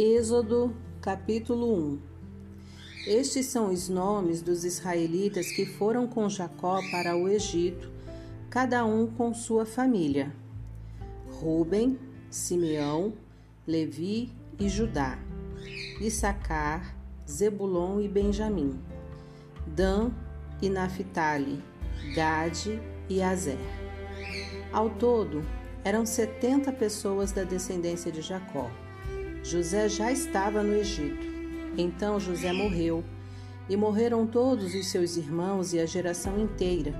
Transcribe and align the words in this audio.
Êxodo, 0.00 0.76
capítulo 1.00 1.74
1 1.74 1.98
Estes 3.08 3.46
são 3.46 3.72
os 3.72 3.88
nomes 3.88 4.40
dos 4.40 4.62
israelitas 4.64 5.50
que 5.50 5.66
foram 5.66 6.06
com 6.06 6.28
Jacó 6.28 6.78
para 6.92 7.16
o 7.16 7.28
Egito, 7.28 7.90
cada 8.48 8.84
um 8.84 9.08
com 9.08 9.34
sua 9.34 9.66
família: 9.66 10.32
Ruben, 11.40 11.98
Simeão, 12.30 13.12
Levi 13.66 14.30
e 14.56 14.68
Judá, 14.68 15.18
Issacar, 16.00 16.96
Zebulon 17.28 18.00
e 18.00 18.06
Benjamim, 18.06 18.78
Dan 19.66 20.12
e 20.62 20.70
Naphtali, 20.70 21.60
Gade 22.14 22.80
e 23.08 23.20
Azer. 23.20 23.58
Ao 24.72 24.90
todo, 24.90 25.44
eram 25.82 26.06
setenta 26.06 26.72
pessoas 26.72 27.32
da 27.32 27.42
descendência 27.42 28.12
de 28.12 28.22
Jacó. 28.22 28.70
José 29.42 29.88
já 29.88 30.12
estava 30.12 30.62
no 30.62 30.74
Egito. 30.74 31.26
Então 31.76 32.18
José 32.18 32.52
morreu, 32.52 33.04
e 33.68 33.76
morreram 33.76 34.26
todos 34.26 34.74
os 34.74 34.86
seus 34.88 35.16
irmãos 35.16 35.72
e 35.72 35.78
a 35.78 35.86
geração 35.86 36.38
inteira. 36.38 36.94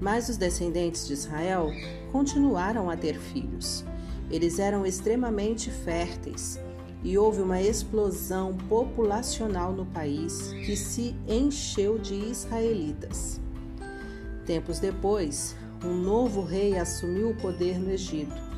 Mas 0.00 0.28
os 0.28 0.36
descendentes 0.36 1.06
de 1.06 1.12
Israel 1.12 1.70
continuaram 2.10 2.90
a 2.90 2.96
ter 2.96 3.18
filhos. 3.18 3.84
Eles 4.30 4.58
eram 4.58 4.84
extremamente 4.84 5.70
férteis 5.70 6.58
e 7.02 7.16
houve 7.16 7.40
uma 7.40 7.60
explosão 7.60 8.54
populacional 8.68 9.72
no 9.72 9.86
país 9.86 10.52
que 10.64 10.76
se 10.76 11.14
encheu 11.28 11.98
de 11.98 12.14
israelitas. 12.14 13.40
Tempos 14.44 14.78
depois, 14.78 15.56
um 15.84 15.94
novo 15.94 16.42
rei 16.42 16.76
assumiu 16.78 17.30
o 17.30 17.36
poder 17.36 17.78
no 17.78 17.90
Egito. 17.90 18.50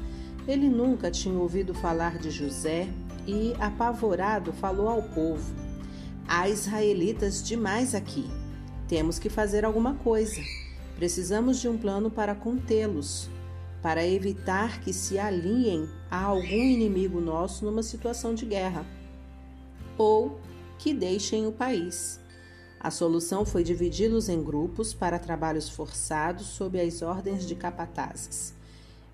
Ele 0.46 0.68
nunca 0.68 1.10
tinha 1.10 1.38
ouvido 1.38 1.72
falar 1.72 2.18
de 2.18 2.30
José 2.30 2.88
e, 3.26 3.54
apavorado, 3.58 4.52
falou 4.52 4.88
ao 4.88 5.02
povo: 5.02 5.54
Há 6.26 6.48
israelitas 6.48 7.42
demais 7.42 7.94
aqui. 7.94 8.28
Temos 8.88 9.18
que 9.18 9.28
fazer 9.28 9.64
alguma 9.64 9.94
coisa. 9.94 10.40
Precisamos 10.96 11.60
de 11.60 11.68
um 11.68 11.76
plano 11.76 12.10
para 12.10 12.34
contê-los, 12.34 13.28
para 13.80 14.06
evitar 14.06 14.80
que 14.80 14.92
se 14.92 15.18
aliem 15.18 15.88
a 16.10 16.22
algum 16.22 16.44
inimigo 16.44 17.20
nosso 17.20 17.64
numa 17.64 17.82
situação 17.82 18.34
de 18.34 18.44
guerra, 18.44 18.86
ou 19.98 20.38
que 20.78 20.92
deixem 20.92 21.46
o 21.46 21.52
país. 21.52 22.20
A 22.78 22.90
solução 22.90 23.44
foi 23.44 23.62
dividi-los 23.62 24.28
em 24.28 24.42
grupos 24.42 24.92
para 24.92 25.18
trabalhos 25.18 25.68
forçados 25.68 26.46
sob 26.46 26.80
as 26.80 27.00
ordens 27.00 27.46
de 27.46 27.54
capatazes. 27.54 28.54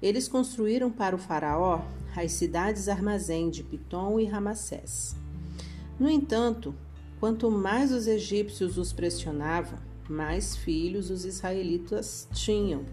Eles 0.00 0.28
construíram 0.28 0.90
para 0.90 1.16
o 1.16 1.18
faraó 1.18 1.82
as 2.16 2.32
cidades 2.32 2.88
armazém 2.88 3.48
de 3.48 3.62
Pitom 3.62 4.18
e 4.18 4.24
Ramassés. 4.24 5.16
No 5.98 6.10
entanto, 6.10 6.74
quanto 7.20 7.50
mais 7.50 7.92
os 7.92 8.06
egípcios 8.06 8.76
os 8.76 8.92
pressionavam, 8.92 9.78
mais 10.08 10.56
filhos 10.56 11.10
os 11.10 11.24
israelitas 11.24 12.28
tinham. 12.32 12.84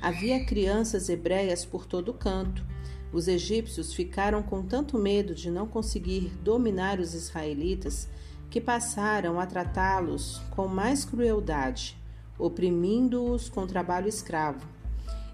Havia 0.00 0.44
crianças 0.44 1.08
hebreias 1.08 1.64
por 1.64 1.86
todo 1.86 2.14
canto. 2.14 2.64
Os 3.12 3.28
egípcios 3.28 3.92
ficaram 3.92 4.42
com 4.42 4.62
tanto 4.62 4.96
medo 4.98 5.34
de 5.34 5.50
não 5.50 5.66
conseguir 5.66 6.32
dominar 6.42 7.00
os 7.00 7.12
israelitas 7.12 8.08
que 8.48 8.60
passaram 8.60 9.38
a 9.38 9.46
tratá-los 9.46 10.40
com 10.50 10.66
mais 10.66 11.04
crueldade, 11.04 11.96
oprimindo-os 12.38 13.48
com 13.48 13.66
trabalho 13.66 14.08
escravo. 14.08 14.79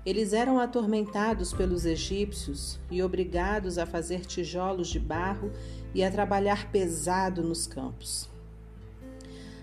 Eles 0.07 0.33
eram 0.33 0.61
atormentados 0.61 1.53
pelos 1.53 1.85
egípcios 1.85 2.79
e 2.91 3.03
obrigados 3.03 3.77
a 3.77 3.85
fazer 3.85 4.25
tijolos 4.25 4.89
de 4.89 5.01
barro 5.01 5.51
e 5.93 6.05
a 6.05 6.11
trabalhar 6.11 6.71
pesado 6.71 7.43
nos 7.43 7.67
campos. 7.67 8.31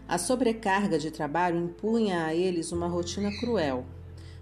A 0.08 0.18
sobrecarga 0.18 1.00
de 1.00 1.10
trabalho 1.10 1.58
impunha 1.58 2.26
a 2.26 2.36
eles 2.36 2.74
uma 2.74 2.88
rotina 2.88 3.32
cruel. 3.40 3.86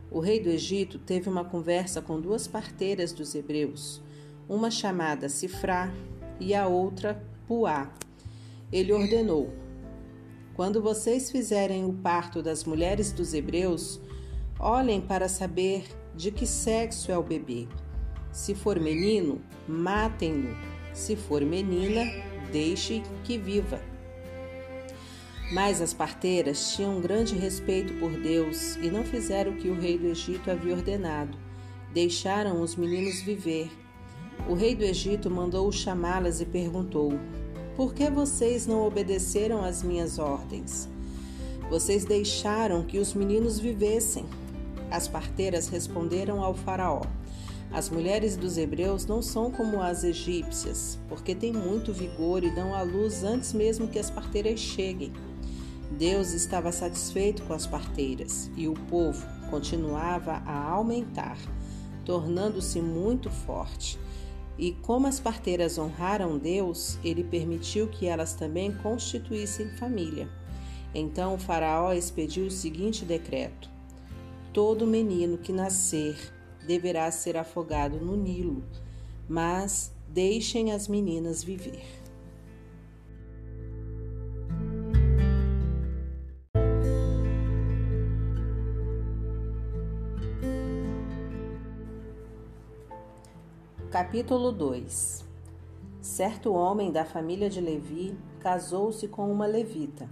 O 0.09 0.20
rei 0.20 0.40
do 0.40 0.50
Egito 0.50 0.98
teve 0.98 1.30
uma 1.30 1.46
conversa 1.46 2.02
com 2.02 2.20
duas 2.20 2.47
parteiras 2.47 3.14
dos 3.14 3.36
hebreus, 3.36 4.02
uma 4.50 4.72
chamada 4.72 5.30
Sifrá 5.30 5.94
e 6.40 6.56
a 6.56 6.68
outra 6.68 7.24
Puá 7.47 7.94
ele 8.72 8.94
ordenou: 8.94 9.50
Quando 10.56 10.81
vocês 10.81 11.30
fizerem 11.30 11.84
o 11.86 11.94
parto 11.94 12.42
das 12.42 12.64
mulheres 12.64 13.12
dos 13.12 13.34
hebreus, 13.34 14.00
olhem 14.62 15.02
para 15.02 15.28
saber 15.28 15.86
de 16.16 16.32
que 16.32 16.46
sexo 16.46 17.12
é 17.12 17.18
o 17.18 17.24
bebê. 17.24 17.68
Se 18.32 18.54
for 18.54 18.80
menino, 18.80 19.42
matem-no. 19.68 20.56
Se 20.94 21.16
for 21.16 21.42
menina, 21.42 22.02
deixe 22.52 23.02
que 23.24 23.38
viva. 23.38 23.82
Mas 25.52 25.82
as 25.82 25.94
parteiras 25.94 26.74
tinham 26.74 27.02
grande 27.02 27.36
respeito 27.36 27.94
por 27.96 28.12
Deus 28.12 28.76
e 28.78 28.90
não 28.90 29.04
fizeram 29.04 29.52
o 29.52 29.58
que 29.58 29.70
o 29.70 29.80
rei 29.80 29.98
do 29.98 30.08
Egito 30.08 30.50
havia 30.50 30.76
ordenado. 30.76 31.38
Deixaram 31.94 32.62
os 32.62 32.76
meninos 32.76 33.22
viver. 33.22 33.70
O 34.48 34.54
rei 34.54 34.76
do 34.76 34.84
Egito 34.84 35.30
mandou 35.30 35.70
chamá-las 35.72 36.40
e 36.40 36.46
perguntou: 36.46 37.12
por 37.76 37.94
que 37.94 38.10
vocês 38.10 38.68
não 38.68 38.86
obedeceram 38.86 39.64
às 39.64 39.82
minhas 39.82 40.20
ordens? 40.20 40.90
Vocês 41.70 42.04
deixaram 42.04 42.84
que 42.84 43.00
os 43.00 43.14
meninos 43.14 43.60
vivessem. 43.60 44.26
As 44.91 45.07
parteiras 45.07 45.69
responderam 45.69 46.44
ao 46.44 46.53
Faraó: 46.53 47.02
As 47.72 47.90
mulheres 47.90 48.35
dos 48.35 48.57
hebreus 48.57 49.06
não 49.06 49.22
são 49.22 49.50
como 49.50 49.81
as 49.81 50.03
egípcias, 50.03 51.00
porque 51.07 51.34
têm 51.34 51.53
muito 51.53 51.94
vigor 51.94 52.44
e 52.44 52.53
dão 52.53 52.75
à 52.75 52.81
luz 52.81 53.24
antes 53.24 53.53
mesmo 53.53 53.88
que 53.88 53.97
as 53.97 54.12
parteiras 54.12 54.59
cheguem. 54.59 55.13
Deus 55.97 56.34
estava 56.34 56.72
satisfeito 56.74 57.41
com 57.44 57.53
as 57.53 57.66
parteiras 57.66 58.52
e 58.56 58.68
o 58.68 58.74
povo 58.74 59.25
continuava 59.50 60.41
a 60.46 60.72
aumentar, 60.72 61.38
tornando-se 62.06 62.81
muito 62.81 63.29
forte. 63.29 63.97
E 64.58 64.73
como 64.73 65.08
as 65.08 65.19
parteiras 65.19 65.78
honraram 65.78 66.38
Deus, 66.38 66.97
ele 67.03 67.23
permitiu 67.23 67.88
que 67.88 68.08
elas 68.08 68.34
também 68.34 68.73
constituíssem 68.73 69.69
família. 69.78 70.29
Então 70.94 71.35
o 71.35 71.38
Faraó 71.38 71.94
expediu 71.94 72.46
o 72.46 72.52
seguinte 72.52 73.06
decreto: 73.06 73.69
Todo 74.54 74.86
menino 74.86 75.38
que 75.38 75.54
nascer 75.54 76.18
deverá 76.68 77.10
ser 77.10 77.38
afogado 77.38 78.02
no 78.02 78.18
Nilo, 78.18 78.62
mas 79.30 79.94
deixem 80.10 80.74
as 80.74 80.90
meninas 80.90 81.42
viver. 81.42 81.86
Capítulo 93.90 94.52
2 94.52 95.26
Certo 96.02 96.52
homem 96.52 96.92
da 96.92 97.06
família 97.06 97.50
de 97.50 97.62
Levi 97.62 98.18
casou-se 98.42 99.08
com 99.08 99.32
uma 99.32 99.46
levita. 99.46 100.10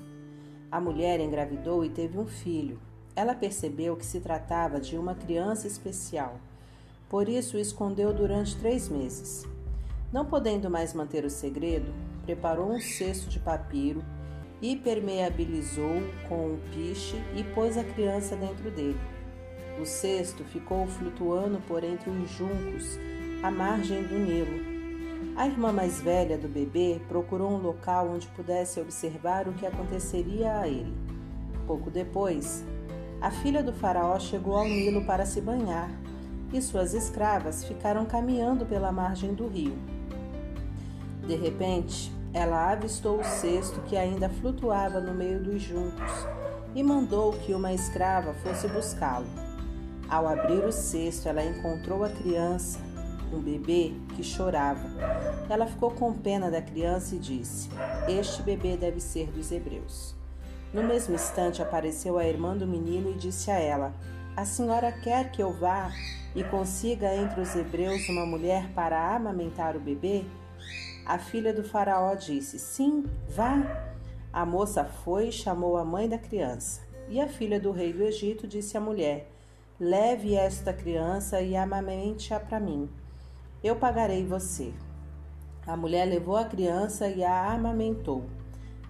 A 0.72 0.80
mulher 0.80 1.20
engravidou 1.20 1.84
e 1.84 1.90
teve 1.90 2.18
um 2.18 2.26
filho. 2.26 2.80
Ela 3.20 3.36
percebeu 3.36 3.98
que 3.98 4.06
se 4.06 4.22
tratava 4.22 4.80
de 4.80 4.98
uma 4.98 5.14
criança 5.14 5.68
especial, 5.68 6.40
por 7.10 7.28
isso 7.28 7.58
o 7.58 7.60
escondeu 7.60 8.14
durante 8.14 8.56
três 8.56 8.88
meses. 8.88 9.46
Não 10.10 10.24
podendo 10.24 10.70
mais 10.70 10.94
manter 10.94 11.26
o 11.26 11.30
segredo, 11.30 11.94
preparou 12.24 12.72
um 12.72 12.80
cesto 12.80 13.30
de 13.30 13.38
papiro, 13.38 14.02
impermeabilizou 14.62 16.02
com 16.30 16.54
um 16.54 16.60
piche 16.72 17.18
e 17.36 17.44
pôs 17.44 17.78
a 17.78 17.84
criança 17.84 18.38
dentro 18.38 18.72
dele. 18.72 19.02
O 19.82 19.86
cesto 19.86 20.46
ficou 20.46 20.88
flutuando 20.88 21.60
por 21.68 21.84
entre 21.84 22.10
os 22.10 22.30
juncos 22.30 22.98
à 23.44 23.52
margem 23.52 24.02
do 24.02 24.18
Nilo. 24.18 25.36
A 25.36 25.46
irmã 25.46 25.74
mais 25.74 26.00
velha 26.00 26.38
do 26.38 26.48
bebê 26.48 27.02
procurou 27.10 27.52
um 27.52 27.62
local 27.62 28.12
onde 28.12 28.28
pudesse 28.28 28.80
observar 28.80 29.46
o 29.50 29.54
que 29.56 29.66
aconteceria 29.66 30.60
a 30.60 30.70
ele. 30.70 30.96
Pouco 31.68 31.92
depois, 31.92 32.64
a 33.22 33.30
filha 33.30 33.62
do 33.62 33.74
faraó 33.74 34.18
chegou 34.20 34.56
ao 34.56 34.66
Nilo 34.66 35.04
para 35.06 35.26
se 35.26 35.42
banhar 35.42 35.90
e 36.54 36.62
suas 36.62 36.94
escravas 36.94 37.64
ficaram 37.64 38.06
caminhando 38.06 38.66
pela 38.66 38.92
margem 38.92 39.34
do 39.34 39.48
rio. 39.48 39.78
De 41.28 41.36
repente, 41.36 42.12
ela 42.34 42.72
avistou 42.72 43.20
o 43.20 43.24
cesto 43.24 43.82
que 43.82 43.98
ainda 43.98 44.30
flutuava 44.30 45.00
no 45.00 45.14
meio 45.14 45.44
dos 45.44 45.62
juncos 45.62 46.12
e 46.74 46.82
mandou 46.82 47.34
que 47.34 47.54
uma 47.54 47.74
escrava 47.74 48.34
fosse 48.36 48.68
buscá-lo. 48.68 49.28
Ao 50.08 50.28
abrir 50.28 50.64
o 50.64 50.72
cesto, 50.72 51.28
ela 51.28 51.44
encontrou 51.44 52.04
a 52.04 52.10
criança 52.10 52.80
um 53.32 53.40
bebê 53.40 53.94
que 54.16 54.24
chorava. 54.24 54.90
Ela 55.48 55.68
ficou 55.68 55.92
com 55.92 56.14
pena 56.14 56.50
da 56.50 56.62
criança 56.62 57.16
e 57.16 57.20
disse: 57.20 57.70
Este 58.08 58.42
bebê 58.42 58.76
deve 58.76 59.00
ser 59.00 59.28
dos 59.28 59.52
hebreus. 59.52 60.19
No 60.74 60.84
mesmo 60.84 61.16
instante 61.16 61.62
apareceu 61.62 62.18
a 62.18 62.26
irmã 62.26 62.56
do 62.56 62.68
menino 62.68 63.10
e 63.10 63.16
disse 63.16 63.50
a 63.50 63.60
ela: 63.60 63.94
A 64.36 64.46
senhora 64.46 64.92
quer 64.92 65.32
que 65.32 65.42
eu 65.42 65.52
vá 65.52 65.92
e 66.36 66.44
consiga 66.44 67.16
entre 67.16 67.42
os 67.42 67.56
hebreus 67.56 68.08
uma 68.08 68.26
mulher 68.26 68.70
para 68.76 69.16
amamentar 69.16 69.76
o 69.76 69.80
bebê? 69.80 70.24
A 71.06 71.18
filha 71.18 71.52
do 71.52 71.64
Faraó 71.64 72.14
disse: 72.14 72.60
Sim, 72.60 73.06
vá. 73.28 73.88
A 74.32 74.46
moça 74.46 74.86
foi 74.86 75.30
e 75.30 75.32
chamou 75.32 75.76
a 75.76 75.84
mãe 75.84 76.08
da 76.08 76.20
criança. 76.20 76.82
E 77.10 77.20
a 77.20 77.28
filha 77.28 77.60
do 77.60 77.72
rei 77.72 77.92
do 77.92 78.04
Egito 78.04 78.48
disse 78.48 78.78
à 78.78 78.80
mulher: 78.80 79.28
Leve 79.80 80.36
esta 80.36 80.72
criança 80.72 81.42
e 81.42 81.56
amamente-a 81.56 82.40
para 82.40 82.60
mim. 82.60 82.88
Eu 83.64 83.76
pagarei 83.76 84.24
você. 84.24 84.72
A 85.66 85.76
mulher 85.76 86.06
levou 86.06 86.38
a 86.38 86.46
criança 86.46 87.08
e 87.08 87.24
a 87.24 87.52
amamentou. 87.54 88.24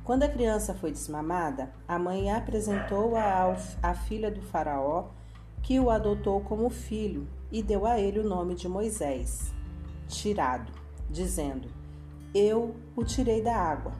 Quando 0.10 0.24
a 0.24 0.28
criança 0.28 0.74
foi 0.74 0.92
desmamada, 0.92 1.72
a 1.88 2.00
mãe 2.00 2.32
apresentou-a 2.32 3.56
à 3.84 3.94
filha 3.94 4.32
do 4.32 4.42
Faraó, 4.42 5.10
que 5.62 5.80
o 5.80 5.92
adotou 5.92 6.42
como 6.42 6.68
filho 6.72 7.28
e 7.52 7.62
deu 7.62 7.86
a 7.86 8.00
ele 8.00 8.18
o 8.18 8.28
nome 8.28 8.56
de 8.56 8.68
Moisés, 8.68 9.54
tirado, 10.08 10.74
dizendo: 11.08 11.68
Eu 12.34 12.76
o 12.96 13.04
tirei 13.04 13.44
da 13.44 13.56
água. 13.56 13.94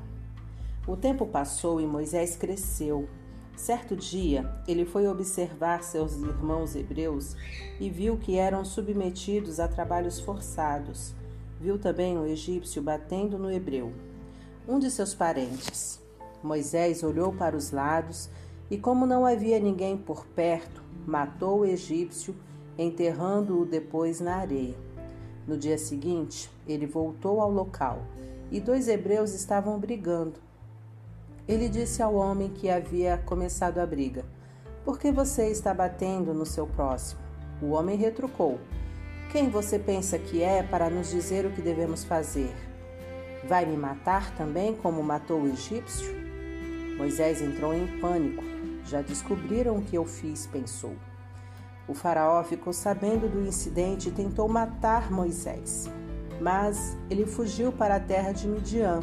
O 0.88 0.98
tempo 0.98 1.28
passou 1.28 1.80
e 1.80 1.86
Moisés 1.86 2.36
cresceu. 2.36 3.08
Certo 3.56 3.96
dia, 3.96 4.52
ele 4.68 4.86
foi 4.86 5.08
observar 5.08 5.84
seus 5.84 6.16
irmãos 6.16 6.76
hebreus 6.76 7.36
e 7.80 7.88
viu 7.88 8.18
que 8.18 8.36
eram 8.36 8.66
submetidos 8.66 9.60
a 9.60 9.68
trabalhos 9.68 10.20
forçados. 10.20 11.14
Viu 11.62 11.78
também 11.78 12.18
o 12.18 12.26
egípcio 12.26 12.82
batendo 12.82 13.38
no 13.38 13.52
hebreu 13.52 13.94
um 14.70 14.78
de 14.78 14.92
seus 14.92 15.16
parentes. 15.16 15.99
Moisés 16.44 17.04
olhou 17.04 17.34
para 17.34 17.56
os 17.56 17.72
lados 17.72 18.30
e, 18.70 18.78
como 18.78 19.06
não 19.06 19.26
havia 19.26 19.60
ninguém 19.60 19.98
por 19.98 20.26
perto, 20.28 20.82
matou 21.06 21.60
o 21.60 21.66
egípcio, 21.66 22.36
enterrando-o 22.78 23.66
depois 23.66 24.20
na 24.20 24.36
areia. 24.36 24.76
No 25.48 25.58
dia 25.58 25.78
seguinte, 25.78 26.50
ele 26.68 26.86
voltou 26.86 27.42
ao 27.42 27.52
local 27.52 28.04
e 28.52 28.60
dois 28.60 28.88
hebreus 28.88 29.34
estavam 29.34 29.80
brigando. 29.80 30.40
Ele 31.48 31.68
disse 31.68 32.02
ao 32.02 32.14
homem 32.14 32.50
que 32.50 32.70
havia 32.70 33.18
começado 33.26 33.80
a 33.80 33.86
briga: 33.86 34.24
Por 34.86 35.00
que 35.00 35.12
você 35.12 35.48
está 35.48 35.74
batendo 35.74 36.34
no 36.34 36.46
seu 36.46 36.68
próximo? 36.68 37.22
O 37.62 37.72
homem 37.72 37.98
retrucou: 37.98 38.60
Quem 39.32 39.50
você 39.50 39.80
pensa 39.80 40.20
que 40.20 40.44
é 40.44 40.62
para 40.62 40.90
nos 40.90 41.10
dizer 41.10 41.46
o 41.46 41.52
que 41.52 41.62
devemos 41.62 42.04
fazer? 42.04 42.56
Vai 43.48 43.66
me 43.66 43.76
matar 43.76 44.36
também 44.36 44.76
como 44.76 45.02
matou 45.02 45.42
o 45.42 45.48
egípcio? 45.48 46.19
Moisés 47.00 47.42
entrou 47.42 47.74
em 47.74 47.88
pânico. 48.02 48.44
Já 48.84 49.02
descobriram 49.02 49.78
o 49.78 49.82
que 49.82 49.98
eu 49.98 50.04
fiz, 50.04 50.46
pensou. 50.46 50.98
O 51.88 51.94
faraó 51.94 52.44
ficou 52.44 52.74
sabendo 52.74 53.30
do 53.30 53.48
incidente 53.48 54.10
e 54.10 54.12
tentou 54.12 54.50
matar 54.50 55.10
Moisés. 55.10 55.90
Mas 56.42 56.98
ele 57.10 57.26
fugiu 57.26 57.72
para 57.72 57.96
a 57.96 58.00
terra 58.02 58.34
de 58.34 58.50
Midian. 58.50 59.00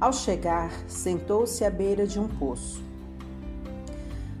Ao 0.00 0.10
chegar, 0.10 0.72
sentou-se 0.88 1.62
à 1.66 1.70
beira 1.70 2.06
de 2.06 2.18
um 2.18 2.26
poço. 2.26 2.82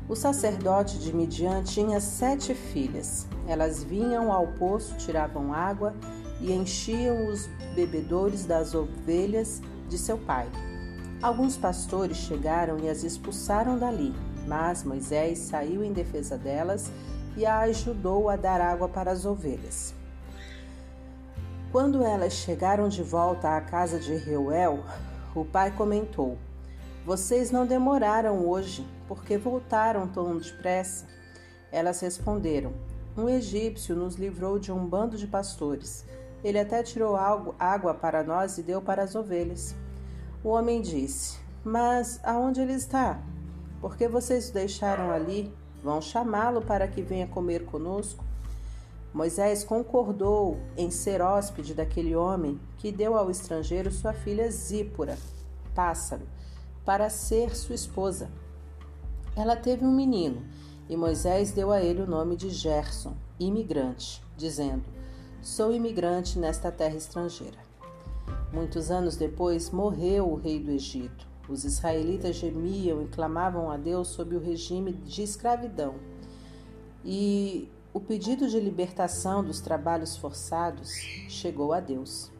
O 0.08 0.16
sacerdote 0.16 0.98
de 0.98 1.14
Midian 1.14 1.62
tinha 1.62 2.00
sete 2.00 2.54
filhas. 2.54 3.26
Elas 3.46 3.84
vinham 3.84 4.32
ao 4.32 4.46
poço, 4.46 4.96
tiravam 4.96 5.52
água 5.52 5.94
e 6.40 6.50
enchiam 6.52 7.28
os 7.28 7.48
bebedouros 7.74 8.46
das 8.46 8.74
ovelhas 8.74 9.60
de 9.88 9.98
seu 9.98 10.16
pai. 10.16 10.48
Alguns 11.22 11.56
pastores 11.56 12.16
chegaram 12.16 12.80
e 12.80 12.88
as 12.88 13.04
expulsaram 13.04 13.78
dali, 13.78 14.12
mas 14.44 14.82
Moisés 14.82 15.38
saiu 15.38 15.84
em 15.84 15.92
defesa 15.92 16.36
delas 16.36 16.90
e 17.36 17.46
a 17.46 17.60
ajudou 17.60 18.28
a 18.28 18.34
dar 18.34 18.60
água 18.60 18.88
para 18.88 19.12
as 19.12 19.24
ovelhas. 19.24 19.94
Quando 21.70 22.02
elas 22.02 22.32
chegaram 22.32 22.88
de 22.88 23.04
volta 23.04 23.56
à 23.56 23.60
casa 23.60 24.00
de 24.00 24.16
Reuel, 24.16 24.82
o 25.32 25.44
pai 25.44 25.70
comentou: 25.70 26.36
Vocês 27.06 27.52
não 27.52 27.64
demoraram 27.64 28.44
hoje, 28.44 28.84
porque 29.06 29.38
voltaram 29.38 30.08
tão 30.08 30.36
depressa? 30.36 31.06
Elas 31.70 32.00
responderam: 32.00 32.72
Um 33.16 33.28
egípcio 33.28 33.94
nos 33.94 34.16
livrou 34.16 34.58
de 34.58 34.72
um 34.72 34.84
bando 34.84 35.16
de 35.16 35.28
pastores. 35.28 36.04
Ele 36.42 36.58
até 36.58 36.82
tirou 36.82 37.16
água 37.16 37.94
para 37.94 38.24
nós 38.24 38.58
e 38.58 38.62
deu 38.62 38.82
para 38.82 39.04
as 39.04 39.14
ovelhas. 39.14 39.76
O 40.44 40.48
homem 40.48 40.80
disse: 40.80 41.38
Mas 41.64 42.18
aonde 42.24 42.60
ele 42.60 42.72
está? 42.72 43.22
Por 43.80 43.96
que 43.96 44.08
vocês 44.08 44.50
o 44.50 44.52
deixaram 44.52 45.10
ali? 45.10 45.54
Vão 45.84 46.00
chamá-lo 46.00 46.60
para 46.60 46.88
que 46.88 47.00
venha 47.00 47.28
comer 47.28 47.64
conosco? 47.64 48.24
Moisés 49.14 49.62
concordou 49.62 50.58
em 50.76 50.90
ser 50.90 51.20
hóspede 51.20 51.74
daquele 51.74 52.16
homem 52.16 52.58
que 52.78 52.90
deu 52.90 53.16
ao 53.16 53.30
estrangeiro 53.30 53.90
sua 53.92 54.12
filha 54.12 54.50
Zípora, 54.50 55.16
pássaro, 55.74 56.26
para 56.84 57.08
ser 57.08 57.54
sua 57.54 57.74
esposa. 57.74 58.28
Ela 59.36 59.54
teve 59.54 59.84
um 59.84 59.94
menino 59.94 60.42
e 60.88 60.96
Moisés 60.96 61.52
deu 61.52 61.70
a 61.70 61.80
ele 61.80 62.02
o 62.02 62.06
nome 62.06 62.34
de 62.34 62.50
Gerson, 62.50 63.14
imigrante, 63.38 64.20
dizendo: 64.36 64.82
Sou 65.40 65.72
imigrante 65.72 66.36
nesta 66.36 66.72
terra 66.72 66.96
estrangeira. 66.96 67.61
Muitos 68.52 68.90
anos 68.90 69.16
depois, 69.16 69.70
morreu 69.70 70.30
o 70.30 70.36
rei 70.36 70.60
do 70.60 70.70
Egito. 70.70 71.26
Os 71.48 71.64
israelitas 71.64 72.36
gemiam 72.36 73.02
e 73.02 73.08
clamavam 73.08 73.70
a 73.70 73.76
Deus 73.76 74.08
sob 74.08 74.36
o 74.36 74.40
regime 74.40 74.92
de 74.92 75.22
escravidão. 75.22 75.94
E 77.04 77.68
o 77.92 78.00
pedido 78.00 78.48
de 78.48 78.58
libertação 78.58 79.44
dos 79.44 79.60
trabalhos 79.60 80.16
forçados 80.16 80.90
chegou 81.28 81.72
a 81.72 81.80
Deus. 81.80 82.30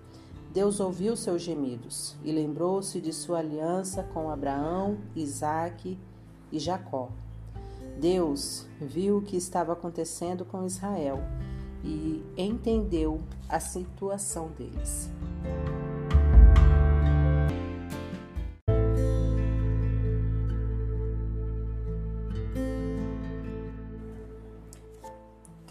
Deus 0.52 0.80
ouviu 0.80 1.16
seus 1.16 1.42
gemidos 1.42 2.14
e 2.22 2.30
lembrou-se 2.30 3.00
de 3.00 3.12
sua 3.12 3.38
aliança 3.38 4.02
com 4.02 4.30
Abraão, 4.30 4.98
Isaque 5.16 5.98
e 6.50 6.58
Jacó. 6.58 7.10
Deus 7.98 8.66
viu 8.80 9.18
o 9.18 9.22
que 9.22 9.36
estava 9.36 9.72
acontecendo 9.72 10.44
com 10.44 10.64
Israel 10.66 11.20
e 11.84 12.22
entendeu 12.36 13.20
a 13.48 13.58
situação 13.58 14.48
deles. 14.56 15.10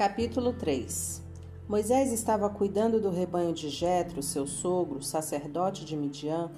Capítulo 0.02 0.54
3 0.54 1.22
Moisés 1.70 2.12
estava 2.12 2.50
cuidando 2.50 3.00
do 3.00 3.12
rebanho 3.12 3.54
de 3.54 3.70
Jetro, 3.70 4.24
seu 4.24 4.48
sogro, 4.48 5.00
sacerdote 5.04 5.86
de 5.86 5.96
Midian. 5.96 6.50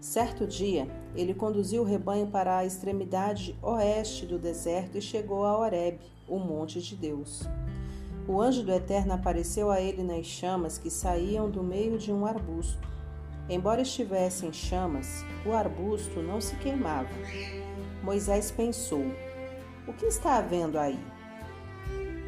Certo 0.00 0.46
dia, 0.46 0.88
ele 1.14 1.34
conduziu 1.34 1.82
o 1.82 1.84
rebanho 1.84 2.28
para 2.28 2.56
a 2.56 2.64
extremidade 2.64 3.54
oeste 3.60 4.24
do 4.24 4.38
deserto 4.38 4.96
e 4.96 5.02
chegou 5.02 5.44
a 5.44 5.58
Horebe, 5.58 6.00
o 6.26 6.38
monte 6.38 6.80
de 6.80 6.96
Deus. 6.96 7.42
O 8.26 8.40
anjo 8.40 8.62
do 8.62 8.72
Eterno 8.72 9.12
apareceu 9.12 9.70
a 9.70 9.78
ele 9.78 10.02
nas 10.02 10.24
chamas 10.24 10.78
que 10.78 10.88
saíam 10.88 11.50
do 11.50 11.62
meio 11.62 11.98
de 11.98 12.10
um 12.10 12.24
arbusto. 12.24 12.88
Embora 13.46 13.82
estivesse 13.82 14.46
em 14.46 14.54
chamas, 14.54 15.22
o 15.44 15.52
arbusto 15.52 16.22
não 16.22 16.40
se 16.40 16.56
queimava. 16.56 17.10
Moisés 18.02 18.50
pensou: 18.50 19.04
O 19.86 19.92
que 19.92 20.06
está 20.06 20.38
havendo 20.38 20.78
aí? 20.78 21.09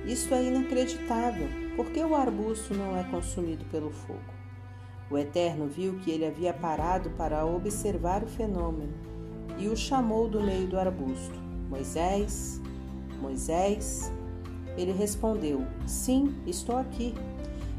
Isto 0.06 0.34
é 0.34 0.42
inacreditável. 0.44 1.48
Por 1.76 1.86
que 1.90 2.00
o 2.00 2.14
arbusto 2.14 2.74
não 2.74 2.96
é 2.96 3.04
consumido 3.04 3.64
pelo 3.66 3.90
fogo? 3.90 4.20
O 5.10 5.16
Eterno 5.16 5.68
viu 5.68 5.98
que 6.00 6.10
ele 6.10 6.26
havia 6.26 6.52
parado 6.52 7.10
para 7.10 7.44
observar 7.44 8.22
o 8.22 8.26
fenômeno 8.26 8.94
e 9.58 9.68
o 9.68 9.76
chamou 9.76 10.28
do 10.28 10.40
meio 10.40 10.66
do 10.66 10.78
arbusto: 10.78 11.38
Moisés, 11.68 12.60
Moisés. 13.20 14.12
Ele 14.76 14.92
respondeu: 14.92 15.66
Sim, 15.86 16.34
estou 16.46 16.76
aqui. 16.76 17.14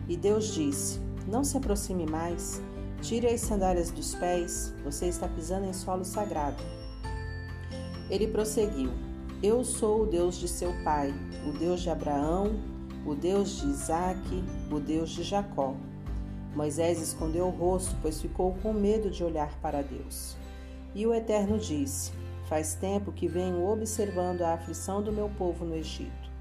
E 0.07 0.15
Deus 0.15 0.53
disse: 0.53 0.99
Não 1.27 1.43
se 1.43 1.57
aproxime 1.57 2.05
mais. 2.05 2.61
Tire 3.01 3.27
as 3.27 3.41
sandálias 3.41 3.91
dos 3.91 4.15
pés, 4.15 4.73
você 4.81 5.07
está 5.07 5.27
pisando 5.27 5.65
em 5.65 5.73
solo 5.73 6.05
sagrado. 6.05 6.63
Ele 8.09 8.27
prosseguiu: 8.27 8.91
Eu 9.41 9.63
sou 9.63 10.03
o 10.03 10.05
Deus 10.05 10.35
de 10.35 10.47
seu 10.47 10.71
pai, 10.83 11.13
o 11.47 11.51
Deus 11.51 11.81
de 11.81 11.89
Abraão, 11.89 12.55
o 13.05 13.13
Deus 13.13 13.57
de 13.57 13.67
Isaque, 13.67 14.43
o 14.71 14.79
Deus 14.79 15.09
de 15.09 15.23
Jacó. 15.23 15.75
Moisés 16.55 17.01
escondeu 17.01 17.47
o 17.47 17.49
rosto, 17.49 17.95
pois 18.01 18.21
ficou 18.21 18.53
com 18.61 18.71
medo 18.71 19.09
de 19.09 19.23
olhar 19.23 19.59
para 19.59 19.81
Deus. 19.81 20.37
E 20.95 21.05
o 21.05 21.13
Eterno 21.13 21.57
disse: 21.57 22.11
Faz 22.47 22.75
tempo 22.75 23.11
que 23.11 23.27
venho 23.27 23.67
observando 23.67 24.43
a 24.43 24.53
aflição 24.53 25.01
do 25.01 25.11
meu 25.11 25.29
povo 25.29 25.65
no 25.65 25.75
Egito. 25.75 26.31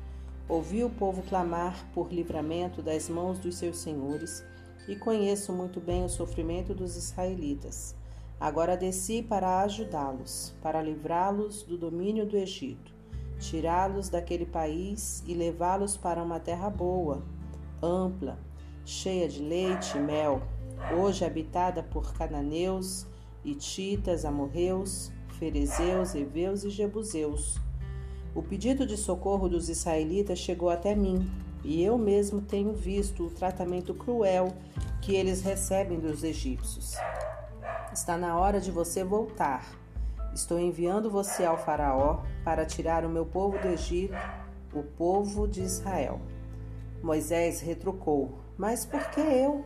Ouvi 0.49 0.85
o 0.85 0.91
povo 0.91 1.23
clamar 1.23 1.89
por 1.95 2.13
livramento 2.13 2.83
das 2.83 3.09
mãos 3.09 3.39
dos 3.39 3.57
seus 3.57 3.79
senhores 3.79 4.45
e 4.87 4.95
conheço 4.95 5.53
muito 5.53 5.81
bem 5.81 6.05
o 6.05 6.09
sofrimento 6.09 6.75
dos 6.75 6.97
israelitas. 6.97 7.95
Agora 8.39 8.77
desci 8.77 9.23
para 9.23 9.61
ajudá-los, 9.61 10.53
para 10.61 10.83
livrá-los 10.83 11.63
do 11.63 11.79
domínio 11.79 12.27
do 12.27 12.37
Egito, 12.37 12.92
tirá-los 13.43 14.09
daquele 14.09 14.47
país 14.47 15.23
e 15.27 15.35
levá-los 15.35 15.97
para 15.97 16.23
uma 16.23 16.39
terra 16.39 16.71
boa, 16.71 17.23
ampla, 17.83 18.39
cheia 18.85 19.29
de 19.29 19.43
leite 19.43 19.99
e 19.99 20.01
mel, 20.01 20.41
hoje 20.97 21.25
habitada 21.25 21.83
por 21.83 22.13
cananeus, 22.15 23.05
hititas, 23.45 24.25
amorreus, 24.25 25.11
ferezeus, 25.39 26.15
heveus 26.15 26.63
e 26.63 26.71
jebuseus. 26.71 27.59
O 28.35 28.43
pedido 28.43 28.87
de 28.87 28.97
socorro 28.97 29.49
dos 29.49 29.69
israelitas 29.69 30.39
chegou 30.39 30.71
até 30.71 30.95
mim, 30.95 31.29
e 31.65 31.83
eu 31.83 31.99
mesmo 31.99 32.41
tenho 32.41 32.73
visto 32.73 33.27
o 33.27 33.31
tratamento 33.31 33.93
cruel 33.93 34.55
que 35.01 35.15
eles 35.15 35.43
recebem 35.43 35.99
dos 35.99 36.23
egípcios. 36.23 36.95
Está 37.93 38.17
na 38.17 38.39
hora 38.39 38.61
de 38.61 38.71
você 38.71 39.05
voltar. 39.05 39.82
Estou 40.35 40.59
enviando 40.59 41.11
você 41.11 41.45
ao 41.45 41.59
Faraó 41.59 42.23
para 42.43 42.65
tirar 42.65 43.05
o 43.05 43.09
meu 43.09 43.27
povo 43.27 43.59
do 43.59 43.69
Egito, 43.69 44.17
o 44.73 44.83
povo 44.83 45.47
de 45.47 45.61
Israel. 45.61 46.21
Moisés 47.03 47.61
retrucou: 47.61 48.39
Mas 48.57 48.87
por 48.87 49.11
que 49.11 49.21
eu? 49.21 49.65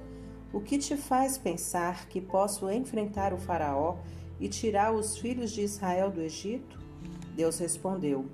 O 0.53 0.61
que 0.61 0.79
te 0.79 0.97
faz 0.97 1.39
pensar 1.39 2.09
que 2.09 2.21
posso 2.21 2.69
enfrentar 2.71 3.33
o 3.33 3.39
Faraó 3.39 3.97
e 4.41 4.49
tirar 4.49 4.93
os 4.93 5.17
filhos 5.17 5.53
de 5.53 5.63
Israel 5.63 6.11
do 6.11 6.21
Egito? 6.21 6.79
Deus 7.35 7.59
respondeu: 7.59 8.27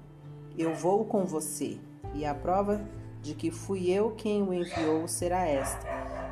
Eu 0.56 0.74
vou 0.74 1.04
com 1.04 1.26
você, 1.26 1.78
e 2.14 2.24
a 2.24 2.34
prova 2.34 2.80
de 3.20 3.34
que 3.34 3.50
fui 3.50 3.90
eu 3.90 4.12
quem 4.12 4.42
o 4.42 4.54
enviou 4.54 5.06
será 5.06 5.46
esta: 5.46 5.86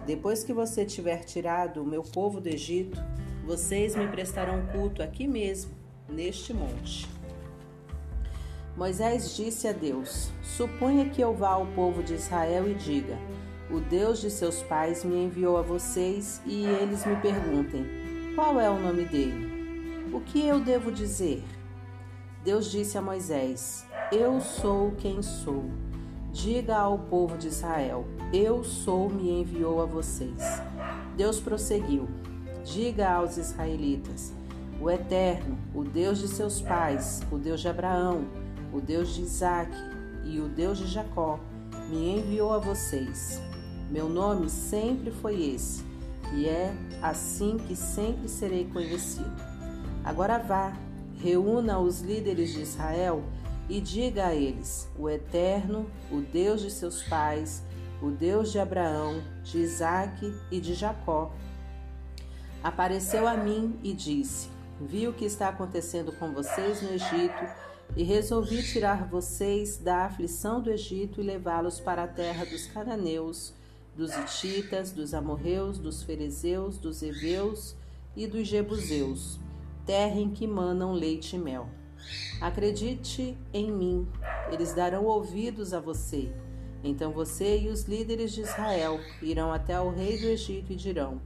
depois 0.07 0.43
que 0.43 0.53
você 0.53 0.85
tiver 0.85 1.25
tirado 1.25 1.83
o 1.83 1.87
meu 1.87 2.03
povo 2.03 2.41
do 2.41 2.49
Egito, 2.49 2.99
vocês 3.45 3.95
me 3.95 4.07
prestarão 4.09 4.67
culto 4.69 5.03
aqui 5.03 5.27
mesmo, 5.27 5.73
neste 6.11 6.53
monte. 6.53 7.09
Moisés 8.77 9.37
disse 9.37 9.69
a 9.69 9.73
Deus: 9.73 10.31
Suponha 10.43 11.09
que 11.09 11.21
eu 11.21 11.35
vá 11.35 11.51
ao 11.51 11.67
povo 11.67 12.03
de 12.03 12.15
Israel 12.15 12.69
e 12.69 12.75
diga: 12.75 13.19
O 13.71 13.81
Deus 13.81 14.21
de 14.21 14.31
seus 14.31 14.63
pais 14.63 15.05
me 15.05 15.25
enviou 15.25 15.57
a 15.57 15.63
vocês 15.63 16.41
e 16.47 16.65
eles 16.65 17.05
me 17.05 17.17
perguntem: 17.17 17.85
Qual 18.35 18.61
é 18.61 18.71
o 18.71 18.81
nome 18.81 19.05
dele? 19.05 20.09
O 20.13 20.21
que 20.21 20.47
eu 20.47 20.61
devo 20.61 20.91
dizer? 20.91 21.45
Deus 22.45 22.71
disse 22.71 22.97
a 22.97 23.03
Moisés: 23.03 23.87
Eu 24.11 24.41
sou 24.41 24.93
quem 24.93 25.23
sou. 25.23 25.71
Diga 26.33 26.77
ao 26.77 26.99
povo 26.99 27.37
de 27.37 27.49
Israel: 27.49 28.07
Eu 28.33 28.65
sou, 28.65 29.11
me 29.11 29.31
enviou 29.31 29.83
a 29.83 29.85
vocês. 29.85 30.41
Deus 31.17 31.39
prosseguiu: 31.39 32.09
Diga 32.65 33.11
aos 33.11 33.37
israelitas: 33.37 34.33
O 34.81 34.89
Eterno, 34.89 35.59
o 35.75 35.85
Deus 35.85 36.21
de 36.21 36.29
seus 36.29 36.63
pais, 36.63 37.21
o 37.31 37.37
Deus 37.37 37.61
de 37.61 37.69
Abraão, 37.69 38.25
o 38.73 38.81
Deus 38.81 39.15
de 39.15 39.21
Isaac 39.21 39.71
e 40.25 40.41
o 40.41 40.49
Deus 40.49 40.79
de 40.79 40.87
Jacó, 40.87 41.39
me 41.91 42.19
enviou 42.19 42.51
a 42.55 42.59
vocês. 42.59 43.43
Meu 43.91 44.09
nome 44.09 44.49
sempre 44.49 45.11
foi 45.11 45.43
esse, 45.55 45.85
e 46.33 46.49
é 46.49 46.73
assim 47.03 47.59
que 47.59 47.77
sempre 47.77 48.27
serei 48.27 48.65
conhecido. 48.73 49.31
Agora 50.03 50.39
vá, 50.39 50.73
reúna 51.19 51.79
os 51.79 52.01
líderes 52.01 52.51
de 52.55 52.63
Israel 52.63 53.23
e 53.69 53.83
diga 53.83 54.29
a 54.29 54.35
eles: 54.35 54.89
O 54.99 55.11
Eterno, 55.11 55.91
o 56.11 56.23
Deus 56.23 56.63
de 56.63 56.71
seus 56.71 57.03
pais, 57.03 57.63
o 58.01 58.11
Deus 58.11 58.51
de 58.51 58.59
Abraão, 58.59 59.23
de 59.45 59.59
Isaque 59.59 60.35
e 60.51 60.59
de 60.59 60.73
Jacó, 60.73 61.35
apareceu 62.65 63.29
a 63.29 63.35
mim 63.35 63.79
e 63.83 63.93
disse: 63.93 64.49
Vi 64.81 65.07
o 65.07 65.13
que 65.13 65.27
está 65.27 65.49
acontecendo 65.49 66.11
com 66.13 66.33
vocês 66.33 66.81
no 66.81 66.95
Egito 66.95 67.45
e 67.95 68.03
resolvi 68.03 68.63
tirar 68.63 69.07
vocês 69.07 69.77
da 69.77 70.07
aflição 70.07 70.61
do 70.61 70.71
Egito 70.71 71.21
e 71.21 71.25
levá-los 71.25 71.79
para 71.79 72.05
a 72.05 72.09
terra 72.09 72.47
dos 72.47 72.67
cananeus, 72.67 73.53
dos 73.95 74.11
Ititas, 74.17 74.91
dos 74.91 75.13
amorreus, 75.13 75.79
dos 75.79 76.03
ferezeus, 76.03 76.79
dos 76.79 77.03
heveus 77.03 77.77
e 78.17 78.27
dos 78.27 78.49
jebuseus, 78.49 79.39
terra 79.85 80.19
em 80.19 80.31
que 80.31 80.47
manam 80.47 80.93
leite 80.93 81.37
e 81.37 81.39
mel. 81.39 81.69
Acredite 82.41 83.37
em 83.53 83.71
mim, 83.71 84.09
eles 84.51 84.73
darão 84.73 85.05
ouvidos 85.05 85.75
a 85.75 85.81
você. 85.81 86.33
Então 86.83 87.13
você 87.13 87.59
e 87.59 87.69
os 87.69 87.83
líderes 87.83 88.33
de 88.33 88.41
Israel 88.41 88.99
irão 89.21 89.53
até 89.53 89.79
o 89.79 89.91
rei 89.91 90.19
do 90.19 90.27
Egito 90.27 90.73
e 90.73 90.77
dirão: 90.77 91.21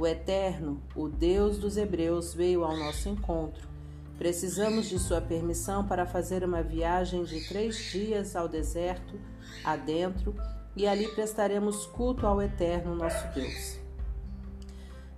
O 0.00 0.06
Eterno, 0.06 0.82
o 0.96 1.08
Deus 1.10 1.58
dos 1.58 1.76
Hebreus, 1.76 2.32
veio 2.32 2.64
ao 2.64 2.74
nosso 2.74 3.06
encontro. 3.06 3.68
Precisamos 4.16 4.88
de 4.88 4.98
sua 4.98 5.20
permissão 5.20 5.86
para 5.86 6.06
fazer 6.06 6.42
uma 6.42 6.62
viagem 6.62 7.22
de 7.22 7.46
três 7.46 7.76
dias 7.76 8.34
ao 8.34 8.48
deserto, 8.48 9.20
adentro, 9.62 10.34
e 10.74 10.86
ali 10.86 11.06
prestaremos 11.08 11.84
culto 11.84 12.26
ao 12.26 12.40
Eterno 12.40 12.94
nosso 12.94 13.28
Deus. 13.34 13.78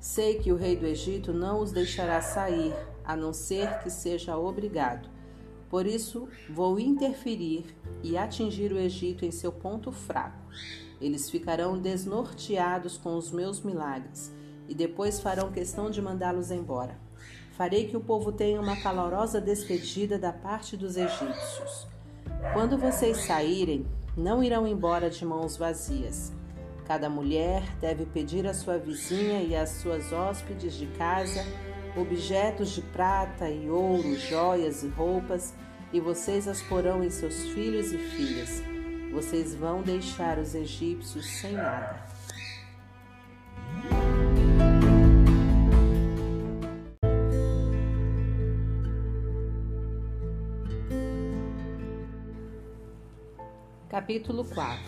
Sei 0.01 0.41
que 0.41 0.51
o 0.51 0.57
rei 0.57 0.75
do 0.75 0.85
Egito 0.85 1.33
não 1.33 1.61
os 1.61 1.71
deixará 1.71 2.21
sair, 2.21 2.75
a 3.05 3.15
não 3.15 3.33
ser 3.33 3.79
que 3.85 3.89
seja 3.89 4.37
obrigado. 4.37 5.09
Por 5.71 5.87
isso, 5.87 6.29
vou 6.51 6.81
interferir 6.81 7.67
e 8.03 8.17
atingir 8.17 8.73
o 8.73 8.81
Egito 8.81 9.25
em 9.25 9.31
seu 9.31 9.53
ponto 9.53 9.93
fraco. 9.93 10.43
Eles 11.01 11.31
ficarão 11.31 11.79
desnorteados 11.79 12.99
com 12.99 13.17
os 13.17 13.31
meus 13.31 13.61
milagres 13.61 14.42
e 14.69 14.75
depois 14.75 15.21
farão 15.21 15.51
questão 15.51 15.91
de 15.91 16.01
mandá-los 16.01 16.51
embora. 16.51 16.97
Farei 17.53 17.87
que 17.87 17.97
o 17.97 18.01
povo 18.01 18.33
tenha 18.33 18.61
uma 18.61 18.81
calorosa 18.81 19.41
despedida 19.41 20.19
da 20.19 20.33
parte 20.33 20.77
dos 20.77 20.97
egípcios. 20.97 21.87
Quando 22.53 22.79
vocês 22.79 23.19
saírem, 23.19 23.87
não 24.17 24.43
irão 24.43 24.67
embora 24.67 25.11
de 25.11 25.25
mãos 25.25 25.57
vazias. 25.57 26.33
Cada 26.87 27.09
mulher 27.09 27.63
deve 27.81 28.07
pedir 28.07 28.47
à 28.47 28.55
sua 28.55 28.79
vizinha 28.79 29.43
e 29.43 29.55
às 29.55 29.71
suas 29.71 30.13
hóspedes 30.13 30.75
de 30.75 30.87
casa 30.87 31.45
objetos 31.97 32.71
de 32.71 32.83
prata 32.83 33.49
e 33.49 33.69
ouro, 33.69 34.17
joias 34.17 34.83
e 34.83 34.89
roupas, 34.89 35.55
e 35.93 36.01
vocês 36.01 36.49
as 36.49 36.63
porão 36.63 37.05
em 37.05 37.11
seus 37.11 37.49
filhos 37.49 37.93
e 37.93 37.99
filhas. 37.99 38.63
Vocês 39.13 39.55
vão 39.55 39.83
deixar 39.83 40.39
os 40.39 40.55
egípcios 40.55 41.27
sem 41.27 41.53
nada. 41.53 42.12
Capítulo 54.03 54.45
4 54.45 54.83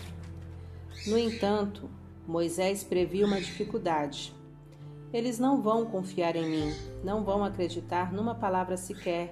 No 1.07 1.17
entanto, 1.17 1.89
Moisés 2.27 2.83
previu 2.83 3.25
uma 3.25 3.39
dificuldade. 3.39 4.35
Eles 5.13 5.39
não 5.39 5.61
vão 5.61 5.85
confiar 5.85 6.35
em 6.35 6.49
mim, 6.49 6.73
não 7.01 7.23
vão 7.23 7.41
acreditar 7.41 8.11
numa 8.11 8.35
palavra 8.35 8.75
sequer. 8.75 9.31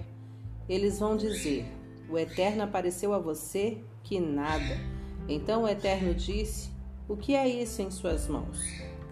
Eles 0.70 1.02
vão 1.02 1.18
dizer: 1.18 1.66
O 2.10 2.18
Eterno 2.18 2.64
apareceu 2.64 3.14
a 3.14 3.20
você? 3.20 3.84
Que 4.04 4.22
nada. 4.22 4.80
Então 5.28 5.64
o 5.64 5.68
Eterno 5.68 6.14
disse: 6.14 6.72
O 7.06 7.18
que 7.18 7.36
é 7.36 7.46
isso 7.46 7.82
em 7.82 7.92
suas 7.92 8.26
mãos? 8.26 8.58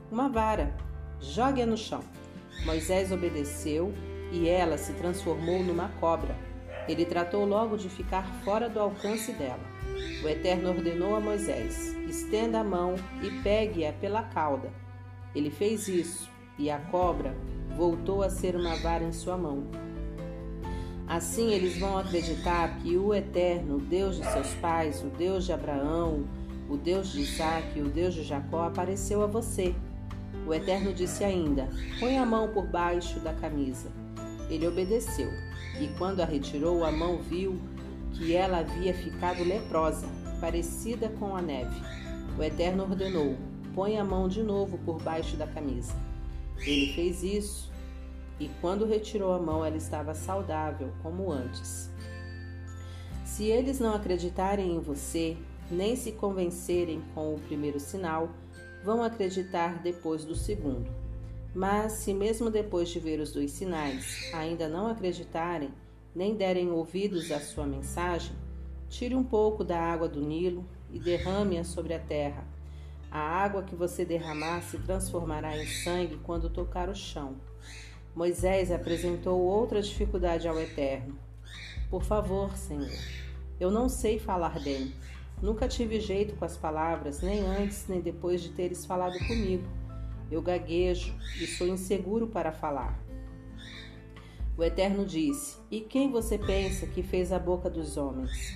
Uma 0.09 0.29
vara. 0.29 0.73
Jogue-a 1.19 1.65
no 1.65 1.75
chão. 1.75 2.01
Moisés 2.65 3.11
obedeceu 3.11 3.93
e 4.31 4.47
ela 4.47 4.77
se 4.77 4.93
transformou 4.93 5.61
numa 5.61 5.89
cobra. 5.99 6.33
Ele 6.87 7.03
tratou 7.03 7.43
logo 7.43 7.75
de 7.75 7.89
ficar 7.89 8.23
fora 8.45 8.69
do 8.69 8.79
alcance 8.79 9.33
dela. 9.33 9.80
O 10.23 10.27
Eterno 10.27 10.69
ordenou 10.69 11.15
a 11.15 11.19
Moisés: 11.19 11.95
estenda 12.07 12.59
a 12.59 12.63
mão 12.63 12.95
e 13.21 13.29
pegue-a 13.41 13.93
pela 13.93 14.23
cauda. 14.23 14.69
Ele 15.33 15.49
fez 15.49 15.87
isso 15.87 16.29
e 16.57 16.69
a 16.69 16.77
cobra 16.77 17.35
voltou 17.75 18.21
a 18.21 18.29
ser 18.29 18.55
uma 18.55 18.75
vara 18.75 19.03
em 19.03 19.13
sua 19.13 19.37
mão. 19.37 19.63
Assim 21.07 21.51
eles 21.51 21.77
vão 21.77 21.97
acreditar 21.97 22.77
que 22.79 22.95
o 22.95 23.13
Eterno, 23.13 23.77
o 23.77 23.81
Deus 23.81 24.17
de 24.17 24.25
seus 24.31 24.53
pais, 24.55 25.03
o 25.03 25.07
Deus 25.07 25.45
de 25.45 25.51
Abraão, 25.51 26.25
o 26.69 26.77
Deus 26.77 27.11
de 27.11 27.21
Isaac 27.21 27.81
o 27.81 27.89
Deus 27.89 28.13
de 28.13 28.23
Jacó 28.23 28.63
apareceu 28.63 29.21
a 29.21 29.27
você. 29.27 29.75
O 30.47 30.53
Eterno 30.53 30.93
disse 30.93 31.23
ainda: 31.23 31.67
Põe 31.99 32.17
a 32.17 32.25
mão 32.25 32.47
por 32.49 32.65
baixo 32.65 33.19
da 33.19 33.33
camisa. 33.33 33.91
Ele 34.49 34.67
obedeceu, 34.67 35.29
e 35.79 35.87
quando 35.97 36.21
a 36.21 36.25
retirou, 36.25 36.85
a 36.85 36.91
mão 36.91 37.17
viu 37.17 37.59
que 38.13 38.35
ela 38.35 38.59
havia 38.59 38.93
ficado 38.93 39.43
leprosa, 39.43 40.07
parecida 40.39 41.09
com 41.09 41.35
a 41.35 41.41
neve. 41.41 41.75
O 42.37 42.43
Eterno 42.43 42.83
ordenou: 42.83 43.35
Põe 43.73 43.97
a 43.97 44.03
mão 44.03 44.27
de 44.27 44.43
novo 44.43 44.77
por 44.79 45.01
baixo 45.01 45.35
da 45.37 45.47
camisa. 45.47 45.93
Ele 46.57 46.93
fez 46.93 47.23
isso 47.23 47.71
e 48.41 48.49
quando 48.59 48.87
retirou 48.87 49.33
a 49.33 49.39
mão, 49.39 49.63
ela 49.63 49.77
estava 49.77 50.15
saudável 50.15 50.91
como 51.03 51.31
antes. 51.31 51.91
Se 53.23 53.45
eles 53.45 53.79
não 53.79 53.93
acreditarem 53.93 54.75
em 54.75 54.79
você, 54.79 55.37
nem 55.69 55.95
se 55.95 56.11
convencerem 56.13 57.03
com 57.13 57.35
o 57.35 57.39
primeiro 57.39 57.79
sinal, 57.79 58.31
vão 58.83 59.03
acreditar 59.03 59.83
depois 59.83 60.25
do 60.25 60.33
segundo. 60.33 60.89
Mas 61.53 61.91
se 61.93 62.15
mesmo 62.15 62.49
depois 62.49 62.89
de 62.89 62.99
ver 62.99 63.19
os 63.19 63.31
dois 63.31 63.51
sinais 63.51 64.31
ainda 64.33 64.67
não 64.67 64.87
acreditarem, 64.87 65.69
nem 66.15 66.35
derem 66.35 66.69
ouvidos 66.71 67.31
à 67.31 67.39
sua 67.39 67.65
mensagem, 67.65 68.35
tire 68.89 69.15
um 69.15 69.23
pouco 69.23 69.63
da 69.63 69.79
água 69.79 70.07
do 70.07 70.21
Nilo 70.21 70.65
e 70.91 70.99
derrame-a 70.99 71.63
sobre 71.63 71.93
a 71.93 71.99
terra 71.99 72.45
A 73.09 73.19
água 73.19 73.63
que 73.63 73.75
você 73.75 74.05
derramar 74.05 74.61
se 74.61 74.77
transformará 74.79 75.57
em 75.57 75.65
sangue 75.65 76.17
quando 76.23 76.49
tocar 76.49 76.89
o 76.89 76.95
chão. 76.95 77.35
Moisés 78.15 78.71
apresentou 78.71 79.41
outra 79.41 79.81
dificuldade 79.81 80.47
ao 80.47 80.59
Eterno. 80.59 81.17
Por 81.89 82.03
favor, 82.03 82.55
Senhor, 82.55 82.89
eu 83.59 83.69
não 83.69 83.89
sei 83.89 84.17
falar 84.17 84.59
bem. 84.61 84.93
Nunca 85.41 85.67
tive 85.67 85.99
jeito 85.99 86.35
com 86.35 86.45
as 86.45 86.55
palavras, 86.55 87.21
nem 87.21 87.41
antes 87.41 87.85
nem 87.87 87.99
depois 87.99 88.41
de 88.41 88.49
teres 88.49 88.85
falado 88.85 89.17
comigo. 89.27 89.67
Eu 90.29 90.41
gaguejo 90.41 91.13
e 91.41 91.47
sou 91.47 91.67
inseguro 91.67 92.27
para 92.27 92.53
falar. 92.53 92.97
O 94.61 94.63
Eterno 94.63 95.03
disse: 95.07 95.57
E 95.71 95.81
quem 95.81 96.11
você 96.11 96.37
pensa 96.37 96.85
que 96.85 97.01
fez 97.01 97.31
a 97.31 97.39
boca 97.39 97.67
dos 97.67 97.97
homens? 97.97 98.55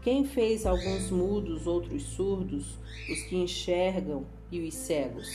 Quem 0.00 0.24
fez 0.24 0.64
alguns 0.64 1.10
mudos, 1.10 1.66
outros 1.66 2.02
surdos, 2.02 2.78
os 3.10 3.20
que 3.24 3.36
enxergam 3.36 4.24
e 4.50 4.66
os 4.66 4.72
cegos? 4.72 5.28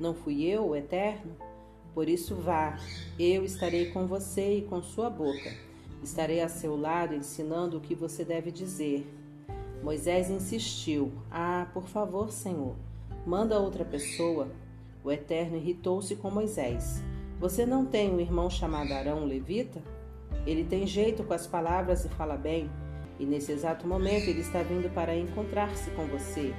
Não 0.00 0.14
fui 0.14 0.42
eu, 0.42 0.70
o 0.70 0.74
Eterno? 0.74 1.36
Por 1.94 2.08
isso 2.08 2.34
vá, 2.34 2.76
eu 3.16 3.44
estarei 3.44 3.92
com 3.92 4.04
você 4.04 4.58
e 4.58 4.62
com 4.62 4.82
sua 4.82 5.08
boca. 5.08 5.54
Estarei 6.02 6.40
a 6.40 6.48
seu 6.48 6.74
lado 6.74 7.14
ensinando 7.14 7.76
o 7.76 7.80
que 7.80 7.94
você 7.94 8.24
deve 8.24 8.50
dizer. 8.50 9.06
Moisés 9.80 10.28
insistiu: 10.28 11.12
Ah, 11.30 11.70
por 11.72 11.86
favor, 11.86 12.32
Senhor, 12.32 12.74
manda 13.24 13.60
outra 13.60 13.84
pessoa. 13.84 14.48
O 15.04 15.12
Eterno 15.12 15.56
irritou-se 15.56 16.16
com 16.16 16.32
Moisés. 16.32 17.00
Você 17.42 17.66
não 17.66 17.84
tem 17.84 18.08
um 18.08 18.20
irmão 18.20 18.48
chamado 18.48 18.92
Arão, 18.92 19.24
levita? 19.24 19.82
Ele 20.46 20.62
tem 20.62 20.86
jeito 20.86 21.24
com 21.24 21.34
as 21.34 21.44
palavras 21.44 22.04
e 22.04 22.08
fala 22.10 22.36
bem. 22.36 22.70
E 23.18 23.26
nesse 23.26 23.50
exato 23.50 23.84
momento 23.84 24.28
ele 24.28 24.42
está 24.42 24.62
vindo 24.62 24.88
para 24.94 25.16
encontrar-se 25.16 25.90
com 25.90 26.06
você. 26.06 26.54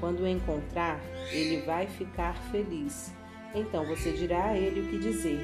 Quando 0.00 0.24
o 0.24 0.26
encontrar, 0.26 1.00
ele 1.30 1.64
vai 1.64 1.86
ficar 1.86 2.34
feliz. 2.50 3.14
Então 3.54 3.86
você 3.86 4.10
dirá 4.10 4.46
a 4.46 4.58
ele 4.58 4.80
o 4.80 4.88
que 4.88 4.98
dizer. 4.98 5.38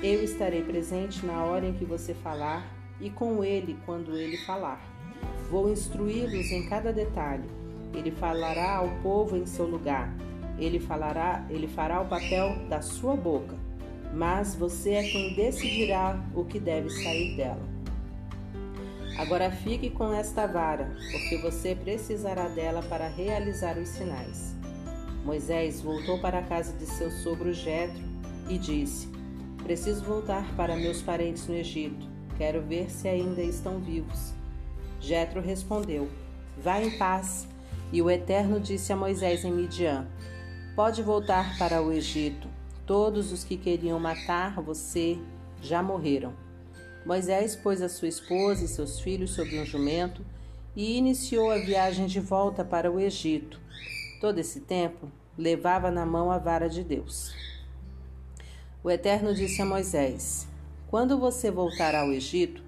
Eu 0.00 0.22
estarei 0.22 0.62
presente 0.62 1.26
na 1.26 1.42
hora 1.42 1.66
em 1.66 1.72
que 1.72 1.84
você 1.84 2.14
falar 2.14 2.64
e 3.00 3.10
com 3.10 3.42
ele 3.42 3.76
quando 3.84 4.16
ele 4.16 4.36
falar. 4.46 4.80
Vou 5.50 5.68
instruí-los 5.68 6.52
em 6.52 6.68
cada 6.68 6.92
detalhe. 6.92 7.50
Ele 7.92 8.12
falará 8.12 8.76
ao 8.76 8.90
povo 9.02 9.36
em 9.36 9.44
seu 9.44 9.66
lugar. 9.66 10.08
Ele 10.56 10.78
falará, 10.78 11.44
ele 11.50 11.66
fará 11.66 12.00
o 12.00 12.06
papel 12.06 12.54
da 12.68 12.80
sua 12.80 13.16
boca. 13.16 13.69
Mas 14.12 14.54
você 14.54 14.90
é 14.90 15.02
quem 15.02 15.34
decidirá 15.34 16.20
o 16.34 16.44
que 16.44 16.58
deve 16.58 16.90
sair 16.90 17.36
dela. 17.36 17.62
Agora 19.18 19.50
fique 19.50 19.90
com 19.90 20.12
esta 20.12 20.46
vara, 20.46 20.96
porque 21.12 21.36
você 21.38 21.74
precisará 21.74 22.48
dela 22.48 22.82
para 22.82 23.08
realizar 23.08 23.76
os 23.76 23.88
sinais. 23.88 24.56
Moisés 25.24 25.82
voltou 25.82 26.18
para 26.18 26.38
a 26.38 26.42
casa 26.42 26.72
de 26.72 26.86
seu 26.86 27.10
sogro 27.10 27.52
Jetro 27.52 28.02
e 28.48 28.58
disse: 28.58 29.08
Preciso 29.62 30.02
voltar 30.04 30.44
para 30.56 30.76
meus 30.76 31.02
parentes 31.02 31.46
no 31.46 31.54
Egito. 31.54 32.08
Quero 32.36 32.62
ver 32.62 32.90
se 32.90 33.06
ainda 33.06 33.42
estão 33.42 33.78
vivos. 33.78 34.32
Jetro 35.00 35.40
respondeu: 35.40 36.08
Vá 36.62 36.82
em 36.82 36.96
paz. 36.98 37.46
E 37.92 38.00
o 38.00 38.10
Eterno 38.10 38.58
disse 38.58 38.92
a 38.92 38.96
Moisés 38.96 39.44
em 39.44 39.52
Midian: 39.52 40.08
Pode 40.74 41.02
voltar 41.02 41.58
para 41.58 41.82
o 41.82 41.92
Egito. 41.92 42.48
Todos 42.90 43.30
os 43.30 43.44
que 43.44 43.56
queriam 43.56 44.00
matar 44.00 44.60
você 44.60 45.16
já 45.62 45.80
morreram. 45.80 46.34
Moisés 47.06 47.54
pôs 47.54 47.80
a 47.80 47.88
sua 47.88 48.08
esposa 48.08 48.64
e 48.64 48.68
seus 48.68 48.98
filhos 48.98 49.30
sobre 49.30 49.60
um 49.60 49.64
jumento 49.64 50.26
e 50.74 50.98
iniciou 50.98 51.52
a 51.52 51.58
viagem 51.58 52.08
de 52.08 52.18
volta 52.18 52.64
para 52.64 52.90
o 52.90 52.98
Egito. 52.98 53.60
Todo 54.20 54.40
esse 54.40 54.62
tempo, 54.62 55.08
levava 55.38 55.88
na 55.88 56.04
mão 56.04 56.32
a 56.32 56.38
vara 56.38 56.68
de 56.68 56.82
Deus. 56.82 57.32
O 58.82 58.90
Eterno 58.90 59.32
disse 59.36 59.62
a 59.62 59.64
Moisés: 59.64 60.48
Quando 60.88 61.16
você 61.16 61.48
voltar 61.48 61.94
ao 61.94 62.10
Egito, 62.10 62.60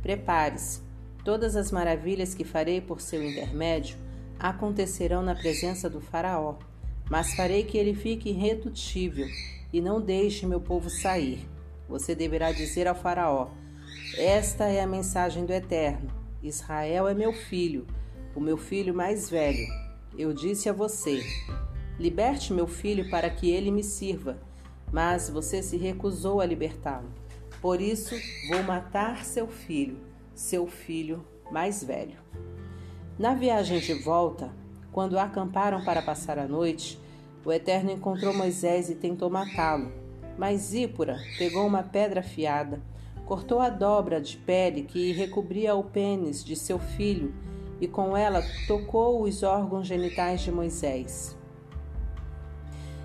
prepare-se. 0.00 0.80
Todas 1.22 1.54
as 1.54 1.70
maravilhas 1.70 2.34
que 2.34 2.44
farei 2.44 2.80
por 2.80 2.98
seu 2.98 3.22
intermédio 3.22 3.98
acontecerão 4.38 5.20
na 5.20 5.34
presença 5.34 5.90
do 5.90 6.00
Faraó, 6.00 6.54
mas 7.10 7.34
farei 7.34 7.62
que 7.62 7.76
ele 7.76 7.94
fique 7.94 8.30
irredutível 8.30 9.26
e 9.72 9.80
não 9.80 10.00
deixe 10.00 10.46
meu 10.46 10.60
povo 10.60 10.88
sair. 10.88 11.48
Você 11.88 12.14
deverá 12.14 12.52
dizer 12.52 12.88
ao 12.88 12.94
Faraó: 12.94 13.48
esta 14.18 14.64
é 14.64 14.80
a 14.80 14.86
mensagem 14.86 15.44
do 15.44 15.52
Eterno. 15.52 16.10
Israel 16.42 17.06
é 17.06 17.12
meu 17.12 17.34
filho, 17.34 17.86
o 18.34 18.40
meu 18.40 18.56
filho 18.56 18.94
mais 18.94 19.28
velho. 19.28 19.66
Eu 20.16 20.32
disse 20.32 20.70
a 20.70 20.72
você: 20.72 21.22
Liberte 21.98 22.50
meu 22.52 22.66
filho 22.66 23.10
para 23.10 23.28
que 23.28 23.50
ele 23.50 23.70
me 23.70 23.82
sirva. 23.82 24.38
Mas 24.90 25.28
você 25.28 25.62
se 25.62 25.76
recusou 25.76 26.40
a 26.40 26.46
libertá-lo. 26.46 27.10
Por 27.60 27.80
isso, 27.80 28.14
vou 28.48 28.62
matar 28.62 29.24
seu 29.24 29.48
filho, 29.48 29.98
seu 30.34 30.66
filho 30.66 31.22
mais 31.50 31.84
velho. 31.84 32.16
Na 33.18 33.34
viagem 33.34 33.80
de 33.80 33.92
volta, 33.92 34.50
quando 34.92 35.18
acamparam 35.18 35.84
para 35.84 36.00
passar 36.00 36.38
a 36.38 36.48
noite, 36.48 36.98
o 37.46 37.52
Eterno 37.52 37.90
encontrou 37.90 38.34
Moisés 38.34 38.90
e 38.90 38.94
tentou 38.94 39.30
matá-lo. 39.30 39.90
Mas 40.36 40.60
Zípora 40.60 41.16
pegou 41.38 41.66
uma 41.66 41.82
pedra 41.82 42.20
afiada 42.20 42.82
cortou 43.26 43.58
a 43.58 43.68
dobra 43.68 44.20
de 44.20 44.36
pele 44.36 44.82
que 44.82 45.12
recobria 45.12 45.74
o 45.74 45.82
pênis 45.82 46.44
de 46.44 46.54
seu 46.54 46.78
filho 46.78 47.34
e 47.80 47.88
com 47.88 48.16
ela 48.16 48.40
tocou 48.66 49.22
os 49.22 49.42
órgãos 49.42 49.86
genitais 49.86 50.40
de 50.40 50.52
Moisés. 50.52 51.36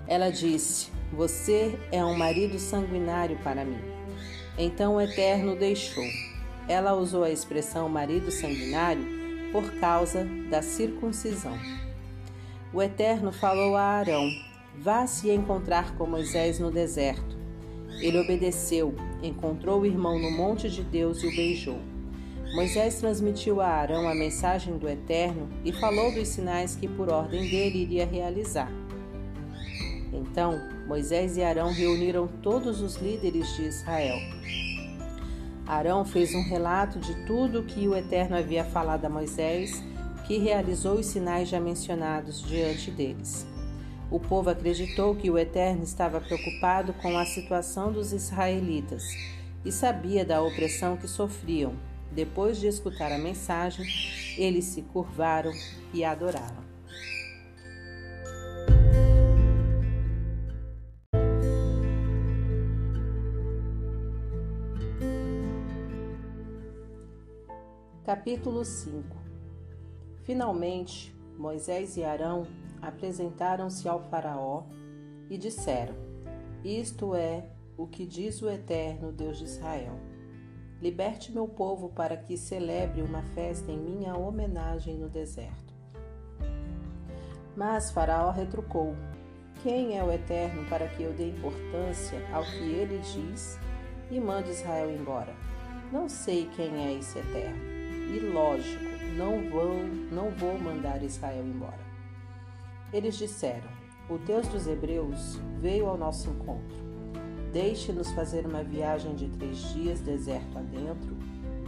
Ela 0.06 0.30
disse: 0.30 0.90
Você 1.12 1.78
é 1.90 2.02
um 2.04 2.16
marido 2.16 2.58
sanguinário 2.58 3.36
para 3.42 3.64
mim. 3.64 3.80
Então 4.56 4.94
o 4.94 5.00
Eterno 5.00 5.56
deixou. 5.56 6.04
Ela 6.68 6.94
usou 6.94 7.24
a 7.24 7.30
expressão 7.30 7.88
marido 7.88 8.30
sanguinário 8.30 9.04
por 9.50 9.68
causa 9.80 10.24
da 10.48 10.62
circuncisão. 10.62 11.58
O 12.72 12.80
Eterno 12.80 13.32
falou 13.32 13.76
a 13.76 13.82
Arão: 13.82 14.30
Vá 14.78 15.06
se 15.06 15.30
encontrar 15.30 15.94
com 15.96 16.06
Moisés 16.06 16.58
no 16.58 16.70
deserto. 16.70 17.36
Ele 18.00 18.18
obedeceu, 18.18 18.94
encontrou 19.22 19.80
o 19.82 19.86
irmão 19.86 20.18
no 20.18 20.30
monte 20.30 20.70
de 20.70 20.82
Deus 20.82 21.22
e 21.22 21.26
o 21.26 21.36
beijou. 21.36 21.78
Moisés 22.54 22.96
transmitiu 22.98 23.60
a 23.60 23.66
Arão 23.66 24.08
a 24.08 24.14
mensagem 24.14 24.76
do 24.76 24.88
Eterno 24.88 25.48
e 25.64 25.72
falou 25.72 26.12
dos 26.12 26.28
sinais 26.28 26.74
que, 26.74 26.88
por 26.88 27.10
ordem 27.10 27.48
dele, 27.48 27.82
iria 27.82 28.06
realizar. 28.06 28.70
Então, 30.12 30.60
Moisés 30.86 31.36
e 31.36 31.42
Arão 31.42 31.72
reuniram 31.72 32.26
todos 32.42 32.80
os 32.80 32.96
líderes 32.96 33.54
de 33.56 33.64
Israel. 33.64 34.18
Arão 35.66 36.04
fez 36.04 36.34
um 36.34 36.42
relato 36.42 36.98
de 36.98 37.14
tudo 37.24 37.62
que 37.62 37.86
o 37.88 37.96
Eterno 37.96 38.36
havia 38.36 38.64
falado 38.64 39.04
a 39.06 39.08
Moisés, 39.08 39.82
que 40.32 40.38
realizou 40.38 40.94
os 40.94 41.04
sinais 41.04 41.46
já 41.46 41.60
mencionados 41.60 42.40
diante 42.40 42.90
deles. 42.90 43.46
O 44.10 44.18
povo 44.18 44.48
acreditou 44.48 45.14
que 45.14 45.30
o 45.30 45.36
Eterno 45.36 45.84
estava 45.84 46.22
preocupado 46.22 46.94
com 46.94 47.18
a 47.18 47.26
situação 47.26 47.92
dos 47.92 48.14
israelitas 48.14 49.04
e 49.62 49.70
sabia 49.70 50.24
da 50.24 50.40
opressão 50.42 50.96
que 50.96 51.06
sofriam. 51.06 51.74
Depois 52.10 52.58
de 52.58 52.66
escutar 52.66 53.12
a 53.12 53.18
mensagem, 53.18 53.84
eles 54.38 54.64
se 54.64 54.80
curvaram 54.80 55.52
e 55.92 56.02
adoraram. 56.02 56.62
Capítulo 68.02 68.64
5 68.64 69.21
Finalmente, 70.24 71.14
Moisés 71.36 71.96
e 71.96 72.04
Arão 72.04 72.46
apresentaram-se 72.80 73.88
ao 73.88 74.00
Faraó 74.00 74.64
e 75.28 75.36
disseram: 75.36 75.94
Isto 76.64 77.14
é 77.14 77.44
o 77.76 77.86
que 77.86 78.06
diz 78.06 78.40
o 78.42 78.48
Eterno 78.48 79.12
Deus 79.12 79.38
de 79.38 79.44
Israel. 79.44 79.98
Liberte 80.80 81.32
meu 81.32 81.46
povo 81.46 81.88
para 81.90 82.16
que 82.16 82.36
celebre 82.36 83.02
uma 83.02 83.22
festa 83.34 83.70
em 83.70 83.78
minha 83.78 84.16
homenagem 84.16 84.96
no 84.96 85.08
deserto. 85.08 85.72
Mas 87.56 87.90
Faraó 87.90 88.30
retrucou: 88.30 88.94
Quem 89.62 89.98
é 89.98 90.04
o 90.04 90.12
Eterno 90.12 90.68
para 90.68 90.88
que 90.88 91.02
eu 91.02 91.12
dê 91.12 91.30
importância 91.30 92.18
ao 92.32 92.44
que 92.44 92.64
ele 92.64 92.98
diz 92.98 93.58
e 94.10 94.20
mande 94.20 94.50
Israel 94.50 94.90
embora? 94.90 95.34
Não 95.92 96.08
sei 96.08 96.48
quem 96.56 96.84
é 96.84 96.92
esse 96.94 97.18
Eterno. 97.18 97.62
E 98.14 98.18
lógico, 98.18 98.91
não 99.16 99.48
vou, 99.48 99.74
não 100.10 100.30
vou 100.30 100.58
mandar 100.58 101.02
Israel 101.02 101.44
embora. 101.44 101.92
Eles 102.92 103.16
disseram: 103.16 103.68
O 104.08 104.18
Deus 104.18 104.46
dos 104.48 104.66
Hebreus 104.66 105.38
veio 105.60 105.86
ao 105.86 105.96
nosso 105.96 106.30
encontro. 106.30 106.82
Deixe-nos 107.52 108.10
fazer 108.12 108.46
uma 108.46 108.62
viagem 108.62 109.14
de 109.14 109.28
três 109.28 109.58
dias 109.72 110.00
deserto 110.00 110.58
adentro, 110.58 111.16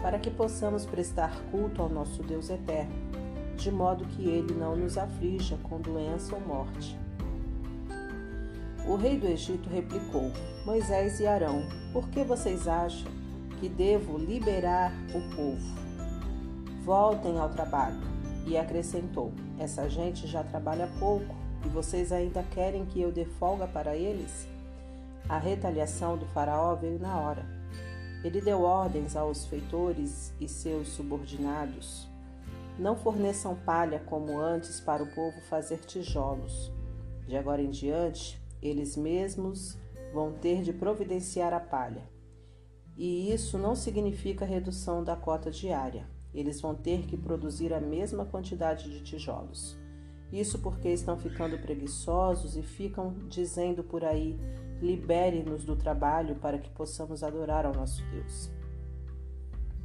para 0.01 0.19
que 0.19 0.31
possamos 0.31 0.87
prestar 0.87 1.39
culto 1.51 1.83
ao 1.83 1.89
nosso 1.89 2.23
Deus 2.23 2.49
eterno, 2.49 2.95
de 3.57 3.71
modo 3.71 4.05
que 4.07 4.29
ele 4.29 4.55
não 4.55 4.77
nos 4.77 4.97
aflija 4.97 5.59
com 5.63 5.81
doença 5.81 6.35
ou 6.35 6.41
morte. 6.41 6.99
O 8.87 8.97
rei 8.97 9.19
do 9.19 9.27
Egito 9.27 9.69
replicou: 9.69 10.31
Moisés 10.65 11.21
e 11.21 11.27
Arão, 11.27 11.63
por 11.93 12.09
que 12.09 12.25
vocês 12.25 12.67
acham 12.69 13.11
que 13.61 13.69
devo 13.69 14.19
liberar 14.19 14.93
o 15.15 15.37
povo? 15.37 15.84
Voltem 16.85 17.39
ao 17.39 17.49
trabalho. 17.49 17.97
E 18.47 18.59
acrescentou: 18.59 19.33
Essa 19.59 19.89
gente 19.89 20.27
já 20.27 20.45
trabalha 20.45 20.87
pouco 20.99 21.35
e 21.65 21.69
vocês 21.69 22.13
ainda 22.13 22.43
querem 22.43 22.85
que 22.85 23.01
eu 23.01 23.11
dê 23.11 23.25
folga 23.25 23.67
para 23.67 23.97
eles? 23.97 24.47
A 25.27 25.39
retaliação 25.39 26.19
do 26.19 26.27
Faraó 26.27 26.75
veio 26.75 26.99
na 26.99 27.19
hora. 27.19 27.47
Ele 28.23 28.39
deu 28.43 28.61
ordens 28.61 29.17
aos 29.17 29.47
feitores 29.47 30.35
e 30.39 30.47
seus 30.47 30.89
subordinados: 30.89 32.07
Não 32.79 32.95
forneçam 32.95 33.57
palha 33.57 34.01
como 34.01 34.39
antes 34.39 34.79
para 34.79 35.03
o 35.03 35.15
povo 35.15 35.41
fazer 35.49 35.79
tijolos. 35.79 36.71
De 37.27 37.35
agora 37.35 37.63
em 37.63 37.71
diante, 37.71 38.39
eles 38.61 38.95
mesmos 38.95 39.79
vão 40.13 40.35
ter 40.35 40.63
de 40.63 40.75
providenciar 40.75 41.55
a 41.55 41.61
palha. 41.61 42.03
E 42.95 43.33
isso 43.33 43.57
não 43.57 43.75
significa 43.75 44.45
redução 44.45 45.03
da 45.03 45.17
cota 45.17 45.51
diária. 45.51 46.13
Eles 46.35 46.61
vão 46.61 46.75
ter 46.75 47.07
que 47.07 47.17
produzir 47.17 47.73
a 47.73 47.81
mesma 47.81 48.25
quantidade 48.25 48.91
de 48.91 49.03
tijolos. 49.03 49.79
Isso 50.33 50.59
porque 50.59 50.89
estão 50.89 51.17
ficando 51.17 51.59
preguiçosos 51.59 52.57
e 52.57 52.63
ficam 52.63 53.15
dizendo 53.29 53.85
por 53.85 54.05
aí: 54.05 54.37
libere-nos 54.83 55.65
do 55.65 55.77
trabalho 55.77 56.35
para 56.37 56.59
que 56.59 56.71
possamos 56.71 57.23
adorar 57.23 57.65
ao 57.65 57.75
nosso 57.75 58.03
Deus. 58.11 58.51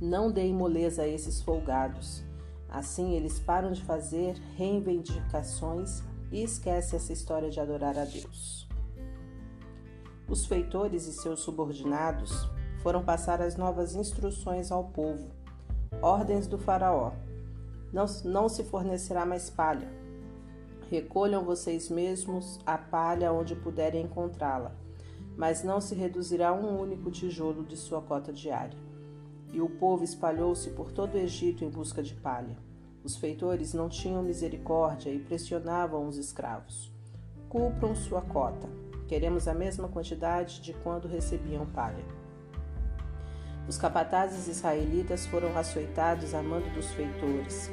Não 0.02 0.32
deem 0.32 0.54
moleza 0.54 1.04
a 1.04 1.08
esses 1.08 1.42
folgados. 1.42 2.24
Assim 2.68 3.16
eles 3.16 3.40
param 3.40 3.72
de 3.72 3.84
fazer 3.84 4.36
reivindicações 4.56 6.02
e 6.32 6.44
esquecem 6.44 6.98
essa 6.98 7.14
história 7.14 7.50
de 7.50 7.60
adorar 7.60 7.98
a 7.98 8.06
Deus. 8.06 8.68
Os 10.28 10.46
feitores 10.46 11.08
e 11.08 11.14
seus 11.14 11.40
subordinados 11.40 12.48
foram 12.82 13.04
passar 13.04 13.42
as 13.42 13.58
novas 13.58 13.96
instruções 13.96 14.72
ao 14.72 14.86
povo. 14.86 15.39
Ordens 16.02 16.48
do 16.48 16.58
Faraó: 16.58 17.12
não, 17.92 18.06
não 18.24 18.48
se 18.48 18.64
fornecerá 18.64 19.26
mais 19.26 19.50
palha. 19.50 19.92
Recolham 20.90 21.44
vocês 21.44 21.90
mesmos 21.90 22.60
a 22.66 22.78
palha 22.78 23.34
onde 23.34 23.56
puderem 23.56 24.06
encontrá-la, 24.06 24.76
mas 25.38 25.64
não 25.64 25.82
se 25.82 25.94
reduzirá 25.94 26.54
um 26.54 26.80
único 26.80 27.12
tijolo 27.12 27.64
de 27.64 27.76
sua 27.76 28.02
cota 28.02 28.32
diária. 28.32 28.78
E 29.52 29.62
o 29.62 29.70
povo 29.70 30.04
espalhou-se 30.04 30.70
por 30.72 30.92
todo 30.92 31.16
o 31.16 31.18
Egito 31.18 31.66
em 31.66 31.70
busca 31.70 32.02
de 32.02 32.14
palha. 32.16 32.58
Os 33.04 33.18
feitores 33.18 33.74
não 33.74 33.90
tinham 33.90 34.22
misericórdia 34.22 35.10
e 35.10 35.20
pressionavam 35.20 36.08
os 36.08 36.18
escravos. 36.18 36.92
Cumpram 37.48 37.96
sua 37.96 38.22
cota. 38.22 38.70
Queremos 39.08 39.48
a 39.48 39.54
mesma 39.54 39.88
quantidade 39.88 40.62
de 40.62 40.74
quando 40.74 41.08
recebiam 41.08 41.66
palha. 41.66 42.19
Os 43.70 43.78
capatazes 43.78 44.48
israelitas 44.48 45.28
foram 45.28 45.56
açoitados 45.56 46.34
a 46.34 46.42
mando 46.42 46.68
dos 46.72 46.90
feitores, 46.90 47.70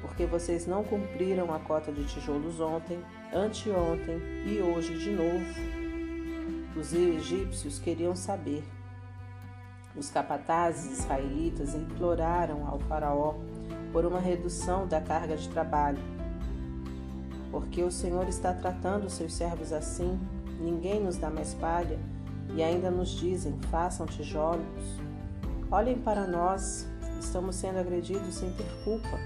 porque 0.00 0.26
vocês 0.26 0.66
não 0.66 0.82
cumpriram 0.82 1.54
a 1.54 1.60
cota 1.60 1.92
de 1.92 2.04
tijolos 2.04 2.58
ontem, 2.58 2.98
anteontem 3.32 4.20
e 4.44 4.60
hoje 4.60 4.98
de 4.98 5.12
novo. 5.12 5.46
Os 6.76 6.92
egípcios 6.92 7.78
queriam 7.78 8.16
saber. 8.16 8.64
Os 9.94 10.10
capatazes 10.10 10.98
israelitas 10.98 11.76
imploraram 11.76 12.66
ao 12.66 12.80
faraó 12.80 13.36
por 13.92 14.04
uma 14.04 14.18
redução 14.18 14.84
da 14.84 15.00
carga 15.00 15.36
de 15.36 15.48
trabalho. 15.48 16.02
Porque 17.52 17.84
o 17.84 17.92
Senhor 17.92 18.28
está 18.28 18.52
tratando 18.52 19.08
seus 19.08 19.32
servos 19.32 19.72
assim 19.72 20.18
ninguém 20.58 21.00
nos 21.00 21.16
dá 21.16 21.30
mais 21.30 21.54
palha, 21.54 21.98
e 22.54 22.62
ainda 22.62 22.90
nos 22.90 23.10
dizem: 23.10 23.56
façam 23.70 24.06
tijolos. 24.06 25.05
Olhem 25.68 25.98
para 25.98 26.28
nós, 26.28 26.86
estamos 27.18 27.56
sendo 27.56 27.80
agredidos 27.80 28.36
sem 28.36 28.52
ter 28.52 28.68
culpa. 28.84 29.18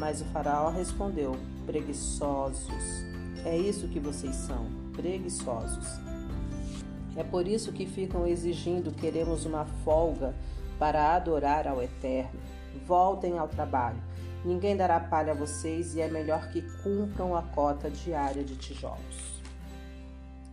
Mas 0.00 0.20
o 0.20 0.24
Faraó 0.26 0.68
respondeu: 0.68 1.36
preguiçosos. 1.64 3.04
É 3.44 3.56
isso 3.56 3.86
que 3.86 4.00
vocês 4.00 4.34
são, 4.34 4.66
preguiçosos. 4.92 5.86
É 7.16 7.22
por 7.22 7.46
isso 7.46 7.72
que 7.72 7.86
ficam 7.86 8.26
exigindo: 8.26 8.90
queremos 8.90 9.46
uma 9.46 9.64
folga 9.84 10.34
para 10.76 11.14
adorar 11.14 11.68
ao 11.68 11.80
Eterno. 11.80 12.40
Voltem 12.84 13.38
ao 13.38 13.46
trabalho. 13.46 14.02
Ninguém 14.44 14.76
dará 14.76 14.98
palha 14.98 15.32
a 15.32 15.36
vocês 15.36 15.94
e 15.94 16.00
é 16.00 16.08
melhor 16.08 16.48
que 16.50 16.62
cumpram 16.82 17.36
a 17.36 17.42
cota 17.42 17.88
diária 17.88 18.42
de 18.42 18.56
tijolos. 18.56 19.40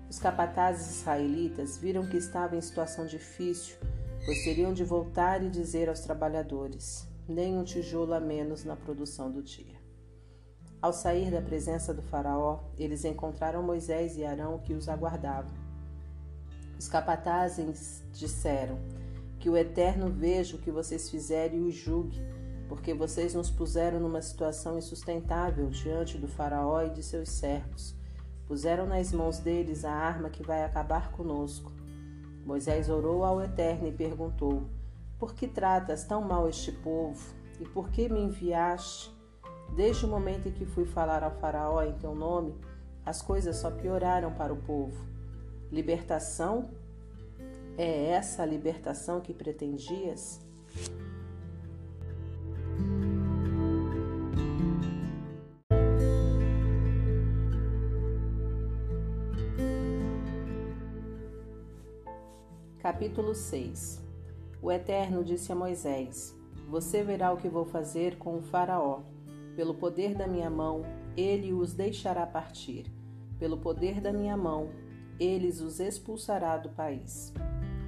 Os 0.09 0.19
capatazes 0.19 0.99
israelitas 0.99 1.77
viram 1.77 2.05
que 2.05 2.17
estava 2.17 2.55
em 2.55 2.61
situação 2.61 3.05
difícil, 3.05 3.77
pois 4.27 4.43
teriam 4.43 4.73
de 4.73 4.83
voltar 4.83 5.41
e 5.41 5.49
dizer 5.49 5.87
aos 5.87 6.01
trabalhadores: 6.01 7.07
nem 7.25 7.57
um 7.57 7.63
tijolo 7.63 8.13
a 8.13 8.19
menos 8.19 8.65
na 8.65 8.75
produção 8.75 9.31
do 9.31 9.41
dia. 9.41 9.77
Ao 10.81 10.91
sair 10.91 11.31
da 11.31 11.41
presença 11.41 11.93
do 11.93 12.01
Faraó, 12.01 12.59
eles 12.77 13.05
encontraram 13.05 13.63
Moisés 13.63 14.17
e 14.17 14.25
Arão 14.25 14.59
que 14.59 14.73
os 14.73 14.89
aguardavam. 14.89 15.55
Os 16.77 16.89
capatazes 16.89 18.03
disseram: 18.11 18.77
Que 19.39 19.49
o 19.49 19.55
Eterno 19.55 20.11
veja 20.11 20.57
o 20.57 20.59
que 20.59 20.71
vocês 20.71 21.09
fizeram 21.09 21.55
e 21.55 21.69
os 21.69 21.75
julgue, 21.75 22.19
porque 22.67 22.93
vocês 22.93 23.33
nos 23.33 23.49
puseram 23.49 24.01
numa 24.01 24.21
situação 24.21 24.77
insustentável 24.77 25.69
diante 25.69 26.17
do 26.17 26.27
Faraó 26.27 26.81
e 26.81 26.89
de 26.89 27.01
seus 27.01 27.29
servos 27.29 27.97
Puseram 28.47 28.85
nas 28.85 29.11
mãos 29.11 29.39
deles 29.39 29.83
a 29.83 29.91
arma 29.91 30.29
que 30.29 30.41
vai 30.41 30.63
acabar 30.63 31.11
conosco. 31.11 31.69
Moisés 32.47 32.87
orou 32.87 33.25
ao 33.25 33.41
Eterno 33.41 33.89
e 33.89 33.91
perguntou: 33.91 34.63
Por 35.19 35.35
que 35.35 35.49
tratas 35.49 36.05
tão 36.05 36.21
mal 36.21 36.47
este 36.47 36.71
povo? 36.71 37.21
E 37.59 37.65
por 37.65 37.89
que 37.89 38.07
me 38.07 38.21
enviaste? 38.21 39.13
Desde 39.75 40.05
o 40.05 40.07
momento 40.07 40.47
em 40.47 40.53
que 40.53 40.65
fui 40.65 40.85
falar 40.85 41.23
ao 41.23 41.31
Faraó 41.41 41.83
em 41.83 41.91
teu 41.97 42.15
nome, 42.15 42.55
as 43.05 43.21
coisas 43.21 43.57
só 43.57 43.69
pioraram 43.69 44.33
para 44.33 44.53
o 44.53 44.61
povo. 44.61 45.05
Libertação? 45.69 46.69
É 47.77 48.11
essa 48.11 48.43
a 48.43 48.45
libertação 48.45 49.19
que 49.19 49.33
pretendias? 49.33 50.39
Capítulo 62.87 63.35
6 63.35 64.01
O 64.61 64.71
Eterno 64.71 65.21
disse 65.21 65.51
a 65.51 65.55
Moisés: 65.55 66.33
Você 66.69 67.03
verá 67.03 67.33
o 67.33 67.37
que 67.37 67.49
vou 67.49 67.65
fazer 67.65 68.17
com 68.17 68.37
o 68.37 68.41
Faraó. 68.41 69.01
Pelo 69.57 69.73
poder 69.73 70.15
da 70.15 70.25
minha 70.25 70.49
mão, 70.49 70.83
ele 71.17 71.51
os 71.51 71.73
deixará 71.73 72.25
partir. 72.25 72.85
Pelo 73.37 73.57
poder 73.57 73.99
da 73.99 74.13
minha 74.13 74.37
mão, 74.37 74.69
eles 75.19 75.59
os 75.59 75.81
expulsará 75.81 76.55
do 76.55 76.69
país. 76.69 77.33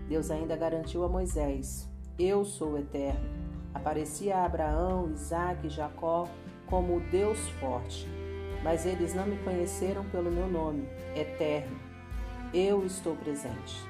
Deus 0.09 0.29
ainda 0.29 0.57
garantiu 0.57 1.05
a 1.05 1.07
Moisés: 1.07 1.89
Eu 2.19 2.43
sou 2.43 2.73
o 2.73 2.77
Eterno. 2.77 3.29
Aparecia 3.73 4.39
a 4.39 4.45
Abraão, 4.45 5.13
Isaque 5.13 5.67
e 5.67 5.69
Jacó 5.69 6.27
como 6.67 6.97
o 6.97 7.09
Deus 7.09 7.39
forte. 7.61 8.05
Mas 8.65 8.85
eles 8.85 9.13
não 9.13 9.25
me 9.25 9.37
conheceram 9.45 10.03
pelo 10.09 10.29
meu 10.29 10.49
nome, 10.49 10.89
Eterno. 11.15 11.79
Eu 12.53 12.85
estou 12.85 13.15
presente. 13.15 13.88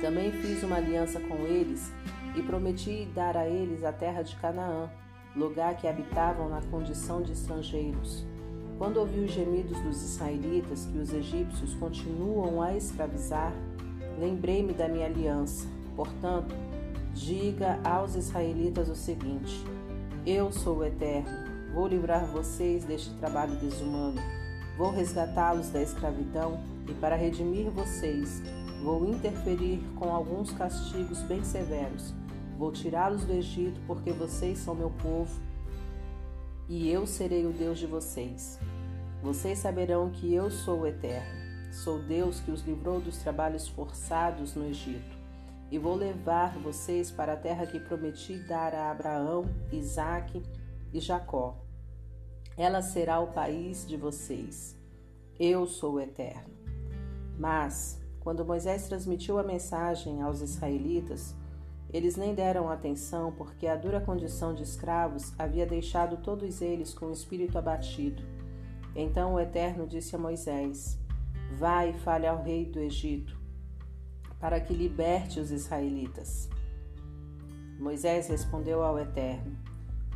Também 0.00 0.30
fiz 0.30 0.62
uma 0.62 0.76
aliança 0.76 1.18
com 1.20 1.34
eles 1.46 1.92
e 2.36 2.42
prometi 2.42 3.08
dar 3.14 3.36
a 3.36 3.48
eles 3.48 3.82
a 3.82 3.92
terra 3.92 4.22
de 4.22 4.36
Canaã, 4.36 4.88
lugar 5.34 5.76
que 5.76 5.88
habitavam 5.88 6.48
na 6.48 6.62
condição 6.62 7.20
de 7.20 7.32
estrangeiros. 7.32 8.24
Quando 8.78 8.98
ouvi 8.98 9.20
os 9.20 9.32
gemidos 9.32 9.80
dos 9.80 10.00
israelitas 10.02 10.86
que 10.86 10.98
os 10.98 11.12
egípcios 11.12 11.74
continuam 11.74 12.62
a 12.62 12.76
escravizar, 12.76 13.52
lembrei-me 14.20 14.72
da 14.72 14.88
minha 14.88 15.06
aliança. 15.06 15.66
Portanto, 15.96 16.54
diga 17.12 17.80
aos 17.82 18.14
israelitas 18.14 18.88
o 18.88 18.94
seguinte: 18.94 19.64
Eu 20.24 20.52
sou 20.52 20.78
o 20.78 20.84
Eterno, 20.84 21.28
vou 21.74 21.88
livrar 21.88 22.24
vocês 22.26 22.84
deste 22.84 23.12
trabalho 23.14 23.56
desumano, 23.56 24.20
vou 24.76 24.92
resgatá-los 24.92 25.70
da 25.70 25.82
escravidão 25.82 26.60
e, 26.88 26.92
para 26.94 27.16
redimir 27.16 27.68
vocês, 27.70 28.40
Vou 28.82 29.08
interferir 29.08 29.80
com 29.96 30.14
alguns 30.14 30.52
castigos 30.52 31.22
bem 31.22 31.42
severos. 31.44 32.14
Vou 32.56 32.72
tirá-los 32.72 33.24
do 33.24 33.32
Egito, 33.32 33.80
porque 33.86 34.12
vocês 34.12 34.58
são 34.58 34.74
meu 34.74 34.90
povo 34.90 35.48
e 36.68 36.90
eu 36.90 37.06
serei 37.06 37.46
o 37.46 37.52
Deus 37.52 37.78
de 37.78 37.86
vocês. 37.86 38.58
Vocês 39.22 39.58
saberão 39.58 40.10
que 40.10 40.34
eu 40.34 40.50
sou 40.50 40.80
o 40.80 40.86
Eterno. 40.86 41.72
Sou 41.72 41.98
Deus 41.98 42.40
que 42.40 42.50
os 42.50 42.62
livrou 42.62 43.00
dos 43.00 43.18
trabalhos 43.18 43.66
forçados 43.66 44.54
no 44.54 44.66
Egito. 44.66 45.16
E 45.70 45.78
vou 45.78 45.94
levar 45.94 46.58
vocês 46.58 47.10
para 47.10 47.32
a 47.32 47.36
terra 47.36 47.66
que 47.66 47.80
prometi 47.80 48.38
dar 48.38 48.74
a 48.74 48.90
Abraão, 48.90 49.46
Isaque 49.72 50.42
e 50.92 51.00
Jacó. 51.00 51.56
Ela 52.56 52.82
será 52.82 53.18
o 53.20 53.28
país 53.28 53.86
de 53.86 53.96
vocês. 53.96 54.76
Eu 55.38 55.66
sou 55.66 55.94
o 55.94 56.00
Eterno. 56.00 56.54
Mas, 57.38 57.97
quando 58.28 58.44
Moisés 58.44 58.86
transmitiu 58.86 59.38
a 59.38 59.42
mensagem 59.42 60.20
aos 60.20 60.42
israelitas, 60.42 61.34
eles 61.90 62.14
nem 62.14 62.34
deram 62.34 62.68
atenção 62.68 63.32
porque 63.32 63.66
a 63.66 63.74
dura 63.74 64.02
condição 64.02 64.52
de 64.52 64.62
escravos 64.62 65.32
havia 65.38 65.64
deixado 65.64 66.18
todos 66.18 66.60
eles 66.60 66.92
com 66.92 67.06
o 67.06 67.10
espírito 67.10 67.56
abatido. 67.56 68.22
Então 68.94 69.32
o 69.32 69.40
Eterno 69.40 69.86
disse 69.86 70.14
a 70.14 70.18
Moisés: 70.18 70.98
Vai 71.56 71.88
e 71.88 71.98
fale 72.00 72.26
ao 72.26 72.42
rei 72.42 72.66
do 72.66 72.78
Egito, 72.78 73.34
para 74.38 74.60
que 74.60 74.74
liberte 74.74 75.40
os 75.40 75.50
israelitas. 75.50 76.50
Moisés 77.78 78.28
respondeu 78.28 78.82
ao 78.82 78.98
Eterno: 78.98 79.56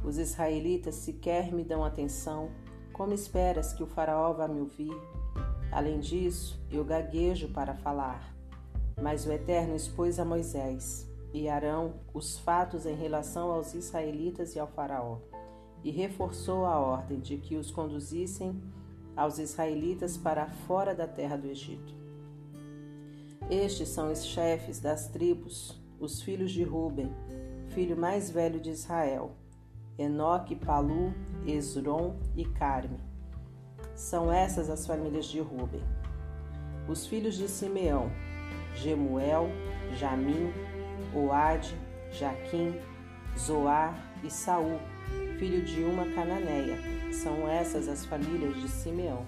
Os 0.05 0.18
israelitas 0.18 0.96
sequer 0.96 1.51
me 1.51 1.64
dão 1.64 1.83
atenção. 1.83 2.51
Como 2.92 3.14
esperas 3.14 3.72
que 3.72 3.83
o 3.83 3.87
Faraó 3.87 4.35
vá 4.35 4.46
me 4.46 4.61
ouvir? 4.61 4.92
Além 5.72 5.98
disso, 6.00 6.61
eu 6.70 6.85
gaguejo 6.85 7.48
para 7.48 7.74
falar. 7.74 8.35
Mas 9.00 9.26
o 9.26 9.32
Eterno 9.32 9.74
expôs 9.74 10.18
a 10.18 10.24
Moisés 10.24 11.11
e 11.32 11.48
Arão 11.48 11.94
os 12.12 12.38
fatos 12.38 12.85
em 12.85 12.94
relação 12.94 13.50
aos 13.50 13.72
israelitas 13.72 14.54
e 14.54 14.58
ao 14.58 14.66
Faraó, 14.66 15.16
e 15.82 15.90
reforçou 15.90 16.66
a 16.66 16.78
ordem 16.78 17.18
de 17.18 17.38
que 17.38 17.56
os 17.56 17.70
conduzissem 17.70 18.62
aos 19.16 19.38
israelitas 19.38 20.18
para 20.18 20.46
fora 20.46 20.94
da 20.94 21.08
terra 21.08 21.37
do 21.37 21.48
Egito. 21.48 21.94
Estes 23.50 23.88
são 23.88 24.12
os 24.12 24.26
chefes 24.26 24.78
das 24.78 25.08
tribos, 25.08 25.80
os 25.98 26.20
filhos 26.20 26.50
de 26.50 26.62
Ruben, 26.62 27.11
filho 27.68 27.96
mais 27.96 28.30
velho 28.30 28.61
de 28.61 28.70
Israel, 28.70 29.32
Enoque, 29.98 30.54
Palu, 30.54 31.14
Esron 31.46 32.16
e 32.37 32.44
Carme. 32.44 33.12
São 33.94 34.33
essas 34.33 34.70
as 34.70 34.87
famílias 34.87 35.26
de 35.26 35.40
Ruben. 35.40 35.83
Os 36.88 37.07
filhos 37.07 37.37
de 37.37 37.48
Simeão, 37.48 38.11
Gemuel, 38.74 39.48
Jamim, 39.98 40.52
Oade, 41.14 41.76
Jaquim, 42.11 42.74
Zoar 43.38 43.94
e 44.24 44.31
Saul, 44.31 44.78
filho 45.38 45.62
de 45.62 45.83
uma 45.85 46.07
cananeia. 46.07 46.78
São 47.12 47.48
essas 47.48 47.88
as 47.88 48.05
famílias 48.05 48.57
de 48.57 48.68
Simeão. 48.68 49.24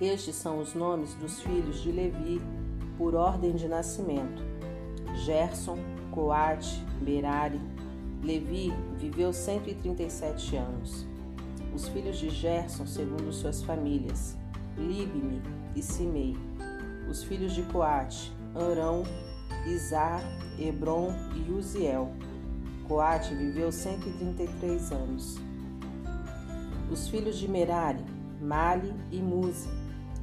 Estes 0.00 0.36
são 0.36 0.58
os 0.58 0.74
nomes 0.74 1.14
dos 1.14 1.42
filhos 1.42 1.82
de 1.82 1.92
Levi, 1.92 2.40
por 2.96 3.14
ordem 3.14 3.52
de 3.52 3.68
nascimento: 3.68 4.42
Gerson, 5.14 5.78
Coate, 6.10 6.84
Merari. 7.00 7.60
Levi 8.22 8.72
viveu 8.98 9.32
137 9.32 10.56
anos. 10.56 11.09
Os 11.80 11.88
filhos 11.88 12.18
de 12.18 12.28
Gerson, 12.28 12.84
segundo 12.84 13.32
suas 13.32 13.62
famílias: 13.62 14.36
Libme 14.76 15.40
e 15.74 15.82
Simei. 15.82 16.36
Os 17.08 17.24
filhos 17.24 17.54
de 17.54 17.62
Coate: 17.62 18.30
Arão, 18.54 19.02
Izar, 19.66 20.22
Hebron 20.58 21.10
e 21.34 21.50
Uziel. 21.50 22.12
Coate 22.86 23.34
viveu 23.34 23.72
133 23.72 24.92
anos. 24.92 25.38
Os 26.92 27.08
filhos 27.08 27.38
de 27.38 27.48
Merari, 27.48 28.04
Mali 28.42 28.92
e 29.10 29.16
Muzi. 29.16 29.70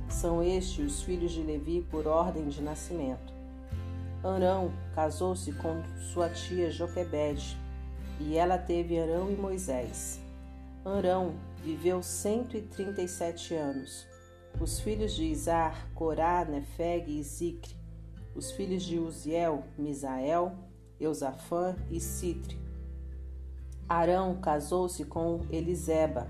São 0.09 0.43
estes 0.43 0.85
os 0.85 1.01
filhos 1.01 1.31
de 1.31 1.41
Levi 1.41 1.81
por 1.89 2.05
ordem 2.05 2.49
de 2.49 2.61
nascimento. 2.61 3.33
Arão 4.23 4.71
casou-se 4.93 5.51
com 5.53 5.81
sua 6.13 6.29
tia 6.29 6.69
Joquebede, 6.69 7.57
e 8.19 8.37
ela 8.37 8.59
teve 8.59 8.99
Arão 8.99 9.31
e 9.31 9.35
Moisés. 9.35 10.21
Arão 10.85 11.46
viveu 11.75 12.01
137 12.01 13.53
anos. 13.53 14.07
Os 14.59 14.79
filhos 14.79 15.13
de 15.13 15.25
Izar, 15.25 15.89
Corá, 15.93 16.45
Nefeg 16.45 17.19
e 17.19 17.23
Zicre 17.23 17.77
os 18.37 18.51
filhos 18.51 18.83
de 18.83 18.99
Uziel, 18.99 19.63
Misael, 19.75 20.55
Eusafã 20.99 21.75
e 21.89 21.99
Citre. 21.99 22.55
Arão 23.89 24.39
casou-se 24.39 25.03
com 25.05 25.41
Eliseba, 25.49 26.27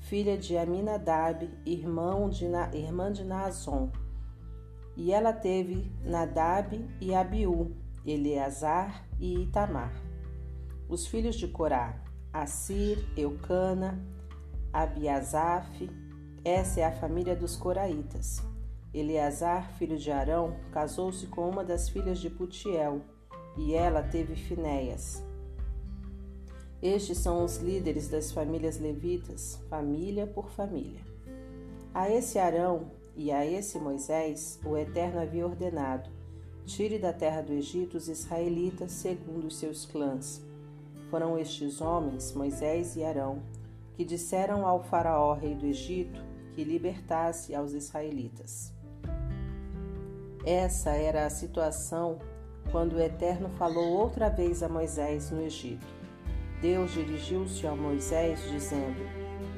filha 0.00 0.38
de 0.38 0.56
Aminadab, 0.56 1.50
irmão 1.66 2.30
de 2.30 2.48
Na, 2.48 2.74
irmã 2.74 3.12
de 3.12 3.22
Naazon. 3.22 3.90
E 4.96 5.12
ela 5.12 5.34
teve 5.34 5.92
Nadab 6.02 6.82
e 6.98 7.14
Abiú, 7.14 7.76
Eleazar 8.06 9.06
e 9.20 9.42
Itamar. 9.42 9.92
Os 10.88 11.06
filhos 11.06 11.36
de 11.36 11.48
Corá, 11.48 12.02
Assir, 12.32 13.06
Eucana, 13.14 14.02
Abiasaf, 14.72 15.90
essa 16.42 16.80
é 16.80 16.84
a 16.84 16.92
família 16.92 17.36
dos 17.36 17.56
coraitas. 17.56 18.42
Eleazar, 18.94 19.70
filho 19.74 19.98
de 19.98 20.10
Arão, 20.10 20.56
casou-se 20.72 21.26
com 21.26 21.46
uma 21.46 21.62
das 21.62 21.90
filhas 21.90 22.18
de 22.18 22.30
Putiel, 22.30 23.02
e 23.54 23.74
ela 23.74 24.02
teve 24.02 24.34
Finéias. 24.34 25.22
Estes 26.80 27.18
são 27.18 27.44
os 27.44 27.58
líderes 27.58 28.08
das 28.08 28.32
famílias 28.32 28.78
levitas, 28.78 29.60
família 29.68 30.26
por 30.26 30.50
família. 30.50 31.00
A 31.92 32.10
esse 32.10 32.38
Arão 32.38 32.90
e 33.14 33.30
a 33.30 33.44
esse 33.44 33.78
Moisés, 33.78 34.58
o 34.64 34.74
Eterno 34.74 35.20
havia 35.20 35.46
ordenado: 35.46 36.08
tire 36.64 36.98
da 36.98 37.12
terra 37.12 37.42
do 37.42 37.52
Egito 37.52 37.98
os 37.98 38.08
israelitas 38.08 38.90
segundo 38.92 39.48
os 39.48 39.58
seus 39.58 39.84
clãs. 39.84 40.40
Foram 41.10 41.38
estes 41.38 41.82
homens, 41.82 42.32
Moisés 42.32 42.96
e 42.96 43.04
Arão, 43.04 43.42
que 43.94 44.04
disseram 44.04 44.66
ao 44.66 44.82
Faraó, 44.82 45.34
rei 45.34 45.54
do 45.54 45.66
Egito, 45.66 46.24
que 46.54 46.64
libertasse 46.64 47.54
aos 47.54 47.72
israelitas. 47.72 48.72
Essa 50.44 50.90
era 50.90 51.24
a 51.24 51.30
situação 51.30 52.18
quando 52.70 52.94
o 52.94 53.00
Eterno 53.00 53.48
falou 53.50 53.92
outra 53.92 54.28
vez 54.28 54.62
a 54.62 54.68
Moisés 54.68 55.30
no 55.30 55.40
Egito. 55.40 55.86
Deus 56.60 56.92
dirigiu-se 56.92 57.66
a 57.66 57.74
Moisés, 57.74 58.40
dizendo: 58.50 59.00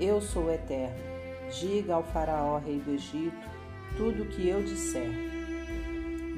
Eu 0.00 0.20
sou 0.20 0.44
o 0.44 0.50
Eterno. 0.50 0.96
Diga 1.60 1.94
ao 1.94 2.02
Faraó, 2.02 2.58
rei 2.58 2.80
do 2.80 2.92
Egito, 2.92 3.36
tudo 3.96 4.22
o 4.22 4.26
que 4.26 4.48
eu 4.48 4.62
disser. 4.62 5.10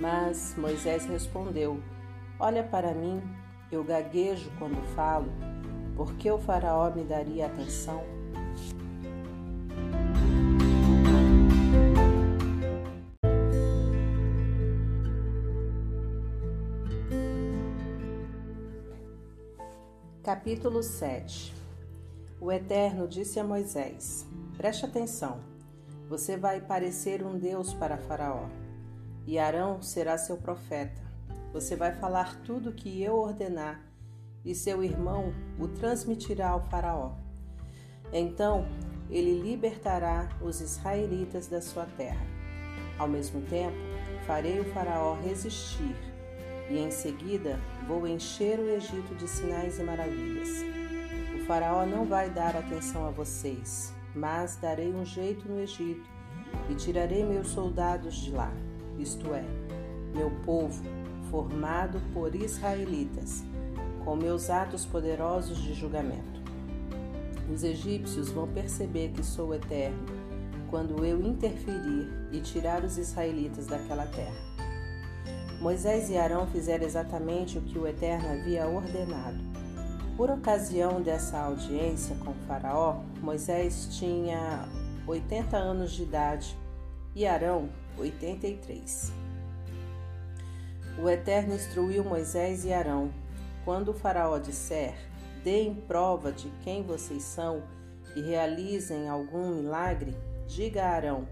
Mas 0.00 0.54
Moisés 0.58 1.06
respondeu: 1.06 1.80
Olha 2.38 2.62
para 2.62 2.92
mim, 2.92 3.22
eu 3.70 3.82
gaguejo 3.82 4.50
quando 4.58 4.82
falo, 4.94 5.30
porque 5.96 6.30
o 6.30 6.38
Faraó 6.38 6.90
me 6.90 7.02
daria 7.02 7.46
atenção? 7.46 8.04
Capítulo 20.22 20.82
7 20.82 21.54
O 22.40 22.52
Eterno 22.52 23.08
disse 23.08 23.40
a 23.40 23.44
Moisés: 23.44 24.26
Preste 24.56 24.84
atenção, 24.84 25.40
você 26.08 26.36
vai 26.36 26.60
parecer 26.60 27.24
um 27.24 27.38
Deus 27.38 27.72
para 27.72 27.96
Faraó, 27.96 28.48
e 29.26 29.38
Arão 29.38 29.80
será 29.80 30.18
seu 30.18 30.36
profeta. 30.36 31.00
Você 31.52 31.74
vai 31.74 31.94
falar 31.94 32.42
tudo 32.42 32.70
o 32.70 32.72
que 32.72 33.00
eu 33.00 33.16
ordenar, 33.16 33.85
e 34.46 34.54
seu 34.54 34.82
irmão 34.82 35.34
o 35.58 35.66
transmitirá 35.66 36.50
ao 36.50 36.62
Faraó. 36.62 37.12
Então 38.12 38.66
ele 39.10 39.42
libertará 39.42 40.28
os 40.40 40.60
israelitas 40.60 41.48
da 41.48 41.60
sua 41.60 41.84
terra. 41.84 42.24
Ao 42.96 43.08
mesmo 43.08 43.42
tempo, 43.42 43.76
farei 44.26 44.60
o 44.60 44.64
Faraó 44.72 45.14
resistir 45.14 45.96
e 46.70 46.78
em 46.78 46.90
seguida 46.90 47.58
vou 47.86 48.06
encher 48.06 48.58
o 48.58 48.68
Egito 48.68 49.14
de 49.16 49.28
sinais 49.28 49.78
e 49.78 49.82
maravilhas. 49.82 50.48
O 51.34 51.44
Faraó 51.46 51.84
não 51.84 52.04
vai 52.04 52.30
dar 52.30 52.56
atenção 52.56 53.06
a 53.06 53.10
vocês, 53.10 53.92
mas 54.14 54.56
darei 54.56 54.92
um 54.92 55.04
jeito 55.04 55.48
no 55.48 55.60
Egito 55.60 56.08
e 56.70 56.74
tirarei 56.74 57.24
meus 57.24 57.48
soldados 57.48 58.16
de 58.16 58.30
lá, 58.32 58.52
isto 58.98 59.32
é, 59.34 59.44
meu 60.14 60.30
povo, 60.44 60.82
formado 61.30 62.00
por 62.12 62.34
israelitas, 62.34 63.44
com 64.06 64.14
meus 64.14 64.48
atos 64.48 64.86
poderosos 64.86 65.58
de 65.58 65.74
julgamento. 65.74 66.40
Os 67.52 67.64
egípcios 67.64 68.30
vão 68.30 68.46
perceber 68.46 69.10
que 69.10 69.24
sou 69.24 69.52
eterno 69.52 70.06
quando 70.70 71.04
eu 71.04 71.20
interferir 71.20 72.08
e 72.30 72.40
tirar 72.40 72.84
os 72.84 72.98
israelitas 72.98 73.66
daquela 73.66 74.06
terra. 74.06 74.46
Moisés 75.60 76.08
e 76.08 76.16
Arão 76.16 76.46
fizeram 76.46 76.84
exatamente 76.84 77.58
o 77.58 77.62
que 77.62 77.78
o 77.78 77.86
Eterno 77.86 78.28
havia 78.30 78.68
ordenado. 78.68 79.38
Por 80.16 80.30
ocasião 80.30 81.02
dessa 81.02 81.38
audiência 81.38 82.14
com 82.16 82.32
Faraó, 82.46 83.00
Moisés 83.20 83.88
tinha 83.98 84.68
80 85.06 85.56
anos 85.56 85.92
de 85.92 86.02
idade 86.02 86.56
e 87.14 87.26
Arão 87.26 87.68
83. 87.98 89.12
O 91.02 91.08
Eterno 91.08 91.54
instruiu 91.54 92.04
Moisés 92.04 92.64
e 92.64 92.72
Arão: 92.72 93.10
quando 93.66 93.88
o 93.88 93.94
Faraó 93.94 94.38
disser, 94.38 94.94
deem 95.42 95.74
prova 95.74 96.30
de 96.30 96.48
quem 96.62 96.84
vocês 96.84 97.24
são 97.24 97.64
e 98.14 98.22
realizem 98.22 99.08
algum 99.08 99.56
milagre, 99.56 100.16
diga 100.46 100.84
a 100.84 100.90
Arão: 100.90 101.26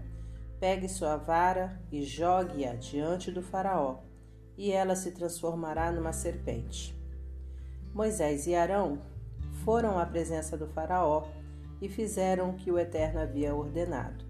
Pegue 0.59 0.89
sua 0.89 1.15
vara 1.15 1.81
e 1.89 2.03
jogue-a 2.03 2.75
diante 2.75 3.31
do 3.31 3.41
Faraó, 3.41 3.99
e 4.57 4.69
ela 4.69 4.97
se 4.97 5.11
transformará 5.11 5.93
numa 5.93 6.11
serpente. 6.11 6.93
Moisés 7.93 8.47
e 8.47 8.53
Arão 8.53 9.01
foram 9.63 9.97
à 9.97 10.05
presença 10.05 10.57
do 10.57 10.67
Faraó 10.67 11.23
e 11.81 11.87
fizeram 11.87 12.49
o 12.49 12.55
que 12.55 12.69
o 12.69 12.77
Eterno 12.77 13.21
havia 13.21 13.55
ordenado. 13.55 14.25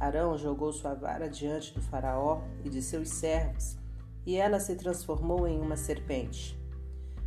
Arão 0.00 0.38
jogou 0.38 0.72
sua 0.72 0.94
vara 0.94 1.28
diante 1.28 1.74
do 1.74 1.82
Faraó 1.82 2.40
e 2.64 2.70
de 2.70 2.80
seus 2.80 3.10
servos, 3.10 3.76
e 4.24 4.36
ela 4.36 4.58
se 4.58 4.74
transformou 4.74 5.46
em 5.46 5.60
uma 5.60 5.76
serpente. 5.76 6.61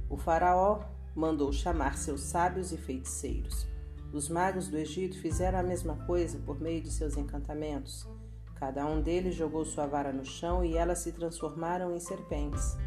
O 0.09 0.17
Faraó 0.17 0.81
mandou 1.15 1.51
chamar 1.51 1.97
seus 1.97 2.21
sábios 2.21 2.71
e 2.71 2.77
feiticeiros. 2.77 3.67
Os 4.13 4.29
magos 4.29 4.67
do 4.67 4.77
Egito 4.77 5.19
fizeram 5.19 5.59
a 5.59 5.63
mesma 5.63 5.95
coisa 6.05 6.39
por 6.45 6.59
meio 6.59 6.81
de 6.81 6.91
seus 6.91 7.17
encantamentos. 7.17 8.07
Cada 8.55 8.85
um 8.85 9.01
deles 9.01 9.35
jogou 9.35 9.65
sua 9.65 9.85
vara 9.85 10.13
no 10.13 10.23
chão 10.23 10.63
e 10.63 10.77
elas 10.77 10.99
se 10.99 11.11
transformaram 11.11 11.93
em 11.93 11.99
serpentes. 11.99 12.77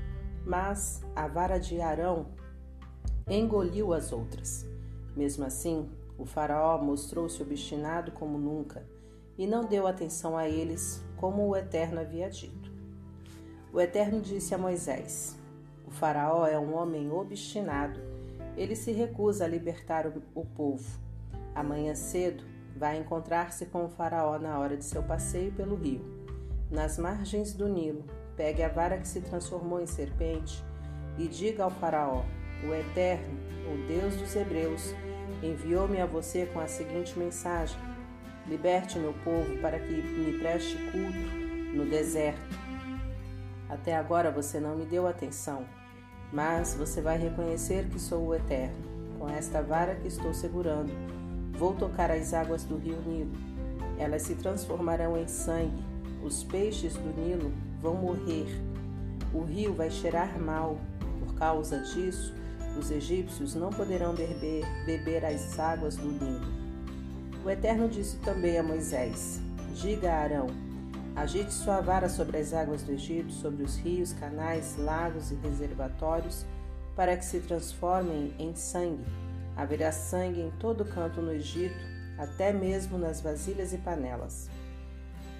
Mas 0.46 1.02
a 1.14 1.28
vara 1.28 1.58
de 1.58 1.80
Arão 1.80 2.26
engoliu 3.28 3.92
as 3.92 4.12
outras. 4.12 4.66
Mesmo 5.14 5.44
assim, 5.44 5.90
o 6.16 6.24
Faraó 6.24 6.78
mostrou-se 6.82 7.42
obstinado 7.42 8.12
como 8.12 8.38
nunca 8.38 8.86
e 9.36 9.46
não 9.46 9.64
deu 9.64 9.86
atenção 9.86 10.36
a 10.36 10.48
eles, 10.48 11.04
como 11.16 11.46
o 11.46 11.56
Eterno 11.56 12.00
havia 12.00 12.28
dito. 12.28 12.72
O 13.72 13.80
Eterno 13.80 14.20
disse 14.20 14.54
a 14.54 14.58
Moisés: 14.58 15.37
O 15.88 15.90
Faraó 15.90 16.46
é 16.46 16.58
um 16.58 16.76
homem 16.76 17.10
obstinado. 17.10 17.98
Ele 18.58 18.76
se 18.76 18.92
recusa 18.92 19.46
a 19.46 19.48
libertar 19.48 20.06
o 20.34 20.44
povo. 20.44 20.86
Amanhã 21.54 21.94
cedo, 21.94 22.44
vai 22.76 22.98
encontrar-se 22.98 23.64
com 23.64 23.86
o 23.86 23.88
Faraó 23.88 24.38
na 24.38 24.58
hora 24.58 24.76
de 24.76 24.84
seu 24.84 25.02
passeio 25.02 25.50
pelo 25.50 25.74
rio. 25.76 26.04
Nas 26.70 26.98
margens 26.98 27.54
do 27.54 27.66
Nilo, 27.66 28.04
pegue 28.36 28.62
a 28.62 28.68
vara 28.68 28.98
que 28.98 29.08
se 29.08 29.22
transformou 29.22 29.80
em 29.80 29.86
serpente 29.86 30.62
e 31.16 31.26
diga 31.26 31.64
ao 31.64 31.70
Faraó: 31.70 32.22
O 32.68 32.74
Eterno, 32.74 33.38
o 33.72 33.88
Deus 33.88 34.14
dos 34.14 34.36
Hebreus, 34.36 34.94
enviou-me 35.42 36.02
a 36.02 36.06
você 36.06 36.44
com 36.52 36.60
a 36.60 36.68
seguinte 36.68 37.18
mensagem: 37.18 37.80
Liberte 38.46 38.98
meu 38.98 39.14
povo 39.24 39.56
para 39.62 39.78
que 39.78 39.90
me 39.90 40.38
preste 40.38 40.76
culto 40.92 41.74
no 41.74 41.86
deserto. 41.86 42.58
Até 43.70 43.96
agora 43.96 44.30
você 44.30 44.60
não 44.60 44.76
me 44.76 44.84
deu 44.84 45.06
atenção, 45.06 45.64
mas 46.32 46.74
você 46.74 47.00
vai 47.00 47.18
reconhecer 47.18 47.86
que 47.88 47.98
sou 47.98 48.26
o 48.26 48.34
Eterno, 48.34 48.76
com 49.18 49.28
esta 49.28 49.62
vara 49.62 49.94
que 49.96 50.08
estou 50.08 50.32
segurando 50.32 50.92
Vou 51.58 51.74
tocar 51.74 52.08
as 52.12 52.32
águas 52.32 52.62
do 52.62 52.76
rio 52.76 53.02
Nilo. 53.04 53.32
Elas 53.98 54.22
se 54.22 54.36
transformarão 54.36 55.18
em 55.18 55.26
sangue. 55.26 55.82
Os 56.22 56.44
peixes 56.44 56.94
do 56.94 57.20
Nilo 57.20 57.52
vão 57.82 57.94
morrer. 57.94 58.46
O 59.34 59.42
rio 59.42 59.74
vai 59.74 59.90
cheirar 59.90 60.38
mal. 60.38 60.78
Por 61.18 61.34
causa 61.34 61.80
disso, 61.80 62.32
os 62.78 62.92
egípcios 62.92 63.56
não 63.56 63.70
poderão 63.70 64.14
beber, 64.14 64.64
beber 64.86 65.24
as 65.24 65.58
águas 65.58 65.96
do 65.96 66.06
Nilo. 66.06 66.46
O 67.44 67.50
Eterno 67.50 67.88
disse 67.88 68.18
também 68.18 68.56
a 68.56 68.62
Moisés: 68.62 69.40
Diga 69.74 70.12
a 70.12 70.18
Arão: 70.20 70.46
Agite 71.20 71.52
sua 71.52 71.80
vara 71.80 72.08
sobre 72.08 72.38
as 72.38 72.52
águas 72.52 72.82
do 72.82 72.92
Egito, 72.92 73.32
sobre 73.32 73.64
os 73.64 73.76
rios, 73.76 74.12
canais, 74.12 74.76
lagos 74.78 75.30
e 75.30 75.34
reservatórios, 75.34 76.46
para 76.94 77.16
que 77.16 77.24
se 77.24 77.40
transformem 77.40 78.34
em 78.38 78.54
sangue 78.54 79.04
Haverá 79.58 79.90
sangue 79.90 80.40
em 80.40 80.52
todo 80.52 80.84
canto 80.84 81.20
no 81.20 81.32
Egito, 81.32 81.84
até 82.16 82.52
mesmo 82.52 82.96
nas 82.96 83.20
vasilhas 83.20 83.72
e 83.72 83.78
panelas. 83.78 84.48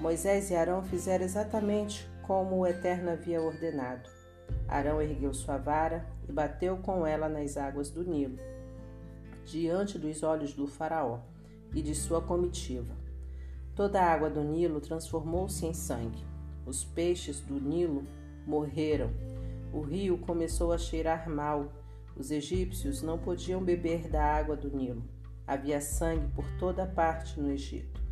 Moisés 0.01 0.51
e 0.51 0.57
Arão 0.57 0.83
fizeram 0.83 1.25
exatamente 1.25 2.05
como 2.23 2.57
o 2.57 2.67
Eterno 2.67 3.12
havia 3.12 3.41
ordenado. 3.41 4.11
Arão 4.67 5.01
ergueu 5.01 5.33
sua 5.33 5.57
vara 5.57 6.05
e 6.29 6.33
bateu 6.33 6.79
com 6.79 7.07
ela 7.07 7.29
nas 7.29 7.57
águas 7.57 7.91
do 7.91 8.03
Nilo, 8.03 8.41
diante 9.47 9.97
dos 10.01 10.25
olhos 10.25 10.53
do 10.53 10.67
Faraó 10.67 11.21
e 11.73 11.81
de 11.81 11.95
sua 11.95 12.21
comitiva. 12.21 12.97
Toda 13.79 14.03
a 14.03 14.12
água 14.12 14.29
do 14.29 14.43
Nilo 14.43 14.81
transformou-se 14.81 15.64
em 15.64 15.73
sangue. 15.73 16.27
Os 16.67 16.85
peixes 16.85 17.41
do 17.41 17.61
Nilo 17.61 18.03
morreram. 18.45 19.09
O 19.73 19.83
rio 19.83 20.19
começou 20.19 20.73
a 20.73 20.79
cheirar 20.79 21.31
mal 21.31 21.73
os 22.17 22.33
egípcios 22.33 23.03
não 23.03 23.17
podiam 23.17 23.62
beber 23.62 24.09
da 24.09 24.21
água 24.21 24.57
do 24.57 24.69
Nilo. 24.69 25.05
Havia 25.47 25.81
sangue 25.81 26.27
por 26.35 26.45
toda 26.59 26.85
parte 26.85 27.38
no 27.38 27.53
Egito. 27.53 28.03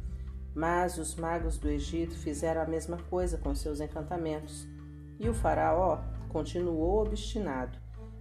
Mas 0.54 0.98
os 0.98 1.16
magos 1.16 1.58
do 1.58 1.68
Egito 1.68 2.14
fizeram 2.14 2.62
a 2.62 2.66
mesma 2.66 2.98
coisa 3.10 3.36
com 3.36 3.52
seus 3.52 3.80
encantamentos. 3.80 4.68
E 5.18 5.28
o 5.28 5.34
Faraó 5.34 5.98
continuou 6.28 7.02
obstinado. 7.02 7.76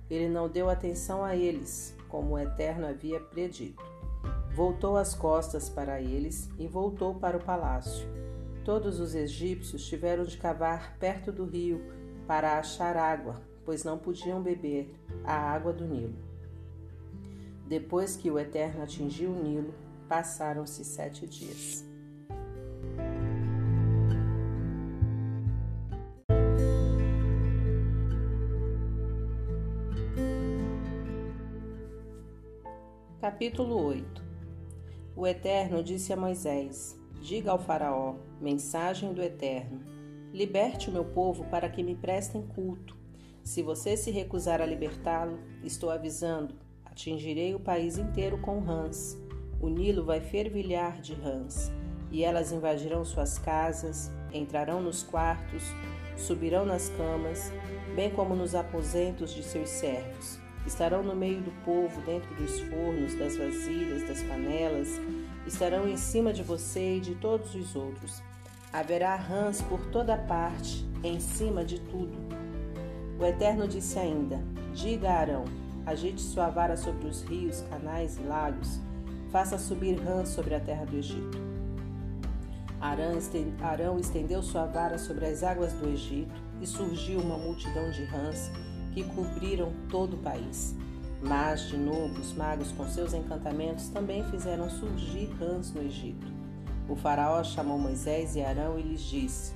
Ele 0.10 0.28
não 0.28 0.50
deu 0.50 0.68
atenção 0.68 1.24
a 1.24 1.36
eles, 1.36 1.96
como 2.10 2.34
o 2.34 2.40
Eterno 2.40 2.88
havia 2.88 3.20
predito. 3.20 3.95
Voltou 4.56 4.96
as 4.96 5.14
costas 5.14 5.68
para 5.68 6.02
eles 6.02 6.50
e 6.58 6.66
voltou 6.66 7.16
para 7.16 7.36
o 7.36 7.44
palácio. 7.44 8.08
Todos 8.64 9.02
os 9.02 9.14
egípcios 9.14 9.86
tiveram 9.86 10.24
de 10.24 10.38
cavar 10.38 10.98
perto 10.98 11.30
do 11.30 11.44
rio 11.44 11.84
para 12.26 12.58
achar 12.58 12.96
água, 12.96 13.42
pois 13.66 13.84
não 13.84 13.98
podiam 13.98 14.42
beber 14.42 14.96
a 15.26 15.34
água 15.34 15.74
do 15.74 15.86
Nilo. 15.86 16.16
Depois 17.68 18.16
que 18.16 18.32
o 18.32 18.40
Eterno 18.40 18.82
atingiu 18.82 19.32
o 19.32 19.44
Nilo, 19.44 19.74
passaram-se 20.08 20.86
sete 20.86 21.28
dias. 21.28 21.84
Capítulo 33.20 33.84
8 33.84 34.25
O 35.16 35.26
Eterno 35.26 35.84
disse 35.84 36.12
a 36.12 36.18
Moisés: 36.18 37.00
Diga 37.22 37.52
ao 37.52 37.60
Faraó, 37.60 38.16
mensagem 38.42 39.14
do 39.14 39.22
Eterno: 39.22 39.82
Liberte 40.34 40.90
o 40.90 40.94
meu 40.94 41.06
povo 41.06 41.46
para 41.46 41.70
que 41.70 41.84
me 41.84 41.96
prestem 41.96 42.42
culto 42.42 42.96
se 43.46 43.62
você 43.62 43.96
se 43.96 44.10
recusar 44.10 44.60
a 44.60 44.66
libertá-lo, 44.66 45.38
estou 45.64 45.92
avisando, 45.92 46.56
atingirei 46.84 47.54
o 47.54 47.60
país 47.60 47.96
inteiro 47.96 48.40
com 48.40 48.60
rãs. 48.60 49.16
O 49.62 49.70
Nilo 49.70 50.04
vai 50.04 50.20
fervilhar 50.20 51.00
de 51.00 51.14
rãs, 51.14 51.72
e 52.12 52.24
elas 52.24 52.52
invadirão 52.52 53.06
suas 53.06 53.38
casas, 53.38 54.10
entrarão 54.34 54.82
nos 54.82 55.04
quartos, 55.04 55.64
subirão 56.18 56.66
nas 56.66 56.90
camas, 56.90 57.52
bem 57.96 58.10
como 58.10 58.36
nos 58.36 58.56
aposentos 58.56 59.32
de 59.32 59.44
seus 59.44 59.70
servos. 59.70 60.40
Estarão 60.66 61.04
no 61.04 61.16
meio 61.16 61.42
do 61.42 61.52
povo, 61.64 62.02
dentro 62.02 62.34
dos 62.36 62.60
fornos, 62.62 63.14
das 63.16 63.38
vasilhas, 63.38 64.08
das 64.08 64.24
panelas, 64.24 65.00
estarão 65.46 65.88
em 65.88 65.98
cima 65.98 66.34
de 66.34 66.42
você 66.42 66.98
e 66.98 67.00
de 67.00 67.16
todos 67.16 67.54
os 67.56 67.76
outros. 67.76 68.22
Haverá 68.74 69.16
rãs 69.16 69.62
por 69.62 69.80
toda 69.88 70.18
parte, 70.18 70.86
em 71.04 71.20
cima 71.20 71.64
de 71.64 71.80
tudo 71.80 72.36
o 73.18 73.26
Eterno 73.26 73.68
disse 73.68 73.98
ainda: 73.98 74.40
Diga 74.74 75.10
a 75.10 75.20
Arão: 75.20 75.46
agite 75.86 76.22
sua 76.22 76.50
vara 76.50 76.76
sobre 76.76 77.08
os 77.08 77.22
rios, 77.24 77.62
canais 77.70 78.18
e 78.18 78.24
lagos, 78.24 78.80
faça 79.32 79.58
subir 79.58 79.96
rãs 79.96 80.30
sobre 80.30 80.54
a 80.54 80.60
terra 80.60 80.86
do 80.86 80.98
Egito. 80.98 81.38
Arão 82.82 83.98
estendeu 83.98 84.44
sua 84.44 84.66
vara 84.66 84.98
sobre 84.98 85.26
as 85.26 85.44
águas 85.44 85.72
do 85.74 85.88
Egito 85.88 86.36
e 86.62 86.68
surgiu 86.68 87.20
uma 87.20 87.38
multidão 87.38 87.90
de 87.90 88.04
rãs 88.04 88.52
que 88.96 89.04
cobriram 89.04 89.74
todo 89.90 90.16
o 90.16 90.24
país. 90.24 90.74
Mas, 91.22 91.68
de 91.68 91.78
novo, 91.78 92.20
os 92.20 92.34
magos, 92.34 92.72
com 92.72 92.88
seus 92.88 93.14
encantamentos, 93.14 93.90
também 93.90 94.24
fizeram 94.32 94.70
surgir 94.70 95.26
rãs 95.38 95.74
no 95.74 95.82
Egito. 95.82 96.26
O 96.88 96.96
Faraó 96.96 97.44
chamou 97.44 97.78
Moisés 97.78 98.36
e 98.36 98.42
Arão 98.42 98.80
e 98.80 98.84
lhes 98.84 99.02
disse: 99.02 99.54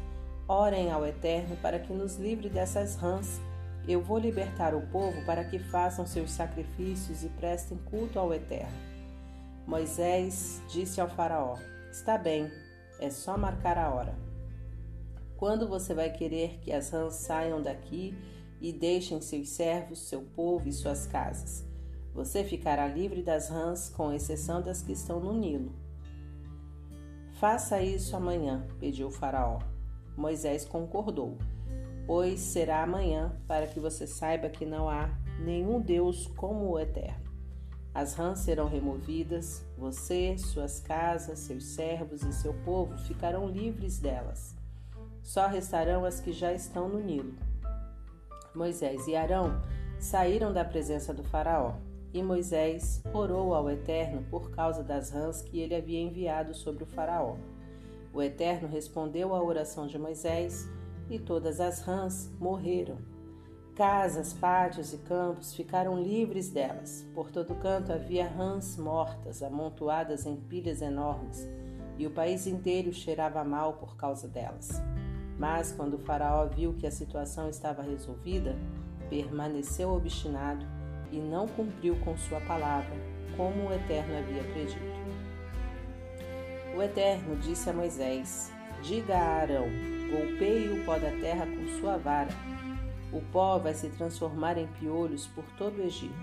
Orem 0.47 0.91
ao 0.91 1.05
Eterno 1.05 1.55
para 1.61 1.79
que 1.79 1.93
nos 1.93 2.17
livre 2.17 2.49
dessas 2.49 2.95
rãs 2.95 3.39
eu 3.87 4.01
vou 4.01 4.19
libertar 4.19 4.75
o 4.75 4.81
povo 4.87 5.23
para 5.25 5.43
que 5.43 5.57
façam 5.57 6.05
seus 6.05 6.31
sacrifícios 6.31 7.23
e 7.23 7.29
prestem 7.29 7.77
culto 7.89 8.19
ao 8.19 8.33
Eterno. 8.33 8.77
Moisés 9.65 10.61
disse 10.69 10.99
ao 10.99 11.07
Faraó: 11.07 11.55
Está 11.91 12.17
bem, 12.17 12.51
é 12.99 13.09
só 13.09 13.37
marcar 13.37 13.77
a 13.77 13.89
hora. 13.89 14.15
Quando 15.37 15.67
você 15.69 15.93
vai 15.93 16.09
querer 16.09 16.59
que 16.61 16.73
as 16.73 16.89
rãs 16.89 17.13
saiam 17.13 17.61
daqui 17.61 18.17
e 18.59 18.73
deixem 18.73 19.21
seus 19.21 19.49
servos, 19.49 20.07
seu 20.07 20.21
povo 20.21 20.67
e 20.67 20.73
suas 20.73 21.07
casas? 21.07 21.65
Você 22.13 22.43
ficará 22.43 22.87
livre 22.87 23.21
das 23.21 23.49
rãs, 23.49 23.89
com 23.89 24.11
exceção 24.11 24.61
das 24.61 24.81
que 24.81 24.91
estão 24.91 25.19
no 25.19 25.33
Nilo. 25.33 25.73
Faça 27.39 27.81
isso 27.81 28.15
amanhã, 28.15 28.67
pediu 28.79 29.09
Faraó. 29.09 29.59
Moisés 30.17 30.65
concordou 30.65 31.37
pois 32.09 32.39
será 32.39 32.81
amanhã, 32.81 33.31
para 33.47 33.67
que 33.67 33.79
você 33.79 34.07
saiba 34.07 34.49
que 34.49 34.65
não 34.65 34.89
há 34.89 35.15
nenhum 35.37 35.79
Deus 35.79 36.25
como 36.35 36.67
o 36.67 36.79
Eterno. 36.79 37.29
As 37.93 38.15
rãs 38.15 38.39
serão 38.39 38.67
removidas, 38.67 39.63
você, 39.77 40.35
suas 40.35 40.79
casas, 40.79 41.37
seus 41.37 41.65
servos 41.65 42.23
e 42.23 42.33
seu 42.33 42.51
povo 42.65 42.97
ficarão 42.97 43.47
livres 43.47 43.99
delas. 43.99 44.55
Só 45.21 45.45
restarão 45.45 46.03
as 46.03 46.19
que 46.19 46.33
já 46.33 46.51
estão 46.51 46.89
no 46.89 46.99
Nilo. 46.99 47.35
Moisés 48.53 49.07
e 49.07 49.15
Arão 49.15 49.61
saíram 49.99 50.51
da 50.51 50.63
presença 50.65 51.13
do 51.13 51.23
Faraó, 51.23 51.73
e 52.13 52.23
Moisés 52.23 53.03
orou 53.13 53.53
ao 53.53 53.69
Eterno 53.69 54.23
por 54.29 54.49
causa 54.51 54.83
das 54.83 55.11
rãs 55.11 55.41
que 55.41 55.59
ele 55.59 55.75
havia 55.75 55.99
enviado 55.99 56.53
sobre 56.53 56.83
o 56.83 56.87
Faraó. 56.87 57.35
O 58.13 58.21
Eterno 58.21 58.67
respondeu 58.67 59.35
à 59.35 59.43
oração 59.43 59.85
de 59.85 59.99
Moisés, 59.99 60.67
e 61.09 61.19
todas 61.19 61.59
as 61.59 61.81
rãs 61.81 62.31
morreram. 62.39 62.97
Casas, 63.75 64.33
pátios 64.33 64.93
e 64.93 64.97
campos 64.97 65.53
ficaram 65.53 66.01
livres 66.01 66.49
delas. 66.49 67.07
Por 67.13 67.31
todo 67.31 67.55
canto 67.55 67.93
havia 67.93 68.27
rãs 68.27 68.77
mortas, 68.77 69.41
amontoadas 69.41 70.25
em 70.25 70.35
pilhas 70.35 70.81
enormes, 70.81 71.47
e 71.97 72.05
o 72.05 72.11
país 72.11 72.45
inteiro 72.45 72.91
cheirava 72.91 73.43
mal 73.43 73.73
por 73.73 73.95
causa 73.95 74.27
delas. 74.27 74.81
Mas 75.39 75.71
quando 75.71 75.97
Faraó 75.97 76.45
viu 76.47 76.73
que 76.73 76.85
a 76.85 76.91
situação 76.91 77.49
estava 77.49 77.81
resolvida, 77.81 78.57
permaneceu 79.09 79.89
obstinado 79.89 80.65
e 81.09 81.17
não 81.17 81.47
cumpriu 81.47 81.95
com 82.01 82.17
sua 82.17 82.41
palavra, 82.41 82.93
como 83.37 83.69
o 83.69 83.73
Eterno 83.73 84.17
havia 84.17 84.43
predito. 84.43 84.99
O 86.75 86.83
Eterno 86.83 87.37
disse 87.37 87.69
a 87.69 87.73
Moisés: 87.73 88.51
Diga 88.83 89.15
a 89.15 89.41
Arão: 89.41 89.67
golpeie 90.11 90.69
o 90.69 90.85
pó 90.85 90.99
da 90.99 91.11
terra 91.11 91.45
com 91.45 91.79
sua 91.79 91.97
vara. 91.97 92.29
O 93.13 93.21
pó 93.31 93.57
vai 93.57 93.73
se 93.73 93.89
transformar 93.89 94.57
em 94.57 94.67
piolhos 94.67 95.25
por 95.27 95.45
todo 95.57 95.79
o 95.79 95.83
Egito. 95.83 96.13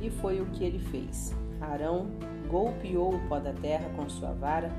E 0.00 0.10
foi 0.10 0.40
o 0.40 0.46
que 0.46 0.64
ele 0.64 0.78
fez. 0.78 1.34
Arão 1.60 2.08
golpeou 2.48 3.14
o 3.14 3.28
pó 3.28 3.40
da 3.40 3.52
terra 3.52 3.90
com 3.96 4.08
sua 4.08 4.32
vara 4.32 4.70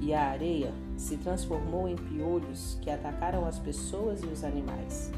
e 0.00 0.14
a 0.14 0.22
areia 0.22 0.72
se 0.96 1.16
transformou 1.16 1.88
em 1.88 1.96
piolhos 1.96 2.78
que 2.80 2.90
atacaram 2.90 3.46
as 3.46 3.58
pessoas 3.58 4.22
e 4.22 4.26
os 4.26 4.44
animais. 4.44 5.10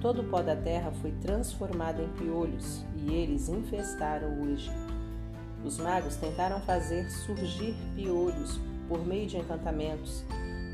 Todo 0.00 0.22
o 0.22 0.24
pó 0.24 0.42
da 0.42 0.54
terra 0.54 0.92
foi 1.02 1.10
transformado 1.12 2.02
em 2.02 2.08
piolhos 2.10 2.84
e 2.94 3.12
eles 3.12 3.48
infestaram 3.48 4.40
o 4.40 4.48
Egito. 4.48 4.98
Os 5.64 5.78
magos 5.78 6.16
tentaram 6.16 6.60
fazer 6.60 7.10
surgir 7.10 7.74
piolhos 7.96 8.60
por 8.88 9.04
meio 9.04 9.26
de 9.26 9.36
encantamentos, 9.36 10.24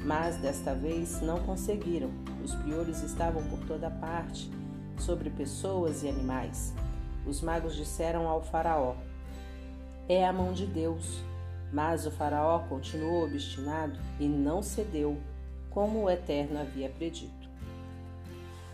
mas 0.04 0.36
desta 0.36 0.74
vez 0.74 1.22
não 1.22 1.40
conseguiram. 1.40 2.10
Os 2.44 2.54
piolhos 2.54 3.02
estavam 3.02 3.42
por 3.44 3.60
toda 3.60 3.90
parte, 3.90 4.50
sobre 4.98 5.30
pessoas 5.30 6.02
e 6.02 6.08
animais. 6.08 6.74
Os 7.26 7.40
magos 7.40 7.74
disseram 7.74 8.28
ao 8.28 8.42
Faraó: 8.42 8.94
É 10.08 10.26
a 10.26 10.32
mão 10.32 10.52
de 10.52 10.66
Deus. 10.66 11.22
Mas 11.74 12.06
o 12.06 12.10
Faraó 12.12 12.60
continuou 12.68 13.24
obstinado 13.24 13.98
e 14.20 14.28
não 14.28 14.62
cedeu, 14.62 15.18
como 15.70 16.04
o 16.04 16.08
Eterno 16.08 16.60
havia 16.60 16.88
predito. 16.88 17.50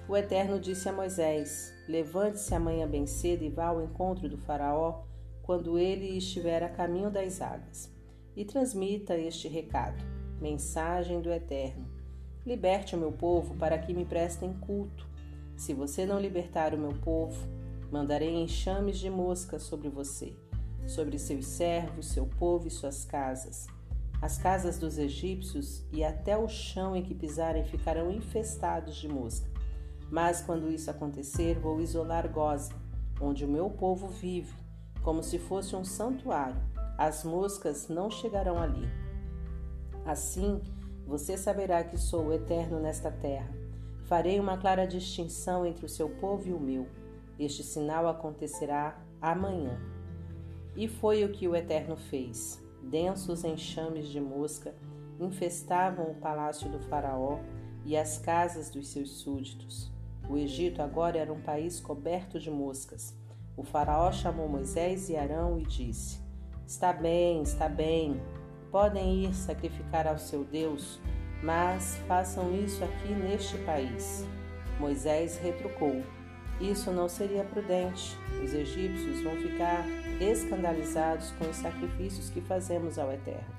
O 0.06 0.14
Eterno 0.14 0.60
disse 0.60 0.86
a 0.86 0.92
Moisés: 0.92 1.72
Levante-se 1.88 2.54
amanhã 2.54 2.86
bem 2.86 3.06
cedo 3.06 3.42
e 3.42 3.48
vá 3.48 3.68
ao 3.68 3.82
encontro 3.82 4.28
do 4.28 4.36
Faraó 4.36 5.04
quando 5.42 5.78
ele 5.78 6.18
estiver 6.18 6.62
a 6.62 6.68
caminho 6.68 7.10
das 7.10 7.40
águas, 7.40 7.90
e 8.36 8.44
transmita 8.44 9.16
este 9.16 9.48
recado: 9.48 9.96
Mensagem 10.38 11.22
do 11.22 11.32
Eterno. 11.32 11.88
Liberte 12.44 12.94
o 12.94 12.98
meu 12.98 13.12
povo 13.12 13.56
para 13.56 13.78
que 13.78 13.94
me 13.94 14.04
prestem 14.04 14.52
culto. 14.52 15.08
Se 15.56 15.72
você 15.72 16.04
não 16.04 16.20
libertar 16.20 16.74
o 16.74 16.78
meu 16.78 16.92
povo, 17.02 17.48
mandarei 17.90 18.34
enxames 18.34 18.98
de 18.98 19.08
moscas 19.08 19.62
sobre 19.62 19.88
você 19.88 20.36
sobre 20.86 21.18
seus 21.18 21.46
servos, 21.46 22.06
seu 22.06 22.26
povo 22.26 22.68
e 22.68 22.70
suas 22.70 23.04
casas. 23.04 23.66
As 24.20 24.36
casas 24.36 24.78
dos 24.78 24.98
egípcios 24.98 25.82
e 25.92 26.04
até 26.04 26.36
o 26.36 26.46
chão 26.46 26.94
em 26.94 27.02
que 27.02 27.14
pisarem 27.14 27.64
ficarão 27.64 28.10
infestados 28.10 28.96
de 28.96 29.08
mosca. 29.08 29.48
Mas 30.10 30.42
quando 30.42 30.70
isso 30.70 30.90
acontecer, 30.90 31.58
vou 31.58 31.80
isolar 31.80 32.28
Goza, 32.28 32.72
onde 33.20 33.44
o 33.44 33.48
meu 33.48 33.70
povo 33.70 34.08
vive, 34.08 34.52
como 35.02 35.22
se 35.22 35.38
fosse 35.38 35.74
um 35.74 35.84
santuário. 35.84 36.60
As 36.98 37.24
moscas 37.24 37.88
não 37.88 38.10
chegarão 38.10 38.58
ali. 38.58 38.86
Assim, 40.04 40.60
você 41.06 41.36
saberá 41.36 41.82
que 41.82 41.96
sou 41.96 42.26
o 42.26 42.32
eterno 42.32 42.78
nesta 42.78 43.10
terra. 43.10 43.48
Farei 44.04 44.38
uma 44.38 44.58
clara 44.58 44.86
distinção 44.86 45.64
entre 45.64 45.86
o 45.86 45.88
seu 45.88 46.08
povo 46.08 46.48
e 46.48 46.52
o 46.52 46.60
meu. 46.60 46.86
Este 47.38 47.62
sinal 47.62 48.06
acontecerá 48.06 48.98
amanhã. 49.22 49.78
E 50.80 50.88
foi 50.88 51.22
o 51.24 51.28
que 51.28 51.46
o 51.46 51.54
Eterno 51.54 51.94
fez. 51.94 52.58
Densos 52.82 53.44
enxames 53.44 54.08
de 54.08 54.18
mosca 54.18 54.74
infestavam 55.20 56.10
o 56.10 56.14
palácio 56.14 56.70
do 56.70 56.78
Faraó 56.78 57.38
e 57.84 57.98
as 57.98 58.16
casas 58.16 58.70
dos 58.70 58.88
seus 58.88 59.18
súditos. 59.18 59.92
O 60.26 60.38
Egito 60.38 60.80
agora 60.80 61.18
era 61.18 61.30
um 61.30 61.42
país 61.42 61.80
coberto 61.80 62.40
de 62.40 62.50
moscas. 62.50 63.14
O 63.58 63.62
Faraó 63.62 64.10
chamou 64.10 64.48
Moisés 64.48 65.10
e 65.10 65.16
Arão 65.18 65.58
e 65.58 65.66
disse: 65.66 66.18
Está 66.66 66.94
bem, 66.94 67.42
está 67.42 67.68
bem. 67.68 68.18
Podem 68.70 69.24
ir 69.26 69.34
sacrificar 69.34 70.06
ao 70.06 70.16
seu 70.16 70.44
Deus, 70.44 70.98
mas 71.42 71.96
façam 72.08 72.54
isso 72.54 72.82
aqui 72.82 73.12
neste 73.12 73.58
país. 73.66 74.26
Moisés 74.78 75.36
retrucou: 75.36 76.02
isso 76.60 76.90
não 76.90 77.08
seria 77.08 77.42
prudente. 77.42 78.14
Os 78.44 78.52
egípcios 78.52 79.22
vão 79.22 79.34
ficar 79.36 79.82
escandalizados 80.20 81.30
com 81.32 81.48
os 81.48 81.56
sacrifícios 81.56 82.28
que 82.28 82.40
fazemos 82.40 82.98
ao 82.98 83.10
Eterno. 83.10 83.54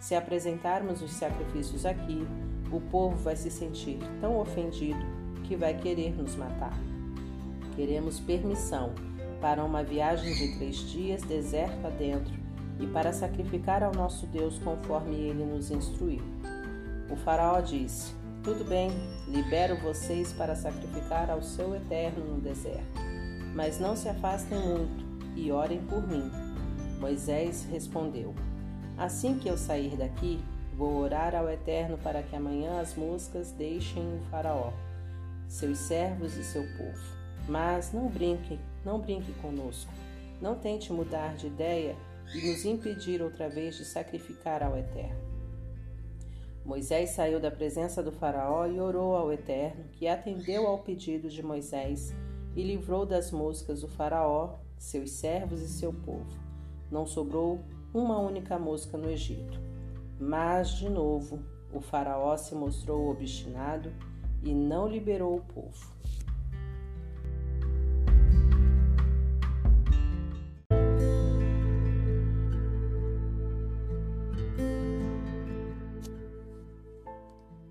Se 0.00 0.14
apresentarmos 0.14 1.00
os 1.00 1.12
sacrifícios 1.12 1.86
aqui, 1.86 2.26
o 2.72 2.80
povo 2.80 3.16
vai 3.16 3.36
se 3.36 3.50
sentir 3.50 3.98
tão 4.20 4.38
ofendido 4.38 5.04
que 5.44 5.54
vai 5.54 5.74
querer 5.74 6.14
nos 6.16 6.34
matar. 6.34 6.76
Queremos 7.76 8.18
permissão 8.18 8.92
para 9.40 9.64
uma 9.64 9.84
viagem 9.84 10.34
de 10.34 10.56
três 10.56 10.76
dias 10.90 11.22
deserto 11.22 11.86
adentro 11.86 12.34
e 12.80 12.86
para 12.86 13.12
sacrificar 13.12 13.82
ao 13.82 13.94
nosso 13.94 14.26
Deus 14.26 14.58
conforme 14.58 15.14
ele 15.14 15.44
nos 15.44 15.70
instruiu. 15.70 16.22
O 17.10 17.16
Faraó 17.16 17.60
disse: 17.60 18.12
tudo 18.42 18.64
bem, 18.64 18.90
libero 19.28 19.76
vocês 19.76 20.32
para 20.32 20.56
sacrificar 20.56 21.30
ao 21.30 21.40
seu 21.42 21.76
eterno 21.76 22.24
no 22.24 22.40
deserto. 22.40 23.00
Mas 23.54 23.78
não 23.78 23.94
se 23.94 24.08
afastem 24.08 24.58
muito 24.58 25.01
e 25.36 25.50
orem 25.50 25.80
por 25.86 26.06
mim. 26.06 26.30
Moisés 26.98 27.66
respondeu: 27.70 28.34
Assim 28.96 29.38
que 29.38 29.48
eu 29.48 29.56
sair 29.56 29.96
daqui, 29.96 30.40
vou 30.76 30.96
orar 30.96 31.34
ao 31.34 31.48
Eterno 31.48 31.98
para 31.98 32.22
que 32.22 32.36
amanhã 32.36 32.80
as 32.80 32.94
moscas 32.94 33.52
deixem 33.52 34.02
o 34.02 34.20
Faraó, 34.30 34.72
seus 35.48 35.78
servos 35.78 36.36
e 36.36 36.44
seu 36.44 36.62
povo. 36.76 37.22
Mas 37.48 37.92
não 37.92 38.08
brinque, 38.08 38.58
não 38.84 39.00
brinque 39.00 39.32
conosco. 39.34 39.92
Não 40.40 40.54
tente 40.54 40.92
mudar 40.92 41.34
de 41.36 41.46
ideia 41.46 41.96
e 42.34 42.50
nos 42.50 42.64
impedir 42.64 43.22
outra 43.22 43.48
vez 43.48 43.76
de 43.76 43.84
sacrificar 43.84 44.62
ao 44.62 44.76
Eterno. 44.76 45.20
Moisés 46.64 47.10
saiu 47.10 47.40
da 47.40 47.50
presença 47.50 48.02
do 48.02 48.12
Faraó 48.12 48.66
e 48.66 48.78
orou 48.78 49.16
ao 49.16 49.32
Eterno, 49.32 49.84
que 49.94 50.06
atendeu 50.06 50.66
ao 50.66 50.78
pedido 50.78 51.28
de 51.28 51.42
Moisés 51.42 52.14
e 52.54 52.62
livrou 52.62 53.04
das 53.04 53.32
moscas 53.32 53.82
o 53.82 53.88
Faraó, 53.88 54.58
seus 54.82 55.12
servos 55.12 55.62
e 55.62 55.68
seu 55.68 55.92
povo. 55.92 56.26
Não 56.90 57.06
sobrou 57.06 57.60
uma 57.94 58.18
única 58.18 58.58
mosca 58.58 58.98
no 58.98 59.08
Egito. 59.08 59.60
Mas, 60.18 60.70
de 60.70 60.88
novo, 60.88 61.38
o 61.72 61.80
Faraó 61.80 62.36
se 62.36 62.54
mostrou 62.54 63.08
obstinado 63.08 63.92
e 64.42 64.52
não 64.52 64.88
liberou 64.88 65.36
o 65.36 65.40
povo. 65.40 65.92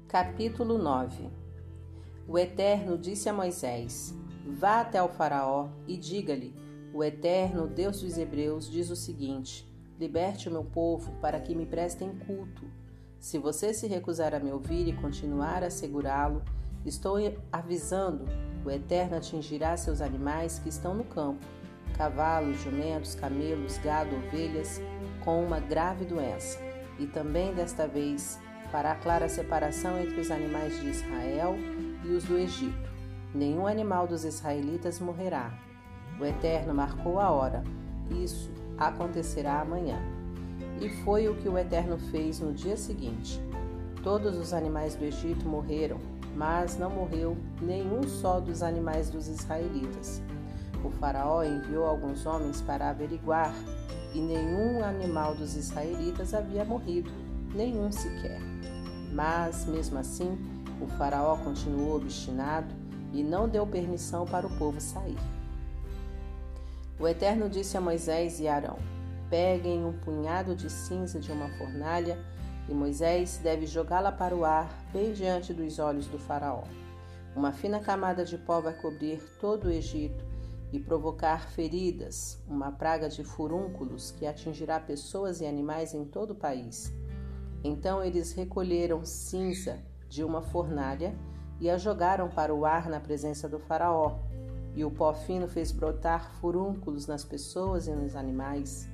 Capítulo 0.07 0.77
9 0.77 1.29
O 2.27 2.39
Eterno 2.39 2.97
disse 2.97 3.27
a 3.27 3.33
Moisés: 3.33 4.15
Vá 4.45 4.79
até 4.81 5.01
o 5.03 5.09
Faraó 5.09 5.69
e 5.87 5.95
diga-lhe: 5.97 6.60
O 6.93 7.03
Eterno, 7.03 7.67
Deus 7.67 8.01
dos 8.01 8.17
Hebreus, 8.17 8.69
diz 8.69 8.89
o 8.89 8.95
seguinte: 8.95 9.65
Liberte 9.97 10.49
o 10.49 10.51
meu 10.51 10.63
povo 10.63 11.11
para 11.21 11.39
que 11.39 11.55
me 11.55 11.65
prestem 11.65 12.09
culto. 12.27 12.65
Se 13.17 13.37
você 13.37 13.73
se 13.73 13.87
recusar 13.87 14.33
a 14.35 14.39
me 14.39 14.51
ouvir 14.51 14.87
e 14.87 14.93
continuar 14.93 15.63
a 15.63 15.69
segurá-lo, 15.69 16.41
estou 16.85 17.15
avisando: 17.49 18.25
o 18.65 18.69
Eterno 18.69 19.15
atingirá 19.15 19.77
seus 19.77 20.01
animais 20.01 20.59
que 20.59 20.67
estão 20.67 20.93
no 20.93 21.05
campo, 21.05 21.45
cavalos, 21.95 22.61
jumentos, 22.61 23.15
camelos, 23.15 23.77
gado, 23.77 24.13
ovelhas, 24.15 24.81
com 25.23 25.41
uma 25.41 25.61
grave 25.61 26.03
doença. 26.03 26.59
E 26.99 27.07
também 27.07 27.53
desta 27.53 27.87
vez 27.87 28.37
fará 28.69 28.95
clara 28.95 29.29
separação 29.29 29.97
entre 29.97 30.19
os 30.19 30.29
animais 30.29 30.77
de 30.81 30.89
Israel 30.89 31.55
e 32.03 32.09
os 32.09 32.25
do 32.25 32.37
Egito. 32.37 32.91
Nenhum 33.33 33.65
animal 33.65 34.07
dos 34.07 34.25
israelitas 34.25 34.99
morrerá. 34.99 35.70
O 36.19 36.25
Eterno 36.25 36.73
marcou 36.73 37.19
a 37.19 37.29
hora. 37.31 37.63
Isso 38.09 38.51
acontecerá 38.77 39.61
amanhã. 39.61 39.99
E 40.79 40.89
foi 41.03 41.27
o 41.27 41.35
que 41.35 41.47
o 41.47 41.57
Eterno 41.57 41.97
fez 41.97 42.39
no 42.39 42.53
dia 42.53 42.75
seguinte. 42.75 43.41
Todos 44.03 44.37
os 44.37 44.51
animais 44.51 44.95
do 44.95 45.05
Egito 45.05 45.47
morreram, 45.47 45.97
mas 46.35 46.77
não 46.77 46.89
morreu 46.89 47.37
nenhum 47.61 48.01
só 48.03 48.39
dos 48.39 48.63
animais 48.63 49.09
dos 49.09 49.27
israelitas. 49.27 50.21
O 50.83 50.89
Faraó 50.89 51.43
enviou 51.43 51.85
alguns 51.85 52.25
homens 52.25 52.61
para 52.61 52.89
averiguar, 52.89 53.53
e 54.13 54.19
nenhum 54.19 54.83
animal 54.83 55.35
dos 55.35 55.55
israelitas 55.55 56.33
havia 56.33 56.65
morrido, 56.65 57.11
nenhum 57.53 57.91
sequer. 57.91 58.39
Mas, 59.13 59.65
mesmo 59.65 59.99
assim, 59.99 60.37
o 60.81 60.87
Faraó 60.97 61.37
continuou 61.37 61.97
obstinado 61.97 62.73
e 63.13 63.21
não 63.21 63.47
deu 63.47 63.67
permissão 63.67 64.25
para 64.25 64.47
o 64.47 64.57
povo 64.57 64.81
sair. 64.81 65.17
O 67.01 67.07
Eterno 67.07 67.49
disse 67.49 67.75
a 67.75 67.81
Moisés 67.81 68.39
e 68.39 68.47
Arão: 68.47 68.77
Peguem 69.27 69.83
um 69.83 69.91
punhado 69.91 70.55
de 70.55 70.69
cinza 70.69 71.19
de 71.19 71.31
uma 71.31 71.49
fornalha 71.57 72.15
e 72.69 72.75
Moisés 72.75 73.39
deve 73.41 73.65
jogá-la 73.65 74.11
para 74.11 74.35
o 74.35 74.45
ar, 74.45 74.69
bem 74.93 75.11
diante 75.11 75.51
dos 75.51 75.79
olhos 75.79 76.05
do 76.05 76.19
Faraó. 76.19 76.63
Uma 77.35 77.51
fina 77.51 77.79
camada 77.79 78.23
de 78.23 78.37
pó 78.37 78.61
vai 78.61 78.75
cobrir 78.75 79.19
todo 79.39 79.65
o 79.65 79.71
Egito 79.71 80.23
e 80.71 80.79
provocar 80.79 81.49
feridas, 81.49 82.39
uma 82.47 82.71
praga 82.71 83.09
de 83.09 83.23
furúnculos 83.23 84.11
que 84.11 84.27
atingirá 84.27 84.79
pessoas 84.79 85.41
e 85.41 85.47
animais 85.47 85.95
em 85.95 86.05
todo 86.05 86.31
o 86.31 86.35
país. 86.35 86.93
Então 87.63 88.03
eles 88.03 88.31
recolheram 88.33 89.03
cinza 89.03 89.79
de 90.07 90.23
uma 90.23 90.43
fornalha 90.43 91.15
e 91.59 91.67
a 91.67 91.79
jogaram 91.79 92.29
para 92.29 92.53
o 92.53 92.63
ar 92.63 92.87
na 92.87 92.99
presença 92.99 93.49
do 93.49 93.57
Faraó. 93.57 94.19
E 94.75 94.85
o 94.85 94.91
pó 94.91 95.13
fino 95.13 95.47
fez 95.47 95.71
brotar 95.71 96.31
furúnculos 96.39 97.07
nas 97.07 97.23
pessoas 97.25 97.87
e 97.87 97.91
nos 97.91 98.15
animais. 98.15 98.89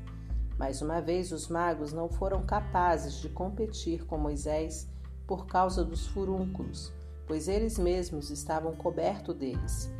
Mais 0.57 0.81
uma 0.81 0.99
vez, 0.99 1.31
os 1.31 1.47
magos 1.47 1.93
não 1.93 2.09
foram 2.09 2.43
capazes 2.43 3.15
de 3.21 3.29
competir 3.29 4.05
com 4.05 4.17
Moisés 4.17 4.89
por 5.27 5.45
causa 5.45 5.83
dos 5.83 6.07
furúnculos, 6.07 6.91
pois 7.27 7.47
eles 7.47 7.77
mesmos 7.77 8.31
estavam 8.31 8.73
cobertos 8.73 9.35
deles, 9.35 9.91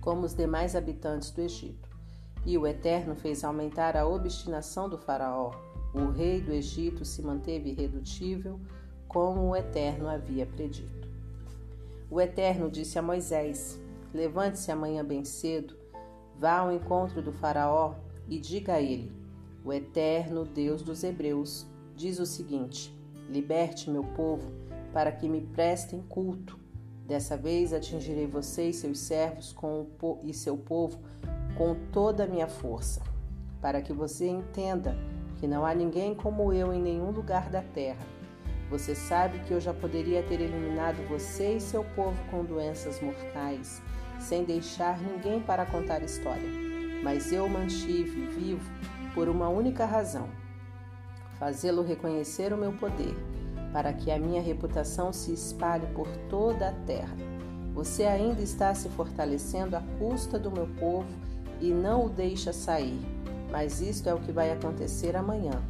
como 0.00 0.24
os 0.24 0.34
demais 0.34 0.74
habitantes 0.74 1.30
do 1.30 1.42
Egito. 1.42 1.88
E 2.44 2.56
o 2.56 2.66
Eterno 2.66 3.14
fez 3.14 3.44
aumentar 3.44 3.96
a 3.96 4.06
obstinação 4.06 4.88
do 4.88 4.98
Faraó. 4.98 5.52
O 5.94 6.10
rei 6.10 6.40
do 6.40 6.52
Egito 6.52 7.04
se 7.04 7.22
manteve 7.22 7.70
irredutível, 7.70 8.58
como 9.06 9.48
o 9.48 9.56
Eterno 9.56 10.08
havia 10.08 10.46
predito. 10.46 11.08
O 12.10 12.20
Eterno 12.20 12.70
disse 12.70 12.98
a 12.98 13.02
Moisés: 13.02 13.78
Levante-se 14.12 14.70
amanhã 14.70 15.04
bem 15.04 15.24
cedo, 15.24 15.76
vá 16.38 16.58
ao 16.58 16.72
encontro 16.72 17.20
do 17.20 17.32
Faraó 17.32 17.94
e 18.28 18.38
diga 18.38 18.74
a 18.74 18.80
ele: 18.80 19.12
o 19.64 19.72
eterno 19.72 20.44
Deus 20.44 20.82
dos 20.82 21.04
Hebreus, 21.04 21.66
diz 21.94 22.18
o 22.18 22.26
seguinte: 22.26 22.96
Liberte 23.28 23.90
meu 23.90 24.02
povo, 24.02 24.50
para 24.92 25.12
que 25.12 25.28
me 25.28 25.42
prestem 25.42 26.00
culto. 26.08 26.58
Dessa 27.06 27.36
vez 27.36 27.72
atingirei 27.72 28.26
você 28.26 28.68
e 28.68 28.72
seus 28.72 28.98
servos 28.98 29.54
e 30.22 30.32
seu 30.34 30.56
povo 30.56 31.00
com 31.56 31.74
toda 31.90 32.24
a 32.24 32.26
minha 32.26 32.46
força, 32.46 33.02
para 33.60 33.80
que 33.80 33.92
você 33.92 34.28
entenda 34.28 34.96
que 35.38 35.46
não 35.46 35.64
há 35.64 35.74
ninguém 35.74 36.14
como 36.14 36.52
eu 36.52 36.72
em 36.72 36.82
nenhum 36.82 37.10
lugar 37.10 37.50
da 37.50 37.62
terra. 37.62 38.06
Você 38.70 38.94
sabe 38.94 39.38
que 39.40 39.52
eu 39.52 39.60
já 39.60 39.72
poderia 39.72 40.22
ter 40.22 40.40
eliminado 40.40 41.08
você 41.08 41.56
e 41.56 41.60
seu 41.60 41.82
povo 41.82 42.18
com 42.30 42.44
doenças 42.44 43.00
mortais, 43.00 43.80
sem 44.20 44.44
deixar 44.44 45.00
ninguém 45.00 45.40
para 45.40 45.64
contar 45.64 46.02
história. 46.02 46.50
Mas 47.02 47.32
eu 47.32 47.48
mantive 47.48 48.26
vivo 48.26 48.70
por 49.14 49.26
uma 49.28 49.48
única 49.48 49.86
razão: 49.86 50.28
fazê-lo 51.38 51.82
reconhecer 51.82 52.52
o 52.52 52.58
meu 52.58 52.72
poder, 52.72 53.14
para 53.72 53.92
que 53.92 54.10
a 54.10 54.18
minha 54.18 54.42
reputação 54.42 55.14
se 55.14 55.32
espalhe 55.32 55.86
por 55.94 56.08
toda 56.28 56.68
a 56.68 56.72
terra. 56.72 57.16
Você 57.72 58.04
ainda 58.04 58.42
está 58.42 58.74
se 58.74 58.90
fortalecendo 58.90 59.76
à 59.76 59.82
custa 59.98 60.38
do 60.38 60.50
meu 60.50 60.66
povo 60.78 61.08
e 61.58 61.70
não 61.70 62.04
o 62.04 62.10
deixa 62.10 62.52
sair, 62.52 63.00
mas 63.50 63.80
isto 63.80 64.08
é 64.08 64.14
o 64.14 64.20
que 64.20 64.32
vai 64.32 64.52
acontecer 64.52 65.16
amanhã. 65.16 65.62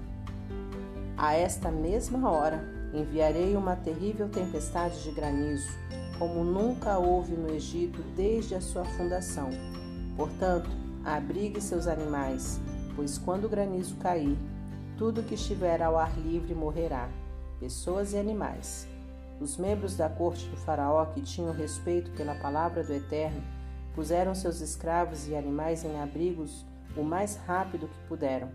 A 1.16 1.34
esta 1.34 1.70
mesma 1.70 2.30
hora 2.30 2.78
enviarei 2.93 3.57
uma 3.57 3.76
terrível 3.76 4.28
tempestade 4.28 5.03
de 5.03 5.11
granizo, 5.11 5.68
como 6.18 6.43
nunca 6.43 6.99
houve 6.99 7.34
no 7.34 7.51
Egito 7.51 8.03
desde 8.16 8.55
a 8.55 8.61
sua 8.61 8.84
fundação. 8.84 9.51
Portanto, 10.16 10.70
abrigue 11.05 11.61
seus 11.61 11.86
animais, 11.86 12.61
pois 12.97 13.18
quando 13.18 13.45
o 13.45 13.49
granizo 13.49 13.97
cair, 13.97 14.36
tudo 14.97 15.22
que 15.22 15.34
estiver 15.34 15.80
ao 15.82 15.97
ar 15.97 16.18
livre 16.18 16.55
morrerá, 16.55 17.09
pessoas 17.61 18.12
e 18.12 18.18
animais. 18.18 18.89
Os 19.41 19.57
membros 19.57 19.97
da 19.97 20.09
corte 20.09 20.49
do 20.49 20.57
Faraó 20.57 21.05
que 21.07 21.20
tinham 21.20 21.53
respeito 21.53 22.11
pela 22.12 22.34
palavra 22.34 22.82
do 22.82 22.93
Eterno 22.93 23.41
puseram 23.95 24.34
seus 24.34 24.61
escravos 24.61 25.28
e 25.28 25.36
animais 25.36 25.84
em 25.84 26.01
abrigos 26.01 26.66
o 26.97 27.03
mais 27.03 27.36
rápido 27.36 27.86
que 27.86 28.09
puderam. 28.09 28.49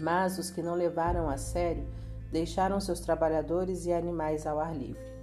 Mas 0.00 0.38
os 0.38 0.50
que 0.50 0.62
não 0.62 0.74
levaram 0.74 1.28
a 1.28 1.36
sério 1.36 1.86
deixaram 2.34 2.80
seus 2.80 2.98
trabalhadores 2.98 3.86
e 3.86 3.92
animais 3.92 4.44
ao 4.44 4.58
ar 4.58 4.76
livre. 4.76 5.14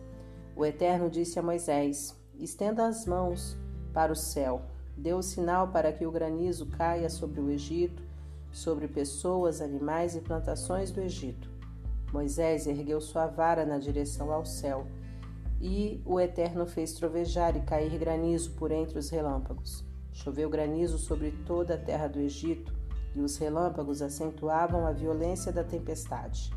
O 0.56 0.66
Eterno 0.66 1.10
disse 1.10 1.38
a 1.38 1.44
Moisés: 1.44 2.16
Estenda 2.40 2.88
as 2.88 3.06
mãos 3.06 3.58
para 3.94 4.14
o 4.14 4.16
céu, 4.16 4.62
dê 4.96 5.14
o 5.14 5.22
sinal 5.22 5.68
para 5.68 5.92
que 5.92 6.06
o 6.06 6.12
granizo 6.12 6.68
caia 6.68 7.10
sobre 7.10 7.42
o 7.42 7.52
Egito 7.52 8.02
sobre 8.52 8.88
pessoas, 8.88 9.62
animais 9.62 10.16
e 10.16 10.22
plantações 10.22 10.92
do 10.92 11.02
Egito. 11.02 11.50
Moisés 12.12 12.68
ergueu 12.68 13.00
sua 13.00 13.28
vara 13.28 13.66
na 13.66 13.78
direção 13.78 14.32
ao 14.32 14.46
céu, 14.46 14.86
e 15.62 16.02
o 16.06 16.20
Eterno 16.20 16.66
fez 16.66 16.94
trovejar 16.94 17.56
e 17.56 17.62
cair 17.62 17.98
granizo 17.98 18.52
por 18.52 18.72
entre 18.72 19.00
os 19.00 19.10
relâmpagos. 19.10 19.86
Choveu 20.12 20.50
granizo 20.50 20.98
sobre 20.98 21.32
toda 21.46 21.76
a 21.76 21.78
terra 21.78 22.08
do 22.08 22.20
Egito, 22.20 22.74
e 23.16 23.22
os 23.22 23.38
relâmpagos 23.38 24.02
acentuavam 24.02 24.86
a 24.86 24.92
violência 24.92 25.52
da 25.52 25.64
tempestade. 25.64 26.52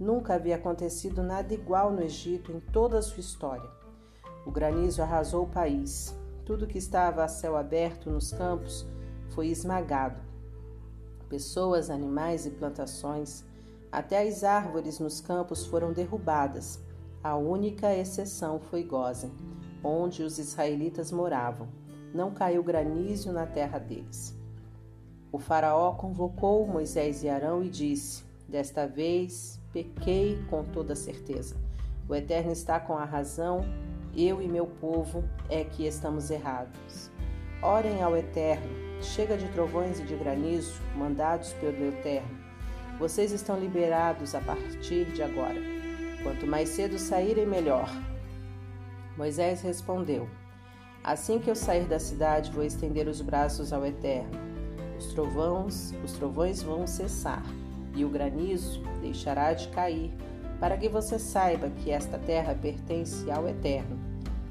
Nunca 0.00 0.34
havia 0.34 0.56
acontecido 0.56 1.22
nada 1.22 1.54
igual 1.54 1.92
no 1.92 2.02
Egito 2.02 2.50
em 2.50 2.58
toda 2.58 2.98
a 2.98 3.02
sua 3.02 3.20
história. 3.20 3.70
O 4.46 4.50
granizo 4.50 5.02
arrasou 5.02 5.44
o 5.44 5.50
país. 5.50 6.16
Tudo 6.44 6.66
que 6.66 6.78
estava 6.78 7.22
a 7.22 7.28
céu 7.28 7.56
aberto 7.56 8.10
nos 8.10 8.32
campos 8.32 8.86
foi 9.28 9.48
esmagado 9.48 10.30
pessoas, 11.30 11.88
animais 11.88 12.44
e 12.44 12.50
plantações, 12.50 13.44
até 13.90 14.26
as 14.28 14.42
árvores 14.42 14.98
nos 14.98 15.20
campos 15.20 15.64
foram 15.64 15.92
derrubadas. 15.92 16.80
A 17.22 17.36
única 17.36 17.94
exceção 17.94 18.58
foi 18.58 18.82
Gozen, 18.82 19.30
onde 19.82 20.22
os 20.22 20.38
israelitas 20.38 21.12
moravam. 21.12 21.68
Não 22.12 22.32
caiu 22.32 22.62
granizo 22.62 23.32
na 23.32 23.46
terra 23.46 23.78
deles. 23.78 24.34
O 25.30 25.38
faraó 25.38 25.92
convocou 25.92 26.66
Moisés 26.66 27.22
e 27.22 27.28
Arão 27.28 27.62
e 27.62 27.70
disse: 27.70 28.24
Desta 28.48 28.86
vez 28.86 29.59
pequei 29.72 30.42
com 30.48 30.64
toda 30.64 30.94
certeza. 30.94 31.56
O 32.08 32.14
Eterno 32.14 32.52
está 32.52 32.80
com 32.80 32.96
a 32.96 33.04
razão, 33.04 33.64
eu 34.16 34.42
e 34.42 34.48
meu 34.48 34.66
povo 34.66 35.24
é 35.48 35.64
que 35.64 35.86
estamos 35.86 36.30
errados. 36.30 37.10
Orem 37.62 38.02
ao 38.02 38.16
Eterno 38.16 38.90
Chega 39.02 39.36
de 39.36 39.48
trovões 39.48 39.98
e 39.98 40.04
de 40.04 40.14
granizo 40.14 40.74
mandados 40.94 41.54
pelo 41.54 41.86
Eterno. 41.86 42.38
Vocês 42.98 43.32
estão 43.32 43.58
liberados 43.58 44.34
a 44.34 44.40
partir 44.40 45.06
de 45.06 45.22
agora. 45.22 45.58
Quanto 46.22 46.46
mais 46.46 46.68
cedo 46.68 46.98
saírem, 46.98 47.46
melhor. 47.46 47.88
Moisés 49.16 49.62
respondeu: 49.62 50.28
Assim 51.02 51.38
que 51.38 51.50
eu 51.50 51.56
sair 51.56 51.86
da 51.86 51.98
cidade, 51.98 52.50
vou 52.50 52.62
estender 52.62 53.08
os 53.08 53.22
braços 53.22 53.72
ao 53.72 53.86
Eterno. 53.86 54.38
Os 54.98 55.06
trovões, 55.14 55.94
os 56.04 56.12
trovões 56.12 56.62
vão 56.62 56.86
cessar 56.86 57.42
e 58.00 58.04
o 58.04 58.08
granizo 58.08 58.82
deixará 59.00 59.52
de 59.52 59.68
cair, 59.68 60.10
para 60.58 60.76
que 60.76 60.88
você 60.88 61.18
saiba 61.18 61.70
que 61.70 61.90
esta 61.90 62.18
terra 62.18 62.54
pertence 62.54 63.30
ao 63.30 63.48
Eterno. 63.48 63.98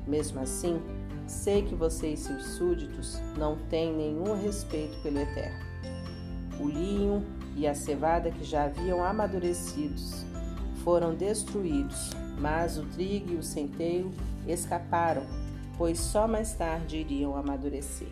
Mesmo 0.07 0.39
assim, 0.39 0.81
Sei 1.29 1.61
que 1.61 1.75
você 1.75 2.13
e 2.13 2.17
seus 2.17 2.43
súditos 2.55 3.21
não 3.37 3.55
têm 3.69 3.93
nenhum 3.93 4.33
respeito 4.33 4.99
pelo 5.03 5.19
Eterno. 5.19 5.63
O 6.59 6.67
linho 6.67 7.23
e 7.55 7.67
a 7.67 7.75
cevada 7.75 8.31
que 8.31 8.43
já 8.43 8.63
haviam 8.63 9.03
amadurecidos 9.03 10.25
foram 10.83 11.13
destruídos, 11.13 12.09
mas 12.39 12.79
o 12.79 12.85
trigo 12.87 13.33
e 13.33 13.35
o 13.35 13.43
centeio 13.43 14.11
escaparam, 14.47 15.21
pois 15.77 15.99
só 15.99 16.27
mais 16.27 16.55
tarde 16.55 16.97
iriam 16.97 17.37
amadurecer. 17.37 18.09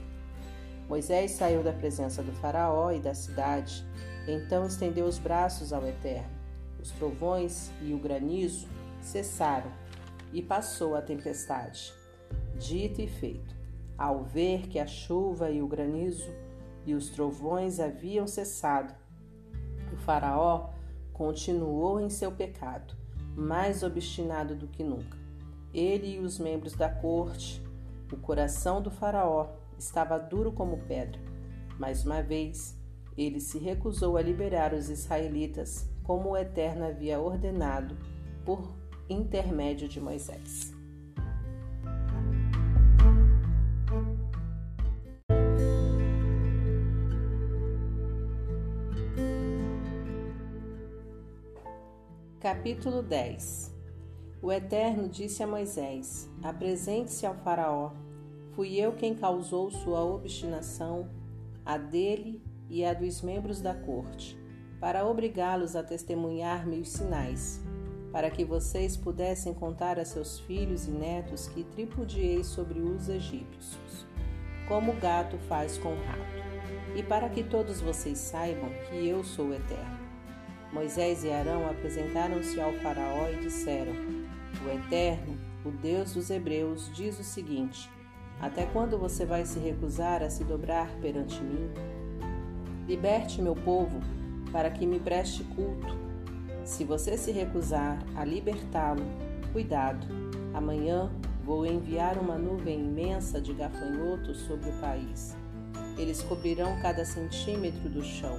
Moisés 0.87 1.31
saiu 1.31 1.63
da 1.63 1.73
presença 1.73 2.21
do 2.21 2.31
Faraó 2.33 2.91
e 2.91 2.99
da 2.99 3.15
cidade, 3.15 3.83
então 4.27 4.65
estendeu 4.65 5.05
os 5.05 5.17
braços 5.17 5.71
ao 5.71 5.85
Eterno. 5.87 6.35
Os 6.81 6.91
trovões 6.91 7.71
e 7.81 7.93
o 7.93 7.97
granizo 7.97 8.67
cessaram 9.01 9.71
e 10.33 10.41
passou 10.41 10.95
a 10.95 11.01
tempestade. 11.01 11.93
Dito 12.57 13.01
e 13.01 13.07
feito. 13.07 13.55
Ao 13.97 14.23
ver 14.23 14.67
que 14.67 14.77
a 14.77 14.85
chuva 14.85 15.49
e 15.49 15.61
o 15.61 15.67
granizo 15.67 16.31
e 16.85 16.93
os 16.93 17.09
trovões 17.09 17.79
haviam 17.79 18.27
cessado. 18.27 18.93
O 19.91 19.97
Faraó 19.97 20.69
continuou 21.13 21.99
em 21.99 22.09
seu 22.09 22.31
pecado, 22.31 22.93
mais 23.35 23.81
obstinado 23.81 24.55
do 24.55 24.67
que 24.67 24.83
nunca. 24.83 25.17
Ele 25.73 26.15
e 26.15 26.19
os 26.19 26.37
membros 26.37 26.73
da 26.73 26.89
corte, 26.89 27.61
o 28.11 28.17
coração 28.17 28.81
do 28.81 28.91
Faraó 28.91 29.47
estava 29.77 30.17
duro 30.17 30.51
como 30.51 30.77
pedra. 30.77 31.19
Mais 31.77 32.05
uma 32.05 32.21
vez, 32.21 32.76
ele 33.17 33.39
se 33.39 33.57
recusou 33.57 34.15
a 34.15 34.21
liberar 34.21 34.73
os 34.73 34.89
israelitas, 34.89 35.89
como 36.03 36.29
o 36.29 36.37
Eterno 36.37 36.85
havia 36.85 37.19
ordenado 37.19 37.97
por 38.45 38.71
intermédio 39.09 39.87
de 39.87 39.99
Moisés. 39.99 40.73
Capítulo 52.39 53.01
10 53.01 53.75
O 54.41 54.51
Eterno 54.51 55.09
disse 55.09 55.41
a 55.41 55.47
Moisés: 55.47 56.29
Apresente-se 56.43 57.25
ao 57.25 57.33
Faraó. 57.33 57.91
Fui 58.51 58.75
eu 58.75 58.93
quem 58.93 59.13
causou 59.15 59.69
sua 59.69 60.03
obstinação, 60.03 61.09
a 61.65 61.77
dele 61.77 62.41
e 62.69 62.83
a 62.85 62.93
dos 62.93 63.21
membros 63.21 63.61
da 63.61 63.73
corte, 63.73 64.37
para 64.79 65.05
obrigá-los 65.05 65.75
a 65.75 65.83
testemunhar 65.83 66.67
meus 66.67 66.89
sinais, 66.89 67.61
para 68.11 68.29
que 68.29 68.45
vocês 68.45 68.95
pudessem 68.95 69.53
contar 69.53 69.99
a 69.99 70.05
seus 70.05 70.39
filhos 70.41 70.87
e 70.87 70.91
netos 70.91 71.47
que 71.47 71.63
tripudiei 71.63 72.43
sobre 72.43 72.79
os 72.79 73.09
egípcios, 73.09 74.05
como 74.67 74.91
o 74.91 74.99
gato 74.99 75.37
faz 75.47 75.77
com 75.77 75.89
o 75.89 76.03
rato, 76.03 76.95
e 76.95 77.03
para 77.03 77.29
que 77.29 77.43
todos 77.43 77.81
vocês 77.81 78.17
saibam 78.17 78.69
que 78.89 79.07
eu 79.07 79.23
sou 79.23 79.53
Eterno. 79.53 79.97
Moisés 80.71 81.23
e 81.23 81.31
Arão 81.31 81.69
apresentaram-se 81.69 82.59
ao 82.59 82.73
Faraó 82.73 83.29
e 83.29 83.37
disseram: 83.37 83.93
O 84.65 84.69
Eterno, 84.69 85.37
o 85.65 85.71
Deus 85.71 86.13
dos 86.13 86.29
Hebreus, 86.29 86.91
diz 86.93 87.19
o 87.19 87.23
seguinte: 87.23 87.89
Até 88.39 88.65
quando 88.65 88.97
você 88.97 89.25
vai 89.25 89.45
se 89.45 89.59
recusar 89.59 90.21
a 90.21 90.29
se 90.29 90.43
dobrar 90.43 90.89
perante 90.99 91.41
mim? 91.41 91.69
Liberte 92.87 93.41
meu 93.41 93.53
povo 93.53 93.99
para 94.49 94.71
que 94.71 94.85
me 94.85 94.97
preste 94.97 95.43
culto. 95.43 95.93
Se 96.63 96.85
você 96.85 97.17
se 97.17 97.31
recusar 97.31 97.99
a 98.15 98.23
libertá-lo, 98.23 99.03
cuidado. 99.51 100.07
Amanhã 100.53 101.11
vou 101.43 101.65
enviar 101.65 102.17
uma 102.17 102.37
nuvem 102.37 102.79
imensa 102.79 103.41
de 103.41 103.53
gafanhotos 103.53 104.37
sobre 104.39 104.69
o 104.69 104.79
país. 104.79 105.35
Eles 105.97 106.21
cobrirão 106.21 106.79
cada 106.81 107.03
centímetro 107.03 107.89
do 107.89 108.01
chão 108.03 108.37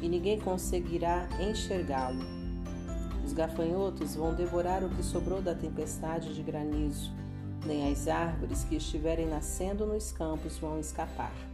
e 0.00 0.08
ninguém 0.08 0.40
conseguirá 0.40 1.28
enxergá-lo. 1.38 2.24
Os 3.22 3.34
gafanhotos 3.34 4.16
vão 4.16 4.34
devorar 4.34 4.82
o 4.82 4.88
que 4.88 5.02
sobrou 5.02 5.42
da 5.42 5.54
tempestade 5.54 6.34
de 6.34 6.42
granizo, 6.42 7.12
nem 7.66 7.92
as 7.92 8.08
árvores 8.08 8.64
que 8.64 8.76
estiverem 8.76 9.26
nascendo 9.26 9.84
nos 9.84 10.12
campos 10.12 10.56
vão 10.56 10.78
escapar. 10.78 11.51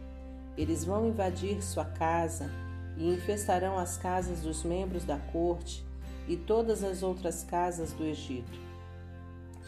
Eles 0.59 0.83
vão 0.83 1.07
invadir 1.07 1.63
sua 1.63 1.85
casa 1.85 2.51
e 2.97 3.07
infestarão 3.07 3.79
as 3.79 3.97
casas 3.97 4.41
dos 4.41 4.61
membros 4.65 5.05
da 5.05 5.17
corte 5.17 5.85
e 6.27 6.35
todas 6.35 6.83
as 6.83 7.01
outras 7.01 7.45
casas 7.45 7.93
do 7.93 8.03
Egito. 8.03 8.59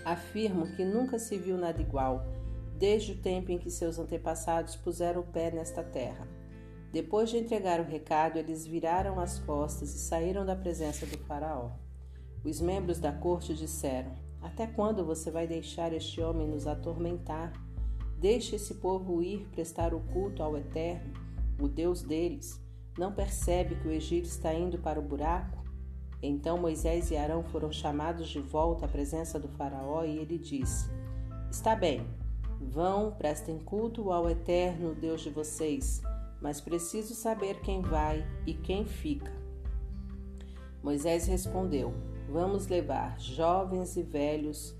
Afirmo 0.03 0.67
que 0.75 0.83
nunca 0.83 1.17
se 1.17 1.37
viu 1.37 1.57
nada 1.57 1.81
igual, 1.81 2.25
desde 2.77 3.13
o 3.13 3.17
tempo 3.17 3.53
em 3.53 3.57
que 3.57 3.71
seus 3.71 3.97
antepassados 3.97 4.75
puseram 4.75 5.21
o 5.21 5.25
pé 5.25 5.49
nesta 5.49 5.81
terra. 5.81 6.27
Depois 6.91 7.29
de 7.29 7.37
entregar 7.37 7.79
o 7.79 7.85
recado, 7.85 8.37
eles 8.37 8.67
viraram 8.67 9.17
as 9.17 9.39
costas 9.39 9.95
e 9.95 9.99
saíram 9.99 10.45
da 10.45 10.57
presença 10.57 11.05
do 11.05 11.17
Faraó. 11.19 11.71
Os 12.43 12.59
membros 12.59 12.99
da 12.99 13.13
corte 13.13 13.55
disseram: 13.55 14.11
Até 14.41 14.67
quando 14.67 15.05
você 15.05 15.31
vai 15.31 15.47
deixar 15.47 15.93
este 15.93 16.19
homem 16.19 16.49
nos 16.49 16.67
atormentar? 16.67 17.53
Deixe 18.22 18.55
esse 18.55 18.76
povo 18.76 19.22
ir 19.22 19.45
prestar 19.51 19.93
o 19.93 19.99
culto 19.99 20.41
ao 20.41 20.55
Eterno, 20.55 21.11
o 21.59 21.67
Deus 21.67 22.01
deles. 22.01 22.57
Não 22.97 23.11
percebe 23.11 23.76
que 23.76 23.88
o 23.88 23.91
Egito 23.91 24.26
está 24.26 24.53
indo 24.53 24.78
para 24.78 24.99
o 24.99 25.03
buraco? 25.03 25.61
Então 26.22 26.57
Moisés 26.57 27.11
e 27.11 27.17
Arão 27.17 27.43
foram 27.43 27.72
chamados 27.72 28.30
de 28.30 28.39
volta 28.39 28.86
à 28.86 28.88
presença 28.88 29.39
do 29.39 29.49
Faraó 29.49 30.05
e 30.05 30.19
ele 30.19 30.38
disse: 30.38 30.89
Está 31.51 31.76
bem, 31.76 32.05
vão, 32.61 33.11
prestem 33.11 33.57
culto 33.57 34.11
ao 34.11 34.30
Eterno, 34.30 34.95
Deus 34.95 35.22
de 35.22 35.30
vocês 35.30 36.01
mas 36.41 36.59
preciso 36.59 37.13
saber 37.13 37.61
quem 37.61 37.82
vai 37.82 38.26
e 38.45 38.53
quem 38.53 38.84
fica. 38.84 39.32
Moisés 40.82 41.28
respondeu: 41.28 41.93
Vamos 42.28 42.67
levar 42.67 43.19
jovens 43.19 43.95
e 43.95 44.01
velhos, 44.01 44.76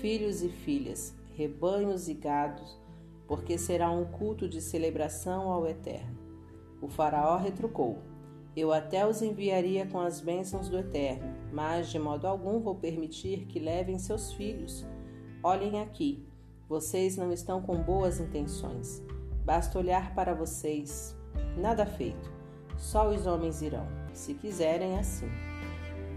filhos 0.00 0.42
e 0.42 0.48
filhas, 0.48 1.14
rebanhos 1.34 2.08
e 2.08 2.14
gados, 2.14 2.80
porque 3.26 3.58
será 3.58 3.90
um 3.90 4.04
culto 4.04 4.48
de 4.48 4.60
celebração 4.60 5.50
ao 5.50 5.66
Eterno. 5.66 6.18
O 6.80 6.88
Faraó 6.88 7.36
retrucou: 7.36 7.98
Eu 8.56 8.72
até 8.72 9.06
os 9.06 9.22
enviaria 9.22 9.86
com 9.86 10.00
as 10.00 10.20
bênçãos 10.20 10.68
do 10.68 10.78
Eterno, 10.78 11.34
mas 11.52 11.90
de 11.90 11.98
modo 11.98 12.26
algum 12.26 12.60
vou 12.60 12.76
permitir 12.76 13.46
que 13.46 13.58
levem 13.58 13.98
seus 13.98 14.32
filhos. 14.32 14.86
Olhem 15.42 15.80
aqui, 15.80 16.26
vocês 16.68 17.16
não 17.16 17.32
estão 17.32 17.60
com 17.60 17.76
boas 17.76 18.20
intenções. 18.20 19.02
Basta 19.44 19.78
olhar 19.78 20.14
para 20.14 20.34
vocês. 20.34 21.16
Nada 21.56 21.84
feito. 21.84 22.32
Só 22.76 23.10
os 23.10 23.26
homens 23.26 23.60
irão, 23.62 23.86
se 24.12 24.34
quiserem 24.34 24.98
assim. 24.98 25.28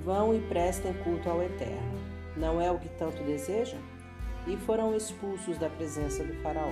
Vão 0.03 0.33
e 0.33 0.39
prestem 0.47 0.93
culto 1.03 1.29
ao 1.29 1.41
Eterno. 1.43 1.97
Não 2.37 2.61
é 2.61 2.71
o 2.71 2.79
que 2.79 2.89
tanto 2.89 3.23
desejam? 3.23 3.79
E 4.47 4.55
foram 4.57 4.95
expulsos 4.95 5.57
da 5.57 5.69
presença 5.69 6.23
do 6.23 6.33
Faraó. 6.41 6.71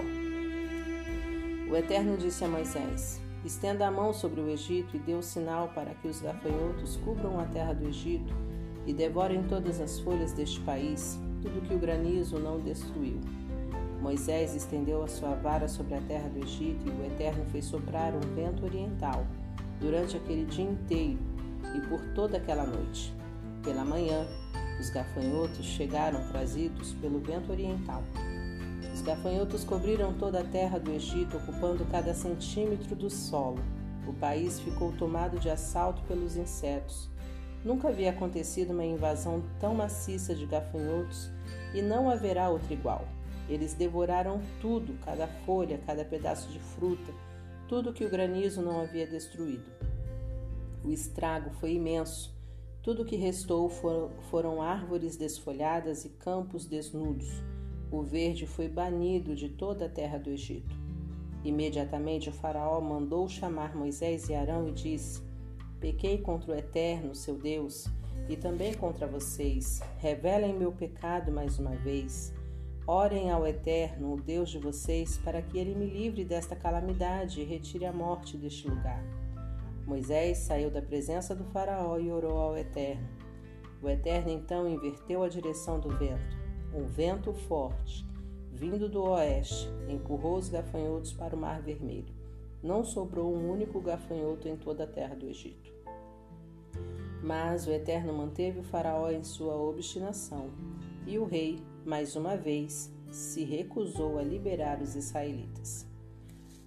O 1.69 1.75
Eterno 1.75 2.17
disse 2.17 2.43
a 2.43 2.47
Moisés: 2.47 3.21
Estenda 3.43 3.85
a 3.85 3.91
mão 3.91 4.13
sobre 4.13 4.39
o 4.41 4.49
Egito 4.49 4.95
e 4.95 4.99
dê 4.99 5.13
o 5.13 5.21
sinal 5.21 5.69
para 5.75 5.93
que 5.93 6.07
os 6.07 6.21
gafanhotos 6.21 6.97
cubram 6.97 7.39
a 7.39 7.45
terra 7.45 7.73
do 7.73 7.87
Egito 7.87 8.33
e 8.85 8.93
devorem 8.93 9.43
todas 9.43 9.81
as 9.81 9.99
folhas 9.99 10.31
deste 10.31 10.59
país, 10.61 11.19
tudo 11.41 11.61
que 11.67 11.73
o 11.73 11.79
granizo 11.79 12.39
não 12.39 12.59
destruiu. 12.59 13.19
Moisés 14.01 14.55
estendeu 14.55 15.03
a 15.03 15.07
sua 15.07 15.35
vara 15.35 15.67
sobre 15.67 15.95
a 15.95 16.01
terra 16.01 16.29
do 16.29 16.39
Egito 16.39 16.87
e 16.87 16.91
o 16.91 17.05
Eterno 17.05 17.45
fez 17.51 17.65
soprar 17.65 18.13
um 18.13 18.35
vento 18.35 18.63
oriental 18.63 19.25
durante 19.79 20.15
aquele 20.15 20.45
dia 20.45 20.65
inteiro 20.65 21.19
e 21.75 21.81
por 21.87 21.99
toda 22.13 22.37
aquela 22.37 22.65
noite. 22.65 23.13
Pela 23.63 23.83
manhã, 23.83 24.27
os 24.79 24.89
gafanhotos 24.89 25.65
chegaram 25.65 26.27
trazidos 26.27 26.93
pelo 26.93 27.19
vento 27.19 27.51
oriental. 27.51 28.03
Os 28.93 29.01
gafanhotos 29.01 29.63
cobriram 29.63 30.13
toda 30.13 30.39
a 30.39 30.43
terra 30.43 30.79
do 30.79 30.91
Egito, 30.91 31.37
ocupando 31.37 31.85
cada 31.85 32.13
centímetro 32.13 32.95
do 32.95 33.09
solo. 33.09 33.59
O 34.07 34.13
país 34.13 34.59
ficou 34.59 34.91
tomado 34.93 35.39
de 35.39 35.49
assalto 35.49 36.01
pelos 36.03 36.35
insetos. 36.37 37.09
Nunca 37.63 37.89
havia 37.89 38.11
acontecido 38.11 38.71
uma 38.71 38.85
invasão 38.85 39.43
tão 39.59 39.73
maciça 39.73 40.35
de 40.35 40.45
gafanhotos 40.45 41.31
e 41.73 41.81
não 41.81 42.09
haverá 42.09 42.49
outra 42.49 42.73
igual. 42.73 43.07
Eles 43.49 43.73
devoraram 43.73 44.41
tudo, 44.61 44.93
cada 45.03 45.27
folha, 45.27 45.79
cada 45.85 46.05
pedaço 46.05 46.49
de 46.49 46.59
fruta, 46.59 47.11
tudo 47.67 47.93
que 47.93 48.05
o 48.05 48.09
granizo 48.09 48.61
não 48.61 48.81
havia 48.81 49.07
destruído. 49.07 49.65
O 50.83 50.91
estrago 50.91 51.49
foi 51.59 51.73
imenso. 51.73 52.34
Tudo 52.85 53.01
o 53.01 53.05
que 53.05 53.15
restou 53.15 53.67
foram 54.29 54.61
árvores 54.61 55.17
desfolhadas 55.17 56.05
e 56.05 56.09
campos 56.09 56.67
desnudos. 56.67 57.43
O 57.91 58.03
verde 58.03 58.45
foi 58.45 58.69
banido 58.69 59.35
de 59.35 59.49
toda 59.49 59.87
a 59.87 59.89
terra 59.89 60.19
do 60.19 60.29
Egito. 60.29 60.77
Imediatamente 61.43 62.29
o 62.29 62.31
Faraó 62.31 62.79
mandou 62.79 63.27
chamar 63.27 63.75
Moisés 63.75 64.29
e 64.29 64.35
Arão 64.35 64.67
e 64.67 64.71
disse: 64.71 65.23
Pequei 65.79 66.19
contra 66.19 66.51
o 66.51 66.55
Eterno, 66.55 67.15
seu 67.15 67.35
Deus, 67.35 67.87
e 68.29 68.37
também 68.37 68.71
contra 68.75 69.07
vocês. 69.07 69.81
Revelem 69.97 70.53
meu 70.53 70.71
pecado 70.71 71.31
mais 71.31 71.57
uma 71.57 71.75
vez. 71.77 72.31
Orem 72.85 73.31
ao 73.31 73.47
Eterno, 73.47 74.13
o 74.13 74.21
Deus 74.21 74.51
de 74.51 74.59
vocês, 74.59 75.17
para 75.17 75.41
que 75.41 75.57
ele 75.57 75.73
me 75.73 75.87
livre 75.87 76.23
desta 76.23 76.55
calamidade 76.55 77.41
e 77.41 77.45
retire 77.45 77.87
a 77.87 77.91
morte 77.91 78.37
deste 78.37 78.67
lugar. 78.67 79.24
Moisés 79.85 80.39
saiu 80.39 80.69
da 80.69 80.81
presença 80.81 81.35
do 81.35 81.43
Faraó 81.45 81.97
e 81.97 82.11
orou 82.11 82.37
ao 82.37 82.57
Eterno. 82.57 83.07
O 83.81 83.89
Eterno 83.89 84.31
então 84.31 84.67
inverteu 84.67 85.23
a 85.23 85.29
direção 85.29 85.79
do 85.79 85.89
vento. 85.89 86.37
Um 86.73 86.85
vento 86.85 87.33
forte, 87.33 88.05
vindo 88.51 88.89
do 88.89 89.03
oeste, 89.03 89.69
empurrou 89.87 90.37
os 90.37 90.49
gafanhotos 90.49 91.13
para 91.13 91.35
o 91.35 91.39
Mar 91.39 91.61
Vermelho. 91.61 92.13
Não 92.63 92.83
sobrou 92.83 93.33
um 93.33 93.51
único 93.51 93.79
gafanhoto 93.79 94.47
em 94.47 94.57
toda 94.57 94.85
a 94.85 94.87
terra 94.87 95.15
do 95.15 95.27
Egito. 95.27 95.71
Mas 97.21 97.67
o 97.67 97.71
Eterno 97.71 98.13
manteve 98.13 98.59
o 98.59 98.63
Faraó 98.63 99.09
em 99.11 99.23
sua 99.23 99.55
obstinação, 99.55 100.49
e 101.05 101.17
o 101.19 101.25
rei 101.25 101.63
mais 101.85 102.15
uma 102.15 102.35
vez, 102.35 102.91
se 103.11 103.43
recusou 103.43 104.17
a 104.17 104.23
liberar 104.23 104.81
os 104.81 104.95
israelitas. 104.95 105.87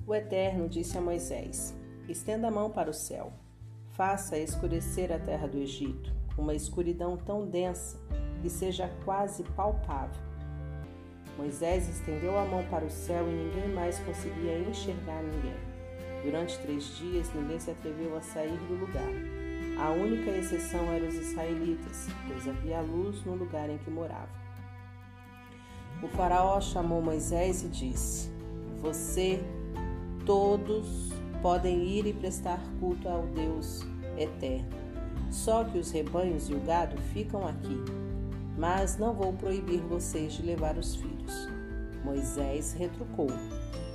O 0.07 0.15
Eterno 0.15 0.69
disse 0.69 0.97
a 0.97 1.01
Moisés: 1.01 1.77
Estenda 2.09 2.49
a 2.49 2.51
mão 2.51 2.71
para 2.71 2.89
o 2.89 2.95
céu, 2.95 3.31
faça 3.91 4.39
escurecer 4.39 5.13
a 5.13 5.19
terra 5.19 5.47
do 5.47 5.59
Egito, 5.59 6.11
uma 6.39 6.55
escuridão 6.55 7.19
tão 7.19 7.47
densa 7.47 7.99
que 8.41 8.49
seja 8.49 8.91
quase 9.05 9.43
palpável. 9.43 10.23
Moisés 11.37 11.87
estendeu 11.87 12.39
a 12.39 12.47
mão 12.47 12.65
para 12.71 12.87
o 12.87 12.91
céu 12.91 13.29
e 13.31 13.35
ninguém 13.35 13.69
mais 13.75 13.99
conseguia 13.99 14.59
enxergar 14.59 15.23
ninguém. 15.23 15.55
Durante 16.25 16.59
três 16.61 16.97
dias, 16.97 17.31
ninguém 17.35 17.61
se 17.61 17.71
atreveu 17.71 18.17
a 18.17 18.23
sair 18.23 18.57
do 18.57 18.75
lugar. 18.75 19.13
A 19.79 19.91
única 19.91 20.31
exceção 20.31 20.91
eram 20.91 21.09
os 21.09 21.15
israelitas, 21.15 22.09
pois 22.27 22.49
havia 22.49 22.81
luz 22.81 23.23
no 23.27 23.35
lugar 23.35 23.69
em 23.69 23.77
que 23.77 23.91
moravam. 23.91 24.35
O 26.03 26.09
faraó 26.09 26.59
chamou 26.59 27.03
Moisés 27.03 27.63
e 27.63 27.69
disse: 27.69 28.31
Você, 28.81 29.41
todos, 30.25 31.13
podem 31.43 31.85
ir 31.85 32.07
e 32.07 32.13
prestar 32.13 32.61
culto 32.81 33.09
ao 33.09 33.27
Deus 33.27 33.87
eterno. 34.17 34.69
Só 35.31 35.65
que 35.65 35.79
os 35.79 35.91
rebanhos 35.91 36.49
e 36.49 36.55
o 36.55 36.61
gado 36.61 36.97
ficam 37.13 37.47
aqui 37.47 37.83
mas 38.59 38.99
não 38.99 39.15
vou 39.15 39.33
proibir 39.33 39.81
vocês 39.83 40.33
de 40.33 40.43
levar 40.43 40.77
os 40.77 40.97
filhos. 40.97 41.49
Moisés 42.05 42.73
retrucou: 42.73 43.29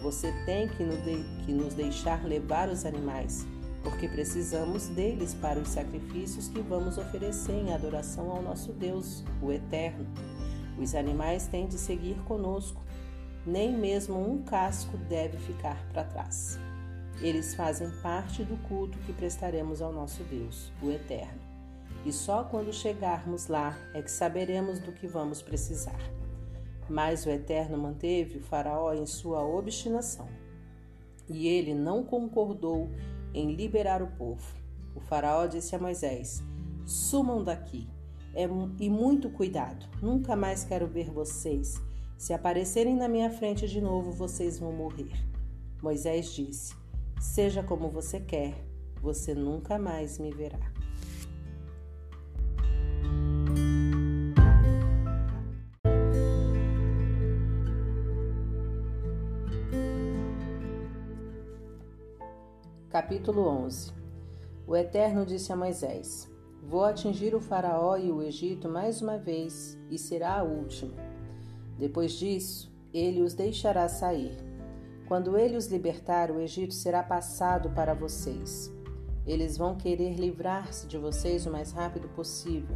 Você 0.01 0.31
tem 0.45 0.69
que 0.69 1.51
nos 1.51 1.73
deixar 1.73 2.23
levar 2.25 2.69
os 2.69 2.85
animais, 2.85 3.45
porque 3.83 4.07
precisamos 4.07 4.87
deles 4.87 5.33
para 5.33 5.59
os 5.59 5.67
sacrifícios 5.67 6.47
que 6.47 6.61
vamos 6.61 6.97
oferecer 6.97 7.53
em 7.53 7.73
adoração 7.73 8.31
ao 8.31 8.41
nosso 8.41 8.71
Deus, 8.71 9.23
o 9.41 9.51
Eterno. 9.51 10.07
Os 10.79 10.95
animais 10.95 11.45
têm 11.47 11.67
de 11.67 11.77
seguir 11.77 12.15
conosco, 12.23 12.81
nem 13.45 13.77
mesmo 13.77 14.17
um 14.17 14.41
casco 14.43 14.97
deve 15.09 15.37
ficar 15.39 15.77
para 15.91 16.05
trás. 16.05 16.57
Eles 17.21 17.55
fazem 17.55 17.89
parte 18.01 18.43
do 18.43 18.57
culto 18.67 18.97
que 18.99 19.13
prestaremos 19.13 19.81
ao 19.81 19.93
nosso 19.93 20.23
Deus, 20.23 20.71
o 20.81 20.91
Eterno 20.91 21.53
e 22.05 22.11
só 22.11 22.43
quando 22.43 22.73
chegarmos 22.73 23.47
lá 23.47 23.77
é 23.93 24.01
que 24.01 24.11
saberemos 24.11 24.79
do 24.79 24.91
que 24.91 25.07
vamos 25.07 25.41
precisar. 25.41 25.99
Mas 26.89 27.25
o 27.25 27.29
Eterno 27.29 27.77
manteve 27.77 28.39
o 28.39 28.43
Faraó 28.43 28.93
em 28.93 29.05
sua 29.05 29.41
obstinação, 29.43 30.27
e 31.29 31.47
ele 31.47 31.73
não 31.73 32.03
concordou 32.03 32.89
em 33.33 33.53
liberar 33.53 34.01
o 34.01 34.11
povo. 34.17 34.45
O 34.93 34.99
Faraó 34.99 35.47
disse 35.47 35.75
a 35.75 35.79
Moisés: 35.79 36.43
Sumam 36.85 37.41
daqui, 37.41 37.87
é, 38.35 38.43
e 38.79 38.89
muito 38.89 39.29
cuidado, 39.29 39.85
nunca 40.01 40.35
mais 40.35 40.65
quero 40.65 40.87
ver 40.87 41.09
vocês. 41.09 41.81
Se 42.17 42.33
aparecerem 42.33 42.95
na 42.95 43.07
minha 43.07 43.29
frente 43.29 43.67
de 43.67 43.81
novo, 43.81 44.11
vocês 44.11 44.59
vão 44.59 44.73
morrer. 44.73 45.13
Moisés 45.81 46.33
disse: 46.33 46.75
Seja 47.23 47.63
como 47.63 47.89
você 47.89 48.19
quer, 48.19 48.53
você 49.01 49.33
nunca 49.33 49.79
mais 49.79 50.19
me 50.19 50.29
verá. 50.29 50.59
Capítulo 62.89 63.47
11 63.47 63.93
O 64.67 64.75
Eterno 64.75 65.25
disse 65.25 65.51
a 65.51 65.55
Moisés: 65.55 66.29
Vou 66.61 66.83
atingir 66.83 67.33
o 67.33 67.39
Faraó 67.39 67.95
e 67.95 68.11
o 68.11 68.21
Egito 68.21 68.67
mais 68.67 69.01
uma 69.01 69.17
vez, 69.17 69.79
e 69.89 69.97
será 69.97 70.39
a 70.39 70.43
última. 70.43 70.93
Depois 71.79 72.11
disso, 72.11 72.71
ele 72.93 73.21
os 73.21 73.33
deixará 73.33 73.87
sair. 73.87 74.52
Quando 75.07 75.37
ele 75.37 75.57
os 75.57 75.67
libertar, 75.67 76.31
o 76.31 76.39
Egito 76.39 76.73
será 76.73 77.03
passado 77.03 77.69
para 77.71 77.93
vocês. 77.93 78.71
Eles 79.25 79.57
vão 79.57 79.75
querer 79.75 80.15
livrar-se 80.15 80.87
de 80.87 80.97
vocês 80.97 81.45
o 81.45 81.51
mais 81.51 81.71
rápido 81.71 82.07
possível. 82.09 82.75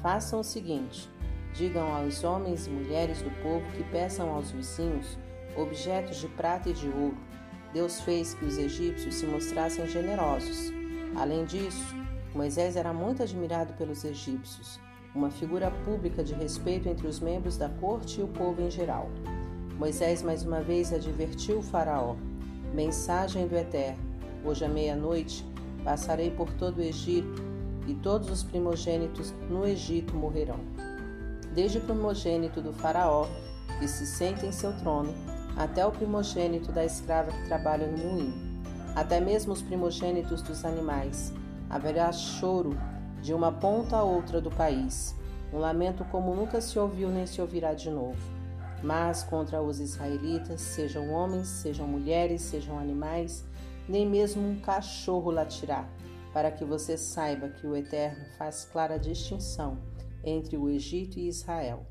Façam 0.00 0.40
o 0.40 0.44
seguinte: 0.44 1.08
digam 1.54 1.94
aos 1.94 2.24
homens 2.24 2.66
e 2.66 2.70
mulheres 2.70 3.22
do 3.22 3.30
povo 3.42 3.70
que 3.72 3.84
peçam 3.84 4.34
aos 4.34 4.50
vizinhos 4.50 5.18
objetos 5.56 6.16
de 6.16 6.28
prata 6.28 6.70
e 6.70 6.72
de 6.72 6.88
ouro 6.88 7.32
Deus 7.72 8.02
fez 8.02 8.34
que 8.34 8.44
os 8.44 8.58
egípcios 8.58 9.14
se 9.14 9.26
mostrassem 9.26 9.86
generosos. 9.86 10.70
Além 11.16 11.44
disso, 11.44 11.94
Moisés 12.34 12.76
era 12.76 12.92
muito 12.92 13.22
admirado 13.22 13.72
pelos 13.74 14.04
egípcios, 14.04 14.78
uma 15.14 15.30
figura 15.30 15.70
pública 15.84 16.22
de 16.22 16.34
respeito 16.34 16.88
entre 16.88 17.06
os 17.06 17.18
membros 17.18 17.56
da 17.56 17.68
corte 17.68 18.20
e 18.20 18.22
o 18.22 18.28
povo 18.28 18.60
em 18.60 18.70
geral. 18.70 19.08
Moisés 19.82 20.22
mais 20.22 20.44
uma 20.44 20.60
vez 20.60 20.92
advertiu 20.92 21.58
o 21.58 21.62
Faraó: 21.62 22.14
Mensagem 22.72 23.48
do 23.48 23.56
Eterno: 23.56 23.98
Hoje 24.44 24.64
à 24.64 24.68
meia-noite 24.68 25.44
passarei 25.82 26.30
por 26.30 26.48
todo 26.52 26.78
o 26.78 26.82
Egito 26.82 27.42
e 27.88 27.94
todos 27.94 28.30
os 28.30 28.44
primogênitos 28.44 29.34
no 29.50 29.66
Egito 29.66 30.14
morrerão. 30.14 30.60
Desde 31.52 31.78
o 31.78 31.80
primogênito 31.80 32.62
do 32.62 32.72
Faraó, 32.72 33.26
que 33.80 33.88
se 33.88 34.06
senta 34.06 34.46
em 34.46 34.52
seu 34.52 34.72
trono, 34.76 35.12
até 35.56 35.84
o 35.84 35.90
primogênito 35.90 36.70
da 36.70 36.84
escrava 36.84 37.32
que 37.32 37.48
trabalha 37.48 37.88
no 37.88 37.98
moinho, 37.98 38.62
até 38.94 39.20
mesmo 39.20 39.52
os 39.52 39.62
primogênitos 39.62 40.42
dos 40.42 40.64
animais. 40.64 41.32
Haverá 41.68 42.12
choro 42.12 42.70
de 43.20 43.34
uma 43.34 43.50
ponta 43.50 43.96
a 43.96 44.04
outra 44.04 44.40
do 44.40 44.48
país, 44.48 45.16
um 45.52 45.58
lamento 45.58 46.04
como 46.04 46.36
nunca 46.36 46.60
se 46.60 46.78
ouviu 46.78 47.08
nem 47.08 47.26
se 47.26 47.40
ouvirá 47.40 47.74
de 47.74 47.90
novo. 47.90 48.41
Mas 48.82 49.22
contra 49.22 49.62
os 49.62 49.78
israelitas, 49.78 50.60
sejam 50.60 51.10
homens, 51.10 51.46
sejam 51.46 51.86
mulheres, 51.86 52.42
sejam 52.42 52.78
animais, 52.78 53.44
nem 53.88 54.08
mesmo 54.08 54.46
um 54.46 54.60
cachorro 54.60 55.30
latirá, 55.30 55.88
para 56.32 56.50
que 56.50 56.64
você 56.64 56.96
saiba 56.96 57.48
que 57.48 57.66
o 57.66 57.76
Eterno 57.76 58.24
faz 58.36 58.64
clara 58.64 58.98
distinção 58.98 59.78
entre 60.24 60.56
o 60.56 60.68
Egito 60.68 61.18
e 61.18 61.28
Israel. 61.28 61.86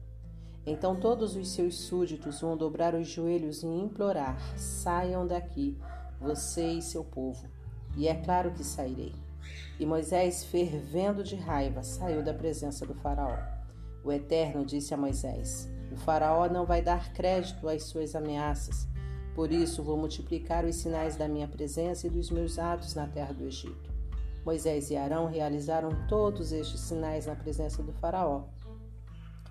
Então 0.66 0.96
todos 0.96 1.36
os 1.36 1.50
seus 1.50 1.76
súditos 1.76 2.42
vão 2.42 2.56
dobrar 2.56 2.94
os 2.94 3.08
joelhos 3.08 3.64
e 3.64 3.68
implorar: 3.68 4.38
saiam 4.58 5.26
daqui, 5.26 5.78
você 6.20 6.74
e 6.74 6.82
seu 6.82 7.04
povo. 7.04 7.48
E 7.98 8.08
é 8.08 8.16
claro 8.16 8.52
que 8.52 8.64
sairei. 8.64 9.14
E 9.80 9.86
Moisés, 9.86 10.44
fervendo 10.44 11.24
de 11.24 11.36
raiva, 11.36 11.84
saiu 11.84 12.24
da 12.24 12.34
presença 12.34 12.86
do 12.86 12.94
Faraó. 12.94 13.38
O 14.04 14.12
Eterno 14.12 14.64
disse 14.64 14.94
a 14.94 14.98
Moisés: 14.98 15.68
O 15.92 15.96
Faraó 15.98 16.48
não 16.48 16.66
vai 16.66 16.82
dar 16.82 17.12
crédito 17.14 17.68
às 17.68 17.84
suas 17.84 18.16
ameaças. 18.16 18.88
Por 19.36 19.52
isso 19.52 19.84
vou 19.84 19.98
multiplicar 19.98 20.66
os 20.66 20.76
sinais 20.76 21.16
da 21.16 21.28
minha 21.28 21.48
presença 21.48 22.08
e 22.08 22.10
dos 22.10 22.30
meus 22.30 22.58
atos 22.58 22.96
na 22.96 23.08
terra 23.08 23.34
do 23.34 23.46
Egito. 23.46 23.92
Moisés 24.46 24.89
e 24.89 24.98
Arão 24.98 25.28
realizaram 25.28 25.92
todos 26.08 26.52
estes 26.52 26.82
sinais 26.82 27.28
na 27.28 27.36
presença 27.36 27.84
do 27.84 27.94
Faraó 27.94 28.44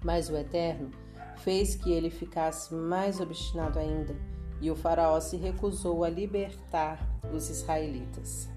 mas 0.03 0.29
o 0.29 0.37
Eterno 0.37 0.91
fez 1.39 1.75
que 1.75 1.93
ele 1.93 2.11
ficasse 2.11 2.75
mais 2.75 3.21
obstinado 3.21 3.79
ainda, 3.79 4.15
e 4.61 4.71
o 4.71 4.77
Faraó 4.77 5.19
se 5.21 5.37
recusou 5.37 6.05
a 6.05 6.11
libertar 6.11 6.99
os 7.33 7.49
israelitas. 7.49 8.49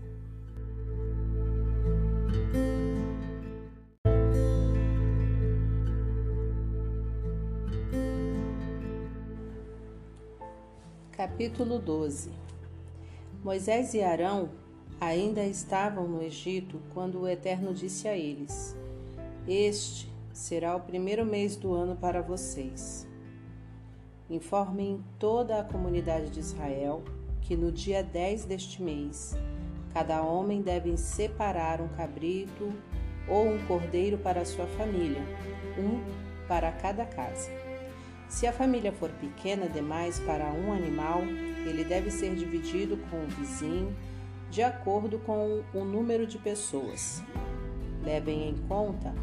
Capítulo 11.33 11.79
12 11.79 12.29
Moisés 13.43 13.95
e 13.95 14.03
Arão 14.03 14.51
ainda 15.01 15.43
estavam 15.43 16.07
no 16.07 16.21
Egito 16.21 16.79
quando 16.93 17.21
o 17.21 17.27
Eterno 17.27 17.73
disse 17.73 18.07
a 18.07 18.15
eles: 18.15 18.77
Este 19.47 20.07
será 20.31 20.75
o 20.75 20.81
primeiro 20.81 21.25
mês 21.25 21.55
do 21.55 21.73
ano 21.73 21.95
para 21.95 22.21
vocês. 22.21 23.07
Informem 24.29 25.03
toda 25.17 25.59
a 25.59 25.63
comunidade 25.63 26.29
de 26.29 26.39
Israel 26.39 27.03
que 27.41 27.57
no 27.57 27.71
dia 27.71 28.03
10 28.03 28.45
deste 28.45 28.79
mês, 28.79 29.35
cada 29.91 30.21
homem 30.21 30.61
deve 30.61 30.95
separar 30.97 31.81
um 31.81 31.87
cabrito 31.87 32.71
ou 33.27 33.47
um 33.47 33.65
cordeiro 33.65 34.19
para 34.19 34.45
sua 34.45 34.67
família, 34.67 35.23
um 35.79 35.99
para 36.47 36.71
cada 36.71 37.07
casa. 37.07 37.62
Se 38.33 38.47
a 38.47 38.51
família 38.51 38.91
for 38.91 39.11
pequena 39.11 39.69
demais 39.69 40.19
para 40.19 40.51
um 40.51 40.73
animal, 40.73 41.21
ele 41.67 41.83
deve 41.83 42.09
ser 42.09 42.33
dividido 42.33 42.97
com 43.09 43.17
o 43.17 43.27
vizinho 43.27 43.95
de 44.49 44.63
acordo 44.63 45.19
com 45.19 45.61
o 45.71 45.85
número 45.85 46.25
de 46.25 46.39
pessoas. 46.39 47.21
Levem 48.03 48.49
em 48.49 48.55
conta 48.67 49.13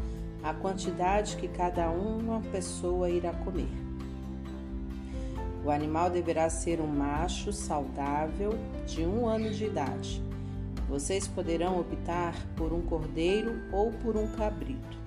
a 0.41 0.53
quantidade 0.53 1.35
que 1.35 1.49
cada 1.49 1.89
uma 1.89 2.39
pessoa 2.53 3.09
irá 3.09 3.33
comer. 3.33 3.67
O 5.65 5.69
animal 5.69 6.09
deverá 6.09 6.49
ser 6.49 6.79
um 6.79 6.87
macho 6.87 7.51
saudável 7.51 8.57
de 8.87 9.01
um 9.01 9.27
ano 9.27 9.49
de 9.51 9.65
idade. 9.65 10.23
Vocês 10.87 11.27
poderão 11.27 11.77
optar 11.77 12.33
por 12.55 12.71
um 12.71 12.81
cordeiro 12.81 13.61
ou 13.73 13.91
por 13.91 14.15
um 14.15 14.31
cabrito. 14.31 14.97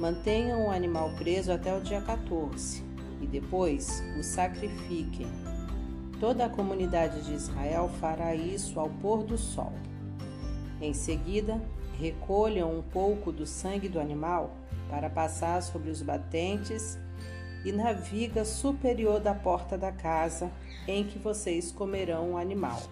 Mantenham 0.00 0.68
o 0.68 0.70
animal 0.70 1.12
preso 1.18 1.52
até 1.52 1.76
o 1.76 1.82
dia 1.82 2.00
14 2.00 2.88
e 3.20 3.26
depois 3.26 4.02
o 4.18 4.22
sacrifiquem. 4.22 5.26
Toda 6.18 6.46
a 6.46 6.48
comunidade 6.48 7.22
de 7.22 7.32
Israel 7.32 7.88
fará 8.00 8.34
isso 8.34 8.78
ao 8.78 8.88
pôr 8.88 9.22
do 9.22 9.38
sol. 9.38 9.72
Em 10.80 10.92
seguida, 10.92 11.60
recolham 11.98 12.78
um 12.78 12.82
pouco 12.82 13.30
do 13.30 13.46
sangue 13.46 13.88
do 13.88 14.00
animal 14.00 14.56
para 14.88 15.08
passar 15.08 15.62
sobre 15.62 15.90
os 15.90 16.02
batentes 16.02 16.98
e 17.64 17.72
na 17.72 17.92
viga 17.92 18.44
superior 18.44 19.20
da 19.20 19.34
porta 19.34 19.76
da 19.76 19.92
casa 19.92 20.50
em 20.88 21.04
que 21.04 21.18
vocês 21.18 21.70
comerão 21.70 22.32
o 22.32 22.36
animal. 22.36 22.82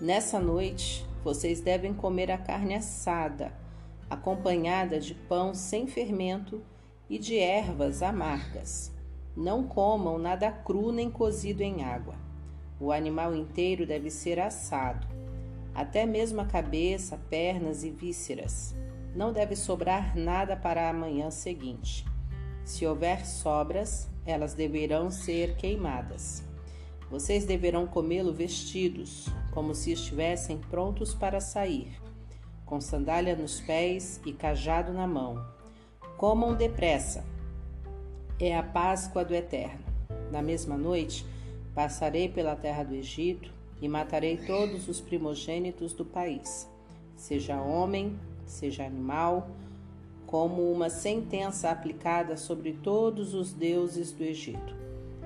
Nessa 0.00 0.38
noite, 0.38 1.06
vocês 1.24 1.60
devem 1.60 1.92
comer 1.92 2.30
a 2.30 2.38
carne 2.38 2.74
assada, 2.74 3.52
acompanhada 4.08 5.00
de 5.00 5.14
pão 5.14 5.54
sem 5.54 5.86
fermento 5.86 6.62
e 7.08 7.18
de 7.18 7.38
ervas 7.38 8.02
amargas. 8.02 8.92
Não 9.36 9.64
comam 9.64 10.18
nada 10.18 10.50
cru 10.50 10.92
nem 10.92 11.10
cozido 11.10 11.62
em 11.62 11.84
água. 11.84 12.14
O 12.80 12.92
animal 12.92 13.34
inteiro 13.34 13.86
deve 13.86 14.10
ser 14.10 14.38
assado 14.38 15.16
até 15.76 16.06
mesmo 16.06 16.40
a 16.40 16.46
cabeça, 16.46 17.18
pernas 17.28 17.84
e 17.84 17.90
vísceras. 17.90 18.74
Não 19.14 19.30
deve 19.30 19.54
sobrar 19.54 20.16
nada 20.16 20.56
para 20.56 20.88
a 20.88 20.92
manhã 20.92 21.30
seguinte. 21.30 22.06
Se 22.64 22.86
houver 22.86 23.26
sobras, 23.26 24.08
elas 24.24 24.54
deverão 24.54 25.10
ser 25.10 25.54
queimadas. 25.56 26.42
Vocês 27.10 27.44
deverão 27.44 27.86
comê-lo 27.86 28.32
vestidos, 28.32 29.28
como 29.52 29.74
se 29.74 29.92
estivessem 29.92 30.58
prontos 30.58 31.14
para 31.14 31.40
sair, 31.40 32.00
com 32.64 32.80
sandália 32.80 33.36
nos 33.36 33.60
pés 33.60 34.18
e 34.24 34.32
cajado 34.32 34.94
na 34.94 35.06
mão. 35.06 35.55
Comam 36.16 36.54
depressa. 36.54 37.22
É 38.40 38.56
a 38.56 38.62
Páscoa 38.62 39.22
do 39.22 39.34
Eterno. 39.34 39.84
Na 40.32 40.40
mesma 40.40 40.74
noite, 40.74 41.26
passarei 41.74 42.26
pela 42.26 42.56
terra 42.56 42.84
do 42.84 42.94
Egito 42.94 43.52
e 43.82 43.86
matarei 43.86 44.38
todos 44.38 44.88
os 44.88 44.98
primogênitos 44.98 45.92
do 45.92 46.06
país, 46.06 46.66
seja 47.14 47.60
homem, 47.60 48.18
seja 48.46 48.86
animal, 48.86 49.50
como 50.26 50.72
uma 50.72 50.88
sentença 50.88 51.70
aplicada 51.70 52.38
sobre 52.38 52.72
todos 52.72 53.34
os 53.34 53.52
deuses 53.52 54.10
do 54.10 54.24
Egito. 54.24 54.74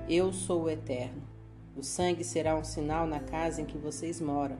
Eu 0.09 0.33
sou 0.33 0.63
o 0.63 0.69
Eterno. 0.69 1.21
O 1.73 1.83
sangue 1.83 2.25
será 2.25 2.57
um 2.57 2.65
sinal 2.65 3.07
na 3.07 3.21
casa 3.21 3.61
em 3.61 3.65
que 3.65 3.77
vocês 3.77 4.19
moram. 4.19 4.57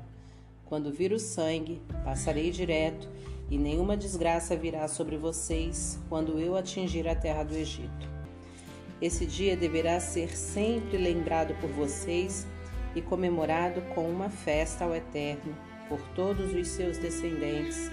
Quando 0.65 0.93
vir 0.93 1.11
o 1.11 1.19
sangue, 1.19 1.81
passarei 2.05 2.51
direto, 2.51 3.09
e 3.51 3.57
nenhuma 3.57 3.97
desgraça 3.97 4.55
virá 4.55 4.87
sobre 4.87 5.17
vocês 5.17 5.99
quando 6.07 6.39
eu 6.39 6.55
atingir 6.55 7.05
a 7.05 7.13
terra 7.13 7.43
do 7.43 7.53
Egito. 7.53 8.09
Esse 9.01 9.25
dia 9.25 9.57
deverá 9.57 9.99
ser 9.99 10.37
sempre 10.37 10.97
lembrado 10.97 11.53
por 11.59 11.69
vocês 11.69 12.47
e 12.95 13.01
comemorado 13.01 13.81
com 13.93 14.09
uma 14.09 14.29
festa 14.29 14.85
ao 14.85 14.95
Eterno 14.95 15.53
por 15.89 15.99
todos 16.15 16.53
os 16.53 16.69
seus 16.69 16.97
descendentes, 16.97 17.91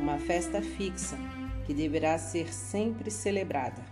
uma 0.00 0.16
festa 0.18 0.62
fixa 0.62 1.18
que 1.66 1.74
deverá 1.74 2.16
ser 2.16 2.50
sempre 2.50 3.10
celebrada. 3.10 3.82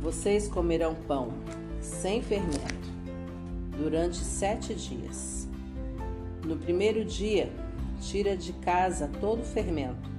Vocês 0.00 0.48
comerão 0.48 0.94
pão 0.94 1.34
sem 1.78 2.22
fermento 2.22 2.90
durante 3.76 4.16
sete 4.16 4.74
dias. 4.74 5.46
No 6.44 6.56
primeiro 6.56 7.04
dia, 7.04 7.52
tira 8.02 8.36
de 8.36 8.52
casa 8.54 9.08
todo 9.20 9.42
o 9.42 9.44
fermento. 9.44 10.10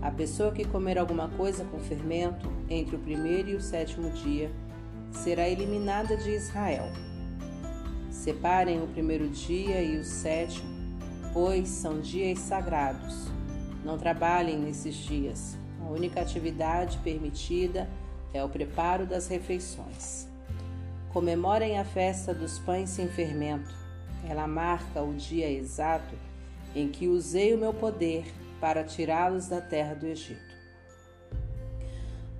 A 0.00 0.10
pessoa 0.10 0.52
que 0.52 0.64
comer 0.64 0.96
alguma 0.96 1.28
coisa 1.30 1.64
com 1.64 1.80
fermento 1.80 2.48
entre 2.70 2.94
o 2.94 2.98
primeiro 2.98 3.50
e 3.50 3.56
o 3.56 3.60
sétimo 3.60 4.10
dia 4.10 4.50
será 5.10 5.48
eliminada 5.48 6.16
de 6.16 6.30
Israel. 6.30 6.88
Separem 8.10 8.80
o 8.82 8.86
primeiro 8.86 9.28
dia 9.28 9.82
e 9.82 9.98
o 9.98 10.04
sétimo, 10.04 10.68
pois 11.32 11.68
são 11.68 12.00
dias 12.00 12.38
sagrados. 12.38 13.28
Não 13.84 13.98
trabalhem 13.98 14.58
nesses 14.58 14.94
dias. 14.94 15.56
A 15.80 15.90
única 15.90 16.20
atividade 16.20 16.98
permitida 16.98 17.88
é 18.32 18.42
o 18.42 18.48
preparo 18.48 19.04
das 19.04 19.26
refeições. 19.26 20.28
Comemorem 21.12 21.78
a 21.78 21.84
festa 21.84 22.32
dos 22.32 22.58
pães 22.60 22.90
sem 22.90 23.08
fermento. 23.08 23.74
Ela 24.28 24.46
marca 24.46 25.02
o 25.02 25.14
dia 25.14 25.50
exato 25.50 26.14
em 26.76 26.88
que 26.88 27.08
usei 27.08 27.54
o 27.54 27.58
meu 27.58 27.72
poder 27.72 28.26
para 28.60 28.84
tirá-los 28.84 29.48
da 29.48 29.62
terra 29.62 29.94
do 29.94 30.06
Egito. 30.06 30.54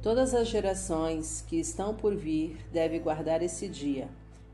Todas 0.03 0.35
as 0.35 0.47
gerações 0.47 1.43
que 1.49 1.59
estão 1.59 1.95
por 1.95 2.15
vir 2.15 2.59
devem 2.71 3.01
guardar 3.01 3.43
esse 3.43 3.67
dia 3.67 4.09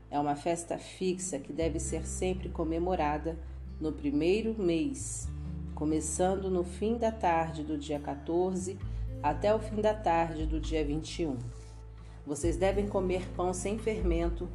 é 0.09 0.17
uma 0.17 0.35
festa 0.35 0.77
fixa 0.77 1.37
que 1.37 1.51
deve 1.51 1.81
ser 1.81 2.07
sempre 2.07 2.47
comemorada 2.47 3.37
no 3.81 3.91
primeiro 3.91 4.55
mês, 4.57 5.27
começando 5.75 6.49
no 6.49 6.63
fim 6.63 6.97
da 6.97 7.11
tarde 7.11 7.61
do 7.61 7.77
dia 7.77 7.99
14 7.99 8.77
até 9.21 9.53
o 9.53 9.59
fim 9.59 9.81
da 9.81 9.93
tarde 9.93 10.45
do 10.45 10.61
dia 10.61 10.85
21. 10.85 11.37
Vocês 12.25 12.55
devem 12.55 12.87
comer 12.87 13.27
pão 13.35 13.53
sem 13.53 13.77
fermento. 13.77 14.47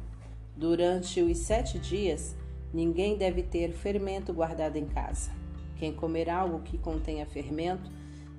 Durante 0.55 1.21
os 1.21 1.37
sete 1.37 1.77
dias, 1.77 2.35
ninguém 2.73 3.17
deve 3.17 3.43
ter 3.43 3.71
fermento 3.71 4.33
guardado 4.33 4.75
em 4.75 4.85
casa. 4.85 5.31
Quem 5.77 5.93
comer 5.93 6.29
algo 6.29 6.59
que 6.59 6.77
contenha 6.77 7.25
fermento, 7.25 7.89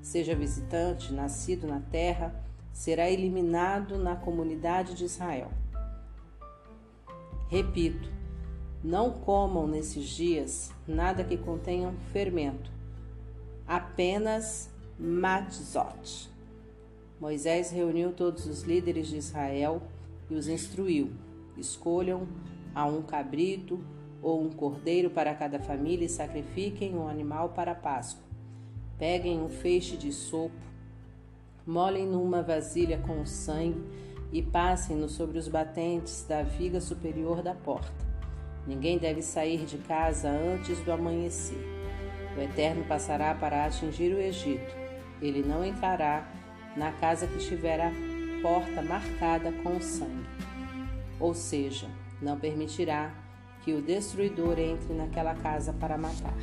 seja 0.02 0.34
visitante, 0.34 1.12
nascido 1.12 1.66
na 1.66 1.80
terra, 1.80 2.34
será 2.72 3.10
eliminado 3.10 3.98
na 3.98 4.16
comunidade 4.16 4.94
de 4.94 5.04
Israel. 5.04 5.50
Repito, 7.48 8.10
não 8.82 9.10
comam 9.10 9.66
nesses 9.66 10.08
dias 10.08 10.70
nada 10.86 11.24
que 11.24 11.36
contenha 11.36 11.92
fermento, 12.12 12.70
apenas 13.66 14.70
matzot. 14.98 16.30
Moisés 17.20 17.70
reuniu 17.70 18.12
todos 18.12 18.46
os 18.46 18.62
líderes 18.62 19.08
de 19.08 19.16
Israel 19.16 19.82
e 20.30 20.34
os 20.34 20.48
instruiu: 20.48 21.10
escolham 21.56 22.26
a 22.74 22.86
um 22.86 23.02
cabrito 23.02 23.84
ou 24.22 24.42
um 24.42 24.50
cordeiro 24.50 25.10
para 25.10 25.34
cada 25.34 25.58
família 25.58 26.06
e 26.06 26.08
sacrifiquem 26.08 26.94
um 26.94 27.08
animal 27.08 27.50
para 27.50 27.72
a 27.72 27.74
Páscoa. 27.74 28.24
Peguem 28.98 29.40
um 29.40 29.48
feixe 29.48 29.96
de 29.96 30.12
sopo, 30.12 30.54
molhem 31.66 32.06
numa 32.06 32.42
vasilha 32.42 32.98
com 32.98 33.20
o 33.20 33.26
sangue 33.26 33.82
e 34.32 34.42
passem-no 34.42 35.08
sobre 35.08 35.38
os 35.38 35.48
batentes 35.48 36.24
da 36.28 36.42
viga 36.42 36.80
superior 36.80 37.42
da 37.42 37.54
porta. 37.54 38.10
Ninguém 38.66 38.98
deve 38.98 39.22
sair 39.22 39.64
de 39.64 39.78
casa 39.78 40.28
antes 40.28 40.78
do 40.80 40.92
amanhecer. 40.92 41.58
O 42.36 42.40
Eterno 42.40 42.84
passará 42.84 43.34
para 43.34 43.64
atingir 43.64 44.14
o 44.14 44.20
Egito. 44.20 44.74
Ele 45.20 45.42
não 45.42 45.64
entrará 45.64 46.30
na 46.76 46.92
casa 46.92 47.26
que 47.26 47.38
tiver 47.38 47.80
a 47.80 47.90
porta 48.42 48.82
marcada 48.82 49.50
com 49.62 49.80
sangue. 49.80 50.28
Ou 51.18 51.34
seja, 51.34 51.88
não 52.22 52.38
permitirá 52.38 53.12
que 53.70 53.74
o 53.74 53.80
destruidor 53.80 54.58
entre 54.58 54.92
naquela 54.92 55.32
casa 55.32 55.72
para 55.72 55.96
matar. 55.96 56.34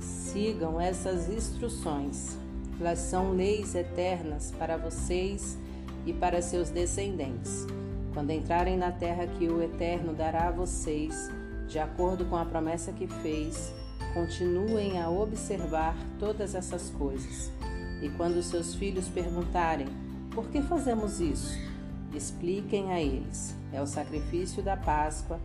Sigam 0.00 0.80
essas 0.80 1.28
instruções. 1.28 2.38
Elas 2.80 3.00
são 3.00 3.32
leis 3.32 3.74
eternas 3.74 4.50
para 4.58 4.78
vocês 4.78 5.58
e 6.06 6.14
para 6.14 6.40
seus 6.40 6.70
descendentes, 6.70 7.66
quando 8.14 8.30
entrarem 8.30 8.78
na 8.78 8.90
terra 8.90 9.26
que 9.26 9.46
o 9.48 9.62
Eterno 9.62 10.14
dará 10.14 10.48
a 10.48 10.50
vocês, 10.50 11.30
de 11.68 11.78
acordo 11.78 12.24
com 12.24 12.36
a 12.36 12.46
promessa 12.46 12.90
que 12.90 13.06
fez, 13.06 13.74
continuem 14.14 14.98
a 14.98 15.10
observar 15.10 15.94
todas 16.18 16.54
essas 16.54 16.88
coisas. 16.88 17.52
E 18.00 18.08
quando 18.08 18.42
seus 18.42 18.74
filhos 18.74 19.06
perguntarem: 19.08 19.88
por 20.30 20.48
que 20.48 20.62
fazemos 20.62 21.20
isso? 21.20 21.69
Expliquem 22.14 22.92
a 22.92 23.00
eles: 23.00 23.54
é 23.72 23.80
o 23.80 23.86
sacrifício 23.86 24.62
da 24.62 24.76
Páscoa 24.76 25.40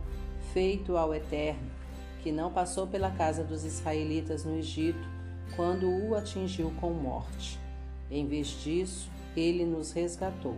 feito 0.52 0.96
ao 0.96 1.14
Eterno, 1.14 1.70
que 2.22 2.32
não 2.32 2.52
passou 2.52 2.86
pela 2.86 3.10
casa 3.10 3.44
dos 3.44 3.64
israelitas 3.64 4.44
no 4.44 4.56
Egito 4.56 5.16
quando 5.54 5.88
o 5.88 6.14
atingiu 6.14 6.72
com 6.80 6.90
morte. 6.90 7.58
Em 8.10 8.26
vez 8.26 8.48
disso, 8.62 9.10
ele 9.36 9.64
nos 9.64 9.92
resgatou. 9.92 10.56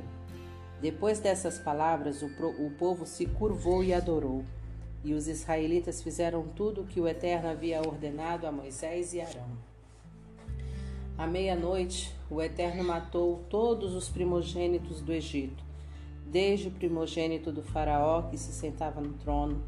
Depois 0.81 1.19
dessas 1.19 1.59
palavras, 1.59 2.23
o, 2.23 2.27
o 2.27 2.71
povo 2.79 3.05
se 3.05 3.27
curvou 3.27 3.83
e 3.83 3.93
adorou. 3.93 4.45
E 5.05 5.15
os 5.15 5.29
israelitas 5.29 6.03
fizeram 6.03 6.47
tudo 6.49 6.83
o 6.83 6.87
que 6.87 7.01
o 7.01 7.09
Eterno 7.09 7.49
havia 7.49 7.81
ordenado 7.81 8.47
a 8.47 8.53
Moisés 8.53 9.13
e 9.13 9.21
Arão. 9.21 9.49
À 11.17 11.27
meia-noite, 11.27 12.15
o 12.31 12.41
Eterno 12.41 12.85
matou 12.85 13.45
todos 13.49 13.95
os 13.95 14.09
primogênitos 14.09 15.01
do 15.01 15.13
Egito, 15.13 15.65
desde 16.31 16.69
o 16.69 16.71
primogênito 16.71 17.51
do 17.51 17.63
Faraó 17.63 18.23
que 18.23 18.39
se 18.39 18.53
sentava 18.53 19.01
no 19.01 19.15
trono, 19.15 19.63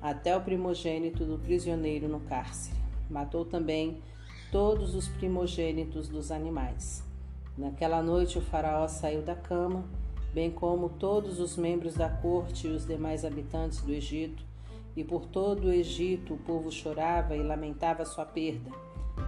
até 0.00 0.36
o 0.36 0.40
primogênito 0.40 1.24
do 1.24 1.38
prisioneiro 1.38 2.08
no 2.08 2.20
cárcere. 2.20 2.76
Matou 3.08 3.44
também 3.44 4.02
todos 4.50 4.94
os 4.94 5.08
primogênitos 5.08 6.08
dos 6.08 6.30
animais. 6.30 7.02
Naquela 7.56 8.02
noite 8.02 8.38
o 8.38 8.42
faraó 8.42 8.88
saiu 8.88 9.22
da 9.22 9.34
cama 9.34 9.84
bem 10.32 10.50
como 10.50 10.88
todos 10.88 11.38
os 11.38 11.56
membros 11.56 11.94
da 11.94 12.08
corte 12.08 12.66
e 12.66 12.70
os 12.70 12.86
demais 12.86 13.24
habitantes 13.24 13.82
do 13.82 13.92
Egito. 13.92 14.42
E 14.96 15.04
por 15.04 15.26
todo 15.26 15.66
o 15.66 15.72
Egito 15.72 16.34
o 16.34 16.38
povo 16.38 16.70
chorava 16.70 17.36
e 17.36 17.42
lamentava 17.42 18.04
sua 18.04 18.24
perda. 18.24 18.70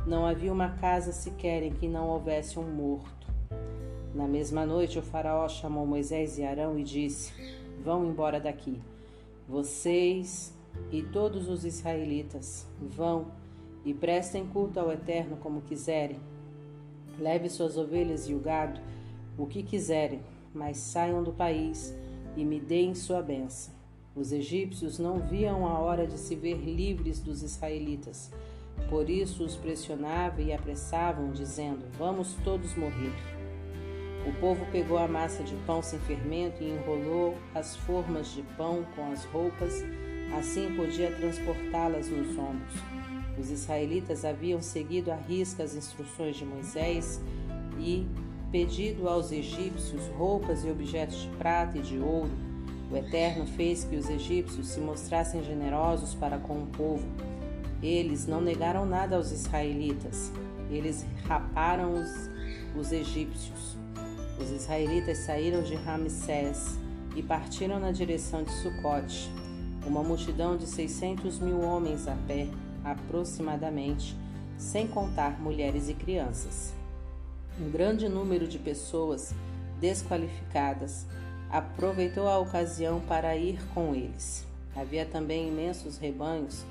Não 0.07 0.27
havia 0.27 0.53
uma 0.53 0.71
casa 0.71 1.13
sequer 1.13 1.63
em 1.63 1.73
que 1.73 1.89
não 1.89 2.09
houvesse 2.09 2.59
um 2.59 2.71
morto. 2.71 3.14
Na 4.15 4.29
mesma 4.29 4.65
noite, 4.65 4.97
o 4.97 5.03
Faraó 5.03 5.49
chamou 5.49 5.85
Moisés 5.85 6.39
e 6.39 6.45
Arão 6.45 6.79
e 6.79 6.85
disse: 6.85 7.33
Vão 7.83 8.09
embora 8.09 8.39
daqui. 8.39 8.81
Vocês 9.49 10.55
e 10.93 11.03
todos 11.03 11.49
os 11.49 11.65
israelitas 11.65 12.65
vão 12.81 13.27
e 13.85 13.93
prestem 13.93 14.47
culto 14.47 14.79
ao 14.79 14.93
Eterno 14.93 15.37
como 15.39 15.63
quiserem. 15.63 16.21
Leve 17.19 17.49
suas 17.49 17.77
ovelhas 17.77 18.29
e 18.29 18.35
o 18.35 18.39
gado, 18.39 18.81
o 19.37 19.47
que 19.47 19.65
quiserem, 19.65 20.21
mas 20.55 20.77
saiam 20.77 21.23
do 21.23 21.33
país 21.33 21.93
e 22.37 22.45
me 22.45 22.61
deem 22.61 22.95
sua 22.95 23.21
benção. 23.21 23.75
Os 24.15 24.31
egípcios 24.31 24.97
não 24.97 25.19
viam 25.19 25.67
a 25.67 25.81
hora 25.81 26.07
de 26.07 26.19
se 26.19 26.37
ver 26.37 26.59
livres 26.59 27.19
dos 27.19 27.43
israelitas. 27.43 28.31
Por 28.89 29.11
isso 29.11 29.45
os 29.45 29.57
pressionavam 29.57 30.45
e 30.45 30.53
apressavam, 30.53 31.33
dizendo: 31.33 31.85
Vamos 31.99 32.35
todos 32.45 32.77
morrer. 32.77 33.34
O 34.27 34.33
povo 34.41 34.65
pegou 34.73 34.97
a 34.97 35.07
massa 35.07 35.43
de 35.43 35.55
pão 35.67 35.83
sem 35.83 35.99
fermento 35.99 36.63
e 36.63 36.71
enrolou 36.71 37.37
as 37.55 37.77
formas 37.77 38.33
de 38.33 38.43
pão 38.57 38.85
com 38.97 39.13
as 39.13 39.25
roupas, 39.27 39.85
assim 40.39 40.75
podia 40.75 41.11
transportá-las 41.11 42.09
nos 42.09 42.37
ombros. 42.39 42.73
Os 43.39 43.51
israelitas 43.51 44.25
haviam 44.25 44.63
seguido 44.63 45.11
à 45.13 45.17
risca 45.17 45.63
as 45.63 45.75
instruções 45.75 46.37
de 46.37 46.45
Moisés 46.45 47.21
e 47.79 48.07
pedido 48.51 49.09
aos 49.09 49.33
egípcios 49.33 50.07
roupas 50.17 50.65
e 50.65 50.71
objetos 50.71 51.23
de 51.23 51.29
prata 51.37 51.77
e 51.77 51.83
de 51.83 51.99
ouro. 51.99 52.31
O 52.91 52.97
Eterno 52.97 53.45
fez 53.47 53.85
que 53.85 53.97
os 53.97 54.09
egípcios 54.09 54.69
se 54.69 54.81
mostrassem 54.81 55.43
generosos 55.43 56.15
para 56.15 56.39
com 56.39 56.63
o 56.63 56.67
povo. 56.67 57.07
Eles 57.83 58.27
não 58.27 58.41
negaram 58.41 58.87
nada 58.87 59.17
aos 59.17 59.33
israelitas. 59.33 60.33
Eles 60.71 61.05
raparam 61.27 61.93
os, 61.95 62.31
os 62.77 62.93
egípcios. 62.93 63.74
Os 64.39 64.51
israelitas 64.51 65.19
saíram 65.19 65.63
de 65.63 65.75
Ramsés 65.75 66.79
e 67.15 67.23
partiram 67.23 67.79
na 67.79 67.93
direção 67.93 68.43
de 68.43 68.53
Sucote. 68.53 69.31
Uma 69.87 70.03
multidão 70.03 70.57
de 70.57 70.67
seiscentos 70.67 71.39
mil 71.39 71.61
homens 71.61 72.09
a 72.09 72.17
pé 72.27 72.49
aproximadamente, 72.83 74.17
sem 74.59 74.87
contar 74.87 75.41
mulheres 75.41 75.89
e 75.89 75.95
crianças. 75.95 76.73
Um 77.61 77.71
grande 77.71 78.09
número 78.09 78.49
de 78.49 78.59
pessoas 78.59 79.33
desqualificadas 79.81 81.07
aproveitou 81.51 82.27
a 82.27 82.39
ocasião 82.39 83.01
para 83.01 83.37
ir 83.37 83.61
com 83.73 83.95
eles. 83.95 84.45
Havia 84.75 85.07
também 85.07 85.49
imensos 85.49 85.99
rebanhos 85.99 86.65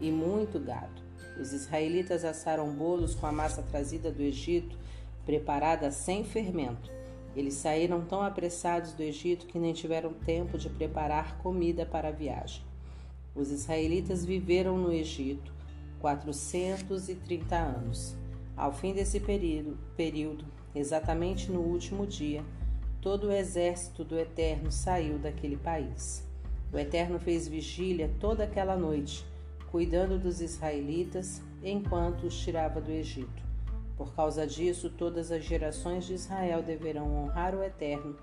e 0.00 0.10
muito 0.10 0.58
gado. 0.58 1.02
Os 1.38 1.52
israelitas 1.52 2.24
assaram 2.24 2.70
bolos 2.70 3.14
com 3.14 3.26
a 3.26 3.32
massa 3.32 3.62
trazida 3.62 4.10
do 4.10 4.22
Egito, 4.22 4.76
preparada 5.26 5.90
sem 5.90 6.24
fermento. 6.24 6.90
Eles 7.34 7.54
saíram 7.54 8.04
tão 8.04 8.22
apressados 8.22 8.92
do 8.92 9.02
Egito 9.02 9.46
que 9.46 9.58
nem 9.58 9.72
tiveram 9.72 10.12
tempo 10.12 10.58
de 10.58 10.68
preparar 10.68 11.38
comida 11.38 11.86
para 11.86 12.08
a 12.08 12.12
viagem. 12.12 12.62
Os 13.34 13.50
israelitas 13.50 14.24
viveram 14.24 14.76
no 14.76 14.92
Egito 14.92 15.52
430 16.00 17.56
anos. 17.56 18.16
Ao 18.56 18.72
fim 18.72 18.92
desse 18.92 19.20
período, 19.20 19.78
período, 19.96 20.44
exatamente 20.74 21.50
no 21.50 21.60
último 21.60 22.06
dia, 22.06 22.44
todo 23.00 23.28
o 23.28 23.32
exército 23.32 24.04
do 24.04 24.18
Eterno 24.18 24.72
saiu 24.72 25.18
daquele 25.18 25.56
país. 25.56 26.28
O 26.72 26.78
Eterno 26.78 27.18
fez 27.18 27.48
vigília 27.48 28.10
toda 28.20 28.44
aquela 28.44 28.76
noite, 28.76 29.24
cuidando 29.70 30.18
dos 30.18 30.40
israelitas 30.40 31.42
enquanto 31.62 32.24
os 32.24 32.38
tirava 32.38 32.80
do 32.80 32.90
Egito. 32.90 33.49
Por 34.00 34.14
causa 34.14 34.46
disso, 34.46 34.88
todas 34.88 35.30
as 35.30 35.44
gerações 35.44 36.06
de 36.06 36.14
Israel 36.14 36.62
deverão 36.62 37.14
honrar 37.14 37.54
o 37.54 37.62
Eterno, 37.62 38.16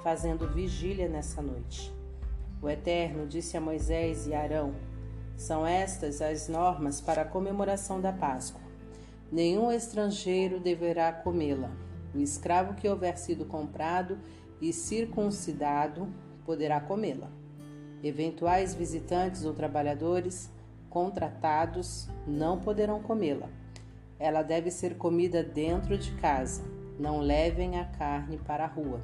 fazendo 0.00 0.46
vigília 0.46 1.08
nessa 1.08 1.42
noite. 1.42 1.92
O 2.62 2.70
Eterno 2.70 3.26
disse 3.26 3.56
a 3.56 3.60
Moisés 3.60 4.28
e 4.28 4.32
Arão: 4.32 4.76
são 5.36 5.66
estas 5.66 6.22
as 6.22 6.46
normas 6.48 7.00
para 7.00 7.22
a 7.22 7.24
comemoração 7.24 8.00
da 8.00 8.12
Páscoa. 8.12 8.60
Nenhum 9.32 9.72
estrangeiro 9.72 10.60
deverá 10.60 11.12
comê-la. 11.12 11.72
O 12.14 12.20
escravo 12.20 12.74
que 12.74 12.88
houver 12.88 13.18
sido 13.18 13.44
comprado 13.44 14.16
e 14.60 14.72
circuncidado 14.72 16.06
poderá 16.46 16.80
comê-la. 16.80 17.28
Eventuais 18.04 18.72
visitantes 18.72 19.44
ou 19.44 19.52
trabalhadores 19.52 20.48
contratados 20.88 22.08
não 22.24 22.60
poderão 22.60 23.02
comê-la. 23.02 23.63
Ela 24.24 24.40
deve 24.40 24.70
ser 24.70 24.96
comida 24.96 25.42
dentro 25.42 25.98
de 25.98 26.10
casa. 26.12 26.64
Não 26.98 27.20
levem 27.20 27.78
a 27.78 27.84
carne 27.84 28.38
para 28.38 28.64
a 28.64 28.66
rua. 28.66 29.02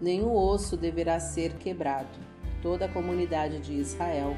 Nenhum 0.00 0.34
osso 0.34 0.76
deverá 0.76 1.20
ser 1.20 1.52
quebrado. 1.58 2.08
Toda 2.60 2.86
a 2.86 2.88
comunidade 2.88 3.60
de 3.60 3.74
Israel 3.74 4.36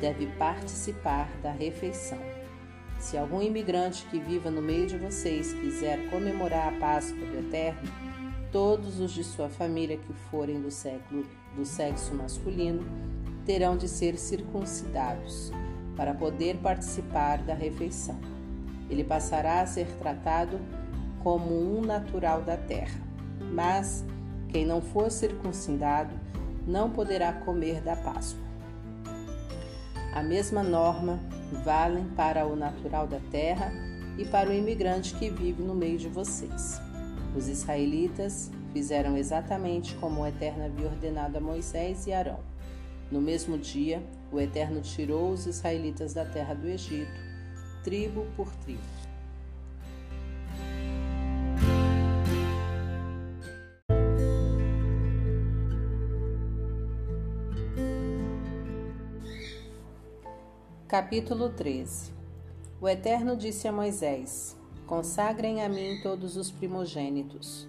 deve 0.00 0.26
participar 0.36 1.30
da 1.40 1.52
refeição. 1.52 2.18
Se 2.98 3.16
algum 3.16 3.40
imigrante 3.40 4.04
que 4.06 4.18
viva 4.18 4.50
no 4.50 4.60
meio 4.60 4.88
de 4.88 4.98
vocês 4.98 5.52
quiser 5.52 6.10
comemorar 6.10 6.74
a 6.74 6.78
Páscoa 6.80 7.24
do 7.24 7.38
Eterno, 7.38 7.88
todos 8.50 8.98
os 8.98 9.12
de 9.12 9.22
sua 9.22 9.48
família 9.48 9.96
que 9.96 10.12
forem 10.28 10.60
do, 10.60 10.72
século, 10.72 11.24
do 11.54 11.64
sexo 11.64 12.12
masculino 12.16 12.84
terão 13.46 13.76
de 13.76 13.86
ser 13.86 14.18
circuncidados 14.18 15.52
para 15.96 16.12
poder 16.12 16.56
participar 16.56 17.38
da 17.44 17.54
refeição. 17.54 18.41
Ele 18.92 19.02
passará 19.02 19.62
a 19.62 19.66
ser 19.66 19.86
tratado 19.98 20.60
como 21.22 21.50
um 21.50 21.80
natural 21.80 22.42
da 22.42 22.58
terra. 22.58 23.00
Mas 23.50 24.04
quem 24.50 24.66
não 24.66 24.82
for 24.82 25.10
circuncidado 25.10 26.14
não 26.66 26.90
poderá 26.90 27.32
comer 27.32 27.80
da 27.80 27.96
Páscoa. 27.96 28.42
A 30.12 30.22
mesma 30.22 30.62
norma 30.62 31.18
valem 31.64 32.04
para 32.10 32.46
o 32.46 32.54
natural 32.54 33.06
da 33.06 33.18
terra 33.30 33.72
e 34.18 34.26
para 34.26 34.50
o 34.50 34.52
imigrante 34.52 35.14
que 35.14 35.30
vive 35.30 35.62
no 35.62 35.74
meio 35.74 35.96
de 35.96 36.08
vocês. 36.08 36.78
Os 37.34 37.48
israelitas 37.48 38.50
fizeram 38.74 39.16
exatamente 39.16 39.94
como 39.94 40.20
o 40.20 40.26
Eterno 40.26 40.66
havia 40.66 40.86
ordenado 40.86 41.38
a 41.38 41.40
Moisés 41.40 42.06
e 42.06 42.12
Arão. 42.12 42.40
No 43.10 43.22
mesmo 43.22 43.56
dia, 43.56 44.02
o 44.30 44.38
Eterno 44.38 44.82
tirou 44.82 45.30
os 45.30 45.46
israelitas 45.46 46.12
da 46.12 46.26
terra 46.26 46.52
do 46.52 46.68
Egito, 46.68 47.31
tribo 47.82 48.26
por 48.36 48.48
tribo. 48.64 48.80
Capítulo 60.86 61.48
13 61.48 62.12
O 62.80 62.88
Eterno 62.88 63.36
disse 63.36 63.66
a 63.66 63.72
Moisés: 63.72 64.56
Consagrem 64.86 65.62
a 65.62 65.68
mim 65.68 65.98
todos 66.02 66.36
os 66.36 66.50
primogênitos. 66.50 67.66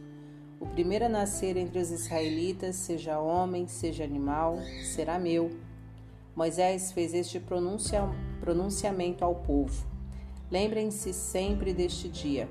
O 0.59 0.67
primeiro 0.67 1.05
a 1.05 1.09
nascer 1.09 1.57
entre 1.57 1.79
os 1.79 1.89
israelitas, 1.89 2.75
seja 2.75 3.19
homem, 3.19 3.67
seja 3.67 4.03
animal, 4.03 4.59
será 4.83 5.17
meu. 5.17 5.51
Moisés 6.35 6.91
fez 6.91 7.13
este 7.13 7.39
pronuncia, 7.39 8.01
pronunciamento 8.39 9.25
ao 9.25 9.35
povo. 9.35 9.92
Lembrem-se 10.53 11.11
sempre 11.13 11.73
deste 11.73 12.07
dia. 12.07 12.47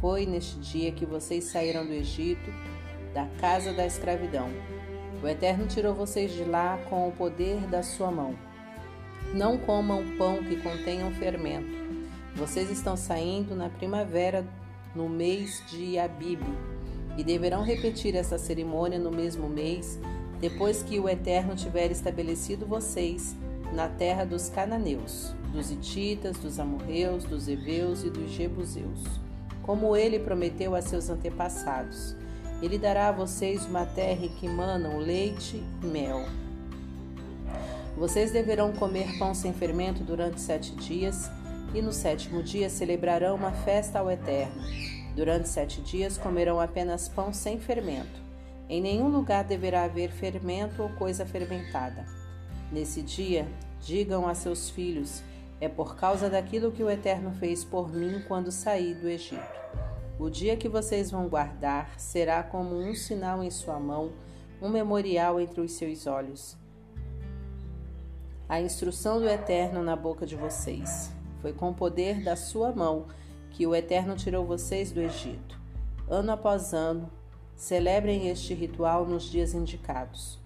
Foi 0.00 0.24
neste 0.24 0.58
dia 0.60 0.90
que 0.90 1.04
vocês 1.04 1.44
saíram 1.44 1.84
do 1.84 1.92
Egito, 1.92 2.50
da 3.12 3.26
casa 3.38 3.70
da 3.74 3.84
escravidão. 3.84 4.48
O 5.22 5.28
Eterno 5.28 5.66
tirou 5.66 5.92
vocês 5.92 6.32
de 6.32 6.42
lá 6.42 6.78
com 6.88 7.06
o 7.06 7.12
poder 7.12 7.60
da 7.66 7.82
sua 7.82 8.10
mão. 8.10 8.34
Não 9.34 9.58
comam 9.58 10.16
pão 10.16 10.42
que 10.42 10.56
contenha 10.56 11.10
fermento. 11.10 11.68
Vocês 12.34 12.70
estão 12.70 12.96
saindo 12.96 13.54
na 13.54 13.68
primavera, 13.68 14.42
no 14.94 15.06
mês 15.06 15.62
de 15.68 15.98
Abibe, 15.98 16.46
e 17.18 17.22
deverão 17.22 17.62
repetir 17.62 18.16
essa 18.16 18.38
cerimônia 18.38 18.98
no 18.98 19.10
mesmo 19.10 19.50
mês, 19.50 20.00
depois 20.40 20.82
que 20.82 20.98
o 20.98 21.10
Eterno 21.10 21.54
tiver 21.54 21.90
estabelecido 21.90 22.64
vocês 22.64 23.36
na 23.74 23.88
terra 23.88 24.24
dos 24.24 24.48
cananeus, 24.48 25.34
dos 25.52 25.70
ititas, 25.70 26.38
dos 26.38 26.58
amorreus, 26.58 27.24
dos 27.24 27.48
heveus 27.48 28.04
e 28.04 28.10
dos 28.10 28.30
jebuseus, 28.30 29.02
como 29.62 29.96
ele 29.96 30.18
prometeu 30.18 30.74
a 30.74 30.80
seus 30.80 31.10
antepassados. 31.10 32.14
Ele 32.62 32.78
dará 32.78 33.08
a 33.08 33.12
vocês 33.12 33.66
uma 33.66 33.84
terra 33.84 34.28
que 34.28 34.48
manam 34.48 34.98
leite 34.98 35.62
e 35.82 35.86
mel 35.86 36.24
vocês 37.96 38.32
deverão 38.32 38.72
comer 38.72 39.16
pão 39.18 39.32
sem 39.34 39.52
fermento 39.52 40.02
durante 40.02 40.40
sete 40.40 40.74
dias, 40.74 41.30
e 41.72 41.80
no 41.80 41.92
sétimo 41.92 42.42
dia 42.42 42.68
celebrarão 42.68 43.36
uma 43.36 43.52
festa 43.52 44.00
ao 44.00 44.10
Eterno. 44.10 44.62
Durante 45.14 45.48
sete 45.48 45.80
dias 45.80 46.18
comerão 46.18 46.60
apenas 46.60 47.08
pão 47.08 47.32
sem 47.32 47.60
fermento. 47.60 48.22
Em 48.68 48.80
nenhum 48.80 49.08
lugar 49.08 49.44
deverá 49.44 49.84
haver 49.84 50.10
fermento 50.10 50.82
ou 50.82 50.88
coisa 50.90 51.24
fermentada. 51.24 52.04
Nesse 52.74 53.02
dia, 53.02 53.46
digam 53.80 54.26
a 54.26 54.34
seus 54.34 54.68
filhos: 54.68 55.22
É 55.60 55.68
por 55.68 55.94
causa 55.94 56.28
daquilo 56.28 56.72
que 56.72 56.82
o 56.82 56.90
Eterno 56.90 57.30
fez 57.30 57.62
por 57.64 57.88
mim 57.94 58.20
quando 58.26 58.50
saí 58.50 58.94
do 58.96 59.08
Egito. 59.08 59.40
O 60.18 60.28
dia 60.28 60.56
que 60.56 60.68
vocês 60.68 61.08
vão 61.08 61.28
guardar 61.28 61.94
será 61.96 62.42
como 62.42 62.76
um 62.76 62.92
sinal 62.92 63.44
em 63.44 63.50
sua 63.50 63.78
mão, 63.78 64.10
um 64.60 64.68
memorial 64.68 65.40
entre 65.40 65.60
os 65.60 65.70
seus 65.70 66.08
olhos. 66.08 66.56
A 68.48 68.60
instrução 68.60 69.20
do 69.20 69.28
Eterno 69.28 69.80
na 69.80 69.94
boca 69.94 70.26
de 70.26 70.34
vocês. 70.34 71.12
Foi 71.40 71.52
com 71.52 71.70
o 71.70 71.74
poder 71.74 72.24
da 72.24 72.34
sua 72.34 72.72
mão 72.72 73.06
que 73.52 73.68
o 73.68 73.74
Eterno 73.74 74.16
tirou 74.16 74.44
vocês 74.44 74.90
do 74.90 75.00
Egito. 75.00 75.60
Ano 76.08 76.32
após 76.32 76.74
ano, 76.74 77.08
celebrem 77.54 78.30
este 78.30 78.52
ritual 78.52 79.06
nos 79.06 79.30
dias 79.30 79.54
indicados. 79.54 80.42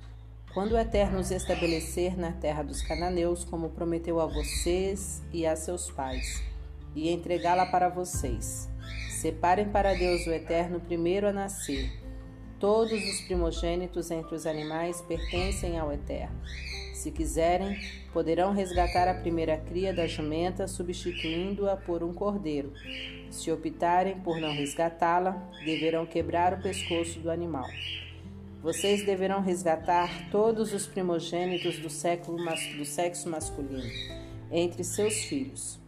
Quando 0.58 0.72
o 0.72 0.76
Eterno 0.76 1.20
os 1.20 1.30
estabelecer 1.30 2.18
na 2.18 2.32
terra 2.32 2.64
dos 2.64 2.82
cananeus, 2.82 3.44
como 3.44 3.70
prometeu 3.70 4.18
a 4.20 4.26
vocês 4.26 5.22
e 5.32 5.46
a 5.46 5.54
seus 5.54 5.88
pais, 5.88 6.42
e 6.96 7.10
entregá-la 7.10 7.66
para 7.66 7.88
vocês. 7.88 8.68
Separem 9.08 9.68
para 9.68 9.94
Deus 9.94 10.26
o 10.26 10.32
Eterno 10.32 10.80
primeiro 10.80 11.28
a 11.28 11.32
nascer. 11.32 11.88
Todos 12.58 13.00
os 13.08 13.20
primogênitos 13.20 14.10
entre 14.10 14.34
os 14.34 14.46
animais 14.46 15.00
pertencem 15.02 15.78
ao 15.78 15.92
Eterno. 15.92 16.40
Se 16.92 17.12
quiserem, 17.12 17.78
poderão 18.12 18.52
resgatar 18.52 19.06
a 19.06 19.14
primeira 19.14 19.56
cria 19.58 19.94
da 19.94 20.08
jumenta, 20.08 20.66
substituindo-a 20.66 21.76
por 21.76 22.02
um 22.02 22.12
cordeiro. 22.12 22.72
Se 23.30 23.52
optarem 23.52 24.18
por 24.22 24.40
não 24.40 24.52
resgatá-la, 24.52 25.40
deverão 25.64 26.04
quebrar 26.04 26.54
o 26.54 26.60
pescoço 26.60 27.20
do 27.20 27.30
animal. 27.30 27.68
Vocês 28.62 29.06
deverão 29.06 29.40
resgatar 29.40 30.30
todos 30.30 30.72
os 30.72 30.86
primogênitos 30.86 31.78
do, 31.78 31.88
século, 31.88 32.38
do 32.76 32.84
sexo 32.84 33.28
masculino 33.30 33.88
entre 34.50 34.82
seus 34.82 35.14
filhos. 35.24 35.78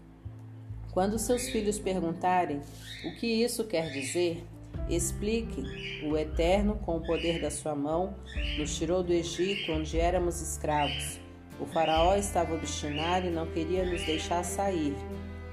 Quando 0.92 1.18
seus 1.18 1.48
filhos 1.48 1.78
perguntarem 1.78 2.60
o 3.04 3.16
que 3.16 3.26
isso 3.26 3.64
quer 3.64 3.90
dizer, 3.90 4.44
explique: 4.88 5.62
o 6.04 6.16
Eterno, 6.16 6.76
com 6.76 6.96
o 6.96 7.06
poder 7.06 7.40
da 7.40 7.50
sua 7.50 7.74
mão, 7.74 8.14
nos 8.56 8.76
tirou 8.76 9.02
do 9.02 9.12
Egito, 9.12 9.72
onde 9.72 9.98
éramos 9.98 10.40
escravos. 10.40 11.18
O 11.58 11.66
Faraó 11.66 12.14
estava 12.16 12.54
obstinado 12.54 13.26
e 13.26 13.30
não 13.30 13.46
queria 13.46 13.84
nos 13.84 14.04
deixar 14.04 14.44
sair. 14.44 14.94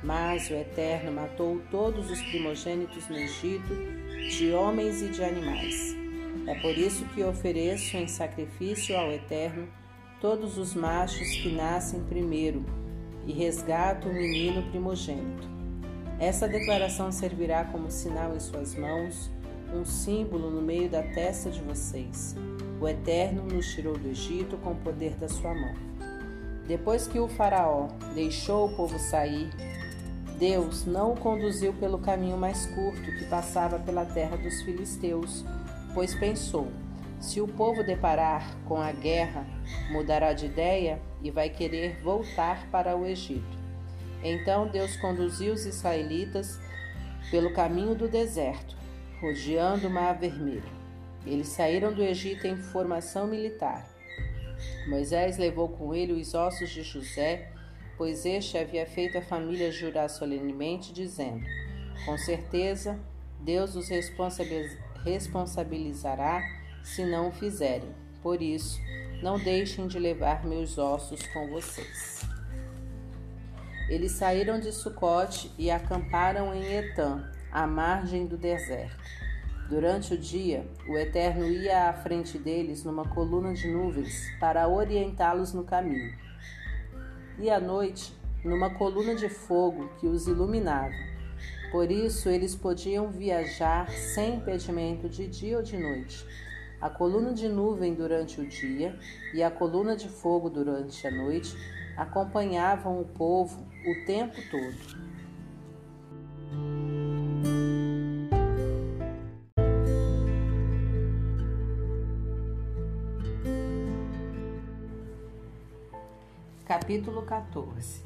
Mas 0.04 0.50
o 0.50 0.54
Eterno 0.54 1.12
matou 1.12 1.60
todos 1.72 2.10
os 2.10 2.22
primogênitos 2.22 3.08
no 3.10 3.18
Egito, 3.18 3.76
de 4.30 4.52
homens 4.54 5.02
e 5.02 5.10
de 5.10 5.24
animais. 5.24 6.07
É 6.48 6.56
por 6.56 6.78
isso 6.78 7.04
que 7.10 7.22
ofereço 7.24 7.98
em 7.98 8.08
sacrifício 8.08 8.98
ao 8.98 9.12
Eterno 9.12 9.68
todos 10.22 10.58
os 10.58 10.74
machos 10.74 11.28
que 11.36 11.52
nascem 11.52 12.02
primeiro 12.04 12.66
e 13.26 13.34
resgata 13.34 14.08
o 14.08 14.14
menino 14.14 14.64
primogênito. 14.72 15.46
Essa 16.18 16.48
declaração 16.48 17.12
servirá 17.12 17.66
como 17.66 17.92
sinal 17.92 18.34
em 18.34 18.40
suas 18.40 18.74
mãos, 18.76 19.30
um 19.76 19.84
símbolo 19.84 20.50
no 20.50 20.62
meio 20.62 20.90
da 20.90 21.04
testa 21.04 21.52
de 21.52 21.62
vocês. 21.62 22.34
O 22.80 22.88
Eterno 22.88 23.44
nos 23.44 23.68
tirou 23.74 23.98
do 23.98 24.08
Egito 24.08 24.56
com 24.58 24.72
o 24.72 24.76
poder 24.76 25.16
da 25.16 25.28
sua 25.28 25.54
mão. 25.54 25.76
Depois 26.66 27.08
que 27.08 27.20
o 27.20 27.28
Faraó 27.28 27.90
deixou 28.16 28.68
o 28.68 28.76
povo 28.76 28.98
sair, 28.98 29.50
Deus 30.40 30.86
não 30.86 31.12
o 31.12 31.18
conduziu 31.18 31.74
pelo 31.74 32.00
caminho 32.00 32.38
mais 32.38 32.66
curto 32.68 33.12
que 33.18 33.26
passava 33.26 33.78
pela 33.80 34.06
terra 34.06 34.38
dos 34.38 34.62
filisteus, 34.62 35.44
pois 35.98 36.14
pensou: 36.14 36.72
se 37.20 37.42
o 37.42 37.48
povo 37.48 37.84
deparar 37.84 38.56
com 38.66 38.80
a 38.80 38.92
guerra, 38.92 39.48
mudará 39.90 40.32
de 40.32 40.46
ideia 40.46 41.02
e 41.24 41.32
vai 41.32 41.50
querer 41.50 42.00
voltar 42.04 42.70
para 42.70 42.96
o 42.96 43.04
Egito. 43.04 43.58
Então 44.24 44.68
Deus 44.68 44.96
conduziu 44.98 45.56
os 45.56 45.66
israelitas 45.66 46.60
pelo 47.32 47.52
caminho 47.52 47.96
do 47.96 48.08
deserto, 48.08 48.78
rodeando 49.20 49.88
o 49.88 49.90
Mar 49.90 50.14
Vermelho. 50.20 50.70
Eles 51.26 51.48
saíram 51.48 51.92
do 51.92 52.04
Egito 52.04 52.46
em 52.46 52.58
formação 52.58 53.26
militar. 53.26 53.84
Moisés 54.88 55.40
levou 55.40 55.68
com 55.68 55.96
ele 55.96 56.14
os 56.14 56.36
ossos 56.36 56.70
de 56.70 56.84
José, 56.84 57.52
pois 57.98 58.24
este 58.24 58.56
havia 58.56 58.86
feito 58.86 59.18
a 59.18 59.22
família 59.24 59.72
jurar 59.72 60.12
solenemente, 60.12 60.94
dizendo: 60.94 61.44
Com 62.06 62.16
certeza, 62.20 63.00
Deus 63.40 63.76
os 63.76 63.90
responsabilizará 63.90 64.87
se 66.84 67.06
não 67.06 67.30
o 67.30 67.32
fizerem. 67.32 67.90
Por 68.22 68.42
isso, 68.42 68.80
não 69.22 69.40
deixem 69.40 69.88
de 69.88 69.98
levar 69.98 70.46
meus 70.46 70.78
ossos 70.78 71.26
com 71.28 71.48
vocês. 71.50 72.22
Eles 73.90 74.12
saíram 74.12 74.60
de 74.60 74.72
Sucote 74.72 75.52
e 75.58 75.72
acamparam 75.72 76.54
em 76.54 76.74
Etã, 76.74 77.24
à 77.52 77.66
margem 77.66 78.26
do 78.26 78.38
deserto. 78.38 78.98
Durante 79.70 80.14
o 80.14 80.18
dia, 80.18 80.66
o 80.88 80.98
Eterno 80.98 81.46
ia 81.46 81.90
à 81.90 81.94
frente 81.94 82.38
deles 82.38 82.84
numa 82.84 83.08
coluna 83.08 83.54
de 83.54 83.68
nuvens 83.68 84.30
para 84.40 84.68
orientá-los 84.68 85.54
no 85.54 85.64
caminho. 85.64 86.14
E 87.40 87.50
à 87.50 87.60
noite, 87.60 88.14
numa 88.44 88.70
coluna 88.70 89.16
de 89.16 89.30
fogo 89.30 89.90
que 90.00 90.08
os 90.08 90.28
iluminava. 90.28 91.17
Por 91.72 91.92
isso, 91.92 92.30
eles 92.30 92.56
podiam 92.56 93.10
viajar 93.10 93.90
sem 93.90 94.36
impedimento 94.36 95.10
de 95.10 95.28
dia 95.28 95.58
ou 95.58 95.64
de 95.64 95.78
noite 95.78 96.26
a 96.80 96.90
coluna 96.90 97.34
de 97.34 97.50
nuvem 97.50 97.96
durante 97.96 98.40
o 98.40 98.46
dia 98.46 98.98
e 99.34 99.42
a 99.42 99.50
coluna 99.50 99.96
de 99.96 100.08
fogo 100.08 100.50
durante 100.50 101.08
a 101.08 101.12
noite 101.12 101.58
acompanhavam 101.96 103.02
o 103.02 103.06
povo 103.06 103.66
o 103.84 104.06
tempo 104.06 104.36
todo. 104.52 105.08
Capítulo 116.64 117.24
14 117.24 118.04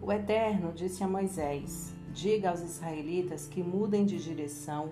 O 0.00 0.10
Eterno 0.10 0.72
disse 0.72 1.04
a 1.04 1.08
Moisés: 1.08 1.95
Diga 2.16 2.48
aos 2.48 2.62
israelitas 2.62 3.46
que 3.46 3.62
mudem 3.62 4.06
de 4.06 4.18
direção 4.18 4.88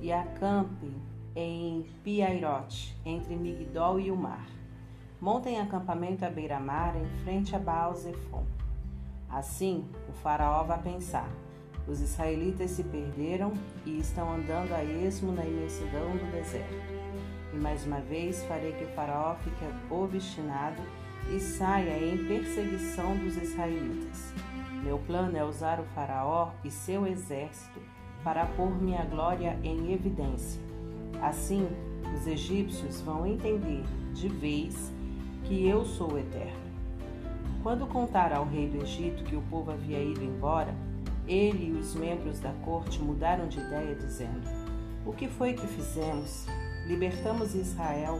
e 0.00 0.10
acampem 0.10 0.94
em 1.36 1.84
Piairote, 2.02 2.96
entre 3.04 3.36
Migdol 3.36 4.00
e 4.00 4.10
o 4.10 4.16
mar. 4.16 4.46
Montem 5.20 5.60
acampamento 5.60 6.24
à 6.24 6.30
beira-mar, 6.30 6.96
em 6.96 7.06
frente 7.22 7.54
a 7.54 7.58
Baal-Zephon. 7.58 8.46
Assim, 9.28 9.84
o 10.08 10.12
faraó 10.14 10.64
vai 10.64 10.80
pensar: 10.80 11.28
os 11.86 12.00
israelitas 12.00 12.70
se 12.70 12.84
perderam 12.84 13.52
e 13.84 13.98
estão 13.98 14.32
andando 14.32 14.72
a 14.72 14.82
esmo 14.82 15.30
na 15.30 15.44
imensidão 15.44 16.16
do 16.16 16.32
deserto. 16.32 16.72
E 17.52 17.56
mais 17.56 17.84
uma 17.84 18.00
vez 18.00 18.42
farei 18.44 18.72
que 18.72 18.84
o 18.84 18.94
faraó 18.94 19.34
fique 19.34 19.92
obstinado 19.92 20.82
e 21.30 21.38
saia 21.38 22.02
em 22.02 22.26
perseguição 22.26 23.14
dos 23.18 23.36
israelitas. 23.36 24.32
Meu 24.82 24.98
plano 24.98 25.36
é 25.36 25.44
usar 25.44 25.80
o 25.80 25.84
faraó 25.94 26.50
e 26.64 26.70
seu 26.70 27.06
exército 27.06 27.80
para 28.24 28.46
pôr 28.46 28.70
minha 28.70 29.04
glória 29.04 29.58
em 29.62 29.92
evidência 29.92 30.60
Assim, 31.22 31.68
os 32.16 32.26
egípcios 32.26 33.00
vão 33.00 33.24
entender 33.24 33.84
de 34.12 34.28
vez 34.28 34.92
que 35.44 35.68
eu 35.68 35.84
sou 35.84 36.18
Eterno. 36.18 36.60
Quando 37.62 37.86
contar 37.86 38.32
ao 38.32 38.44
rei 38.44 38.68
do 38.68 38.82
Egito 38.82 39.22
que 39.22 39.36
o 39.36 39.42
povo 39.42 39.70
havia 39.70 40.02
ido 40.02 40.20
embora, 40.20 40.74
ele 41.28 41.68
e 41.68 41.72
os 41.78 41.94
membros 41.94 42.40
da 42.40 42.50
corte 42.64 43.00
mudaram 43.00 43.46
de 43.46 43.60
ideia, 43.60 43.94
dizendo: 43.94 44.42
O 45.06 45.12
que 45.12 45.28
foi 45.28 45.52
que 45.52 45.64
fizemos? 45.68 46.44
Libertamos 46.88 47.54
Israel, 47.54 48.18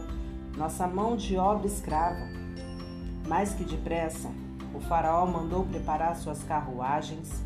nossa 0.55 0.87
mão 0.87 1.17
de 1.17 1.35
obra 1.35 1.67
escrava. 1.67 2.25
Mais 3.27 3.53
que 3.53 3.65
depressa, 3.65 4.31
o 4.73 4.79
Faraó 4.79 5.25
mandou 5.25 5.65
preparar 5.65 6.15
suas 6.15 6.43
carruagens 6.43 7.43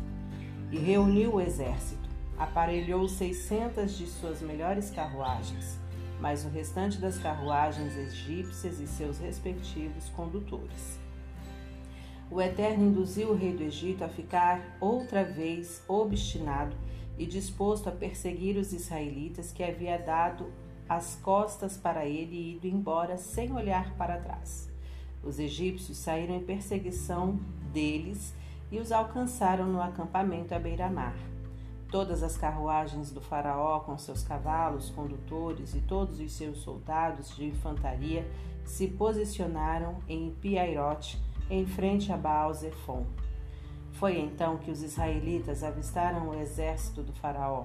e 0.70 0.78
reuniu 0.78 1.34
o 1.34 1.40
exército 1.40 2.08
aparelhou 2.38 3.08
600 3.08 3.98
de 3.98 4.06
suas 4.06 4.40
melhores 4.40 4.90
carruagens, 4.90 5.76
mais 6.20 6.44
o 6.44 6.48
restante 6.48 6.98
das 6.98 7.18
carruagens 7.18 7.96
egípcias 7.96 8.78
e 8.78 8.86
seus 8.86 9.18
respectivos 9.18 10.08
condutores. 10.10 10.98
O 12.30 12.40
Eterno 12.40 12.84
induziu 12.84 13.30
o 13.30 13.34
rei 13.34 13.52
do 13.52 13.62
Egito 13.62 14.04
a 14.04 14.08
ficar 14.08 14.76
outra 14.80 15.24
vez 15.24 15.82
obstinado 15.88 16.76
e 17.18 17.26
disposto 17.26 17.88
a 17.88 17.92
perseguir 17.92 18.56
os 18.56 18.72
israelitas 18.72 19.50
que 19.50 19.64
havia 19.64 19.98
dado 19.98 20.52
as 20.88 21.16
costas 21.16 21.76
para 21.76 22.06
ele 22.06 22.36
e 22.36 22.56
ido 22.56 22.66
embora 22.66 23.16
sem 23.16 23.52
olhar 23.52 23.94
para 23.96 24.20
trás. 24.20 24.67
Os 25.22 25.38
egípcios 25.38 25.98
saíram 25.98 26.36
em 26.36 26.44
perseguição 26.44 27.38
deles 27.72 28.34
e 28.70 28.78
os 28.78 28.92
alcançaram 28.92 29.66
no 29.66 29.80
acampamento 29.80 30.54
à 30.54 30.58
beira-mar. 30.58 31.14
Todas 31.90 32.22
as 32.22 32.36
carruagens 32.36 33.10
do 33.10 33.20
Faraó, 33.20 33.80
com 33.80 33.96
seus 33.96 34.22
cavalos, 34.22 34.90
condutores 34.90 35.74
e 35.74 35.80
todos 35.80 36.20
os 36.20 36.32
seus 36.32 36.58
soldados 36.58 37.34
de 37.34 37.46
infantaria, 37.46 38.30
se 38.64 38.86
posicionaram 38.86 39.96
em 40.06 40.30
Piairote, 40.30 41.18
em 41.48 41.66
frente 41.66 42.12
a 42.12 42.16
Baal-Zephon. 42.16 43.06
Foi 43.92 44.18
então 44.18 44.58
que 44.58 44.70
os 44.70 44.82
israelitas 44.82 45.64
avistaram 45.64 46.28
o 46.28 46.34
exército 46.34 47.02
do 47.02 47.12
Faraó, 47.14 47.64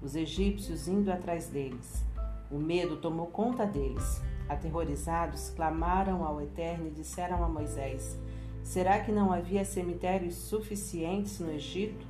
os 0.00 0.14
egípcios 0.14 0.86
indo 0.86 1.10
atrás 1.10 1.48
deles. 1.48 2.04
O 2.50 2.58
medo 2.58 2.96
tomou 2.98 3.26
conta 3.26 3.66
deles. 3.66 4.22
Aterrorizados, 4.48 5.50
clamaram 5.50 6.24
ao 6.24 6.40
Eterno 6.40 6.86
e 6.86 6.90
disseram 6.90 7.42
a 7.42 7.48
Moisés: 7.48 8.18
Será 8.62 9.00
que 9.00 9.12
não 9.12 9.32
havia 9.32 9.64
cemitérios 9.64 10.34
suficientes 10.36 11.40
no 11.40 11.50
Egito? 11.50 12.06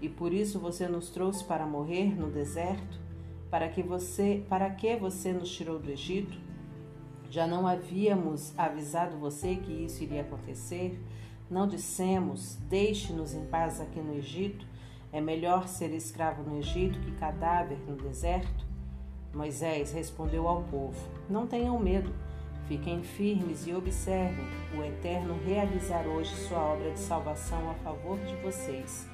E 0.00 0.08
por 0.08 0.32
isso 0.32 0.58
você 0.58 0.88
nos 0.88 1.10
trouxe 1.10 1.44
para 1.44 1.66
morrer 1.66 2.14
no 2.18 2.30
deserto? 2.30 3.00
Para 3.50 3.68
que 3.68 3.82
você, 3.82 4.44
para 4.48 4.68
que 4.70 4.96
você 4.96 5.32
nos 5.32 5.50
tirou 5.50 5.78
do 5.78 5.90
Egito? 5.90 6.36
Já 7.30 7.46
não 7.46 7.66
havíamos 7.66 8.56
avisado 8.58 9.16
você 9.18 9.56
que 9.56 9.72
isso 9.84 10.02
iria 10.02 10.22
acontecer? 10.22 11.00
Não 11.48 11.68
dissemos: 11.68 12.56
Deixe-nos 12.68 13.32
em 13.32 13.44
paz 13.46 13.80
aqui 13.80 14.00
no 14.00 14.14
Egito? 14.14 14.66
É 15.12 15.20
melhor 15.20 15.68
ser 15.68 15.92
escravo 15.92 16.42
no 16.42 16.58
Egito 16.58 16.98
que 17.00 17.12
cadáver 17.12 17.78
no 17.86 17.96
deserto? 17.96 18.65
Moisés 19.36 19.92
respondeu 19.92 20.48
ao 20.48 20.62
povo: 20.62 20.96
Não 21.28 21.46
tenham 21.46 21.78
medo, 21.78 22.10
fiquem 22.66 23.02
firmes 23.02 23.66
e 23.66 23.74
observem 23.74 24.46
o 24.74 24.82
Eterno 24.82 25.38
realizar 25.44 26.06
hoje 26.06 26.34
sua 26.34 26.58
obra 26.58 26.90
de 26.90 26.98
salvação 26.98 27.70
a 27.70 27.74
favor 27.74 28.18
de 28.20 28.34
vocês. 28.36 29.06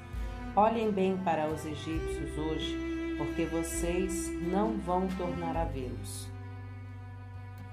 Olhem 0.55 0.91
bem 0.91 1.17
para 1.17 1.49
os 1.49 1.65
egípcios 1.65 2.37
hoje, 2.37 2.77
porque 3.17 3.45
vocês 3.45 4.31
não 4.49 4.77
vão 4.77 5.07
tornar 5.09 5.57
a 5.57 5.65
vê-los. 5.65 6.29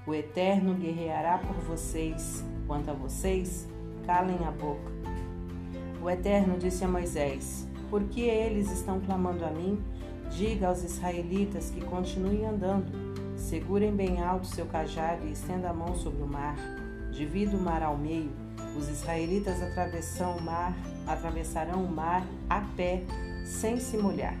O 0.05 0.13
Eterno 0.13 0.73
guerreará 0.73 1.37
por 1.37 1.55
vocês. 1.55 2.43
Quanto 2.67 2.91
a 2.91 2.93
vocês, 2.93 3.67
calem 4.05 4.37
a 4.45 4.51
boca. 4.51 4.91
O 6.01 6.09
Eterno 6.09 6.57
disse 6.57 6.83
a 6.83 6.87
Moisés: 6.87 7.65
Por 7.89 8.03
que 8.03 8.21
eles 8.21 8.69
estão 8.71 8.99
clamando 8.99 9.45
a 9.45 9.51
mim? 9.51 9.81
Diga 10.31 10.69
aos 10.69 10.81
israelitas 10.81 11.69
que 11.69 11.81
continuem 11.81 12.45
andando. 12.45 13.11
Segurem 13.35 13.93
bem 13.93 14.23
alto 14.23 14.47
seu 14.47 14.65
cajado 14.65 15.25
e 15.27 15.33
estenda 15.33 15.69
a 15.69 15.73
mão 15.73 15.93
sobre 15.95 16.23
o 16.23 16.27
mar. 16.27 16.55
Divida 17.11 17.57
o 17.57 17.61
mar 17.61 17.83
ao 17.83 17.97
meio. 17.97 18.31
Os 18.77 18.87
israelitas 18.87 19.61
atravessarão 19.61 20.37
o 20.37 20.41
mar, 20.41 20.73
atravessarão 21.05 21.83
o 21.83 21.91
mar 21.91 22.25
a 22.49 22.61
pé, 22.77 23.03
sem 23.45 23.77
se 23.77 23.97
molhar. 23.97 24.37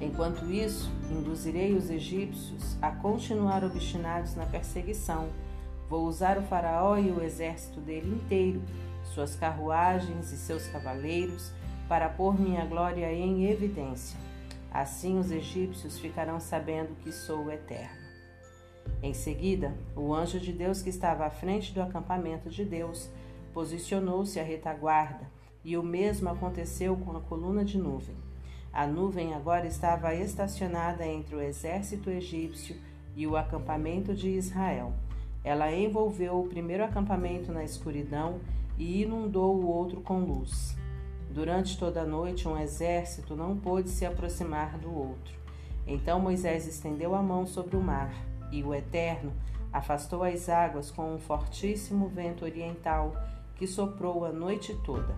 Enquanto 0.00 0.50
isso, 0.50 0.90
induzirei 1.08 1.76
os 1.76 1.88
egípcios 1.88 2.76
a 2.82 2.90
continuar 2.90 3.62
obstinados 3.62 4.34
na 4.34 4.44
perseguição. 4.44 5.28
Vou 5.88 6.08
usar 6.08 6.36
o 6.38 6.42
Faraó 6.42 6.98
e 6.98 7.12
o 7.12 7.22
exército 7.22 7.80
dele 7.80 8.16
inteiro, 8.16 8.60
suas 9.14 9.36
carruagens 9.36 10.32
e 10.32 10.36
seus 10.36 10.66
cavaleiros, 10.66 11.52
para 11.88 12.08
pôr 12.08 12.38
minha 12.38 12.64
glória 12.64 13.12
em 13.12 13.44
evidência. 13.46 14.18
Assim 14.72 15.18
os 15.18 15.30
egípcios 15.30 15.98
ficarão 15.98 16.40
sabendo 16.40 16.96
que 17.02 17.12
sou 17.12 17.44
o 17.44 17.50
Eterno. 17.52 18.00
Em 19.02 19.12
seguida, 19.12 19.74
o 19.94 20.14
anjo 20.14 20.40
de 20.40 20.50
Deus 20.50 20.80
que 20.80 20.88
estava 20.88 21.26
à 21.26 21.30
frente 21.30 21.74
do 21.74 21.82
acampamento 21.82 22.48
de 22.48 22.64
Deus 22.64 23.10
posicionou-se 23.52 24.40
à 24.40 24.42
retaguarda, 24.42 25.30
e 25.62 25.76
o 25.76 25.82
mesmo 25.82 26.30
aconteceu 26.30 26.96
com 26.96 27.14
a 27.14 27.20
coluna 27.20 27.62
de 27.62 27.76
nuvem. 27.76 28.16
A 28.72 28.86
nuvem 28.86 29.34
agora 29.34 29.66
estava 29.66 30.14
estacionada 30.14 31.06
entre 31.06 31.36
o 31.36 31.42
exército 31.42 32.08
egípcio 32.08 32.74
e 33.14 33.26
o 33.26 33.36
acampamento 33.36 34.14
de 34.14 34.30
Israel. 34.30 34.94
Ela 35.44 35.70
envolveu 35.70 36.40
o 36.40 36.48
primeiro 36.48 36.82
acampamento 36.82 37.52
na 37.52 37.62
escuridão 37.62 38.40
e 38.78 39.02
inundou 39.02 39.54
o 39.54 39.66
outro 39.66 40.00
com 40.00 40.20
luz. 40.20 40.74
Durante 41.32 41.78
toda 41.78 42.02
a 42.02 42.06
noite, 42.06 42.46
um 42.46 42.58
exército 42.58 43.34
não 43.34 43.56
pôde 43.56 43.88
se 43.88 44.04
aproximar 44.04 44.76
do 44.76 44.94
outro. 44.94 45.32
Então 45.86 46.20
Moisés 46.20 46.66
estendeu 46.66 47.14
a 47.14 47.22
mão 47.22 47.46
sobre 47.46 47.74
o 47.74 47.80
mar, 47.80 48.12
e 48.50 48.62
o 48.62 48.74
Eterno 48.74 49.32
afastou 49.72 50.22
as 50.22 50.50
águas 50.50 50.90
com 50.90 51.14
um 51.14 51.18
fortíssimo 51.18 52.06
vento 52.06 52.44
oriental 52.44 53.16
que 53.56 53.66
soprou 53.66 54.26
a 54.26 54.28
noite 54.30 54.76
toda. 54.84 55.16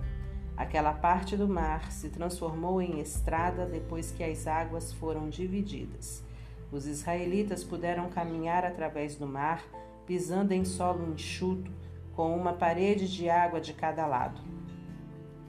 Aquela 0.57 0.93
parte 0.93 1.37
do 1.37 1.49
mar 1.49 1.91
se 1.91 2.09
transformou 2.09 2.81
em 2.81 3.01
estrada 3.01 3.67
depois 3.67 4.13
que 4.13 4.23
as 4.23 4.47
águas 4.47 4.93
foram 4.93 5.29
divididas. 5.29 6.23
Os 6.71 6.87
israelitas 6.87 7.65
puderam 7.65 8.09
caminhar 8.09 8.65
através 8.65 9.17
do 9.17 9.27
mar, 9.27 9.65
pisando 10.07 10.53
em 10.53 10.65
solo 10.65 11.13
enxuto, 11.13 11.73
com 12.15 12.37
uma 12.37 12.53
parede 12.53 13.13
de 13.13 13.29
água 13.29 13.61
de 13.61 13.73
cada 13.73 14.07
lado. 14.07 14.54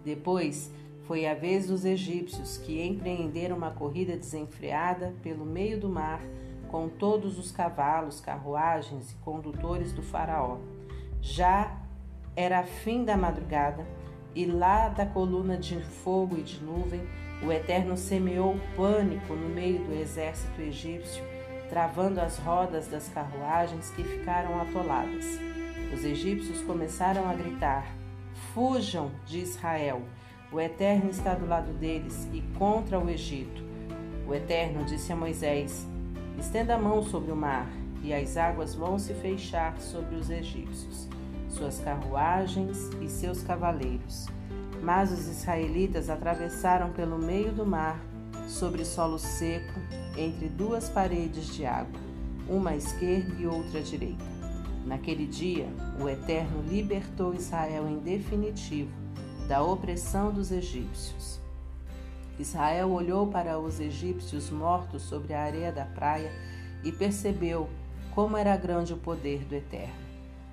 Depois 0.06 0.72
foi 1.06 1.26
a 1.26 1.34
vez 1.34 1.68
dos 1.68 1.84
egípcios 1.84 2.58
que 2.58 2.82
empreenderam 2.82 3.58
uma 3.58 3.72
corrida 3.72 4.16
desenfreada 4.16 5.14
pelo 5.22 5.46
meio 5.46 5.80
do 5.80 5.90
mar 5.90 6.22
com 6.70 6.88
todos 6.88 7.40
os 7.40 7.52
cavalos, 7.52 8.22
carruagens 8.22 9.12
e 9.12 9.16
condutores 9.16 9.92
do 9.92 10.02
Faraó. 10.02 10.60
Já 11.22 11.76
era 12.36 12.64
fim 12.64 13.04
da 13.04 13.18
madrugada 13.18 13.86
e 14.36 14.46
lá 14.46 14.90
da 14.90 15.06
coluna 15.06 15.58
de 15.58 15.80
fogo 15.80 16.38
e 16.38 16.44
de 16.44 16.64
nuvem 16.64 17.02
o 17.44 17.52
Eterno 17.52 17.98
semeou 17.98 18.60
pânico 18.76 19.34
no 19.34 19.50
meio 19.50 19.84
do 19.84 19.94
exército 19.94 20.62
egípcio, 20.62 21.24
travando 21.70 22.22
as 22.22 22.38
rodas 22.38 22.88
das 22.88 23.10
carruagens 23.10 23.90
que 23.92 24.04
ficaram 24.04 24.60
atoladas. 24.62 25.26
Os 25.94 26.04
egípcios 26.04 26.62
começaram 26.62 27.30
a 27.30 27.34
gritar: 27.34 27.86
Fujam 28.56 29.12
de 29.26 29.40
Israel. 29.40 30.02
O 30.50 30.62
Eterno 30.62 31.10
está 31.10 31.34
do 31.34 31.46
lado 31.46 31.74
deles 31.74 32.26
e 32.32 32.40
contra 32.58 32.98
o 32.98 33.10
Egito. 33.10 33.62
O 34.26 34.34
Eterno 34.34 34.86
disse 34.86 35.12
a 35.12 35.16
Moisés: 35.16 35.86
Estenda 36.40 36.76
a 36.76 36.78
mão 36.78 37.04
sobre 37.04 37.34
o 37.34 37.36
mar, 37.36 37.68
e 38.02 38.14
as 38.14 38.38
águas 38.38 38.74
vão 38.74 38.98
se 38.98 39.14
fechar 39.16 39.78
sobre 39.78 40.16
os 40.16 40.30
egípcios, 40.30 41.10
suas 41.50 41.82
carruagens 41.82 42.92
e 43.02 43.10
seus 43.10 43.44
cavaleiros. 43.44 44.28
Mas 44.82 45.12
os 45.12 45.28
israelitas 45.28 46.10
atravessaram 46.10 46.94
pelo 46.94 47.20
meio 47.20 47.52
do 47.52 47.66
mar, 47.66 48.00
sobre 48.48 48.86
solo 48.86 49.20
seco, 49.20 49.82
entre 50.16 50.48
duas 50.48 50.88
paredes 50.88 51.54
de 51.54 51.66
água, 51.66 52.00
uma 52.48 52.70
à 52.70 52.78
esquerda 52.78 53.36
e 53.38 53.46
outra 53.46 53.80
à 53.80 53.84
direita. 53.84 54.35
Naquele 54.86 55.26
dia, 55.26 55.68
o 56.00 56.08
Eterno 56.08 56.62
libertou 56.62 57.34
Israel 57.34 57.88
em 57.90 57.98
definitivo 57.98 58.92
da 59.48 59.64
opressão 59.64 60.32
dos 60.32 60.52
egípcios. 60.52 61.40
Israel 62.38 62.92
olhou 62.92 63.28
para 63.28 63.58
os 63.58 63.80
egípcios 63.80 64.50
mortos 64.50 65.02
sobre 65.02 65.34
a 65.34 65.42
areia 65.42 65.72
da 65.72 65.86
praia 65.86 66.32
e 66.84 66.92
percebeu 66.92 67.68
como 68.14 68.38
era 68.38 68.56
grande 68.56 68.94
o 68.94 68.98
poder 68.98 69.44
do 69.46 69.56
Eterno. 69.56 70.06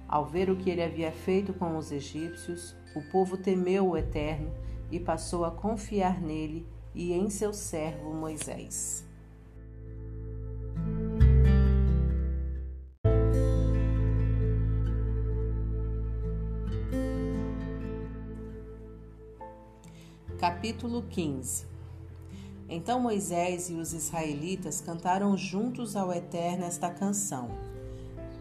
Ao 0.09 0.25
ver 0.25 0.51
o 0.51 0.57
que 0.57 0.71
ele 0.71 0.83
havia 0.83 1.13
feito 1.13 1.53
com 1.53 1.77
os 1.77 1.93
egípcios, 1.93 2.75
o 2.95 3.03
povo 3.03 3.37
temeu 3.37 3.89
o 3.89 3.97
Eterno 3.97 4.51
e 4.91 4.99
passou 4.99 5.45
a 5.45 5.51
confiar 5.51 6.21
nele 6.21 6.67
e 6.95 7.13
em 7.13 7.29
seu 7.29 7.53
servo 7.53 8.13
Moisés. 8.13 9.05
Capítulo 20.43 21.03
15 21.03 21.69
Então 22.69 22.99
Moisés 22.99 23.71
e 23.71 23.75
os 23.75 23.93
israelitas 23.93 24.81
cantaram 24.81 25.37
juntos 25.37 25.95
ao 25.95 26.13
Eterno 26.13 26.65
esta 26.65 26.91
canção. 26.91 27.49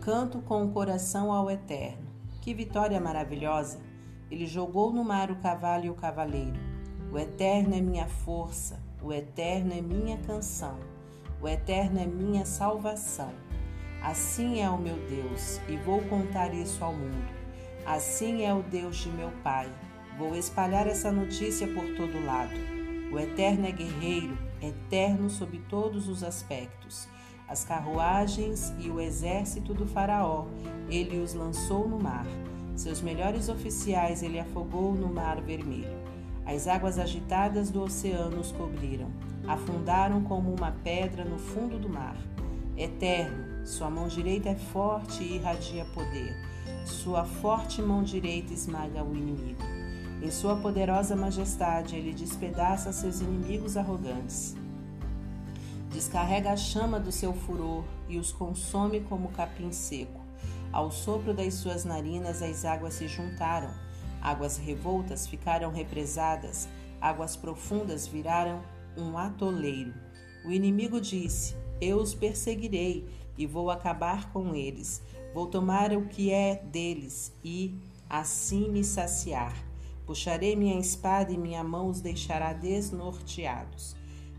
Canto 0.02 0.40
com 0.40 0.66
o 0.66 0.72
coração 0.72 1.32
ao 1.32 1.48
Eterno. 1.48 2.08
Que 2.42 2.56
vitória 2.56 3.00
maravilhosa! 3.00 3.80
Ele 4.32 4.48
jogou 4.48 4.92
no 4.92 5.04
mar 5.04 5.30
o 5.30 5.36
cavalo 5.36 5.86
e 5.86 5.92
o 5.92 5.94
cavaleiro. 5.94 6.60
O 7.12 7.20
Eterno 7.20 7.76
é 7.76 7.82
minha 7.82 8.08
força, 8.08 8.82
o 9.00 9.14
Eterno 9.14 9.72
é 9.72 9.80
minha 9.80 10.18
canção, 10.18 10.80
o 11.40 11.48
Eterno 11.48 12.00
é 12.00 12.08
minha 12.08 12.48
salvação. 12.48 13.32
Assim 14.02 14.60
é 14.60 14.68
o 14.68 14.76
meu 14.80 14.98
Deus, 15.08 15.62
e 15.70 15.78
vou 15.78 16.02
contar 16.06 16.52
isso 16.52 16.84
ao 16.84 16.94
mundo. 16.96 17.32
Assim 17.86 18.44
é 18.44 18.52
o 18.52 18.64
Deus 18.64 18.98
de 18.98 19.12
meu 19.12 19.30
Pai 19.44 19.70
Vou 20.22 20.36
espalhar 20.36 20.86
essa 20.86 21.12
notícia 21.12 21.66
por 21.66 21.84
todo 21.96 22.24
lado. 22.24 22.54
O 23.12 23.18
Eterno 23.18 23.66
é 23.66 23.72
guerreiro, 23.72 24.38
eterno 24.62 25.32
sob 25.32 25.58
todos 25.68 26.08
os 26.08 26.24
aspectos. 26.24 27.08
As 27.48 27.66
carruagens 27.66 28.72
e 28.78 28.92
o 28.92 29.02
exército 29.02 29.74
do 29.74 29.88
Faraó, 29.88 30.46
ele 30.88 31.18
os 31.18 31.34
lançou 31.34 31.88
no 31.88 32.00
mar. 32.00 32.28
Seus 32.76 33.02
melhores 33.02 33.50
oficiais 33.50 34.22
ele 34.22 34.40
afogou 34.40 34.94
no 34.94 35.12
mar 35.12 35.42
vermelho. 35.42 35.98
As 36.46 36.68
águas 36.68 37.00
agitadas 37.00 37.72
do 37.72 37.82
oceano 37.82 38.42
os 38.42 38.52
cobriram, 38.52 39.10
afundaram 39.48 40.22
como 40.22 40.54
uma 40.54 40.72
pedra 40.84 41.26
no 41.26 41.40
fundo 41.40 41.80
do 41.80 41.90
mar. 41.90 42.16
Eterno, 42.78 43.66
sua 43.66 43.90
mão 43.90 44.08
direita 44.08 44.50
é 44.50 44.56
forte 44.56 45.24
e 45.24 45.38
irradia 45.38 45.84
poder. 45.96 46.36
Sua 46.86 47.26
forte 47.26 47.82
mão 47.82 48.04
direita 48.04 48.54
esmaga 48.54 49.04
o 49.04 49.16
inimigo. 49.16 49.71
Em 50.22 50.30
sua 50.30 50.56
poderosa 50.56 51.16
majestade, 51.16 51.96
ele 51.96 52.14
despedaça 52.14 52.94
seus 52.94 53.22
inimigos 53.22 53.76
arrogantes. 53.76 54.56
Descarrega 55.92 56.52
a 56.52 56.56
chama 56.56 57.00
do 57.00 57.12
seu 57.12 57.34
furor 57.34 57.84
e 58.08 58.20
os 58.20 58.32
consome 58.32 59.02
como 59.02 59.30
capim 59.30 59.72
seco. 59.72 60.22
Ao 60.72 60.92
sopro 60.92 61.34
das 61.34 61.56
suas 61.56 61.84
narinas, 61.84 62.44
as 62.44 62.64
águas 62.66 62.94
se 62.94 63.08
juntaram. 63.08 63.72
Águas 64.22 64.58
revoltas 64.58 65.26
ficaram 65.26 65.72
represadas, 65.72 66.70
águas 67.02 67.36
profundas 67.36 68.06
viraram 68.06 68.62
um 68.96 69.18
atoleiro. 69.18 69.92
O 70.46 70.52
inimigo 70.52 71.02
disse: 71.02 71.56
Eu 71.82 71.98
os 71.98 72.14
perseguirei 72.14 73.10
e 73.36 73.48
vou 73.48 73.72
acabar 73.72 74.32
com 74.32 74.54
eles. 74.54 75.02
Vou 75.34 75.48
tomar 75.48 75.92
o 75.94 76.06
que 76.06 76.32
é 76.32 76.62
deles 76.64 77.34
e 77.44 77.76
assim 78.08 78.70
me 78.70 78.84
saciar. 78.84 79.71
Puxarei 80.06 80.56
minha 80.56 80.80
espada 80.80 81.32
e 81.32 81.38
minha 81.38 81.64
mão 81.64 81.88
os 81.88 82.02
deixará 82.02 82.54
desnorteados. 82.54 83.96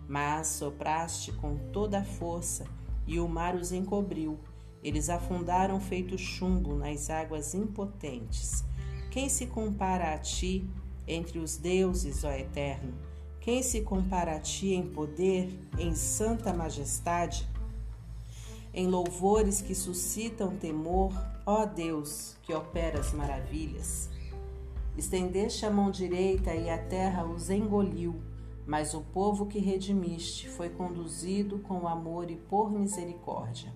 Mas 0.08 0.48
sopraste 0.48 1.32
com 1.32 1.56
toda 1.72 2.00
a 2.00 2.04
força 2.04 2.64
e 3.06 3.18
o 3.18 3.28
mar 3.28 3.54
os 3.54 3.72
encobriu. 3.72 4.38
Eles 4.82 5.08
afundaram 5.08 5.80
feito 5.80 6.18
chumbo 6.18 6.74
nas 6.74 7.08
águas 7.08 7.54
impotentes. 7.54 8.64
Quem 9.10 9.28
se 9.28 9.46
compara 9.46 10.14
a 10.14 10.18
ti 10.18 10.68
entre 11.06 11.38
os 11.38 11.56
deuses, 11.56 12.24
ó 12.24 12.32
Eterno? 12.32 12.94
Quem 13.40 13.62
se 13.62 13.80
compara 13.82 14.36
a 14.36 14.40
ti 14.40 14.72
em 14.72 14.86
poder, 14.86 15.52
em 15.78 15.94
santa 15.94 16.52
majestade? 16.52 17.48
Em 18.72 18.86
louvores 18.86 19.60
que 19.60 19.74
suscitam 19.74 20.56
temor, 20.56 21.12
ó 21.44 21.66
Deus, 21.66 22.36
que 22.42 22.54
operas 22.54 23.12
maravilhas. 23.12 24.08
Estendeste 24.96 25.64
a 25.64 25.70
mão 25.70 25.90
direita 25.90 26.54
e 26.54 26.68
a 26.68 26.78
terra 26.78 27.24
os 27.24 27.50
engoliu 27.50 28.20
mas 28.66 28.94
o 28.94 29.00
povo 29.00 29.46
que 29.46 29.58
redimiste 29.58 30.48
foi 30.48 30.70
conduzido 30.70 31.58
com 31.58 31.88
amor 31.88 32.30
e 32.30 32.36
por 32.36 32.70
misericórdia. 32.70 33.72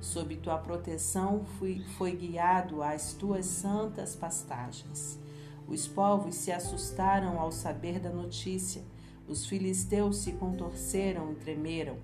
Sob 0.00 0.36
tua 0.36 0.58
proteção 0.58 1.44
fui, 1.58 1.82
foi 1.96 2.14
guiado 2.14 2.82
às 2.82 3.12
tuas 3.12 3.46
santas 3.46 4.14
pastagens. 4.14 5.18
Os 5.66 5.86
povos 5.86 6.34
se 6.34 6.52
assustaram 6.52 7.40
ao 7.40 7.50
saber 7.50 7.98
da 7.98 8.10
notícia. 8.10 8.84
Os 9.28 9.46
filisteus 9.46 10.18
se 10.18 10.32
contorceram 10.32 11.32
e 11.32 11.34
tremeram. 11.34 11.96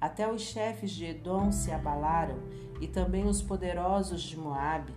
Até 0.00 0.30
os 0.30 0.40
chefes 0.42 0.92
de 0.92 1.04
Edom 1.04 1.52
se 1.52 1.70
abalaram 1.70 2.38
e 2.80 2.86
também 2.86 3.26
os 3.26 3.42
poderosos 3.42 4.22
de 4.22 4.38
Moabe. 4.38 4.94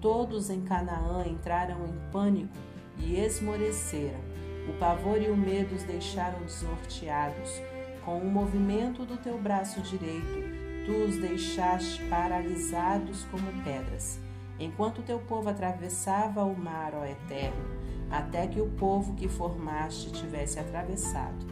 Todos 0.00 0.48
em 0.48 0.60
Canaã 0.62 1.26
entraram 1.26 1.86
em 1.86 2.10
pânico 2.12 2.56
e 2.98 3.16
esmoreceram 3.16 4.28
o 4.68 4.72
pavor 4.74 5.20
e 5.20 5.30
o 5.30 5.36
medo 5.36 5.74
os 5.74 5.82
deixaram 5.82 6.40
desnorteados. 6.40 7.60
Com 8.04 8.18
o 8.18 8.30
movimento 8.30 9.04
do 9.04 9.16
teu 9.16 9.38
braço 9.38 9.80
direito, 9.80 10.86
tu 10.86 10.92
os 10.92 11.16
deixaste 11.16 12.02
paralisados 12.04 13.24
como 13.30 13.50
pedras, 13.62 14.18
enquanto 14.58 15.02
teu 15.02 15.18
povo 15.18 15.48
atravessava 15.48 16.44
o 16.44 16.56
mar, 16.56 16.94
ó 16.94 17.04
Eterno, 17.04 17.64
até 18.10 18.46
que 18.46 18.60
o 18.60 18.70
povo 18.70 19.14
que 19.14 19.28
formaste 19.28 20.10
tivesse 20.12 20.58
atravessado. 20.58 21.46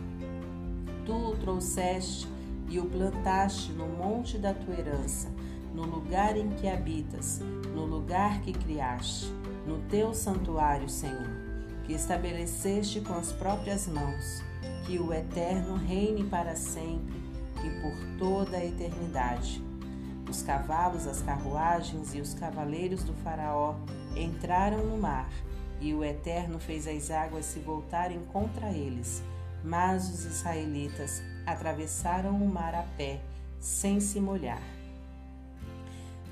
Tu 1.04 1.12
o 1.12 1.36
trouxeste 1.36 2.26
e 2.68 2.78
o 2.78 2.86
plantaste 2.86 3.72
no 3.72 3.86
monte 3.86 4.38
da 4.38 4.54
tua 4.54 4.74
herança, 4.74 5.28
no 5.76 5.84
lugar 5.84 6.36
em 6.36 6.48
que 6.56 6.66
habitas, 6.66 7.38
no 7.72 7.84
lugar 7.84 8.40
que 8.40 8.52
criaste, 8.52 9.32
no 9.64 9.78
teu 9.88 10.12
santuário, 10.12 10.88
Senhor 10.88 11.46
que 11.86 11.92
estabeleceste 11.92 13.00
com 13.00 13.14
as 13.14 13.32
próprias 13.32 13.86
mãos, 13.86 14.42
que 14.84 14.98
o 14.98 15.12
Eterno 15.12 15.76
reine 15.76 16.24
para 16.24 16.56
sempre 16.56 17.14
e 17.64 17.80
por 17.80 18.18
toda 18.18 18.56
a 18.56 18.64
eternidade. 18.64 19.64
Os 20.28 20.42
cavalos, 20.42 21.06
as 21.06 21.22
carruagens 21.22 22.12
e 22.12 22.20
os 22.20 22.34
cavaleiros 22.34 23.04
do 23.04 23.14
Faraó 23.14 23.76
entraram 24.16 24.84
no 24.84 24.98
mar, 24.98 25.30
e 25.80 25.94
o 25.94 26.02
Eterno 26.02 26.58
fez 26.58 26.88
as 26.88 27.10
águas 27.10 27.44
se 27.44 27.60
voltarem 27.60 28.20
contra 28.32 28.70
eles. 28.70 29.22
Mas 29.62 30.08
os 30.08 30.24
israelitas 30.24 31.22
atravessaram 31.46 32.34
o 32.36 32.48
mar 32.48 32.74
a 32.74 32.82
pé, 32.96 33.20
sem 33.60 34.00
se 34.00 34.20
molhar. 34.20 34.75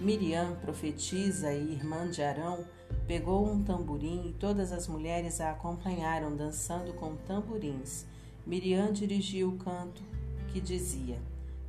Miriam, 0.01 0.57
profetisa 0.57 1.53
e 1.53 1.73
irmã 1.73 2.09
de 2.11 2.23
Arão, 2.23 2.65
Pegou 3.07 3.47
um 3.47 3.62
tamborim 3.62 4.29
e 4.29 4.33
todas 4.33 4.73
as 4.73 4.89
mulheres 4.89 5.39
a 5.39 5.51
acompanharam 5.51 6.35
dançando 6.35 6.95
com 6.95 7.15
tamborins. 7.16 8.07
Miriam 8.47 8.91
dirigiu 8.93 9.51
o 9.51 9.59
canto 9.59 10.03
que 10.49 10.59
dizia: 10.59 11.19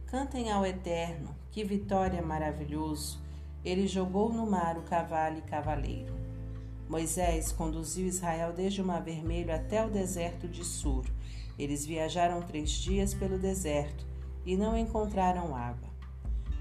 Cantem 0.06 0.50
ao 0.50 0.66
Eterno, 0.66 1.36
que 1.52 1.62
vitória 1.62 2.22
maravilhoso! 2.22 3.20
Ele 3.66 3.86
jogou 3.86 4.32
no 4.32 4.50
mar 4.50 4.78
o 4.78 4.84
cavalo 4.84 5.40
e 5.40 5.42
cavaleiro. 5.42 6.14
Moisés 6.88 7.52
conduziu 7.52 8.08
Israel 8.08 8.54
desde 8.54 8.82
o 8.82 8.86
Mar 8.86 9.04
Vermelho 9.04 9.54
até 9.54 9.84
o 9.84 9.90
deserto 9.90 10.48
de 10.48 10.64
Sur. 10.64 11.04
Eles 11.60 11.86
viajaram 11.86 12.42
três 12.44 12.70
dias 12.70 13.14
pelo 13.14 13.38
deserto 13.38 14.06
e 14.46 14.56
não 14.56 14.78
encontraram 14.78 15.54
água. 15.54 15.85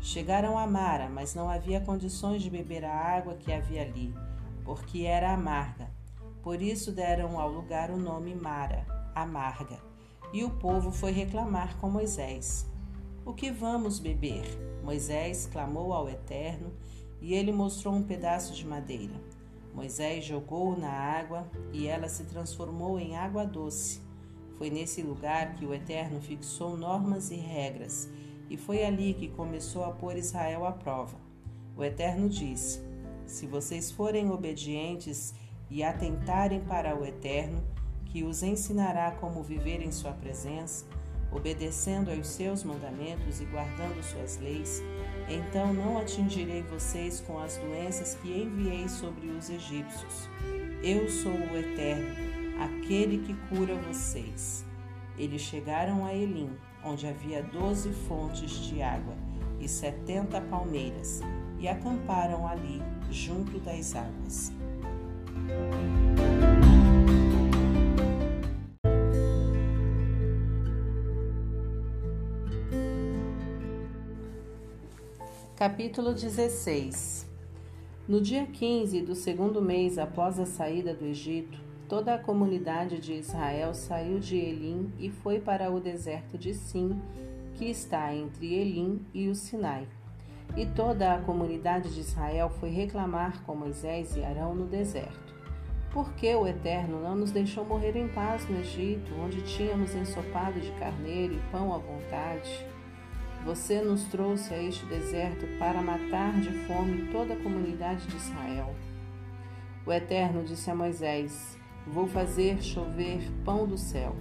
Chegaram 0.05 0.57
a 0.57 0.67
Mara, 0.67 1.09
mas 1.09 1.35
não 1.35 1.49
havia 1.49 1.81
condições 1.81 2.43
de 2.43 2.51
beber 2.51 2.85
a 2.85 2.95
água 2.95 3.35
que 3.35 3.51
havia 3.51 3.83
ali 3.83 4.15
porque 4.65 5.03
era 5.03 5.33
amarga. 5.33 5.91
Por 6.43 6.61
isso 6.61 6.91
deram 6.91 7.39
ao 7.39 7.51
lugar 7.51 7.91
o 7.91 7.97
nome 7.97 8.35
Mara, 8.35 8.87
amarga. 9.15 9.79
E 10.33 10.43
o 10.43 10.51
povo 10.51 10.91
foi 10.91 11.13
reclamar 11.13 11.77
com 11.77 11.89
Moisés: 11.89 12.67
O 13.25 13.33
que 13.33 13.51
vamos 13.51 13.99
beber? 13.99 14.45
Moisés 14.83 15.49
clamou 15.51 15.93
ao 15.93 16.09
Eterno 16.09 16.73
e 17.21 17.35
ele 17.35 17.53
mostrou 17.53 17.95
um 17.95 18.03
pedaço 18.03 18.55
de 18.55 18.67
madeira. 18.67 19.15
Moisés 19.73 20.25
jogou 20.25 20.79
na 20.79 20.91
água 20.91 21.51
e 21.73 21.87
ela 21.87 22.09
se 22.09 22.25
transformou 22.25 22.99
em 22.99 23.17
água 23.17 23.45
doce. 23.47 24.03
Foi 24.57 24.71
nesse 24.71 25.03
lugar 25.03 25.55
que 25.55 25.67
o 25.67 25.75
Eterno 25.75 26.21
fixou 26.21 26.77
normas 26.77 27.31
e 27.31 27.37
regras, 27.37 28.09
e 28.49 28.57
foi 28.57 28.85
ali 28.85 29.15
que 29.15 29.29
começou 29.29 29.85
a 29.85 29.91
pôr 29.91 30.17
Israel 30.17 30.67
à 30.67 30.73
prova. 30.73 31.17
O 31.77 31.83
Eterno 31.83 32.29
disse: 32.29 32.81
se 33.27 33.47
vocês 33.47 33.91
forem 33.91 34.31
obedientes 34.31 35.35
e 35.71 35.83
atentarem 35.83 36.61
para 36.61 36.95
o 36.95 37.05
Eterno, 37.05 37.63
que 38.07 38.23
os 38.23 38.43
ensinará 38.43 39.11
como 39.13 39.43
viver 39.43 39.83
em 39.83 39.91
Sua 39.91 40.13
presença, 40.13 40.85
obedecendo 41.33 42.11
aos 42.11 42.29
seus 42.29 42.63
mandamentos 42.63 43.41
e 43.41 43.45
guardando 43.47 44.03
suas 44.05 44.39
leis, 44.39 44.81
então 45.29 45.75
não 45.75 45.99
atingirei 45.99 46.63
vocês 46.63 47.21
com 47.21 47.39
as 47.39 47.57
doenças 47.57 48.15
que 48.23 48.29
enviei 48.29 48.89
sobre 48.89 49.27
os 49.29 49.51
egípcios. 49.51 50.29
Eu 50.83 51.09
sou 51.09 51.33
o 51.33 51.57
Eterno, 51.57 52.07
aquele 52.63 53.19
que 53.19 53.35
cura 53.49 53.75
vocês. 53.75 54.65
Eles 55.19 55.43
chegaram 55.43 56.05
a 56.05 56.15
Elim, 56.15 56.51
onde 56.85 57.07
havia 57.07 57.43
doze 57.43 57.91
fontes 58.07 58.51
de 58.67 58.83
água 58.83 59.15
e 59.61 59.69
setenta 59.69 60.41
palmeiras, 60.41 61.21
e 61.59 61.67
acamparam 61.67 62.47
ali 62.47 62.83
junto 63.11 63.59
das 63.61 63.95
águas. 63.95 64.53
Capítulo 75.57 76.13
16 76.13 77.27
No 78.07 78.21
dia 78.21 78.45
15 78.45 79.01
do 79.01 79.15
segundo 79.15 79.63
mês 79.63 79.97
após 79.97 80.39
a 80.39 80.45
saída 80.45 80.93
do 80.93 81.07
Egito, 81.07 81.64
toda 81.89 82.15
a 82.15 82.19
comunidade 82.19 82.99
de 82.99 83.15
Israel 83.15 83.75
saiu 83.75 84.19
de 84.19 84.37
Elim 84.37 84.93
e 84.99 85.11
foi 85.11 85.41
para 85.41 85.71
o 85.71 85.81
deserto 85.81 86.39
de 86.39 86.55
Sim, 86.55 87.01
que 87.55 87.67
está 87.67 88.15
entre 88.15 88.55
Elim 88.55 89.05
e 89.13 89.29
o 89.29 89.35
Sinai. 89.35 89.87
E 90.57 90.67
toda 90.67 91.15
a 91.15 91.21
comunidade 91.21 91.93
de 91.95 92.01
Israel 92.01 92.51
foi 92.61 92.71
reclamar 92.71 93.43
com 93.45 93.55
Moisés 93.55 94.17
e 94.17 94.25
Arão 94.25 94.55
no 94.55 94.67
deserto. 94.67 95.35
Por 95.93 96.13
que 96.15 96.35
o 96.35 96.47
Eterno 96.47 97.01
não 97.01 97.15
nos 97.15 97.31
deixou 97.31 97.65
morrer 97.65 97.97
em 97.97 98.09
paz 98.09 98.49
no 98.49 98.59
Egito, 98.59 99.13
onde 99.15 99.43
tínhamos 99.43 99.95
ensopado 99.95 100.61
de 100.61 100.71
carneiro 100.73 101.35
e 101.35 101.53
pão 101.53 101.73
à 101.73 101.79
vontade? 101.79 102.67
Você 103.45 103.81
nos 103.81 104.05
trouxe 104.05 104.55
a 104.55 104.63
este 104.63 104.85
deserto 104.87 105.47
para 105.59 105.83
matar 105.83 106.33
de 106.41 106.51
fome 106.67 107.09
toda 107.13 107.35
a 107.35 107.37
comunidade 107.37 108.07
de 108.07 108.17
Israel. 108.17 108.75
O 109.87 109.93
Eterno 109.93 110.43
disse 110.43 110.71
a 110.71 110.75
Moisés: 110.75 111.59
Vou 111.87 112.07
fazer 112.07 112.63
chover 112.63 113.21
pão 113.45 113.67
do 113.67 113.77
céu. 113.77 114.17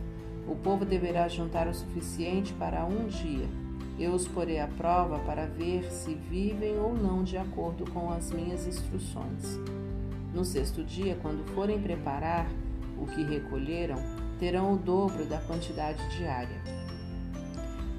O 0.47 0.55
povo 0.55 0.83
deverá 0.83 1.27
juntar 1.29 1.67
o 1.67 1.73
suficiente 1.73 2.53
para 2.53 2.85
um 2.85 3.07
dia. 3.07 3.47
Eu 3.97 4.11
os 4.13 4.27
porei 4.27 4.59
à 4.59 4.67
prova 4.67 5.19
para 5.19 5.45
ver 5.45 5.89
se 5.91 6.13
vivem 6.13 6.77
ou 6.77 6.93
não 6.93 7.23
de 7.23 7.37
acordo 7.37 7.89
com 7.91 8.11
as 8.11 8.31
minhas 8.31 8.67
instruções. 8.67 9.59
No 10.33 10.43
sexto 10.43 10.83
dia, 10.83 11.17
quando 11.21 11.45
forem 11.53 11.79
preparar 11.79 12.47
o 12.99 13.05
que 13.05 13.23
recolheram, 13.23 13.97
terão 14.39 14.73
o 14.73 14.77
dobro 14.77 15.25
da 15.25 15.37
quantidade 15.37 16.01
diária. 16.17 16.61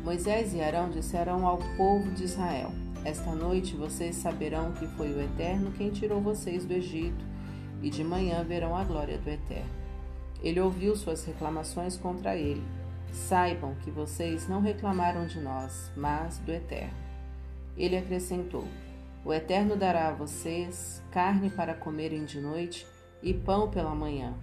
Moisés 0.05 0.53
e 0.53 0.61
Arão 0.61 0.91
disseram 0.91 1.47
ao 1.47 1.59
povo 1.77 2.11
de 2.11 2.24
Israel: 2.24 2.70
Esta 3.05 3.35
noite 3.35 3.77
vocês 3.77 4.16
saberão 4.16 4.73
que 4.73 4.86
foi 4.89 5.12
o 5.12 5.20
Eterno 5.23 5.73
quem 5.73 5.91
tirou 5.91 6.20
vocês 6.20 6.66
do 6.66 6.74
Egito, 6.74 7.24
e 7.85 7.90
de 7.90 8.02
manhã 8.02 8.43
verão 8.43 8.74
a 8.74 8.82
glória 8.82 9.19
do 9.19 9.28
Eterno. 9.28 9.70
Ele 10.43 10.59
ouviu 10.59 10.97
suas 10.97 11.23
reclamações 11.23 11.98
contra 11.98 12.35
ele. 12.35 12.65
Saibam 13.12 13.74
que 13.85 13.90
vocês 13.90 14.48
não 14.48 14.62
reclamaram 14.62 15.27
de 15.27 15.39
nós, 15.39 15.93
mas 15.94 16.39
do 16.39 16.51
Eterno. 16.51 16.94
Ele 17.77 17.94
acrescentou: 17.94 18.65
o 19.23 19.35
Eterno 19.35 19.77
dará 19.77 20.09
a 20.09 20.12
vocês 20.12 21.02
carne 21.11 21.51
para 21.51 21.74
comerem 21.74 22.24
de 22.24 22.40
noite 22.40 22.86
e 23.23 23.35
pão 23.35 23.70
pela 23.70 23.94
manhã, 23.94 24.35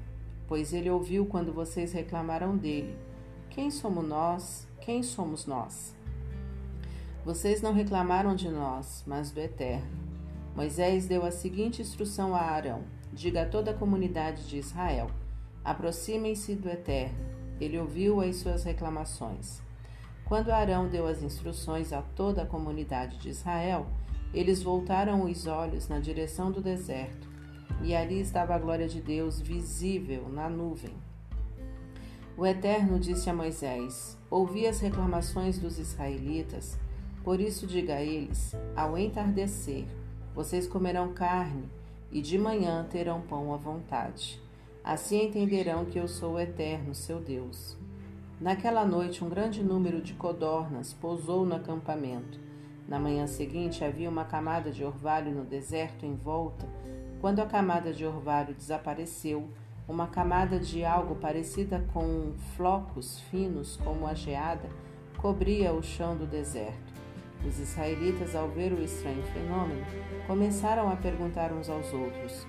pois 0.47 0.71
ele 0.71 0.89
ouviu 0.89 1.25
quando 1.25 1.51
vocês 1.51 1.93
reclamaram 1.93 2.55
dele: 2.55 2.95
Quem 3.49 3.71
somos 3.71 4.07
nós? 4.07 4.67
Quem 4.79 5.01
somos 5.01 5.47
nós? 5.47 5.95
Vocês 7.25 7.59
não 7.59 7.73
reclamaram 7.73 8.35
de 8.35 8.49
nós, 8.49 9.03
mas 9.07 9.31
do 9.31 9.39
Eterno. 9.39 9.99
Moisés 10.55 11.07
deu 11.07 11.25
a 11.25 11.31
seguinte 11.31 11.81
instrução 11.81 12.35
a 12.35 12.41
Arão: 12.41 13.00
Diga 13.13 13.43
a 13.43 13.45
toda 13.45 13.71
a 13.71 13.73
comunidade 13.73 14.47
de 14.47 14.57
Israel: 14.57 15.11
Aproximem-se 15.63 16.55
do 16.55 16.69
Eterno. 16.69 17.25
Ele 17.59 17.77
ouviu 17.77 18.21
as 18.21 18.37
suas 18.37 18.63
reclamações. 18.63 19.61
Quando 20.25 20.49
Arão 20.49 20.87
deu 20.87 21.05
as 21.05 21.21
instruções 21.21 21.91
a 21.91 22.01
toda 22.01 22.43
a 22.43 22.45
comunidade 22.45 23.17
de 23.17 23.29
Israel, 23.29 23.85
eles 24.33 24.63
voltaram 24.63 25.25
os 25.25 25.45
olhos 25.45 25.89
na 25.89 25.99
direção 25.99 26.49
do 26.51 26.61
deserto, 26.61 27.27
e 27.83 27.93
ali 27.93 28.21
estava 28.21 28.55
a 28.55 28.59
glória 28.59 28.87
de 28.87 29.01
Deus 29.01 29.41
visível 29.41 30.29
na 30.29 30.49
nuvem. 30.49 30.95
O 32.37 32.45
Eterno 32.45 32.97
disse 32.97 33.29
a 33.29 33.33
Moisés: 33.33 34.17
Ouvi 34.29 34.65
as 34.65 34.79
reclamações 34.79 35.59
dos 35.59 35.77
israelitas, 35.77 36.79
por 37.25 37.41
isso 37.41 37.67
diga 37.67 37.95
a 37.95 38.01
eles: 38.01 38.55
Ao 38.73 38.97
entardecer, 38.97 39.85
vocês 40.33 40.65
comerão 40.65 41.13
carne, 41.13 41.69
e 42.11 42.21
de 42.21 42.37
manhã 42.37 42.85
terão 42.89 43.21
pão 43.21 43.53
à 43.53 43.57
vontade. 43.57 44.41
Assim 44.83 45.25
entenderão 45.25 45.85
que 45.85 45.99
eu 45.99 46.07
sou 46.07 46.33
o 46.33 46.39
Eterno, 46.39 46.93
seu 46.93 47.19
Deus. 47.19 47.77
Naquela 48.39 48.85
noite, 48.85 49.23
um 49.23 49.29
grande 49.29 49.63
número 49.63 50.01
de 50.01 50.13
codornas 50.13 50.93
pousou 50.93 51.45
no 51.45 51.55
acampamento 51.55 52.39
na 52.91 52.99
manhã 52.99 53.25
seguinte 53.25 53.85
havia 53.85 54.09
uma 54.09 54.25
camada 54.25 54.69
de 54.69 54.83
orvalho 54.83 55.31
no 55.31 55.45
deserto 55.45 56.05
em 56.05 56.13
volta. 56.13 56.67
Quando 57.21 57.39
a 57.39 57.45
camada 57.45 57.93
de 57.93 58.05
orvalho 58.05 58.53
desapareceu, 58.53 59.47
uma 59.87 60.07
camada 60.07 60.59
de 60.59 60.83
algo 60.83 61.15
parecida 61.15 61.85
com 61.93 62.33
flocos 62.57 63.17
finos, 63.31 63.77
como 63.77 64.05
a 64.05 64.13
geada, 64.13 64.69
cobria 65.15 65.71
o 65.71 65.81
chão 65.81 66.17
do 66.17 66.25
deserto. 66.25 66.90
Os 67.47 67.59
israelitas, 67.59 68.35
ao 68.35 68.47
ver 68.49 68.71
o 68.71 68.83
estranho 68.83 69.23
fenômeno, 69.33 69.85
começaram 70.27 70.89
a 70.91 70.95
perguntar 70.95 71.51
uns 71.51 71.69
aos 71.69 71.91
outros: 71.93 72.45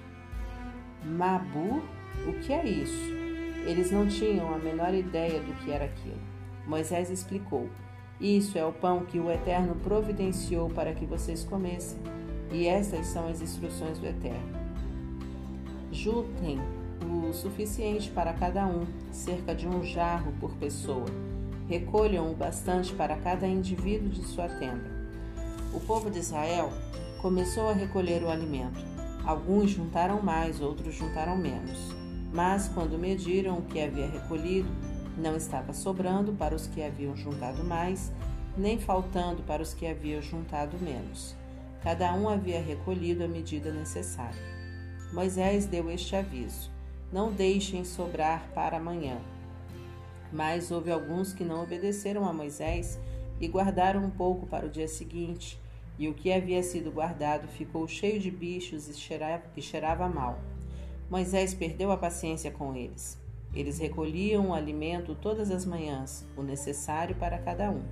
Mabu? 1.04 1.82
O 2.26 2.34
que 2.40 2.52
é 2.52 2.66
isso? 2.66 3.10
Eles 3.66 3.90
não 3.90 4.06
tinham 4.06 4.54
a 4.54 4.58
menor 4.58 4.92
ideia 4.92 5.40
do 5.40 5.54
que 5.64 5.72
era 5.72 5.86
aquilo. 5.86 6.20
Moisés 6.66 7.10
explicou: 7.10 7.68
isso 8.22 8.56
é 8.56 8.64
o 8.64 8.72
pão 8.72 9.04
que 9.04 9.18
o 9.18 9.28
Eterno 9.28 9.74
providenciou 9.82 10.70
para 10.70 10.94
que 10.94 11.04
vocês 11.04 11.42
comessem, 11.42 11.98
e 12.52 12.68
estas 12.68 13.08
são 13.08 13.26
as 13.26 13.40
instruções 13.40 13.98
do 13.98 14.06
Eterno. 14.06 14.62
Juntem 15.90 16.60
o 17.04 17.32
suficiente 17.32 18.08
para 18.10 18.32
cada 18.32 18.64
um, 18.64 18.86
cerca 19.10 19.52
de 19.52 19.66
um 19.66 19.82
jarro 19.82 20.32
por 20.38 20.54
pessoa. 20.54 21.06
Recolham 21.68 22.30
o 22.30 22.34
bastante 22.34 22.92
para 22.92 23.16
cada 23.16 23.46
indivíduo 23.46 24.08
de 24.08 24.22
sua 24.24 24.48
tenda. 24.48 24.90
O 25.72 25.80
povo 25.80 26.10
de 26.10 26.18
Israel 26.18 26.70
começou 27.20 27.68
a 27.68 27.72
recolher 27.72 28.22
o 28.22 28.30
alimento. 28.30 28.84
Alguns 29.24 29.70
juntaram 29.70 30.20
mais, 30.20 30.60
outros 30.60 30.94
juntaram 30.94 31.36
menos. 31.36 31.78
Mas, 32.32 32.68
quando 32.68 32.98
mediram 32.98 33.58
o 33.58 33.62
que 33.62 33.80
havia 33.80 34.08
recolhido, 34.08 34.68
não 35.16 35.36
estava 35.36 35.72
sobrando 35.72 36.32
para 36.32 36.54
os 36.54 36.66
que 36.66 36.82
haviam 36.82 37.14
juntado 37.16 37.62
mais, 37.62 38.10
nem 38.56 38.78
faltando 38.78 39.42
para 39.42 39.62
os 39.62 39.72
que 39.74 39.86
haviam 39.86 40.20
juntado 40.20 40.76
menos. 40.78 41.34
Cada 41.82 42.12
um 42.14 42.28
havia 42.28 42.60
recolhido 42.60 43.24
a 43.24 43.28
medida 43.28 43.72
necessária. 43.72 44.40
Moisés 45.12 45.66
deu 45.66 45.90
este 45.90 46.16
aviso: 46.16 46.70
Não 47.12 47.30
deixem 47.30 47.84
sobrar 47.84 48.48
para 48.54 48.78
amanhã. 48.78 49.18
Mas 50.32 50.70
houve 50.70 50.90
alguns 50.90 51.32
que 51.32 51.44
não 51.44 51.62
obedeceram 51.62 52.26
a 52.26 52.32
Moisés 52.32 52.98
e 53.40 53.46
guardaram 53.46 54.04
um 54.04 54.10
pouco 54.10 54.46
para 54.46 54.66
o 54.66 54.70
dia 54.70 54.88
seguinte, 54.88 55.60
e 55.98 56.08
o 56.08 56.14
que 56.14 56.32
havia 56.32 56.62
sido 56.62 56.90
guardado 56.90 57.46
ficou 57.48 57.86
cheio 57.86 58.18
de 58.18 58.30
bichos 58.30 58.88
e 58.88 58.94
cheirava, 58.94 59.42
e 59.56 59.60
cheirava 59.60 60.08
mal. 60.08 60.38
Moisés 61.10 61.52
perdeu 61.52 61.92
a 61.92 61.96
paciência 61.96 62.50
com 62.50 62.74
eles. 62.74 63.20
Eles 63.54 63.78
recolhiam 63.78 64.48
o 64.48 64.54
alimento 64.54 65.14
todas 65.14 65.50
as 65.50 65.66
manhãs, 65.66 66.24
o 66.36 66.42
necessário 66.42 67.14
para 67.16 67.38
cada 67.38 67.70
um. 67.70 67.82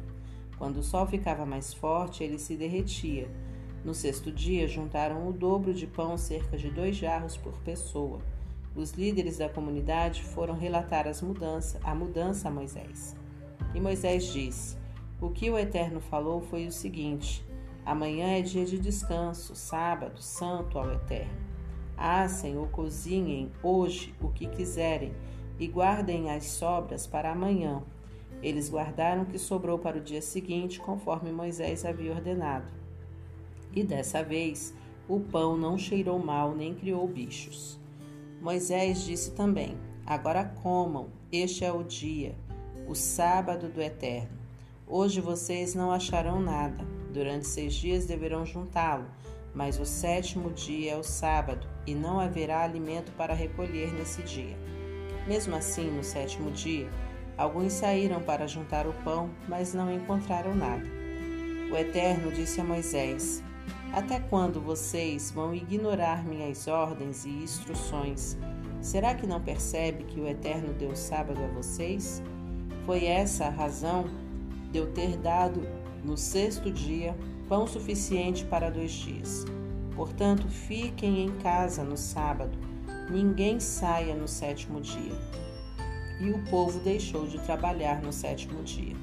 Quando 0.57 0.79
o 0.79 0.83
sol 0.83 1.07
ficava 1.07 1.45
mais 1.45 1.75
forte, 1.75 2.25
ele 2.25 2.39
se 2.39 2.57
derretia. 2.57 3.29
No 3.85 3.95
sexto 3.95 4.31
dia, 4.31 4.67
juntaram 4.67 5.29
o 5.29 5.33
dobro 5.33 5.75
de 5.75 5.87
pão, 5.87 6.17
cerca 6.17 6.57
de 6.57 6.71
dois 6.71 6.97
jarros 6.97 7.37
por 7.37 7.59
pessoa. 7.61 8.21
Os 8.75 8.93
líderes 8.93 9.39
da 9.39 9.49
comunidade 9.49 10.23
foram 10.23 10.55
relatar 10.55 11.09
as 11.09 11.23
a 11.83 11.95
mudança 11.95 12.49
a 12.49 12.51
Moisés. 12.51 13.17
E 13.75 13.81
Moisés 13.81 14.33
disse: 14.33 14.77
O 15.21 15.31
que 15.31 15.51
o 15.51 15.59
Eterno 15.59 16.01
falou 16.01 16.41
foi 16.41 16.67
o 16.67 16.73
seguinte: 16.73 17.45
Amanhã 17.85 18.39
é 18.39 18.43
dia 18.43 18.65
de 18.65 18.79
descanso, 18.79 19.57
sábado, 19.57 20.23
santo 20.23 20.79
ao 20.79 20.93
Eterno. 20.93 21.51
Assem 21.97 22.57
ou 22.57 22.67
cozinhem 22.69 23.51
hoje 23.63 24.15
o 24.23 24.29
que 24.29 24.47
quiserem 24.47 25.13
e 25.59 25.67
guardem 25.67 26.31
as 26.31 26.47
sobras 26.47 27.07
para 27.07 27.33
amanhã. 27.33 27.83
Eles 28.41 28.71
guardaram 28.71 29.23
o 29.23 29.27
que 29.27 29.39
sobrou 29.39 29.79
para 29.79 29.99
o 29.99 30.01
dia 30.01 30.23
seguinte, 30.23 30.79
conforme 30.79 31.33
Moisés 31.33 31.85
havia 31.85 32.13
ordenado. 32.13 32.71
E 33.75 33.83
dessa 33.83 34.23
vez 34.23 34.73
o 35.09 35.19
pão 35.19 35.57
não 35.57 35.77
cheirou 35.77 36.19
mal 36.19 36.55
nem 36.55 36.73
criou 36.75 37.07
bichos. 37.09 37.80
Moisés 38.41 39.03
disse 39.03 39.33
também: 39.33 39.77
Agora 40.07 40.45
comam, 40.63 41.09
este 41.31 41.65
é 41.65 41.71
o 41.73 41.83
dia, 41.83 42.35
o 42.89 42.95
sábado 42.95 43.69
do 43.69 43.83
Eterno. 43.83 44.41
Hoje 44.87 45.21
vocês 45.21 45.75
não 45.75 45.93
acharão 45.93 46.41
nada. 46.41 46.85
Durante 47.13 47.47
seis 47.47 47.75
dias 47.75 48.07
deverão 48.07 48.47
juntá-lo, 48.47 49.05
mas 49.55 49.79
o 49.79 49.85
sétimo 49.85 50.51
dia 50.53 50.93
é 50.93 50.97
o 50.97 51.03
sábado, 51.03 51.67
e 51.87 51.95
não 51.95 52.19
haverá 52.19 52.63
alimento 52.63 53.13
para 53.13 53.35
recolher 53.35 53.93
nesse 53.93 54.23
dia. 54.23 54.57
Mesmo 55.27 55.55
assim, 55.55 55.91
no 55.91 56.03
sétimo 56.03 56.51
dia, 56.51 56.89
alguns 57.37 57.75
saíram 57.75 58.23
para 58.23 58.47
juntar 58.47 58.87
o 58.87 58.93
pão, 59.05 59.31
mas 59.49 59.75
não 59.75 59.93
encontraram 59.93 60.55
nada. 60.55 60.87
O 61.71 61.77
Eterno 61.77 62.33
disse 62.33 62.61
a 62.61 62.65
Moisés: 62.65 63.43
Até 63.93 64.21
quando 64.21 64.61
vocês 64.61 65.31
vão 65.31 65.55
ignorar 65.55 66.25
minhas 66.25 66.69
ordens 66.69 67.25
e 67.25 67.31
instruções? 67.31 68.37
Será 68.81 69.15
que 69.15 69.27
não 69.27 69.41
percebe 69.41 70.05
que 70.05 70.21
o 70.21 70.27
Eterno 70.27 70.73
deu 70.73 70.95
sábado 70.95 71.41
a 71.43 71.49
vocês? 71.49 72.23
Foi 72.87 73.05
essa 73.05 73.47
a 73.47 73.51
razão 73.51 74.05
de 74.71 74.79
eu 74.79 74.93
ter 74.93 75.17
dado 75.17 75.63
no 76.05 76.17
sexto 76.17 76.71
dia 76.71 77.17
pão 77.49 77.67
suficiente 77.67 78.45
para 78.45 78.71
dois 78.71 78.93
dias. 78.93 79.45
Portanto, 79.97 80.49
fiquem 80.49 81.25
em 81.25 81.33
casa 81.39 81.83
no 81.83 81.97
sábado 81.97 82.57
ninguém 83.11 83.59
saia 83.59 84.15
no 84.15 84.29
sétimo 84.29 84.81
dia. 84.81 85.13
E 86.21 86.31
o 86.31 86.39
povo 86.45 86.79
deixou 86.81 87.27
de 87.27 87.39
trabalhar 87.41 88.01
no 88.01 88.13
sétimo 88.13 88.63
dia. 88.63 88.95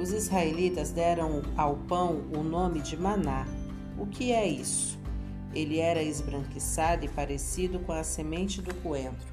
Os 0.00 0.12
israelitas 0.12 0.90
deram 0.90 1.42
ao 1.56 1.76
pão 1.76 2.22
o 2.32 2.42
nome 2.42 2.80
de 2.80 2.96
maná. 2.96 3.46
O 3.98 4.06
que 4.06 4.32
é 4.32 4.46
isso? 4.46 4.98
Ele 5.54 5.78
era 5.78 6.02
esbranquiçado 6.02 7.04
e 7.04 7.08
parecido 7.08 7.78
com 7.80 7.92
a 7.92 8.02
semente 8.02 8.60
do 8.60 8.74
coentro. 8.76 9.26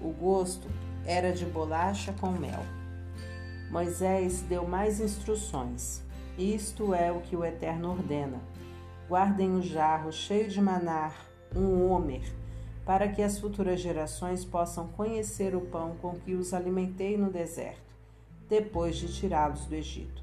O 0.00 0.10
gosto 0.10 0.68
era 1.04 1.32
de 1.32 1.44
bolacha 1.44 2.14
com 2.14 2.30
mel. 2.30 2.62
Moisés 3.70 4.40
deu 4.42 4.66
mais 4.66 5.00
instruções. 5.00 6.02
Isto 6.38 6.94
é 6.94 7.12
o 7.12 7.20
que 7.20 7.36
o 7.36 7.44
Eterno 7.44 7.90
ordena. 7.90 8.40
Guardem 9.08 9.50
um 9.50 9.62
jarro 9.62 10.10
cheio 10.12 10.48
de 10.48 10.60
maná, 10.60 11.12
um 11.54 11.90
homer, 11.90 12.22
para 12.84 13.08
que 13.08 13.22
as 13.22 13.38
futuras 13.38 13.80
gerações 13.80 14.44
possam 14.44 14.88
conhecer 14.88 15.54
o 15.54 15.60
pão 15.60 15.96
com 16.00 16.14
que 16.14 16.34
os 16.34 16.54
alimentei 16.54 17.16
no 17.16 17.30
deserto, 17.30 17.94
depois 18.48 18.96
de 18.96 19.12
tirá-los 19.12 19.66
do 19.66 19.74
Egito. 19.74 20.22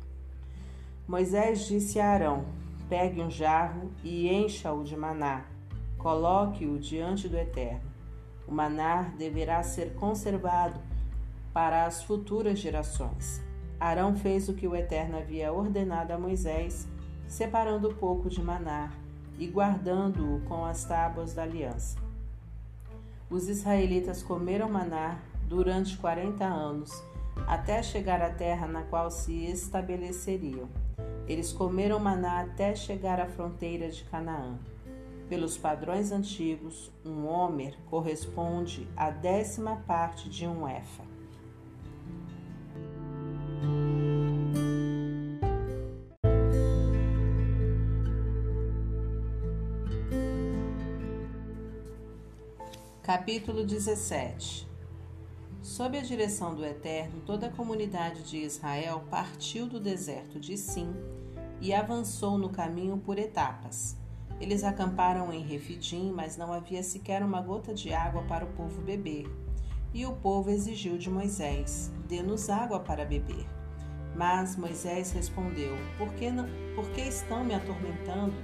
Moisés 1.07 1.65
disse 1.65 1.99
a 1.99 2.09
Arão: 2.09 2.45
Pegue 2.93 3.23
um 3.23 3.31
jarro 3.31 3.89
e 4.03 4.29
encha-o 4.29 4.83
de 4.83 4.95
maná, 4.95 5.45
coloque-o 5.97 6.77
diante 6.77 7.27
do 7.27 7.35
Eterno. 7.35 7.89
O 8.47 8.51
maná 8.53 9.11
deverá 9.17 9.63
ser 9.63 9.95
conservado 9.95 10.79
para 11.51 11.87
as 11.87 12.03
futuras 12.03 12.59
gerações. 12.59 13.41
Arão 13.79 14.15
fez 14.15 14.47
o 14.47 14.53
que 14.53 14.67
o 14.67 14.75
Eterno 14.75 15.17
havia 15.17 15.51
ordenado 15.51 16.13
a 16.13 16.19
Moisés, 16.19 16.87
separando 17.27 17.89
um 17.89 17.95
pouco 17.95 18.29
de 18.29 18.43
maná 18.43 18.91
e 19.39 19.47
guardando-o 19.47 20.41
com 20.41 20.63
as 20.63 20.85
tábuas 20.85 21.33
da 21.33 21.41
aliança. 21.41 21.97
Os 23.27 23.49
israelitas 23.49 24.21
comeram 24.21 24.69
maná 24.69 25.17
durante 25.47 25.97
quarenta 25.97 26.45
anos, 26.45 27.03
até 27.47 27.81
chegar 27.81 28.21
à 28.21 28.29
terra 28.29 28.67
na 28.67 28.83
qual 28.83 29.09
se 29.09 29.33
estabeleceriam. 29.47 30.69
Eles 31.27 31.51
comeram 31.51 31.99
maná 31.99 32.41
até 32.41 32.75
chegar 32.75 33.19
à 33.19 33.27
fronteira 33.27 33.89
de 33.89 34.03
Canaã. 34.03 34.57
Pelos 35.29 35.57
padrões 35.57 36.11
antigos, 36.11 36.91
um 37.05 37.25
homer 37.27 37.75
corresponde 37.89 38.87
à 38.95 39.09
décima 39.09 39.77
parte 39.87 40.29
de 40.29 40.45
um 40.45 40.67
efa. 40.67 41.03
Capítulo 53.01 53.65
17 53.65 54.72
Sob 55.64 55.98
a 55.98 56.02
direção 56.02 56.53
do 56.53 56.65
Eterno, 56.65 57.22
toda 57.26 57.48
a 57.48 57.49
comunidade 57.49 58.22
de 58.23 58.35
Israel 58.35 59.02
partiu 59.10 59.65
do 59.65 59.80
deserto 59.80 60.38
de 60.38 60.57
Sim 60.57 60.94
e 61.61 61.73
avançou 61.73 62.38
no 62.38 62.49
caminho 62.49 62.98
por 62.98 63.18
etapas. 63.18 63.95
Eles 64.41 64.61
acamparam 64.61 65.31
em 65.31 65.41
Refidim, 65.41 66.11
mas 66.11 66.35
não 66.35 66.52
havia 66.52 66.84
sequer 66.84 67.23
uma 67.23 67.41
gota 67.41 67.73
de 67.73 67.94
água 67.94 68.23
para 68.23 68.44
o 68.44 68.52
povo 68.52 68.81
beber. 68.81 69.26
E 69.94 70.06
o 70.06 70.11
povo 70.11 70.49
exigiu 70.49 70.98
de 70.98 71.10
Moisés: 71.10 71.90
Dê-nos 72.10 72.49
água 72.49 72.81
para 72.81 73.06
beber. 73.06 73.48
Mas 74.18 74.57
Moisés 74.57 75.14
respondeu: 75.14 75.77
Por 75.98 76.14
que, 76.15 76.30
não, 76.30 76.45
por 76.76 76.90
que 76.90 76.99
estão 76.99 77.41
me 77.41 77.56
atormentando? 77.56 78.35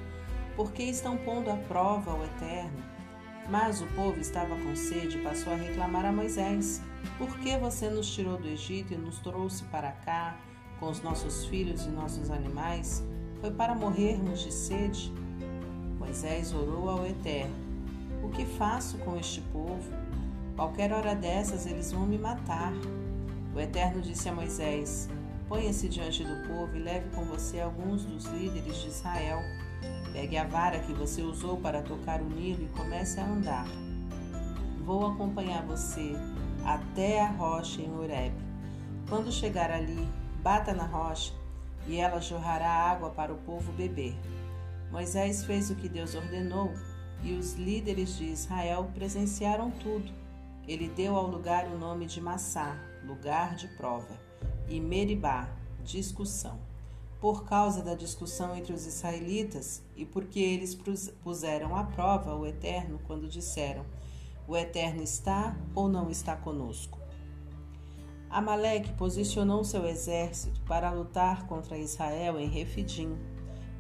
Por 0.56 0.72
que 0.72 0.84
estão 0.84 1.18
pondo 1.18 1.52
à 1.52 1.58
prova 1.58 2.14
o 2.14 2.24
Eterno? 2.24 2.82
Mas 3.50 3.82
o 3.82 3.88
povo 3.88 4.20
estava 4.20 4.56
com 4.56 4.76
sede 4.76 5.18
e 5.18 5.22
passou 5.22 5.52
a 5.54 5.56
reclamar 5.56 6.06
a 6.06 6.12
Moisés: 6.12 6.82
Por 7.18 7.40
que 7.40 7.58
você 7.58 7.90
nos 7.90 8.14
tirou 8.14 8.38
do 8.38 8.48
Egito 8.48 8.94
e 8.94 8.98
nos 8.98 9.18
trouxe 9.20 9.64
para 9.66 9.92
cá 9.92 10.38
com 10.80 10.88
os 10.90 11.02
nossos 11.02 11.46
filhos 11.46 11.86
e 11.86 11.90
nossos 11.90 12.30
animais? 12.30 13.04
Foi 13.42 13.50
para 13.50 13.74
morrermos 13.74 14.42
de 14.42 14.54
sede? 14.54 15.12
Moisés 15.98 16.54
orou 16.54 16.90
ao 16.90 17.08
Eterno: 17.08 17.56
O 18.24 18.30
que 18.30 18.46
faço 18.46 19.00
com 19.00 19.18
este 19.18 19.42
povo? 19.42 19.92
Qualquer 20.56 20.94
hora 20.94 21.16
dessas 21.16 21.66
eles 21.66 21.92
vão 21.92 22.06
me 22.06 22.20
matar. 22.20 22.72
O 23.56 23.60
Eterno 23.60 24.00
disse 24.00 24.30
a 24.30 24.34
Moisés: 24.34 25.10
Ponha-se 25.48 25.90
diante 25.90 26.24
do 26.24 26.48
povo 26.48 26.76
e 26.76 26.80
leve 26.80 27.10
com 27.16 27.26
você 27.26 27.60
alguns 27.60 28.06
dos 28.06 28.26
líderes 28.26 28.76
de 28.78 28.90
Israel 28.90 29.40
Pegue 30.12 30.38
a 30.38 30.44
vara 30.44 30.80
que 30.80 30.94
você 30.94 31.22
usou 31.22 31.58
para 31.58 31.82
tocar 31.82 32.22
o 32.22 32.30
Nilo 32.30 32.64
e 32.64 32.78
comece 32.78 33.20
a 33.20 33.26
andar. 33.26 33.68
Vou 34.84 35.06
acompanhar 35.06 35.64
você 35.66 36.14
até 36.66 37.22
a 37.22 37.30
rocha 37.30 37.82
em 37.82 37.96
Horeb. 37.96 38.34
Quando 39.08 39.32
chegar 39.32 39.72
ali, 39.72 40.08
bata 40.42 40.74
na 40.74 40.86
rocha 40.86 41.34
e 41.88 41.98
ela 41.98 42.20
jorrará 42.20 42.70
água 42.70 43.12
para 43.12 43.34
o 43.34 43.38
povo 43.38 43.72
beber. 43.74 44.16
Moisés 44.92 45.44
fez 45.44 45.70
o 45.70 45.76
que 45.76 45.88
Deus 45.88 46.16
ordenou 46.16 46.74
e 47.24 47.34
os 47.34 47.54
líderes 47.54 48.18
de 48.18 48.26
Israel 48.26 48.90
presenciaram 48.94 49.70
tudo. 49.72 50.12
Ele 50.68 50.88
deu 50.88 51.16
ao 51.16 51.28
lugar 51.28 51.66
o 51.66 51.78
nome 51.78 52.06
de 52.06 52.20
Massá, 52.20 52.76
lugar 53.06 53.56
de 53.56 53.68
prova, 53.70 54.20
e 54.68 54.80
Meribá, 54.80 55.50
discussão 55.84 56.69
por 57.20 57.44
causa 57.44 57.82
da 57.82 57.96
discussão 57.96 58.56
entre 58.56 58.74
os 58.74 58.86
israelitas 58.86 59.84
e 59.96 60.06
porque 60.06 60.40
eles 60.40 60.78
puseram 61.22 61.76
à 61.76 61.84
prova 61.84 62.36
o 62.36 62.48
Eterno 62.48 63.00
quando 63.06 63.28
disseram: 63.28 63.86
O 64.48 64.56
Eterno 64.56 65.04
está 65.04 65.58
ou 65.76 65.88
não 65.88 66.10
está 66.10 66.36
conosco? 66.36 66.98
Amaleque 68.30 68.94
posicionou 68.94 69.64
seu 69.64 69.86
exército 69.86 70.62
para 70.62 70.92
lutar 70.92 71.48
contra 71.48 71.78
Israel 71.78 72.40
em 72.40 72.48
Refidim, 72.48 73.18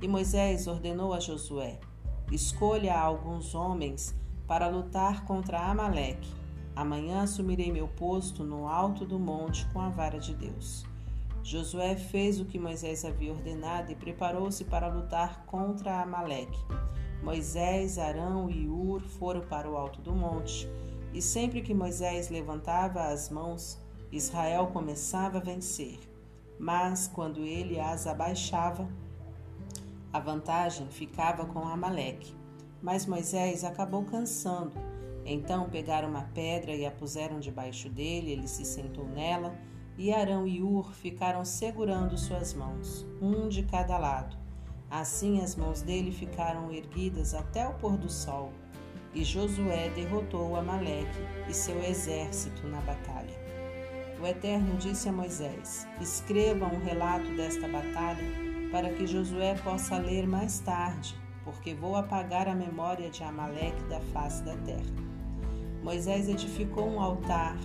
e 0.01 0.07
Moisés 0.07 0.67
ordenou 0.67 1.13
a 1.13 1.19
Josué: 1.19 1.79
Escolha 2.31 2.99
alguns 2.99 3.53
homens 3.55 4.15
para 4.47 4.67
lutar 4.67 5.23
contra 5.25 5.59
Amaleque. 5.59 6.33
Amanhã 6.75 7.21
assumirei 7.21 7.71
meu 7.71 7.87
posto 7.87 8.43
no 8.43 8.67
alto 8.67 9.05
do 9.05 9.19
monte 9.19 9.65
com 9.67 9.79
a 9.79 9.89
vara 9.89 10.19
de 10.19 10.33
Deus. 10.33 10.88
Josué 11.43 11.95
fez 11.95 12.39
o 12.39 12.45
que 12.45 12.59
Moisés 12.59 13.05
havia 13.05 13.31
ordenado 13.31 13.91
e 13.91 13.95
preparou-se 13.95 14.63
para 14.65 14.87
lutar 14.87 15.45
contra 15.45 16.01
Amaleque. 16.01 16.59
Moisés, 17.23 17.97
Arão 17.97 18.49
e 18.49 18.67
Ur 18.67 19.01
foram 19.01 19.41
para 19.41 19.69
o 19.69 19.75
alto 19.75 20.01
do 20.01 20.13
monte, 20.13 20.69
e 21.13 21.21
sempre 21.21 21.61
que 21.61 21.73
Moisés 21.73 22.29
levantava 22.29 23.05
as 23.07 23.29
mãos, 23.29 23.79
Israel 24.11 24.67
começava 24.67 25.37
a 25.37 25.41
vencer. 25.41 25.99
Mas 26.59 27.07
quando 27.07 27.41
ele 27.41 27.79
as 27.79 28.05
abaixava, 28.05 28.87
a 30.11 30.19
vantagem 30.19 30.87
ficava 30.89 31.45
com 31.45 31.59
Amaleque. 31.59 32.35
Mas 32.81 33.05
Moisés 33.05 33.63
acabou 33.63 34.03
cansando. 34.03 34.73
Então 35.25 35.69
pegaram 35.69 36.09
uma 36.09 36.23
pedra 36.23 36.73
e 36.73 36.85
a 36.85 36.91
puseram 36.91 37.39
debaixo 37.39 37.89
dele, 37.89 38.31
ele 38.31 38.47
se 38.47 38.65
sentou 38.65 39.05
nela 39.05 39.53
e 39.99 40.13
Arão 40.13 40.47
e 40.47 40.63
Ur 40.63 40.93
ficaram 40.93 41.43
segurando 41.43 42.17
suas 42.17 42.53
mãos, 42.53 43.05
um 43.21 43.49
de 43.49 43.63
cada 43.63 43.97
lado. 43.97 44.37
Assim 44.89 45.41
as 45.41 45.57
mãos 45.57 45.81
dele 45.81 46.09
ficaram 46.09 46.71
erguidas 46.71 47.33
até 47.33 47.67
o 47.67 47.73
pôr 47.73 47.97
do 47.97 48.09
sol. 48.09 48.53
E 49.13 49.25
Josué 49.25 49.89
derrotou 49.89 50.55
Amaleque 50.55 51.19
e 51.49 51.53
seu 51.53 51.83
exército 51.83 52.65
na 52.67 52.79
batalha. 52.79 53.37
O 54.21 54.25
Eterno 54.25 54.77
disse 54.77 55.09
a 55.09 55.11
Moisés: 55.11 55.85
Escreva 55.99 56.65
um 56.65 56.79
relato 56.79 57.35
desta 57.35 57.67
batalha 57.67 58.23
para 58.71 58.93
que 58.93 59.05
Josué 59.05 59.55
possa 59.65 59.97
ler 59.97 60.25
mais 60.25 60.59
tarde, 60.59 61.13
porque 61.43 61.73
vou 61.73 61.97
apagar 61.97 62.47
a 62.47 62.55
memória 62.55 63.09
de 63.09 63.21
Amaleque 63.21 63.83
da 63.89 63.99
face 63.99 64.43
da 64.43 64.55
terra. 64.55 64.95
Moisés 65.83 66.29
edificou 66.29 66.87
um 66.87 67.01
altar 67.01 67.57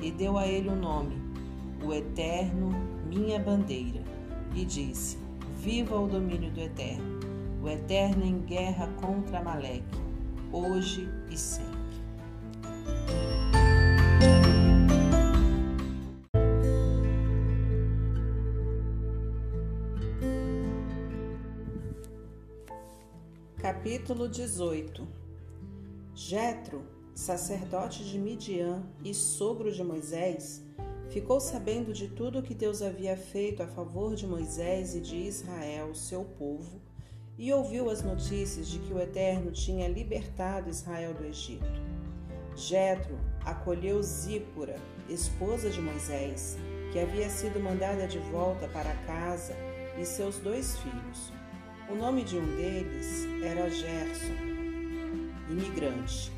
e 0.00 0.10
deu 0.10 0.36
a 0.36 0.48
ele 0.48 0.68
o 0.68 0.72
um 0.72 0.76
nome 0.76 1.25
o 1.86 1.94
Eterno, 1.94 2.70
minha 3.06 3.38
bandeira, 3.38 4.02
e 4.54 4.64
disse: 4.64 5.18
Viva 5.54 5.96
o 5.96 6.08
domínio 6.08 6.50
do 6.50 6.60
Eterno, 6.60 7.20
o 7.62 7.68
Eterno 7.68 8.24
em 8.24 8.40
guerra 8.40 8.88
contra 9.00 9.38
Amaleque, 9.38 9.96
hoje 10.52 11.08
e 11.30 11.38
sempre. 11.38 11.76
Capítulo 23.58 24.28
18 24.28 25.06
Jetro, 26.14 26.82
sacerdote 27.14 28.04
de 28.04 28.18
Midian 28.18 28.82
e 29.04 29.12
sogro 29.12 29.70
de 29.70 29.84
Moisés, 29.84 30.65
ficou 31.10 31.40
sabendo 31.40 31.92
de 31.92 32.08
tudo 32.08 32.38
o 32.38 32.42
que 32.42 32.54
Deus 32.54 32.82
havia 32.82 33.16
feito 33.16 33.62
a 33.62 33.66
favor 33.66 34.14
de 34.14 34.26
Moisés 34.26 34.94
e 34.94 35.00
de 35.00 35.16
Israel, 35.16 35.94
seu 35.94 36.24
povo, 36.24 36.80
e 37.38 37.52
ouviu 37.52 37.90
as 37.90 38.02
notícias 38.02 38.68
de 38.68 38.78
que 38.78 38.92
o 38.92 39.00
Eterno 39.00 39.50
tinha 39.52 39.88
libertado 39.88 40.70
Israel 40.70 41.14
do 41.14 41.24
Egito. 41.24 41.64
Jetro 42.54 43.18
acolheu 43.44 44.02
Zípora, 44.02 44.76
esposa 45.08 45.68
de 45.68 45.80
Moisés, 45.80 46.56
que 46.92 46.98
havia 46.98 47.28
sido 47.28 47.60
mandada 47.60 48.08
de 48.08 48.18
volta 48.18 48.66
para 48.68 48.94
casa, 49.06 49.54
e 49.98 50.04
seus 50.04 50.38
dois 50.38 50.76
filhos. 50.78 51.32
O 51.90 51.94
nome 51.94 52.24
de 52.24 52.36
um 52.36 52.56
deles 52.56 53.24
era 53.42 53.70
Gerson, 53.70 54.34
imigrante, 55.48 56.32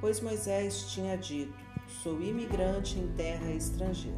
pois 0.00 0.20
Moisés 0.20 0.90
tinha 0.92 1.16
dito: 1.16 1.61
Sou 2.00 2.20
imigrante 2.20 2.98
em 2.98 3.06
terra 3.08 3.52
estrangeira. 3.52 4.16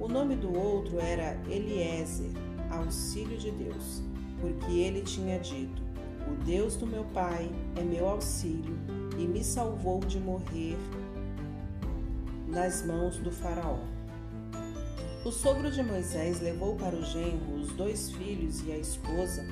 O 0.00 0.08
nome 0.08 0.34
do 0.34 0.56
outro 0.56 0.98
era 0.98 1.38
Eliezer, 1.48 2.30
auxílio 2.70 3.36
de 3.36 3.50
Deus, 3.50 4.02
porque 4.40 4.72
ele 4.72 5.02
tinha 5.02 5.38
dito: 5.38 5.82
O 6.26 6.34
Deus 6.44 6.74
do 6.76 6.86
meu 6.86 7.04
pai 7.04 7.48
é 7.76 7.82
meu 7.82 8.08
auxílio 8.08 8.76
e 9.18 9.26
me 9.26 9.44
salvou 9.44 10.00
de 10.00 10.18
morrer 10.18 10.76
nas 12.48 12.84
mãos 12.84 13.18
do 13.18 13.30
Faraó. 13.30 13.78
O 15.24 15.30
sogro 15.30 15.70
de 15.70 15.82
Moisés 15.82 16.40
levou 16.40 16.74
para 16.74 16.96
o 16.96 17.04
genro 17.04 17.54
os 17.54 17.68
dois 17.72 18.10
filhos 18.10 18.66
e 18.66 18.72
a 18.72 18.78
esposa 18.78 19.44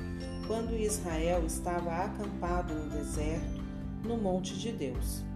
quando 0.47 0.75
Israel 0.75 1.45
estava 1.45 1.91
acampado 1.91 2.73
no 2.73 2.89
deserto, 2.89 3.63
no 4.03 4.17
monte 4.17 4.57
de 4.57 4.71
Deus. 4.71 5.28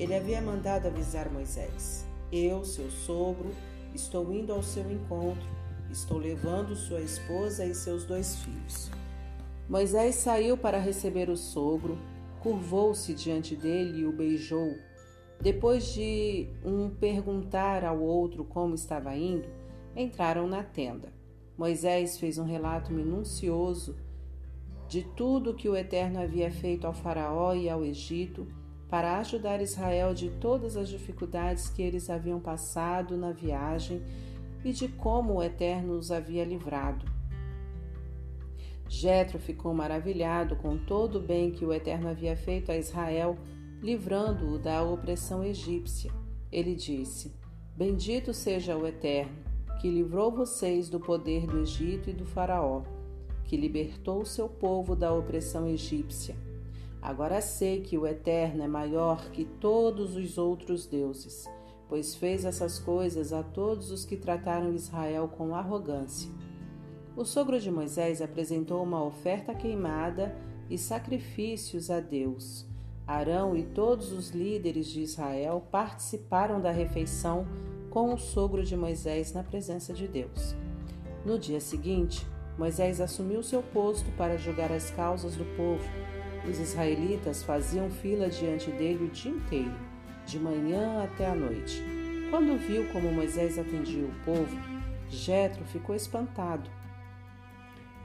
Ele 0.00 0.14
havia 0.14 0.40
mandado 0.40 0.88
avisar 0.88 1.30
Moisés: 1.30 2.06
Eu, 2.32 2.64
seu 2.64 2.90
sogro, 2.90 3.50
estou 3.94 4.32
indo 4.32 4.50
ao 4.50 4.62
seu 4.62 4.90
encontro, 4.90 5.46
estou 5.90 6.16
levando 6.16 6.74
sua 6.74 7.02
esposa 7.02 7.66
e 7.66 7.74
seus 7.74 8.04
dois 8.04 8.36
filhos. 8.36 8.90
Moisés 9.68 10.14
saiu 10.14 10.56
para 10.56 10.78
receber 10.78 11.28
o 11.28 11.36
sogro, 11.36 11.98
curvou-se 12.42 13.12
diante 13.12 13.54
dele 13.54 14.00
e 14.00 14.06
o 14.06 14.12
beijou. 14.12 14.74
Depois 15.38 15.92
de 15.92 16.48
um 16.64 16.88
perguntar 16.88 17.84
ao 17.84 18.00
outro 18.00 18.42
como 18.42 18.74
estava 18.74 19.14
indo, 19.14 19.50
entraram 19.94 20.48
na 20.48 20.62
tenda. 20.62 21.12
Moisés 21.58 22.18
fez 22.18 22.38
um 22.38 22.44
relato 22.44 22.90
minucioso 22.90 23.98
de 24.88 25.02
tudo 25.02 25.52
que 25.52 25.68
o 25.68 25.76
Eterno 25.76 26.22
havia 26.22 26.50
feito 26.50 26.86
ao 26.86 26.94
Faraó 26.94 27.52
e 27.52 27.68
ao 27.68 27.84
Egito 27.84 28.46
para 28.90 29.18
ajudar 29.18 29.62
Israel 29.62 30.12
de 30.12 30.28
todas 30.28 30.76
as 30.76 30.88
dificuldades 30.88 31.68
que 31.68 31.80
eles 31.80 32.10
haviam 32.10 32.40
passado 32.40 33.16
na 33.16 33.30
viagem 33.30 34.02
e 34.64 34.72
de 34.72 34.88
como 34.88 35.34
o 35.34 35.42
Eterno 35.42 35.96
os 35.96 36.10
havia 36.10 36.44
livrado. 36.44 37.06
Jetro 38.88 39.38
ficou 39.38 39.72
maravilhado 39.72 40.56
com 40.56 40.76
todo 40.76 41.18
o 41.18 41.22
bem 41.22 41.52
que 41.52 41.64
o 41.64 41.72
Eterno 41.72 42.08
havia 42.08 42.36
feito 42.36 42.72
a 42.72 42.76
Israel, 42.76 43.38
livrando-o 43.80 44.58
da 44.58 44.82
opressão 44.82 45.44
egípcia. 45.44 46.10
Ele 46.50 46.74
disse: 46.74 47.32
Bendito 47.76 48.34
seja 48.34 48.76
o 48.76 48.84
Eterno, 48.84 49.38
que 49.80 49.88
livrou 49.88 50.32
vocês 50.32 50.90
do 50.90 50.98
poder 50.98 51.46
do 51.46 51.60
Egito 51.60 52.10
e 52.10 52.12
do 52.12 52.24
Faraó, 52.24 52.82
que 53.44 53.56
libertou 53.56 54.24
seu 54.24 54.48
povo 54.48 54.96
da 54.96 55.12
opressão 55.12 55.68
egípcia. 55.68 56.49
Agora 57.02 57.40
sei 57.40 57.80
que 57.80 57.96
o 57.96 58.06
Eterno 58.06 58.62
é 58.62 58.68
maior 58.68 59.30
que 59.30 59.44
todos 59.44 60.16
os 60.16 60.36
outros 60.36 60.86
deuses, 60.86 61.48
pois 61.88 62.14
fez 62.14 62.44
essas 62.44 62.78
coisas 62.78 63.32
a 63.32 63.42
todos 63.42 63.90
os 63.90 64.04
que 64.04 64.16
trataram 64.16 64.74
Israel 64.74 65.26
com 65.28 65.54
arrogância. 65.54 66.30
O 67.16 67.24
sogro 67.24 67.58
de 67.58 67.70
Moisés 67.70 68.20
apresentou 68.20 68.82
uma 68.82 69.02
oferta 69.02 69.54
queimada 69.54 70.36
e 70.68 70.76
sacrifícios 70.76 71.90
a 71.90 72.00
Deus. 72.00 72.66
Arão 73.06 73.56
e 73.56 73.64
todos 73.64 74.12
os 74.12 74.30
líderes 74.30 74.86
de 74.86 75.00
Israel 75.00 75.66
participaram 75.70 76.60
da 76.60 76.70
refeição 76.70 77.46
com 77.88 78.14
o 78.14 78.18
sogro 78.18 78.62
de 78.62 78.76
Moisés 78.76 79.32
na 79.32 79.42
presença 79.42 79.92
de 79.92 80.06
Deus. 80.06 80.54
No 81.24 81.38
dia 81.38 81.60
seguinte, 81.60 82.24
Moisés 82.56 83.00
assumiu 83.00 83.42
seu 83.42 83.62
posto 83.62 84.10
para 84.12 84.36
julgar 84.36 84.70
as 84.70 84.90
causas 84.90 85.34
do 85.34 85.44
povo 85.56 85.82
os 86.48 86.58
israelitas 86.58 87.42
faziam 87.42 87.90
fila 87.90 88.28
diante 88.28 88.70
dele 88.70 89.04
o 89.04 89.08
dia 89.08 89.30
inteiro, 89.30 89.74
de 90.26 90.38
manhã 90.38 91.02
até 91.04 91.26
a 91.26 91.34
noite. 91.34 91.82
Quando 92.30 92.58
viu 92.58 92.86
como 92.92 93.12
Moisés 93.12 93.58
atendia 93.58 94.04
o 94.04 94.24
povo, 94.24 94.56
Jetro 95.08 95.64
ficou 95.64 95.94
espantado. 95.94 96.70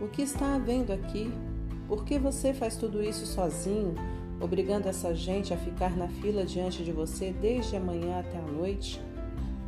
O 0.01 0.07
que 0.07 0.23
está 0.23 0.55
havendo 0.55 0.91
aqui? 0.91 1.31
Por 1.87 2.03
que 2.03 2.17
você 2.17 2.53
faz 2.53 2.75
tudo 2.75 3.03
isso 3.03 3.25
sozinho, 3.25 3.93
obrigando 4.41 4.89
essa 4.89 5.13
gente 5.13 5.53
a 5.53 5.57
ficar 5.57 5.95
na 5.95 6.07
fila 6.07 6.43
diante 6.43 6.83
de 6.83 6.91
você 6.91 7.31
desde 7.31 7.77
a 7.77 7.79
manhã 7.79 8.19
até 8.19 8.37
a 8.37 8.41
noite? 8.41 9.01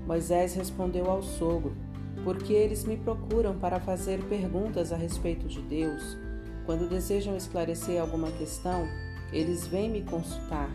Moisés 0.05 0.55
respondeu 0.55 1.09
ao 1.09 1.21
sogro: 1.21 1.75
Porque 2.23 2.53
eles 2.53 2.83
me 2.83 2.97
procuram 2.97 3.57
para 3.57 3.79
fazer 3.79 4.23
perguntas 4.25 4.91
a 4.91 4.97
respeito 4.97 5.47
de 5.47 5.61
Deus. 5.61 6.17
Quando 6.67 6.89
desejam 6.89 7.37
esclarecer 7.37 8.01
alguma 8.01 8.29
questão, 8.29 8.89
eles 9.31 9.65
vêm 9.65 9.89
me 9.89 10.01
consultar. 10.01 10.69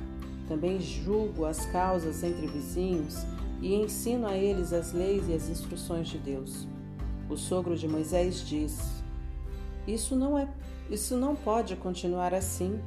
Também 0.49 0.81
julgo 0.81 1.45
as 1.45 1.67
causas 1.67 2.25
entre 2.25 2.47
vizinhos 2.47 3.27
e 3.61 3.75
ensino 3.75 4.27
a 4.27 4.35
eles 4.35 4.73
as 4.73 4.95
leis 4.95 5.29
e 5.29 5.35
as 5.35 5.51
instruções 5.51 6.09
de 6.09 6.17
Deus. 6.17 6.67
O 7.29 7.37
sogro 7.37 7.77
de 7.77 7.87
Moisés 7.87 8.41
diz: 8.41 9.03
Isso 9.87 10.17
não 10.17 10.39
é, 10.39 10.49
isso 10.91 11.15
não 11.19 11.37
pode 11.37 11.77
continuar 11.77 12.33
assim. 12.33 12.81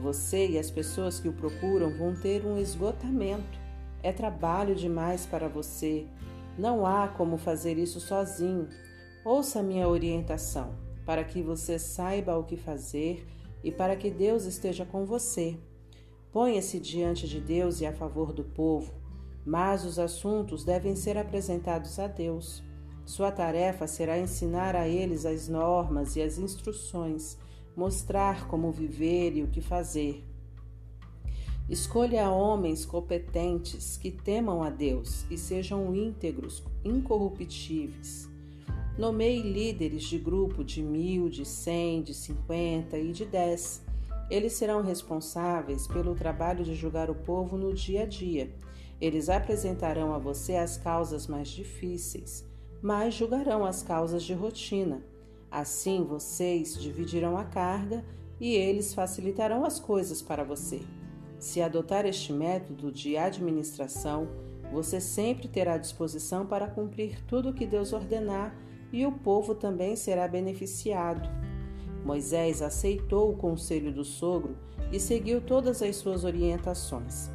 Você 0.00 0.48
e 0.48 0.58
as 0.58 0.72
pessoas 0.72 1.20
que 1.20 1.28
o 1.28 1.32
procuram 1.32 1.96
vão 1.96 2.16
ter 2.16 2.44
um 2.44 2.58
esgotamento. 2.58 3.60
É 4.02 4.10
trabalho 4.10 4.74
demais 4.74 5.24
para 5.24 5.48
você. 5.48 6.04
Não 6.58 6.84
há 6.84 7.06
como 7.06 7.38
fazer 7.38 7.78
isso 7.78 8.00
sozinho. 8.00 8.68
Ouça 9.24 9.60
a 9.60 9.62
minha 9.62 9.86
orientação 9.86 10.89
para 11.10 11.24
que 11.24 11.42
você 11.42 11.76
saiba 11.76 12.38
o 12.38 12.44
que 12.44 12.56
fazer 12.56 13.26
e 13.64 13.72
para 13.72 13.96
que 13.96 14.12
Deus 14.12 14.44
esteja 14.44 14.84
com 14.84 15.04
você. 15.04 15.58
Ponha-se 16.30 16.78
diante 16.78 17.26
de 17.26 17.40
Deus 17.40 17.80
e 17.80 17.86
a 17.86 17.92
favor 17.92 18.32
do 18.32 18.44
povo, 18.44 18.94
mas 19.44 19.84
os 19.84 19.98
assuntos 19.98 20.62
devem 20.62 20.94
ser 20.94 21.18
apresentados 21.18 21.98
a 21.98 22.06
Deus. 22.06 22.62
Sua 23.04 23.32
tarefa 23.32 23.88
será 23.88 24.20
ensinar 24.20 24.76
a 24.76 24.86
eles 24.86 25.26
as 25.26 25.48
normas 25.48 26.14
e 26.14 26.22
as 26.22 26.38
instruções, 26.38 27.36
mostrar 27.74 28.46
como 28.46 28.70
viver 28.70 29.36
e 29.36 29.42
o 29.42 29.48
que 29.48 29.60
fazer. 29.60 30.24
Escolha 31.68 32.30
homens 32.30 32.86
competentes 32.86 33.96
que 33.96 34.12
temam 34.12 34.62
a 34.62 34.70
Deus 34.70 35.26
e 35.28 35.36
sejam 35.36 35.92
íntegros, 35.92 36.62
incorruptíveis. 36.84 38.29
Nomeie 38.98 39.42
líderes 39.42 40.02
de 40.02 40.18
grupo 40.18 40.62
de 40.62 40.82
mil, 40.82 41.28
de 41.28 41.44
cem, 41.44 42.02
de 42.02 42.12
cinquenta 42.12 42.98
e 42.98 43.12
de 43.12 43.24
dez. 43.24 43.82
Eles 44.28 44.52
serão 44.52 44.82
responsáveis 44.82 45.86
pelo 45.86 46.14
trabalho 46.14 46.64
de 46.64 46.74
julgar 46.74 47.08
o 47.08 47.14
povo 47.14 47.56
no 47.56 47.72
dia 47.72 48.02
a 48.02 48.06
dia. 48.06 48.52
Eles 49.00 49.28
apresentarão 49.28 50.12
a 50.12 50.18
você 50.18 50.56
as 50.56 50.76
causas 50.76 51.26
mais 51.26 51.48
difíceis, 51.48 52.44
mas 52.82 53.14
julgarão 53.14 53.64
as 53.64 53.82
causas 53.82 54.22
de 54.22 54.34
rotina. 54.34 55.02
Assim 55.50 56.04
vocês 56.04 56.78
dividirão 56.78 57.36
a 57.36 57.44
carga 57.44 58.04
e 58.38 58.54
eles 58.54 58.92
facilitarão 58.92 59.64
as 59.64 59.80
coisas 59.80 60.20
para 60.20 60.44
você. 60.44 60.82
Se 61.38 61.62
adotar 61.62 62.04
este 62.04 62.32
método 62.32 62.92
de 62.92 63.16
administração, 63.16 64.28
você 64.70 65.00
sempre 65.00 65.48
terá 65.48 65.78
disposição 65.78 66.46
para 66.46 66.68
cumprir 66.68 67.24
tudo 67.24 67.48
o 67.48 67.54
que 67.54 67.66
Deus 67.66 67.92
ordenar 67.92 68.54
e 68.92 69.06
o 69.06 69.12
povo 69.12 69.54
também 69.54 69.96
será 69.96 70.26
beneficiado. 70.26 71.28
Moisés 72.04 72.62
aceitou 72.62 73.30
o 73.30 73.36
conselho 73.36 73.92
do 73.92 74.04
sogro 74.04 74.56
e 74.90 74.98
seguiu 74.98 75.40
todas 75.40 75.82
as 75.82 75.96
suas 75.96 76.24
orientações. 76.24 77.30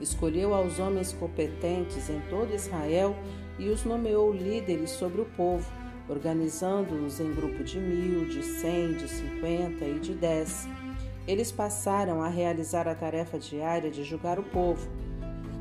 Escolheu 0.00 0.54
aos 0.54 0.78
homens 0.78 1.12
competentes 1.12 2.10
em 2.10 2.20
todo 2.28 2.54
Israel 2.54 3.16
e 3.58 3.68
os 3.68 3.84
nomeou 3.84 4.32
líderes 4.32 4.90
sobre 4.90 5.20
o 5.20 5.26
povo, 5.36 5.70
organizando-os 6.08 7.20
em 7.20 7.32
grupo 7.32 7.62
de 7.62 7.78
mil, 7.78 8.28
de 8.28 8.42
cem, 8.42 8.94
de 8.94 9.08
cinquenta 9.08 9.84
e 9.84 9.98
de 10.00 10.14
dez. 10.14 10.66
Eles 11.26 11.52
passaram 11.52 12.20
a 12.20 12.28
realizar 12.28 12.88
a 12.88 12.94
tarefa 12.94 13.38
diária 13.38 13.90
de 13.90 14.02
julgar 14.02 14.38
o 14.38 14.42
povo 14.42 14.88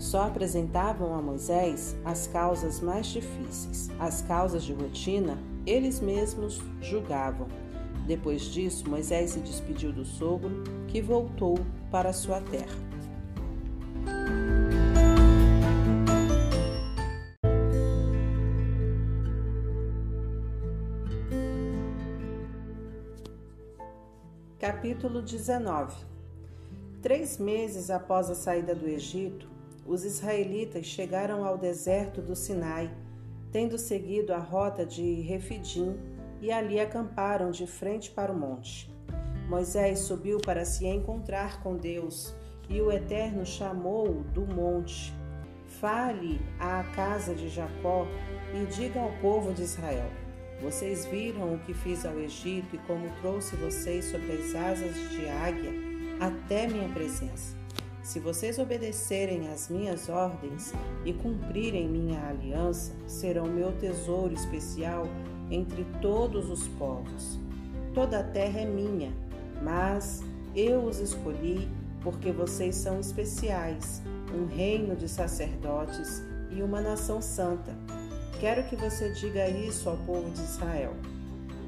só 0.01 0.23
apresentavam 0.23 1.13
a 1.13 1.21
Moisés 1.21 1.95
as 2.03 2.25
causas 2.25 2.81
mais 2.81 3.05
difíceis. 3.05 3.89
As 3.99 4.21
causas 4.23 4.63
de 4.63 4.73
rotina, 4.73 5.37
eles 5.65 5.99
mesmos 5.99 6.59
julgavam. 6.81 7.47
Depois 8.07 8.41
disso, 8.41 8.89
Moisés 8.89 9.31
se 9.31 9.39
despediu 9.39 9.93
do 9.93 10.03
sogro, 10.03 10.63
que 10.87 11.01
voltou 11.01 11.59
para 11.91 12.11
sua 12.11 12.41
terra. 12.41 12.91
Capítulo 24.57 25.21
19 25.21 25.95
Três 27.03 27.37
meses 27.37 27.89
após 27.89 28.29
a 28.29 28.35
saída 28.35 28.75
do 28.75 28.87
Egito, 28.87 29.50
os 29.85 30.05
israelitas 30.05 30.85
chegaram 30.85 31.43
ao 31.43 31.57
deserto 31.57 32.21
do 32.21 32.35
Sinai, 32.35 32.91
tendo 33.51 33.77
seguido 33.77 34.33
a 34.33 34.37
rota 34.37 34.85
de 34.85 35.21
Refidim, 35.21 35.95
e 36.39 36.51
ali 36.51 36.79
acamparam 36.79 37.51
de 37.51 37.67
frente 37.67 38.09
para 38.09 38.31
o 38.31 38.37
monte. 38.37 38.89
Moisés 39.47 39.99
subiu 39.99 40.39
para 40.39 40.65
se 40.65 40.87
encontrar 40.87 41.61
com 41.61 41.75
Deus, 41.75 42.33
e 42.69 42.81
o 42.81 42.91
Eterno 42.91 43.45
chamou-o 43.45 44.23
do 44.33 44.45
monte. 44.45 45.13
Fale 45.79 46.39
à 46.59 46.83
casa 46.95 47.35
de 47.35 47.49
Jacó 47.49 48.07
e 48.53 48.65
diga 48.73 48.99
ao 48.99 49.11
povo 49.21 49.53
de 49.53 49.63
Israel: 49.63 50.09
Vocês 50.61 51.05
viram 51.05 51.53
o 51.53 51.59
que 51.59 51.73
fiz 51.73 52.05
ao 52.05 52.17
Egito 52.19 52.75
e 52.75 52.79
como 52.79 53.09
trouxe 53.21 53.55
vocês 53.55 54.05
sobre 54.05 54.31
as 54.33 54.55
asas 54.55 54.95
de 55.11 55.27
águia 55.27 55.71
até 56.19 56.67
minha 56.67 56.87
presença. 56.89 57.60
Se 58.03 58.19
vocês 58.19 58.57
obedecerem 58.57 59.49
às 59.49 59.69
minhas 59.69 60.09
ordens 60.09 60.73
e 61.05 61.13
cumprirem 61.13 61.87
minha 61.87 62.19
aliança, 62.27 62.91
serão 63.07 63.45
meu 63.45 63.71
tesouro 63.73 64.33
especial 64.33 65.07
entre 65.51 65.85
todos 66.01 66.49
os 66.49 66.67
povos. 66.69 67.39
Toda 67.93 68.19
a 68.19 68.23
terra 68.23 68.61
é 68.61 68.65
minha, 68.65 69.13
mas 69.61 70.23
eu 70.55 70.83
os 70.83 70.99
escolhi 70.99 71.69
porque 72.01 72.31
vocês 72.31 72.75
são 72.75 72.99
especiais, 72.99 74.01
um 74.33 74.47
reino 74.47 74.95
de 74.95 75.07
sacerdotes 75.07 76.23
e 76.49 76.63
uma 76.63 76.81
nação 76.81 77.21
santa. 77.21 77.75
Quero 78.39 78.63
que 78.63 78.75
você 78.75 79.11
diga 79.11 79.47
isso 79.47 79.87
ao 79.87 79.97
povo 79.97 80.29
de 80.31 80.41
Israel. 80.41 80.95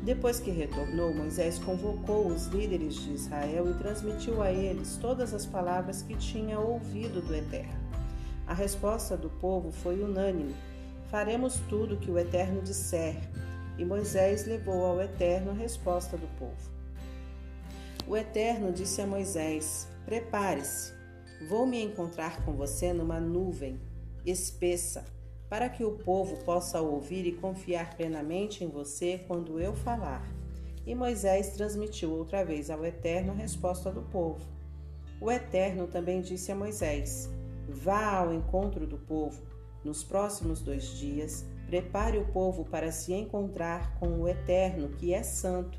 Depois 0.04 0.38
que 0.38 0.52
retornou, 0.52 1.14
Moisés 1.14 1.58
convocou 1.60 2.28
os 2.28 2.48
líderes 2.48 2.96
de 2.96 3.14
Israel 3.14 3.72
e 3.72 3.74
transmitiu 3.76 4.42
a 4.42 4.52
eles 4.52 4.98
todas 4.98 5.34
as 5.34 5.46
palavras 5.46 6.02
que 6.02 6.14
tinha 6.18 6.60
ouvido 6.60 7.22
do 7.22 7.34
Eterno. 7.34 7.82
A 8.46 8.54
resposta 8.54 9.16
do 9.16 9.30
povo 9.30 9.72
foi 9.72 10.04
unânime: 10.04 10.54
Faremos 11.10 11.56
tudo 11.70 11.96
o 11.96 11.98
que 11.98 12.12
o 12.12 12.20
Eterno 12.20 12.62
disser. 12.62 13.16
E 13.78 13.86
Moisés 13.86 14.46
levou 14.46 14.86
ao 14.86 15.02
Eterno 15.02 15.52
a 15.52 15.54
resposta 15.54 16.18
do 16.18 16.28
povo. 16.38 16.70
O 18.06 18.18
Eterno 18.18 18.74
disse 18.74 19.02
a 19.02 19.08
Moisés: 19.08 19.88
Prepare-se, 20.06 20.92
vou 21.48 21.66
me 21.66 21.82
encontrar 21.82 22.44
com 22.44 22.52
você 22.52 22.92
numa 22.92 23.22
nuvem 23.22 23.80
espessa, 24.26 25.06
para 25.54 25.70
que 25.70 25.84
o 25.84 25.92
povo 25.92 26.44
possa 26.44 26.82
ouvir 26.82 27.28
e 27.28 27.32
confiar 27.32 27.96
plenamente 27.96 28.64
em 28.64 28.68
você 28.68 29.24
quando 29.28 29.60
eu 29.60 29.76
falar. 29.76 30.28
E 30.84 30.96
Moisés 30.96 31.50
transmitiu 31.50 32.10
outra 32.10 32.44
vez 32.44 32.72
ao 32.72 32.84
Eterno 32.84 33.34
a 33.34 33.36
resposta 33.36 33.92
do 33.92 34.02
povo. 34.02 34.44
O 35.22 35.32
Eterno 35.32 35.86
também 35.86 36.22
disse 36.22 36.52
a 36.52 36.56
Moisés: 36.56 37.30
Vá 37.70 38.16
ao 38.16 38.34
encontro 38.34 38.88
do 38.88 38.98
povo. 38.98 39.44
Nos 39.84 40.04
próximos 40.04 40.60
dois 40.60 40.86
dias, 40.98 41.46
prepare 41.68 42.18
o 42.18 42.26
povo 42.26 42.66
para 42.66 42.92
se 42.92 43.14
encontrar 43.14 43.94
com 44.00 44.08
o 44.22 44.28
Eterno, 44.28 44.90
que 44.90 45.14
é 45.14 45.22
santo 45.22 45.78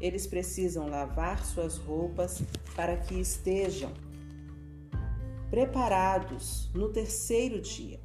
eles 0.00 0.26
precisam 0.26 0.88
lavar 0.88 1.44
suas 1.44 1.76
roupas 1.76 2.42
para 2.74 2.96
que 2.96 3.20
estejam 3.20 3.92
preparados 5.48 6.68
no 6.74 6.88
terceiro 6.88 7.60
dia, 7.60 8.00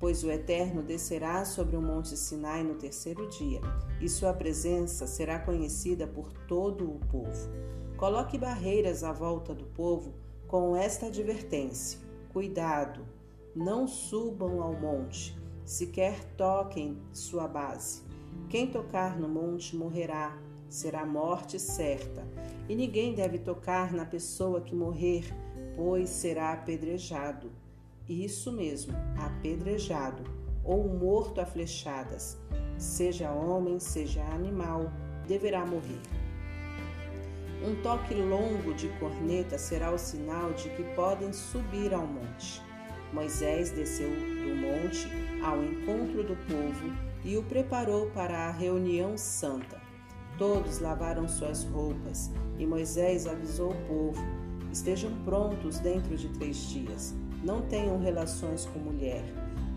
pois 0.00 0.24
o 0.24 0.30
Eterno 0.30 0.82
descerá 0.82 1.44
sobre 1.44 1.76
o 1.76 1.82
monte 1.82 2.16
Sinai 2.16 2.64
no 2.64 2.74
terceiro 2.74 3.28
dia, 3.28 3.60
e 4.00 4.08
sua 4.08 4.32
presença 4.32 5.06
será 5.06 5.38
conhecida 5.38 6.06
por 6.06 6.32
todo 6.48 6.90
o 6.90 6.98
povo. 7.10 7.50
Coloque 7.98 8.38
barreiras 8.38 9.04
à 9.04 9.12
volta 9.12 9.54
do 9.54 9.66
povo 9.66 10.14
com 10.48 10.74
esta 10.74 11.06
advertência: 11.06 12.00
cuidado, 12.32 13.06
não 13.54 13.86
subam 13.86 14.62
ao 14.62 14.72
monte, 14.72 15.38
sequer 15.66 16.24
toquem 16.34 16.96
sua 17.12 17.46
base. 17.46 18.02
Quem 18.48 18.70
tocar 18.70 19.20
no 19.20 19.28
monte 19.28 19.76
morrerá 19.76 20.36
será 20.66 21.04
morte 21.04 21.58
certa, 21.58 22.26
e 22.68 22.74
ninguém 22.74 23.14
deve 23.14 23.38
tocar 23.38 23.92
na 23.92 24.06
pessoa 24.06 24.62
que 24.62 24.74
morrer, 24.74 25.24
pois 25.76 26.08
será 26.08 26.52
apedrejado. 26.52 27.50
Isso 28.10 28.50
mesmo, 28.50 28.92
apedrejado, 29.16 30.24
ou 30.64 30.88
morto 30.88 31.40
a 31.40 31.46
flechadas, 31.46 32.36
seja 32.76 33.30
homem, 33.30 33.78
seja 33.78 34.20
animal, 34.34 34.92
deverá 35.28 35.64
morrer. 35.64 36.02
Um 37.64 37.80
toque 37.82 38.12
longo 38.12 38.74
de 38.74 38.88
corneta 38.98 39.56
será 39.56 39.92
o 39.92 39.98
sinal 39.98 40.52
de 40.54 40.70
que 40.70 40.82
podem 40.96 41.32
subir 41.32 41.94
ao 41.94 42.04
monte. 42.04 42.60
Moisés 43.12 43.70
desceu 43.70 44.10
do 44.10 44.56
monte 44.56 45.06
ao 45.44 45.62
encontro 45.62 46.24
do 46.24 46.34
povo 46.48 46.92
e 47.24 47.36
o 47.36 47.44
preparou 47.44 48.10
para 48.10 48.48
a 48.48 48.50
reunião 48.50 49.16
santa. 49.16 49.80
Todos 50.36 50.80
lavaram 50.80 51.28
suas 51.28 51.62
roupas 51.62 52.28
e 52.58 52.66
Moisés 52.66 53.28
avisou 53.28 53.70
o 53.70 53.86
povo: 53.86 54.20
Estejam 54.72 55.14
prontos 55.22 55.78
dentro 55.78 56.16
de 56.16 56.28
três 56.30 56.56
dias. 56.70 57.14
Não 57.42 57.62
tenham 57.62 57.98
relações 57.98 58.66
com 58.66 58.78
mulher. 58.78 59.24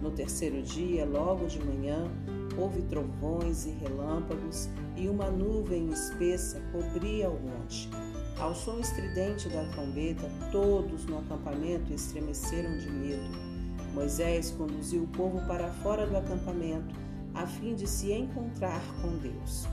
No 0.02 0.12
terceiro 0.12 0.62
dia, 0.62 1.06
logo 1.06 1.46
de 1.46 1.64
manhã, 1.64 2.12
houve 2.58 2.82
trovões 2.84 3.66
e 3.66 3.70
relâmpagos, 3.70 4.70
e 4.98 5.08
uma 5.08 5.30
nuvem 5.30 5.90
espessa 5.90 6.60
cobria 6.72 7.30
o 7.30 7.40
monte. 7.40 7.90
Ao 8.38 8.54
som 8.54 8.80
estridente 8.80 9.48
da 9.48 9.64
trombeta, 9.72 10.30
todos 10.52 11.06
no 11.06 11.20
acampamento 11.20 11.94
estremeceram 11.94 12.78
de 12.78 12.90
medo. 12.92 13.54
Moisés 13.94 14.52
conduziu 14.52 15.04
o 15.04 15.08
povo 15.08 15.40
para 15.48 15.70
fora 15.70 16.06
do 16.06 16.18
acampamento, 16.18 16.94
a 17.34 17.48
fim 17.48 17.76
de 17.76 17.88
se 17.88 18.12
encontrar 18.12 18.82
com 19.02 19.18
Deus. 19.20 19.68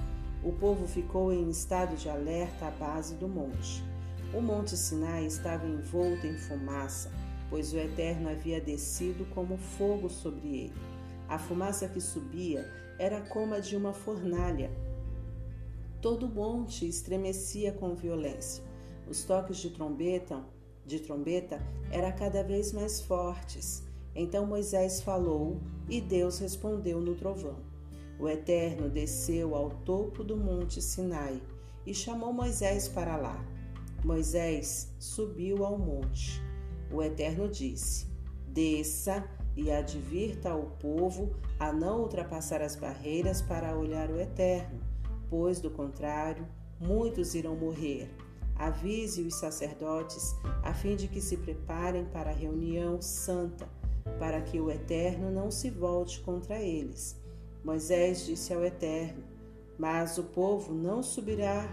O 0.44 0.52
povo 0.52 0.86
ficou 0.86 1.32
em 1.32 1.50
estado 1.50 1.96
de 1.96 2.08
alerta 2.08 2.66
à 2.66 2.70
base 2.70 3.16
do 3.16 3.28
monte. 3.28 3.82
O 4.32 4.40
monte 4.40 4.76
Sinai 4.76 5.26
estava 5.26 5.66
envolto 5.66 6.26
em 6.26 6.38
fumaça, 6.38 7.10
pois 7.50 7.72
o 7.72 7.76
Eterno 7.76 8.30
havia 8.30 8.60
descido 8.60 9.26
como 9.34 9.58
fogo 9.58 10.08
sobre 10.08 10.48
ele. 10.48 10.74
A 11.28 11.38
fumaça 11.38 11.88
que 11.88 12.00
subia 12.00 12.64
era 12.98 13.20
como 13.20 13.54
a 13.54 13.58
de 13.58 13.76
uma 13.76 13.92
fornalha. 13.92 14.70
Todo 16.00 16.26
o 16.26 16.28
monte 16.28 16.88
estremecia 16.88 17.72
com 17.72 17.94
violência. 17.94 18.64
Os 19.08 19.24
toques 19.24 19.56
de 19.58 19.70
trombeta, 19.70 20.42
de 20.86 21.00
trombeta 21.00 21.60
eram 21.90 22.12
cada 22.12 22.42
vez 22.42 22.72
mais 22.72 23.00
fortes. 23.00 23.82
Então 24.14 24.46
Moisés 24.46 25.02
falou 25.02 25.60
e 25.88 26.00
Deus 26.00 26.38
respondeu 26.38 27.00
no 27.00 27.14
trovão. 27.14 27.58
O 28.18 28.28
Eterno 28.28 28.88
desceu 28.88 29.54
ao 29.54 29.70
topo 29.70 30.22
do 30.22 30.36
monte 30.36 30.80
Sinai 30.80 31.40
e 31.86 31.94
chamou 31.94 32.32
Moisés 32.32 32.86
para 32.88 33.16
lá. 33.16 33.44
Moisés 34.04 34.92
subiu 34.98 35.64
ao 35.64 35.78
monte. 35.78 36.49
O 36.92 37.02
Eterno 37.02 37.48
disse: 37.48 38.06
Desça 38.46 39.24
e 39.56 39.70
advirta 39.70 40.50
ao 40.50 40.62
povo 40.78 41.34
a 41.58 41.72
não 41.72 42.02
ultrapassar 42.02 42.62
as 42.62 42.76
barreiras 42.76 43.42
para 43.42 43.76
olhar 43.76 44.10
o 44.10 44.20
Eterno, 44.20 44.80
pois, 45.28 45.60
do 45.60 45.70
contrário, 45.70 46.46
muitos 46.78 47.34
irão 47.34 47.56
morrer. 47.56 48.08
Avise 48.56 49.22
os 49.22 49.36
sacerdotes 49.36 50.34
a 50.62 50.74
fim 50.74 50.96
de 50.96 51.08
que 51.08 51.20
se 51.20 51.36
preparem 51.36 52.04
para 52.06 52.30
a 52.30 52.34
reunião 52.34 53.00
santa, 53.00 53.68
para 54.18 54.40
que 54.42 54.60
o 54.60 54.70
Eterno 54.70 55.30
não 55.30 55.50
se 55.50 55.70
volte 55.70 56.20
contra 56.20 56.60
eles 56.60 57.20
Moisés 57.64 58.24
disse 58.24 58.54
ao 58.54 58.64
Eterno: 58.64 59.22
Mas 59.78 60.18
o 60.18 60.24
povo 60.24 60.72
não 60.72 61.02
subirá 61.02 61.68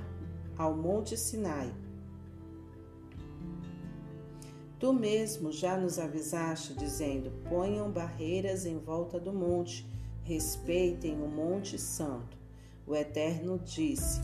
ao 0.58 0.76
monte 0.76 1.16
Sinai. 1.16 1.74
Tu 4.80 4.94
mesmo 4.94 5.52
já 5.52 5.76
nos 5.76 5.98
avisaste, 5.98 6.74
dizendo: 6.76 7.32
Ponham 7.50 7.90
barreiras 7.90 8.66
em 8.66 8.78
volta 8.78 9.20
do 9.20 9.34
monte, 9.34 9.88
respeitem 10.24 11.20
o 11.20 11.28
monte 11.28 11.80
santo. 11.80 12.38
O 12.86 12.96
Eterno 12.96 13.60
disse: 13.66 14.22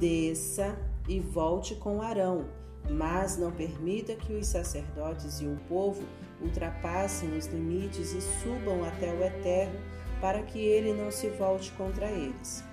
Desça 0.00 0.76
e 1.08 1.20
volte 1.20 1.76
com 1.76 2.02
Arão, 2.02 2.48
mas 2.90 3.36
não 3.36 3.52
permita 3.52 4.16
que 4.16 4.32
os 4.32 4.48
sacerdotes 4.48 5.40
e 5.40 5.46
o 5.46 5.56
povo 5.68 6.02
ultrapassem 6.40 7.36
os 7.36 7.46
limites 7.46 8.12
e 8.12 8.20
subam 8.20 8.84
até 8.84 9.12
o 9.14 9.22
Eterno 9.22 9.78
para 10.20 10.42
que 10.42 10.58
ele 10.58 10.92
não 10.92 11.12
se 11.12 11.28
volte 11.28 11.70
contra 11.72 12.10
eles. 12.10 12.64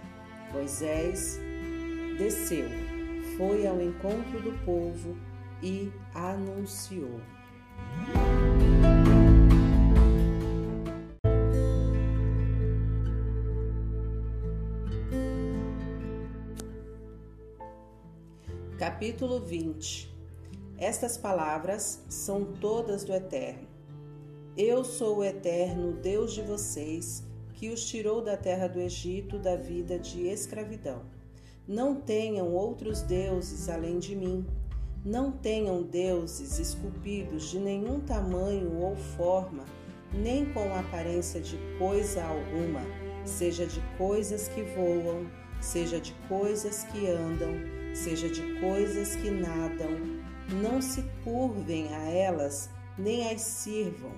Moisés 0.51 1.39
desceu, 2.17 2.65
foi 3.37 3.67
ao 3.67 3.79
encontro 3.79 4.41
do 4.41 4.51
povo 4.65 5.15
e 5.61 5.91
anunciou. 6.13 7.19
Capítulo 18.77 19.41
20 19.41 20.09
Estas 20.77 21.17
palavras 21.17 22.03
são 22.07 22.45
todas 22.45 23.03
do 23.03 23.13
Eterno. 23.13 23.67
Eu 24.55 24.83
sou 24.83 25.17
o 25.17 25.23
Eterno, 25.23 25.93
Deus 25.93 26.33
de 26.33 26.41
vocês 26.41 27.23
que 27.53 27.69
os 27.69 27.85
tirou 27.85 28.21
da 28.21 28.37
terra 28.37 28.67
do 28.67 28.79
Egito 28.79 29.37
da 29.37 29.57
vida 29.57 29.99
de 29.99 30.27
escravidão. 30.27 31.01
Não 31.67 31.93
tenham 31.93 32.53
outros 32.53 33.01
deuses 33.01 33.67
além 33.67 33.99
de 33.99 34.15
mim. 34.15 34.45
Não 35.05 35.31
tenham 35.31 35.81
deuses 35.81 36.59
esculpidos 36.59 37.49
de 37.49 37.57
nenhum 37.57 38.01
tamanho 38.01 38.77
ou 38.81 38.97
forma, 38.97 39.63
nem 40.13 40.45
com 40.51 40.75
aparência 40.75 41.39
de 41.39 41.57
coisa 41.77 42.21
alguma, 42.21 42.81
seja 43.23 43.65
de 43.65 43.81
coisas 43.97 44.49
que 44.49 44.61
voam, 44.61 45.25
seja 45.61 46.01
de 46.01 46.13
coisas 46.27 46.83
que 46.83 47.07
andam, 47.07 47.53
seja 47.93 48.27
de 48.27 48.59
coisas 48.59 49.15
que 49.15 49.31
nadam, 49.31 49.89
não 50.61 50.81
se 50.81 51.01
curvem 51.23 51.87
a 51.93 52.09
elas 52.09 52.69
nem 52.97 53.31
as 53.31 53.39
sirvam, 53.39 54.11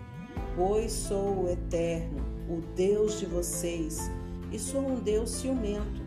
pois 0.55 0.91
sou 0.91 1.43
o 1.43 1.49
Eterno, 1.49 2.25
o 2.49 2.59
Deus 2.75 3.19
de 3.19 3.27
vocês, 3.27 4.09
e 4.51 4.57
sou 4.57 4.81
um 4.81 4.99
Deus 4.99 5.29
ciumento, 5.29 6.01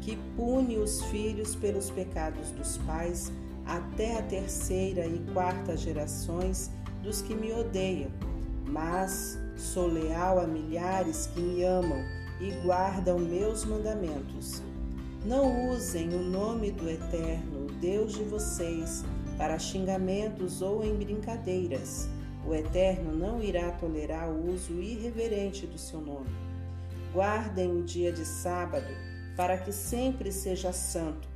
que 0.00 0.16
pune 0.36 0.78
os 0.78 1.02
filhos 1.06 1.56
pelos 1.56 1.90
pecados 1.90 2.52
dos 2.52 2.78
pais 2.78 3.32
até 3.66 4.18
a 4.18 4.22
terceira 4.22 5.06
e 5.06 5.18
quarta 5.32 5.76
gerações 5.76 6.70
dos 7.02 7.22
que 7.22 7.34
me 7.34 7.52
odeiam, 7.52 8.10
mas 8.66 9.38
sou 9.56 9.86
leal 9.86 10.38
a 10.38 10.46
milhares 10.46 11.26
que 11.26 11.40
me 11.40 11.62
amam 11.62 12.02
e 12.40 12.50
guardam 12.64 13.18
meus 13.18 13.64
mandamentos. 13.64 14.62
Não 15.24 15.70
usem 15.70 16.08
o 16.14 16.22
nome 16.22 16.72
do 16.72 16.88
Eterno, 16.88 17.66
Deus 17.80 18.12
de 18.12 18.24
vocês, 18.24 19.04
para 19.38 19.58
xingamentos 19.58 20.62
ou 20.62 20.84
em 20.84 20.96
brincadeiras. 20.96 22.08
O 22.44 22.54
Eterno 22.54 23.12
não 23.12 23.40
irá 23.40 23.70
tolerar 23.72 24.28
o 24.28 24.52
uso 24.52 24.80
irreverente 24.80 25.66
do 25.66 25.78
seu 25.78 26.00
nome. 26.00 26.30
Guardem 27.12 27.70
o 27.70 27.82
dia 27.82 28.12
de 28.12 28.24
sábado 28.24 28.92
para 29.36 29.56
que 29.56 29.72
sempre 29.72 30.32
seja 30.32 30.72
santo. 30.72 31.28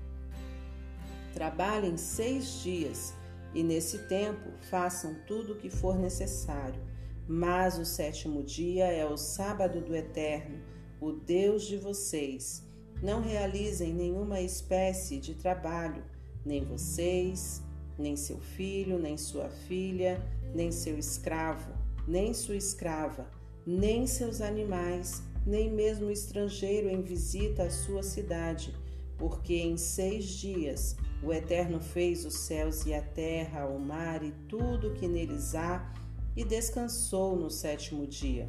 Trabalhem 1.36 1.98
seis 1.98 2.62
dias 2.62 3.12
e 3.52 3.62
nesse 3.62 3.98
tempo 4.08 4.52
façam 4.70 5.14
tudo 5.26 5.52
o 5.52 5.56
que 5.56 5.68
for 5.68 5.98
necessário. 5.98 6.80
Mas 7.28 7.76
o 7.78 7.84
sétimo 7.84 8.42
dia 8.42 8.86
é 8.86 9.04
o 9.04 9.18
sábado 9.18 9.82
do 9.82 9.94
Eterno, 9.94 10.58
o 10.98 11.12
Deus 11.12 11.64
de 11.64 11.76
vocês. 11.76 12.66
Não 13.02 13.20
realizem 13.20 13.92
nenhuma 13.92 14.40
espécie 14.40 15.18
de 15.18 15.34
trabalho, 15.34 16.02
nem 16.42 16.64
vocês, 16.64 17.62
nem 17.98 18.16
seu 18.16 18.38
filho, 18.38 18.98
nem 18.98 19.18
sua 19.18 19.50
filha, 19.50 20.18
nem 20.54 20.72
seu 20.72 20.96
escravo, 20.98 21.70
nem 22.08 22.32
sua 22.32 22.56
escrava, 22.56 23.30
nem 23.66 24.06
seus 24.06 24.40
animais, 24.40 25.22
nem 25.46 25.70
mesmo 25.70 26.10
estrangeiro 26.10 26.88
em 26.88 27.02
visita 27.02 27.64
à 27.64 27.70
sua 27.70 28.02
cidade, 28.02 28.74
porque 29.18 29.56
em 29.56 29.76
seis 29.76 30.24
dias 30.24 30.96
o 31.22 31.32
Eterno 31.32 31.80
fez 31.80 32.24
os 32.24 32.34
céus 32.34 32.84
e 32.86 32.94
a 32.94 33.02
terra, 33.02 33.66
o 33.66 33.78
mar 33.78 34.22
e 34.22 34.32
tudo 34.48 34.88
o 34.88 34.94
que 34.94 35.08
neles 35.08 35.54
há, 35.54 35.92
e 36.36 36.44
descansou 36.44 37.34
no 37.34 37.50
sétimo 37.50 38.06
dia. 38.06 38.48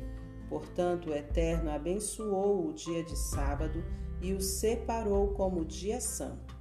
Portanto, 0.49 1.09
o 1.09 1.13
Eterno 1.13 1.69
abençoou 1.69 2.67
o 2.67 2.73
dia 2.73 3.03
de 3.03 3.17
sábado 3.17 3.83
e 4.21 4.33
o 4.33 4.41
separou 4.41 5.29
como 5.29 5.65
dia 5.65 6.01
santo. 6.01 6.55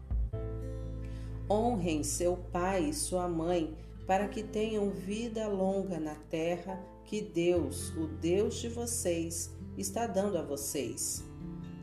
Honrem 1.51 2.03
seu 2.03 2.37
pai 2.37 2.89
e 2.89 2.95
sua 2.95 3.29
mãe, 3.29 3.77
para 4.07 4.29
que 4.29 4.43
tenham 4.43 4.91
vida 4.91 5.49
longa 5.49 5.99
na 5.99 6.15
terra 6.15 6.81
que 7.05 7.21
Deus, 7.21 7.91
o 7.97 8.07
Deus 8.07 8.57
de 8.57 8.69
vocês, 8.69 9.51
está 9.77 10.07
dando 10.07 10.39
a 10.39 10.43
vocês. 10.43 11.25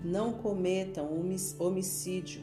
Não 0.04 0.34
cometam 0.34 1.10
homicídio, 1.60 2.42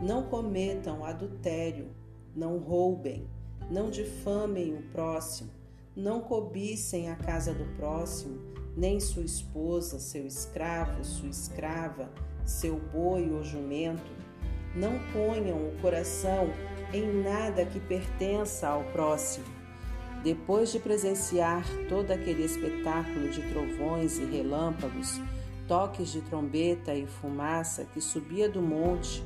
não 0.00 0.22
cometam 0.22 1.04
adultério, 1.04 1.88
não 2.34 2.56
roubem, 2.58 3.28
não 3.68 3.90
difamem 3.90 4.72
o 4.74 4.82
próximo, 4.92 5.50
não 5.96 6.20
cobicem 6.20 7.10
a 7.10 7.16
casa 7.16 7.52
do 7.52 7.64
próximo, 7.76 8.38
nem 8.76 9.00
sua 9.00 9.24
esposa, 9.24 9.98
seu 9.98 10.24
escravo, 10.24 11.02
sua 11.02 11.28
escrava, 11.28 12.08
seu 12.44 12.78
boi 12.78 13.28
ou 13.32 13.42
jumento. 13.42 14.12
Não 14.76 14.92
ponham 15.12 15.56
o 15.56 15.76
coração 15.82 16.48
em 16.92 17.22
nada 17.22 17.64
que 17.64 17.80
pertença 17.80 18.68
ao 18.68 18.84
próximo. 18.84 19.46
Depois 20.22 20.70
de 20.70 20.78
presenciar 20.78 21.64
todo 21.88 22.12
aquele 22.12 22.44
espetáculo 22.44 23.28
de 23.30 23.42
trovões 23.50 24.18
e 24.18 24.24
relâmpagos, 24.24 25.20
toques 25.66 26.12
de 26.12 26.20
trombeta 26.22 26.94
e 26.94 27.06
fumaça 27.06 27.84
que 27.84 28.00
subia 28.00 28.48
do 28.48 28.62
monte, 28.62 29.24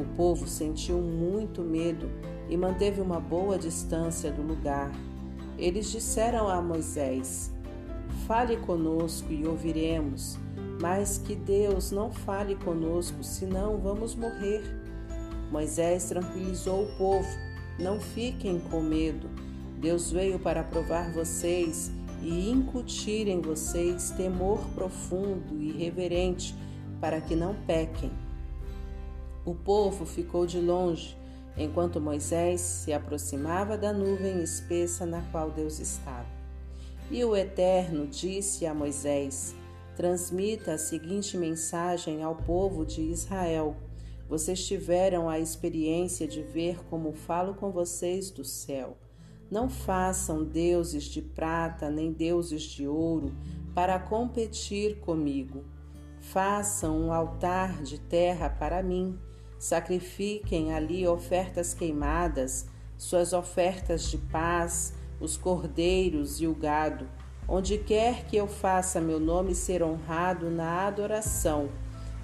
o 0.00 0.04
povo 0.16 0.46
sentiu 0.46 0.98
muito 0.98 1.62
medo 1.62 2.10
e 2.48 2.56
manteve 2.56 3.00
uma 3.00 3.20
boa 3.20 3.58
distância 3.58 4.30
do 4.30 4.42
lugar. 4.42 4.90
Eles 5.58 5.90
disseram 5.90 6.48
a 6.48 6.60
Moisés: 6.60 7.52
Fale 8.26 8.56
conosco 8.56 9.32
e 9.32 9.46
ouviremos, 9.46 10.38
mas 10.80 11.18
que 11.18 11.34
Deus 11.34 11.90
não 11.90 12.10
fale 12.10 12.56
conosco, 12.56 13.22
senão 13.22 13.78
vamos 13.78 14.14
morrer. 14.14 14.62
Moisés 15.50 16.06
tranquilizou 16.06 16.84
o 16.84 16.96
povo: 16.96 17.28
Não 17.78 18.00
fiquem 18.00 18.58
com 18.58 18.80
medo. 18.80 19.28
Deus 19.78 20.10
veio 20.10 20.38
para 20.38 20.62
provar 20.62 21.12
vocês 21.12 21.90
e 22.22 22.50
incutir 22.50 23.28
em 23.28 23.40
vocês 23.40 24.10
temor 24.10 24.60
profundo 24.74 25.58
e 25.58 25.72
reverente, 25.72 26.54
para 27.00 27.20
que 27.20 27.34
não 27.34 27.54
pequem. 27.66 28.10
O 29.44 29.54
povo 29.54 30.04
ficou 30.04 30.46
de 30.46 30.60
longe, 30.60 31.16
enquanto 31.56 32.00
Moisés 32.00 32.60
se 32.60 32.92
aproximava 32.92 33.76
da 33.76 33.92
nuvem 33.92 34.42
espessa 34.42 35.06
na 35.06 35.22
qual 35.32 35.50
Deus 35.50 35.78
estava. 35.78 36.26
E 37.10 37.24
o 37.24 37.34
Eterno 37.34 38.06
disse 38.06 38.66
a 38.66 38.74
Moisés: 38.74 39.54
Transmita 39.96 40.74
a 40.74 40.78
seguinte 40.78 41.36
mensagem 41.36 42.22
ao 42.22 42.36
povo 42.36 42.84
de 42.84 43.00
Israel. 43.00 43.76
Vocês 44.28 44.64
tiveram 44.64 45.28
a 45.28 45.38
experiência 45.38 46.28
de 46.28 46.40
ver 46.42 46.84
como 46.84 47.12
falo 47.12 47.54
com 47.54 47.70
vocês 47.70 48.30
do 48.30 48.44
céu. 48.44 48.96
Não 49.50 49.68
façam 49.68 50.44
deuses 50.44 51.04
de 51.04 51.20
prata 51.20 51.90
nem 51.90 52.12
deuses 52.12 52.62
de 52.62 52.86
ouro 52.86 53.34
para 53.74 53.98
competir 53.98 55.00
comigo. 55.00 55.64
Façam 56.20 56.96
um 56.96 57.12
altar 57.12 57.82
de 57.82 57.98
terra 57.98 58.48
para 58.48 58.82
mim. 58.82 59.18
Sacrifiquem 59.60 60.72
ali 60.72 61.06
ofertas 61.06 61.74
queimadas, 61.74 62.66
suas 62.96 63.34
ofertas 63.34 64.10
de 64.10 64.16
paz, 64.16 64.94
os 65.20 65.36
cordeiros 65.36 66.40
e 66.40 66.46
o 66.46 66.54
gado. 66.54 67.06
Onde 67.46 67.76
quer 67.76 68.24
que 68.24 68.38
eu 68.38 68.46
faça 68.46 69.02
meu 69.02 69.20
nome 69.20 69.54
ser 69.54 69.82
honrado 69.82 70.48
na 70.48 70.86
adoração 70.86 71.68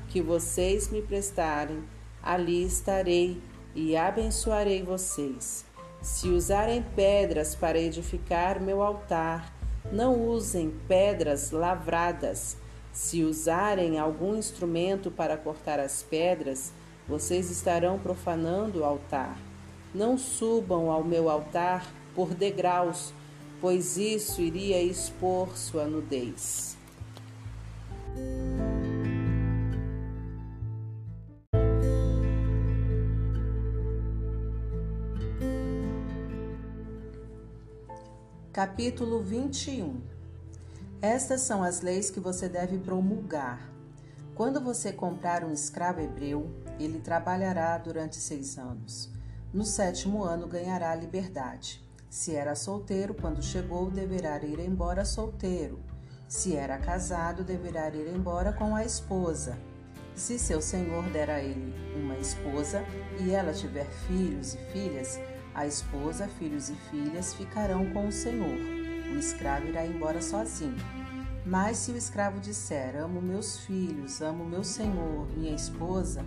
que 0.09 0.23
vocês 0.23 0.89
me 0.89 1.03
prestarem, 1.03 1.85
ali 2.23 2.65
estarei 2.65 3.39
e 3.75 3.95
abençoarei 3.95 4.83
vocês. 4.83 5.67
Se 6.01 6.31
usarem 6.31 6.83
pedras 6.95 7.55
para 7.55 7.79
edificar 7.79 8.63
meu 8.63 8.81
altar, 8.81 9.53
não 9.93 10.27
usem 10.27 10.71
pedras 10.89 11.51
lavradas. 11.51 12.57
Se 12.93 13.23
usarem 13.23 13.99
algum 13.99 14.35
instrumento 14.37 15.11
para 15.11 15.37
cortar 15.37 15.79
as 15.79 16.03
pedras, 16.03 16.73
vocês 17.09 17.51
estarão 17.51 17.99
profanando 17.99 18.81
o 18.81 18.85
altar. 18.85 19.39
Não 19.95 20.19
subam 20.19 20.91
ao 20.91 21.05
meu 21.05 21.31
altar 21.31 21.87
por 22.15 22.35
degraus, 22.35 23.13
pois 23.61 23.97
isso 23.97 24.41
iria 24.41 24.83
expor 24.83 25.57
sua 25.57 25.87
nudez. 25.87 26.77
Capítulo 38.53 39.23
21 39.23 40.01
Estas 41.03 41.43
são 41.43 41.63
as 41.63 41.83
leis 41.83 42.11
que 42.11 42.19
você 42.19 42.49
deve 42.49 42.79
promulgar. 42.79 43.71
Quando 44.35 44.63
você 44.63 44.93
comprar 44.93 45.45
um 45.45 45.53
escravo 45.53 46.01
hebreu, 46.01 46.51
ele 46.79 47.01
trabalhará 47.01 47.77
durante 47.79 48.17
seis 48.17 48.59
anos. 48.59 49.11
No 49.53 49.65
sétimo 49.65 50.25
ano 50.25 50.47
ganhará 50.47 50.95
liberdade. 50.95 51.83
Se 52.11 52.35
era 52.35 52.55
solteiro, 52.55 53.15
quando 53.15 53.43
chegou, 53.43 53.91
deverá 53.91 54.39
ir 54.45 54.59
embora 54.61 55.05
solteiro. 55.05 55.79
Se 56.29 56.57
era 56.57 56.79
casado, 56.79 57.45
deverá 57.45 57.89
ir 57.89 58.09
embora 58.15 58.53
com 58.53 58.75
a 58.75 58.85
esposa. 58.85 59.59
Se 60.15 60.39
seu 60.39 60.61
senhor 60.61 61.05
der 61.11 61.31
a 61.31 61.41
ele 61.41 61.75
uma 61.95 62.17
esposa 62.19 62.83
e 63.21 63.31
ela 63.31 63.53
tiver 63.53 63.87
filhos 64.07 64.55
e 64.55 64.59
filhas, 64.73 65.21
a 65.55 65.67
esposa, 65.67 66.27
filhos 66.27 66.69
e 66.69 66.75
filhas 66.91 67.35
ficarão 67.35 67.91
com 67.93 68.09
o 68.09 68.13
senhor. 68.13 68.59
O 69.13 69.19
escravo 69.19 69.67
irá 69.67 69.87
embora 69.87 70.21
sozinho. 70.21 70.77
Mas 71.45 71.79
se 71.79 71.93
o 71.93 71.97
escravo 71.97 72.41
disser: 72.41 72.97
Amo 72.97 73.23
meus 73.23 73.59
filhos, 73.59 74.21
amo 74.21 74.45
meu 74.45 74.65
senhor, 74.65 75.29
minha 75.37 75.55
esposa, 75.55 76.25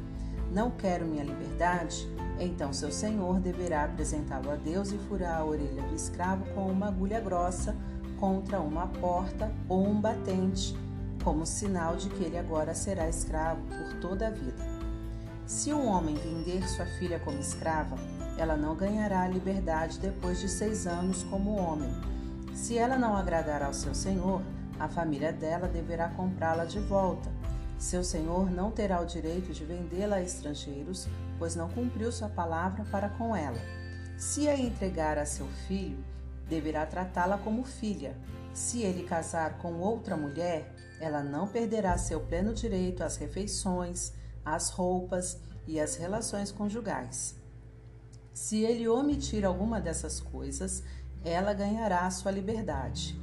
não 0.51 0.71
quero 0.71 1.05
minha 1.05 1.23
liberdade, 1.23 2.07
então 2.39 2.73
seu 2.73 2.91
senhor 2.91 3.39
deverá 3.39 3.83
apresentá-lo 3.83 4.51
a 4.51 4.55
Deus 4.55 4.91
e 4.91 4.97
furar 4.97 5.39
a 5.39 5.45
orelha 5.45 5.81
do 5.83 5.95
escravo 5.95 6.45
com 6.53 6.67
uma 6.67 6.87
agulha 6.87 7.19
grossa 7.19 7.75
contra 8.19 8.59
uma 8.59 8.87
porta 8.87 9.51
ou 9.67 9.87
um 9.87 9.99
batente. 9.99 10.75
como 11.23 11.45
sinal 11.45 11.97
de 11.97 12.09
que 12.09 12.23
ele 12.23 12.37
agora 12.37 12.73
será 12.73 13.09
escravo 13.09 13.61
por 13.67 13.99
toda 13.99 14.27
a 14.27 14.29
vida. 14.29 14.79
Se 15.45 15.73
um 15.73 15.87
homem 15.87 16.15
vender 16.15 16.67
sua 16.67 16.85
filha 16.97 17.19
como 17.19 17.39
escrava, 17.39 17.97
ela 18.37 18.55
não 18.55 18.75
ganhará 18.75 19.23
a 19.23 19.27
liberdade 19.27 19.99
depois 19.99 20.39
de 20.39 20.47
seis 20.47 20.87
anos 20.87 21.23
como 21.23 21.57
homem. 21.57 21.89
Se 22.53 22.77
ela 22.77 22.97
não 22.97 23.17
agradar 23.17 23.63
ao 23.63 23.73
seu 23.73 23.93
senhor, 23.93 24.41
a 24.79 24.87
família 24.87 25.33
dela 25.33 25.67
deverá 25.67 26.07
comprá-la 26.09 26.65
de 26.65 26.79
volta. 26.79 27.29
Seu 27.79 28.03
senhor 28.03 28.51
não 28.51 28.69
terá 28.69 28.99
o 28.99 29.05
direito 29.05 29.53
de 29.53 29.63
vendê-la 29.63 30.17
a 30.17 30.21
estrangeiros, 30.21 31.07
pois 31.39 31.55
não 31.55 31.69
cumpriu 31.69 32.11
sua 32.11 32.27
palavra 32.27 32.83
para 32.91 33.07
com 33.07 33.33
ela. 33.33 33.57
Se 34.17 34.49
a 34.49 34.59
entregar 34.59 35.17
a 35.17 35.25
seu 35.25 35.47
filho, 35.65 36.03
deverá 36.49 36.85
tratá-la 36.85 37.37
como 37.37 37.63
filha. 37.63 38.17
Se 38.53 38.81
ele 38.81 39.03
casar 39.03 39.59
com 39.59 39.75
outra 39.79 40.17
mulher, 40.17 40.75
ela 40.99 41.23
não 41.23 41.47
perderá 41.47 41.97
seu 41.97 42.19
pleno 42.19 42.53
direito 42.53 43.01
às 43.01 43.15
refeições, 43.15 44.11
às 44.43 44.69
roupas 44.69 45.39
e 45.65 45.79
às 45.79 45.95
relações 45.95 46.51
conjugais. 46.51 47.35
Se 48.33 48.61
ele 48.61 48.89
omitir 48.89 49.45
alguma 49.45 49.79
dessas 49.79 50.19
coisas, 50.19 50.83
ela 51.23 51.53
ganhará 51.53 52.09
sua 52.11 52.31
liberdade. 52.31 53.17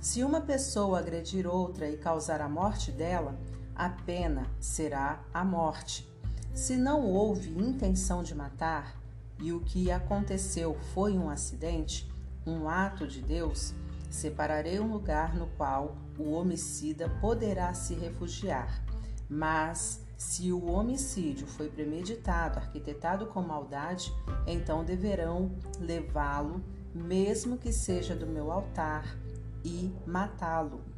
Se 0.00 0.24
uma 0.24 0.40
pessoa 0.40 0.98
agredir 0.98 1.46
outra 1.46 1.88
e 1.88 1.96
causar 1.96 2.40
a 2.40 2.48
morte 2.48 2.90
dela, 2.90 3.38
a 3.80 3.88
pena 3.88 4.46
será 4.60 5.24
a 5.32 5.42
morte. 5.42 6.06
Se 6.52 6.76
não 6.76 7.06
houve 7.06 7.48
intenção 7.58 8.22
de 8.22 8.34
matar 8.34 8.94
e 9.38 9.54
o 9.54 9.60
que 9.60 9.90
aconteceu 9.90 10.76
foi 10.92 11.16
um 11.16 11.30
acidente, 11.30 12.06
um 12.46 12.68
ato 12.68 13.06
de 13.06 13.22
Deus, 13.22 13.74
separarei 14.10 14.78
um 14.78 14.92
lugar 14.92 15.34
no 15.34 15.46
qual 15.56 15.96
o 16.18 16.30
homicida 16.32 17.08
poderá 17.22 17.72
se 17.72 17.94
refugiar. 17.94 18.84
Mas, 19.26 20.04
se 20.18 20.52
o 20.52 20.70
homicídio 20.70 21.46
foi 21.46 21.70
premeditado, 21.70 22.58
arquitetado 22.58 23.28
com 23.28 23.40
maldade, 23.40 24.12
então 24.46 24.84
deverão 24.84 25.52
levá-lo, 25.78 26.62
mesmo 26.94 27.56
que 27.56 27.72
seja 27.72 28.14
do 28.14 28.26
meu 28.26 28.52
altar, 28.52 29.16
e 29.64 29.90
matá-lo. 30.06 30.89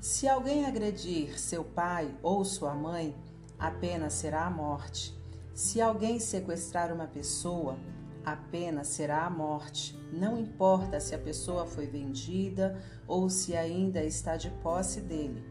Se 0.00 0.28
alguém 0.28 0.64
agredir 0.64 1.40
seu 1.40 1.64
pai 1.64 2.14
ou 2.22 2.44
sua 2.44 2.72
mãe, 2.72 3.16
a 3.58 3.68
pena 3.68 4.08
será 4.08 4.46
a 4.46 4.50
morte. 4.50 5.12
Se 5.52 5.80
alguém 5.80 6.20
sequestrar 6.20 6.92
uma 6.92 7.08
pessoa, 7.08 7.76
a 8.24 8.36
pena 8.36 8.84
será 8.84 9.26
a 9.26 9.30
morte. 9.30 9.98
Não 10.12 10.38
importa 10.38 11.00
se 11.00 11.16
a 11.16 11.18
pessoa 11.18 11.66
foi 11.66 11.86
vendida 11.86 12.80
ou 13.08 13.28
se 13.28 13.56
ainda 13.56 14.04
está 14.04 14.36
de 14.36 14.50
posse 14.62 15.00
dele. 15.00 15.44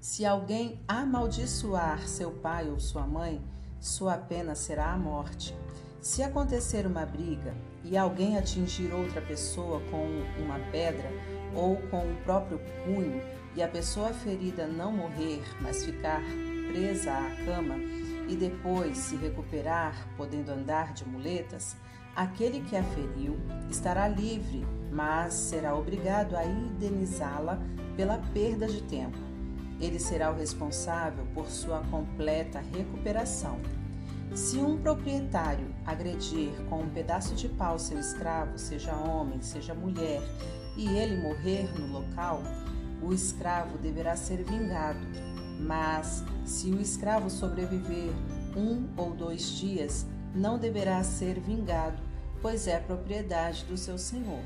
Se 0.00 0.24
alguém 0.24 0.80
amaldiçoar 0.88 2.08
seu 2.08 2.30
pai 2.30 2.70
ou 2.70 2.80
sua 2.80 3.06
mãe, 3.06 3.42
sua 3.78 4.16
pena 4.16 4.54
será 4.54 4.90
a 4.90 4.96
morte. 4.96 5.54
Se 6.00 6.22
acontecer 6.22 6.86
uma 6.86 7.04
briga 7.04 7.54
e 7.84 7.94
alguém 7.96 8.38
atingir 8.38 8.92
outra 8.92 9.20
pessoa 9.20 9.80
com 9.90 10.06
uma 10.42 10.58
pedra 10.70 11.10
ou 11.54 11.76
com 11.90 11.98
o 11.98 12.16
próprio 12.24 12.60
punho, 12.84 13.20
e 13.54 13.62
a 13.62 13.68
pessoa 13.68 14.12
ferida 14.12 14.66
não 14.66 14.92
morrer, 14.92 15.42
mas 15.60 15.84
ficar 15.84 16.22
presa 16.72 17.12
à 17.12 17.44
cama, 17.44 17.76
e 18.28 18.34
depois 18.34 18.96
se 18.96 19.16
recuperar, 19.16 20.08
podendo 20.16 20.50
andar 20.50 20.94
de 20.94 21.06
muletas, 21.06 21.76
aquele 22.16 22.60
que 22.60 22.76
a 22.76 22.82
feriu 22.82 23.38
estará 23.70 24.08
livre, 24.08 24.66
mas 24.90 25.34
será 25.34 25.74
obrigado 25.74 26.36
a 26.36 26.44
indenizá-la 26.44 27.58
pela 27.96 28.18
perda 28.32 28.66
de 28.66 28.82
tempo. 28.82 29.18
Ele 29.80 29.98
será 29.98 30.30
o 30.30 30.36
responsável 30.36 31.26
por 31.34 31.46
sua 31.46 31.80
completa 31.90 32.62
recuperação. 32.74 33.60
Se 34.34 34.56
um 34.58 34.78
proprietário 34.78 35.66
agredir 35.84 36.52
com 36.70 36.80
um 36.80 36.88
pedaço 36.88 37.34
de 37.34 37.48
pau 37.48 37.78
seu 37.78 37.98
escravo, 37.98 38.56
seja 38.56 38.94
homem, 38.94 39.42
seja 39.42 39.74
mulher, 39.74 40.22
e 40.76 40.88
ele 40.88 41.16
morrer 41.16 41.68
no 41.78 41.86
local, 41.86 42.42
o 43.02 43.12
escravo 43.12 43.78
deverá 43.78 44.16
ser 44.16 44.42
vingado. 44.44 45.00
Mas, 45.58 46.24
se 46.44 46.70
o 46.70 46.80
escravo 46.80 47.30
sobreviver 47.30 48.12
um 48.56 48.88
ou 48.96 49.14
dois 49.14 49.56
dias, 49.58 50.06
não 50.34 50.58
deverá 50.58 51.02
ser 51.04 51.38
vingado, 51.40 52.02
pois 52.40 52.66
é 52.66 52.78
propriedade 52.78 53.64
do 53.64 53.76
seu 53.76 53.98
senhor. 53.98 54.42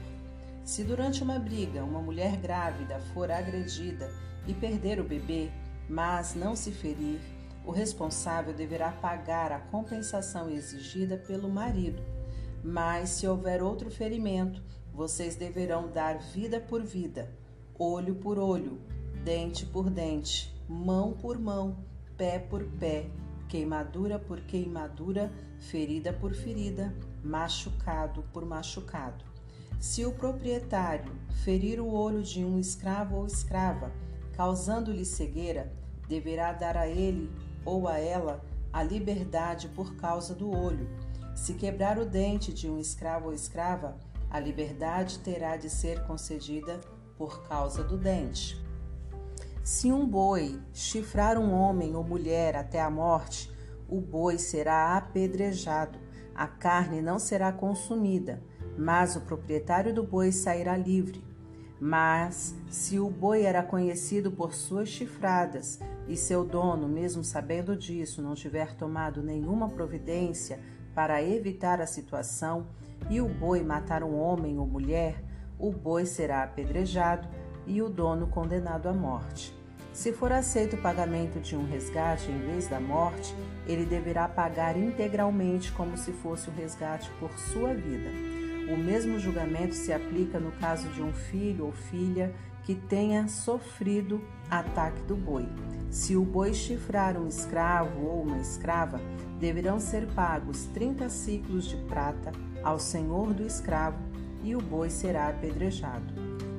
Se 0.64 0.82
durante 0.82 1.22
uma 1.22 1.38
briga 1.38 1.84
uma 1.84 2.00
mulher 2.00 2.36
grávida 2.36 2.98
for 3.14 3.30
agredida 3.30 4.10
e 4.46 4.52
perder 4.52 5.00
o 5.00 5.04
bebê, 5.04 5.50
mas 5.88 6.34
não 6.34 6.56
se 6.56 6.72
ferir, 6.72 7.20
o 7.64 7.70
responsável 7.70 8.52
deverá 8.52 8.92
pagar 8.92 9.52
a 9.52 9.58
compensação 9.58 10.50
exigida 10.50 11.16
pelo 11.16 11.48
marido. 11.48 12.02
Mas 12.62 13.10
se 13.10 13.26
houver 13.26 13.62
outro 13.62 13.90
ferimento, 13.90 14.62
vocês 14.96 15.36
deverão 15.36 15.90
dar 15.92 16.18
vida 16.18 16.58
por 16.58 16.82
vida, 16.82 17.30
olho 17.78 18.14
por 18.14 18.38
olho, 18.38 18.80
dente 19.22 19.66
por 19.66 19.90
dente, 19.90 20.50
mão 20.66 21.12
por 21.12 21.38
mão, 21.38 21.76
pé 22.16 22.38
por 22.38 22.64
pé, 22.64 23.10
queimadura 23.46 24.18
por 24.18 24.40
queimadura, 24.40 25.30
ferida 25.58 26.14
por 26.14 26.32
ferida, 26.32 26.96
machucado 27.22 28.22
por 28.32 28.46
machucado. 28.46 29.22
Se 29.78 30.02
o 30.06 30.12
proprietário 30.12 31.12
ferir 31.44 31.78
o 31.78 31.92
olho 31.92 32.22
de 32.22 32.42
um 32.42 32.58
escravo 32.58 33.16
ou 33.16 33.26
escrava, 33.26 33.92
causando-lhe 34.32 35.04
cegueira, 35.04 35.70
deverá 36.08 36.54
dar 36.54 36.74
a 36.74 36.88
ele 36.88 37.30
ou 37.66 37.86
a 37.86 37.98
ela 37.98 38.42
a 38.72 38.82
liberdade 38.82 39.68
por 39.68 39.94
causa 39.96 40.34
do 40.34 40.50
olho. 40.50 40.88
Se 41.34 41.52
quebrar 41.52 41.98
o 41.98 42.06
dente 42.06 42.50
de 42.50 42.66
um 42.66 42.78
escravo 42.80 43.26
ou 43.26 43.34
escrava, 43.34 43.94
a 44.30 44.40
liberdade 44.40 45.18
terá 45.20 45.56
de 45.56 45.70
ser 45.70 46.06
concedida 46.06 46.80
por 47.16 47.46
causa 47.48 47.82
do 47.82 47.96
dente. 47.96 48.60
Se 49.64 49.90
um 49.90 50.06
boi 50.06 50.60
chifrar 50.72 51.38
um 51.38 51.52
homem 51.52 51.96
ou 51.96 52.04
mulher 52.04 52.54
até 52.54 52.80
a 52.80 52.90
morte, 52.90 53.50
o 53.88 54.00
boi 54.00 54.38
será 54.38 54.96
apedrejado, 54.96 55.98
a 56.34 56.46
carne 56.46 57.00
não 57.00 57.18
será 57.18 57.50
consumida, 57.50 58.42
mas 58.76 59.16
o 59.16 59.22
proprietário 59.22 59.94
do 59.94 60.02
boi 60.02 60.30
sairá 60.30 60.76
livre. 60.76 61.24
Mas, 61.80 62.54
se 62.70 62.98
o 62.98 63.10
boi 63.10 63.42
era 63.42 63.62
conhecido 63.62 64.30
por 64.30 64.54
suas 64.54 64.88
chifradas 64.88 65.78
e 66.08 66.16
seu 66.16 66.44
dono, 66.44 66.88
mesmo 66.88 67.22
sabendo 67.24 67.76
disso, 67.76 68.22
não 68.22 68.34
tiver 68.34 68.74
tomado 68.76 69.22
nenhuma 69.22 69.68
providência 69.68 70.60
para 70.94 71.22
evitar 71.22 71.80
a 71.80 71.86
situação, 71.86 72.68
e 73.08 73.20
o 73.20 73.28
boi 73.28 73.62
matar 73.62 74.02
um 74.02 74.18
homem 74.18 74.58
ou 74.58 74.66
mulher, 74.66 75.22
o 75.58 75.70
boi 75.70 76.04
será 76.04 76.42
apedrejado 76.42 77.28
e 77.66 77.80
o 77.80 77.88
dono 77.88 78.26
condenado 78.26 78.88
à 78.88 78.92
morte. 78.92 79.54
Se 79.92 80.12
for 80.12 80.30
aceito 80.30 80.76
o 80.76 80.82
pagamento 80.82 81.40
de 81.40 81.56
um 81.56 81.64
resgate 81.64 82.30
em 82.30 82.38
vez 82.38 82.68
da 82.68 82.78
morte, 82.78 83.34
ele 83.66 83.86
deverá 83.86 84.28
pagar 84.28 84.76
integralmente 84.76 85.72
como 85.72 85.96
se 85.96 86.12
fosse 86.12 86.50
o 86.50 86.52
resgate 86.52 87.10
por 87.18 87.30
sua 87.38 87.72
vida. 87.72 88.10
O 88.70 88.76
mesmo 88.76 89.18
julgamento 89.18 89.74
se 89.74 89.92
aplica 89.92 90.38
no 90.38 90.52
caso 90.52 90.88
de 90.88 91.00
um 91.00 91.12
filho 91.12 91.64
ou 91.66 91.72
filha 91.72 92.34
que 92.64 92.74
tenha 92.74 93.26
sofrido 93.28 94.20
ataque 94.50 95.00
do 95.02 95.16
boi. 95.16 95.48
Se 95.88 96.16
o 96.16 96.24
boi 96.24 96.52
chifrar 96.52 97.16
um 97.16 97.28
escravo 97.28 98.04
ou 98.04 98.22
uma 98.22 98.38
escrava, 98.38 99.00
deverão 99.38 99.80
ser 99.80 100.06
pagos 100.08 100.66
30 100.74 101.08
ciclos 101.08 101.64
de 101.64 101.76
prata 101.84 102.32
ao 102.66 102.80
senhor 102.80 103.32
do 103.32 103.46
escravo 103.46 103.96
e 104.42 104.56
o 104.56 104.60
boi 104.60 104.90
será 104.90 105.28
apedrejado. 105.28 106.12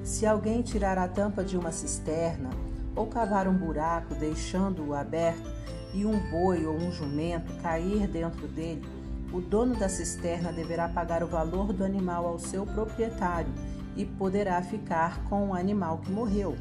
Se 0.05 0.25
alguém 0.25 0.61
tirar 0.61 0.97
a 0.97 1.05
tampa 1.05 1.43
de 1.43 1.57
uma 1.57 1.73
cisterna 1.73 2.49
ou 2.95 3.07
cavar 3.07 3.45
um 3.45 3.53
buraco 3.53 4.15
deixando-o 4.15 4.93
aberto 4.93 5.51
e 5.93 6.05
um 6.05 6.17
boi 6.31 6.65
ou 6.65 6.77
um 6.77 6.93
jumento 6.93 7.53
cair 7.61 8.07
dentro 8.07 8.47
dele, 8.47 8.87
o 9.33 9.41
dono 9.41 9.75
da 9.75 9.89
cisterna 9.89 10.53
deverá 10.53 10.87
pagar 10.87 11.23
o 11.23 11.27
valor 11.27 11.73
do 11.73 11.83
animal 11.83 12.25
ao 12.25 12.39
seu 12.39 12.65
proprietário 12.65 13.51
e 13.97 14.05
poderá 14.05 14.61
ficar 14.61 15.21
com 15.25 15.49
o 15.49 15.53
animal 15.53 15.97
que 15.97 16.09
morreu. 16.09 16.55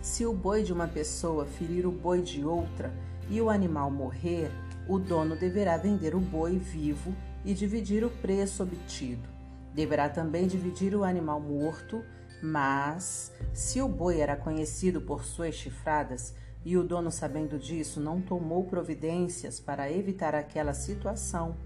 Se 0.00 0.24
o 0.24 0.32
boi 0.32 0.62
de 0.62 0.72
uma 0.72 0.88
pessoa 0.88 1.44
ferir 1.44 1.86
o 1.86 1.92
boi 1.92 2.22
de 2.22 2.42
outra 2.42 2.90
e 3.28 3.38
o 3.38 3.50
animal 3.50 3.90
morrer, 3.90 4.50
o 4.88 4.98
dono 4.98 5.36
deverá 5.36 5.76
vender 5.76 6.14
o 6.14 6.20
boi 6.20 6.56
vivo 6.56 7.14
e 7.44 7.54
dividir 7.54 8.04
o 8.04 8.10
preço 8.10 8.62
obtido. 8.62 9.28
Deverá 9.74 10.08
também 10.08 10.46
dividir 10.46 10.94
o 10.94 11.04
animal 11.04 11.40
morto, 11.40 12.04
mas, 12.42 13.32
se 13.52 13.80
o 13.80 13.88
boi 13.88 14.20
era 14.20 14.36
conhecido 14.36 15.00
por 15.00 15.24
suas 15.24 15.54
chifradas 15.54 16.34
e 16.64 16.76
o 16.76 16.84
dono, 16.84 17.10
sabendo 17.10 17.58
disso, 17.58 18.00
não 18.00 18.20
tomou 18.20 18.64
providências 18.64 19.60
para 19.60 19.90
evitar 19.90 20.34
aquela 20.34 20.74
situação, 20.74 21.56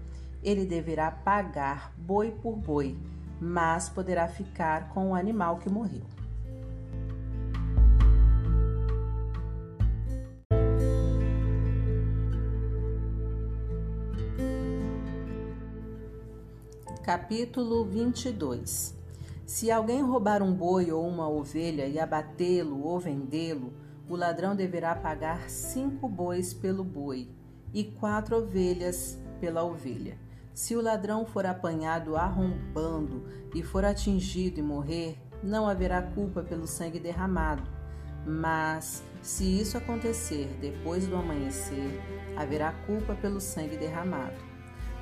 ele 0.43 0.65
deverá 0.65 1.09
pagar 1.09 1.93
boi 1.97 2.31
por 2.31 2.55
boi, 2.55 2.97
mas 3.39 3.89
poderá 3.89 4.27
ficar 4.27 4.89
com 4.89 5.11
o 5.11 5.15
animal 5.15 5.57
que 5.57 5.69
morreu. 5.69 6.12
Capítulo 17.03 17.83
22 17.83 18.97
Se 19.45 19.69
alguém 19.69 20.01
roubar 20.01 20.41
um 20.41 20.53
boi 20.53 20.89
ou 20.89 21.05
uma 21.05 21.27
ovelha 21.27 21.85
e 21.85 21.99
abatê-lo 21.99 22.81
ou 22.81 22.97
vendê-lo, 22.97 23.73
o 24.07 24.15
ladrão 24.15 24.55
deverá 24.55 24.95
pagar 24.95 25.49
cinco 25.49 26.07
bois 26.07 26.53
pelo 26.53 26.81
boi 26.81 27.27
e 27.73 27.83
quatro 27.83 28.37
ovelhas 28.37 29.19
pela 29.41 29.65
ovelha. 29.65 30.17
Se 30.53 30.77
o 30.77 30.81
ladrão 30.81 31.25
for 31.25 31.45
apanhado 31.45 32.15
arrombando 32.15 33.25
e 33.53 33.61
for 33.61 33.83
atingido 33.83 34.61
e 34.61 34.63
morrer, 34.63 35.17
não 35.43 35.67
haverá 35.67 36.01
culpa 36.01 36.41
pelo 36.41 36.65
sangue 36.65 37.01
derramado. 37.01 37.63
Mas, 38.25 39.03
se 39.21 39.43
isso 39.59 39.77
acontecer 39.77 40.47
depois 40.61 41.05
do 41.05 41.17
amanhecer, 41.17 42.01
haverá 42.37 42.71
culpa 42.87 43.13
pelo 43.13 43.41
sangue 43.41 43.75
derramado. 43.75 44.52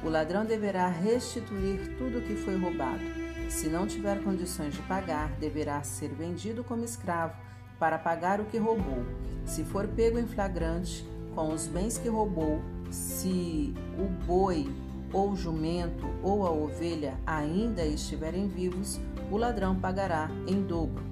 O 0.04 0.10
ladrão 0.10 0.44
deverá 0.44 0.88
restituir 0.88 1.96
tudo 1.98 2.18
o 2.18 2.22
que 2.22 2.36
foi 2.36 2.58
roubado. 2.58 3.04
Se 3.50 3.68
não 3.68 3.86
tiver 3.86 4.24
condições 4.24 4.74
de 4.74 4.82
pagar, 4.84 5.30
deverá 5.40 5.84
ser 5.84 6.10
vendido 6.10 6.64
como 6.64 6.84
escravo 6.84 7.36
para 7.78 8.00
pagar 8.00 8.40
o 8.40 8.46
que 8.46 8.58
roubou. 8.58 9.06
Se 9.46 9.64
for 9.64 9.88
pego 9.88 10.18
em 10.18 10.26
flagrante 10.26 11.06
com 11.36 11.54
os 11.54 11.68
bens 11.68 11.98
que 12.00 12.10
roubou, 12.10 12.62
se 12.90 13.74
o 14.00 14.08
boi 14.26 14.68
ou 15.14 15.32
o 15.32 15.36
jumento 15.36 16.08
ou 16.24 16.48
a 16.48 16.52
ovelha 16.52 17.20
ainda 17.26 17.86
estiverem 17.86 18.48
vivos, 18.48 19.00
o 19.30 19.38
ladrão 19.38 19.80
pagará 19.80 20.32
em 20.48 20.64
dobro. 20.64 21.04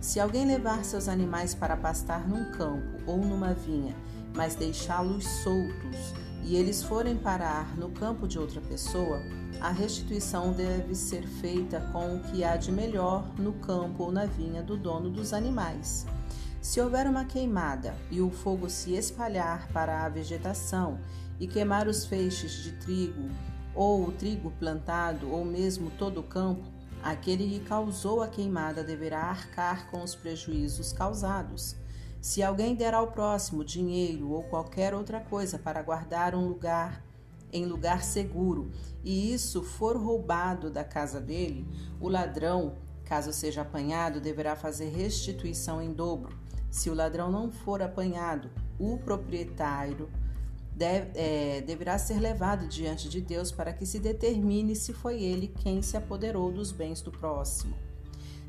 Se 0.00 0.18
alguém 0.18 0.44
levar 0.44 0.84
seus 0.84 1.06
animais 1.06 1.54
para 1.54 1.76
pastar 1.76 2.26
num 2.26 2.50
campo 2.52 2.98
ou 3.06 3.18
numa 3.18 3.54
vinha, 3.54 3.94
mas 4.34 4.56
deixá-los 4.56 5.24
soltos 5.24 6.14
e 6.42 6.56
eles 6.56 6.82
forem 6.82 7.16
parar 7.16 7.76
no 7.76 7.90
campo 7.90 8.26
de 8.26 8.38
outra 8.38 8.60
pessoa, 8.60 9.20
a 9.60 9.70
restituição 9.70 10.52
deve 10.52 10.94
ser 10.94 11.26
feita 11.26 11.80
com 11.92 12.16
o 12.16 12.20
que 12.20 12.42
há 12.42 12.56
de 12.56 12.72
melhor 12.72 13.24
no 13.38 13.52
campo 13.52 14.04
ou 14.04 14.12
na 14.12 14.26
vinha 14.26 14.62
do 14.62 14.76
dono 14.76 15.08
dos 15.08 15.32
animais. 15.32 16.04
Se 16.60 16.80
houver 16.80 17.06
uma 17.06 17.24
queimada 17.24 17.94
e 18.10 18.20
o 18.20 18.30
fogo 18.30 18.68
se 18.68 18.94
espalhar 18.94 19.68
para 19.72 20.04
a 20.04 20.08
vegetação 20.08 20.98
e 21.38 21.46
queimar 21.46 21.88
os 21.88 22.04
feixes 22.04 22.52
de 22.62 22.72
trigo, 22.72 23.28
ou 23.74 24.06
o 24.06 24.12
trigo 24.12 24.52
plantado, 24.58 25.30
ou 25.30 25.44
mesmo 25.44 25.90
todo 25.98 26.20
o 26.20 26.22
campo, 26.22 26.62
aquele 27.02 27.48
que 27.48 27.60
causou 27.64 28.22
a 28.22 28.28
queimada 28.28 28.84
deverá 28.84 29.22
arcar 29.22 29.90
com 29.90 30.02
os 30.02 30.14
prejuízos 30.14 30.92
causados. 30.92 31.74
Se 32.22 32.40
alguém 32.40 32.76
der 32.76 32.94
ao 32.94 33.08
próximo 33.08 33.64
dinheiro 33.64 34.30
ou 34.30 34.44
qualquer 34.44 34.94
outra 34.94 35.18
coisa 35.18 35.58
para 35.58 35.82
guardar 35.82 36.36
um 36.36 36.46
lugar 36.46 37.04
em 37.52 37.66
lugar 37.66 38.04
seguro, 38.04 38.70
e 39.02 39.34
isso 39.34 39.60
for 39.60 39.96
roubado 39.96 40.70
da 40.70 40.84
casa 40.84 41.20
dele, 41.20 41.66
o 42.00 42.08
ladrão, 42.08 42.76
caso 43.04 43.32
seja 43.32 43.62
apanhado, 43.62 44.20
deverá 44.20 44.54
fazer 44.54 44.90
restituição 44.90 45.82
em 45.82 45.92
dobro. 45.92 46.38
Se 46.70 46.88
o 46.88 46.94
ladrão 46.94 47.28
não 47.28 47.50
for 47.50 47.82
apanhado, 47.82 48.48
o 48.78 48.98
proprietário 48.98 50.08
deve, 50.76 51.10
é, 51.16 51.60
deverá 51.60 51.98
ser 51.98 52.20
levado 52.20 52.68
diante 52.68 53.08
de 53.08 53.20
Deus 53.20 53.50
para 53.50 53.72
que 53.72 53.84
se 53.84 53.98
determine 53.98 54.76
se 54.76 54.92
foi 54.92 55.20
ele 55.20 55.48
quem 55.48 55.82
se 55.82 55.96
apoderou 55.96 56.52
dos 56.52 56.70
bens 56.70 57.02
do 57.02 57.10
próximo. 57.10 57.74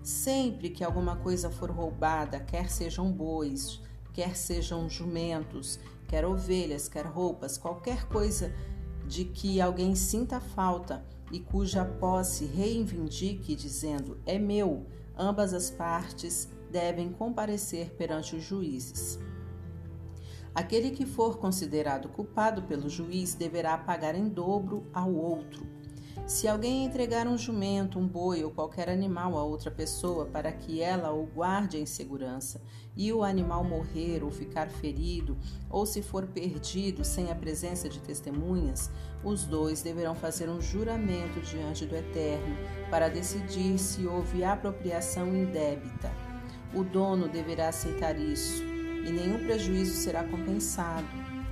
Sempre 0.04 0.70
que 0.70 0.84
alguma 0.84 1.16
coisa 1.16 1.50
for 1.50 1.72
roubada, 1.72 2.38
quer 2.38 2.70
sejam 2.70 3.10
bois, 3.10 3.80
quer 4.12 4.36
sejam 4.36 4.90
jumentos, 4.90 5.80
quer 6.10 6.26
ovelhas, 6.26 6.90
quer 6.90 7.06
roupas, 7.06 7.58
qualquer 7.58 8.06
coisa 8.10 8.54
de 9.08 9.24
que 9.24 9.62
alguém 9.62 9.96
sinta 9.96 10.42
falta 10.42 11.06
e 11.32 11.40
cuja 11.40 11.86
posse 11.86 12.44
reivindique, 12.44 13.56
dizendo 13.56 14.20
é 14.26 14.38
meu, 14.38 14.86
ambas 15.18 15.54
as 15.54 15.72
partes 15.72 16.50
devem 16.70 17.10
comparecer 17.10 17.92
perante 17.92 18.36
os 18.36 18.44
juízes. 18.44 19.18
Aquele 20.54 20.92
que 20.92 21.06
for 21.06 21.38
considerado 21.38 22.10
culpado 22.10 22.64
pelo 22.64 22.90
juiz 22.90 23.36
deverá 23.36 23.78
pagar 23.78 24.16
em 24.16 24.28
dobro 24.28 24.86
ao 24.94 25.14
outro 25.14 25.66
se 26.26 26.48
alguém 26.48 26.86
entregar 26.86 27.28
um 27.28 27.38
jumento, 27.38 28.00
um 28.00 28.08
boi 28.08 28.46
ou 28.46 28.52
qualquer 28.52 28.90
animal 28.90 29.38
a 29.38 29.44
outra 29.44 29.70
pessoa 29.70 30.26
para 30.26 30.52
que 30.54 30.82
ela 30.82 31.12
o 31.12 31.26
guarde 31.26 31.78
em 31.78 31.86
segurança, 31.86 32.62
e 32.96 33.12
o 33.12 33.24
animal 33.24 33.64
morrer 33.64 34.24
ou 34.24 34.32
ficar 34.32 34.70
ferido, 34.70 35.38
ou 35.70 35.86
se 35.86 36.02
for 36.02 36.26
perdido 36.28 37.04
sem 37.04 37.30
a 37.30 37.36
presença 37.36 37.90
de 37.90 38.00
testemunhas, 38.00 38.90
os 39.24 39.44
dois 39.44 39.82
deverão 39.82 40.16
fazer 40.16 40.48
um 40.48 40.62
juramento 40.62 41.42
diante 41.42 41.86
do 41.86 41.96
Eterno 41.96 42.56
para 42.90 43.10
decidir 43.10 43.78
se 43.78 44.08
houve 44.08 44.46
apropriação 44.46 45.28
indébita. 45.28 46.10
O 46.74 46.84
dono 46.84 47.28
deverá 47.28 47.68
aceitar 47.68 48.18
isso, 48.18 48.64
e 48.64 49.12
nenhum 49.12 49.40
prejuízo 49.40 49.94
será 49.96 50.24
compensado. 50.24 51.08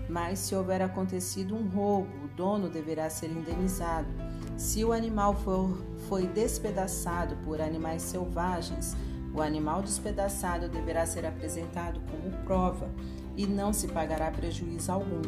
Mas 0.07 0.39
se 0.39 0.55
houver 0.55 0.81
acontecido 0.81 1.55
um 1.55 1.67
roubo, 1.67 2.25
o 2.25 2.27
dono 2.29 2.69
deverá 2.69 3.09
ser 3.09 3.29
indenizado 3.29 4.30
se 4.57 4.83
o 4.85 4.91
animal 4.91 5.33
for, 5.33 5.77
foi 6.07 6.27
despedaçado 6.27 7.35
por 7.37 7.61
animais 7.61 8.01
selvagens, 8.01 8.95
o 9.33 9.41
animal 9.41 9.81
despedaçado 9.81 10.67
deverá 10.67 11.05
ser 11.05 11.25
apresentado 11.25 12.01
como 12.11 12.31
prova 12.43 12.89
e 13.35 13.47
não 13.47 13.71
se 13.71 13.87
pagará 13.87 14.29
prejuízo 14.29 14.91
algum. 14.91 15.21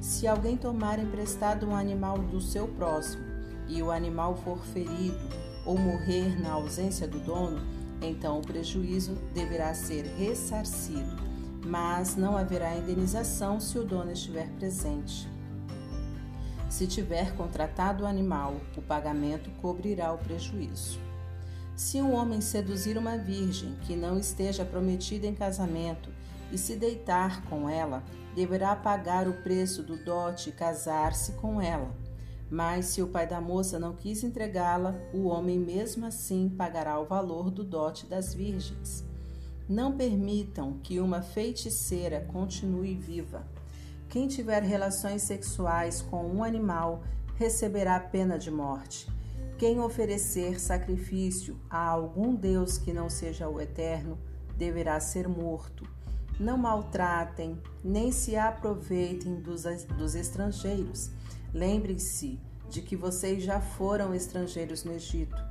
Se 0.00 0.26
alguém 0.26 0.56
tomar 0.56 0.98
emprestado 0.98 1.66
um 1.66 1.76
animal 1.76 2.18
do 2.18 2.40
seu 2.40 2.66
próximo 2.66 3.22
e 3.68 3.82
o 3.82 3.90
animal 3.90 4.36
for 4.36 4.58
ferido 4.58 5.20
ou 5.64 5.78
morrer 5.78 6.40
na 6.40 6.52
ausência 6.52 7.06
do 7.06 7.20
dono, 7.20 7.60
então 8.00 8.38
o 8.38 8.42
prejuízo 8.42 9.14
deverá 9.32 9.72
ser 9.74 10.04
ressarcido, 10.18 11.16
mas 11.64 12.16
não 12.16 12.36
haverá 12.36 12.74
indenização 12.74 13.60
se 13.60 13.78
o 13.78 13.84
dono 13.84 14.10
estiver 14.10 14.48
presente. 14.58 15.28
Se 16.72 16.86
tiver 16.86 17.36
contratado 17.36 18.02
o 18.02 18.06
animal, 18.06 18.56
o 18.78 18.80
pagamento 18.80 19.50
cobrirá 19.60 20.10
o 20.10 20.16
prejuízo. 20.16 20.98
Se 21.76 22.00
um 22.00 22.14
homem 22.14 22.40
seduzir 22.40 22.96
uma 22.96 23.18
virgem 23.18 23.76
que 23.82 23.94
não 23.94 24.18
esteja 24.18 24.64
prometida 24.64 25.26
em 25.26 25.34
casamento 25.34 26.08
e 26.50 26.56
se 26.56 26.74
deitar 26.74 27.44
com 27.44 27.68
ela, 27.68 28.02
deverá 28.34 28.74
pagar 28.74 29.28
o 29.28 29.34
preço 29.42 29.82
do 29.82 30.02
dote 30.02 30.48
e 30.48 30.52
casar-se 30.52 31.32
com 31.32 31.60
ela. 31.60 31.94
Mas 32.50 32.86
se 32.86 33.02
o 33.02 33.08
pai 33.08 33.26
da 33.26 33.38
moça 33.38 33.78
não 33.78 33.94
quis 33.94 34.24
entregá-la, 34.24 34.94
o 35.12 35.26
homem 35.26 35.58
mesmo 35.58 36.06
assim 36.06 36.48
pagará 36.48 36.98
o 36.98 37.04
valor 37.04 37.50
do 37.50 37.62
dote 37.62 38.06
das 38.06 38.32
virgens. 38.32 39.04
Não 39.68 39.92
permitam 39.94 40.78
que 40.82 41.00
uma 41.00 41.20
feiticeira 41.20 42.26
continue 42.32 42.94
viva. 42.94 43.51
Quem 44.12 44.28
tiver 44.28 44.62
relações 44.62 45.22
sexuais 45.22 46.02
com 46.02 46.26
um 46.26 46.44
animal 46.44 47.02
receberá 47.36 47.98
pena 47.98 48.38
de 48.38 48.50
morte. 48.50 49.10
Quem 49.56 49.80
oferecer 49.80 50.60
sacrifício 50.60 51.58
a 51.70 51.78
algum 51.78 52.34
Deus 52.34 52.76
que 52.76 52.92
não 52.92 53.08
seja 53.08 53.48
o 53.48 53.58
Eterno 53.58 54.18
deverá 54.54 55.00
ser 55.00 55.26
morto. 55.26 55.88
Não 56.38 56.58
maltratem, 56.58 57.58
nem 57.82 58.12
se 58.12 58.36
aproveitem 58.36 59.36
dos, 59.36 59.62
dos 59.96 60.14
estrangeiros. 60.14 61.10
Lembrem-se 61.54 62.38
de 62.68 62.82
que 62.82 62.94
vocês 62.94 63.42
já 63.42 63.62
foram 63.62 64.14
estrangeiros 64.14 64.84
no 64.84 64.92
Egito. 64.92 65.42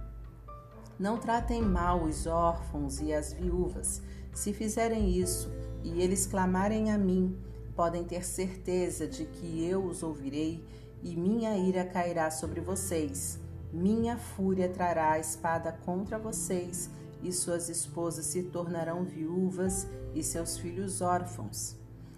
Não 0.99 1.17
tratem 1.17 1.63
mal 1.63 2.03
os 2.03 2.27
órfãos 2.27 3.01
e 3.01 3.11
as 3.11 3.33
viúvas. 3.33 4.03
Se 4.31 4.53
fizerem 4.53 5.09
isso 5.09 5.51
e 5.83 5.99
eles 5.99 6.27
clamarem 6.27 6.91
a 6.91 6.97
mim, 6.99 7.35
podem 7.76 8.03
ter 8.03 8.26
certeza 8.26 9.07
de 9.07 9.26
que 9.26 9.65
eu 9.65 9.84
os 9.84 10.03
ouvirei 10.03 10.64
e 11.03 11.15
minha 11.15 11.57
ira 11.57 11.85
cairá 11.85 12.30
sobre 12.30 12.61
vocês. 12.61 13.39
Minha 13.72 14.18
fúria 14.18 14.69
trará 14.69 15.14
a 15.14 15.19
espada 15.19 15.72
contra 15.85 16.19
vocês, 16.19 16.89
e 17.23 17.31
suas 17.31 17.69
esposas 17.69 18.26
se 18.26 18.43
tornarão 18.43 19.03
viúvas 19.03 19.88
e 20.14 20.23
seus 20.23 20.57
filhos 20.57 21.02
órfãos. 21.02 21.76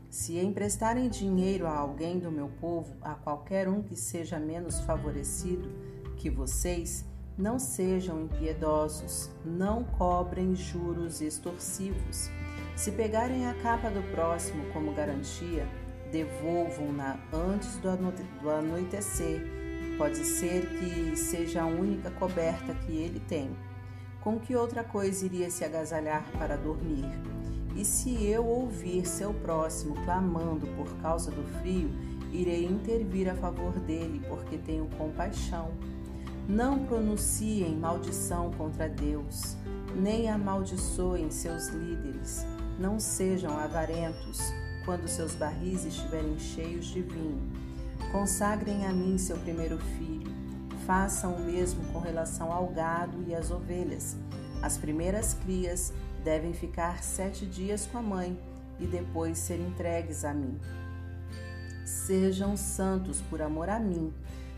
Se 0.09 0.37
emprestarem 0.39 1.09
dinheiro 1.09 1.67
a 1.67 1.75
alguém 1.75 2.19
do 2.19 2.31
meu 2.31 2.49
povo, 2.61 2.95
a 3.01 3.13
qualquer 3.13 3.67
um 3.67 3.81
que 3.81 3.95
seja 3.95 4.39
menos 4.39 4.79
favorecido 4.81 5.69
que 6.17 6.29
vocês, 6.29 7.03
não 7.37 7.57
sejam 7.59 8.21
impiedosos, 8.21 9.29
não 9.43 9.83
cobrem 9.83 10.55
juros 10.55 11.19
extorsivos 11.19 12.29
se 12.75 12.91
pegarem 12.91 13.47
a 13.47 13.53
capa 13.55 13.89
do 13.89 14.01
próximo 14.11 14.65
como 14.73 14.93
garantia, 14.93 15.67
devolvam-na 16.11 17.17
antes 17.31 17.77
do 17.77 18.49
anoitecer. 18.49 19.41
Pode 19.97 20.17
ser 20.17 20.67
que 20.79 21.15
seja 21.15 21.61
a 21.61 21.67
única 21.67 22.09
coberta 22.11 22.73
que 22.73 22.91
ele 22.91 23.19
tem. 23.19 23.49
Com 24.21 24.39
que 24.39 24.55
outra 24.55 24.83
coisa 24.83 25.25
iria 25.25 25.49
se 25.49 25.63
agasalhar 25.63 26.25
para 26.37 26.55
dormir? 26.55 27.05
E 27.75 27.83
se 27.83 28.25
eu 28.25 28.45
ouvir 28.45 29.05
seu 29.05 29.33
próximo 29.33 29.95
clamando 30.05 30.67
por 30.77 30.87
causa 31.01 31.31
do 31.31 31.43
frio, 31.59 31.89
irei 32.31 32.65
intervir 32.65 33.29
a 33.29 33.35
favor 33.35 33.73
dele, 33.79 34.21
porque 34.27 34.57
tenho 34.57 34.87
compaixão. 34.97 35.71
Não 36.47 36.85
pronunciem 36.85 37.75
maldição 37.75 38.51
contra 38.51 38.87
Deus, 38.89 39.57
nem 39.95 40.29
amaldiçoem 40.29 41.31
seus 41.31 41.69
líderes. 41.69 42.45
Não 42.79 42.99
sejam 42.99 43.57
avarentos 43.57 44.39
quando 44.83 45.07
seus 45.07 45.35
barris 45.35 45.85
estiverem 45.85 46.37
cheios 46.39 46.85
de 46.85 47.01
vinho. 47.01 47.41
Consagrem 48.11 48.85
a 48.85 48.91
mim 48.91 49.17
seu 49.17 49.37
primeiro 49.37 49.77
filho. 49.77 50.31
Façam 50.85 51.35
o 51.35 51.39
mesmo 51.39 51.83
com 51.93 51.99
relação 51.99 52.51
ao 52.51 52.67
gado 52.67 53.23
e 53.27 53.33
às 53.33 53.51
ovelhas. 53.51 54.17
As 54.61 54.77
primeiras 54.77 55.33
crias 55.33 55.93
devem 56.23 56.53
ficar 56.53 57.03
sete 57.03 57.45
dias 57.45 57.85
com 57.85 57.99
a 57.99 58.01
mãe 58.01 58.37
e 58.79 58.87
depois 58.87 59.37
ser 59.37 59.59
entregues 59.59 60.25
a 60.25 60.33
mim. 60.33 60.59
Sejam 61.85 62.57
santos 62.57 63.21
por 63.21 63.41
amor 63.41 63.69
a 63.69 63.79
mim. 63.79 64.13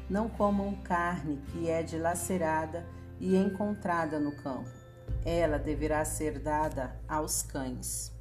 Não 0.10 0.30
comam 0.30 0.74
carne 0.84 1.42
que 1.52 1.70
é 1.70 1.84
dilacerada 1.84 2.86
e 3.20 3.36
encontrada 3.36 4.20
no 4.20 4.32
campo. 4.32 4.85
Ela 5.26 5.58
deverá 5.58 6.04
ser 6.06 6.40
dada 6.40 6.96
aos 7.08 7.42
cães. 7.42 8.14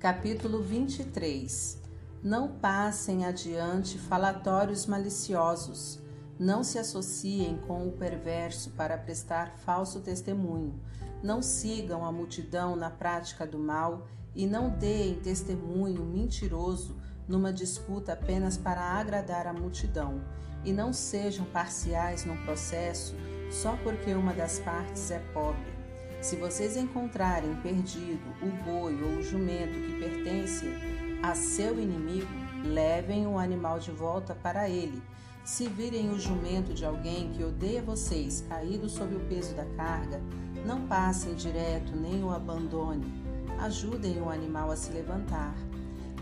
Capítulo 0.00 0.62
23 0.62 1.78
Não 2.22 2.48
passem 2.48 3.26
adiante 3.26 3.98
falatórios 3.98 4.86
maliciosos. 4.86 6.00
Não 6.38 6.64
se 6.64 6.78
associem 6.78 7.58
com 7.66 7.86
o 7.86 7.92
perverso 7.92 8.70
para 8.70 8.96
prestar 8.96 9.52
falso 9.58 10.00
testemunho. 10.00 10.80
Não 11.22 11.42
sigam 11.42 12.02
a 12.02 12.10
multidão 12.10 12.74
na 12.74 12.88
prática 12.88 13.46
do 13.46 13.58
mal 13.58 14.08
e 14.34 14.46
não 14.46 14.70
deem 14.70 15.14
testemunho 15.16 16.04
mentiroso 16.04 16.96
numa 17.26 17.52
disputa 17.52 18.12
apenas 18.12 18.56
para 18.56 18.80
agradar 18.80 19.46
a 19.46 19.52
multidão. 19.52 20.20
E 20.64 20.72
não 20.72 20.92
sejam 20.92 21.44
parciais 21.46 22.24
num 22.24 22.36
processo 22.44 23.14
só 23.50 23.76
porque 23.82 24.12
uma 24.14 24.32
das 24.32 24.58
partes 24.58 25.10
é 25.10 25.18
pobre. 25.32 25.80
Se 26.20 26.36
vocês 26.36 26.76
encontrarem 26.76 27.54
perdido 27.62 28.20
o 28.42 28.64
boi 28.64 29.02
ou 29.02 29.18
o 29.18 29.22
jumento 29.22 29.72
que 29.72 29.98
pertence 29.98 30.66
a 31.22 31.34
seu 31.34 31.80
inimigo, 31.80 32.28
levem 32.64 33.26
o 33.26 33.38
animal 33.38 33.78
de 33.78 33.90
volta 33.90 34.34
para 34.34 34.68
ele. 34.68 35.02
Se 35.44 35.66
virem 35.66 36.10
o 36.10 36.20
jumento 36.20 36.74
de 36.74 36.84
alguém 36.84 37.30
que 37.32 37.42
odeia 37.42 37.80
vocês 37.80 38.44
caído 38.48 38.88
sob 38.88 39.14
o 39.16 39.20
peso 39.20 39.54
da 39.54 39.64
carga, 39.76 40.20
não 40.66 40.86
passem 40.86 41.34
direto 41.34 41.96
nem 41.96 42.22
o 42.22 42.30
abandone. 42.30 43.19
Ajudem 43.60 44.22
o 44.22 44.30
animal 44.30 44.70
a 44.70 44.76
se 44.76 44.90
levantar. 44.90 45.54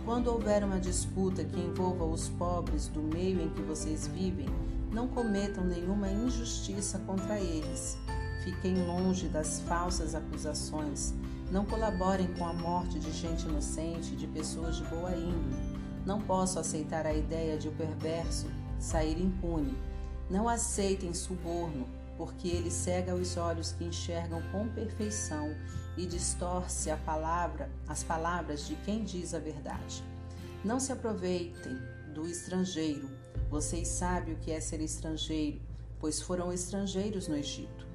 Quando 0.05 0.27
houver 0.27 0.65
uma 0.65 0.81
disputa 0.81 1.45
que 1.45 1.61
envolva 1.61 2.05
os 2.05 2.29
pobres 2.31 2.89
do 2.89 3.01
meio 3.01 3.41
em 3.41 3.49
que 3.51 3.63
vocês 3.63 4.09
vivem, 4.09 4.49
não 4.91 5.07
cometam 5.07 5.65
nenhuma 5.65 6.11
injustiça 6.11 6.99
contra 7.07 7.39
eles. 7.39 7.97
Fiquem 8.43 8.85
longe 8.85 9.29
das 9.29 9.61
falsas 9.61 10.17
acusações. 10.17 11.15
Não 11.53 11.65
colaborem 11.65 12.27
com 12.35 12.45
a 12.45 12.53
morte 12.53 12.99
de 12.99 13.13
gente 13.13 13.47
inocente 13.47 14.17
de 14.17 14.27
pessoas 14.27 14.77
de 14.77 14.83
boa 14.87 15.13
índole. 15.13 15.79
Não 16.05 16.21
posso 16.21 16.59
aceitar 16.59 17.07
a 17.07 17.15
ideia 17.15 17.57
de 17.57 17.69
o 17.69 17.73
perverso 17.73 18.49
sair 18.81 19.23
impune. 19.23 19.79
Não 20.29 20.49
aceitem 20.49 21.15
suborno, 21.15 21.87
porque 22.17 22.49
ele 22.49 22.71
cega 22.71 23.15
os 23.15 23.37
olhos 23.37 23.71
que 23.71 23.85
enxergam 23.85 24.43
com 24.51 24.67
perfeição 24.67 25.55
e 25.99 26.07
distorce 26.07 26.91
a 26.91 26.97
palavra, 26.97 27.69
as 27.89 28.05
palavras 28.05 28.67
de 28.67 28.77
quem 28.77 29.03
diz 29.03 29.35
a 29.35 29.41
verdade. 29.41 30.05
Não 30.65 30.79
se 30.79 30.93
aproveitem 30.93 31.77
do 32.15 32.27
estrangeiro. 32.27 33.11
Vocês 33.51 33.89
sabem 33.89 34.35
o 34.35 34.39
que 34.39 34.53
é 34.53 34.61
ser 34.61 34.81
estrangeiro, 34.81 35.61
pois 35.99 36.23
foram 36.23 36.53
estrangeiros 36.53 37.27
no 37.27 37.37
Egito. 37.37 37.87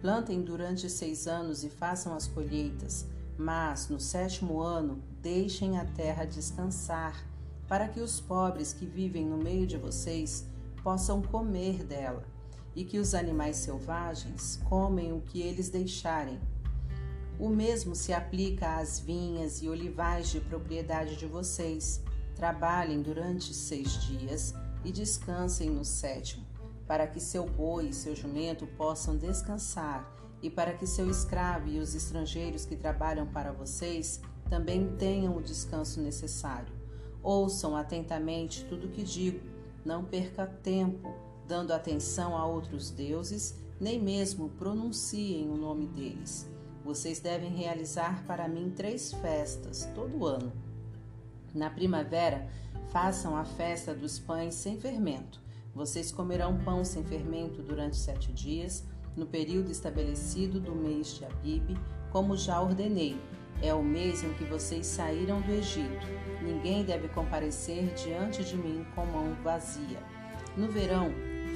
Plantem 0.00 0.42
durante 0.42 0.90
seis 0.90 1.28
anos 1.28 1.62
e 1.62 1.70
façam 1.70 2.14
as 2.14 2.26
colheitas, 2.26 3.06
mas 3.38 3.88
no 3.88 4.00
sétimo 4.00 4.60
ano 4.60 5.00
deixem 5.20 5.78
a 5.78 5.84
terra 5.84 6.24
descansar, 6.24 7.24
para 7.68 7.86
que 7.86 8.00
os 8.00 8.20
pobres 8.20 8.72
que 8.72 8.84
vivem 8.84 9.24
no 9.24 9.38
meio 9.38 9.68
de 9.68 9.78
vocês 9.78 10.44
possam 10.82 11.22
comer 11.22 11.84
dela, 11.84 12.24
e 12.74 12.84
que 12.84 12.98
os 12.98 13.14
animais 13.14 13.58
selvagens 13.58 14.60
comem 14.68 15.12
o 15.12 15.20
que 15.20 15.40
eles 15.40 15.68
deixarem. 15.68 16.40
O 17.42 17.48
mesmo 17.48 17.96
se 17.96 18.12
aplica 18.12 18.76
às 18.76 19.00
vinhas 19.00 19.62
e 19.62 19.68
olivais 19.68 20.30
de 20.30 20.38
propriedade 20.38 21.16
de 21.16 21.26
vocês. 21.26 22.00
Trabalhem 22.36 23.02
durante 23.02 23.52
seis 23.52 24.00
dias 24.00 24.54
e 24.84 24.92
descansem 24.92 25.68
no 25.68 25.84
sétimo 25.84 26.46
para 26.86 27.04
que 27.04 27.18
seu 27.18 27.44
boi 27.44 27.88
e 27.88 27.92
seu 27.92 28.14
jumento 28.14 28.64
possam 28.64 29.16
descansar, 29.16 30.08
e 30.40 30.48
para 30.48 30.72
que 30.72 30.86
seu 30.86 31.10
escravo 31.10 31.68
e 31.68 31.80
os 31.80 31.96
estrangeiros 31.96 32.64
que 32.64 32.76
trabalham 32.76 33.26
para 33.26 33.50
vocês 33.50 34.20
também 34.48 34.94
tenham 34.96 35.36
o 35.36 35.42
descanso 35.42 36.00
necessário. 36.00 36.72
Ouçam 37.24 37.74
atentamente 37.74 38.64
tudo 38.66 38.86
o 38.86 38.90
que 38.90 39.02
digo, 39.02 39.40
não 39.84 40.04
perca 40.04 40.46
tempo 40.46 41.12
dando 41.48 41.72
atenção 41.72 42.36
a 42.36 42.46
outros 42.46 42.90
deuses, 42.90 43.56
nem 43.80 44.00
mesmo 44.00 44.48
pronunciem 44.50 45.50
o 45.50 45.56
nome 45.56 45.88
deles. 45.88 46.51
Vocês 46.84 47.20
devem 47.20 47.50
realizar 47.50 48.24
para 48.26 48.48
mim 48.48 48.72
três 48.74 49.12
festas 49.12 49.88
todo 49.94 50.26
ano. 50.26 50.52
Na 51.54 51.70
primavera, 51.70 52.48
façam 52.90 53.36
a 53.36 53.44
festa 53.44 53.94
dos 53.94 54.18
pães 54.18 54.54
sem 54.54 54.78
fermento 54.80 55.42
vocês 55.74 56.12
comerão 56.12 56.58
pão 56.58 56.84
sem 56.84 57.02
fermento 57.02 57.62
durante 57.62 57.96
sete 57.96 58.30
dias, 58.30 58.84
no 59.16 59.26
período 59.26 59.70
estabelecido 59.70 60.60
do 60.60 60.74
mês 60.74 61.14
de 61.14 61.24
Abibe, 61.24 61.78
como 62.10 62.36
já 62.36 62.60
ordenei. 62.60 63.18
É 63.62 63.72
o 63.72 63.82
mês 63.82 64.22
em 64.22 64.32
que 64.34 64.44
vocês 64.44 64.86
saíram 64.86 65.40
do 65.40 65.50
Egito. 65.50 66.06
Ninguém 66.42 66.84
deve 66.84 67.08
comparecer 67.08 67.94
diante 67.94 68.44
de 68.44 68.56
mim 68.56 68.84
com 68.94 69.06
mão 69.06 69.34
vazia. 69.42 69.98
No 70.56 70.68
verão, 70.68 71.10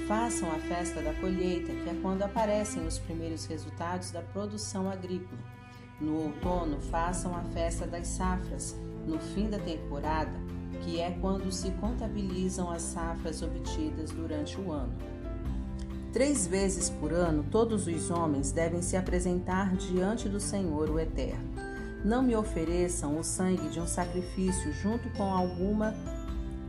façam 0.06 0.50
a 0.52 0.58
festa 0.58 1.02
da 1.02 1.12
colheita, 1.14 1.72
que 1.72 1.90
é 1.90 1.94
quando 2.00 2.22
aparecem 2.22 2.86
os 2.86 2.98
primeiros 2.98 3.44
resultados 3.46 4.10
da 4.12 4.22
produção 4.22 4.88
agrícola. 4.88 5.40
No 6.00 6.24
outono, 6.24 6.80
façam 6.80 7.34
a 7.34 7.42
festa 7.42 7.86
das 7.86 8.06
safras. 8.06 8.76
No 9.06 9.18
fim 9.18 9.48
da 9.48 9.58
temporada, 9.58 10.32
que 10.82 11.00
é 11.00 11.10
quando 11.20 11.50
se 11.50 11.70
contabilizam 11.72 12.70
as 12.70 12.82
safras 12.82 13.42
obtidas 13.42 14.10
durante 14.10 14.60
o 14.60 14.72
ano. 14.72 14.92
Três 16.12 16.46
vezes 16.46 16.88
por 16.88 17.12
ano, 17.12 17.44
todos 17.50 17.86
os 17.86 18.10
homens 18.10 18.52
devem 18.52 18.82
se 18.82 18.96
apresentar 18.96 19.74
diante 19.76 20.28
do 20.28 20.40
Senhor, 20.40 20.88
o 20.88 20.98
Eterno. 20.98 21.50
Não 22.04 22.22
me 22.22 22.36
ofereçam 22.36 23.18
o 23.18 23.24
sangue 23.24 23.68
de 23.68 23.80
um 23.80 23.86
sacrifício 23.86 24.72
junto 24.72 25.10
com 25.10 25.24
alguma 25.24 25.94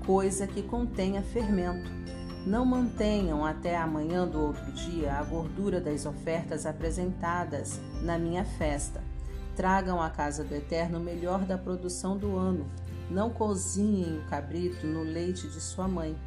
coisa 0.06 0.48
que 0.48 0.64
contenha 0.64 1.22
fermento. 1.22 1.98
Não 2.48 2.64
mantenham 2.64 3.46
até 3.46 3.76
amanhã 3.76 4.26
do 4.26 4.40
outro 4.40 4.72
dia 4.72 5.16
a 5.16 5.24
gordura 5.24 5.82
das 5.82 6.06
ofertas 6.06 6.66
apresentadas 6.66 7.78
na 8.02 8.18
minha 8.18 8.46
festa. 8.46 9.04
Tragam 9.54 10.02
à 10.02 10.10
casa 10.10 10.46
do 10.46 10.56
Eterno 10.56 10.98
o 10.98 11.04
melhor 11.04 11.44
da 11.44 11.58
produção 11.58 12.18
do 12.18 12.38
ano 12.38 12.66
não 13.10 13.30
cozinhem 13.30 14.20
o 14.20 14.30
cabrito 14.30 14.88
no 14.88 15.04
leite 15.04 15.46
de 15.50 15.60
sua 15.60 15.90
mãe. 15.90 16.18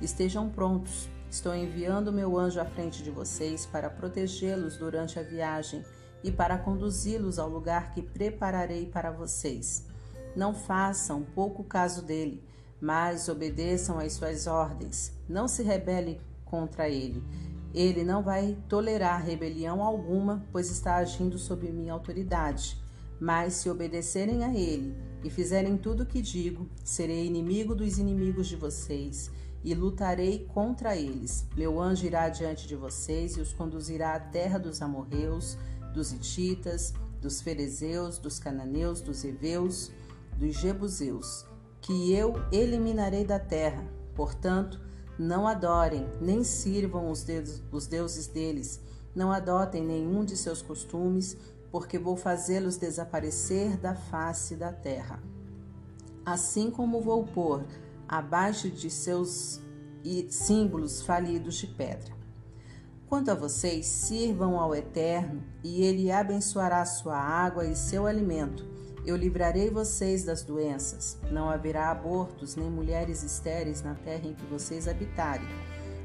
Estejam 0.00 0.48
prontos. 0.48 1.06
Estou 1.30 1.54
enviando 1.54 2.10
meu 2.10 2.38
anjo 2.38 2.58
à 2.58 2.64
frente 2.64 3.02
de 3.02 3.10
vocês 3.10 3.66
para 3.66 3.90
protegê-los 3.90 4.78
durante 4.78 5.18
a 5.18 5.22
viagem 5.22 5.84
e 6.24 6.32
para 6.32 6.56
conduzi-los 6.56 7.38
ao 7.38 7.50
lugar 7.50 7.92
que 7.92 8.00
prepararei 8.00 8.86
para 8.86 9.10
vocês. 9.10 9.86
Não 10.34 10.54
façam 10.54 11.22
pouco 11.34 11.62
caso 11.62 12.00
dele, 12.02 12.42
mas 12.80 13.28
obedeçam 13.28 13.98
às 13.98 14.12
suas 14.12 14.46
ordens. 14.46 15.12
Não 15.28 15.48
se 15.48 15.62
rebelem 15.62 16.20
contra 16.44 16.88
ele. 16.88 17.22
Ele 17.74 18.02
não 18.02 18.22
vai 18.22 18.56
tolerar 18.68 19.24
rebelião 19.24 19.82
alguma, 19.82 20.44
pois 20.50 20.70
está 20.70 20.96
agindo 20.96 21.38
sob 21.38 21.70
minha 21.70 21.92
autoridade. 21.92 22.80
Mas 23.20 23.54
se 23.54 23.68
obedecerem 23.68 24.44
a 24.44 24.54
ele 24.54 24.96
e 25.22 25.30
fizerem 25.30 25.76
tudo 25.76 26.04
o 26.04 26.06
que 26.06 26.22
digo, 26.22 26.68
serei 26.84 27.26
inimigo 27.26 27.74
dos 27.74 27.98
inimigos 27.98 28.46
de 28.46 28.56
vocês 28.56 29.30
e 29.64 29.74
lutarei 29.74 30.46
contra 30.54 30.96
eles. 30.96 31.46
Meu 31.56 31.80
anjo 31.80 32.06
irá 32.06 32.28
diante 32.28 32.66
de 32.66 32.76
vocês 32.76 33.36
e 33.36 33.40
os 33.40 33.52
conduzirá 33.52 34.14
à 34.14 34.20
terra 34.20 34.58
dos 34.58 34.80
amorreus, 34.80 35.58
dos 35.92 36.12
hititas, 36.12 36.94
dos 37.20 37.40
ferezeus, 37.40 38.18
dos 38.18 38.38
cananeus, 38.38 39.00
dos 39.00 39.24
heveus, 39.24 39.90
dos 40.36 40.54
jebuseus, 40.54 41.44
que 41.80 42.12
eu 42.12 42.34
eliminarei 42.52 43.24
da 43.24 43.38
terra. 43.38 43.84
Portanto, 44.14 44.80
não 45.18 45.46
adorem, 45.46 46.08
nem 46.20 46.44
sirvam 46.44 47.10
os, 47.10 47.26
os 47.72 47.86
deuses 47.86 48.26
deles, 48.26 48.80
não 49.14 49.32
adotem 49.32 49.84
nenhum 49.84 50.24
de 50.24 50.36
seus 50.36 50.62
costumes, 50.62 51.36
porque 51.70 51.98
vou 51.98 52.16
fazê-los 52.16 52.76
desaparecer 52.76 53.76
da 53.76 53.94
face 53.94 54.54
da 54.54 54.72
terra. 54.72 55.22
Assim 56.24 56.70
como 56.70 57.00
vou 57.00 57.24
pôr 57.24 57.64
abaixo 58.06 58.70
de 58.70 58.90
seus 58.90 59.60
símbolos 60.30 61.02
falidos 61.02 61.56
de 61.56 61.66
pedra. 61.66 62.16
Quanto 63.08 63.30
a 63.30 63.34
vocês, 63.34 63.86
sirvam 63.86 64.60
ao 64.60 64.74
Eterno, 64.74 65.42
e 65.64 65.82
ele 65.82 66.12
abençoará 66.12 66.84
sua 66.84 67.16
água 67.16 67.66
e 67.66 67.74
seu 67.74 68.06
alimento. 68.06 68.68
Eu 69.08 69.16
livrarei 69.16 69.70
vocês 69.70 70.22
das 70.22 70.42
doenças. 70.42 71.16
Não 71.30 71.48
haverá 71.48 71.90
abortos 71.90 72.56
nem 72.56 72.68
mulheres 72.68 73.22
estéreis 73.22 73.82
na 73.82 73.94
terra 73.94 74.26
em 74.26 74.34
que 74.34 74.44
vocês 74.44 74.86
habitarem. 74.86 75.48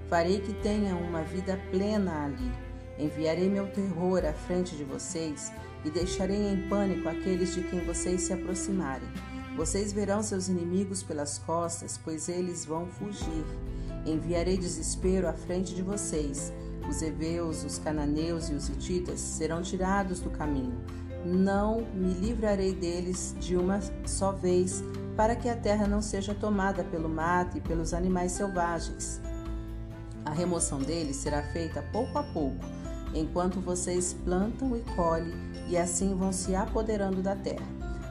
Farei 0.10 0.40
que 0.40 0.54
tenham 0.54 1.02
uma 1.02 1.22
vida 1.22 1.60
plena 1.70 2.24
ali. 2.24 2.50
Enviarei 2.98 3.50
meu 3.50 3.68
terror 3.68 4.24
à 4.24 4.32
frente 4.32 4.78
de 4.78 4.86
vocês 4.86 5.52
e 5.84 5.90
deixarei 5.90 6.48
em 6.48 6.70
pânico 6.70 7.10
aqueles 7.10 7.54
de 7.54 7.64
quem 7.64 7.82
vocês 7.82 8.22
se 8.22 8.32
aproximarem. 8.32 9.10
Vocês 9.58 9.92
verão 9.92 10.24
seus 10.24 10.48
inimigos 10.48 11.04
pelas 11.04 11.38
costas, 11.40 12.00
pois 12.02 12.30
eles 12.30 12.64
vão 12.64 12.88
fugir. 12.88 13.44
Enviarei 14.06 14.56
desespero 14.56 15.28
à 15.28 15.34
frente 15.34 15.76
de 15.76 15.82
vocês 15.82 16.54
os 16.90 17.02
heveus, 17.02 17.64
os 17.64 17.80
cananeus 17.80 18.50
e 18.50 18.54
os 18.54 18.70
hititas 18.70 19.20
serão 19.20 19.62
tirados 19.62 20.20
do 20.20 20.30
caminho. 20.30 20.82
Não 21.26 21.86
me 21.94 22.14
livrarei 22.14 22.74
deles 22.74 23.36
de 23.40 23.56
uma 23.56 23.80
só 24.06 24.32
vez, 24.32 24.84
para 25.16 25.36
que 25.36 25.48
a 25.48 25.56
terra 25.56 25.88
não 25.88 26.02
seja 26.02 26.34
tomada 26.34 26.84
pelo 26.84 27.08
mato 27.08 27.58
e 27.58 27.62
pelos 27.62 27.94
animais 27.94 28.34
selvagens. 28.34 29.22
A 30.26 30.32
remoção 30.32 30.80
deles 30.80 31.18
será 31.18 31.44
feita 31.44 31.84
pouco 31.92 32.18
a 32.18 32.24
pouco, 32.24 32.66
enquanto 33.14 33.60
vocês 33.60 34.16
plantam 34.26 34.76
e 34.76 34.82
colhem, 34.96 35.34
e 35.70 35.78
assim 35.78 36.16
vão 36.16 36.32
se 36.32 36.56
apoderando 36.56 37.22
da 37.22 37.36
terra. 37.36 37.66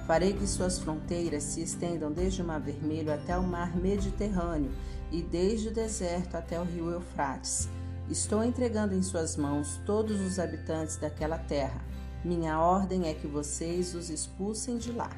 Farei 0.07 0.33
que 0.33 0.47
suas 0.47 0.79
fronteiras 0.79 1.43
se 1.43 1.63
estendam 1.63 2.11
desde 2.11 2.43
o 2.43 2.45
Mar 2.45 2.61
Vermelho 2.61 3.13
até 3.13 3.37
o 3.37 3.43
Mar 3.43 3.77
Mediterrâneo 3.77 4.71
e 5.11 5.23
desde 5.23 5.69
o 5.69 5.73
deserto 5.73 6.37
até 6.37 6.61
o 6.61 6.65
rio 6.65 6.91
Eufrates. 6.91 7.69
Estou 8.11 8.43
entregando 8.43 8.95
em 8.95 9.03
suas 9.03 9.37
mãos 9.37 9.81
todos 9.87 10.21
os 10.21 10.39
habitantes 10.39 10.97
daquela 10.97 11.39
terra. 11.39 11.81
Minha 12.25 12.61
ordem 12.61 13.09
é 13.09 13.15
que 13.15 13.27
vocês 13.27 13.95
os 13.95 14.09
expulsem 14.09 14.79
de 14.79 14.93
lá. 14.93 15.11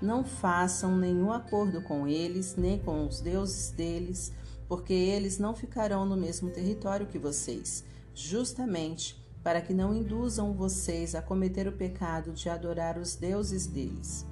Não 0.00 0.24
façam 0.24 0.96
nenhum 0.96 1.32
acordo 1.32 1.82
com 1.82 2.06
eles, 2.06 2.54
nem 2.56 2.78
com 2.78 3.06
os 3.06 3.20
deuses 3.20 3.70
deles, 3.70 4.32
porque 4.68 4.92
eles 4.92 5.38
não 5.38 5.54
ficarão 5.54 6.06
no 6.06 6.16
mesmo 6.16 6.50
território 6.50 7.06
que 7.06 7.18
vocês, 7.18 7.84
justamente 8.14 9.20
para 9.42 9.60
que 9.60 9.72
não 9.72 9.94
induzam 9.94 10.52
vocês 10.52 11.14
a 11.14 11.22
cometer 11.22 11.66
o 11.66 11.72
pecado 11.72 12.32
de 12.32 12.48
adorar 12.48 12.98
os 12.98 13.16
deuses 13.16 13.66
deles. 13.66 14.24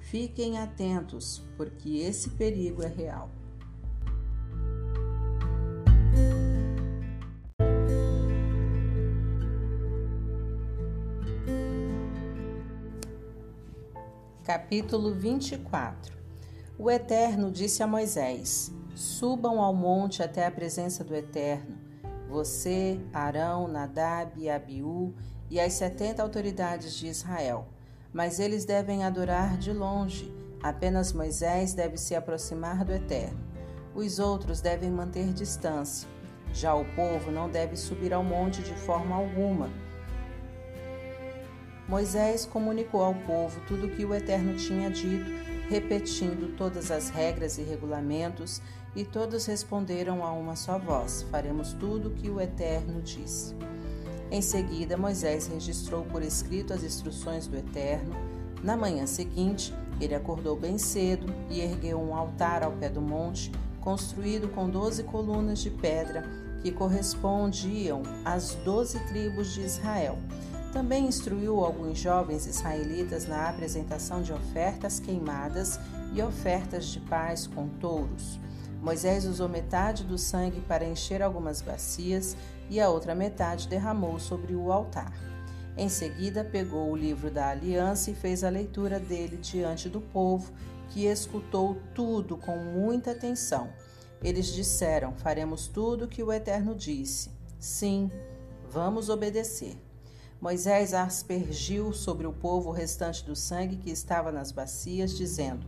Fiquem 0.00 0.58
atentos, 0.58 1.42
porque 1.56 1.98
esse 1.98 2.30
perigo 2.30 2.82
é 2.82 2.88
real. 2.88 3.30
Capítulo 14.44 15.14
24 15.14 16.18
O 16.76 16.90
Eterno 16.90 17.48
disse 17.48 17.80
a 17.80 17.86
Moisés: 17.86 18.72
Subam 18.92 19.60
ao 19.60 19.72
monte 19.72 20.20
até 20.20 20.44
a 20.44 20.50
presença 20.50 21.04
do 21.04 21.14
Eterno, 21.14 21.78
você, 22.28 23.00
Arão, 23.12 23.68
Nadab 23.68 24.50
Abiú 24.50 25.14
e 25.48 25.60
as 25.60 25.74
setenta 25.74 26.24
autoridades 26.24 26.92
de 26.94 27.06
Israel. 27.06 27.68
Mas 28.12 28.40
eles 28.40 28.64
devem 28.64 29.04
adorar 29.04 29.56
de 29.56 29.72
longe, 29.72 30.34
apenas 30.60 31.12
Moisés 31.12 31.72
deve 31.72 31.96
se 31.96 32.16
aproximar 32.16 32.84
do 32.84 32.92
Eterno. 32.92 33.38
Os 33.94 34.18
outros 34.18 34.60
devem 34.60 34.90
manter 34.90 35.32
distância. 35.32 36.08
Já 36.52 36.74
o 36.74 36.84
povo 36.96 37.30
não 37.30 37.48
deve 37.48 37.76
subir 37.76 38.12
ao 38.12 38.24
monte 38.24 38.60
de 38.60 38.74
forma 38.74 39.14
alguma 39.14 39.70
Moisés 41.88 42.46
comunicou 42.46 43.02
ao 43.02 43.14
povo 43.14 43.60
tudo 43.66 43.86
o 43.86 43.90
que 43.90 44.04
o 44.04 44.14
Eterno 44.14 44.56
tinha 44.56 44.88
dito, 44.90 45.30
repetindo 45.68 46.56
todas 46.56 46.90
as 46.90 47.08
regras 47.08 47.58
e 47.58 47.62
regulamentos, 47.62 48.62
e 48.94 49.04
todos 49.04 49.46
responderam 49.46 50.24
a 50.24 50.32
uma 50.32 50.54
só 50.54 50.78
voz: 50.78 51.26
Faremos 51.30 51.72
tudo 51.72 52.08
o 52.08 52.12
que 52.12 52.30
o 52.30 52.40
Eterno 52.40 53.00
disse. 53.02 53.54
Em 54.30 54.40
seguida, 54.40 54.96
Moisés 54.96 55.46
registrou 55.46 56.04
por 56.04 56.22
escrito 56.22 56.72
as 56.72 56.82
instruções 56.82 57.46
do 57.46 57.56
Eterno. 57.56 58.14
Na 58.62 58.76
manhã 58.76 59.06
seguinte, 59.06 59.74
ele 60.00 60.14
acordou 60.14 60.56
bem 60.56 60.78
cedo 60.78 61.26
e 61.50 61.60
ergueu 61.60 62.00
um 62.00 62.14
altar 62.14 62.62
ao 62.62 62.72
pé 62.72 62.88
do 62.88 63.00
monte, 63.00 63.50
construído 63.80 64.48
com 64.48 64.70
doze 64.70 65.02
colunas 65.02 65.58
de 65.58 65.70
pedra 65.70 66.24
que 66.62 66.70
correspondiam 66.70 68.02
às 68.24 68.54
doze 68.54 69.00
tribos 69.00 69.52
de 69.52 69.62
Israel 69.62 70.16
também 70.72 71.06
instruiu 71.06 71.60
alguns 71.60 71.98
jovens 71.98 72.46
israelitas 72.46 73.26
na 73.28 73.48
apresentação 73.48 74.22
de 74.22 74.32
ofertas 74.32 74.98
queimadas 74.98 75.78
e 76.14 76.22
ofertas 76.22 76.86
de 76.86 76.98
paz 77.00 77.46
com 77.46 77.68
touros. 77.68 78.40
Moisés 78.80 79.26
usou 79.26 79.48
metade 79.48 80.02
do 80.02 80.18
sangue 80.18 80.60
para 80.62 80.84
encher 80.84 81.22
algumas 81.22 81.60
bacias 81.60 82.36
e 82.68 82.80
a 82.80 82.88
outra 82.88 83.14
metade 83.14 83.68
derramou 83.68 84.18
sobre 84.18 84.54
o 84.54 84.72
altar. 84.72 85.12
Em 85.76 85.88
seguida, 85.88 86.42
pegou 86.42 86.90
o 86.90 86.96
livro 86.96 87.30
da 87.30 87.50
aliança 87.50 88.10
e 88.10 88.14
fez 88.14 88.42
a 88.42 88.48
leitura 88.48 88.98
dele 88.98 89.36
diante 89.36 89.88
do 89.88 90.00
povo, 90.00 90.52
que 90.90 91.06
escutou 91.06 91.76
tudo 91.94 92.36
com 92.36 92.56
muita 92.56 93.12
atenção. 93.12 93.70
Eles 94.22 94.46
disseram: 94.46 95.14
Faremos 95.16 95.68
tudo 95.68 96.04
o 96.04 96.08
que 96.08 96.22
o 96.22 96.32
Eterno 96.32 96.74
disse. 96.74 97.30
Sim, 97.58 98.10
vamos 98.70 99.08
obedecer. 99.08 99.76
Moisés 100.42 100.92
aspergiu 100.92 101.92
sobre 101.92 102.26
o 102.26 102.32
povo 102.32 102.70
o 102.70 102.72
restante 102.72 103.24
do 103.24 103.36
sangue 103.36 103.76
que 103.76 103.92
estava 103.92 104.32
nas 104.32 104.50
bacias, 104.50 105.16
dizendo: 105.16 105.64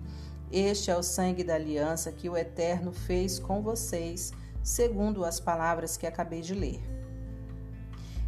Este 0.51 0.91
é 0.91 0.97
o 0.97 1.03
sangue 1.03 1.45
da 1.45 1.55
aliança 1.55 2.11
que 2.11 2.29
o 2.29 2.37
Eterno 2.37 2.91
fez 2.91 3.39
com 3.39 3.63
vocês, 3.63 4.33
segundo 4.65 5.25
as 5.25 5.39
palavras 5.39 5.97
que 5.97 6.09
acabei 6.09 6.41
de 6.41 6.55
ler. 6.55 6.81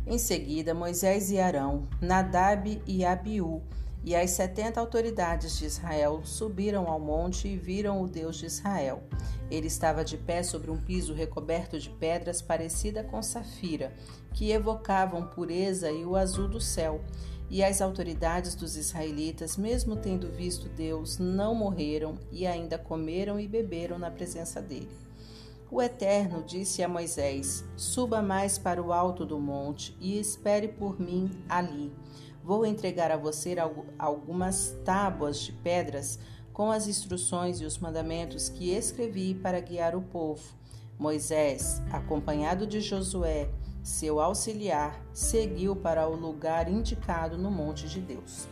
Em 0.07 0.19
seguida, 0.19 0.73
Moisés 0.73 1.33
e 1.33 1.41
Arão, 1.41 1.89
Nadab 2.01 2.81
e 2.87 3.05
Abiú 3.05 3.61
e 4.07 4.15
as 4.15 4.31
setenta 4.31 4.79
autoridades 4.79 5.59
de 5.59 5.67
Israel 5.67 6.21
subiram 6.25 6.87
ao 6.89 7.01
monte 7.01 7.49
e 7.49 7.57
viram 7.57 8.01
o 8.01 8.07
Deus 8.07 8.37
de 8.37 8.47
Israel. 8.47 9.03
Ele 9.51 9.67
estava 9.67 10.05
de 10.05 10.17
pé 10.17 10.45
sobre 10.45 10.71
um 10.71 10.81
piso 10.81 11.13
recoberto 11.13 11.77
de 11.77 11.91
pedras 11.91 12.41
parecida 12.41 13.03
com 13.03 13.21
safira, 13.21 13.93
que 14.33 14.53
evocavam 14.53 15.27
pureza 15.27 15.91
e 15.91 16.05
o 16.05 16.15
azul 16.15 16.47
do 16.47 16.61
céu. 16.61 17.01
E 17.51 17.65
as 17.65 17.81
autoridades 17.81 18.55
dos 18.55 18.77
israelitas, 18.77 19.57
mesmo 19.57 19.97
tendo 19.97 20.31
visto 20.31 20.69
Deus, 20.69 21.19
não 21.19 21.53
morreram 21.53 22.17
e 22.31 22.47
ainda 22.47 22.79
comeram 22.79 23.41
e 23.41 23.49
beberam 23.49 23.99
na 23.99 24.11
presença 24.11 24.63
dele. 24.63 24.91
O 25.69 25.83
Eterno 25.83 26.45
disse 26.45 26.81
a 26.81 26.89
Moisés: 26.89 27.65
Suba 27.77 28.23
mais 28.23 28.57
para 28.57 28.81
o 28.81 28.93
alto 28.93 29.27
do 29.27 29.41
monte 29.41 29.97
e 30.01 30.17
espere 30.17 30.69
por 30.69 31.01
mim 31.01 31.29
ali. 31.49 31.93
Vou 32.47 32.65
entregar 32.65 33.11
a 33.11 33.17
você 33.17 33.57
algumas 33.99 34.79
tábuas 34.85 35.41
de 35.41 35.51
pedras 35.51 36.17
com 36.53 36.71
as 36.71 36.87
instruções 36.87 37.61
e 37.61 37.65
os 37.65 37.77
mandamentos 37.77 38.49
que 38.49 38.71
escrevi 38.71 39.35
para 39.35 39.59
guiar 39.59 39.97
o 39.97 40.01
povo. 40.01 40.55
Moisés, 40.97 41.83
acompanhado 41.91 42.65
de 42.65 42.81
Josué, 42.81 43.49
seu 43.83 44.21
auxiliar, 44.21 44.97
seguiu 45.13 45.75
para 45.75 46.07
o 46.07 46.15
lugar 46.15 46.69
indicado 46.69 47.37
no 47.37 47.51
monte 47.51 47.89
de 47.89 48.01
Deus. 48.01 48.47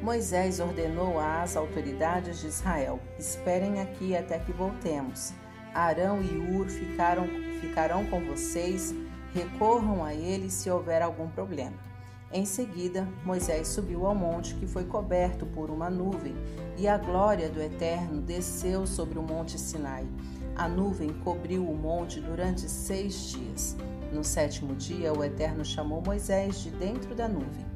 Moisés 0.00 0.60
ordenou 0.60 1.18
às 1.18 1.56
autoridades 1.56 2.42
de 2.42 2.46
Israel: 2.46 3.00
Esperem 3.18 3.80
aqui 3.80 4.16
até 4.16 4.38
que 4.38 4.52
voltemos. 4.52 5.34
Arão 5.74 6.22
e 6.22 6.56
Ur 6.56 6.68
ficaram, 6.68 7.26
ficarão 7.60 8.06
com 8.06 8.24
vocês, 8.24 8.94
recorram 9.34 10.04
a 10.04 10.14
eles 10.14 10.52
se 10.52 10.70
houver 10.70 11.02
algum 11.02 11.28
problema. 11.28 11.90
Em 12.32 12.46
seguida, 12.46 13.06
Moisés 13.26 13.68
subiu 13.68 14.06
ao 14.06 14.14
monte 14.14 14.54
que 14.54 14.66
foi 14.66 14.84
coberto 14.84 15.44
por 15.44 15.68
uma 15.68 15.90
nuvem, 15.90 16.34
e 16.78 16.88
a 16.88 16.96
glória 16.96 17.50
do 17.50 17.60
Eterno 17.60 18.22
desceu 18.22 18.86
sobre 18.86 19.18
o 19.18 19.22
monte 19.22 19.58
Sinai. 19.58 20.06
A 20.56 20.66
nuvem 20.66 21.12
cobriu 21.24 21.68
o 21.68 21.76
monte 21.76 22.20
durante 22.20 22.62
seis 22.70 23.32
dias. 23.32 23.76
No 24.10 24.24
sétimo 24.24 24.74
dia, 24.74 25.12
o 25.12 25.22
Eterno 25.22 25.62
chamou 25.62 26.02
Moisés 26.04 26.60
de 26.60 26.70
dentro 26.70 27.14
da 27.14 27.28
nuvem. 27.28 27.66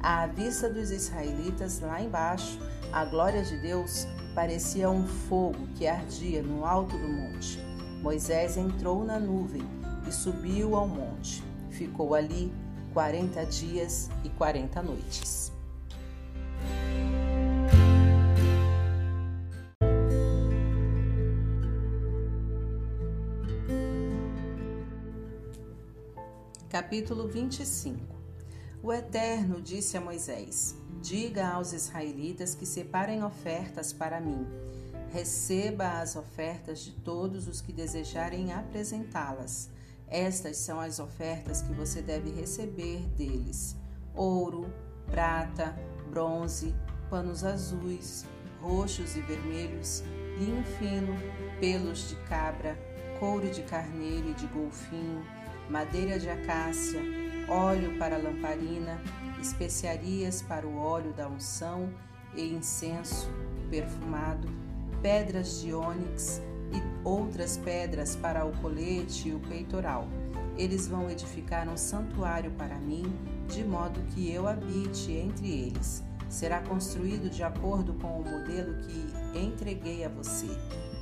À 0.00 0.26
vista 0.26 0.68
dos 0.68 0.92
israelitas 0.92 1.80
lá 1.80 2.00
embaixo, 2.00 2.60
a 2.92 3.04
glória 3.04 3.42
de 3.42 3.56
Deus 3.58 4.06
parecia 4.32 4.88
um 4.90 5.04
fogo 5.06 5.66
que 5.74 5.88
ardia 5.88 6.40
no 6.40 6.64
alto 6.64 6.96
do 6.96 7.08
monte. 7.08 7.58
Moisés 8.00 8.56
entrou 8.56 9.04
na 9.04 9.18
nuvem 9.18 9.62
e 10.06 10.12
subiu 10.12 10.76
ao 10.76 10.86
monte. 10.86 11.42
Ficou 11.70 12.14
ali 12.14 12.52
40 12.94 13.44
dias 13.46 14.08
e 14.22 14.28
40 14.28 14.80
noites. 14.80 15.52
Capítulo 26.68 27.26
25 27.26 28.14
O 28.80 28.92
Eterno 28.92 29.60
disse 29.60 29.96
a 29.96 30.00
Moisés: 30.00 30.76
Diga 31.02 31.48
aos 31.48 31.72
israelitas 31.72 32.54
que 32.54 32.64
separem 32.64 33.24
ofertas 33.24 33.92
para 33.92 34.20
mim. 34.20 34.46
Receba 35.12 36.00
as 36.00 36.14
ofertas 36.14 36.78
de 36.78 36.92
todos 36.92 37.48
os 37.48 37.60
que 37.60 37.72
desejarem 37.72 38.52
apresentá-las. 38.52 39.73
Estas 40.14 40.58
são 40.58 40.78
as 40.78 41.00
ofertas 41.00 41.60
que 41.60 41.72
você 41.72 42.00
deve 42.00 42.30
receber 42.30 43.00
deles: 43.16 43.76
ouro, 44.14 44.72
prata, 45.10 45.76
bronze, 46.08 46.72
panos 47.10 47.42
azuis, 47.42 48.24
roxos 48.60 49.16
e 49.16 49.20
vermelhos, 49.22 50.04
linho 50.38 50.62
fino, 50.78 51.16
pelos 51.58 52.08
de 52.08 52.14
cabra, 52.28 52.78
couro 53.18 53.50
de 53.50 53.62
carneiro 53.62 54.30
e 54.30 54.34
de 54.34 54.46
golfinho 54.46 55.26
madeira 55.68 56.18
de 56.18 56.28
acácia, 56.28 57.00
óleo 57.48 57.98
para 57.98 58.16
lamparina, 58.16 59.00
especiarias 59.40 60.42
para 60.42 60.64
o 60.64 60.76
óleo 60.76 61.12
da 61.12 61.26
unção 61.26 61.92
e 62.36 62.54
incenso 62.54 63.28
perfumado, 63.68 64.46
pedras 65.02 65.60
de 65.60 65.72
ônix 65.72 66.40
e 66.74 66.82
outras 67.04 67.56
pedras 67.56 68.16
para 68.16 68.44
o 68.44 68.52
colete 68.58 69.28
e 69.28 69.34
o 69.34 69.40
peitoral. 69.40 70.08
Eles 70.56 70.86
vão 70.86 71.10
edificar 71.10 71.68
um 71.68 71.76
santuário 71.76 72.50
para 72.52 72.76
mim, 72.76 73.04
de 73.48 73.64
modo 73.64 74.00
que 74.12 74.30
eu 74.30 74.46
habite 74.46 75.12
entre 75.12 75.48
eles. 75.50 76.02
Será 76.28 76.60
construído 76.60 77.30
de 77.30 77.42
acordo 77.42 77.94
com 77.94 78.20
o 78.20 78.24
modelo 78.24 78.74
que 78.82 79.38
entreguei 79.38 80.04
a 80.04 80.08
você, 80.08 80.48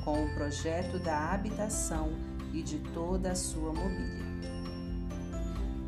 com 0.05 0.25
o 0.25 0.35
projeto 0.35 0.99
da 0.99 1.33
habitação 1.33 2.11
e 2.53 2.63
de 2.63 2.79
toda 2.95 3.33
a 3.33 3.35
sua 3.35 3.73
mobília. 3.73 4.23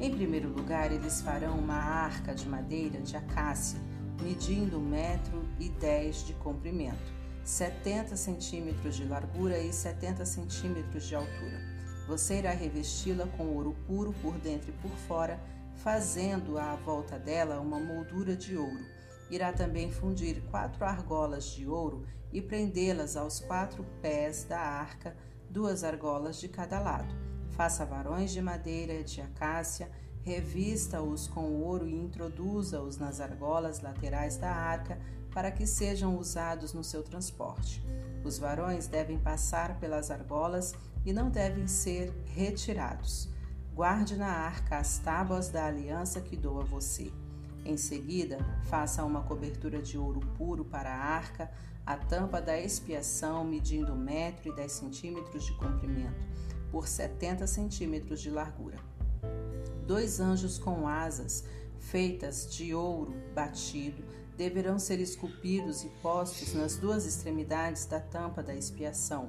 Em 0.01 0.11
primeiro 0.11 0.49
lugar, 0.49 0.93
eles 0.93 1.21
farão 1.21 1.59
uma 1.59 1.77
arca 1.77 2.35
de 2.35 2.49
madeira 2.49 3.01
de 3.01 3.17
acácia, 3.17 3.79
medindo 4.23 4.79
um 4.79 4.89
metro 4.89 5.43
e 5.59 5.69
dez 5.69 6.27
de 6.27 6.33
comprimento, 6.35 7.14
70 7.45 8.17
centímetros 8.17 8.97
de 8.97 9.05
largura 9.05 9.59
e 9.59 9.71
70 9.71 10.25
centímetros 10.25 11.07
de 11.07 11.15
altura. 11.15 11.61
Você 12.09 12.39
irá 12.39 12.51
revesti-la 12.51 13.27
com 13.37 13.45
ouro 13.49 13.77
puro 13.87 14.15
por 14.23 14.39
dentro 14.39 14.71
e 14.71 14.73
por 14.73 14.91
fora, 15.07 15.39
fazendo 15.77 16.59
à 16.59 16.75
volta 16.75 17.19
dela 17.19 17.61
uma 17.61 17.79
moldura 17.79 18.35
de 18.35 18.57
ouro. 18.57 18.85
Irá 19.31 19.53
também 19.53 19.91
fundir 19.91 20.43
quatro 20.51 20.85
argolas 20.85 21.47
de 21.47 21.67
ouro 21.67 22.07
e 22.33 22.41
prendê-las 22.41 23.17
aos 23.17 23.41
quatro 23.41 23.85
pés 24.01 24.45
da 24.45 24.59
arca, 24.59 25.15
duas 25.51 25.85
argolas 25.85 26.41
de 26.41 26.49
cada 26.49 26.81
lado. 26.81 27.15
Faça 27.51 27.85
varões 27.85 28.33
de 28.33 28.41
madeira 28.41 29.05
de 29.05 29.21
acácia, 29.21 29.91
revista-os 30.23 31.29
com 31.29 31.63
ouro 31.63 31.87
e 31.87 31.95
introduza-os 31.95 32.97
nas 32.97 33.21
argolas 33.21 33.81
laterais 33.81 34.37
da 34.39 34.51
arca 34.51 34.99
para 35.35 35.51
que 35.51 35.67
sejam 35.67 36.17
usados 36.17 36.73
no 36.73 36.85
seu 36.85 37.03
transporte. 37.03 37.85
Os 38.23 38.39
varões 38.39 38.87
devem 38.87 39.19
passar 39.19 39.79
pelas 39.81 40.11
argolas 40.11 40.73
e 41.05 41.13
não 41.13 41.29
devem 41.29 41.67
ser 41.67 42.15
retirados. 42.27 43.29
Guarde 43.75 44.17
na 44.17 44.29
arca 44.29 44.79
as 44.79 44.99
tábuas 44.99 45.49
da 45.49 45.67
aliança 45.67 46.21
que 46.21 46.37
dou 46.37 46.61
a 46.61 46.65
você. 46.65 47.13
Em 47.65 47.77
seguida, 47.77 48.39
faça 48.65 49.05
uma 49.05 49.23
cobertura 49.23 49.83
de 49.83 49.99
ouro 49.99 50.21
puro 50.39 50.65
para 50.65 50.91
a 50.91 50.99
arca, 50.99 51.51
a 51.85 51.97
tampa 51.97 52.41
da 52.41 52.59
expiação 52.59 53.45
medindo 53.45 53.93
um 53.93 53.99
metro 53.99 54.53
e 54.53 54.55
dez 54.55 54.73
centímetros 54.73 55.45
de 55.45 55.53
comprimento 55.55 56.25
por 56.71 56.87
70 56.87 57.47
centímetros 57.47 58.21
de 58.21 58.31
largura. 58.31 58.79
Dois 59.87 60.21
anjos 60.21 60.59
com 60.59 60.87
asas, 60.87 61.45
feitas 61.79 62.53
de 62.55 62.75
ouro 62.75 63.15
batido, 63.35 64.05
deverão 64.37 64.79
ser 64.79 65.01
esculpidos 65.01 65.85
e 65.85 65.89
postos 66.03 66.55
nas 66.55 66.77
duas 66.77 67.07
extremidades 67.07 67.87
da 67.87 68.01
tampa 68.01 68.43
da 68.43 68.55
expiação, 68.55 69.29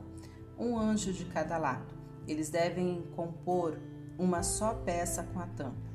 um 0.57 0.77
anjo 0.77 1.13
de 1.13 1.25
cada 1.25 1.57
lado. 1.57 1.93
Eles 2.27 2.49
devem 2.49 3.03
compor 3.15 3.79
uma 4.17 4.41
só 4.41 4.73
peça 4.73 5.23
com 5.23 5.39
a 5.39 5.47
tampa. 5.47 5.85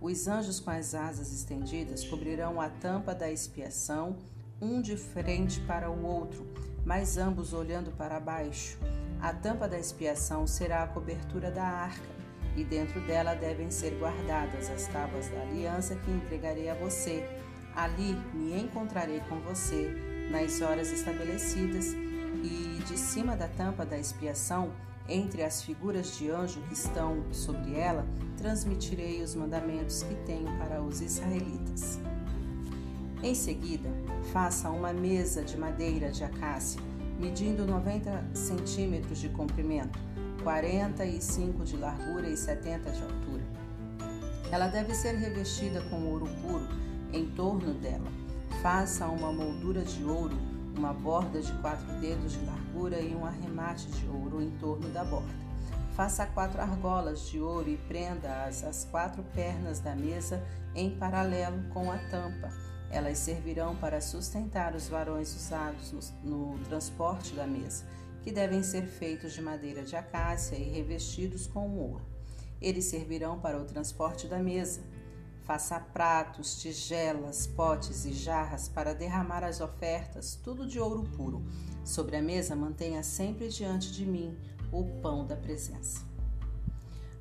Os 0.00 0.26
anjos 0.26 0.60
com 0.60 0.70
as 0.70 0.94
asas 0.94 1.32
estendidas 1.32 2.04
cobrirão 2.04 2.60
a 2.60 2.68
tampa 2.68 3.14
da 3.14 3.30
expiação, 3.30 4.16
um 4.60 4.80
de 4.80 4.96
frente 4.96 5.60
para 5.60 5.90
o 5.90 6.04
outro, 6.04 6.46
mas 6.84 7.16
ambos 7.16 7.52
olhando 7.52 7.90
para 7.92 8.20
baixo. 8.20 8.78
A 9.20 9.32
tampa 9.32 9.68
da 9.68 9.78
expiação 9.78 10.46
será 10.46 10.82
a 10.82 10.86
cobertura 10.86 11.50
da 11.50 11.64
arca, 11.64 12.16
e 12.56 12.64
dentro 12.64 13.00
dela 13.06 13.34
devem 13.34 13.70
ser 13.70 13.98
guardadas 13.98 14.70
as 14.70 14.86
tábuas 14.86 15.28
da 15.28 15.42
aliança 15.42 15.94
que 15.94 16.10
entregarei 16.10 16.70
a 16.70 16.74
você. 16.74 17.26
Ali 17.76 18.16
me 18.32 18.58
encontrarei 18.58 19.20
com 19.28 19.38
você 19.40 19.94
nas 20.30 20.62
horas 20.62 20.90
estabelecidas, 20.90 21.92
e 22.42 22.82
de 22.86 22.98
cima 22.98 23.36
da 23.36 23.48
tampa 23.48 23.84
da 23.84 23.98
expiação, 23.98 24.72
entre 25.08 25.42
as 25.42 25.62
figuras 25.62 26.16
de 26.16 26.30
anjo 26.30 26.60
que 26.62 26.74
estão 26.74 27.22
sobre 27.32 27.74
ela, 27.74 28.06
transmitirei 28.38 29.22
os 29.22 29.34
mandamentos 29.34 30.02
que 30.02 30.14
tenho 30.26 30.50
para 30.58 30.80
os 30.80 31.00
israelitas. 31.02 32.00
Em 33.22 33.34
seguida, 33.34 33.90
faça 34.32 34.70
uma 34.70 34.92
mesa 34.92 35.42
de 35.42 35.56
madeira 35.56 36.10
de 36.10 36.24
acácia 36.24 36.80
medindo 37.18 37.66
90 37.66 38.24
centímetros 38.34 39.18
de 39.18 39.28
comprimento, 39.30 39.98
45 40.42 41.64
de 41.64 41.76
largura 41.76 42.28
e 42.28 42.36
70 42.36 42.90
de 42.90 43.02
altura. 43.02 43.42
Ela 44.50 44.68
deve 44.68 44.94
ser 44.94 45.14
revestida 45.16 45.80
com 45.88 46.04
ouro 46.04 46.26
puro 46.42 46.68
em 47.12 47.26
torno 47.30 47.74
dela. 47.74 48.10
Faça 48.62 49.06
uma 49.06 49.32
moldura 49.32 49.82
de 49.82 50.04
ouro, 50.04 50.36
uma 50.76 50.92
borda 50.92 51.40
de 51.40 51.52
quatro 51.60 51.86
dedos 52.00 52.32
de 52.32 52.44
largura 52.44 53.00
e 53.00 53.14
um 53.14 53.24
arremate 53.24 53.86
de 53.86 54.06
ouro 54.06 54.42
em 54.42 54.50
torno 54.58 54.88
da 54.90 55.04
borda. 55.04 55.46
Faça 55.94 56.26
quatro 56.26 56.60
argolas 56.60 57.28
de 57.28 57.40
ouro 57.40 57.68
e 57.68 57.76
prenda-as 57.76 58.62
às 58.62 58.84
quatro 58.84 59.22
pernas 59.34 59.80
da 59.80 59.94
mesa 59.94 60.42
em 60.74 60.90
paralelo 60.90 61.62
com 61.70 61.90
a 61.90 61.96
tampa 62.10 62.66
elas 62.90 63.18
servirão 63.18 63.76
para 63.76 64.00
sustentar 64.00 64.74
os 64.74 64.88
varões 64.88 65.34
usados 65.34 65.92
no, 66.22 66.52
no, 66.52 66.58
transporte 66.64 67.34
da 67.34 67.46
mesa, 67.46 67.84
que 68.22 68.30
devem 68.30 68.62
ser 68.62 68.86
feitos 68.86 69.32
de 69.32 69.42
madeira 69.42 69.82
de 69.82 69.96
acácia 69.96 70.56
e 70.56 70.62
revestidos 70.62 71.46
com 71.46 71.76
ouro. 71.78 72.04
Eles 72.60 72.86
servirão 72.86 73.38
para 73.38 73.60
o 73.60 73.64
transporte 73.64 74.26
da 74.26 74.38
mesa. 74.38 74.82
Faça 75.46 75.78
pratos, 75.78 76.60
tigelas, 76.60 77.46
potes 77.46 78.04
e 78.04 78.12
jarras 78.12 78.68
para 78.68 78.94
derramar 78.94 79.44
as 79.44 79.60
ofertas, 79.60 80.34
tudo 80.42 80.66
de 80.66 80.80
ouro 80.80 81.04
puro. 81.16 81.44
Sobre 81.84 82.16
a 82.16 82.22
mesa 82.22 82.56
mantenha 82.56 83.02
sempre 83.04 83.48
diante 83.48 83.92
de 83.92 84.04
mim 84.04 84.36
o 84.72 84.84
pão 85.00 85.24
da 85.24 85.36
presença. 85.36 86.04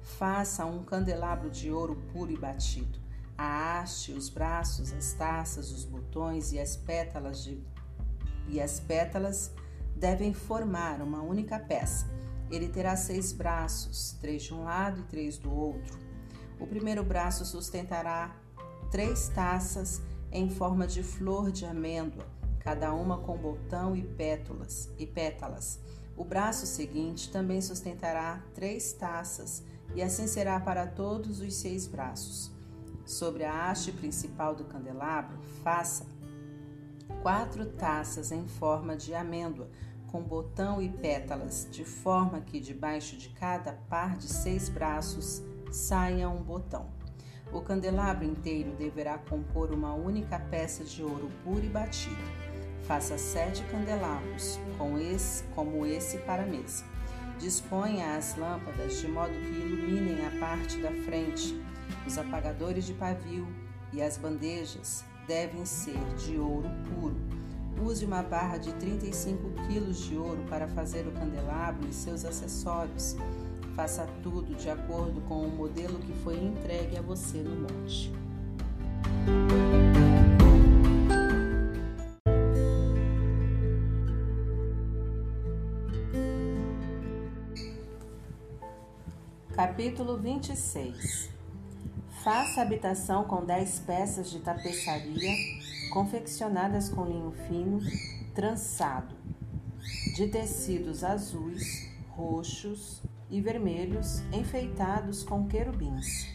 Faça 0.01 0.65
um 0.65 0.83
candelabro 0.83 1.51
de 1.51 1.71
ouro 1.71 1.95
puro 2.11 2.31
e 2.31 2.37
batido 2.37 3.05
a 3.37 3.79
haste, 3.79 4.13
os 4.13 4.29
braços, 4.29 4.93
as 4.93 5.13
taças, 5.13 5.71
os 5.71 5.83
botões 5.83 6.51
e 6.53 6.59
as 6.59 6.75
pétalas 6.75 7.43
de 7.43 7.61
e 8.47 8.61
as 8.61 8.79
pétalas 8.79 9.51
devem 9.95 10.33
formar 10.33 11.01
uma 11.01 11.21
única 11.21 11.59
peça. 11.59 12.07
Ele 12.51 12.67
terá 12.69 12.95
seis 12.95 13.33
braços, 13.33 14.15
três 14.21 14.43
de 14.43 14.53
um 14.53 14.63
lado 14.63 15.01
e 15.01 15.03
três 15.03 15.37
do 15.37 15.51
outro. 15.51 16.04
O 16.59 16.65
primeiro 16.65 17.03
braço 17.03 17.45
sustentará 17.45 18.35
três 18.89 19.27
taças 19.29 20.01
em 20.31 20.49
forma 20.49 20.87
de 20.87 21.03
flor 21.03 21.51
de 21.51 21.65
amêndoa, 21.65 22.25
cada 22.59 22.93
uma 22.93 23.17
com 23.17 23.37
botão 23.37 23.95
e 23.95 24.01
pétalas. 24.01 24.89
E 24.97 25.05
pétalas. 25.05 25.79
O 26.17 26.23
braço 26.23 26.65
seguinte 26.65 27.29
também 27.29 27.61
sustentará 27.61 28.41
três 28.53 28.93
taças, 28.93 29.63
e 29.93 30.01
assim 30.01 30.27
será 30.27 30.59
para 30.59 30.87
todos 30.87 31.41
os 31.41 31.53
seis 31.53 31.87
braços. 31.87 32.51
Sobre 33.05 33.43
a 33.43 33.69
haste 33.69 33.91
principal 33.91 34.55
do 34.55 34.65
candelabro, 34.65 35.37
faça 35.63 36.05
quatro 37.21 37.65
taças 37.65 38.31
em 38.31 38.47
forma 38.47 38.95
de 38.95 39.13
amêndoa, 39.13 39.69
com 40.07 40.23
botão 40.23 40.81
e 40.81 40.89
pétalas, 40.89 41.67
de 41.69 41.83
forma 41.83 42.39
que 42.39 42.59
debaixo 42.59 43.17
de 43.17 43.29
cada 43.29 43.73
par 43.73 44.17
de 44.17 44.27
seis 44.27 44.69
braços 44.69 45.43
saia 45.71 46.29
um 46.29 46.41
botão. 46.41 46.89
O 47.51 47.61
candelabro 47.61 48.25
inteiro 48.25 48.71
deverá 48.77 49.17
compor 49.17 49.71
uma 49.71 49.93
única 49.93 50.39
peça 50.39 50.83
de 50.83 51.03
ouro 51.03 51.29
puro 51.43 51.63
e 51.63 51.69
batido. 51.69 52.15
Faça 52.87 53.17
sete 53.17 53.63
candelabros, 53.63 54.59
com 54.77 54.97
esse, 54.97 55.43
como 55.55 55.85
esse 55.85 56.17
para 56.19 56.43
a 56.43 56.45
mesa. 56.45 56.83
Disponha 57.39 58.15
as 58.15 58.35
lâmpadas 58.35 58.99
de 58.99 59.07
modo 59.07 59.33
que 59.33 59.59
iluminem 59.59 60.25
a 60.25 60.39
parte 60.39 60.77
da 60.77 60.91
frente 60.91 61.61
Os 62.07 62.17
apagadores 62.17 62.85
de 62.85 62.93
pavio 62.93 63.47
e 63.91 64.01
as 64.01 64.17
bandejas 64.17 65.03
devem 65.27 65.65
ser 65.65 65.99
de 66.15 66.37
ouro 66.37 66.69
puro. 66.93 67.15
Use 67.81 68.05
uma 68.05 68.23
barra 68.23 68.57
de 68.57 68.73
35 68.73 69.49
kg 69.49 69.91
de 69.91 70.15
ouro 70.15 70.43
para 70.49 70.67
fazer 70.67 71.07
o 71.07 71.11
candelabro 71.11 71.87
e 71.89 71.93
seus 71.93 72.23
acessórios. 72.23 73.15
Faça 73.75 74.07
tudo 74.23 74.55
de 74.55 74.69
acordo 74.69 75.19
com 75.27 75.41
o 75.41 75.49
modelo 75.49 75.99
que 75.99 76.13
foi 76.23 76.37
entregue 76.37 76.97
a 76.97 77.01
você 77.01 77.39
no 77.39 77.53
monte. 77.57 78.09
Capítulo 89.53 90.17
26 90.19 91.29
Faça 92.23 92.61
habitação 92.61 93.25
com 93.25 93.43
dez 93.43 93.79
peças 93.79 94.31
de 94.31 94.39
tapeçaria 94.39 95.31
confeccionadas 95.91 96.87
com 96.87 97.03
linho 97.03 97.33
fino, 97.45 97.81
trançado, 98.33 99.13
de 100.15 100.27
tecidos 100.27 101.03
azuis, 101.03 101.89
roxos 102.11 103.03
e 103.29 103.41
vermelhos, 103.41 104.21
enfeitados 104.31 105.23
com 105.23 105.47
querubins. 105.47 106.27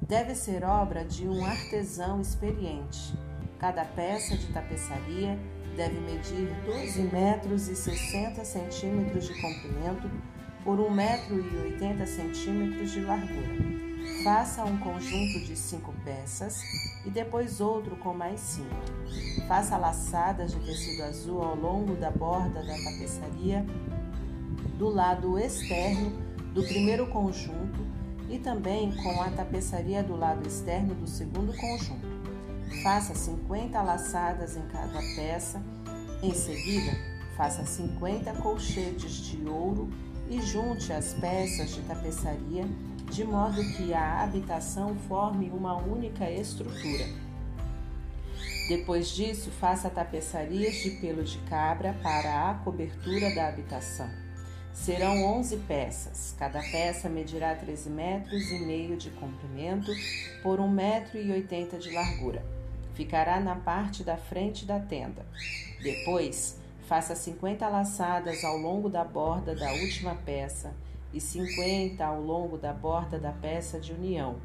Deve 0.00 0.34
ser 0.34 0.64
obra 0.64 1.04
de 1.04 1.28
um 1.28 1.44
artesão 1.44 2.20
experiente. 2.20 3.14
Cada 3.58 3.84
peça 3.84 4.36
de 4.36 4.46
tapeçaria 4.52 5.38
deve 5.76 6.00
medir 6.00 6.48
12 6.64 7.02
metros 7.02 7.68
e 7.68 7.76
60 7.76 8.44
centímetros 8.44 9.26
de 9.26 9.34
comprimento 9.40 10.10
por 10.64 10.78
1,80 10.78 10.90
metro 10.92 12.02
e 12.02 12.06
centímetros 12.06 12.90
de 12.90 13.00
largura. 13.00 13.80
Faça 14.24 14.64
um 14.64 14.78
conjunto 14.78 15.40
de 15.40 15.56
cinco 15.56 15.94
peças 16.04 16.62
e 17.04 17.10
depois 17.10 17.60
outro 17.60 17.96
com 17.96 18.14
mais 18.14 18.40
cinco. 18.40 18.74
Faça 19.46 19.76
laçadas 19.76 20.52
de 20.52 20.60
tecido 20.60 21.02
azul 21.02 21.42
ao 21.42 21.54
longo 21.54 21.94
da 21.94 22.10
borda 22.10 22.62
da 22.62 22.74
tapeçaria 22.74 23.64
do 24.78 24.88
lado 24.88 25.38
externo 25.38 26.29
do 26.52 26.62
primeiro 26.62 27.06
conjunto 27.06 27.86
e 28.28 28.38
também 28.38 28.92
com 29.02 29.20
a 29.22 29.30
tapeçaria 29.30 30.02
do 30.02 30.16
lado 30.16 30.46
externo 30.46 30.94
do 30.94 31.06
segundo 31.06 31.52
conjunto. 31.56 32.08
Faça 32.82 33.14
50 33.14 33.80
laçadas 33.82 34.56
em 34.56 34.62
cada 34.68 35.00
peça. 35.16 35.62
Em 36.22 36.32
seguida, 36.32 36.96
faça 37.36 37.64
50 37.64 38.32
colchetes 38.34 39.12
de 39.12 39.44
ouro 39.48 39.88
e 40.28 40.40
junte 40.40 40.92
as 40.92 41.14
peças 41.14 41.70
de 41.74 41.82
tapeçaria 41.82 42.64
de 43.10 43.24
modo 43.24 43.60
que 43.76 43.92
a 43.92 44.22
habitação 44.22 44.94
forme 45.08 45.50
uma 45.50 45.76
única 45.76 46.30
estrutura. 46.30 47.06
Depois 48.68 49.08
disso, 49.08 49.50
faça 49.50 49.90
tapeçarias 49.90 50.76
de 50.76 50.90
pelo 50.92 51.24
de 51.24 51.38
cabra 51.38 51.92
para 52.04 52.50
a 52.50 52.54
cobertura 52.54 53.34
da 53.34 53.48
habitação. 53.48 54.08
Serão 54.72 55.24
11 55.38 55.56
peças. 55.58 56.34
Cada 56.38 56.60
peça 56.60 57.08
medirá 57.08 57.54
13 57.54 57.90
metros 57.90 58.50
e 58.50 58.60
meio 58.60 58.96
de 58.96 59.10
comprimento 59.10 59.92
por 60.42 60.60
1 60.60 60.68
metro 60.68 61.18
e 61.18 61.30
80 61.30 61.78
de 61.78 61.90
largura. 61.90 62.44
Ficará 62.94 63.40
na 63.40 63.56
parte 63.56 64.02
da 64.02 64.16
frente 64.16 64.64
da 64.64 64.78
tenda. 64.78 65.24
Depois, 65.82 66.60
Faça 66.90 67.14
50 67.14 67.68
laçadas 67.68 68.42
ao 68.42 68.56
longo 68.56 68.88
da 68.88 69.04
borda 69.04 69.54
da 69.54 69.70
última 69.74 70.16
peça 70.16 70.74
e 71.14 71.20
50 71.20 72.04
ao 72.04 72.20
longo 72.20 72.58
da 72.58 72.72
borda 72.72 73.16
da 73.16 73.30
peça 73.30 73.78
de 73.78 73.92
união. 73.92 74.40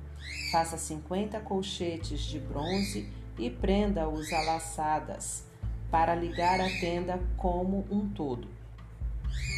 Faça 0.52 0.78
50 0.78 1.40
colchetes 1.40 2.22
de 2.22 2.40
bronze 2.40 3.10
e 3.40 3.50
prenda-os 3.50 4.32
a 4.32 4.44
laçadas 4.44 5.44
para 5.90 6.14
ligar 6.14 6.62
a 6.62 6.70
tenda 6.80 7.20
como 7.36 7.84
um 7.90 8.08
todo. 8.10 8.48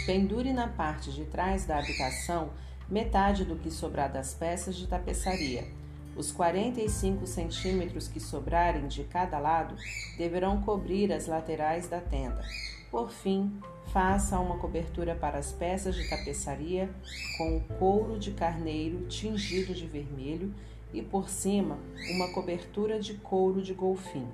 Pendure 0.05 0.53
na 0.53 0.67
parte 0.67 1.11
de 1.11 1.25
trás 1.25 1.65
da 1.65 1.77
habitação 1.77 2.51
metade 2.89 3.43
do 3.43 3.55
que 3.55 3.69
sobrar 3.69 4.11
das 4.11 4.33
peças 4.33 4.75
de 4.75 4.87
tapeçaria. 4.87 5.67
Os 6.15 6.31
45 6.31 7.27
centímetros 7.27 8.07
que 8.07 8.19
sobrarem 8.19 8.87
de 8.87 9.03
cada 9.03 9.37
lado 9.37 9.75
deverão 10.17 10.61
cobrir 10.61 11.11
as 11.13 11.27
laterais 11.27 11.87
da 11.87 11.99
tenda. 11.99 12.43
Por 12.89 13.11
fim, 13.11 13.59
faça 13.93 14.39
uma 14.39 14.57
cobertura 14.57 15.13
para 15.13 15.37
as 15.37 15.51
peças 15.51 15.95
de 15.95 16.09
tapeçaria 16.09 16.89
com 17.37 17.59
couro 17.77 18.17
de 18.17 18.31
carneiro 18.31 19.05
tingido 19.07 19.73
de 19.73 19.85
vermelho 19.85 20.53
e 20.93 21.01
por 21.01 21.29
cima 21.29 21.77
uma 22.15 22.29
cobertura 22.29 22.99
de 22.99 23.13
couro 23.15 23.61
de 23.61 23.73
golfinho. 23.73 24.33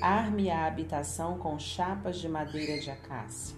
Arme 0.00 0.50
a 0.50 0.66
habitação 0.66 1.38
com 1.38 1.58
chapas 1.58 2.18
de 2.18 2.28
madeira 2.28 2.80
de 2.80 2.90
acácia. 2.90 3.57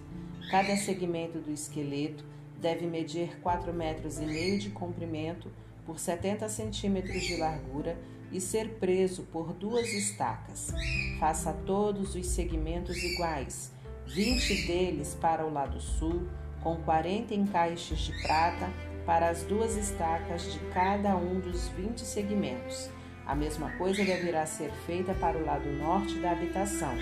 Cada 0.51 0.75
segmento 0.75 1.39
do 1.39 1.49
esqueleto 1.49 2.25
deve 2.59 2.85
medir 2.85 3.39
4 3.39 3.73
metros 3.73 4.19
e 4.19 4.25
meio 4.25 4.59
de 4.59 4.69
comprimento 4.69 5.49
por 5.85 5.97
70 5.97 6.49
centímetros 6.49 7.21
de 7.23 7.37
largura 7.37 7.97
e 8.33 8.41
ser 8.41 8.71
preso 8.71 9.23
por 9.31 9.53
duas 9.53 9.87
estacas. 9.93 10.73
Faça 11.21 11.53
todos 11.65 12.15
os 12.15 12.27
segmentos 12.27 12.97
iguais 12.97 13.71
20 14.07 14.67
deles 14.67 15.17
para 15.21 15.45
o 15.45 15.53
lado 15.53 15.79
sul, 15.79 16.27
com 16.61 16.75
40 16.75 17.33
encaixes 17.33 17.99
de 17.99 18.21
prata 18.21 18.69
para 19.05 19.29
as 19.29 19.43
duas 19.43 19.77
estacas 19.77 20.51
de 20.51 20.59
cada 20.73 21.15
um 21.15 21.39
dos 21.39 21.69
20 21.69 22.01
segmentos. 22.01 22.89
A 23.25 23.33
mesma 23.33 23.71
coisa 23.77 24.03
deverá 24.03 24.45
ser 24.45 24.71
feita 24.85 25.13
para 25.13 25.37
o 25.37 25.45
lado 25.45 25.71
norte 25.71 26.19
da 26.19 26.31
habitação. 26.31 26.93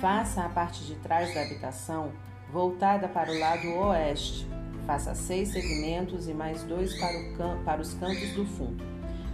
Faça 0.00 0.46
a 0.46 0.48
parte 0.48 0.82
de 0.84 0.94
trás 0.94 1.34
da 1.34 1.42
habitação 1.42 2.12
voltada 2.50 3.06
para 3.06 3.30
o 3.30 3.38
lado 3.38 3.68
oeste. 3.68 4.48
Faça 4.86 5.14
seis 5.14 5.50
segmentos 5.50 6.26
e 6.26 6.32
mais 6.32 6.62
dois 6.62 6.98
para, 6.98 7.18
para 7.66 7.82
os 7.82 7.92
cantos 7.92 8.30
do 8.30 8.46
fundo. 8.46 8.82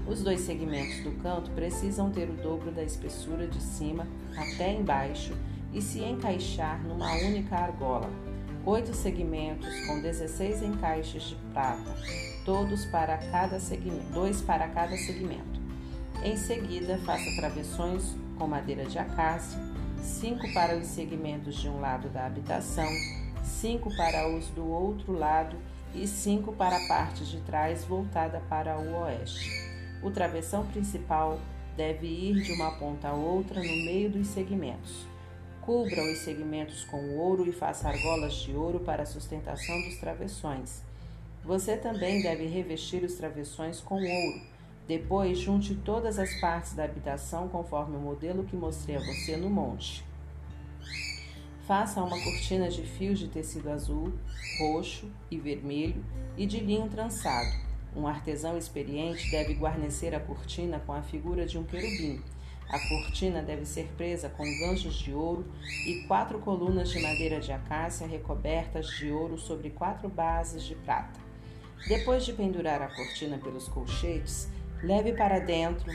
Os 0.08 0.24
dois 0.24 0.40
segmentos 0.40 1.04
do 1.04 1.12
canto 1.22 1.52
precisam 1.52 2.10
ter 2.10 2.28
o 2.28 2.32
dobro 2.32 2.72
da 2.72 2.82
espessura 2.82 3.46
de 3.46 3.62
cima 3.62 4.08
até 4.36 4.72
embaixo 4.72 5.34
e 5.72 5.80
se 5.80 6.00
encaixar 6.00 6.82
numa 6.82 7.12
única 7.12 7.54
argola. 7.54 8.10
Oito 8.64 8.92
segmentos 8.92 9.86
com 9.86 10.00
16 10.00 10.62
encaixes 10.62 11.22
de 11.22 11.36
prata, 11.52 11.94
todos 12.44 12.84
para 12.86 13.16
cada 13.30 13.60
segmento, 13.60 14.12
dois 14.12 14.42
para 14.42 14.66
cada 14.66 14.96
segmento. 14.96 15.60
Em 16.24 16.36
seguida, 16.36 16.98
faça 17.06 17.36
travessões 17.36 18.16
com 18.36 18.48
madeira 18.48 18.84
de 18.84 18.98
acácia, 18.98 19.60
cinco 20.06 20.50
para 20.54 20.76
os 20.76 20.86
segmentos 20.86 21.56
de 21.56 21.68
um 21.68 21.80
lado 21.80 22.08
da 22.08 22.26
habitação, 22.26 22.88
cinco 23.42 23.94
para 23.96 24.28
os 24.28 24.48
do 24.50 24.66
outro 24.66 25.12
lado 25.12 25.56
e 25.94 26.06
cinco 26.06 26.52
para 26.52 26.76
a 26.76 26.86
parte 26.86 27.24
de 27.24 27.40
trás 27.40 27.84
voltada 27.84 28.40
para 28.48 28.78
o 28.78 29.02
oeste. 29.02 29.50
O 30.02 30.10
travessão 30.10 30.64
principal 30.66 31.40
deve 31.76 32.06
ir 32.06 32.42
de 32.42 32.52
uma 32.52 32.70
ponta 32.78 33.08
a 33.08 33.14
outra 33.14 33.60
no 33.60 33.76
meio 33.84 34.08
dos 34.08 34.28
segmentos. 34.28 35.06
Cubra 35.60 36.02
os 36.04 36.18
segmentos 36.18 36.84
com 36.84 37.16
ouro 37.16 37.46
e 37.46 37.52
faça 37.52 37.88
argolas 37.88 38.34
de 38.34 38.54
ouro 38.54 38.80
para 38.80 39.02
a 39.02 39.06
sustentação 39.06 39.82
dos 39.82 39.96
travessões. 39.96 40.82
Você 41.44 41.76
também 41.76 42.22
deve 42.22 42.46
revestir 42.46 43.02
os 43.02 43.14
travessões 43.14 43.80
com 43.80 43.96
ouro. 43.96 44.55
Depois, 44.86 45.38
junte 45.38 45.74
todas 45.74 46.18
as 46.18 46.38
partes 46.40 46.74
da 46.74 46.84
habitação 46.84 47.48
conforme 47.48 47.96
o 47.96 48.00
modelo 48.00 48.44
que 48.44 48.54
mostrei 48.54 48.96
a 48.96 49.00
você 49.00 49.36
no 49.36 49.50
monte. 49.50 50.04
Faça 51.66 52.02
uma 52.02 52.22
cortina 52.22 52.68
de 52.68 52.82
fios 52.82 53.18
de 53.18 53.26
tecido 53.26 53.70
azul, 53.70 54.12
roxo 54.60 55.10
e 55.30 55.38
vermelho 55.38 56.04
e 56.36 56.46
de 56.46 56.60
linho 56.60 56.88
trançado. 56.88 57.50
Um 57.94 58.06
artesão 58.06 58.56
experiente 58.56 59.30
deve 59.30 59.54
guarnecer 59.54 60.14
a 60.14 60.20
cortina 60.20 60.78
com 60.78 60.92
a 60.92 61.02
figura 61.02 61.44
de 61.44 61.58
um 61.58 61.64
querubim 61.64 62.22
a 62.68 62.80
cortina 62.88 63.42
deve 63.42 63.64
ser 63.64 63.86
presa 63.96 64.28
com 64.28 64.44
ganchos 64.58 64.94
de 64.94 65.12
ouro 65.12 65.46
e 65.86 66.04
quatro 66.08 66.40
colunas 66.40 66.90
de 66.90 67.00
madeira 67.00 67.38
de 67.38 67.52
acácia 67.52 68.06
recobertas 68.06 68.88
de 68.88 69.10
ouro 69.10 69.38
sobre 69.38 69.70
quatro 69.70 70.08
bases 70.08 70.64
de 70.64 70.74
prata. 70.74 71.20
Depois 71.86 72.24
de 72.24 72.32
pendurar 72.32 72.82
a 72.82 72.88
cortina 72.88 73.38
pelos 73.38 73.68
colchetes, 73.68 74.48
leve 74.82 75.12
para 75.12 75.38
dentro, 75.38 75.90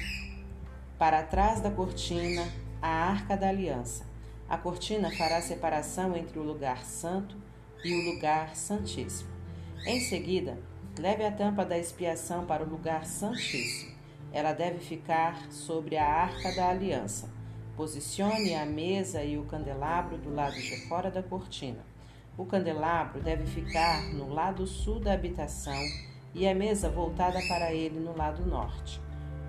para 0.97 1.23
trás 1.23 1.61
da 1.61 1.69
cortina, 1.69 2.47
a 2.81 2.87
arca 2.87 3.37
da 3.37 3.49
aliança. 3.49 4.05
A 4.49 4.57
cortina 4.57 5.11
fará 5.11 5.41
separação 5.41 6.15
entre 6.15 6.39
o 6.39 6.43
lugar 6.43 6.83
santo 6.83 7.37
e 7.83 7.93
o 7.93 8.13
lugar 8.13 8.55
santíssimo. 8.55 9.29
Em 9.85 9.99
seguida, 9.99 10.57
leve 10.99 11.23
a 11.23 11.31
tampa 11.31 11.63
da 11.63 11.77
expiação 11.77 12.45
para 12.45 12.63
o 12.63 12.69
lugar 12.69 13.05
santíssimo. 13.05 13.91
Ela 14.33 14.53
deve 14.53 14.79
ficar 14.79 15.51
sobre 15.51 15.97
a 15.97 16.05
arca 16.05 16.53
da 16.55 16.69
aliança. 16.69 17.29
Posicione 17.75 18.55
a 18.55 18.65
mesa 18.65 19.23
e 19.23 19.37
o 19.37 19.45
candelabro 19.45 20.17
do 20.17 20.33
lado 20.33 20.55
de 20.55 20.87
fora 20.87 21.09
da 21.09 21.23
cortina. 21.23 21.85
O 22.37 22.45
candelabro 22.45 23.21
deve 23.21 23.45
ficar 23.45 24.13
no 24.13 24.33
lado 24.33 24.65
sul 24.65 24.99
da 24.99 25.13
habitação 25.13 25.81
e 26.33 26.47
a 26.47 26.55
mesa 26.55 26.89
voltada 26.89 27.39
para 27.47 27.73
ele 27.73 27.99
no 27.99 28.15
lado 28.15 28.45
norte. 28.45 29.01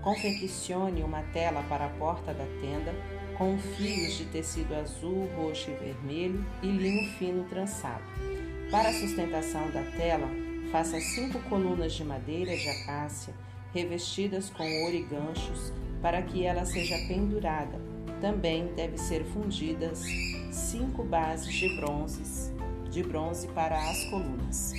Confeccione 0.02 1.02
uma 1.02 1.22
tela 1.32 1.62
para 1.68 1.86
a 1.86 1.90
porta 1.90 2.34
da 2.34 2.44
tenda 2.60 2.92
com 3.38 3.56
fios 3.59 4.14
de 4.14 4.24
tecido 4.26 4.74
azul, 4.74 5.28
roxo 5.36 5.70
e 5.70 5.74
vermelho 5.74 6.44
e 6.62 6.66
linho 6.66 7.09
fino 7.12 7.44
trançado. 7.44 8.02
Para 8.70 8.88
a 8.88 8.92
sustentação 8.92 9.70
da 9.70 9.82
tela, 9.96 10.28
faça 10.70 11.00
cinco 11.00 11.38
colunas 11.48 11.92
de 11.92 12.04
madeira 12.04 12.56
de 12.56 12.68
acácia 12.68 13.34
revestidas 13.72 14.50
com 14.50 14.64
origanchos 14.84 15.72
para 16.00 16.20
que 16.22 16.44
ela 16.44 16.64
seja 16.64 16.96
pendurada. 17.09 17.80
Também 18.20 18.66
deve 18.74 18.98
ser 18.98 19.24
fundidas 19.24 20.02
cinco 20.50 21.02
bases 21.02 21.52
de 21.52 21.76
bronze, 21.76 22.52
de 22.90 23.02
bronze 23.02 23.48
para 23.48 23.78
as 23.90 24.04
colunas. 24.04 24.72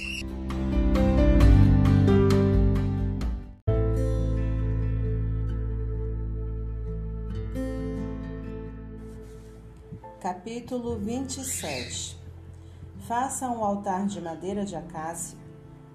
Capítulo 10.23 10.97
27 10.99 12.17
Faça 13.09 13.49
um 13.49 13.61
altar 13.61 14.05
de 14.05 14.21
madeira 14.21 14.63
de 14.63 14.73
acácia. 14.73 15.37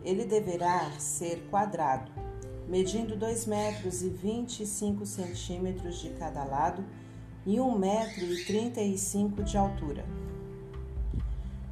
Ele 0.05 0.27
deverá 0.27 0.91
ser 0.99 1.49
quadrado, 1.51 2.13
medindo 2.69 3.17
2 3.17 3.47
metros 3.47 4.03
e 4.03 4.11
25 4.11 5.07
centímetros 5.07 5.99
de 6.01 6.11
cada 6.11 6.45
lado 6.45 6.85
e 7.47 7.59
1 7.59 7.79
metro 7.79 8.23
e 8.27 8.45
35 8.45 9.43
de 9.45 9.57
altura. 9.57 10.05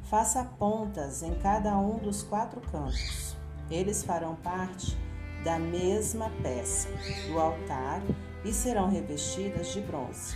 Faça 0.09 0.43
pontas 0.43 1.21
em 1.21 1.35
cada 1.35 1.77
um 1.77 1.99
dos 1.99 2.23
quatro 2.23 2.59
cantos. 2.71 3.37
Eles 3.69 4.01
farão 4.01 4.35
parte 4.35 4.97
da 5.43 5.59
mesma 5.59 6.31
peça 6.41 6.89
do 7.27 7.39
altar 7.39 8.01
e 8.43 8.51
serão 8.51 8.89
revestidas 8.89 9.67
de 9.67 9.79
bronze. 9.79 10.33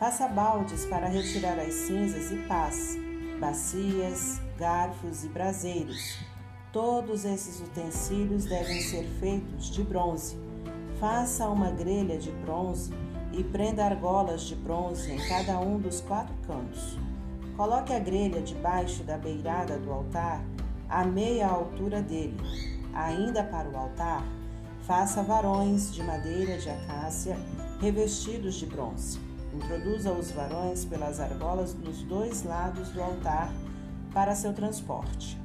Faça 0.00 0.26
baldes 0.26 0.86
para 0.86 1.08
retirar 1.08 1.58
as 1.58 1.74
cinzas 1.74 2.32
e 2.32 2.36
pás, 2.48 2.96
bacias, 3.38 4.40
garfos 4.58 5.24
e 5.24 5.28
braseiros. 5.28 6.16
Todos 6.72 7.26
esses 7.26 7.60
utensílios 7.60 8.46
devem 8.46 8.80
ser 8.80 9.04
feitos 9.20 9.70
de 9.70 9.82
bronze. 9.82 10.38
Faça 10.98 11.46
uma 11.50 11.70
grelha 11.70 12.16
de 12.16 12.30
bronze 12.30 12.90
e 13.30 13.44
prenda 13.44 13.84
argolas 13.84 14.44
de 14.44 14.54
bronze 14.54 15.12
em 15.12 15.18
cada 15.28 15.60
um 15.60 15.78
dos 15.78 16.00
quatro 16.00 16.34
cantos. 16.46 16.98
Coloque 17.54 17.92
a 17.92 17.98
grelha 17.98 18.40
debaixo 18.40 19.02
da 19.02 19.18
beirada 19.18 19.76
do 19.76 19.92
altar, 19.92 20.42
a 20.88 21.04
meia 21.04 21.46
altura 21.46 22.00
dele. 22.00 22.40
Ainda 22.94 23.44
para 23.44 23.68
o 23.68 23.76
altar, 23.76 24.24
faça 24.86 25.22
varões 25.22 25.92
de 25.92 26.02
madeira 26.02 26.56
de 26.56 26.70
acácia 26.70 27.36
revestidos 27.82 28.54
de 28.54 28.64
bronze. 28.64 29.28
Introduza 29.52 30.12
os 30.12 30.30
varões 30.30 30.84
pelas 30.84 31.18
argolas 31.18 31.74
dos 31.74 32.02
dois 32.02 32.44
lados 32.44 32.90
do 32.90 33.02
altar 33.02 33.52
para 34.12 34.34
seu 34.34 34.52
transporte. 34.52 35.36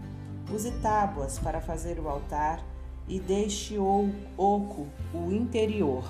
Use 0.53 0.71
tábuas 0.73 1.39
para 1.39 1.59
fazer 1.59 1.99
o 1.99 2.07
altar 2.07 2.63
e 3.07 3.19
deixe 3.19 3.77
oco 3.79 4.87
o 5.13 5.31
interior. 5.31 6.03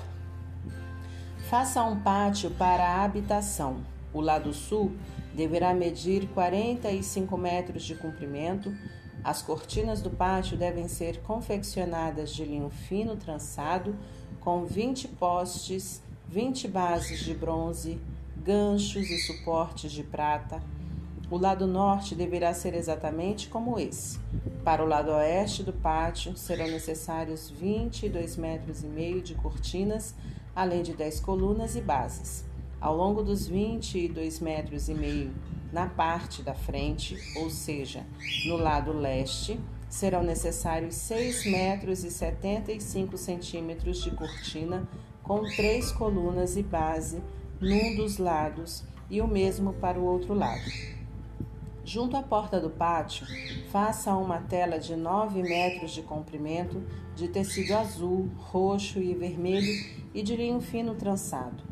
Faça 1.48 1.82
um 1.84 2.00
pátio 2.00 2.50
para 2.50 2.84
a 2.84 3.04
habitação. 3.04 3.78
O 4.12 4.20
lado 4.20 4.52
sul 4.52 4.92
deverá 5.34 5.72
medir 5.72 6.28
45 6.28 7.36
metros 7.38 7.82
de 7.82 7.94
comprimento. 7.94 8.74
As 9.24 9.42
cortinas 9.42 10.02
do 10.02 10.10
pátio 10.10 10.56
devem 10.56 10.86
ser 10.88 11.22
confeccionadas 11.22 12.34
de 12.34 12.44
linho 12.44 12.68
fino 12.68 13.16
trançado 13.16 13.96
com 14.40 14.64
20 14.64 15.08
postes 15.08 16.02
20 16.28 16.68
bases 16.68 17.20
de 17.20 17.34
bronze, 17.34 18.00
ganchos 18.36 19.10
e 19.10 19.18
suportes 19.18 19.92
de 19.92 20.02
prata. 20.02 20.60
O 21.30 21.38
lado 21.38 21.66
norte 21.66 22.14
deverá 22.14 22.52
ser 22.52 22.74
exatamente 22.74 23.48
como 23.48 23.78
esse. 23.78 24.18
Para 24.64 24.84
o 24.84 24.86
lado 24.86 25.10
oeste 25.12 25.62
do 25.62 25.72
pátio 25.72 26.36
serão 26.36 26.66
necessários 26.66 27.48
22 27.48 28.36
metros 28.36 28.82
e 28.82 28.86
meio 28.86 29.22
de 29.22 29.34
cortinas, 29.34 30.14
além 30.54 30.82
de 30.82 30.94
10 30.94 31.20
colunas 31.20 31.76
e 31.76 31.80
bases. 31.80 32.44
Ao 32.80 32.94
longo 32.94 33.22
dos 33.22 33.46
22 33.46 34.40
metros 34.40 34.88
e 34.88 34.94
meio 34.94 35.32
na 35.72 35.86
parte 35.86 36.42
da 36.42 36.54
frente, 36.54 37.16
ou 37.36 37.50
seja, 37.50 38.04
no 38.46 38.56
lado 38.56 38.92
leste, 38.92 39.58
serão 39.88 40.22
necessários 40.22 40.94
6 40.96 41.46
metros 41.46 42.04
e 42.04 42.10
75 42.10 43.16
centímetros 43.16 44.02
de 44.02 44.10
cortina 44.10 44.86
com 45.26 45.42
três 45.42 45.90
colunas 45.90 46.56
e 46.56 46.62
base 46.62 47.20
num 47.60 47.96
dos 47.96 48.16
lados 48.16 48.84
e 49.10 49.20
o 49.20 49.26
mesmo 49.26 49.72
para 49.72 49.98
o 49.98 50.04
outro 50.04 50.34
lado. 50.34 50.70
Junto 51.84 52.16
à 52.16 52.22
porta 52.22 52.60
do 52.60 52.70
pátio, 52.70 53.26
faça 53.70 54.14
uma 54.14 54.38
tela 54.38 54.78
de 54.78 54.94
9 54.94 55.42
metros 55.42 55.92
de 55.92 56.02
comprimento 56.02 56.82
de 57.14 57.28
tecido 57.28 57.72
azul, 57.72 58.30
roxo 58.36 59.00
e 59.00 59.14
vermelho 59.14 59.72
e 60.14 60.22
de 60.22 60.36
linho 60.36 60.60
fino 60.60 60.94
trançado. 60.94 61.62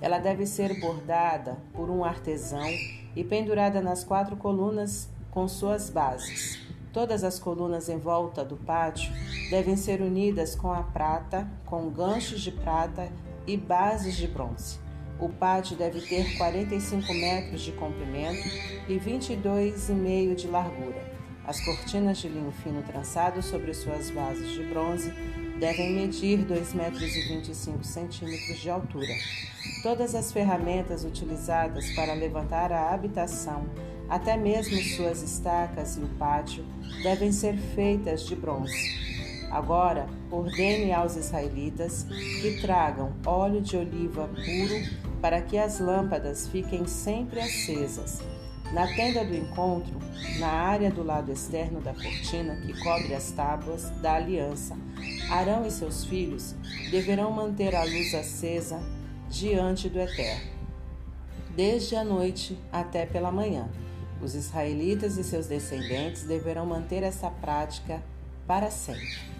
Ela 0.00 0.18
deve 0.18 0.44
ser 0.46 0.80
bordada 0.80 1.58
por 1.72 1.90
um 1.90 2.04
artesão 2.04 2.68
e 3.14 3.22
pendurada 3.22 3.80
nas 3.80 4.02
quatro 4.02 4.36
colunas 4.36 5.08
com 5.30 5.46
suas 5.46 5.88
bases. 5.88 6.63
Todas 6.94 7.24
as 7.24 7.40
colunas 7.40 7.88
em 7.88 7.98
volta 7.98 8.44
do 8.44 8.56
pátio 8.56 9.12
devem 9.50 9.76
ser 9.76 10.00
unidas 10.00 10.54
com 10.54 10.72
a 10.72 10.84
prata, 10.84 11.44
com 11.66 11.90
ganchos 11.90 12.40
de 12.40 12.52
prata 12.52 13.10
e 13.48 13.56
bases 13.56 14.14
de 14.14 14.28
bronze. 14.28 14.78
O 15.18 15.28
pátio 15.28 15.76
deve 15.76 16.00
ter 16.00 16.36
45 16.38 17.12
metros 17.12 17.62
de 17.62 17.72
comprimento 17.72 18.46
e 18.88 18.94
22,5 18.94 20.36
de 20.36 20.46
largura. 20.46 21.12
As 21.44 21.60
cortinas 21.64 22.18
de 22.18 22.28
linho 22.28 22.52
fino 22.52 22.80
trançado 22.84 23.42
sobre 23.42 23.74
suas 23.74 24.08
bases 24.10 24.52
de 24.52 24.62
bronze 24.62 25.12
devem 25.58 25.94
medir 25.94 26.46
2,25 26.46 28.22
metros 28.22 28.60
de 28.60 28.70
altura. 28.70 29.14
Todas 29.82 30.14
as 30.14 30.30
ferramentas 30.30 31.04
utilizadas 31.04 31.90
para 31.96 32.14
levantar 32.14 32.70
a 32.70 32.94
habitação 32.94 33.66
até 34.08 34.36
mesmo 34.36 34.76
suas 34.82 35.22
estacas 35.22 35.96
e 35.96 36.00
o 36.00 36.08
pátio 36.18 36.64
devem 37.02 37.32
ser 37.32 37.56
feitas 37.56 38.26
de 38.26 38.36
bronze. 38.36 39.04
Agora, 39.50 40.08
ordene 40.30 40.92
aos 40.92 41.16
israelitas 41.16 42.06
que 42.42 42.60
tragam 42.60 43.12
óleo 43.24 43.60
de 43.60 43.76
oliva 43.76 44.28
puro 44.28 45.04
para 45.20 45.40
que 45.40 45.56
as 45.56 45.78
lâmpadas 45.78 46.48
fiquem 46.48 46.86
sempre 46.86 47.40
acesas. 47.40 48.20
Na 48.72 48.86
tenda 48.94 49.24
do 49.24 49.34
encontro, 49.34 49.98
na 50.40 50.48
área 50.48 50.90
do 50.90 51.04
lado 51.04 51.30
externo 51.30 51.80
da 51.80 51.94
cortina 51.94 52.56
que 52.56 52.78
cobre 52.80 53.14
as 53.14 53.30
tábuas 53.30 53.90
da 54.00 54.14
aliança, 54.14 54.76
Arão 55.30 55.64
e 55.66 55.70
seus 55.70 56.04
filhos 56.04 56.56
deverão 56.90 57.30
manter 57.30 57.74
a 57.74 57.84
luz 57.84 58.14
acesa 58.14 58.82
diante 59.30 59.88
do 59.88 60.00
Eterno, 60.00 60.50
desde 61.54 61.94
a 61.96 62.04
noite 62.04 62.58
até 62.72 63.06
pela 63.06 63.30
manhã. 63.30 63.68
Os 64.22 64.34
israelitas 64.34 65.16
e 65.18 65.24
seus 65.24 65.46
descendentes 65.46 66.22
deverão 66.22 66.64
manter 66.64 67.02
essa 67.02 67.30
prática 67.30 68.02
para 68.46 68.70
sempre. 68.70 69.34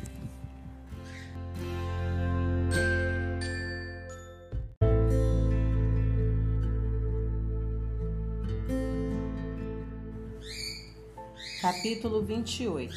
Capítulo 11.65 12.23
28 12.23 12.95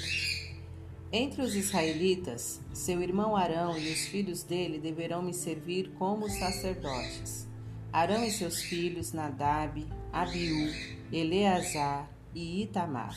Entre 1.09 1.41
os 1.41 1.55
israelitas, 1.55 2.59
seu 2.73 3.01
irmão 3.01 3.33
Arão 3.33 3.77
e 3.77 3.93
os 3.93 4.07
filhos 4.07 4.43
dele 4.43 4.77
deverão 4.77 5.21
me 5.21 5.33
servir 5.33 5.91
como 5.97 6.29
sacerdotes. 6.29 7.47
Arão 7.93 8.25
e 8.25 8.29
seus 8.29 8.61
filhos, 8.61 9.13
Nadab, 9.13 9.87
Abiú, 10.11 10.69
Eleazar 11.11 12.09
e 12.35 12.63
Itamar. 12.63 13.15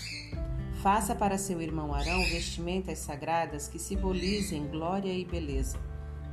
Faça 0.81 1.13
para 1.13 1.37
seu 1.37 1.61
irmão 1.61 1.93
Arão 1.93 2.23
vestimentas 2.27 3.01
sagradas 3.01 3.67
que 3.67 3.81
simbolizem 3.81 4.69
glória 4.69 5.13
e 5.13 5.25
beleza. 5.25 5.77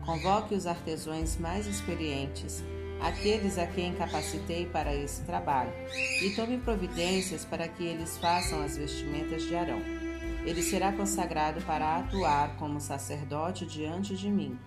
Convoque 0.05 0.53
os 0.53 0.67
artesãos 0.67 1.35
mais 1.37 1.65
experientes, 1.65 2.63
aqueles 3.01 3.57
a 3.57 3.65
quem 3.65 3.95
capacitei 3.95 4.67
para 4.67 4.95
esse 4.95 5.23
trabalho, 5.23 5.73
e 6.21 6.29
tome 6.35 6.59
providências 6.59 7.43
para 7.43 7.67
que 7.67 7.83
eles 7.83 8.19
façam 8.19 8.61
as 8.61 8.77
vestimentas 8.77 9.41
de 9.41 9.55
Arão. 9.55 9.81
Ele 10.45 10.61
será 10.61 10.91
consagrado 10.91 11.59
para 11.61 11.97
atuar 11.97 12.55
como 12.57 12.79
sacerdote 12.79 13.65
diante 13.65 14.15
de 14.15 14.29
mim. 14.29 14.59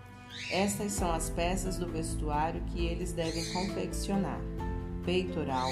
Estas 0.50 0.92
são 0.92 1.12
as 1.12 1.30
peças 1.30 1.78
do 1.78 1.86
vestuário 1.86 2.60
que 2.64 2.84
eles 2.84 3.12
devem 3.12 3.44
confeccionar 3.52 4.40
peitoral, 5.04 5.70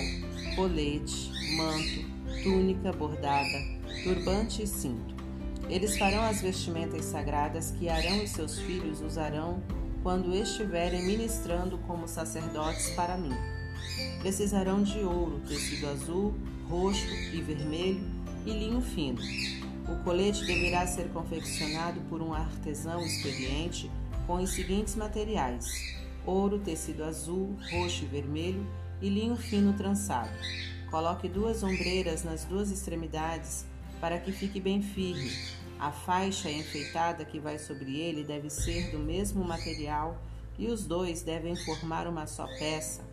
colete, 0.56 1.30
manto, 1.56 2.42
túnica 2.42 2.92
bordada, 2.92 3.58
turbante 4.02 4.62
e 4.62 4.66
cinto. 4.66 5.14
Eles 5.68 5.98
farão 5.98 6.22
as 6.22 6.40
vestimentas 6.40 7.04
sagradas 7.04 7.72
que 7.72 7.88
Arão 7.88 8.22
e 8.22 8.28
seus 8.28 8.58
filhos 8.58 9.02
usarão 9.02 9.62
quando 10.02 10.34
estiverem 10.34 11.04
ministrando 11.04 11.76
como 11.78 12.08
sacerdotes 12.08 12.90
para 12.90 13.18
mim. 13.18 13.34
Precisarão 14.20 14.82
de 14.82 14.98
ouro, 15.00 15.40
tecido 15.46 15.88
azul, 15.88 16.34
roxo 16.68 17.06
e 17.32 17.42
vermelho 17.42 18.00
e 18.46 18.52
linho 18.52 18.80
fino. 18.80 19.20
O 19.88 20.02
colete 20.04 20.44
deverá 20.44 20.86
ser 20.86 21.08
confeccionado 21.10 22.00
por 22.08 22.22
um 22.22 22.32
artesão 22.32 23.02
experiente 23.02 23.90
com 24.26 24.36
os 24.36 24.50
seguintes 24.50 24.94
materiais: 24.94 25.66
ouro, 26.24 26.58
tecido 26.58 27.04
azul, 27.04 27.56
roxo 27.70 28.04
e 28.04 28.06
vermelho 28.06 28.66
e 29.00 29.08
linho 29.08 29.36
fino 29.36 29.72
trançado. 29.72 30.30
Coloque 30.90 31.28
duas 31.28 31.62
ombreiras 31.62 32.24
nas 32.24 32.44
duas 32.44 32.70
extremidades 32.70 33.66
para 34.00 34.18
que 34.18 34.32
fique 34.32 34.60
bem 34.60 34.82
firme. 34.82 35.30
A 35.78 35.92
faixa 35.92 36.50
enfeitada 36.50 37.24
que 37.24 37.38
vai 37.38 37.58
sobre 37.58 38.00
ele 38.00 38.24
deve 38.24 38.50
ser 38.50 38.90
do 38.90 38.98
mesmo 38.98 39.44
material 39.44 40.20
e 40.58 40.66
os 40.66 40.84
dois 40.84 41.22
devem 41.22 41.54
formar 41.54 42.08
uma 42.08 42.26
só 42.26 42.46
peça, 42.58 43.08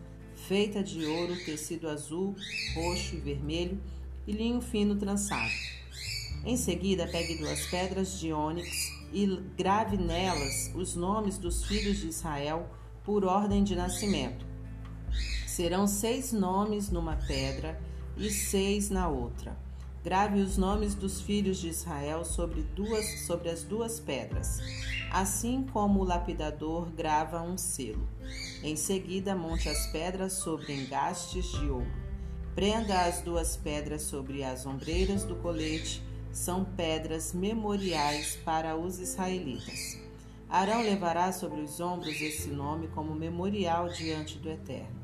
feita 0.48 0.82
de 0.82 1.04
ouro, 1.04 1.36
tecido 1.44 1.88
azul, 1.88 2.34
roxo 2.74 3.14
e 3.14 3.20
vermelho 3.20 3.80
e 4.26 4.32
linho 4.32 4.60
fino 4.60 4.96
trançado. 4.96 5.52
Em 6.44 6.56
seguida, 6.56 7.06
pegue 7.06 7.36
duas 7.36 7.66
pedras 7.66 8.18
de 8.18 8.32
ônix 8.32 8.92
e 9.12 9.26
grave 9.56 9.96
nelas 9.96 10.72
os 10.74 10.96
nomes 10.96 11.38
dos 11.38 11.64
filhos 11.64 11.98
de 11.98 12.08
Israel 12.08 12.68
por 13.04 13.24
ordem 13.24 13.62
de 13.62 13.76
nascimento. 13.76 14.55
Serão 15.56 15.86
seis 15.86 16.34
nomes 16.34 16.90
numa 16.90 17.16
pedra 17.16 17.80
e 18.14 18.28
seis 18.30 18.90
na 18.90 19.08
outra. 19.08 19.56
Grave 20.04 20.38
os 20.38 20.58
nomes 20.58 20.94
dos 20.94 21.22
filhos 21.22 21.56
de 21.56 21.68
Israel 21.68 22.26
sobre, 22.26 22.60
duas, 22.60 23.20
sobre 23.20 23.48
as 23.48 23.62
duas 23.62 23.98
pedras, 23.98 24.60
assim 25.10 25.66
como 25.72 26.00
o 26.00 26.04
lapidador 26.04 26.90
grava 26.90 27.40
um 27.40 27.56
selo. 27.56 28.06
Em 28.62 28.76
seguida, 28.76 29.34
monte 29.34 29.66
as 29.70 29.86
pedras 29.86 30.34
sobre 30.34 30.74
engastes 30.74 31.46
de 31.46 31.70
ouro. 31.70 31.90
Prenda 32.54 33.06
as 33.06 33.22
duas 33.22 33.56
pedras 33.56 34.02
sobre 34.02 34.44
as 34.44 34.66
ombreiras 34.66 35.24
do 35.24 35.36
colete, 35.36 36.02
são 36.32 36.66
pedras 36.66 37.32
memoriais 37.32 38.36
para 38.44 38.76
os 38.76 38.98
israelitas. 38.98 39.98
Arão 40.50 40.82
levará 40.82 41.32
sobre 41.32 41.62
os 41.62 41.80
ombros 41.80 42.20
esse 42.20 42.48
nome 42.48 42.88
como 42.88 43.14
memorial 43.14 43.88
diante 43.88 44.36
do 44.36 44.50
Eterno. 44.50 44.95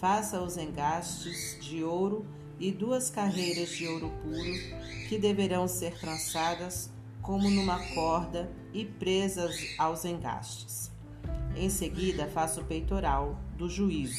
Faça 0.00 0.40
os 0.40 0.56
engastes 0.56 1.58
de 1.60 1.84
ouro 1.84 2.24
e 2.58 2.72
duas 2.72 3.10
carreiras 3.10 3.68
de 3.68 3.86
ouro 3.86 4.10
puro 4.22 4.54
que 5.10 5.18
deverão 5.18 5.68
ser 5.68 5.92
trançadas 6.00 6.90
como 7.20 7.50
numa 7.50 7.78
corda 7.88 8.50
e 8.72 8.86
presas 8.86 9.54
aos 9.76 10.06
engastes. 10.06 10.90
Em 11.54 11.68
seguida, 11.68 12.26
faça 12.26 12.62
o 12.62 12.64
peitoral 12.64 13.38
do 13.58 13.68
juízo, 13.68 14.18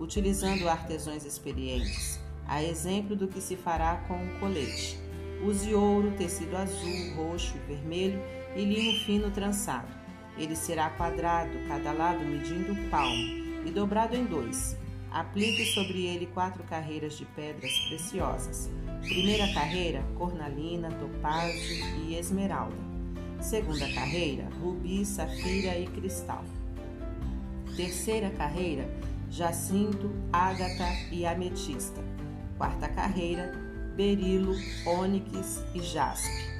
utilizando 0.00 0.68
artesãos 0.68 1.24
experientes, 1.24 2.18
a 2.44 2.60
exemplo 2.64 3.14
do 3.14 3.28
que 3.28 3.40
se 3.40 3.54
fará 3.56 3.98
com 4.08 4.16
o 4.16 4.40
colete. 4.40 4.98
Use 5.44 5.72
ouro, 5.72 6.10
tecido 6.18 6.56
azul, 6.56 7.14
roxo 7.14 7.54
e 7.56 7.72
vermelho 7.72 8.20
e 8.56 8.64
linho 8.64 8.98
fino 9.04 9.30
trançado. 9.30 9.94
Ele 10.36 10.56
será 10.56 10.90
quadrado, 10.90 11.52
cada 11.68 11.92
lado 11.92 12.18
medindo 12.18 12.72
o 12.72 12.90
palmo, 12.90 13.64
e 13.64 13.70
dobrado 13.70 14.16
em 14.16 14.24
dois. 14.24 14.79
Aplique 15.12 15.66
sobre 15.66 16.06
ele 16.06 16.26
quatro 16.26 16.62
carreiras 16.62 17.18
de 17.18 17.24
pedras 17.24 17.72
preciosas. 17.88 18.70
Primeira 19.02 19.52
carreira, 19.52 20.04
cornalina, 20.16 20.88
topázio 20.92 21.84
e 22.06 22.14
esmeralda. 22.14 22.76
Segunda 23.40 23.92
carreira, 23.92 24.48
rubi, 24.62 25.04
safira 25.04 25.76
e 25.76 25.86
cristal. 25.88 26.44
Terceira 27.76 28.30
carreira, 28.30 28.88
jacinto, 29.28 30.12
ágata 30.32 30.86
e 31.10 31.26
ametista. 31.26 32.00
Quarta 32.56 32.88
carreira, 32.88 33.52
berilo, 33.96 34.54
ônix 34.86 35.64
e 35.74 35.80
jaspe. 35.80 36.50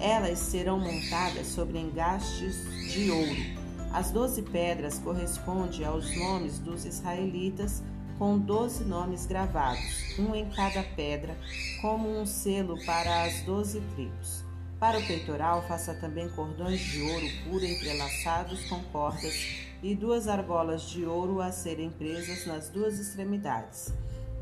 Elas 0.00 0.40
serão 0.40 0.80
montadas 0.80 1.46
sobre 1.46 1.78
engastes 1.78 2.64
de 2.92 3.10
ouro 3.10 3.65
as 3.92 4.10
doze 4.10 4.42
pedras 4.42 4.98
correspondem 4.98 5.84
aos 5.84 6.14
nomes 6.16 6.58
dos 6.58 6.84
israelitas, 6.84 7.82
com 8.18 8.38
doze 8.38 8.84
nomes 8.84 9.26
gravados, 9.26 10.18
um 10.18 10.34
em 10.34 10.48
cada 10.50 10.82
pedra, 10.82 11.36
como 11.80 12.08
um 12.08 12.24
selo 12.26 12.78
para 12.84 13.24
as 13.24 13.42
doze 13.42 13.80
tribos. 13.94 14.44
Para 14.78 14.98
o 14.98 15.06
peitoral, 15.06 15.66
faça 15.66 15.94
também 15.94 16.28
cordões 16.30 16.80
de 16.80 17.02
ouro 17.02 17.26
puro 17.44 17.64
entrelaçados 17.64 18.68
com 18.68 18.82
cordas 18.84 19.34
e 19.82 19.94
duas 19.94 20.28
argolas 20.28 20.82
de 20.82 21.04
ouro 21.04 21.40
a 21.40 21.50
serem 21.50 21.90
presas 21.90 22.46
nas 22.46 22.68
duas 22.68 22.98
extremidades. 22.98 23.92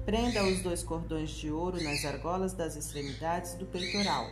Prenda 0.04 0.44
os 0.44 0.60
dois 0.60 0.82
cordões 0.82 1.30
de 1.30 1.50
ouro 1.50 1.82
nas 1.82 2.04
argolas 2.04 2.52
das 2.52 2.76
extremidades 2.76 3.54
do 3.54 3.64
peitoral 3.66 4.28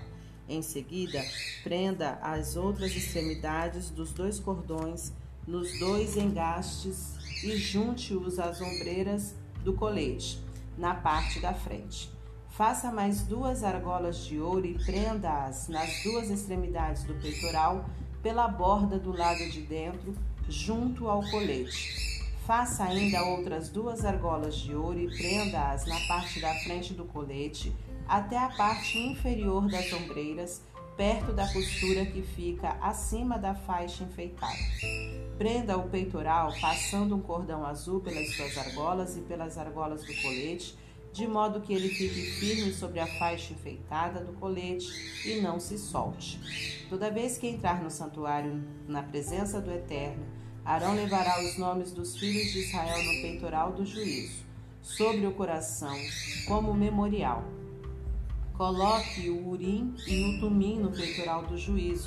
em 0.53 0.63
seguida, 0.63 1.25
prenda 1.63 2.19
as 2.23 2.57
outras 2.57 2.95
extremidades 2.95 3.91
dos 3.91 4.13
dois 4.13 4.39
cordões 4.39 5.13
nos 5.47 5.79
dois 5.79 6.17
engastes 6.17 7.17
e 7.43 7.57
junte-os 7.57 8.39
às 8.39 8.61
ombreiras 8.61 9.35
do 9.65 9.73
colete, 9.73 10.41
na 10.77 10.95
parte 10.95 11.41
da 11.41 11.53
frente. 11.53 12.11
Faça 12.51 12.93
mais 12.93 13.23
duas 13.23 13.65
argolas 13.65 14.25
de 14.25 14.39
ouro 14.39 14.67
e 14.67 14.75
prenda-as 14.85 15.69
nas 15.69 16.03
duas 16.03 16.29
extremidades 16.29 17.03
do 17.05 17.15
peitoral 17.15 17.87
pela 18.23 18.47
borda 18.47 18.99
do 18.99 19.11
lado 19.11 19.51
de 19.51 19.63
dentro, 19.63 20.15
junto 20.49 21.09
ao 21.09 21.23
colete. 21.31 22.13
Faça 22.47 22.85
ainda 22.85 23.25
outras 23.25 23.69
duas 23.69 24.05
argolas 24.05 24.57
de 24.57 24.75
ouro 24.75 24.99
e 24.99 25.09
prenda-as 25.17 25.87
na 25.87 25.99
parte 26.07 26.41
da 26.41 26.55
frente 26.57 26.93
do 26.93 27.05
colete, 27.05 27.75
até 28.09 28.39
a 28.39 28.49
parte 28.49 28.99
inferior 28.99 29.69
das 29.69 29.93
ombreiras, 29.93 30.63
perto 30.97 31.33
da 31.33 31.51
costura 31.53 32.05
que 32.05 32.23
fica 32.23 32.77
acima 32.81 33.39
da 33.39 33.55
faixa 33.55 34.05
enfeitada. 34.05 34.59
Prenda 35.39 35.77
o 35.77 35.89
peitoral 35.89 36.53
passando 36.61 37.17
um 37.17 37.21
cordão 37.21 37.65
azul 37.65 38.01
pelas 38.01 38.35
suas 38.35 38.57
argolas 38.59 39.17
e 39.17 39.21
pelas 39.23 39.57
argolas 39.57 40.05
do 40.05 40.15
colete, 40.23 40.77
de 41.13 41.27
modo 41.27 41.61
que 41.61 41.73
ele 41.73 41.89
fique 41.89 42.31
firme 42.39 42.73
sobre 42.73 43.01
a 43.01 43.07
faixa 43.19 43.53
enfeitada 43.53 44.21
do 44.21 44.33
colete 44.35 44.89
e 45.27 45.41
não 45.41 45.61
se 45.61 45.79
solte. 45.79 46.87
Toda 46.89 47.11
vez 47.11 47.37
que 47.37 47.47
entrar 47.47 47.83
no 47.83 47.91
santuário 47.91 48.63
na 48.87 49.03
presença 49.03 49.61
do 49.61 49.71
Eterno, 49.71 50.25
Arão 50.65 50.95
levará 50.95 51.43
os 51.43 51.59
nomes 51.59 51.93
dos 51.93 52.17
filhos 52.17 52.53
de 52.53 52.61
Israel 52.61 53.03
no 53.03 53.21
peitoral 53.21 53.73
do 53.73 53.85
juízo, 53.85 54.45
sobre 54.81 55.27
o 55.27 55.33
coração, 55.33 55.97
como 56.47 56.73
memorial. 56.73 57.45
Coloque 58.55 59.31
o 59.31 59.49
urim 59.49 59.95
e 60.07 60.25
o 60.25 60.41
tumim 60.41 60.79
no 60.79 60.91
peitoral 60.91 61.43
do 61.43 61.57
juízo. 61.57 62.07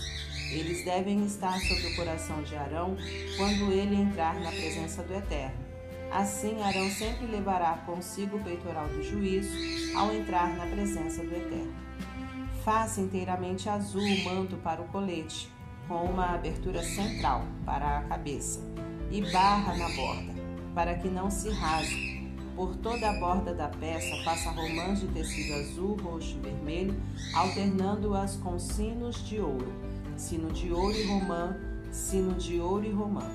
Eles 0.51 0.85
devem 0.85 1.25
estar 1.25 1.59
sobre 1.59 1.87
o 1.87 1.95
coração 1.95 2.43
de 2.43 2.55
Arão 2.55 2.95
quando 3.35 3.71
ele 3.71 3.95
entrar 3.95 4.39
na 4.39 4.51
presença 4.51 5.01
do 5.01 5.13
Eterno. 5.13 5.65
Assim, 6.11 6.61
Arão 6.61 6.89
sempre 6.91 7.25
levará 7.25 7.73
consigo 7.85 8.37
o 8.37 8.43
peitoral 8.43 8.87
do 8.87 9.03
juízo 9.03 9.51
ao 9.97 10.13
entrar 10.13 10.55
na 10.55 10.67
presença 10.67 11.23
do 11.23 11.35
Eterno. 11.35 11.73
Faça 12.63 13.01
inteiramente 13.01 13.67
azul 13.67 14.01
o 14.01 14.23
manto 14.23 14.55
para 14.57 14.81
o 14.81 14.87
colete, 14.89 15.51
com 15.87 16.03
uma 16.03 16.35
abertura 16.35 16.83
central 16.83 17.43
para 17.65 17.97
a 17.97 18.01
cabeça, 18.03 18.61
e 19.11 19.21
barra 19.31 19.75
na 19.75 19.89
borda, 19.89 20.33
para 20.73 20.95
que 20.95 21.07
não 21.07 21.29
se 21.29 21.49
rasgue 21.49 22.14
por 22.55 22.75
toda 22.77 23.09
a 23.09 23.13
borda 23.19 23.53
da 23.53 23.67
peça, 23.67 24.23
faça 24.23 24.49
romãs 24.49 25.01
de 25.01 25.07
tecido 25.07 25.53
azul, 25.55 25.97
roxo 26.01 26.37
e 26.37 26.39
vermelho, 26.39 26.95
alternando-as 27.33 28.37
com 28.37 28.57
sinos 28.57 29.23
de 29.27 29.39
ouro. 29.39 29.71
Sino 30.15 30.51
de 30.51 30.71
ouro 30.71 30.95
e 30.95 31.05
romã, 31.05 31.57
sino 31.91 32.33
de 32.35 32.59
ouro 32.59 32.85
e 32.85 32.91
romã. 32.91 33.29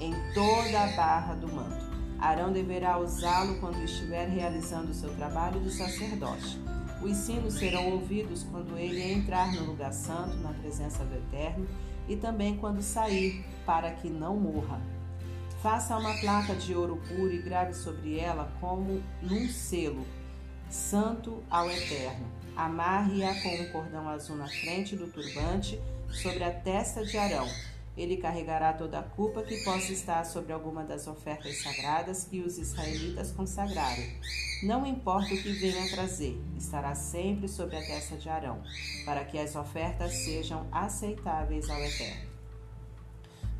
Em 0.00 0.14
toda 0.32 0.84
a 0.84 0.96
barra 0.96 1.34
do 1.34 1.48
manto. 1.48 1.84
Arão 2.18 2.50
deverá 2.50 2.98
usá-lo 2.98 3.60
quando 3.60 3.82
estiver 3.84 4.26
realizando 4.26 4.90
o 4.90 4.94
seu 4.94 5.14
trabalho 5.16 5.60
de 5.60 5.70
sacerdote. 5.70 6.58
Os 7.02 7.14
sinos 7.14 7.54
serão 7.54 7.92
ouvidos 7.92 8.42
quando 8.50 8.78
ele 8.78 9.02
entrar 9.12 9.52
no 9.52 9.66
lugar 9.66 9.92
santo, 9.92 10.38
na 10.38 10.52
presença 10.54 11.04
do 11.04 11.14
Eterno, 11.14 11.66
e 12.08 12.16
também 12.16 12.56
quando 12.56 12.80
sair, 12.80 13.44
para 13.66 13.90
que 13.90 14.08
não 14.08 14.36
morra. 14.36 14.80
Faça 15.66 15.98
uma 15.98 16.14
placa 16.20 16.54
de 16.54 16.76
ouro 16.76 16.96
puro 17.08 17.32
e 17.32 17.42
grave 17.42 17.74
sobre 17.74 18.20
ela 18.20 18.48
como 18.60 19.02
num 19.20 19.48
selo, 19.48 20.06
santo 20.70 21.42
ao 21.50 21.68
eterno. 21.68 22.24
Amarre-a 22.54 23.34
com 23.42 23.48
um 23.48 23.72
cordão 23.72 24.08
azul 24.08 24.36
na 24.36 24.46
frente 24.46 24.94
do 24.94 25.08
turbante, 25.08 25.82
sobre 26.08 26.44
a 26.44 26.52
testa 26.52 27.04
de 27.04 27.18
Arão. 27.18 27.48
Ele 27.96 28.16
carregará 28.16 28.72
toda 28.74 29.00
a 29.00 29.02
culpa 29.02 29.42
que 29.42 29.64
possa 29.64 29.92
estar 29.92 30.24
sobre 30.24 30.52
alguma 30.52 30.84
das 30.84 31.08
ofertas 31.08 31.60
sagradas 31.60 32.22
que 32.22 32.42
os 32.42 32.58
israelitas 32.58 33.32
consagrarem. 33.32 34.20
Não 34.62 34.86
importa 34.86 35.34
o 35.34 35.42
que 35.42 35.52
venha 35.52 35.90
trazer, 35.90 36.40
estará 36.56 36.94
sempre 36.94 37.48
sobre 37.48 37.74
a 37.74 37.80
testa 37.80 38.16
de 38.16 38.28
Arão, 38.28 38.62
para 39.04 39.24
que 39.24 39.36
as 39.36 39.56
ofertas 39.56 40.12
sejam 40.12 40.64
aceitáveis 40.70 41.68
ao 41.68 41.82
Eterno. 41.82 42.35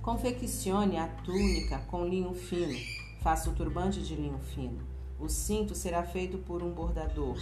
Confeccione 0.07 0.99
a 0.99 1.09
túnica 1.25 1.81
com 1.91 2.07
linho 2.07 2.33
fino, 2.33 2.79
faça 3.25 3.51
o 3.51 3.53
turbante 3.53 4.01
de 4.01 4.15
linho 4.15 4.39
fino. 4.55 4.79
O 5.19 5.29
cinto 5.29 5.75
será 5.75 6.05
feito 6.05 6.39
por 6.39 6.63
um 6.63 6.71
bordador. 6.71 7.37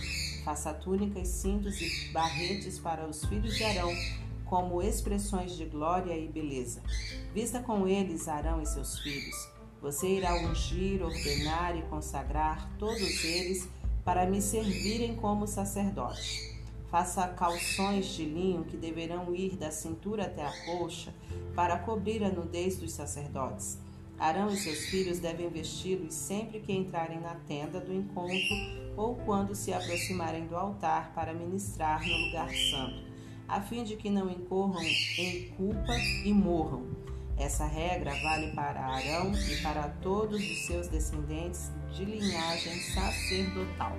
Faça 0.46 0.72
túnicas, 0.72 1.28
cintos 1.28 1.78
e 1.78 2.10
barretes 2.10 2.78
para 2.78 3.06
os 3.06 3.22
filhos 3.26 3.54
de 3.54 3.64
Arão 3.64 3.92
como 4.46 4.80
expressões 4.80 5.54
de 5.54 5.66
glória 5.66 6.16
e 6.16 6.26
beleza. 6.26 6.82
Vista 7.34 7.60
com 7.60 7.86
eles 7.86 8.28
Arão 8.28 8.62
e 8.62 8.66
seus 8.66 8.98
filhos. 8.98 9.36
Você 9.82 10.08
irá 10.08 10.34
ungir, 10.34 11.02
ordenar 11.02 11.76
e 11.76 11.82
consagrar 11.82 12.66
todos 12.78 13.24
eles 13.24 13.68
para 14.06 14.24
me 14.24 14.40
servirem 14.40 15.16
como 15.16 15.46
sacerdote. 15.46 16.53
Faça 16.94 17.26
calções 17.26 18.06
de 18.14 18.24
linho 18.24 18.62
que 18.62 18.76
deverão 18.76 19.34
ir 19.34 19.56
da 19.56 19.72
cintura 19.72 20.26
até 20.26 20.46
a 20.46 20.64
coxa 20.64 21.12
para 21.52 21.76
cobrir 21.76 22.22
a 22.22 22.28
nudez 22.28 22.76
dos 22.76 22.92
sacerdotes. 22.92 23.80
Arão 24.16 24.48
e 24.48 24.56
seus 24.56 24.78
filhos 24.84 25.18
devem 25.18 25.48
vesti-los 25.48 26.14
sempre 26.14 26.60
que 26.60 26.72
entrarem 26.72 27.20
na 27.20 27.34
tenda 27.48 27.80
do 27.80 27.92
encontro 27.92 28.94
ou 28.96 29.16
quando 29.16 29.56
se 29.56 29.72
aproximarem 29.72 30.46
do 30.46 30.54
altar 30.54 31.12
para 31.16 31.34
ministrar 31.34 32.00
no 32.06 32.16
lugar 32.26 32.48
santo 32.70 33.02
a 33.48 33.60
fim 33.60 33.82
de 33.82 33.96
que 33.96 34.08
não 34.08 34.30
incorram 34.30 34.80
em 35.18 35.48
culpa 35.56 35.96
e 36.24 36.32
morram. 36.32 36.86
Essa 37.36 37.66
regra 37.66 38.12
vale 38.22 38.52
para 38.52 38.78
Arão 38.78 39.32
e 39.34 39.60
para 39.62 39.88
todos 40.00 40.38
os 40.38 40.66
seus 40.66 40.86
descendentes 40.86 41.72
de 41.92 42.04
linhagem 42.04 42.78
sacerdotal. 42.78 43.98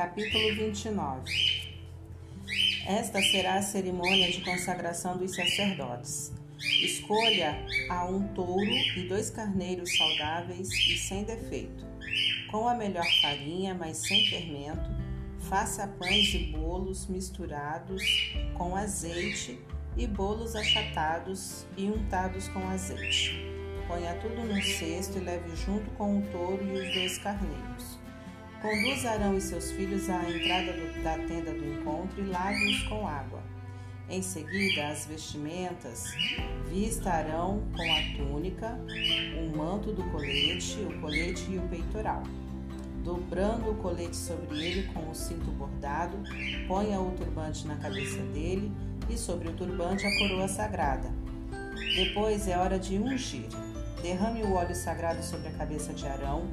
Capítulo 0.00 0.54
29 0.54 1.30
Esta 2.86 3.20
será 3.20 3.56
a 3.56 3.62
cerimônia 3.62 4.32
de 4.32 4.40
consagração 4.40 5.18
dos 5.18 5.34
sacerdotes. 5.36 6.32
Escolha 6.82 7.58
a 7.90 8.06
um 8.06 8.26
touro 8.28 8.72
e 8.96 9.06
dois 9.06 9.28
carneiros 9.28 9.94
saudáveis 9.94 10.70
e 10.70 10.96
sem 10.96 11.24
defeito. 11.24 11.84
Com 12.50 12.66
a 12.66 12.74
melhor 12.74 13.04
farinha, 13.20 13.74
mas 13.74 13.98
sem 13.98 14.24
fermento, 14.30 14.90
faça 15.50 15.86
pães 15.86 16.32
e 16.32 16.46
bolos 16.46 17.06
misturados 17.06 18.02
com 18.56 18.74
azeite 18.74 19.58
e 19.98 20.06
bolos 20.06 20.56
achatados 20.56 21.66
e 21.76 21.90
untados 21.90 22.48
com 22.48 22.66
azeite. 22.70 23.38
Ponha 23.86 24.14
tudo 24.14 24.46
num 24.46 24.62
cesto 24.62 25.18
e 25.18 25.20
leve 25.20 25.54
junto 25.56 25.90
com 25.90 26.20
o 26.20 26.22
touro 26.32 26.64
e 26.64 26.88
os 26.88 26.94
dois 26.94 27.18
carneiros. 27.18 27.99
Conduza 28.60 29.12
Arão 29.12 29.38
e 29.38 29.40
seus 29.40 29.72
filhos 29.72 30.10
à 30.10 30.22
entrada 30.28 30.74
do, 30.74 31.02
da 31.02 31.14
tenda 31.14 31.50
do 31.50 31.64
encontro 31.64 32.22
e 32.22 32.26
lave-os 32.26 32.82
com 32.82 33.06
água. 33.08 33.42
Em 34.06 34.20
seguida, 34.20 34.88
as 34.88 35.06
vestimentas 35.06 36.04
vistarão 36.68 37.62
com 37.74 37.82
a 37.82 38.16
túnica, 38.18 38.78
o 39.38 39.56
manto 39.56 39.92
do 39.92 40.02
colete, 40.10 40.78
o 40.80 41.00
colete 41.00 41.50
e 41.50 41.56
o 41.56 41.62
peitoral. 41.68 42.22
Dobrando 43.02 43.70
o 43.70 43.76
colete 43.76 44.16
sobre 44.16 44.62
ele 44.62 44.92
com 44.92 45.08
o 45.08 45.14
cinto 45.14 45.50
bordado, 45.52 46.18
ponha 46.68 47.00
o 47.00 47.12
turbante 47.12 47.66
na 47.66 47.76
cabeça 47.76 48.20
dele 48.34 48.70
e 49.08 49.16
sobre 49.16 49.48
o 49.48 49.52
turbante 49.54 50.04
a 50.04 50.18
coroa 50.18 50.48
sagrada. 50.48 51.10
Depois 51.96 52.46
é 52.46 52.58
hora 52.58 52.78
de 52.78 52.98
ungir. 52.98 53.48
Derrame 54.02 54.42
o 54.42 54.52
óleo 54.52 54.74
sagrado 54.74 55.22
sobre 55.22 55.48
a 55.48 55.52
cabeça 55.52 55.94
de 55.94 56.06
Arão. 56.06 56.46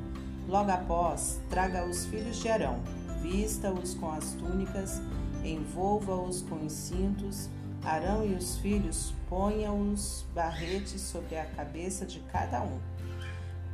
Logo 0.48 0.72
após, 0.72 1.40
traga 1.50 1.86
os 1.86 2.06
filhos 2.06 2.38
de 2.38 2.50
Arão, 2.50 2.80
vista-os 3.22 3.94
com 3.96 4.10
as 4.12 4.34
túnicas 4.34 5.02
envolva-os 5.44 6.42
com 6.42 6.66
os 6.66 6.74
cintos. 6.74 7.50
Arão 7.84 8.26
e 8.26 8.34
os 8.34 8.58
filhos 8.58 9.14
ponham 9.30 9.92
os 9.92 10.26
barretes 10.34 11.02
sobre 11.02 11.38
a 11.38 11.46
cabeça 11.46 12.06
de 12.06 12.20
cada 12.32 12.62
um. 12.62 12.80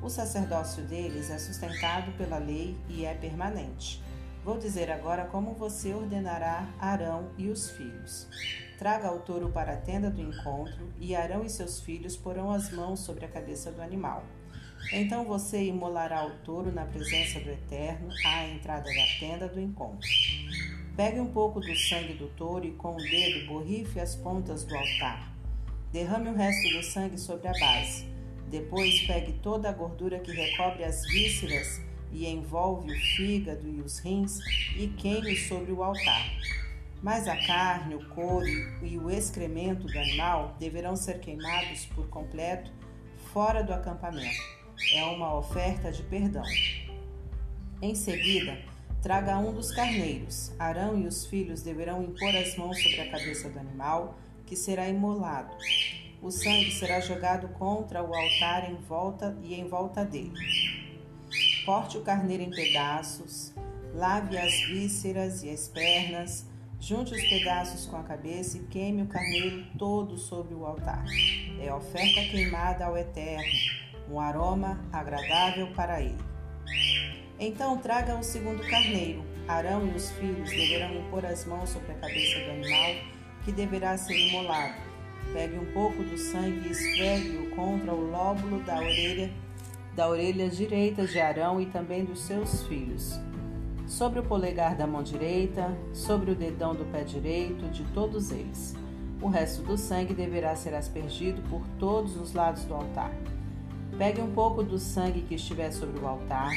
O 0.01 0.09
sacerdócio 0.09 0.83
deles 0.83 1.29
é 1.29 1.39
sustentado 1.39 2.11
pela 2.17 2.37
lei 2.37 2.77
e 2.89 3.05
é 3.05 3.13
permanente. 3.13 4.03
Vou 4.43 4.57
dizer 4.57 4.91
agora 4.91 5.25
como 5.25 5.53
você 5.53 5.93
ordenará 5.93 6.67
Arão 6.77 7.29
e 7.37 7.49
os 7.49 7.71
filhos. 7.71 8.27
Traga 8.77 9.13
o 9.13 9.19
touro 9.19 9.49
para 9.49 9.73
a 9.73 9.77
tenda 9.77 10.09
do 10.09 10.19
encontro, 10.19 10.91
e 10.99 11.15
Arão 11.15 11.45
e 11.45 11.49
seus 11.49 11.79
filhos 11.79 12.17
porão 12.17 12.51
as 12.51 12.69
mãos 12.71 12.99
sobre 12.99 13.23
a 13.23 13.29
cabeça 13.29 13.71
do 13.71 13.81
animal. 13.81 14.23
Então 14.91 15.25
você 15.25 15.63
imolará 15.63 16.25
o 16.25 16.31
touro 16.43 16.71
na 16.71 16.85
presença 16.85 17.39
do 17.39 17.49
Eterno 17.49 18.09
à 18.25 18.47
entrada 18.47 18.85
da 18.85 19.19
tenda 19.19 19.47
do 19.47 19.59
encontro. 19.59 20.07
Pegue 20.95 21.19
um 21.19 21.31
pouco 21.31 21.59
do 21.59 21.75
sangue 21.75 22.13
do 22.13 22.27
touro 22.29 22.65
e 22.65 22.71
com 22.71 22.95
o 22.95 22.97
dedo 22.97 23.47
borrife 23.47 23.99
as 23.99 24.15
pontas 24.15 24.63
do 24.63 24.75
altar. 24.75 25.33
Derrame 25.91 26.29
o 26.29 26.35
resto 26.35 26.69
do 26.75 26.83
sangue 26.83 27.17
sobre 27.17 27.47
a 27.47 27.53
base. 27.53 28.05
Depois 28.49 29.01
pegue 29.07 29.33
toda 29.33 29.69
a 29.69 29.73
gordura 29.73 30.19
que 30.19 30.31
recobre 30.31 30.83
as 30.83 31.01
vísceras 31.07 31.81
e 32.11 32.27
envolve 32.27 32.91
o 32.91 32.99
fígado 33.15 33.67
e 33.67 33.81
os 33.81 33.97
rins 33.99 34.39
e 34.75 34.87
queime 34.87 35.35
sobre 35.35 35.71
o 35.71 35.81
altar. 35.81 36.31
Mas 37.01 37.27
a 37.27 37.35
carne, 37.35 37.95
o 37.95 38.09
couro 38.09 38.47
e 38.81 38.97
o 38.97 39.09
excremento 39.09 39.87
do 39.87 39.97
animal 39.97 40.55
deverão 40.59 40.95
ser 40.95 41.19
queimados 41.19 41.85
por 41.87 42.07
completo 42.07 42.71
fora 43.33 43.63
do 43.63 43.73
acampamento. 43.73 44.62
É 44.93 45.03
uma 45.05 45.35
oferta 45.37 45.91
de 45.91 46.03
perdão. 46.03 46.43
Em 47.81 47.95
seguida, 47.95 48.57
Traga 49.03 49.37
um 49.37 49.53
dos 49.53 49.69
carneiros. 49.69 50.53
Arão 50.57 50.97
e 50.97 51.05
os 51.05 51.25
filhos 51.25 51.61
deverão 51.61 52.01
impor 52.01 52.33
as 52.37 52.55
mãos 52.55 52.81
sobre 52.81 53.01
a 53.01 53.11
cabeça 53.11 53.49
do 53.49 53.59
animal, 53.59 54.17
que 54.45 54.55
será 54.55 54.87
imolado. 54.87 55.53
O 56.21 56.31
sangue 56.31 56.71
será 56.71 57.01
jogado 57.01 57.49
contra 57.49 58.01
o 58.01 58.15
altar 58.15 58.71
em 58.71 58.75
volta 58.75 59.37
e 59.43 59.55
em 59.55 59.67
volta 59.67 60.05
dele. 60.05 60.31
Corte 61.65 61.97
o 61.97 62.01
carneiro 62.01 62.43
em 62.43 62.49
pedaços, 62.49 63.53
lave 63.93 64.37
as 64.37 64.53
vísceras 64.67 65.43
e 65.43 65.49
as 65.49 65.67
pernas, 65.67 66.45
junte 66.79 67.13
os 67.13 67.21
pedaços 67.27 67.85
com 67.85 67.97
a 67.97 68.03
cabeça 68.03 68.57
e 68.57 68.63
queime 68.67 69.01
o 69.01 69.07
carneiro 69.07 69.65
todo 69.77 70.17
sobre 70.17 70.53
o 70.53 70.65
altar. 70.65 71.03
É 71.61 71.73
oferta 71.73 72.21
queimada 72.31 72.85
ao 72.85 72.97
Eterno, 72.97 73.43
um 74.13 74.19
aroma 74.19 74.79
agradável 74.91 75.67
para 75.75 75.99
ele. 75.99 76.19
Então 77.39 77.77
traga 77.79 78.15
o 78.15 78.23
segundo 78.23 78.61
carneiro. 78.69 79.23
Arão 79.47 79.87
e 79.87 79.95
os 79.95 80.11
filhos 80.11 80.49
deverão 80.51 80.93
impor 80.95 81.25
as 81.25 81.45
mãos 81.45 81.69
sobre 81.69 81.91
a 81.91 81.95
cabeça 81.95 82.39
do 82.45 82.51
animal, 82.51 82.95
que 83.43 83.51
deverá 83.51 83.97
ser 83.97 84.15
imolado. 84.15 84.75
Pegue 85.33 85.57
um 85.57 85.65
pouco 85.73 86.03
do 86.03 86.15
sangue 86.15 86.67
e 86.67 86.71
esfregue-o 86.71 87.49
contra 87.55 87.91
o 87.91 88.11
lóbulo 88.11 88.61
da 88.61 88.77
orelha, 88.77 89.31
da 89.95 90.07
orelha 90.07 90.47
direita 90.47 91.07
de 91.07 91.19
Arão 91.19 91.59
e 91.59 91.65
também 91.65 92.05
dos 92.05 92.21
seus 92.21 92.63
filhos. 92.67 93.19
Sobre 93.87 94.19
o 94.19 94.23
polegar 94.23 94.75
da 94.75 94.85
mão 94.85 95.01
direita, 95.01 95.75
sobre 95.91 96.31
o 96.31 96.35
dedão 96.35 96.75
do 96.75 96.85
pé 96.85 97.03
direito, 97.03 97.67
de 97.69 97.83
todos 97.93 98.31
eles. 98.31 98.75
O 99.21 99.27
resto 99.27 99.63
do 99.63 99.77
sangue 99.77 100.13
deverá 100.13 100.55
ser 100.55 100.75
aspergido 100.75 101.41
por 101.49 101.65
todos 101.79 102.15
os 102.15 102.33
lados 102.33 102.63
do 102.65 102.75
altar. 102.75 103.11
Pegue 103.97 104.21
um 104.21 104.33
pouco 104.33 104.63
do 104.63 104.79
sangue 104.79 105.21
que 105.21 105.35
estiver 105.35 105.71
sobre 105.71 105.99
o 105.99 106.07
altar, 106.07 106.51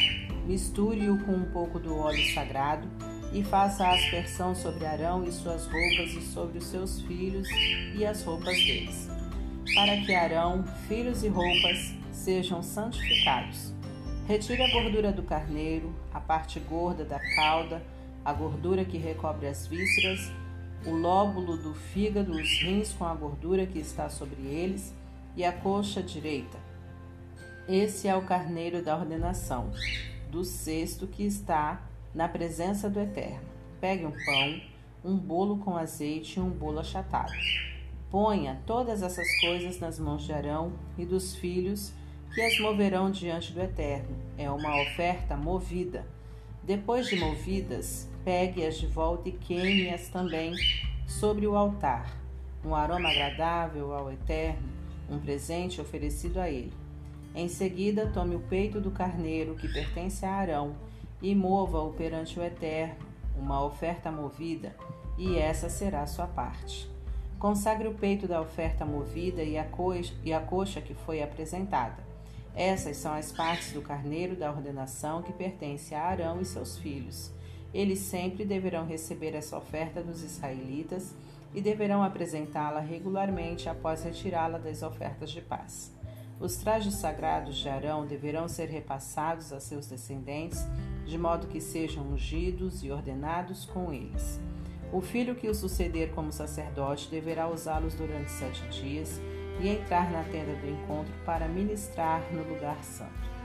misture-o 0.46 1.22
com 1.24 1.32
um 1.32 1.44
pouco 1.44 1.78
do 1.78 1.94
óleo 1.94 2.24
sagrado 2.32 2.88
e 3.30 3.44
faça 3.44 3.84
a 3.84 3.94
aspersão 3.94 4.54
sobre 4.54 4.86
Arão 4.86 5.22
e 5.22 5.30
suas 5.30 5.66
roupas 5.66 6.12
e 6.12 6.22
sobre 6.22 6.58
os 6.58 6.64
seus 6.64 7.02
filhos 7.02 7.46
e 7.94 8.06
as 8.06 8.22
roupas 8.22 8.56
deles, 8.56 9.08
para 9.74 9.98
que 9.98 10.14
Arão, 10.14 10.64
filhos 10.88 11.22
e 11.22 11.28
roupas 11.28 11.94
sejam 12.10 12.62
santificados. 12.62 13.74
Retire 14.26 14.62
a 14.62 14.72
gordura 14.72 15.12
do 15.12 15.22
carneiro, 15.22 15.94
a 16.14 16.20
parte 16.20 16.58
gorda 16.58 17.04
da 17.04 17.20
cauda, 17.36 17.82
a 18.24 18.32
gordura 18.32 18.82
que 18.82 18.96
recobre 18.96 19.46
as 19.46 19.66
vísceras, 19.66 20.32
o 20.86 20.90
lóbulo 20.90 21.58
do 21.58 21.74
fígado, 21.74 22.32
os 22.32 22.62
rins 22.62 22.94
com 22.94 23.04
a 23.04 23.14
gordura 23.14 23.66
que 23.66 23.78
está 23.78 24.08
sobre 24.08 24.40
eles 24.42 24.94
e 25.36 25.44
a 25.44 25.52
coxa 25.52 26.02
direita. 26.02 26.65
Esse 27.68 28.06
é 28.06 28.14
o 28.14 28.22
carneiro 28.22 28.80
da 28.80 28.96
ordenação 28.96 29.72
do 30.30 30.44
cesto 30.44 31.04
que 31.04 31.24
está 31.24 31.82
na 32.14 32.28
presença 32.28 32.88
do 32.88 33.00
Eterno. 33.00 33.48
Pegue 33.80 34.06
um 34.06 34.12
pão, 34.12 34.60
um 35.04 35.16
bolo 35.16 35.58
com 35.58 35.76
azeite 35.76 36.38
e 36.38 36.42
um 36.42 36.48
bolo 36.48 36.78
achatado. 36.78 37.32
Ponha 38.08 38.62
todas 38.66 39.02
essas 39.02 39.26
coisas 39.40 39.80
nas 39.80 39.98
mãos 39.98 40.22
de 40.22 40.32
Arão 40.32 40.74
e 40.96 41.04
dos 41.04 41.34
filhos 41.34 41.92
que 42.32 42.40
as 42.40 42.56
moverão 42.60 43.10
diante 43.10 43.52
do 43.52 43.60
Eterno. 43.60 44.16
É 44.38 44.48
uma 44.48 44.82
oferta 44.82 45.36
movida. 45.36 46.06
Depois 46.62 47.08
de 47.08 47.16
movidas, 47.16 48.08
pegue-as 48.24 48.78
de 48.78 48.86
volta 48.86 49.28
e 49.28 49.32
queime-as 49.32 50.08
também 50.08 50.54
sobre 51.08 51.48
o 51.48 51.56
altar. 51.56 52.16
Um 52.64 52.76
aroma 52.76 53.08
agradável 53.08 53.92
ao 53.92 54.12
Eterno, 54.12 54.68
um 55.10 55.18
presente 55.18 55.80
oferecido 55.80 56.38
a 56.38 56.48
ele. 56.48 56.85
Em 57.36 57.48
seguida, 57.48 58.06
tome 58.06 58.34
o 58.34 58.40
peito 58.40 58.80
do 58.80 58.90
carneiro 58.90 59.56
que 59.56 59.68
pertence 59.68 60.24
a 60.24 60.32
Arão 60.32 60.74
e 61.20 61.34
mova-o 61.34 61.92
perante 61.92 62.40
o 62.40 62.42
Eterno, 62.42 62.96
uma 63.36 63.62
oferta 63.62 64.10
movida, 64.10 64.74
e 65.18 65.36
essa 65.36 65.68
será 65.68 66.06
sua 66.06 66.26
parte. 66.26 66.90
Consagre 67.38 67.88
o 67.88 67.94
peito 67.94 68.26
da 68.26 68.40
oferta 68.40 68.86
movida 68.86 69.42
e 69.42 69.58
a, 69.58 69.64
coxa, 69.64 70.14
e 70.24 70.32
a 70.32 70.40
coxa 70.40 70.80
que 70.80 70.94
foi 70.94 71.22
apresentada. 71.22 72.02
Essas 72.54 72.96
são 72.96 73.12
as 73.12 73.30
partes 73.32 73.70
do 73.74 73.82
carneiro 73.82 74.34
da 74.34 74.50
ordenação 74.50 75.20
que 75.20 75.34
pertence 75.34 75.94
a 75.94 76.04
Arão 76.04 76.40
e 76.40 76.44
seus 76.46 76.78
filhos. 76.78 77.30
Eles 77.74 77.98
sempre 77.98 78.46
deverão 78.46 78.86
receber 78.86 79.34
essa 79.34 79.58
oferta 79.58 80.02
dos 80.02 80.22
israelitas 80.22 81.14
e 81.54 81.60
deverão 81.60 82.02
apresentá-la 82.02 82.80
regularmente 82.80 83.68
após 83.68 84.02
retirá-la 84.04 84.56
das 84.56 84.82
ofertas 84.82 85.30
de 85.30 85.42
paz. 85.42 85.95
Os 86.38 86.56
trajes 86.56 86.94
sagrados 86.94 87.56
de 87.56 87.68
Arão 87.68 88.04
deverão 88.04 88.46
ser 88.46 88.68
repassados 88.68 89.54
a 89.54 89.60
seus 89.60 89.86
descendentes, 89.86 90.66
de 91.06 91.16
modo 91.16 91.46
que 91.46 91.62
sejam 91.62 92.04
ungidos 92.04 92.84
e 92.84 92.90
ordenados 92.90 93.64
com 93.64 93.90
eles. 93.90 94.38
O 94.92 95.00
filho 95.00 95.34
que 95.34 95.48
o 95.48 95.54
suceder 95.54 96.10
como 96.10 96.30
sacerdote 96.30 97.10
deverá 97.10 97.48
usá-los 97.48 97.94
durante 97.94 98.30
sete 98.30 98.68
dias 98.68 99.18
e 99.60 99.68
entrar 99.68 100.10
na 100.12 100.22
tenda 100.24 100.54
do 100.56 100.68
encontro 100.68 101.12
para 101.24 101.48
ministrar 101.48 102.22
no 102.30 102.42
lugar 102.42 102.84
santo. 102.84 103.36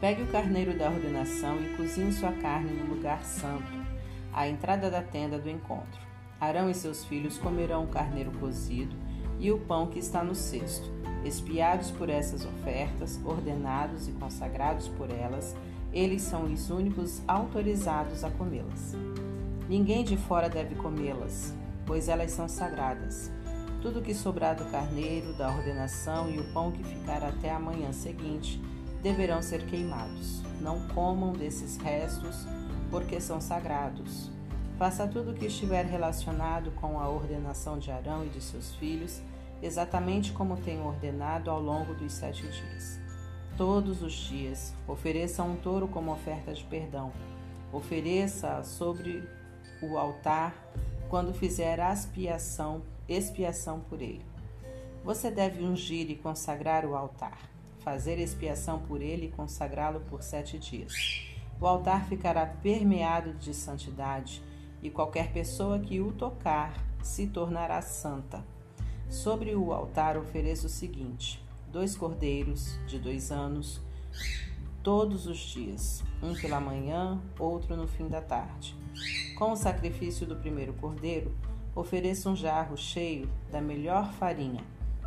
Pegue 0.00 0.22
o 0.22 0.32
carneiro 0.32 0.76
da 0.76 0.90
ordenação 0.90 1.62
e 1.62 1.76
cozinhe 1.76 2.12
sua 2.12 2.32
carne 2.32 2.72
no 2.72 2.92
lugar 2.92 3.22
santo, 3.22 3.70
à 4.32 4.48
entrada 4.48 4.90
da 4.90 5.00
tenda 5.00 5.38
do 5.38 5.48
encontro. 5.48 6.00
Arão 6.40 6.68
e 6.68 6.74
seus 6.74 7.04
filhos 7.04 7.38
comerão 7.38 7.84
o 7.84 7.88
carneiro 7.88 8.32
cozido 8.32 8.96
e 9.38 9.50
o 9.50 9.58
pão 9.58 9.86
que 9.86 9.98
está 9.98 10.22
no 10.22 10.34
cesto, 10.34 10.90
espiados 11.24 11.90
por 11.90 12.08
essas 12.08 12.44
ofertas, 12.44 13.20
ordenados 13.24 14.08
e 14.08 14.12
consagrados 14.12 14.88
por 14.88 15.10
elas, 15.10 15.54
eles 15.92 16.22
são 16.22 16.44
os 16.44 16.70
únicos 16.70 17.20
autorizados 17.28 18.24
a 18.24 18.30
comê-las. 18.30 18.94
Ninguém 19.68 20.04
de 20.04 20.16
fora 20.16 20.48
deve 20.48 20.74
comê-las, 20.74 21.54
pois 21.86 22.08
elas 22.08 22.30
são 22.32 22.48
sagradas. 22.48 23.30
Tudo 23.80 24.02
que 24.02 24.14
sobrar 24.14 24.56
do 24.56 24.64
carneiro, 24.66 25.36
da 25.36 25.48
ordenação 25.48 26.30
e 26.30 26.38
o 26.38 26.52
pão 26.52 26.70
que 26.70 26.82
ficar 26.84 27.22
até 27.22 27.50
a 27.50 27.58
manhã 27.58 27.92
seguinte 27.92 28.62
deverão 29.02 29.42
ser 29.42 29.66
queimados. 29.66 30.42
Não 30.60 30.86
comam 30.88 31.32
desses 31.32 31.76
restos, 31.76 32.46
porque 32.90 33.20
são 33.20 33.40
sagrados. 33.40 34.30
Faça 34.82 35.06
tudo 35.06 35.30
o 35.30 35.34
que 35.34 35.46
estiver 35.46 35.86
relacionado 35.86 36.72
com 36.72 36.98
a 36.98 37.08
ordenação 37.08 37.78
de 37.78 37.92
Arão 37.92 38.26
e 38.26 38.28
de 38.28 38.40
seus 38.40 38.74
filhos, 38.74 39.22
exatamente 39.62 40.32
como 40.32 40.56
tenho 40.56 40.84
ordenado 40.84 41.52
ao 41.52 41.62
longo 41.62 41.94
dos 41.94 42.12
sete 42.12 42.42
dias. 42.48 42.98
Todos 43.56 44.02
os 44.02 44.12
dias, 44.12 44.74
ofereça 44.88 45.44
um 45.44 45.54
touro 45.54 45.86
como 45.86 46.10
oferta 46.10 46.52
de 46.52 46.64
perdão. 46.64 47.12
Ofereça 47.72 48.64
sobre 48.64 49.22
o 49.80 49.96
altar 49.96 50.52
quando 51.08 51.32
fizer 51.32 51.78
a 51.78 51.92
expiação, 51.92 52.82
expiação 53.08 53.78
por 53.78 54.02
ele. 54.02 54.26
Você 55.04 55.30
deve 55.30 55.62
ungir 55.62 56.10
e 56.10 56.16
consagrar 56.16 56.84
o 56.84 56.96
altar, 56.96 57.38
fazer 57.84 58.18
expiação 58.18 58.80
por 58.80 59.00
ele 59.00 59.26
e 59.26 59.30
consagrá-lo 59.30 60.00
por 60.00 60.24
sete 60.24 60.58
dias. 60.58 60.92
O 61.60 61.68
altar 61.68 62.04
ficará 62.08 62.44
permeado 62.44 63.32
de 63.34 63.54
santidade, 63.54 64.42
e 64.82 64.90
qualquer 64.90 65.32
pessoa 65.32 65.78
que 65.78 66.00
o 66.00 66.12
tocar 66.12 66.74
se 67.02 67.26
tornará 67.26 67.80
santa. 67.80 68.44
Sobre 69.08 69.54
o 69.54 69.72
altar 69.72 70.16
ofereça 70.16 70.66
o 70.66 70.70
seguinte: 70.70 71.42
dois 71.70 71.96
cordeiros 71.96 72.78
de 72.86 72.98
dois 72.98 73.30
anos, 73.30 73.80
todos 74.82 75.26
os 75.26 75.38
dias, 75.38 76.02
um 76.22 76.34
pela 76.34 76.60
manhã, 76.60 77.20
outro 77.38 77.76
no 77.76 77.86
fim 77.86 78.08
da 78.08 78.20
tarde. 78.20 78.74
Com 79.38 79.52
o 79.52 79.56
sacrifício 79.56 80.26
do 80.26 80.36
primeiro 80.36 80.72
cordeiro, 80.74 81.34
ofereça 81.74 82.28
um 82.28 82.36
jarro 82.36 82.76
cheio 82.76 83.28
da 83.50 83.60
melhor 83.60 84.12
farinha, 84.12 84.64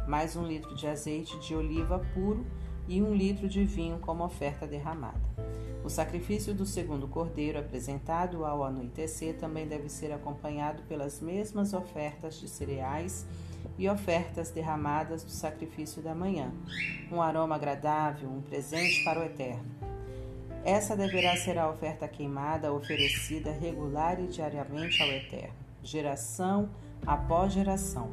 mais 0.07 0.35
um 0.35 0.45
litro 0.45 0.75
de 0.75 0.87
azeite 0.87 1.37
de 1.39 1.55
oliva 1.55 1.99
puro 2.13 2.45
e 2.87 3.01
um 3.01 3.13
litro 3.13 3.47
de 3.47 3.63
vinho 3.63 3.99
como 3.99 4.23
oferta 4.23 4.67
derramada. 4.67 5.21
O 5.83 5.89
sacrifício 5.89 6.51
do 6.51 6.65
segundo 6.65 7.07
cordeiro, 7.07 7.59
apresentado 7.59 8.43
ao 8.43 8.63
anoitecer, 8.63 9.37
também 9.37 9.67
deve 9.67 9.87
ser 9.87 10.11
acompanhado 10.11 10.81
pelas 10.83 11.21
mesmas 11.21 11.73
ofertas 11.73 12.39
de 12.39 12.47
cereais 12.47 13.23
e 13.77 13.87
ofertas 13.87 14.49
derramadas 14.49 15.23
do 15.23 15.29
sacrifício 15.29 16.01
da 16.01 16.15
manhã, 16.15 16.51
um 17.11 17.21
aroma 17.21 17.53
agradável, 17.53 18.27
um 18.29 18.41
presente 18.41 19.03
para 19.03 19.19
o 19.19 19.23
Eterno. 19.23 19.65
Essa 20.63 20.95
deverá 20.95 21.37
ser 21.37 21.59
a 21.59 21.69
oferta 21.69 22.07
queimada 22.07 22.73
oferecida 22.73 23.51
regular 23.51 24.19
e 24.19 24.25
diariamente 24.25 24.99
ao 25.03 25.09
Eterno, 25.09 25.53
geração 25.83 26.67
após 27.05 27.53
geração, 27.53 28.09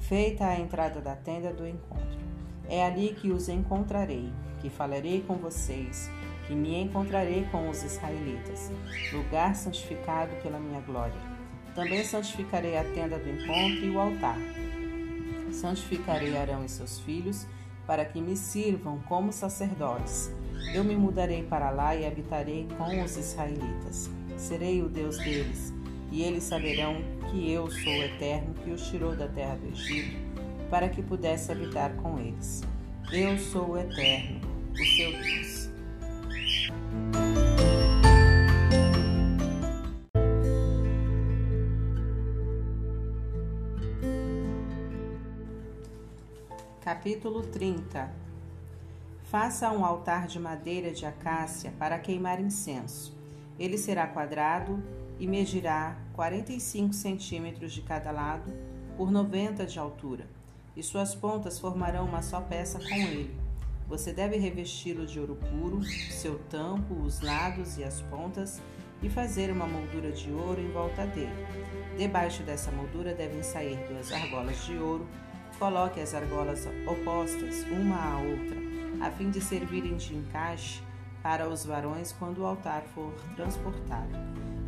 feita 0.00 0.46
à 0.46 0.60
entrada 0.60 1.00
da 1.00 1.16
tenda 1.16 1.50
do 1.50 1.66
encontro. 1.66 2.25
É 2.68 2.84
ali 2.84 3.16
que 3.20 3.30
os 3.30 3.48
encontrarei, 3.48 4.32
que 4.60 4.68
falarei 4.68 5.22
com 5.26 5.36
vocês, 5.36 6.10
que 6.46 6.54
me 6.54 6.80
encontrarei 6.80 7.44
com 7.50 7.68
os 7.68 7.82
israelitas, 7.82 8.70
lugar 9.12 9.54
santificado 9.54 10.34
pela 10.42 10.58
minha 10.58 10.80
glória. 10.80 11.20
Também 11.74 12.02
santificarei 12.04 12.76
a 12.76 12.84
tenda 12.84 13.18
do 13.18 13.28
encontro 13.28 13.84
e 13.84 13.90
o 13.90 14.00
altar. 14.00 14.38
Santificarei 15.52 16.36
Arão 16.36 16.64
e 16.64 16.68
seus 16.68 16.98
filhos, 17.00 17.46
para 17.86 18.04
que 18.04 18.20
me 18.20 18.36
sirvam 18.36 18.98
como 19.00 19.32
sacerdotes. 19.32 20.32
Eu 20.74 20.82
me 20.82 20.96
mudarei 20.96 21.44
para 21.44 21.70
lá 21.70 21.94
e 21.94 22.04
habitarei 22.04 22.66
com 22.76 23.02
os 23.02 23.16
israelitas. 23.16 24.10
Serei 24.36 24.82
o 24.82 24.88
Deus 24.88 25.18
deles, 25.18 25.72
e 26.10 26.22
eles 26.22 26.44
saberão 26.44 26.96
que 27.30 27.50
eu 27.50 27.70
sou 27.70 27.92
o 27.92 28.02
Eterno 28.02 28.54
que 28.54 28.70
os 28.70 28.88
tirou 28.88 29.14
da 29.14 29.28
terra 29.28 29.56
do 29.56 29.68
Egito, 29.68 30.25
para 30.70 30.88
que 30.88 31.02
pudesse 31.02 31.50
habitar 31.52 31.94
com 31.96 32.18
eles. 32.18 32.62
Eu 33.12 33.38
sou 33.38 33.70
o 33.70 33.78
Eterno, 33.78 34.40
o 34.72 34.84
seu 34.96 35.12
Deus. 35.12 35.70
Capítulo 46.80 47.42
30 47.42 48.26
Faça 49.24 49.72
um 49.72 49.84
altar 49.84 50.28
de 50.28 50.38
madeira 50.38 50.92
de 50.92 51.04
acácia 51.04 51.72
para 51.78 51.98
queimar 51.98 52.40
incenso. 52.40 53.12
Ele 53.58 53.76
será 53.76 54.06
quadrado 54.06 54.80
e 55.18 55.26
medirá 55.26 55.98
45 56.14 56.92
centímetros 56.92 57.72
de 57.72 57.82
cada 57.82 58.12
lado 58.12 58.52
por 58.96 59.10
90 59.10 59.66
de 59.66 59.78
altura, 59.80 60.26
e 60.76 60.82
suas 60.82 61.14
pontas 61.14 61.58
formarão 61.58 62.04
uma 62.04 62.22
só 62.22 62.40
peça 62.40 62.78
com 62.78 62.94
ele. 62.94 63.34
Você 63.88 64.12
deve 64.12 64.36
revesti-lo 64.36 65.06
de 65.06 65.18
ouro 65.18 65.36
puro, 65.36 65.82
seu 66.10 66.38
tampo, 66.50 66.94
os 66.94 67.20
lados 67.20 67.78
e 67.78 67.84
as 67.84 68.00
pontas, 68.02 68.60
e 69.02 69.08
fazer 69.08 69.50
uma 69.50 69.66
moldura 69.66 70.10
de 70.10 70.30
ouro 70.30 70.60
em 70.60 70.70
volta 70.70 71.06
dele. 71.06 71.46
Debaixo 71.96 72.42
dessa 72.42 72.70
moldura 72.70 73.14
devem 73.14 73.42
sair 73.42 73.76
duas 73.88 74.12
argolas 74.12 74.64
de 74.64 74.76
ouro 74.76 75.06
Coloque 75.58 76.00
as 76.00 76.12
argolas 76.12 76.68
opostas 76.86 77.64
uma 77.70 77.96
à 77.96 78.18
outra, 78.18 78.56
a 79.00 79.10
fim 79.10 79.30
de 79.30 79.40
servirem 79.40 79.96
de 79.96 80.14
encaixe 80.14 80.82
para 81.22 81.48
os 81.48 81.64
varões 81.64 82.12
quando 82.12 82.42
o 82.42 82.46
altar 82.46 82.82
for 82.94 83.10
transportado. 83.34 84.14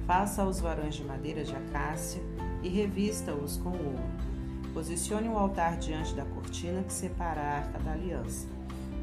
Faça 0.06 0.42
os 0.46 0.60
varões 0.60 0.94
de 0.94 1.04
madeira 1.04 1.44
de 1.44 1.54
acácia 1.54 2.22
e 2.62 2.70
revista-os 2.70 3.58
com 3.58 3.68
ouro. 3.68 4.27
Posicione 4.72 5.28
o 5.28 5.36
altar 5.36 5.76
diante 5.76 6.14
da 6.14 6.24
cortina 6.24 6.82
que 6.82 6.92
separa 6.92 7.40
a 7.40 7.56
arca 7.58 7.78
da 7.78 7.92
aliança. 7.92 8.46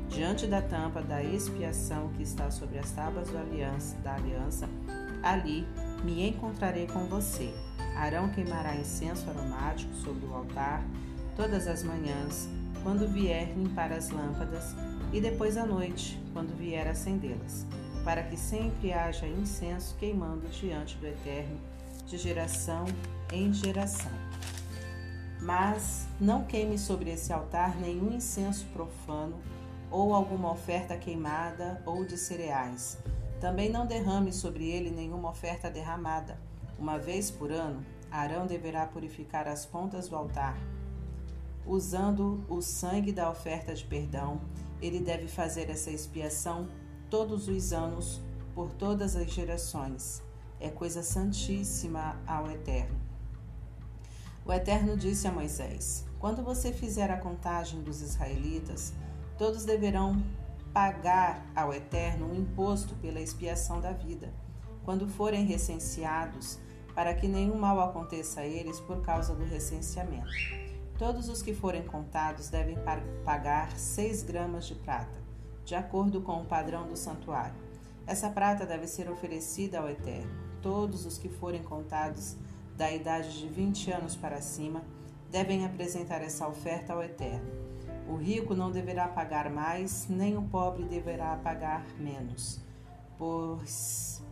Diante 0.09 0.47
da 0.47 0.61
tampa 0.61 1.01
da 1.01 1.23
expiação 1.23 2.09
que 2.15 2.23
está 2.23 2.49
sobre 2.51 2.79
as 2.79 2.91
tábuas 2.91 3.29
aliança, 3.35 3.97
da 3.97 4.15
aliança, 4.15 4.69
ali 5.21 5.67
me 6.03 6.27
encontrarei 6.27 6.87
com 6.87 7.05
você. 7.07 7.53
Arão 7.95 8.29
queimará 8.29 8.75
incenso 8.75 9.29
aromático 9.29 9.93
sobre 9.95 10.25
o 10.25 10.33
altar 10.33 10.83
todas 11.35 11.67
as 11.67 11.83
manhãs, 11.83 12.47
quando 12.83 13.07
vier 13.07 13.53
limpar 13.55 13.91
as 13.91 14.09
lâmpadas, 14.09 14.75
e 15.11 15.19
depois 15.19 15.57
à 15.57 15.65
noite, 15.65 16.21
quando 16.33 16.55
vier 16.55 16.87
acendê-las, 16.87 17.65
para 18.03 18.23
que 18.23 18.37
sempre 18.37 18.93
haja 18.93 19.27
incenso 19.27 19.95
queimando 19.97 20.47
diante 20.49 20.97
do 20.97 21.07
Eterno, 21.07 21.59
de 22.05 22.17
geração 22.17 22.85
em 23.31 23.51
geração. 23.51 24.24
Mas 25.41 26.07
não 26.19 26.43
queime 26.43 26.77
sobre 26.77 27.11
esse 27.11 27.31
altar 27.31 27.75
nenhum 27.75 28.13
incenso 28.13 28.65
profano 28.73 29.39
ou 29.91 30.13
alguma 30.13 30.51
oferta 30.51 30.97
queimada 30.97 31.81
ou 31.85 32.05
de 32.05 32.17
cereais. 32.17 32.97
Também 33.39 33.69
não 33.69 33.85
derrame 33.85 34.33
sobre 34.33 34.69
ele 34.69 34.89
nenhuma 34.89 35.29
oferta 35.29 35.69
derramada. 35.69 36.39
Uma 36.79 36.97
vez 36.97 37.29
por 37.29 37.51
ano, 37.51 37.85
Arão 38.11 38.47
deverá 38.47 38.85
purificar 38.87 39.47
as 39.47 39.65
pontas 39.65 40.07
do 40.07 40.15
altar. 40.15 40.57
Usando 41.65 42.43
o 42.47 42.61
sangue 42.61 43.11
da 43.11 43.29
oferta 43.29 43.73
de 43.73 43.83
perdão, 43.83 44.39
ele 44.81 44.99
deve 44.99 45.27
fazer 45.27 45.69
essa 45.69 45.89
expiação 45.89 46.67
todos 47.09 47.47
os 47.47 47.73
anos, 47.73 48.21
por 48.53 48.71
todas 48.71 49.15
as 49.15 49.29
gerações. 49.31 50.21
É 50.59 50.69
coisa 50.69 51.03
santíssima 51.03 52.19
ao 52.25 52.49
Eterno. 52.49 53.04
O 54.45 54.53
Eterno 54.53 54.95
disse 54.95 55.27
a 55.27 55.31
Moisés: 55.31 56.05
Quando 56.19 56.43
você 56.43 56.71
fizer 56.71 57.09
a 57.09 57.17
contagem 57.17 57.81
dos 57.81 58.01
israelitas, 58.01 58.93
todos 59.39 59.65
deverão 59.65 60.23
pagar 60.71 61.43
ao 61.55 61.73
Eterno 61.73 62.27
um 62.27 62.35
imposto 62.35 62.93
pela 62.97 63.19
expiação 63.19 63.81
da 63.81 63.91
vida, 63.91 64.31
quando 64.83 65.07
forem 65.07 65.45
recenseados, 65.45 66.59
para 66.93 67.15
que 67.15 67.27
nenhum 67.27 67.57
mal 67.57 67.79
aconteça 67.79 68.41
a 68.41 68.45
eles 68.45 68.79
por 68.79 69.01
causa 69.01 69.33
do 69.33 69.43
recenseamento. 69.43 70.29
Todos 70.95 71.27
os 71.27 71.41
que 71.41 71.53
forem 71.53 71.83
contados 71.83 72.47
devem 72.47 72.77
pagar 73.25 73.71
seis 73.79 74.21
gramas 74.21 74.67
de 74.67 74.75
prata, 74.75 75.23
de 75.65 75.73
acordo 75.73 76.21
com 76.21 76.41
o 76.41 76.45
padrão 76.45 76.87
do 76.87 76.95
santuário. 76.95 77.55
Essa 78.05 78.29
prata 78.29 78.63
deve 78.63 78.85
ser 78.85 79.09
oferecida 79.09 79.79
ao 79.79 79.89
Eterno. 79.89 80.29
Todos 80.61 81.05
os 81.05 81.17
que 81.17 81.29
forem 81.29 81.63
contados 81.63 82.37
da 82.77 82.91
idade 82.91 83.39
de 83.39 83.47
20 83.47 83.91
anos 83.91 84.15
para 84.15 84.41
cima 84.41 84.83
devem 85.31 85.65
apresentar 85.65 86.21
essa 86.21 86.47
oferta 86.47 86.93
ao 86.93 87.03
Eterno. 87.03 87.49
O 88.07 88.15
rico 88.15 88.53
não 88.53 88.71
deverá 88.71 89.07
pagar 89.07 89.49
mais, 89.49 90.07
nem 90.07 90.37
o 90.37 90.43
pobre 90.43 90.83
deverá 90.83 91.35
pagar 91.37 91.85
menos, 91.97 92.59
pois 93.17 94.23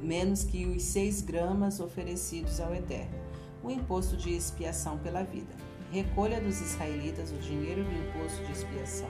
menos 0.00 0.44
que 0.44 0.66
os 0.66 0.82
seis 0.82 1.20
gramas 1.20 1.80
oferecidos 1.80 2.60
ao 2.60 2.72
Eterno, 2.74 3.18
o 3.62 3.70
imposto 3.70 4.16
de 4.16 4.34
expiação 4.34 4.98
pela 4.98 5.24
vida. 5.24 5.52
Recolha 5.90 6.40
dos 6.40 6.60
israelitas 6.60 7.32
o 7.32 7.36
dinheiro 7.38 7.82
do 7.82 7.92
imposto 7.92 8.44
de 8.44 8.52
expiação. 8.52 9.08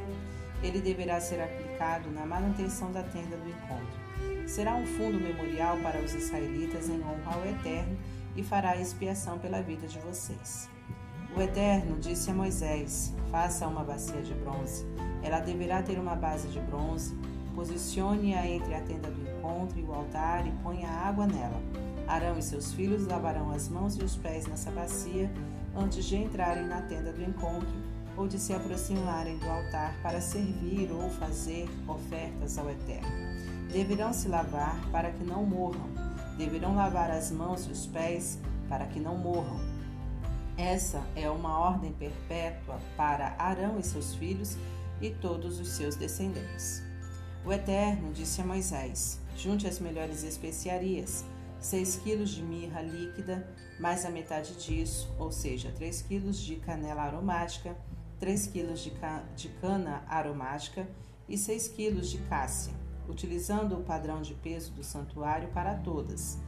Ele 0.62 0.80
deverá 0.80 1.20
ser 1.20 1.42
aplicado 1.42 2.10
na 2.10 2.24
manutenção 2.24 2.90
da 2.92 3.02
tenda 3.02 3.36
do 3.36 3.48
encontro. 3.48 4.05
Será 4.46 4.76
um 4.76 4.86
fundo 4.86 5.20
memorial 5.20 5.76
para 5.78 6.00
os 6.00 6.14
israelitas 6.14 6.88
em 6.88 7.00
honra 7.00 7.34
ao 7.34 7.46
Eterno 7.46 7.96
e 8.36 8.42
fará 8.42 8.76
expiação 8.76 9.38
pela 9.38 9.60
vida 9.60 9.88
de 9.88 9.98
vocês. 9.98 10.70
O 11.36 11.40
Eterno 11.40 11.98
disse 11.98 12.30
a 12.30 12.34
Moisés: 12.34 13.12
Faça 13.30 13.66
uma 13.66 13.82
bacia 13.82 14.22
de 14.22 14.32
bronze. 14.34 14.86
Ela 15.22 15.40
deverá 15.40 15.82
ter 15.82 15.98
uma 15.98 16.14
base 16.14 16.48
de 16.48 16.60
bronze. 16.60 17.14
Posicione-a 17.54 18.46
entre 18.46 18.74
a 18.74 18.80
tenda 18.80 19.10
do 19.10 19.20
encontro 19.22 19.78
e 19.78 19.82
o 19.82 19.92
altar 19.92 20.46
e 20.46 20.52
ponha 20.62 20.88
água 20.88 21.26
nela. 21.26 21.60
Arão 22.06 22.38
e 22.38 22.42
seus 22.42 22.72
filhos 22.72 23.06
lavarão 23.06 23.50
as 23.50 23.68
mãos 23.68 23.96
e 23.96 24.04
os 24.04 24.16
pés 24.16 24.46
nessa 24.46 24.70
bacia 24.70 25.30
antes 25.74 26.04
de 26.04 26.16
entrarem 26.16 26.66
na 26.66 26.82
tenda 26.82 27.12
do 27.12 27.22
encontro 27.22 27.74
ou 28.16 28.28
de 28.28 28.38
se 28.38 28.52
aproximarem 28.52 29.38
do 29.38 29.48
altar 29.48 29.94
para 30.02 30.20
servir 30.20 30.90
ou 30.90 31.10
fazer 31.10 31.68
ofertas 31.86 32.56
ao 32.56 32.70
Eterno. 32.70 33.25
Deverão 33.76 34.12
se 34.12 34.26
lavar 34.28 34.80
para 34.90 35.10
que 35.10 35.22
não 35.22 35.44
morram. 35.44 35.90
Deverão 36.38 36.74
lavar 36.74 37.10
as 37.10 37.30
mãos 37.30 37.66
e 37.66 37.70
os 37.70 37.86
pés 37.86 38.38
para 38.68 38.86
que 38.86 38.98
não 38.98 39.16
morram 39.16 39.76
essa 40.58 41.06
é 41.14 41.28
uma 41.28 41.58
ordem 41.58 41.92
perpétua 41.92 42.80
para 42.96 43.36
Arão 43.38 43.78
e 43.78 43.82
seus 43.82 44.14
filhos 44.14 44.56
e 45.02 45.10
todos 45.10 45.60
os 45.60 45.68
seus 45.68 45.96
descendentes. 45.96 46.82
O 47.44 47.52
Eterno 47.52 48.10
disse 48.14 48.40
a 48.40 48.44
Moisés: 48.44 49.20
Junte 49.36 49.66
as 49.66 49.78
melhores 49.78 50.24
especiarias, 50.24 51.26
seis 51.60 51.96
quilos 51.96 52.30
de 52.30 52.42
mirra 52.42 52.80
líquida, 52.80 53.46
mais 53.78 54.06
a 54.06 54.10
metade 54.10 54.54
disso, 54.54 55.14
ou 55.18 55.30
seja, 55.30 55.70
três 55.72 56.00
quilos 56.00 56.40
de 56.40 56.56
canela 56.56 57.02
aromática, 57.02 57.76
três 58.18 58.46
quilos 58.46 58.80
de, 58.80 58.92
ca 58.92 59.24
de 59.36 59.50
cana 59.60 60.04
aromática 60.08 60.88
e 61.28 61.36
seis 61.36 61.68
quilos 61.68 62.08
de 62.08 62.16
cássia, 62.22 62.72
utilizando 63.08 63.76
o 63.76 63.82
padrão 63.82 64.22
de 64.22 64.34
peso 64.34 64.72
do 64.72 64.82
santuário 64.82 65.48
para 65.48 65.74
todas, 65.74 66.38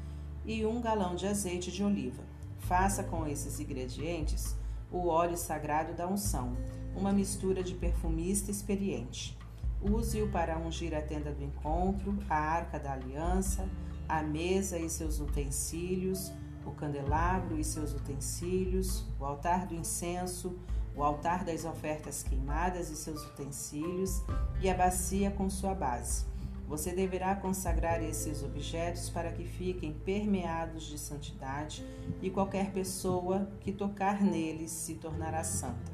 e 0.44 0.64
um 0.64 0.80
galão 0.80 1.14
de 1.14 1.26
azeite 1.26 1.70
de 1.70 1.84
oliva. 1.84 2.22
Faça 2.60 3.02
com 3.02 3.26
esses 3.26 3.60
ingredientes 3.60 4.56
o 4.90 5.08
óleo 5.08 5.36
sagrado 5.36 5.92
da 5.92 6.06
unção, 6.06 6.56
uma 6.96 7.12
mistura 7.12 7.62
de 7.62 7.74
perfumista 7.74 8.50
experiente. 8.50 9.36
Use-o 9.82 10.28
para 10.30 10.58
ungir 10.58 10.94
a 10.94 11.00
tenda 11.02 11.30
do 11.30 11.44
encontro, 11.44 12.18
a 12.28 12.36
arca 12.36 12.78
da 12.78 12.92
aliança, 12.92 13.68
a 14.08 14.22
mesa 14.22 14.78
e 14.78 14.88
seus 14.88 15.20
utensílios, 15.20 16.32
o 16.64 16.70
candelabro 16.72 17.58
e 17.58 17.64
seus 17.64 17.92
utensílios, 17.92 19.04
o 19.20 19.24
altar 19.24 19.66
do 19.66 19.74
incenso, 19.74 20.58
o 20.96 21.04
altar 21.04 21.44
das 21.44 21.64
ofertas 21.64 22.22
queimadas 22.22 22.90
e 22.90 22.96
seus 22.96 23.22
utensílios, 23.24 24.22
e 24.60 24.68
a 24.68 24.74
bacia 24.74 25.30
com 25.30 25.48
sua 25.48 25.74
base 25.74 26.26
você 26.68 26.92
deverá 26.92 27.34
consagrar 27.34 28.02
esses 28.02 28.42
objetos 28.42 29.08
para 29.08 29.32
que 29.32 29.42
fiquem 29.44 29.94
permeados 30.04 30.84
de 30.84 30.98
santidade 30.98 31.82
e 32.20 32.28
qualquer 32.28 32.72
pessoa 32.72 33.50
que 33.60 33.72
tocar 33.72 34.22
neles 34.22 34.70
se 34.70 34.96
tornará 34.96 35.42
santa. 35.42 35.90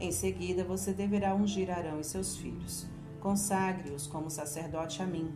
Em 0.00 0.10
seguida, 0.10 0.64
você 0.64 0.92
deverá 0.92 1.34
ungir 1.34 1.70
Arão 1.70 2.00
e 2.00 2.04
seus 2.04 2.36
filhos. 2.36 2.88
Consagre-os 3.20 4.08
como 4.08 4.30
sacerdote 4.30 5.00
a 5.00 5.06
mim. 5.06 5.32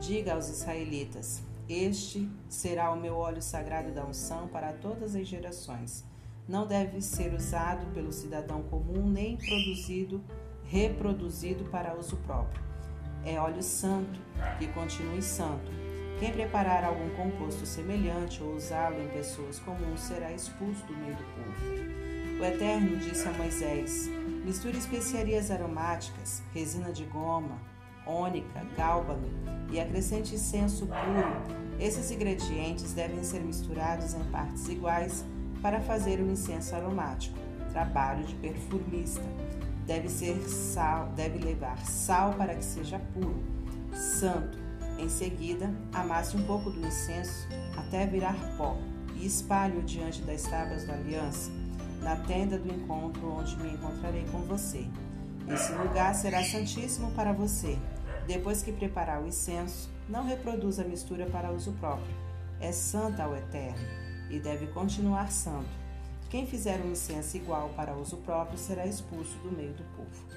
Diga 0.00 0.34
aos 0.34 0.48
israelitas: 0.48 1.42
Este 1.68 2.28
será 2.48 2.90
o 2.90 3.00
meu 3.00 3.14
óleo 3.14 3.42
sagrado 3.42 3.92
da 3.92 4.04
unção 4.04 4.48
para 4.48 4.72
todas 4.72 5.14
as 5.14 5.28
gerações. 5.28 6.04
Não 6.48 6.66
deve 6.66 7.00
ser 7.00 7.32
usado 7.32 7.86
pelo 7.92 8.12
cidadão 8.12 8.62
comum 8.64 9.08
nem 9.08 9.36
produzido, 9.36 10.24
reproduzido 10.64 11.64
para 11.66 11.96
uso 11.96 12.16
próprio 12.18 12.65
é 13.26 13.40
óleo 13.40 13.62
santo, 13.62 14.20
que 14.58 14.68
continue 14.68 15.20
santo. 15.20 15.72
Quem 16.20 16.32
preparar 16.32 16.84
algum 16.84 17.10
composto 17.10 17.66
semelhante 17.66 18.42
ou 18.42 18.54
usá-lo 18.54 19.02
em 19.02 19.08
pessoas 19.08 19.58
comuns 19.58 20.00
será 20.00 20.32
expulso 20.32 20.86
do 20.86 20.96
meio 20.96 21.16
do 21.16 21.24
povo. 21.34 22.40
O 22.40 22.44
Eterno 22.44 22.96
disse 22.96 23.28
a 23.28 23.32
Moisés: 23.32 24.08
Misture 24.44 24.78
especiarias 24.78 25.50
aromáticas, 25.50 26.42
resina 26.54 26.92
de 26.92 27.04
goma, 27.04 27.60
ônica, 28.06 28.64
gálbano 28.76 29.28
e 29.70 29.80
acrescente 29.80 30.36
incenso 30.36 30.86
puro. 30.86 31.56
Esses 31.80 32.10
ingredientes 32.10 32.92
devem 32.92 33.22
ser 33.24 33.40
misturados 33.40 34.14
em 34.14 34.22
partes 34.30 34.68
iguais 34.68 35.24
para 35.60 35.80
fazer 35.80 36.20
o 36.20 36.30
incenso 36.30 36.74
aromático, 36.76 37.36
trabalho 37.72 38.24
de 38.24 38.34
perfumista 38.36 39.24
deve 39.86 40.08
ser 40.08 40.36
sal, 40.48 41.08
deve 41.14 41.38
levar 41.38 41.78
sal 41.86 42.34
para 42.34 42.54
que 42.54 42.64
seja 42.64 42.98
puro, 43.14 43.42
santo. 43.92 44.58
Em 44.98 45.08
seguida, 45.08 45.72
amasse 45.92 46.36
um 46.36 46.42
pouco 46.44 46.70
do 46.70 46.84
incenso 46.84 47.46
até 47.76 48.06
virar 48.06 48.36
pó 48.56 48.76
e 49.14 49.26
espalhe-o 49.26 49.82
diante 49.82 50.22
das 50.22 50.42
tábuas 50.42 50.86
da 50.86 50.94
aliança, 50.94 51.50
na 52.02 52.16
tenda 52.16 52.58
do 52.58 52.72
encontro 52.72 53.30
onde 53.30 53.56
me 53.56 53.74
encontrarei 53.74 54.24
com 54.32 54.38
você. 54.38 54.86
Esse 55.48 55.72
lugar 55.72 56.14
será 56.14 56.42
santíssimo 56.42 57.12
para 57.12 57.32
você. 57.32 57.78
Depois 58.26 58.62
que 58.62 58.72
preparar 58.72 59.22
o 59.22 59.28
incenso, 59.28 59.88
não 60.08 60.24
reproduza 60.24 60.82
a 60.82 60.88
mistura 60.88 61.26
para 61.26 61.52
uso 61.52 61.72
próprio. 61.74 62.14
É 62.60 62.72
santa 62.72 63.22
ao 63.22 63.36
Eterno 63.36 63.86
e 64.30 64.40
deve 64.40 64.66
continuar 64.68 65.30
santo 65.30 65.85
quem 66.30 66.46
fizer 66.46 66.80
um 66.80 66.90
incenso 66.90 67.36
igual 67.36 67.70
para 67.70 67.96
uso 67.96 68.16
próprio 68.18 68.58
será 68.58 68.86
expulso 68.86 69.38
do 69.38 69.52
meio 69.52 69.72
do 69.74 69.84
povo. 69.96 70.36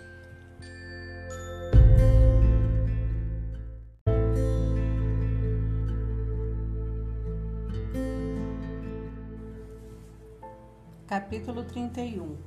Capítulo 11.07 11.63
31 11.63 12.37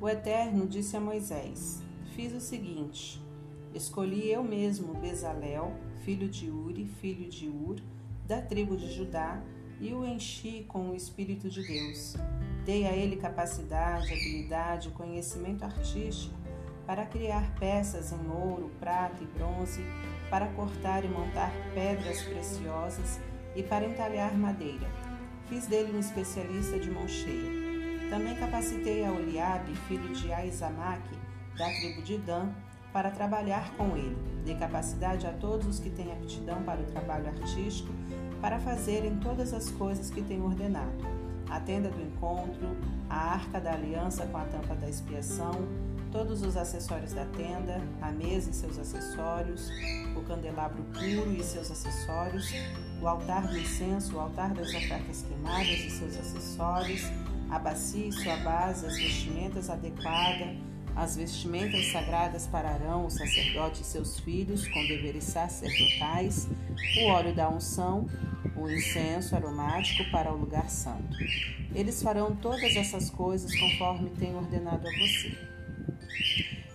O 0.00 0.08
Eterno 0.08 0.66
disse 0.66 0.96
a 0.96 1.00
Moisés: 1.00 1.82
Fiz 2.14 2.32
o 2.32 2.40
seguinte: 2.40 3.20
Escolhi 3.74 4.30
eu 4.30 4.42
mesmo 4.42 4.94
Bezalel, 4.94 5.74
filho 6.02 6.28
de 6.30 6.50
Uri, 6.50 6.86
filho 6.86 7.28
de 7.28 7.48
Ur, 7.48 7.76
da 8.26 8.40
tribo 8.40 8.74
de 8.74 8.90
Judá, 8.90 9.42
e 9.82 9.92
o 9.92 10.06
enchi 10.06 10.64
com 10.68 10.90
o 10.90 10.94
Espírito 10.94 11.50
de 11.50 11.60
Deus. 11.66 12.14
Dei 12.64 12.86
a 12.86 12.92
ele 12.92 13.16
capacidade, 13.16 14.12
habilidade 14.12 14.90
conhecimento 14.90 15.64
artístico 15.64 16.36
para 16.86 17.04
criar 17.04 17.52
peças 17.58 18.12
em 18.12 18.30
ouro, 18.30 18.70
prata 18.78 19.22
e 19.22 19.26
bronze, 19.26 19.84
para 20.30 20.46
cortar 20.48 21.04
e 21.04 21.08
montar 21.08 21.50
pedras 21.74 22.22
preciosas 22.22 23.20
e 23.56 23.62
para 23.62 23.84
entalhar 23.84 24.32
madeira. 24.36 24.86
Fiz 25.48 25.66
dele 25.66 25.92
um 25.92 25.98
especialista 25.98 26.78
de 26.78 26.88
mão 26.88 27.08
cheia. 27.08 27.50
Também 28.08 28.36
capacitei 28.36 29.04
a 29.04 29.10
Oliabe, 29.10 29.74
filho 29.88 30.12
de 30.12 30.32
Aizamaque, 30.32 31.16
da 31.58 31.66
tribo 31.66 32.02
de 32.02 32.18
Dan, 32.18 32.50
para 32.92 33.10
trabalhar 33.10 33.74
com 33.76 33.96
ele. 33.96 34.16
Dê 34.44 34.54
capacidade 34.54 35.26
a 35.26 35.32
todos 35.32 35.66
os 35.66 35.80
que 35.80 35.90
têm 35.90 36.12
aptidão 36.12 36.62
para 36.62 36.80
o 36.80 36.86
trabalho 36.86 37.26
artístico 37.26 37.92
para 38.42 38.58
fazerem 38.58 39.16
todas 39.18 39.54
as 39.54 39.70
coisas 39.70 40.10
que 40.10 40.20
tenho 40.20 40.44
ordenado. 40.44 40.90
A 41.48 41.60
tenda 41.60 41.88
do 41.88 42.02
encontro, 42.02 42.76
a 43.08 43.34
arca 43.34 43.60
da 43.60 43.72
aliança 43.72 44.26
com 44.26 44.36
a 44.36 44.44
tampa 44.44 44.74
da 44.74 44.88
expiação, 44.88 45.52
todos 46.10 46.42
os 46.42 46.56
acessórios 46.56 47.12
da 47.12 47.24
tenda, 47.24 47.80
a 48.00 48.10
mesa 48.10 48.50
e 48.50 48.52
seus 48.52 48.78
acessórios, 48.78 49.70
o 50.16 50.22
candelabro 50.22 50.82
puro 50.92 51.32
e 51.32 51.42
seus 51.42 51.70
acessórios, 51.70 52.52
o 53.00 53.06
altar 53.06 53.46
do 53.46 53.56
incenso, 53.56 54.16
o 54.16 54.20
altar 54.20 54.52
das 54.52 54.74
ofertas 54.74 55.22
queimadas 55.22 55.78
e 55.78 55.90
seus 55.90 56.18
acessórios, 56.18 57.02
a 57.48 57.58
bacia 57.60 58.08
e 58.08 58.12
sua 58.12 58.36
base, 58.38 58.86
as 58.86 58.96
vestimentas 58.96 59.70
adequadas, 59.70 60.56
as 60.96 61.16
vestimentas 61.16 61.90
sagradas 61.92 62.46
para 62.46 62.70
Arão, 62.70 63.06
o 63.06 63.10
sacerdote 63.10 63.82
e 63.82 63.84
seus 63.84 64.18
filhos, 64.20 64.66
com 64.68 64.86
deveres 64.86 65.24
sacerdotais, 65.24 66.48
o 66.98 67.06
óleo 67.08 67.34
da 67.34 67.48
unção, 67.48 68.06
o 68.56 68.70
incenso 68.70 69.34
aromático 69.34 70.10
para 70.10 70.32
o 70.32 70.36
lugar 70.36 70.68
santo. 70.68 71.16
Eles 71.74 72.02
farão 72.02 72.36
todas 72.36 72.76
essas 72.76 73.10
coisas 73.10 73.54
conforme 73.58 74.10
tenho 74.10 74.36
ordenado 74.36 74.86
a 74.86 74.90
você. 74.90 75.36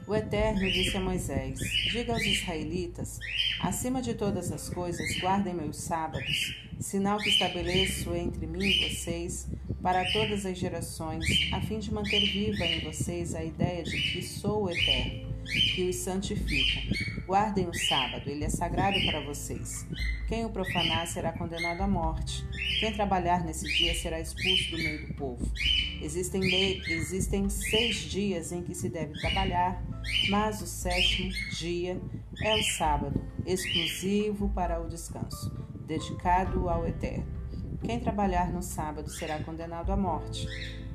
O 0.08 0.16
Eterno 0.16 0.72
disse 0.72 0.96
a 0.96 1.02
Moisés: 1.02 1.60
Diga 1.92 2.14
aos 2.14 2.24
israelitas: 2.24 3.20
acima 3.60 4.02
de 4.02 4.14
todas 4.14 4.52
as 4.52 4.70
coisas, 4.70 5.20
guardem 5.20 5.54
meus 5.54 5.78
sábados, 5.78 6.56
sinal 6.80 7.18
que 7.18 7.30
estabeleço 7.30 8.16
entre 8.16 8.48
mim 8.48 8.64
e 8.64 8.90
vocês 8.90 9.48
para 9.82 10.10
todas 10.12 10.46
as 10.46 10.58
gerações, 10.58 11.26
a 11.54 11.62
fim 11.62 11.80
de 11.80 11.94
manter 11.94 12.22
viva 12.32 12.64
em 12.66 12.84
vocês 12.86 13.36
a 13.36 13.44
ideia 13.44 13.84
de 13.84 13.98
que 13.98 14.22
sou 14.24 14.64
o 14.64 14.70
Eterno, 14.70 15.37
que 15.76 15.90
os 15.90 15.95
santifica. 15.98 16.82
Guardem 17.26 17.67
o 17.67 17.74
sábado, 17.74 18.30
ele 18.30 18.45
é 18.45 18.50
sagrado 18.50 18.98
para 19.06 19.19
vocês. 19.22 19.85
Quem 20.27 20.45
o 20.45 20.50
profanar 20.50 21.08
será 21.08 21.32
condenado 21.34 21.82
à 21.82 21.88
morte. 21.88 22.45
Quem 22.80 22.93
trabalhar 22.93 23.43
nesse 23.43 23.66
dia 23.66 23.93
será 23.95 24.19
expulso 24.19 24.72
do 24.72 24.77
meio 24.77 25.08
do 25.08 25.14
povo. 25.14 25.51
Existem, 26.01 26.42
existem 26.90 27.50
seis 27.50 27.98
dias 27.98 28.51
em 28.51 28.61
que 28.61 28.76
se 28.76 28.90
deve 28.90 29.14
trabalhar, 29.19 29.84
mas 30.30 30.61
o 30.61 30.67
sétimo 30.67 31.32
dia 31.58 32.00
é 32.42 32.56
o 32.56 32.64
sábado, 32.64 33.22
exclusivo 33.45 34.50
para 34.50 34.80
o 34.80 34.88
descanso, 34.88 35.51
dedicado 35.85 36.69
ao 36.69 36.88
Eterno. 36.88 37.26
Quem 37.84 38.00
trabalhar 38.00 38.51
no 38.51 38.61
sábado 38.61 39.09
será 39.09 39.40
condenado 39.43 39.92
à 39.92 39.98
morte. 39.98 40.48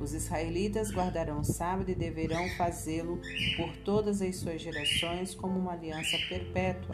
Os 0.02 0.12
israelitas 0.14 0.90
guardarão 0.90 1.39
o 1.39 1.44
sábado 1.44 1.89
e 1.89 1.94
deverão 1.94 2.48
fazê-lo 2.56 3.20
por 3.56 3.76
todas 3.84 4.20
as 4.20 4.34
suas 4.34 4.60
gerações 4.60 5.32
como 5.32 5.56
uma 5.60 5.74
aliança 5.74 6.18
perpétua. 6.28 6.92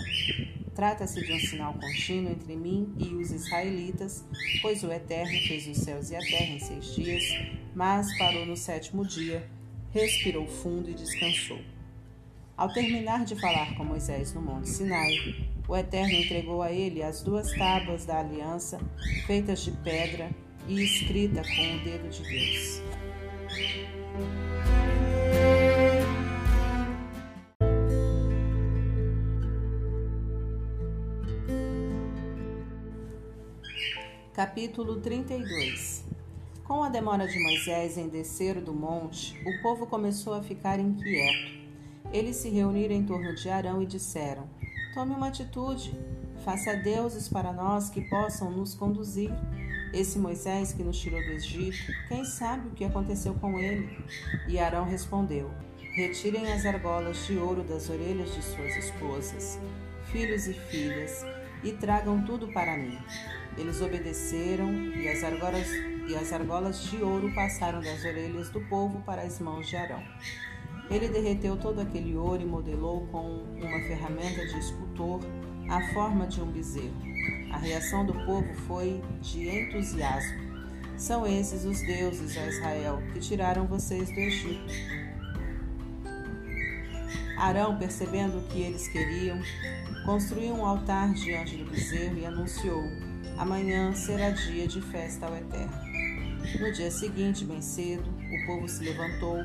Trata-se 0.74 1.24
de 1.24 1.32
um 1.32 1.38
sinal 1.38 1.72
contínuo 1.72 2.30
entre 2.30 2.54
mim 2.54 2.94
e 2.98 3.14
os 3.14 3.32
israelitas, 3.32 4.26
pois 4.60 4.84
o 4.84 4.92
Eterno 4.92 5.32
fez 5.48 5.66
os 5.66 5.78
céus 5.78 6.10
e 6.10 6.16
a 6.16 6.20
terra 6.20 6.52
em 6.52 6.58
seis 6.58 6.94
dias, 6.94 7.24
mas 7.74 8.06
parou 8.18 8.44
no 8.44 8.56
sétimo 8.58 9.06
dia, 9.06 9.48
respirou 9.90 10.46
fundo 10.46 10.90
e 10.90 10.94
descansou. 10.94 11.60
Ao 12.54 12.70
terminar 12.70 13.24
de 13.24 13.40
falar 13.40 13.74
com 13.74 13.84
Moisés 13.84 14.34
no 14.34 14.42
Monte 14.42 14.68
Sinai, 14.68 15.14
o 15.66 15.74
Eterno 15.74 16.12
entregou 16.12 16.60
a 16.60 16.70
ele 16.70 17.02
as 17.02 17.22
duas 17.22 17.50
tábuas 17.54 18.04
da 18.04 18.20
aliança, 18.20 18.78
feitas 19.26 19.60
de 19.60 19.70
pedra 19.70 20.30
e 20.68 20.84
escrita 20.84 21.42
com 21.42 21.76
o 21.76 21.80
dedo 21.82 22.08
de 22.10 22.22
Deus. 22.22 22.82
Capítulo 34.34 35.00
32 35.00 36.04
Com 36.62 36.84
a 36.84 36.88
demora 36.88 37.26
de 37.26 37.42
Moisés 37.42 37.98
em 37.98 38.08
descer 38.08 38.60
do 38.60 38.72
monte, 38.72 39.36
o 39.44 39.62
povo 39.62 39.86
começou 39.86 40.34
a 40.34 40.42
ficar 40.42 40.78
inquieto. 40.78 41.58
Eles 42.12 42.36
se 42.36 42.48
reuniram 42.48 42.94
em 42.94 43.04
torno 43.04 43.34
de 43.34 43.48
Arão 43.48 43.82
e 43.82 43.86
disseram: 43.86 44.48
Tome 44.94 45.12
uma 45.12 45.28
atitude, 45.28 45.98
faça 46.44 46.76
deuses 46.76 47.28
para 47.28 47.52
nós 47.52 47.90
que 47.90 48.02
possam 48.02 48.50
nos 48.50 48.74
conduzir. 48.74 49.32
Esse 49.92 50.18
Moisés 50.18 50.72
que 50.72 50.82
nos 50.82 50.98
tirou 50.98 51.20
do 51.20 51.30
Egito, 51.30 51.92
quem 52.08 52.24
sabe 52.24 52.68
o 52.68 52.72
que 52.72 52.84
aconteceu 52.84 53.34
com 53.34 53.58
ele? 53.58 54.04
E 54.46 54.58
Arão 54.58 54.84
respondeu: 54.84 55.50
Retirem 55.94 56.52
as 56.52 56.66
argolas 56.66 57.26
de 57.26 57.38
ouro 57.38 57.62
das 57.62 57.88
orelhas 57.88 58.34
de 58.34 58.42
suas 58.42 58.76
esposas, 58.76 59.58
filhos 60.12 60.46
e 60.46 60.52
filhas, 60.52 61.24
e 61.64 61.72
tragam 61.72 62.22
tudo 62.24 62.48
para 62.52 62.76
mim. 62.76 62.98
Eles 63.56 63.80
obedeceram, 63.80 64.72
e 64.94 65.08
as 65.08 65.24
argolas, 65.24 65.66
e 66.06 66.14
as 66.14 66.32
argolas 66.32 66.84
de 66.84 67.02
ouro 67.02 67.34
passaram 67.34 67.80
das 67.80 68.04
orelhas 68.04 68.50
do 68.50 68.60
povo 68.68 69.00
para 69.02 69.22
as 69.22 69.40
mãos 69.40 69.66
de 69.68 69.76
Arão. 69.76 70.02
Ele 70.90 71.08
derreteu 71.08 71.56
todo 71.56 71.80
aquele 71.80 72.16
ouro 72.16 72.42
e 72.42 72.46
modelou 72.46 73.06
com 73.08 73.42
uma 73.56 73.80
ferramenta 73.80 74.46
de 74.46 74.58
escultor 74.58 75.20
a 75.68 75.92
forma 75.92 76.26
de 76.26 76.40
um 76.40 76.46
bezerro. 76.46 77.17
A 77.52 77.58
reação 77.58 78.04
do 78.04 78.14
povo 78.24 78.52
foi 78.66 79.02
de 79.20 79.48
entusiasmo. 79.48 80.38
São 80.96 81.26
esses 81.26 81.64
os 81.64 81.80
deuses, 81.82 82.36
ó 82.36 82.46
Israel, 82.46 83.02
que 83.12 83.20
tiraram 83.20 83.66
vocês 83.66 84.10
do 84.10 84.18
Egito. 84.18 84.72
Arão, 87.38 87.78
percebendo 87.78 88.38
o 88.38 88.42
que 88.48 88.60
eles 88.60 88.88
queriam, 88.88 89.38
construiu 90.04 90.54
um 90.54 90.66
altar 90.66 91.12
diante 91.14 91.56
do 91.56 91.70
bezerro 91.70 92.18
e 92.18 92.26
anunciou: 92.26 92.82
Amanhã 93.36 93.94
será 93.94 94.30
dia 94.30 94.66
de 94.66 94.80
festa 94.80 95.26
ao 95.26 95.36
Eterno. 95.36 95.88
No 96.60 96.72
dia 96.72 96.90
seguinte, 96.90 97.44
bem 97.44 97.62
cedo, 97.62 98.08
o 98.08 98.46
povo 98.46 98.68
se 98.68 98.82
levantou 98.82 99.44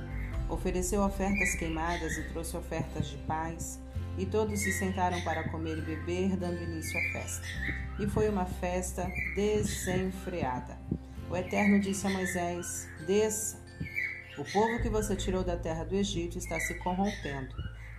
Ofereceu 0.50 1.02
ofertas 1.02 1.56
queimadas 1.56 2.18
e 2.18 2.24
trouxe 2.30 2.56
ofertas 2.58 3.08
de 3.08 3.18
paz, 3.20 3.80
e 4.18 4.26
todos 4.26 4.60
se 4.60 4.72
sentaram 4.72 5.22
para 5.22 5.50
comer 5.50 5.78
e 5.78 5.82
beber, 5.82 6.38
dando 6.38 6.62
início 6.62 7.00
à 7.00 7.12
festa. 7.14 7.48
E 8.00 8.08
foi 8.08 8.30
uma 8.30 8.46
festa 8.46 9.10
desenfreada. 9.36 10.78
O 11.30 11.36
Eterno 11.36 11.80
disse 11.80 12.06
a 12.06 12.10
Moisés: 12.10 12.88
Desça. 13.06 13.62
O 14.38 14.44
povo 14.46 14.82
que 14.82 14.90
você 14.90 15.16
tirou 15.16 15.44
da 15.44 15.56
terra 15.56 15.84
do 15.84 15.96
Egito 15.96 16.38
está 16.38 16.60
se 16.60 16.74
corrompendo. 16.76 17.56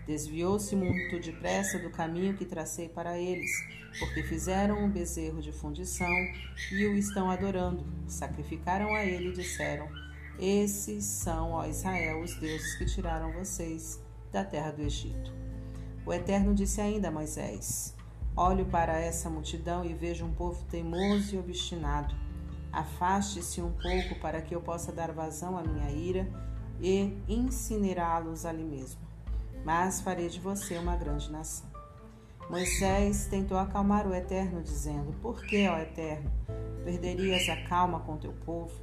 Desviou-se 0.06 0.74
muito 0.74 1.20
depressa 1.20 1.78
do 1.78 1.90
caminho 1.90 2.34
que 2.34 2.44
tracei 2.44 2.88
para 2.88 3.18
eles, 3.18 3.50
porque 3.98 4.22
fizeram 4.22 4.84
um 4.84 4.90
bezerro 4.90 5.40
de 5.40 5.52
fundição 5.52 6.12
e 6.72 6.86
o 6.86 6.96
estão 6.96 7.30
adorando. 7.30 7.86
Sacrificaram 8.06 8.94
a 8.94 9.04
ele 9.04 9.28
e 9.28 9.32
disseram: 9.32 9.88
esses 10.38 11.04
são, 11.04 11.52
ó 11.52 11.64
Israel, 11.64 12.20
os 12.20 12.34
deuses 12.36 12.74
que 12.76 12.84
tiraram 12.86 13.32
vocês 13.32 14.00
da 14.32 14.44
terra 14.44 14.72
do 14.72 14.82
Egito. 14.82 15.32
O 16.06 16.12
Eterno 16.12 16.54
disse 16.54 16.80
ainda 16.80 17.08
a 17.08 17.10
Moisés: 17.10 17.94
Olho 18.36 18.66
para 18.66 18.98
essa 18.98 19.30
multidão 19.30 19.84
e 19.84 19.94
vejo 19.94 20.24
um 20.24 20.32
povo 20.32 20.64
teimoso 20.66 21.34
e 21.34 21.38
obstinado. 21.38 22.14
Afaste-se 22.72 23.62
um 23.62 23.70
pouco 23.70 24.20
para 24.20 24.42
que 24.42 24.54
eu 24.54 24.60
possa 24.60 24.90
dar 24.90 25.12
vazão 25.12 25.56
à 25.56 25.62
minha 25.62 25.90
ira 25.90 26.28
e 26.80 27.16
incinerá-los 27.28 28.44
ali 28.44 28.64
mesmo. 28.64 29.00
Mas 29.64 30.00
farei 30.00 30.28
de 30.28 30.40
você 30.40 30.76
uma 30.76 30.96
grande 30.96 31.30
nação. 31.30 31.68
Moisés 32.50 33.26
tentou 33.26 33.56
acalmar 33.56 34.06
o 34.06 34.14
Eterno, 34.14 34.62
dizendo: 34.62 35.14
Por 35.22 35.42
que, 35.46 35.66
ó 35.68 35.78
Eterno, 35.78 36.30
perderias 36.84 37.48
a 37.48 37.56
calma 37.68 38.00
com 38.00 38.18
teu 38.18 38.32
povo? 38.44 38.74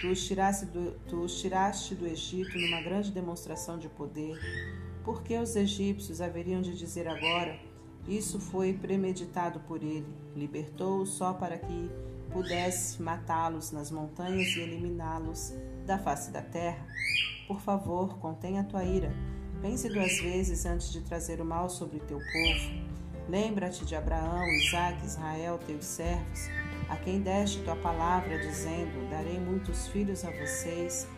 Tu 0.00 0.08
os, 0.08 0.26
tiraste 0.26 0.66
do, 0.66 0.92
tu 1.08 1.22
os 1.22 1.40
tiraste 1.40 1.94
do 1.94 2.06
Egito 2.06 2.58
numa 2.58 2.80
grande 2.80 3.12
demonstração 3.12 3.78
de 3.78 3.88
poder. 3.88 4.36
Por 5.04 5.22
que 5.22 5.36
os 5.36 5.54
egípcios 5.54 6.20
haveriam 6.20 6.62
de 6.62 6.76
dizer 6.76 7.06
agora? 7.06 7.58
Isso 8.08 8.40
foi 8.40 8.72
premeditado 8.72 9.60
por 9.60 9.82
ele. 9.82 10.06
Libertou-os 10.34 11.10
só 11.10 11.32
para 11.32 11.58
que 11.58 11.90
pudesse 12.32 13.00
matá-los 13.00 13.70
nas 13.70 13.90
montanhas 13.90 14.48
e 14.56 14.60
eliminá-los 14.60 15.54
da 15.86 15.98
face 15.98 16.30
da 16.30 16.42
terra. 16.42 16.84
Por 17.46 17.60
favor, 17.60 18.18
contenha 18.18 18.62
a 18.62 18.64
tua 18.64 18.82
ira. 18.82 19.14
Pense 19.60 19.88
duas 19.88 20.18
vezes 20.20 20.66
antes 20.66 20.90
de 20.90 21.00
trazer 21.02 21.40
o 21.40 21.44
mal 21.44 21.68
sobre 21.68 22.00
teu 22.00 22.18
povo. 22.18 22.94
Lembra-te 23.28 23.84
de 23.84 23.94
Abraão, 23.94 24.46
Isaque, 24.48 25.06
Israel, 25.06 25.58
teus 25.66 25.84
servos 25.84 26.48
a 26.88 26.96
quem 26.96 27.20
deste 27.20 27.62
tua 27.62 27.76
palavra, 27.76 28.38
dizendo: 28.38 29.08
Darei 29.10 29.38
muitos 29.38 29.88
filhos 29.88 30.24
a 30.24 30.30
vocês, 30.30 31.08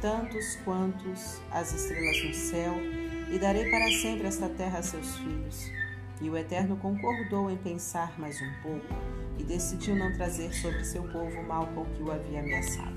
tantos 0.00 0.56
quantos 0.64 1.40
as 1.50 1.72
estrelas 1.72 2.24
no 2.24 2.34
céu, 2.34 2.74
e 3.30 3.38
darei 3.38 3.70
para 3.70 3.90
sempre 3.90 4.26
esta 4.26 4.48
terra 4.48 4.78
a 4.78 4.82
seus 4.82 5.16
filhos. 5.16 5.70
E 6.20 6.30
o 6.30 6.36
Eterno 6.36 6.76
concordou 6.76 7.50
em 7.50 7.56
pensar 7.56 8.18
mais 8.18 8.40
um 8.40 8.52
pouco 8.62 8.86
e 9.38 9.44
decidiu 9.44 9.94
não 9.94 10.12
trazer 10.12 10.52
sobre 10.54 10.84
seu 10.84 11.02
povo 11.02 11.38
o 11.38 11.46
mal 11.46 11.66
com 11.68 11.84
que 11.84 12.02
o 12.02 12.10
havia 12.10 12.40
ameaçado. 12.40 12.96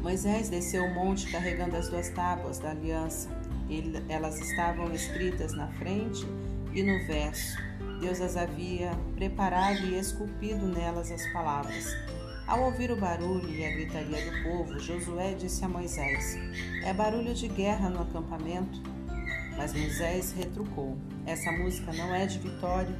Moisés 0.00 0.50
desceu 0.50 0.84
o 0.84 0.94
monte 0.94 1.30
carregando 1.32 1.76
as 1.76 1.88
duas 1.88 2.10
tábuas 2.10 2.58
da 2.58 2.70
aliança, 2.70 3.28
Ele, 3.68 4.04
elas 4.08 4.38
estavam 4.38 4.92
escritas 4.92 5.54
na 5.54 5.68
frente 5.68 6.24
e 6.74 6.82
no 6.82 7.04
verso. 7.06 7.56
Deus 8.00 8.20
as 8.20 8.36
havia 8.36 8.92
preparado 9.14 9.78
e 9.86 9.98
esculpido 9.98 10.66
nelas 10.66 11.10
as 11.10 11.26
palavras. 11.32 11.96
Ao 12.46 12.62
ouvir 12.62 12.90
o 12.90 12.96
barulho 12.96 13.48
e 13.48 13.64
a 13.64 13.70
gritaria 13.70 14.30
do 14.30 14.42
povo, 14.42 14.78
Josué 14.78 15.32
disse 15.32 15.64
a 15.64 15.68
Moisés: 15.68 16.36
É 16.84 16.92
barulho 16.92 17.32
de 17.32 17.48
guerra 17.48 17.88
no 17.88 18.02
acampamento? 18.02 18.82
Mas 19.56 19.72
Moisés 19.72 20.32
retrucou: 20.32 20.98
Essa 21.24 21.50
música 21.50 21.90
não 21.94 22.14
é 22.14 22.26
de 22.26 22.38
vitória 22.38 22.94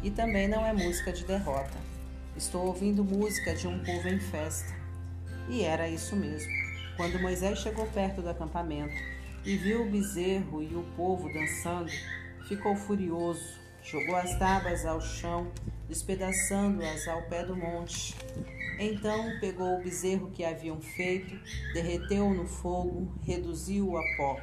e 0.00 0.12
também 0.12 0.46
não 0.46 0.64
é 0.64 0.72
música 0.72 1.12
de 1.12 1.24
derrota. 1.24 1.76
Estou 2.36 2.66
ouvindo 2.66 3.02
música 3.02 3.56
de 3.56 3.66
um 3.66 3.82
povo 3.82 4.08
em 4.08 4.20
festa. 4.20 4.72
E 5.48 5.62
era 5.62 5.88
isso 5.88 6.14
mesmo. 6.14 6.52
Quando 6.96 7.20
Moisés 7.20 7.58
chegou 7.58 7.86
perto 7.86 8.22
do 8.22 8.28
acampamento 8.28 8.94
e 9.44 9.56
viu 9.56 9.82
o 9.82 9.90
bezerro 9.90 10.62
e 10.62 10.72
o 10.72 10.84
povo 10.96 11.32
dançando, 11.32 11.90
ficou 12.46 12.76
furioso, 12.76 13.58
jogou 13.84 14.16
as 14.16 14.36
tábuas 14.38 14.86
ao 14.86 15.00
chão, 15.00 15.46
despedaçando-as 15.86 17.06
ao 17.06 17.22
pé 17.22 17.44
do 17.44 17.54
monte. 17.54 18.16
Então 18.78 19.38
pegou 19.38 19.78
o 19.78 19.82
bezerro 19.82 20.30
que 20.30 20.44
haviam 20.44 20.80
feito, 20.80 21.38
derreteu-o 21.72 22.34
no 22.34 22.46
fogo, 22.46 23.12
reduziu-o 23.22 23.96
a 23.96 24.02
pó, 24.16 24.40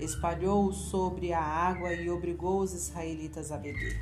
espalhou-o 0.00 0.72
sobre 0.72 1.32
a 1.32 1.42
água 1.42 1.92
e 1.92 2.08
obrigou 2.08 2.60
os 2.60 2.72
israelitas 2.72 3.52
a 3.52 3.58
beber. 3.58 4.00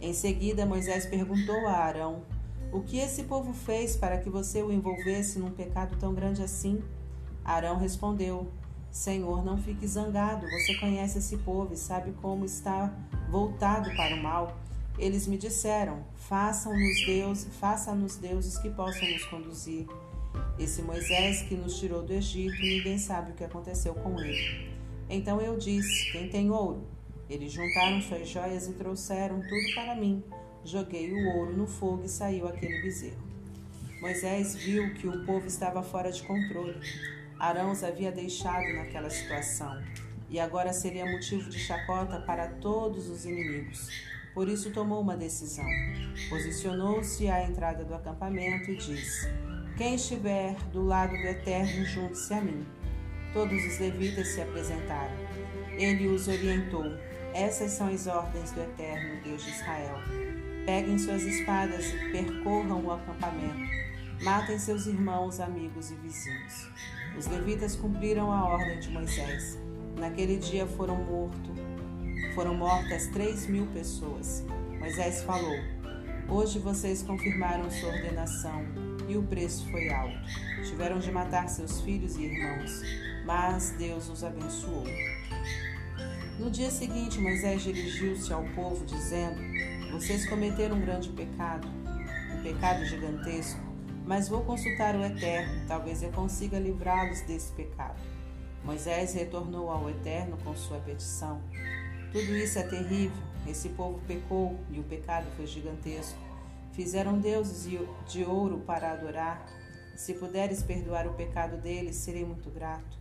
Em 0.00 0.12
seguida, 0.12 0.64
Moisés 0.64 1.06
perguntou 1.06 1.66
a 1.66 1.72
Arão: 1.72 2.22
O 2.70 2.80
que 2.80 2.98
esse 2.98 3.24
povo 3.24 3.52
fez 3.52 3.96
para 3.96 4.18
que 4.18 4.30
você 4.30 4.62
o 4.62 4.70
envolvesse 4.70 5.38
num 5.38 5.50
pecado 5.50 5.96
tão 5.98 6.14
grande 6.14 6.42
assim? 6.42 6.82
Arão 7.44 7.76
respondeu: 7.76 8.46
Senhor, 8.90 9.44
não 9.44 9.56
fique 9.56 9.86
zangado. 9.86 10.46
Você 10.48 10.74
conhece 10.74 11.18
esse 11.18 11.36
povo 11.38 11.72
e 11.72 11.76
sabe 11.76 12.12
como 12.20 12.44
está 12.44 12.92
voltado 13.28 13.88
para 13.96 14.16
o 14.16 14.22
mal. 14.22 14.58
Eles 14.98 15.26
me 15.26 15.38
disseram: 15.38 16.04
Façam-nos 16.16 17.06
Deus, 17.06 17.46
faça-nos 17.60 18.16
deuses 18.16 18.58
que 18.58 18.68
possam 18.70 19.08
nos 19.08 19.24
conduzir. 19.26 19.86
Esse 20.58 20.82
Moisés 20.82 21.42
que 21.42 21.54
nos 21.54 21.78
tirou 21.78 22.02
do 22.02 22.12
Egito, 22.12 22.60
ninguém 22.60 22.98
sabe 22.98 23.32
o 23.32 23.34
que 23.34 23.44
aconteceu 23.44 23.94
com 23.94 24.18
ele. 24.20 24.70
Então 25.08 25.40
eu 25.40 25.56
disse: 25.56 26.12
Quem 26.12 26.28
tem 26.28 26.50
ouro? 26.50 26.86
Eles 27.28 27.52
juntaram 27.52 28.02
suas 28.02 28.28
joias 28.28 28.66
e 28.66 28.72
trouxeram 28.72 29.40
tudo 29.40 29.74
para 29.74 29.94
mim. 29.94 30.22
Joguei 30.64 31.12
o 31.12 31.36
ouro 31.36 31.56
no 31.56 31.66
fogo 31.66 32.02
e 32.04 32.08
saiu 32.08 32.46
aquele 32.46 32.82
bezerro. 32.82 33.22
Moisés 34.00 34.56
viu 34.56 34.92
que 34.94 35.06
o 35.06 35.24
povo 35.24 35.46
estava 35.46 35.82
fora 35.82 36.10
de 36.10 36.22
controle. 36.22 36.80
Arão 37.40 37.70
os 37.70 37.82
havia 37.82 38.12
deixado 38.12 38.74
naquela 38.74 39.08
situação 39.08 39.82
e 40.28 40.38
agora 40.38 40.74
seria 40.74 41.06
motivo 41.06 41.48
de 41.48 41.58
chacota 41.58 42.20
para 42.20 42.46
todos 42.46 43.08
os 43.08 43.24
inimigos. 43.24 43.88
Por 44.34 44.46
isso 44.46 44.70
tomou 44.70 45.00
uma 45.00 45.16
decisão. 45.16 45.64
Posicionou-se 46.28 47.28
à 47.28 47.42
entrada 47.42 47.82
do 47.82 47.94
acampamento 47.94 48.70
e 48.70 48.76
disse: 48.76 49.26
Quem 49.78 49.94
estiver 49.94 50.54
do 50.70 50.84
lado 50.84 51.16
do 51.16 51.26
Eterno, 51.26 51.84
junte-se 51.86 52.34
a 52.34 52.42
mim. 52.42 52.64
Todos 53.32 53.64
os 53.64 53.78
levitas 53.78 54.28
se 54.28 54.42
apresentaram. 54.42 55.16
Ele 55.78 56.08
os 56.08 56.28
orientou: 56.28 56.84
Essas 57.32 57.72
são 57.72 57.88
as 57.88 58.06
ordens 58.06 58.52
do 58.52 58.60
Eterno, 58.60 59.20
Deus 59.24 59.42
de 59.42 59.50
Israel. 59.50 59.96
Peguem 60.66 60.98
suas 60.98 61.22
espadas 61.22 61.86
e 61.86 62.12
percorram 62.12 62.84
o 62.84 62.92
acampamento. 62.92 63.80
Matem 64.22 64.58
seus 64.58 64.86
irmãos, 64.86 65.40
amigos 65.40 65.90
e 65.90 65.94
vizinhos. 65.94 66.69
Os 67.20 67.26
levitas 67.26 67.76
cumpriram 67.76 68.32
a 68.32 68.46
ordem 68.46 68.80
de 68.80 68.88
Moisés. 68.88 69.58
Naquele 69.98 70.38
dia 70.38 70.66
foram 70.66 70.96
mortos, 71.04 71.54
foram 72.34 72.54
mortas 72.54 73.08
três 73.08 73.46
mil 73.46 73.66
pessoas. 73.74 74.42
Moisés 74.78 75.22
falou: 75.24 75.54
Hoje 76.26 76.58
vocês 76.58 77.02
confirmaram 77.02 77.70
sua 77.70 77.90
ordenação 77.90 78.64
e 79.06 79.18
o 79.18 79.22
preço 79.22 79.70
foi 79.70 79.90
alto. 79.90 80.16
Tiveram 80.64 80.98
de 80.98 81.12
matar 81.12 81.46
seus 81.50 81.82
filhos 81.82 82.16
e 82.16 82.22
irmãos, 82.22 82.80
mas 83.26 83.74
Deus 83.76 84.08
os 84.08 84.24
abençoou. 84.24 84.86
No 86.38 86.50
dia 86.50 86.70
seguinte, 86.70 87.20
Moisés 87.20 87.60
dirigiu-se 87.60 88.32
ao 88.32 88.44
povo, 88.54 88.82
dizendo: 88.86 89.38
Vocês 89.92 90.26
cometeram 90.26 90.78
um 90.78 90.80
grande 90.80 91.10
pecado, 91.10 91.68
um 92.34 92.42
pecado 92.42 92.82
gigantesco, 92.86 93.60
mas 94.10 94.28
vou 94.28 94.42
consultar 94.42 94.96
o 94.96 95.04
Eterno, 95.04 95.64
talvez 95.68 96.02
eu 96.02 96.10
consiga 96.10 96.58
livrá-los 96.58 97.20
desse 97.20 97.52
pecado. 97.52 97.96
Moisés 98.64 99.14
retornou 99.14 99.70
ao 99.70 99.88
Eterno 99.88 100.36
com 100.38 100.52
sua 100.56 100.80
petição. 100.80 101.40
Tudo 102.10 102.36
isso 102.36 102.58
é 102.58 102.64
terrível. 102.64 103.22
Esse 103.46 103.68
povo 103.68 104.00
pecou 104.08 104.58
e 104.68 104.80
o 104.80 104.82
pecado 104.82 105.28
foi 105.36 105.46
gigantesco. 105.46 106.18
Fizeram 106.72 107.20
deuses 107.20 107.70
de 108.08 108.24
ouro 108.24 108.58
para 108.66 108.90
adorar. 108.90 109.46
Se 109.94 110.14
puderes 110.14 110.60
perdoar 110.60 111.06
o 111.06 111.14
pecado 111.14 111.56
deles, 111.58 111.94
serei 111.94 112.24
muito 112.24 112.50
grato. 112.50 112.98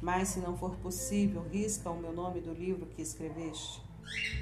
Mas 0.00 0.28
se 0.28 0.38
não 0.38 0.56
for 0.56 0.76
possível, 0.76 1.44
risca 1.50 1.90
o 1.90 1.98
meu 1.98 2.12
nome 2.12 2.40
do 2.40 2.54
livro 2.54 2.86
que 2.86 3.02
escreveste. 3.02 3.82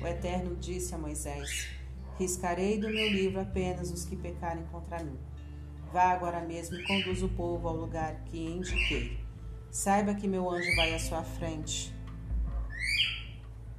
O 0.02 0.06
Eterno 0.06 0.54
disse 0.54 0.94
a 0.94 0.98
Moisés: 0.98 1.70
Riscarei 2.18 2.78
do 2.78 2.90
meu 2.90 3.08
livro 3.08 3.40
apenas 3.40 3.90
os 3.90 4.04
que 4.04 4.16
pecarem 4.16 4.66
contra 4.66 5.02
mim. 5.02 5.29
Vá 5.92 6.12
agora 6.12 6.40
mesmo 6.40 6.76
e 6.76 6.84
conduza 6.84 7.26
o 7.26 7.30
povo 7.30 7.66
ao 7.66 7.74
lugar 7.74 8.22
que 8.26 8.38
indiquei. 8.38 9.18
Saiba 9.70 10.14
que 10.14 10.28
meu 10.28 10.48
anjo 10.48 10.74
vai 10.76 10.94
à 10.94 10.98
sua 10.98 11.24
frente. 11.24 11.92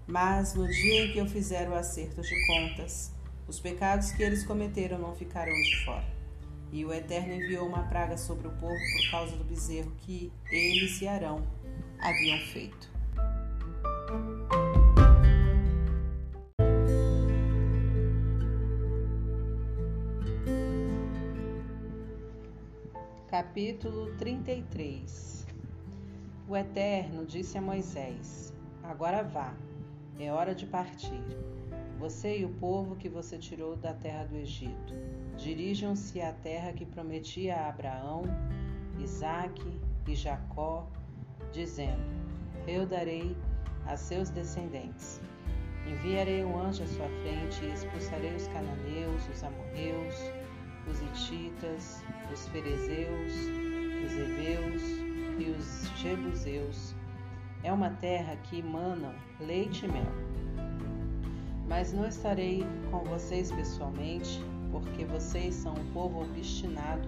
Mas 0.06 0.54
no 0.54 0.68
dia 0.68 1.06
em 1.06 1.14
que 1.14 1.20
eu 1.20 1.26
fizer 1.26 1.70
o 1.70 1.74
acerto 1.74 2.22
de 2.22 2.48
contas, 2.48 3.14
os 3.48 3.62
pecados 3.62 4.12
que 4.12 4.22
eles 4.22 4.44
cometeram 4.44 5.00
não 5.00 5.16
ficarão 5.16 5.54
de 5.54 5.86
fora. 5.86 6.06
E 6.70 6.84
o 6.84 6.94
Eterno 6.94 7.34
enviou 7.34 7.66
uma 7.66 7.84
praga 7.84 8.18
sobre 8.18 8.48
o 8.48 8.52
povo 8.52 8.76
por 8.76 9.12
causa 9.12 9.36
do 9.38 9.44
bezerro 9.46 9.92
que 10.00 10.32
eles 10.52 11.02
e 11.02 11.08
Arão 11.08 11.48
haviam 12.02 12.40
feito. 12.40 12.91
Capítulo 23.32 24.14
33 24.18 25.48
O 26.50 26.58
Eterno 26.58 27.26
disse 27.26 27.58
a 27.58 27.62
Moisés: 27.62 28.54
Agora 28.84 29.24
vá, 29.24 29.56
é 30.20 30.30
hora 30.30 30.54
de 30.54 30.66
partir. 30.66 31.24
Você 31.98 32.40
e 32.40 32.44
o 32.44 32.50
povo 32.50 32.98
que 32.98 33.08
você 33.08 33.38
tirou 33.38 33.78
da 33.78 33.94
terra 33.94 34.26
do 34.26 34.36
Egito. 34.36 34.94
Dirijam-se 35.38 36.20
à 36.20 36.34
terra 36.34 36.74
que 36.74 36.86
prometia 36.86 37.56
a 37.56 37.70
Abraão, 37.70 38.24
Isaque 39.00 39.80
e 40.06 40.14
Jacó, 40.14 40.86
dizendo: 41.54 42.04
Eu 42.68 42.86
darei 42.86 43.34
a 43.86 43.96
seus 43.96 44.30
descendentes. 44.30 45.22
Enviarei 45.88 46.44
um 46.44 46.60
anjo 46.60 46.84
à 46.84 46.88
sua 46.88 47.08
frente 47.22 47.64
e 47.64 47.72
expulsarei 47.72 48.36
os 48.36 48.50
cananeus, 48.50 49.26
os 49.30 49.42
amorreus, 49.42 50.16
os 50.88 51.02
hititas, 51.02 52.04
os 52.32 52.48
ferezeus, 52.48 53.34
os 54.06 54.12
heveus 54.14 54.82
e 55.38 55.56
os 55.58 55.90
jebuseus. 56.00 56.96
É 57.64 57.72
uma 57.72 57.92
terra 57.92 58.36
que 58.44 58.62
manam 58.62 59.14
leite 59.40 59.86
e 59.86 59.88
mel. 59.88 60.06
Mas 61.68 61.94
não 61.94 62.08
estarei 62.08 62.66
com 62.90 63.00
vocês 63.04 63.52
pessoalmente, 63.52 64.44
porque 64.72 65.06
vocês 65.06 65.56
são 65.56 65.74
um 65.74 65.94
povo 65.94 66.22
obstinado 66.24 67.08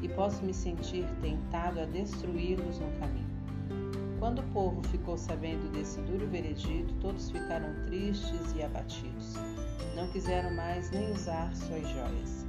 e 0.00 0.08
posso 0.08 0.44
me 0.44 0.52
sentir 0.52 1.06
tentado 1.20 1.80
a 1.80 1.84
destruí-los 1.84 2.78
no 2.78 2.90
caminho. 2.98 3.32
Quando 4.18 4.38
o 4.38 4.52
povo 4.52 4.82
ficou 4.84 5.16
sabendo 5.16 5.70
desse 5.72 6.00
duro 6.02 6.28
veredito, 6.28 6.94
todos 7.00 7.30
ficaram 7.30 7.74
tristes 7.86 8.54
e 8.56 8.62
abatidos. 8.62 9.34
Não 9.94 10.08
quiseram 10.08 10.54
mais 10.54 10.90
nem 10.90 11.10
usar 11.12 11.54
suas 11.54 11.82
joias. 11.88 12.46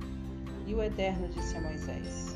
E 0.66 0.74
o 0.74 0.82
Eterno 0.82 1.27
disse 1.27 1.58
a 1.58 1.61
Moisés: 1.61 2.35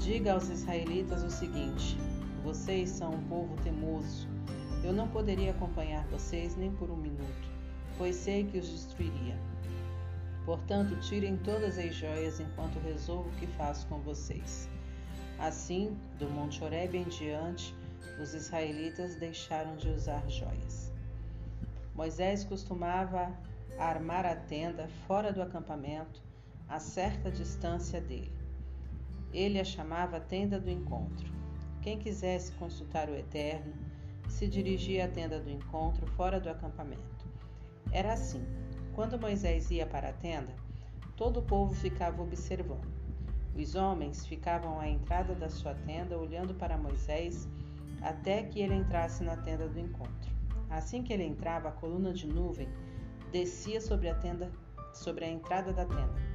Diga 0.00 0.34
aos 0.34 0.48
israelitas 0.48 1.24
o 1.24 1.30
seguinte: 1.30 1.98
Vocês 2.44 2.88
são 2.90 3.14
um 3.14 3.22
povo 3.24 3.56
temoso. 3.62 4.28
Eu 4.84 4.92
não 4.92 5.08
poderia 5.08 5.50
acompanhar 5.50 6.06
vocês 6.06 6.56
nem 6.56 6.72
por 6.72 6.88
um 6.88 6.96
minuto, 6.96 7.48
pois 7.98 8.14
sei 8.14 8.44
que 8.44 8.58
os 8.58 8.68
destruiria. 8.68 9.36
Portanto, 10.44 10.98
tirem 11.00 11.36
todas 11.36 11.78
as 11.78 11.94
joias 11.94 12.40
enquanto 12.40 12.78
resolvo 12.80 13.28
o 13.28 13.32
que 13.32 13.46
faço 13.46 13.86
com 13.88 13.98
vocês. 14.00 14.68
Assim, 15.38 15.96
do 16.18 16.28
Monte 16.30 16.62
Horeb 16.62 16.96
em 16.96 17.04
diante, 17.04 17.74
os 18.20 18.34
israelitas 18.34 19.16
deixaram 19.16 19.76
de 19.76 19.88
usar 19.88 20.28
joias. 20.28 20.92
Moisés 21.94 22.44
costumava 22.44 23.32
armar 23.78 24.24
a 24.24 24.36
tenda 24.36 24.88
fora 25.06 25.32
do 25.32 25.42
acampamento 25.42 26.22
a 26.68 26.78
certa 26.78 27.30
distância 27.30 28.00
dele. 28.00 28.32
Ele 29.32 29.58
a 29.58 29.64
chamava 29.64 30.20
tenda 30.20 30.60
do 30.60 30.70
encontro. 30.70 31.32
Quem 31.80 31.98
quisesse 31.98 32.52
consultar 32.52 33.08
o 33.08 33.14
Eterno 33.14 33.72
se 34.28 34.46
dirigia 34.46 35.06
à 35.06 35.08
tenda 35.08 35.40
do 35.40 35.50
encontro 35.50 36.06
fora 36.06 36.40
do 36.40 36.48
acampamento. 36.48 37.26
Era 37.90 38.12
assim: 38.12 38.44
quando 38.94 39.18
Moisés 39.18 39.70
ia 39.70 39.86
para 39.86 40.10
a 40.10 40.12
tenda, 40.12 40.54
todo 41.16 41.40
o 41.40 41.42
povo 41.42 41.74
ficava 41.74 42.22
observando. 42.22 42.92
Os 43.54 43.74
homens 43.74 44.26
ficavam 44.26 44.80
à 44.80 44.88
entrada 44.88 45.34
da 45.34 45.48
sua 45.48 45.74
tenda 45.74 46.18
olhando 46.18 46.54
para 46.54 46.78
Moisés 46.78 47.48
até 48.00 48.42
que 48.42 48.60
ele 48.60 48.74
entrasse 48.74 49.22
na 49.22 49.36
tenda 49.36 49.68
do 49.68 49.78
encontro. 49.78 50.32
Assim 50.70 51.02
que 51.02 51.12
ele 51.12 51.24
entrava, 51.24 51.68
a 51.68 51.72
coluna 51.72 52.12
de 52.14 52.26
nuvem 52.26 52.68
descia 53.30 53.80
sobre 53.80 54.08
a 54.08 54.14
tenda, 54.14 54.50
sobre 54.94 55.24
a 55.24 55.28
entrada 55.28 55.72
da 55.72 55.84
tenda. 55.84 56.31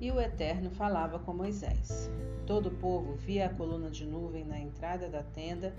E 0.00 0.10
o 0.10 0.18
Eterno 0.18 0.70
falava 0.70 1.18
com 1.18 1.34
Moisés. 1.34 2.10
Todo 2.46 2.70
o 2.70 2.74
povo 2.76 3.16
via 3.16 3.46
a 3.46 3.54
coluna 3.54 3.90
de 3.90 4.06
nuvem 4.06 4.44
na 4.44 4.58
entrada 4.58 5.08
da 5.08 5.22
tenda 5.22 5.74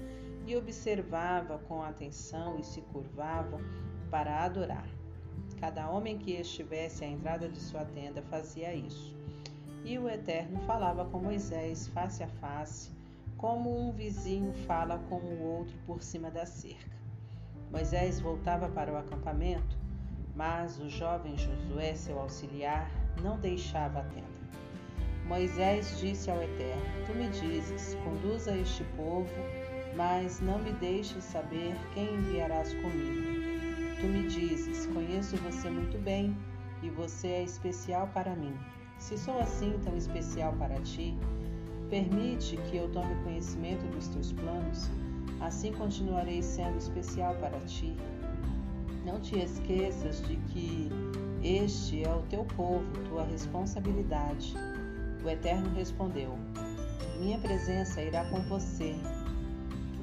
e 0.46 0.56
observava 0.56 1.58
com 1.58 1.82
atenção 1.82 2.60
e 2.60 2.64
se 2.64 2.82
curvava 2.82 3.60
para 4.12 4.44
adorar. 4.44 4.88
Cada 5.60 5.90
homem 5.90 6.20
que 6.20 6.34
estivesse 6.34 7.04
à 7.04 7.08
entrada 7.08 7.50
de 7.50 7.60
sua 7.60 7.84
tenda 7.84 8.22
fazia 8.22 8.74
isso. 8.74 9.16
E 9.84 9.98
o 9.98 10.08
Eterno 10.08 10.60
falava 10.62 11.06
com 11.06 11.20
Moisés 11.20 11.88
face 11.88 12.22
a 12.22 12.28
face, 12.28 12.92
como 13.38 13.76
um 13.76 13.92
vizinho 13.92 14.54
fala 14.54 15.00
com 15.10 15.16
o 15.16 15.44
outro 15.44 15.76
por 15.88 16.04
cima 16.04 16.30
da 16.30 16.46
cerca. 16.46 16.96
Moisés 17.72 18.20
voltava 18.20 18.70
para 18.70 18.94
o 18.94 18.98
acampamento, 18.98 19.78
mas 20.36 20.80
o 20.80 20.88
jovem 20.88 21.36
Josué, 21.38 21.96
seu 21.96 22.20
auxiliar, 22.20 22.92
não 23.22 23.38
deixava 23.38 24.00
a 24.00 24.04
tenda. 24.04 24.42
Moisés 25.26 25.98
disse 26.00 26.30
ao 26.30 26.42
Eterno: 26.42 26.82
Tu 27.06 27.14
me 27.14 27.30
dizes, 27.30 27.96
conduza 28.04 28.58
este 28.58 28.84
povo, 28.98 29.30
mas 29.96 30.40
não 30.42 30.60
me 30.60 30.72
deixes 30.74 31.24
saber 31.24 31.76
quem 31.94 32.16
enviarás 32.16 32.74
comigo. 32.76 33.22
Tu 34.00 34.08
me 34.08 34.28
dizes: 34.28 34.88
Conheço 34.88 35.38
você 35.38 35.70
muito 35.70 35.98
bem 36.00 36.36
e 36.82 36.90
você 36.90 37.28
é 37.28 37.44
especial 37.44 38.08
para 38.14 38.36
mim. 38.36 38.54
Se 38.98 39.18
sou 39.18 39.40
assim 39.40 39.80
tão 39.84 39.96
especial 39.96 40.54
para 40.54 40.80
ti, 40.82 41.18
permite 41.90 42.58
que 42.58 42.78
eu 42.78 42.90
tome 42.90 43.16
conhecimento 43.24 43.86
dos 43.96 44.08
teus 44.08 44.32
planos, 44.34 44.90
assim 45.40 45.72
continuarei 45.74 46.42
sendo 46.42 46.78
especial 46.78 47.36
para 47.36 47.60
ti. 47.62 47.96
Não 49.06 49.20
te 49.20 49.40
esqueças 49.40 50.22
de 50.22 50.36
que 50.38 50.90
este 51.44 52.04
é 52.04 52.14
o 52.14 52.22
teu 52.30 52.46
povo, 52.46 52.86
tua 53.10 53.24
responsabilidade. 53.24 54.54
O 55.24 55.30
Eterno 55.30 55.74
respondeu: 55.74 56.38
Minha 57.20 57.40
presença 57.40 58.00
irá 58.00 58.24
com 58.26 58.42
você. 58.42 58.96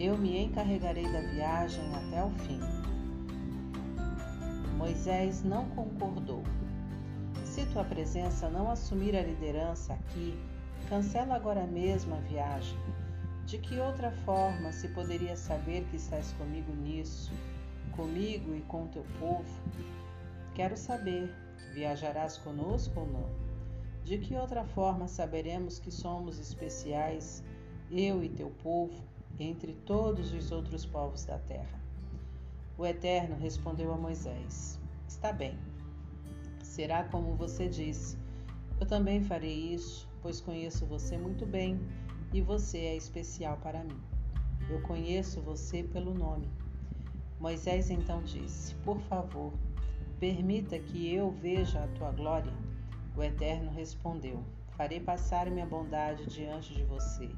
Eu 0.01 0.19
me 0.19 0.37
encarregarei 0.43 1.11
da 1.13 1.21
viagem 1.21 1.85
até 1.95 2.25
o 2.25 2.31
fim. 2.31 2.61
Moisés 4.77 5.45
não 5.45 5.69
concordou. 5.71 6.43
Se 7.45 7.65
tua 7.67 7.85
presença 7.85 8.49
não 8.49 8.69
assumir 8.71 9.17
a 9.17 9.23
liderança 9.23 9.93
aqui, 9.93 10.37
cancela 10.89 11.37
agora 11.37 11.67
mesmo 11.67 12.17
a 12.17 12.21
viagem. 12.21 12.79
De 13.47 13.59
que 13.59 13.79
outra 13.79 14.11
forma 14.25 14.73
se 14.73 14.89
poderia 14.89 15.37
saber 15.37 15.85
que 15.85 15.97
estás 15.97 16.33
comigo 16.33 16.73
nisso, 16.75 17.33
comigo 17.93 18.55
e 18.55 18.61
com 18.63 18.89
teu 18.89 19.05
povo? 19.21 19.49
Quero 20.59 20.77
saber: 20.77 21.33
viajarás 21.73 22.37
conosco 22.37 22.99
ou 22.99 23.07
não? 23.07 23.31
De 24.03 24.19
que 24.19 24.35
outra 24.35 24.65
forma 24.65 25.07
saberemos 25.07 25.79
que 25.79 25.89
somos 25.89 26.37
especiais, 26.41 27.45
eu 27.89 28.25
e 28.25 28.29
teu 28.29 28.51
povo, 28.61 29.01
entre 29.39 29.75
todos 29.87 30.33
os 30.33 30.51
outros 30.51 30.85
povos 30.85 31.25
da 31.25 31.39
terra? 31.39 31.81
O 32.77 32.85
Eterno 32.85 33.37
respondeu 33.37 33.93
a 33.93 33.97
Moisés: 33.97 34.81
Está 35.07 35.33
bem, 35.33 35.57
será 36.61 37.05
como 37.05 37.37
você 37.37 37.69
disse. 37.69 38.19
Eu 38.81 38.87
também 38.89 39.23
farei 39.23 39.75
isso, 39.75 40.09
pois 40.21 40.41
conheço 40.41 40.85
você 40.87 41.17
muito 41.17 41.47
bem 41.47 41.79
e 42.33 42.41
você 42.41 42.79
é 42.79 42.97
especial 42.97 43.59
para 43.59 43.85
mim. 43.85 44.01
Eu 44.69 44.83
conheço 44.83 45.41
você 45.41 45.85
pelo 45.85 46.13
nome. 46.13 46.51
Moisés 47.39 47.91
então 47.91 48.25
disse: 48.25 48.75
Por 48.85 49.01
favor, 49.03 49.53
Permita 50.21 50.77
que 50.81 51.15
eu 51.15 51.31
veja 51.31 51.85
a 51.85 51.87
tua 51.89 52.11
glória. 52.11 52.53
O 53.17 53.23
Eterno 53.23 53.71
respondeu: 53.71 54.43
Farei 54.77 54.99
passar 54.99 55.49
minha 55.49 55.65
bondade 55.65 56.27
diante 56.27 56.75
de 56.75 56.83
você. 56.83 57.31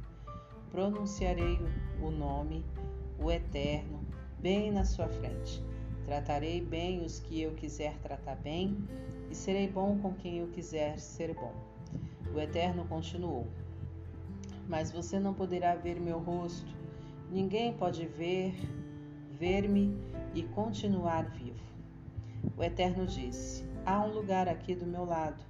Pronunciarei 0.70 1.58
o 2.02 2.10
nome, 2.10 2.64
o 3.18 3.30
Eterno, 3.30 4.00
bem 4.38 4.72
na 4.72 4.84
sua 4.84 5.08
frente. 5.08 5.62
Tratarei 6.06 6.62
bem 6.62 7.04
os 7.04 7.20
que 7.20 7.42
eu 7.42 7.52
quiser 7.52 7.98
tratar 7.98 8.36
bem, 8.36 8.82
e 9.30 9.34
serei 9.34 9.68
bom 9.68 9.98
com 9.98 10.14
quem 10.14 10.38
eu 10.38 10.46
quiser 10.46 10.98
ser 10.98 11.34
bom. 11.34 11.52
O 12.34 12.40
Eterno 12.40 12.86
continuou: 12.86 13.46
Mas 14.66 14.90
você 14.90 15.20
não 15.20 15.34
poderá 15.34 15.74
ver 15.74 16.00
meu 16.00 16.18
rosto. 16.18 16.74
Ninguém 17.30 17.74
pode 17.74 18.06
ver, 18.06 18.54
ver-me 19.38 19.94
e 20.34 20.42
continuar 20.44 21.28
vivo. 21.30 21.49
O 22.56 22.62
Eterno 22.62 23.06
disse: 23.06 23.64
Há 23.84 24.00
um 24.00 24.12
lugar 24.12 24.48
aqui 24.48 24.74
do 24.74 24.86
meu 24.86 25.04
lado. 25.04 25.42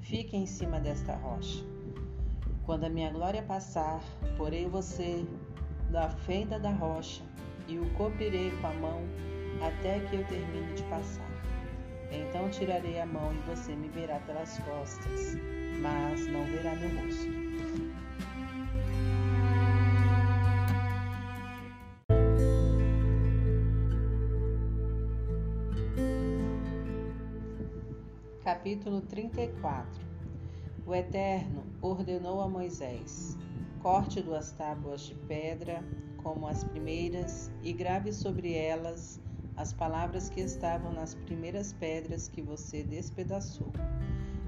Fique 0.00 0.36
em 0.36 0.46
cima 0.46 0.78
desta 0.78 1.14
rocha. 1.14 1.64
Quando 2.64 2.84
a 2.84 2.88
minha 2.88 3.10
glória 3.10 3.42
passar, 3.42 4.00
porei 4.36 4.66
você 4.66 5.24
na 5.90 6.08
fenda 6.08 6.58
da 6.58 6.70
rocha 6.70 7.22
e 7.68 7.78
o 7.78 7.90
cobrirei 7.94 8.50
com 8.60 8.66
a 8.66 8.74
mão 8.74 9.02
até 9.62 10.00
que 10.00 10.16
eu 10.16 10.26
termine 10.26 10.74
de 10.74 10.82
passar. 10.84 11.28
Então 12.10 12.48
tirarei 12.50 13.00
a 13.00 13.06
mão 13.06 13.32
e 13.32 13.38
você 13.48 13.74
me 13.74 13.88
verá 13.88 14.18
pelas 14.20 14.58
costas, 14.60 15.36
mas 15.80 16.26
não 16.26 16.44
verá 16.44 16.74
meu 16.76 16.90
rosto. 17.02 17.43
Capítulo 28.64 29.02
34 29.02 29.86
O 30.86 30.94
Eterno 30.94 31.66
ordenou 31.82 32.40
a 32.40 32.48
Moisés: 32.48 33.36
Corte 33.82 34.22
duas 34.22 34.52
tábuas 34.52 35.02
de 35.02 35.14
pedra, 35.14 35.84
como 36.22 36.46
as 36.46 36.64
primeiras, 36.64 37.52
e 37.62 37.74
grave 37.74 38.10
sobre 38.10 38.54
elas 38.54 39.20
as 39.54 39.74
palavras 39.74 40.30
que 40.30 40.40
estavam 40.40 40.94
nas 40.94 41.14
primeiras 41.14 41.74
pedras 41.74 42.26
que 42.26 42.40
você 42.40 42.82
despedaçou. 42.82 43.70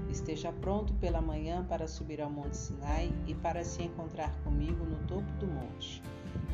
Esteja 0.09 0.51
pronto 0.51 0.95
pela 0.95 1.20
manhã 1.20 1.62
para 1.69 1.86
subir 1.86 2.23
ao 2.23 2.31
Monte 2.31 2.57
Sinai 2.57 3.12
e 3.27 3.35
para 3.35 3.62
se 3.65 3.83
encontrar 3.83 4.35
comigo 4.43 4.83
no 4.83 4.97
topo 5.07 5.31
do 5.33 5.47
monte. 5.47 6.03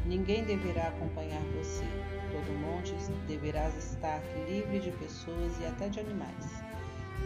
Ninguém 0.05 0.45
deverá 0.45 0.89
acompanhar 0.89 1.45
você. 1.57 1.85
Todo 2.33 2.59
monte 2.59 2.93
deverá 3.29 3.69
estar 3.69 4.21
livre 4.49 4.81
de 4.81 4.91
pessoas 4.91 5.61
e 5.61 5.67
até 5.67 5.89
de 5.89 6.01
animais 6.01 6.72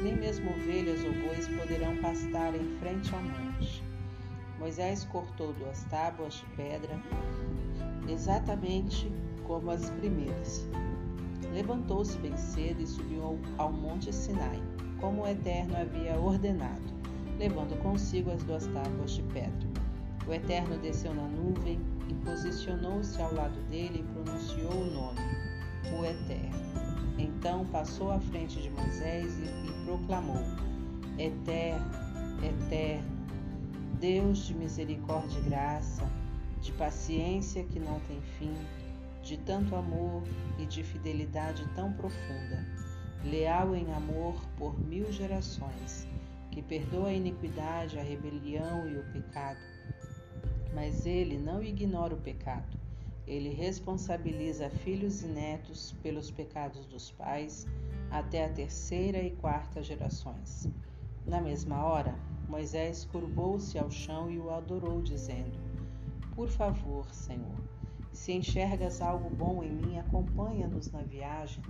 nem 0.02 0.16
mesmo 0.16 0.50
ovelhas 0.50 1.04
ou 1.04 1.12
bois 1.12 1.48
poderão 1.48 1.96
pastar 1.98 2.54
em 2.54 2.76
frente 2.78 3.14
ao 3.14 3.22
monte. 3.22 3.82
Moisés 4.58 5.04
cortou 5.04 5.52
duas 5.54 5.84
tábuas 5.84 6.34
de 6.34 6.44
pedra, 6.56 7.00
exatamente 8.08 9.10
como 9.44 9.70
as 9.70 9.90
primeiras. 9.90 10.66
Levantou-se 11.52 12.18
bem 12.18 12.36
cedo 12.36 12.82
e 12.82 12.86
subiu 12.86 13.38
ao 13.58 13.72
monte 13.72 14.12
Sinai, 14.12 14.62
como 15.00 15.22
o 15.22 15.28
Eterno 15.28 15.76
havia 15.76 16.18
ordenado, 16.18 16.82
levando 17.38 17.80
consigo 17.82 18.30
as 18.30 18.42
duas 18.42 18.66
tábuas 18.68 19.12
de 19.12 19.22
pedra. 19.24 19.68
O 20.26 20.32
Eterno 20.32 20.76
desceu 20.78 21.14
na 21.14 21.28
nuvem 21.28 21.78
e 22.08 22.14
posicionou-se 22.24 23.20
ao 23.20 23.32
lado 23.34 23.60
dele 23.68 24.00
e 24.00 24.12
pronunciou 24.12 24.72
o 24.72 24.90
nome, 24.90 25.20
o 25.98 26.04
Eterno. 26.04 26.85
Então 27.18 27.64
passou 27.66 28.10
à 28.10 28.20
frente 28.20 28.60
de 28.60 28.70
Moisés 28.70 29.38
e 29.38 29.84
proclamou: 29.84 30.42
Eterno, 31.18 31.90
eterno, 32.42 33.16
Deus 33.98 34.46
de 34.46 34.54
misericórdia 34.54 35.38
e 35.38 35.42
graça, 35.42 36.06
de 36.60 36.72
paciência 36.72 37.64
que 37.64 37.80
não 37.80 37.98
tem 38.00 38.20
fim, 38.38 38.54
de 39.22 39.38
tanto 39.38 39.74
amor 39.74 40.22
e 40.58 40.66
de 40.66 40.84
fidelidade 40.84 41.66
tão 41.74 41.92
profunda, 41.94 42.64
leal 43.24 43.74
em 43.74 43.90
amor 43.94 44.34
por 44.58 44.78
mil 44.78 45.10
gerações, 45.10 46.06
que 46.50 46.60
perdoa 46.60 47.08
a 47.08 47.14
iniquidade, 47.14 47.98
a 47.98 48.02
rebelião 48.02 48.86
e 48.86 48.98
o 48.98 49.12
pecado. 49.12 49.60
Mas 50.74 51.06
ele 51.06 51.38
não 51.38 51.62
ignora 51.62 52.14
o 52.14 52.20
pecado. 52.20 52.76
Ele 53.26 53.48
responsabiliza 53.48 54.70
filhos 54.70 55.22
e 55.22 55.26
netos 55.26 55.92
pelos 56.02 56.30
pecados 56.30 56.86
dos 56.86 57.10
pais 57.10 57.66
até 58.10 58.44
a 58.44 58.52
terceira 58.52 59.20
e 59.20 59.30
quarta 59.32 59.82
gerações. 59.82 60.68
Na 61.26 61.40
mesma 61.40 61.84
hora, 61.84 62.16
Moisés 62.48 63.04
curvou-se 63.04 63.76
ao 63.76 63.90
chão 63.90 64.30
e 64.30 64.38
o 64.38 64.50
adorou, 64.50 65.02
dizendo: 65.02 65.58
Por 66.34 66.48
favor, 66.48 67.12
Senhor, 67.12 67.56
Se 68.12 68.32
enxergas 68.32 69.02
algo 69.02 69.28
bom 69.28 69.62
em 69.62 69.70
mim, 69.70 69.98
acompanha-nos 69.98 70.90
na 70.90 71.02
viagem, 71.02 71.62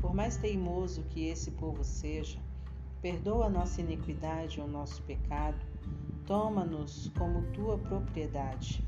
por 0.00 0.12
mais 0.12 0.36
teimoso 0.36 1.04
que 1.04 1.26
esse 1.28 1.52
povo 1.52 1.84
seja. 1.84 2.40
Perdoa 3.00 3.48
nossa 3.48 3.80
iniquidade 3.80 4.60
ou 4.60 4.66
nosso 4.66 5.02
pecado, 5.02 5.64
toma-nos 6.26 7.08
como 7.16 7.52
tua 7.52 7.78
propriedade. 7.78 8.82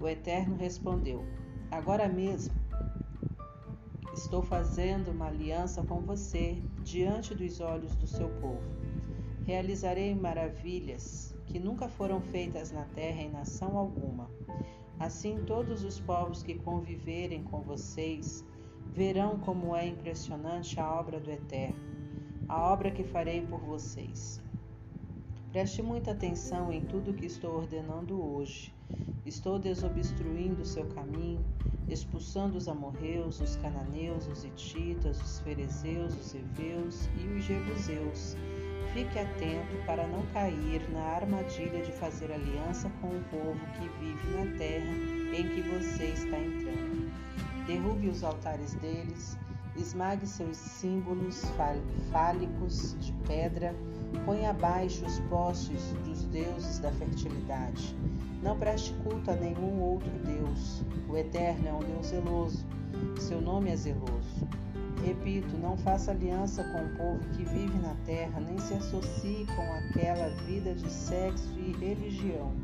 O 0.00 0.08
Eterno 0.08 0.56
respondeu: 0.56 1.24
Agora 1.70 2.08
mesmo 2.08 2.54
estou 4.12 4.42
fazendo 4.42 5.10
uma 5.10 5.26
aliança 5.26 5.82
com 5.82 6.00
você 6.00 6.62
diante 6.82 7.34
dos 7.34 7.60
olhos 7.60 7.94
do 7.96 8.06
seu 8.06 8.28
povo. 8.40 8.62
Realizarei 9.44 10.14
maravilhas 10.14 11.34
que 11.46 11.58
nunca 11.58 11.88
foram 11.88 12.20
feitas 12.20 12.72
na 12.72 12.84
terra 12.84 13.22
em 13.22 13.30
nação 13.30 13.76
alguma. 13.76 14.30
Assim, 14.98 15.44
todos 15.44 15.84
os 15.84 16.00
povos 16.00 16.42
que 16.42 16.54
conviverem 16.54 17.44
com 17.44 17.60
vocês 17.60 18.44
verão 18.92 19.38
como 19.38 19.76
é 19.76 19.86
impressionante 19.86 20.80
a 20.80 20.90
obra 20.90 21.20
do 21.20 21.30
Eterno, 21.30 21.78
a 22.48 22.72
obra 22.72 22.90
que 22.90 23.04
farei 23.04 23.42
por 23.42 23.60
vocês. 23.60 24.40
Preste 25.52 25.82
muita 25.82 26.12
atenção 26.12 26.72
em 26.72 26.80
tudo 26.80 27.14
que 27.14 27.26
estou 27.26 27.54
ordenando 27.56 28.22
hoje. 28.22 28.75
Estou 29.24 29.58
desobstruindo 29.58 30.62
o 30.62 30.66
seu 30.66 30.86
caminho, 30.86 31.44
expulsando 31.88 32.56
os 32.56 32.68
amorreus, 32.68 33.40
os 33.40 33.56
cananeus, 33.56 34.26
os 34.26 34.44
hititas, 34.44 35.20
os 35.20 35.40
ferezeus, 35.40 36.14
os 36.14 36.34
heveus 36.34 37.08
e 37.18 37.26
os 37.28 37.44
jebuseus 37.44 38.36
Fique 38.96 39.18
atento 39.18 39.76
para 39.84 40.06
não 40.06 40.22
cair 40.32 40.88
na 40.90 41.02
armadilha 41.02 41.82
de 41.82 41.92
fazer 41.92 42.32
aliança 42.32 42.90
com 43.02 43.08
o 43.08 43.24
povo 43.24 43.60
que 43.74 43.86
vive 44.00 44.30
na 44.30 44.56
terra 44.56 44.90
em 45.36 45.48
que 45.54 45.60
você 45.60 46.04
está 46.04 46.38
entrando. 46.38 47.12
Derrube 47.66 48.08
os 48.08 48.24
altares 48.24 48.72
deles, 48.76 49.36
esmague 49.76 50.26
seus 50.26 50.56
símbolos 50.56 51.42
fálicos 52.10 52.96
de 52.98 53.12
pedra, 53.26 53.74
põe 54.24 54.46
abaixo 54.46 55.04
os 55.04 55.20
postes 55.28 55.92
dos 56.06 56.24
deuses 56.28 56.78
da 56.78 56.90
fertilidade. 56.92 57.94
Não 58.46 58.56
preste 58.56 58.94
culto 59.02 59.32
a 59.32 59.34
nenhum 59.34 59.80
outro 59.80 60.08
Deus. 60.24 60.84
O 61.08 61.16
Eterno 61.16 61.66
é 61.66 61.72
um 61.72 61.80
Deus 61.80 62.06
zeloso. 62.06 62.64
Seu 63.18 63.40
nome 63.40 63.72
é 63.72 63.76
zeloso. 63.76 64.46
Repito, 65.04 65.56
não 65.56 65.76
faça 65.76 66.12
aliança 66.12 66.62
com 66.62 66.78
o 66.78 66.96
povo 66.96 67.28
que 67.30 67.42
vive 67.42 67.76
na 67.78 67.96
terra, 68.06 68.38
nem 68.38 68.56
se 68.58 68.74
associe 68.74 69.46
com 69.46 69.62
aquela 69.72 70.28
vida 70.44 70.72
de 70.76 70.88
sexo 70.88 71.52
e 71.58 71.72
religião. 71.72 72.54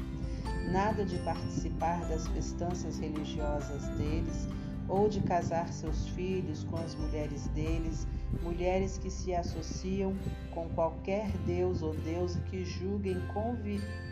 Nada 0.70 1.04
de 1.04 1.18
participar 1.18 2.08
das 2.08 2.28
festanças 2.28 3.00
religiosas 3.00 3.88
deles, 3.96 4.48
ou 4.88 5.08
de 5.08 5.20
casar 5.22 5.72
seus 5.72 6.06
filhos 6.10 6.62
com 6.62 6.76
as 6.76 6.94
mulheres 6.94 7.48
deles, 7.48 8.06
mulheres 8.40 8.98
que 8.98 9.10
se 9.10 9.34
associam 9.34 10.14
com 10.54 10.68
qualquer 10.68 11.28
deus 11.44 11.82
ou 11.82 11.92
deusa 11.92 12.38
que 12.50 12.64
julguem 12.64 13.20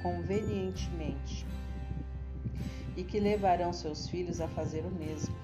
convenientemente 0.02 1.46
e 3.00 3.04
que 3.04 3.18
levarão 3.18 3.72
seus 3.72 4.06
filhos 4.06 4.42
a 4.42 4.48
fazer 4.48 4.84
o 4.84 4.90
mesmo. 4.90 5.34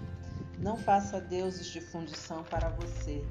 Não 0.58 0.76
faça 0.76 1.18
deuses 1.18 1.68
de 1.68 1.80
fundição 1.80 2.44
para 2.44 2.68
você. 2.68 3.24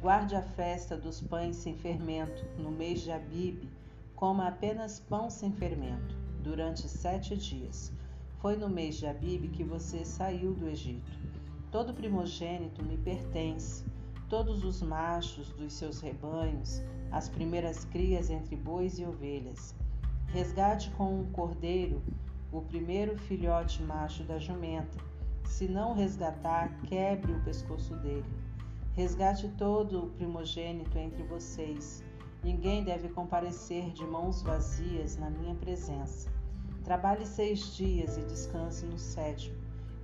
Guarde 0.00 0.34
a 0.34 0.42
festa 0.42 0.96
dos 0.96 1.20
pães 1.20 1.54
sem 1.54 1.76
fermento 1.76 2.44
no 2.58 2.72
mês 2.72 3.00
de 3.00 3.12
Abibe, 3.12 3.70
coma 4.16 4.48
apenas 4.48 4.98
pão 4.98 5.30
sem 5.30 5.52
fermento, 5.52 6.16
durante 6.42 6.88
sete 6.88 7.36
dias. 7.36 7.92
Foi 8.40 8.56
no 8.56 8.68
mês 8.68 8.96
de 8.96 9.06
Abibe 9.06 9.46
que 9.46 9.62
você 9.62 10.04
saiu 10.04 10.52
do 10.52 10.68
Egito. 10.68 11.12
Todo 11.70 11.94
primogênito 11.94 12.84
me 12.84 12.98
pertence, 12.98 13.84
todos 14.28 14.64
os 14.64 14.82
machos 14.82 15.52
dos 15.52 15.74
seus 15.74 16.00
rebanhos, 16.00 16.82
as 17.12 17.28
primeiras 17.28 17.84
crias 17.84 18.30
entre 18.30 18.56
bois 18.56 18.98
e 18.98 19.04
ovelhas. 19.04 19.76
Resgate 20.26 20.90
com 20.90 21.20
um 21.20 21.30
cordeiro 21.30 22.02
o 22.52 22.62
primeiro 22.62 23.18
filhote 23.18 23.82
macho 23.82 24.22
da 24.24 24.38
jumenta 24.38 25.08
se 25.48 25.66
não 25.66 25.94
resgatar, 25.94 26.70
quebre 26.82 27.32
o 27.32 27.40
pescoço 27.42 27.96
dele. 27.96 28.30
Resgate 28.92 29.48
todo 29.56 30.04
o 30.04 30.10
primogênito 30.10 30.96
entre 30.98 31.22
vocês. 31.24 32.04
Ninguém 32.44 32.84
deve 32.84 33.08
comparecer 33.08 33.90
de 33.90 34.04
mãos 34.04 34.42
vazias 34.42 35.16
na 35.16 35.30
minha 35.30 35.54
presença. 35.54 36.30
Trabalhe 36.84 37.26
seis 37.26 37.74
dias 37.74 38.18
e 38.18 38.20
descanse 38.20 38.84
no 38.86 38.98
sétimo. 38.98 39.56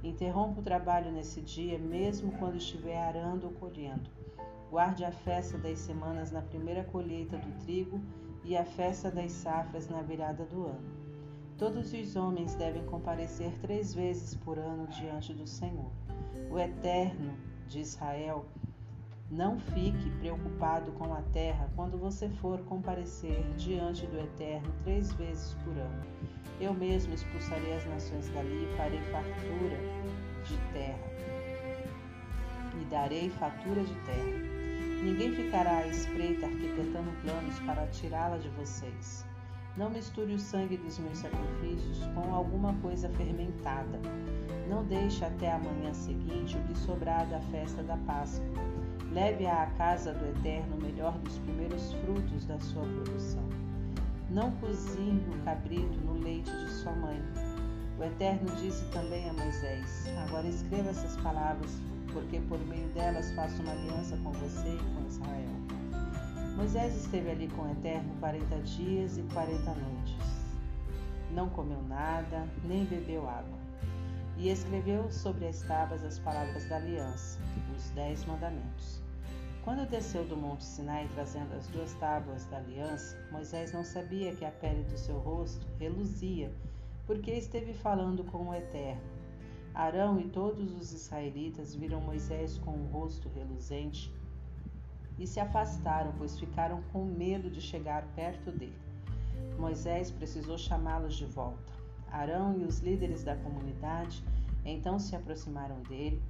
Interrompa 0.02 0.60
o 0.60 0.64
trabalho 0.64 1.12
nesse 1.12 1.40
dia, 1.40 1.78
mesmo 1.78 2.32
quando 2.32 2.56
estiver 2.56 2.98
arando 2.98 3.44
ou 3.47 3.52
colhendo. 3.52 4.10
Guarde 4.70 5.05
a 5.05 5.12
festa 5.12 5.56
das 5.58 5.78
semanas 5.78 6.32
na 6.32 6.42
primeira 6.42 6.82
colheita 6.84 7.36
do 7.36 7.64
trigo 7.64 8.00
e 8.42 8.56
a 8.56 8.64
festa 8.64 9.10
das 9.10 9.31
safras 9.31 9.89
na 9.89 10.02
virada 10.02 10.44
do 10.44 10.66
ano. 10.66 11.03
Todos 11.57 11.92
os 11.92 12.16
homens 12.16 12.55
devem 12.57 12.84
comparecer 12.84 13.52
três 13.60 13.94
vezes 13.94 14.34
por 14.34 14.58
ano 14.58 14.89
diante 14.89 15.33
do 15.33 15.47
Senhor. 15.47 15.91
O 16.50 16.58
Eterno 16.58 17.33
de 17.68 17.78
Israel, 17.81 18.44
não 19.31 19.58
fique 19.58 20.10
preocupado 20.18 20.92
com 20.92 21.12
a 21.12 21.23
terra 21.33 21.70
quando 21.74 21.97
você 21.97 22.28
for 22.28 22.58
comparecer 22.65 23.42
diante 23.57 24.07
do 24.07 24.18
Eterno 24.18 24.73
três 24.83 25.12
vezes 25.15 25.55
por 25.65 25.76
ano. 25.78 26.05
Eu 26.60 26.74
mesmo 26.74 27.15
expulsarei 27.15 27.74
as 27.74 27.86
nações 27.86 28.28
dali 28.31 28.65
e 28.65 28.76
farei 28.76 29.00
fartura 29.05 29.76
de 30.44 30.57
terra. 30.73 31.15
E 32.81 32.84
darei 32.86 33.31
fatura 33.31 33.83
de 33.83 33.94
terra. 34.00 34.55
Ninguém 35.02 35.33
ficará 35.33 35.78
à 35.78 35.86
espreita 35.86 36.47
arquitetando 36.47 37.10
planos 37.23 37.58
para 37.60 37.86
tirá-la 37.89 38.39
de 38.39 38.49
vocês. 38.50 39.24
Não 39.76 39.90
misture 39.90 40.32
o 40.32 40.38
sangue 40.38 40.76
dos 40.76 41.00
meus 41.00 41.18
sacrifícios 41.18 42.06
com 42.14 42.32
alguma 42.32 42.72
coisa 42.74 43.08
fermentada. 43.08 43.98
Não 44.68 44.84
deixe 44.84 45.24
até 45.24 45.50
a 45.50 45.58
manhã 45.58 45.92
seguinte 45.92 46.56
o 46.56 46.62
que 46.62 46.78
sobrar 46.78 47.26
da 47.26 47.40
festa 47.40 47.82
da 47.82 47.96
Páscoa. 47.96 48.46
Leve 49.10 49.46
à 49.46 49.66
casa 49.76 50.12
do 50.14 50.26
Eterno 50.26 50.76
o 50.76 50.80
melhor 50.80 51.18
dos 51.18 51.38
primeiros 51.38 51.92
frutos 51.94 52.44
da 52.46 52.58
sua 52.60 52.84
produção. 52.84 53.42
Não 54.30 54.52
cozinhe 54.52 55.26
o 55.28 55.44
cabrito 55.44 55.98
no 56.04 56.20
leite 56.20 56.52
de 56.52 56.70
sua 56.70 56.92
mãe. 56.92 57.20
O 57.98 58.04
Eterno 58.04 58.46
disse 58.56 58.84
também 58.92 59.28
a 59.28 59.32
Moisés: 59.32 60.06
Agora 60.28 60.46
escreva 60.46 60.90
essas 60.90 61.16
palavras, 61.16 61.70
porque 62.12 62.38
por 62.48 62.60
meio 62.66 62.86
delas 62.90 63.32
faço 63.32 63.60
uma 63.62 63.72
aliança 63.72 64.16
com 64.18 64.30
você 64.30 64.68
e 64.68 64.78
com 64.78 65.06
Israel. 65.08 65.73
Moisés 66.57 66.94
esteve 66.94 67.33
ali 67.33 67.49
com 67.49 67.62
o 67.62 67.70
Eterno 67.73 68.15
quarenta 68.20 68.57
dias 68.60 69.18
e 69.18 69.23
quarenta 69.34 69.74
noites. 69.74 70.47
Não 71.33 71.50
comeu 71.50 71.83
nada, 71.83 72.49
nem 72.62 72.84
bebeu 72.84 73.28
água. 73.28 73.58
E 74.39 74.49
escreveu 74.49 75.10
sobre 75.10 75.49
as 75.49 75.62
tábuas 75.62 76.05
as 76.05 76.20
palavras 76.20 76.65
da 76.68 76.76
aliança, 76.76 77.41
os 77.76 77.91
dez 77.91 78.24
mandamentos. 78.26 79.02
Quando 79.65 79.89
desceu 79.91 80.24
do 80.26 80.36
monte 80.36 80.62
Sinai 80.62 81.08
trazendo 81.15 81.52
as 81.57 81.66
duas 81.66 81.92
tábuas 81.94 82.44
da 82.47 82.58
aliança, 82.58 83.18
Moisés 83.33 83.73
não 83.73 83.83
sabia 83.83 84.33
que 84.33 84.44
a 84.44 84.52
pele 84.52 84.84
do 84.84 84.97
seu 84.97 85.18
rosto 85.18 85.66
reluzia, 85.81 86.55
porque 87.05 87.33
esteve 87.33 87.74
falando 87.74 88.23
com 88.23 88.50
o 88.50 88.55
Eterno. 88.55 89.02
Arão 89.74 90.20
e 90.20 90.28
todos 90.28 90.73
os 90.73 90.92
israelitas 90.92 91.74
viram 91.74 92.00
Moisés 92.00 92.58
com 92.58 92.70
o 92.70 92.86
rosto 92.92 93.28
reluzente 93.31 94.15
e 95.18 95.26
se 95.26 95.40
afastaram, 95.40 96.12
pois 96.18 96.38
ficaram 96.38 96.82
com 96.92 97.04
medo 97.04 97.50
de 97.50 97.60
chegar 97.60 98.04
perto 98.14 98.50
dele. 98.50 98.78
Moisés 99.58 100.10
precisou 100.10 100.58
chamá-los 100.58 101.14
de 101.14 101.26
volta. 101.26 101.72
Arão 102.10 102.58
e 102.58 102.64
os 102.64 102.80
líderes 102.80 103.24
da 103.24 103.36
comunidade 103.36 104.22
então 104.64 104.98
se 104.98 105.14
aproximaram 105.14 105.82
dele 105.82 106.22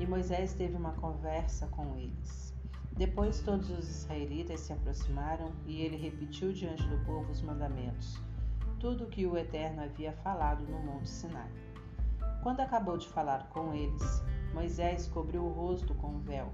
e 0.00 0.06
Moisés 0.06 0.54
teve 0.54 0.76
uma 0.76 0.92
conversa 0.92 1.66
com 1.68 1.96
eles. 1.96 2.54
Depois 2.96 3.40
todos 3.40 3.70
os 3.70 3.88
israelitas 3.88 4.60
se 4.60 4.72
aproximaram 4.72 5.50
e 5.66 5.80
ele 5.80 5.96
repetiu 5.96 6.52
diante 6.52 6.86
do 6.86 7.04
povo 7.04 7.30
os 7.30 7.42
mandamentos, 7.42 8.18
tudo 8.78 9.04
o 9.04 9.08
que 9.08 9.26
o 9.26 9.36
Eterno 9.36 9.82
havia 9.82 10.12
falado 10.12 10.64
no 10.64 10.78
Monte 10.80 11.08
Sinai. 11.08 11.50
Quando 12.42 12.60
acabou 12.60 12.98
de 12.98 13.08
falar 13.08 13.48
com 13.50 13.72
eles, 13.72 14.22
Moisés 14.52 15.06
cobriu 15.08 15.44
o 15.44 15.52
rosto 15.52 15.94
com 15.94 16.08
um 16.08 16.20
véu 16.20 16.52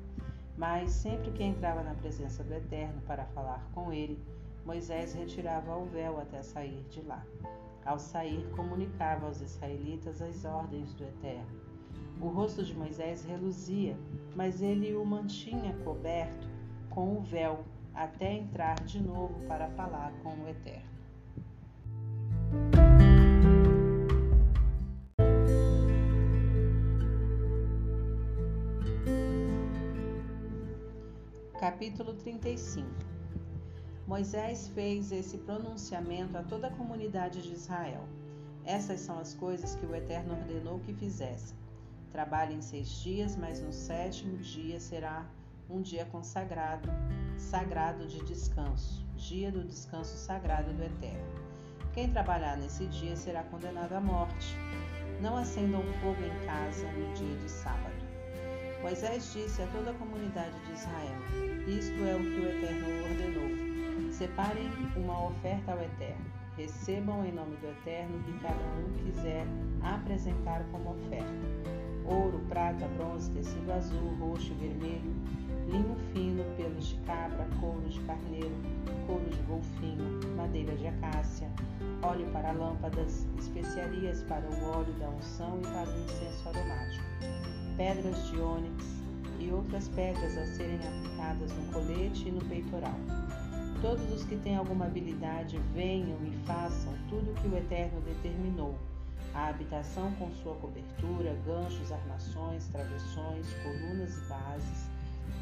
mas 0.59 0.91
sempre 0.91 1.31
que 1.31 1.45
entrava 1.45 1.85
na 1.85 1.95
presença 1.95 2.43
do 2.43 2.53
Eterno 2.53 3.01
para 3.07 3.25
falar 3.27 3.65
com 3.73 3.93
ele, 3.93 4.21
Moisés 4.67 5.15
retirava 5.15 5.77
o 5.77 5.87
véu 5.87 6.21
até 6.21 6.43
sair 6.43 6.85
de 6.91 7.01
lá. 7.03 7.25
Ao 7.87 7.97
sair, 7.99 8.45
comunicava 8.57 9.27
aos 9.27 9.41
israelitas 9.41 10.21
as 10.21 10.45
ordens 10.45 10.93
do 10.95 11.05
Eterno. 11.05 11.47
O 12.21 12.27
rosto 12.27 12.65
de 12.65 12.75
Moisés 12.75 13.25
reluzia, 13.25 13.97
mas 14.35 14.61
ele 14.61 14.97
o 14.97 15.05
mantinha 15.05 15.73
coberto 15.85 16.49
com 16.91 17.17
o 17.17 17.21
véu 17.21 17.65
até 17.95 18.33
entrar 18.33 18.83
de 18.83 19.01
novo 19.01 19.41
para 19.47 19.69
falar 19.71 20.13
com 20.25 20.31
o 20.31 20.49
Eterno. 20.49 20.89
Capítulo 31.59 32.15
35 32.15 32.87
Moisés 34.07 34.69
fez 34.69 35.11
esse 35.11 35.39
pronunciamento 35.39 36.39
a 36.39 36.43
toda 36.45 36.69
a 36.69 36.71
comunidade 36.71 37.43
de 37.43 37.53
Israel. 37.53 38.05
Essas 38.65 39.01
são 39.01 39.19
as 39.19 39.35
coisas 39.35 39.75
que 39.75 39.85
o 39.85 39.93
Eterno 39.93 40.35
ordenou 40.35 40.79
que 40.79 40.95
fizessem. 40.95 41.59
Trabalhem 42.13 42.63
seis 42.63 42.89
dias, 43.03 43.35
mas 43.35 43.61
no 43.61 43.73
sétimo 43.73 44.37
dia 44.37 44.79
será 44.79 45.27
um 45.69 45.83
dia 45.83 46.05
consagrado, 46.05 46.89
sagrado 47.37 48.07
de 48.07 48.25
descanso, 48.25 49.05
dia 49.17 49.51
do 49.51 49.65
descanso 49.65 50.17
sagrado 50.17 50.73
do 50.73 50.85
Eterno. 50.85 51.27
Quem 51.93 52.09
trabalhar 52.09 52.57
nesse 52.57 52.87
dia 52.87 53.17
será 53.17 53.43
condenado 53.43 53.95
à 53.95 54.01
morte. 54.01 54.55
Não 55.21 55.37
acendam 55.37 55.83
fogo 55.95 56.23
em 56.23 56.47
casa 56.47 56.87
no 56.93 57.13
dia 57.15 57.37
de 57.37 57.51
sábado. 57.51 57.98
Moisés 58.83 59.33
disse 59.33 59.61
a 59.61 59.67
toda 59.67 59.91
a 59.91 59.95
comunidade 59.95 60.55
de 60.65 60.73
Israel: 60.73 61.19
Isto 61.67 62.05
é 62.05 62.15
o 62.15 62.21
que 62.21 62.41
o 62.41 62.49
Eterno 62.49 62.87
ordenou. 63.11 64.13
Separem 64.13 64.71
uma 64.97 65.27
oferta 65.27 65.73
ao 65.73 65.83
Eterno. 65.83 66.25
Recebam 66.57 67.25
em 67.25 67.33
nome 67.33 67.57
do 67.57 67.67
Eterno 67.69 68.19
o 68.19 68.23
que 68.23 68.39
cada 68.39 68.55
um 68.55 68.93
quiser 69.05 69.47
apresentar 69.83 70.65
como 70.71 70.93
oferta: 70.93 71.27
ouro, 72.05 72.41
prata, 72.49 72.87
bronze, 72.97 73.31
tecido 73.33 73.73
azul, 73.73 74.15
roxo 74.21 74.55
vermelho, 74.55 75.13
linho 75.67 75.97
fino, 76.13 76.45
pelos 76.57 76.89
de 76.89 76.97
cabra, 77.01 77.49
couro 77.61 77.89
de 77.89 78.01
carneiro, 78.03 78.55
couro 79.09 79.29
de 79.29 79.43
golfinho, 79.43 80.21
madeira 80.37 80.75
de 80.77 80.87
acácia, 80.87 81.51
óleo 82.03 82.29
para 82.33 82.53
lâmpadas, 82.53 83.27
especiarias 83.39 84.23
para 84.23 84.49
o 84.49 84.71
óleo 84.71 84.93
da 85.01 85.09
unção 85.09 85.59
e 85.59 85.67
para 85.67 85.91
o 85.91 86.05
incenso 86.05 86.49
aromático 86.49 87.58
pedras 87.79 88.27
de 88.27 88.41
ônix 88.41 88.85
e 89.39 89.53
outras 89.53 89.89
pedras 89.91 90.37
a 90.37 90.45
serem 90.47 90.81
aplicadas 90.85 91.53
no 91.53 91.73
colete 91.73 92.29
e 92.29 92.33
no 92.33 92.45
peitoral. 92.47 92.99
Todos 93.81 94.13
os 94.13 94.25
que 94.25 94.37
têm 94.37 94.57
alguma 94.57 94.87
habilidade 94.87 95.57
venham 95.73 96.19
e 96.27 96.33
façam 96.45 96.93
tudo 97.09 97.31
o 97.31 97.35
que 97.35 97.47
o 97.47 97.57
Eterno 97.57 98.01
determinou. 98.01 98.75
A 99.33 99.47
habitação 99.47 100.13
com 100.17 100.29
sua 100.33 100.57
cobertura, 100.57 101.37
ganchos, 101.47 101.93
armações, 101.93 102.67
travessões, 102.67 103.47
colunas 103.63 104.17
e 104.17 104.29
bases, 104.29 104.91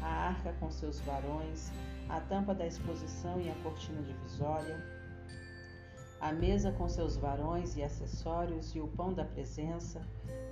a 0.03 0.27
arca 0.27 0.53
com 0.59 0.69
seus 0.69 0.99
varões, 0.99 1.71
a 2.07 2.19
tampa 2.19 2.53
da 2.53 2.67
exposição 2.67 3.41
e 3.41 3.49
a 3.49 3.55
cortina 3.63 4.03
divisória, 4.03 4.79
a 6.21 6.31
mesa 6.31 6.71
com 6.71 6.87
seus 6.87 7.17
varões 7.17 7.75
e 7.75 7.81
acessórios 7.81 8.75
e 8.75 8.79
o 8.79 8.87
pão 8.89 9.11
da 9.11 9.25
presença, 9.25 10.05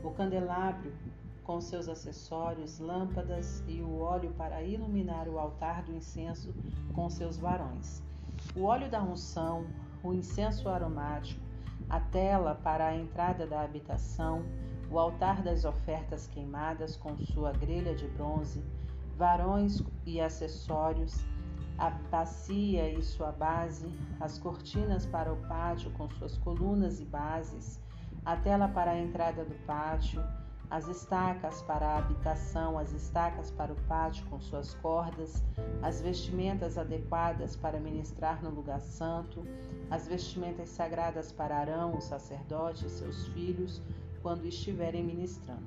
o 0.04 0.10
candelabro 0.10 0.92
com 1.46 1.62
seus 1.62 1.88
acessórios, 1.88 2.80
lâmpadas 2.80 3.64
e 3.68 3.82
o 3.82 4.00
óleo 4.00 4.34
para 4.34 4.64
iluminar 4.64 5.30
o 5.30 5.38
altar 5.38 5.84
do 5.84 5.94
incenso 5.94 6.54
com 6.94 7.10
seus 7.10 7.38
varões. 7.38 8.04
O 8.56 8.64
óleo 8.64 8.90
da 8.90 9.02
unção, 9.02 9.66
o 10.04 10.14
incenso 10.14 10.68
aromático, 10.68 11.40
a 11.88 12.00
tela 12.00 12.56
para 12.56 12.88
a 12.88 12.96
entrada 12.96 13.46
da 13.46 13.62
habitação, 13.62 14.44
o 14.90 14.98
altar 14.98 15.44
das 15.44 15.66
ofertas 15.66 16.28
queimadas 16.28 16.98
com 16.98 17.16
sua 17.18 17.52
grelha 17.52 17.96
de 17.96 18.08
bronze, 18.08 18.64
varões 19.16 19.82
e 20.06 20.20
acessórios, 20.20 21.24
a 21.78 21.90
bacia 21.90 22.92
e 22.92 23.04
sua 23.04 23.32
base, 23.32 23.88
as 24.20 24.40
cortinas 24.40 25.06
para 25.06 25.32
o 25.32 25.38
pátio 25.48 25.92
com 25.92 26.10
suas 26.10 26.38
colunas 26.38 27.00
e 27.00 27.06
bases, 27.06 27.80
a 28.24 28.36
tela 28.36 28.68
para 28.68 28.92
a 28.92 29.00
entrada 29.00 29.46
do 29.46 29.56
pátio, 29.66 30.24
as 30.70 30.88
estacas 30.88 31.62
para 31.62 31.86
a 31.86 31.98
habitação, 31.98 32.78
as 32.78 32.92
estacas 32.92 33.52
para 33.52 33.72
o 33.72 33.76
pátio 33.88 34.26
com 34.28 34.40
suas 34.40 34.74
cordas, 34.76 35.44
as 35.82 36.02
vestimentas 36.02 36.78
adequadas 36.78 37.56
para 37.56 37.80
ministrar 37.80 38.42
no 38.44 38.50
lugar 38.50 38.82
santo, 38.82 39.46
as 39.90 40.08
vestimentas 40.08 40.70
sagradas 40.70 41.32
para 41.32 41.58
Arão, 41.58 41.96
o 41.96 42.02
sacerdote 42.02 42.86
e 42.86 42.90
seus 42.90 43.28
filhos, 43.28 43.82
quando 44.22 44.46
estiverem 44.46 45.04
ministrando. 45.04 45.64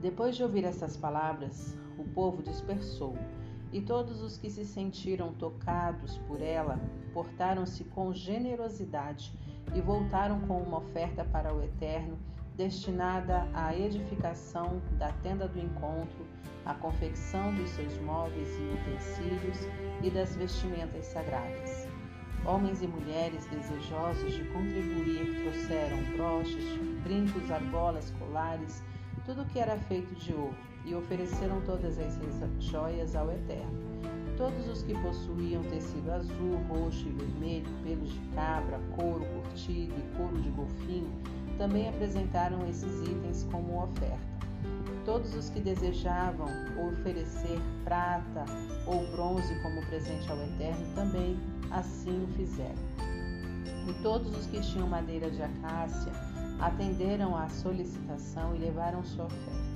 Depois 0.00 0.36
de 0.36 0.42
ouvir 0.42 0.64
essas 0.64 0.96
palavras, 0.96 1.76
o 1.98 2.04
povo 2.04 2.42
dispersou, 2.42 3.16
e 3.72 3.80
todos 3.80 4.22
os 4.22 4.36
que 4.36 4.50
se 4.50 4.64
sentiram 4.64 5.32
tocados 5.34 6.18
por 6.18 6.40
ela 6.40 6.80
portaram-se 7.12 7.84
com 7.84 8.12
generosidade 8.12 9.32
e 9.74 9.80
voltaram 9.80 10.40
com 10.40 10.60
uma 10.60 10.78
oferta 10.78 11.24
para 11.24 11.54
o 11.54 11.62
Eterno 11.62 12.18
destinada 12.60 13.48
à 13.54 13.74
edificação 13.74 14.82
da 14.98 15.10
tenda 15.22 15.48
do 15.48 15.58
encontro, 15.58 16.26
à 16.66 16.74
confecção 16.74 17.54
dos 17.54 17.70
seus 17.70 17.96
móveis 18.02 18.50
e 18.50 18.74
utensílios 18.74 19.56
e 20.02 20.10
das 20.10 20.36
vestimentas 20.36 21.06
sagradas. 21.06 21.88
Homens 22.44 22.82
e 22.82 22.86
mulheres 22.86 23.46
desejosos 23.46 24.34
de 24.34 24.44
contribuir 24.52 25.40
trouxeram 25.40 26.04
broches, 26.14 26.64
brincos, 27.02 27.50
argolas, 27.50 28.12
colares, 28.18 28.84
tudo 29.24 29.46
que 29.46 29.58
era 29.58 29.78
feito 29.78 30.14
de 30.16 30.34
ouro, 30.34 30.54
e 30.84 30.94
ofereceram 30.94 31.62
todas 31.62 31.98
as 31.98 32.18
joias 32.62 33.16
ao 33.16 33.30
Eterno. 33.30 33.90
Todos 34.36 34.68
os 34.68 34.82
que 34.82 34.92
possuíam 35.00 35.62
tecido 35.62 36.12
azul, 36.12 36.56
roxo 36.68 37.08
e 37.08 37.12
vermelho, 37.12 37.70
pelos 37.82 38.12
de 38.12 38.20
cabra, 38.34 38.78
couro 38.96 39.24
curtido 39.24 39.94
e 39.98 40.16
couro 40.16 40.38
de 40.40 40.50
golfinho, 40.50 41.10
também 41.60 41.90
apresentaram 41.90 42.66
esses 42.66 43.02
itens 43.02 43.46
como 43.52 43.82
oferta. 43.82 44.18
Todos 45.04 45.34
os 45.34 45.50
que 45.50 45.60
desejavam 45.60 46.48
oferecer 46.88 47.60
prata 47.84 48.46
ou 48.86 49.06
bronze 49.12 49.54
como 49.60 49.84
presente 49.84 50.30
ao 50.30 50.38
Eterno 50.38 50.94
também 50.94 51.38
assim 51.70 52.24
o 52.24 52.28
fizeram. 52.28 52.82
E 53.86 54.02
todos 54.02 54.34
os 54.38 54.46
que 54.46 54.58
tinham 54.60 54.88
madeira 54.88 55.30
de 55.30 55.42
acácia 55.42 56.12
atenderam 56.60 57.36
à 57.36 57.46
solicitação 57.50 58.56
e 58.56 58.58
levaram 58.58 59.04
sua 59.04 59.26
oferta. 59.26 59.70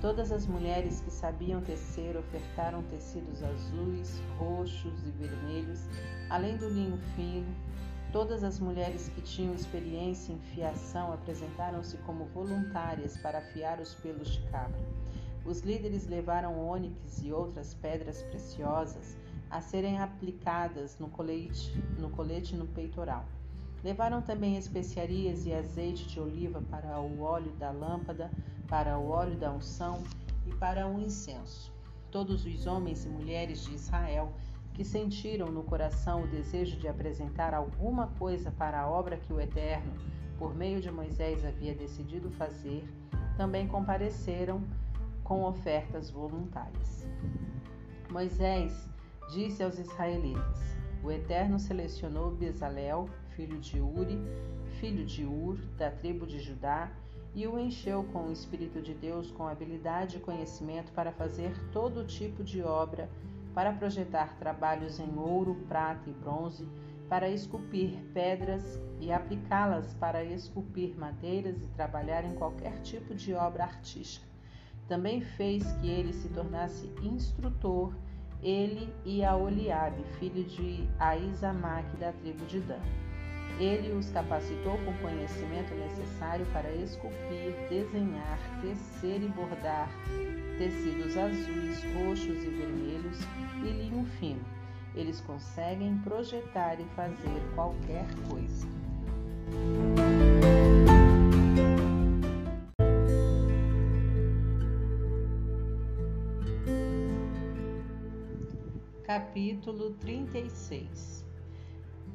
Todas 0.00 0.32
as 0.32 0.44
mulheres 0.48 1.00
que 1.02 1.10
sabiam 1.12 1.60
tecer 1.60 2.16
ofertaram 2.16 2.82
tecidos 2.90 3.40
azuis, 3.44 4.20
roxos 4.40 5.06
e 5.06 5.10
vermelhos, 5.12 5.86
além 6.28 6.56
do 6.56 6.68
linho 6.68 6.98
fino, 7.14 7.46
Todas 8.12 8.44
as 8.44 8.60
mulheres 8.60 9.08
que 9.08 9.22
tinham 9.22 9.54
experiência 9.54 10.34
em 10.34 10.38
fiação 10.38 11.14
apresentaram-se 11.14 11.96
como 11.98 12.26
voluntárias 12.26 13.16
para 13.16 13.38
afiar 13.38 13.80
os 13.80 13.94
pelos 13.94 14.32
de 14.32 14.42
cabra. 14.50 14.78
Os 15.46 15.60
líderes 15.60 16.06
levaram 16.06 16.60
ônix 16.62 17.22
e 17.22 17.32
outras 17.32 17.72
pedras 17.72 18.22
preciosas 18.24 19.16
a 19.50 19.62
serem 19.62 19.98
aplicadas 19.98 20.98
no 20.98 21.08
colete, 21.08 21.72
no 21.98 22.10
colete 22.10 22.54
no 22.54 22.66
peitoral. 22.66 23.24
Levaram 23.82 24.20
também 24.20 24.58
especiarias 24.58 25.46
e 25.46 25.54
azeite 25.54 26.06
de 26.06 26.20
oliva 26.20 26.60
para 26.70 27.00
o 27.00 27.22
óleo 27.22 27.52
da 27.52 27.70
lâmpada, 27.70 28.30
para 28.68 28.98
o 28.98 29.08
óleo 29.08 29.38
da 29.38 29.50
unção 29.50 30.04
e 30.46 30.54
para 30.56 30.86
o 30.86 31.00
incenso. 31.00 31.72
Todos 32.10 32.44
os 32.44 32.66
homens 32.66 33.06
e 33.06 33.08
mulheres 33.08 33.64
de 33.64 33.74
Israel 33.74 34.34
que 34.74 34.84
sentiram 34.84 35.46
no 35.46 35.62
coração 35.62 36.22
o 36.22 36.26
desejo 36.26 36.76
de 36.78 36.88
apresentar 36.88 37.52
alguma 37.54 38.08
coisa 38.18 38.50
para 38.50 38.80
a 38.80 38.88
obra 38.88 39.16
que 39.16 39.32
o 39.32 39.40
Eterno, 39.40 39.92
por 40.38 40.54
meio 40.54 40.80
de 40.80 40.90
Moisés, 40.90 41.44
havia 41.44 41.74
decidido 41.74 42.30
fazer, 42.30 42.84
também 43.36 43.68
compareceram 43.68 44.62
com 45.22 45.44
ofertas 45.44 46.10
voluntárias. 46.10 47.06
Moisés 48.10 48.88
disse 49.32 49.62
aos 49.62 49.78
israelitas: 49.78 50.76
O 51.02 51.10
Eterno 51.10 51.58
selecionou 51.58 52.30
Bezalel, 52.30 53.08
filho 53.36 53.58
de 53.58 53.80
Uri, 53.80 54.18
filho 54.80 55.04
de 55.04 55.24
Ur, 55.24 55.56
da 55.76 55.90
tribo 55.90 56.26
de 56.26 56.40
Judá, 56.40 56.90
e 57.34 57.46
o 57.46 57.58
encheu 57.58 58.04
com 58.12 58.26
o 58.26 58.32
Espírito 58.32 58.82
de 58.82 58.92
Deus 58.92 59.30
com 59.30 59.46
habilidade 59.46 60.16
e 60.16 60.20
conhecimento 60.20 60.92
para 60.92 61.12
fazer 61.12 61.52
todo 61.72 62.04
tipo 62.04 62.44
de 62.44 62.62
obra 62.62 63.08
para 63.54 63.72
projetar 63.72 64.36
trabalhos 64.38 64.98
em 64.98 65.18
ouro, 65.18 65.54
prata 65.68 66.08
e 66.08 66.12
bronze, 66.12 66.66
para 67.08 67.28
esculpir 67.28 67.98
pedras 68.14 68.80
e 68.98 69.12
aplicá-las 69.12 69.92
para 69.94 70.24
esculpir 70.24 70.96
madeiras 70.96 71.60
e 71.60 71.66
trabalhar 71.76 72.24
em 72.24 72.34
qualquer 72.34 72.80
tipo 72.80 73.14
de 73.14 73.34
obra 73.34 73.64
artística. 73.64 74.26
Também 74.88 75.20
fez 75.20 75.70
que 75.72 75.88
ele 75.88 76.12
se 76.12 76.28
tornasse 76.30 76.90
instrutor, 77.02 77.94
ele 78.42 78.92
e 79.04 79.24
a 79.24 79.36
Oliabe, 79.36 80.02
filho 80.18 80.42
de 80.44 80.88
Aizamaque 80.98 81.96
da 81.98 82.12
tribo 82.12 82.44
de 82.46 82.60
Dan. 82.60 82.80
Ele 83.58 83.92
os 83.92 84.10
capacitou 84.10 84.76
com 84.78 84.90
o 84.90 84.98
conhecimento 84.98 85.74
necessário 85.74 86.46
para 86.46 86.70
esculpir, 86.72 87.54
desenhar, 87.68 88.38
tecer 88.60 89.22
e 89.22 89.28
bordar 89.28 89.88
tecidos 90.58 91.16
azuis, 91.16 91.84
roxos 91.94 92.44
e 92.44 92.48
vermelhos 92.48 93.18
e 93.64 93.70
linho 93.70 94.04
fino. 94.18 94.44
Eles 94.94 95.20
conseguem 95.20 95.98
projetar 95.98 96.80
e 96.80 96.84
fazer 96.96 97.40
qualquer 97.54 98.06
coisa. 98.28 98.68
Capítulo 109.04 109.92
36 109.94 111.31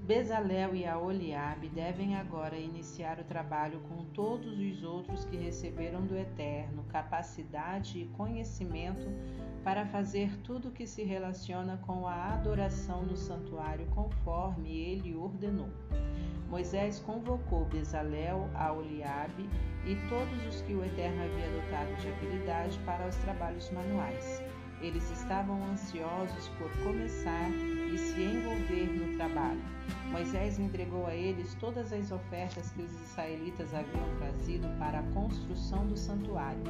Bezalel 0.07 0.73
e 0.73 0.85
Aoliabe 0.87 1.67
devem 1.67 2.15
agora 2.15 2.55
iniciar 2.55 3.19
o 3.19 3.25
trabalho 3.25 3.81
com 3.89 4.05
todos 4.05 4.57
os 4.57 4.81
outros 4.81 5.25
que 5.25 5.35
receberam 5.35 6.05
do 6.05 6.17
Eterno 6.17 6.85
capacidade 6.85 7.99
e 7.99 8.05
conhecimento 8.15 9.05
para 9.65 9.85
fazer 9.85 10.37
tudo 10.43 10.71
que 10.71 10.87
se 10.87 11.03
relaciona 11.03 11.75
com 11.85 12.07
a 12.07 12.31
adoração 12.31 13.03
no 13.03 13.17
santuário 13.17 13.85
conforme 13.87 14.69
ele 14.77 15.13
ordenou. 15.13 15.67
Moisés 16.49 17.01
convocou 17.01 17.65
Bezalel, 17.65 18.49
Aoliabe 18.55 19.49
e 19.85 19.97
todos 20.07 20.45
os 20.47 20.61
que 20.61 20.73
o 20.73 20.85
Eterno 20.85 21.21
havia 21.21 21.49
dotado 21.49 21.93
de 21.97 22.07
habilidade 22.07 22.79
para 22.85 23.05
os 23.05 23.15
trabalhos 23.17 23.69
manuais. 23.71 24.41
Eles 24.79 25.09
estavam 25.11 25.63
ansiosos 25.71 26.49
por 26.49 26.69
começar 26.83 27.49
e 27.91 27.97
se 27.97 28.21
envolver 28.21 28.85
no 28.85 29.17
trabalho. 29.17 29.59
Moisés 30.11 30.59
entregou 30.59 31.07
a 31.07 31.15
eles 31.15 31.55
todas 31.55 31.91
as 31.91 32.11
ofertas 32.11 32.69
que 32.71 32.83
os 32.83 32.91
israelitas 33.01 33.73
haviam 33.73 34.05
trazido 34.19 34.67
para 34.77 34.99
a 34.99 35.03
construção 35.13 35.87
do 35.87 35.97
santuário. 35.97 36.61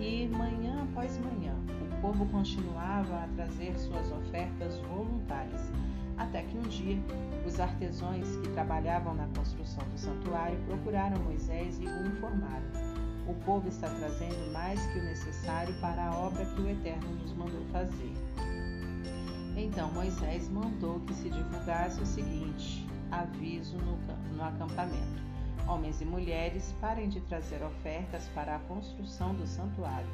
E 0.00 0.26
manhã 0.28 0.82
após 0.82 1.16
manhã, 1.18 1.54
o 1.80 2.00
povo 2.00 2.26
continuava 2.26 3.22
a 3.22 3.28
trazer 3.36 3.78
suas 3.78 4.10
ofertas 4.10 4.78
voluntárias. 4.80 5.70
Até 6.16 6.42
que 6.42 6.58
um 6.58 6.62
dia, 6.62 6.98
os 7.46 7.60
artesãos 7.60 8.36
que 8.36 8.48
trabalhavam 8.50 9.14
na 9.14 9.26
construção 9.36 9.84
do 9.88 9.98
santuário 9.98 10.58
procuraram 10.66 11.22
Moisés 11.22 11.78
e 11.78 11.86
o 11.86 12.06
informaram 12.06 12.93
o 13.26 13.34
povo 13.44 13.68
está 13.68 13.88
trazendo 13.88 14.52
mais 14.52 14.80
que 14.92 14.98
o 14.98 15.04
necessário 15.04 15.74
para 15.80 16.08
a 16.08 16.18
obra 16.18 16.44
que 16.44 16.60
o 16.60 16.68
Eterno 16.68 17.08
nos 17.14 17.32
mandou 17.32 17.64
fazer. 17.72 18.12
Então 19.56 19.90
Moisés 19.92 20.48
mandou 20.48 21.00
que 21.00 21.14
se 21.14 21.30
divulgasse 21.30 22.00
o 22.00 22.06
seguinte 22.06 22.86
aviso 23.10 23.76
no, 23.78 23.96
no 24.36 24.44
acampamento: 24.44 25.22
Homens 25.66 26.00
e 26.00 26.04
mulheres, 26.04 26.74
parem 26.80 27.08
de 27.08 27.20
trazer 27.22 27.62
ofertas 27.62 28.28
para 28.34 28.56
a 28.56 28.58
construção 28.60 29.34
do 29.34 29.46
santuário. 29.46 30.10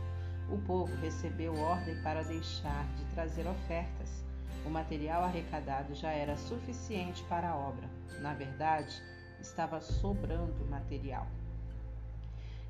O 0.48 0.58
povo 0.58 0.94
recebeu 0.97 1.56
ordem 1.56 2.00
para 2.02 2.22
deixar 2.22 2.86
de 2.97 3.05
trazer 3.14 3.47
ofertas. 3.47 4.24
O 4.64 4.70
material 4.70 5.22
arrecadado 5.24 5.94
já 5.94 6.10
era 6.10 6.36
suficiente 6.36 7.22
para 7.24 7.50
a 7.50 7.56
obra. 7.56 7.89
Na 8.20 8.34
verdade, 8.34 9.02
estava 9.40 9.80
sobrando 9.80 10.68
material. 10.68 11.26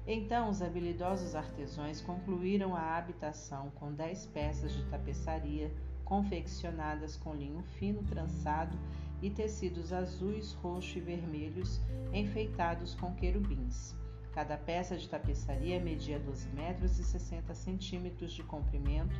Então 0.07 0.49
os 0.49 0.63
habilidosos 0.63 1.35
artesãos 1.35 2.01
concluíram 2.01 2.75
a 2.75 2.97
habitação 2.97 3.71
com 3.77 3.93
dez 3.93 4.27
peças 4.27 4.73
de 4.73 4.83
tapeçaria 4.85 5.71
confeccionadas 6.05 7.17
com 7.17 7.35
linho 7.35 7.63
fino 7.79 8.03
trançado 8.03 8.77
e 9.23 9.31
tecidos 9.31 9.93
azuis, 9.93 10.55
roxo 10.55 10.99
e 10.99 11.01
vermelhos 11.01 11.81
enfeitados 12.13 12.95
com 12.95 13.15
querubins. 13.15 13.95
Cada 14.33 14.57
peça 14.57 14.97
de 14.97 15.09
tapeçaria 15.09 15.79
media 15.79 16.19
12 16.19 16.49
metros 16.49 16.99
e 16.99 17.05
60 17.05 17.55
centímetros 17.55 18.33
de 18.33 18.43
comprimento 18.43 19.15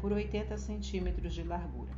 por 0.00 0.12
80 0.12 0.56
centímetros 0.58 1.34
de 1.34 1.42
largura. 1.42 1.92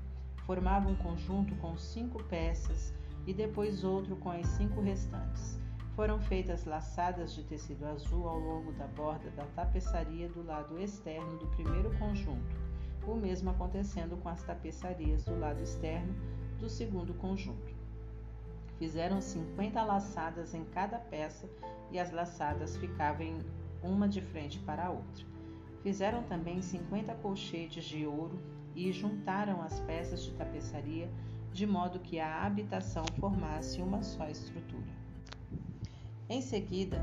Formava 0.47 0.89
um 0.89 0.97
conjunto 0.97 1.55
com 1.57 1.77
cinco 1.77 2.23
peças 2.25 2.95
e 3.27 3.35
depois 3.35 3.85
outro 3.85 4.17
com 4.17 4.31
as 4.31 4.47
cinco 4.47 4.81
restantes. 4.81 5.59
Foram 5.99 6.21
feitas 6.21 6.65
laçadas 6.65 7.35
de 7.35 7.43
tecido 7.43 7.85
azul 7.85 8.29
ao 8.29 8.39
longo 8.39 8.71
da 8.71 8.87
borda 8.87 9.31
da 9.31 9.45
tapeçaria 9.47 10.29
do 10.29 10.45
lado 10.45 10.79
externo 10.79 11.37
do 11.39 11.49
primeiro 11.49 11.91
conjunto, 11.99 12.55
o 13.05 13.17
mesmo 13.17 13.51
acontecendo 13.51 14.17
com 14.19 14.29
as 14.29 14.41
tapeçarias 14.45 15.25
do 15.25 15.37
lado 15.37 15.61
externo 15.61 16.15
do 16.57 16.69
segundo 16.69 17.13
conjunto. 17.15 17.75
Fizeram 18.79 19.21
50 19.21 19.83
laçadas 19.83 20.55
em 20.55 20.65
cada 20.67 21.01
peça 21.01 21.51
e 21.91 21.99
as 21.99 22.13
laçadas 22.13 22.77
ficavam 22.77 23.41
uma 23.83 24.09
de 24.09 24.21
frente 24.21 24.61
para 24.61 24.87
a 24.87 24.91
outra. 24.91 25.27
Fizeram 25.83 26.23
também 26.23 26.63
50 26.63 27.13
colchetes 27.17 27.85
de 27.85 28.07
ouro 28.07 28.39
e 28.73 28.93
juntaram 28.93 29.61
as 29.63 29.81
peças 29.81 30.23
de 30.23 30.31
tapeçaria 30.35 31.11
de 31.53 31.67
modo 31.67 31.99
que 31.99 32.21
a 32.21 32.45
habitação 32.45 33.05
formasse 33.19 33.83
uma 33.83 34.01
só 34.05 34.29
estrutura. 34.29 34.88
Em 36.31 36.43
seguida, 36.43 37.03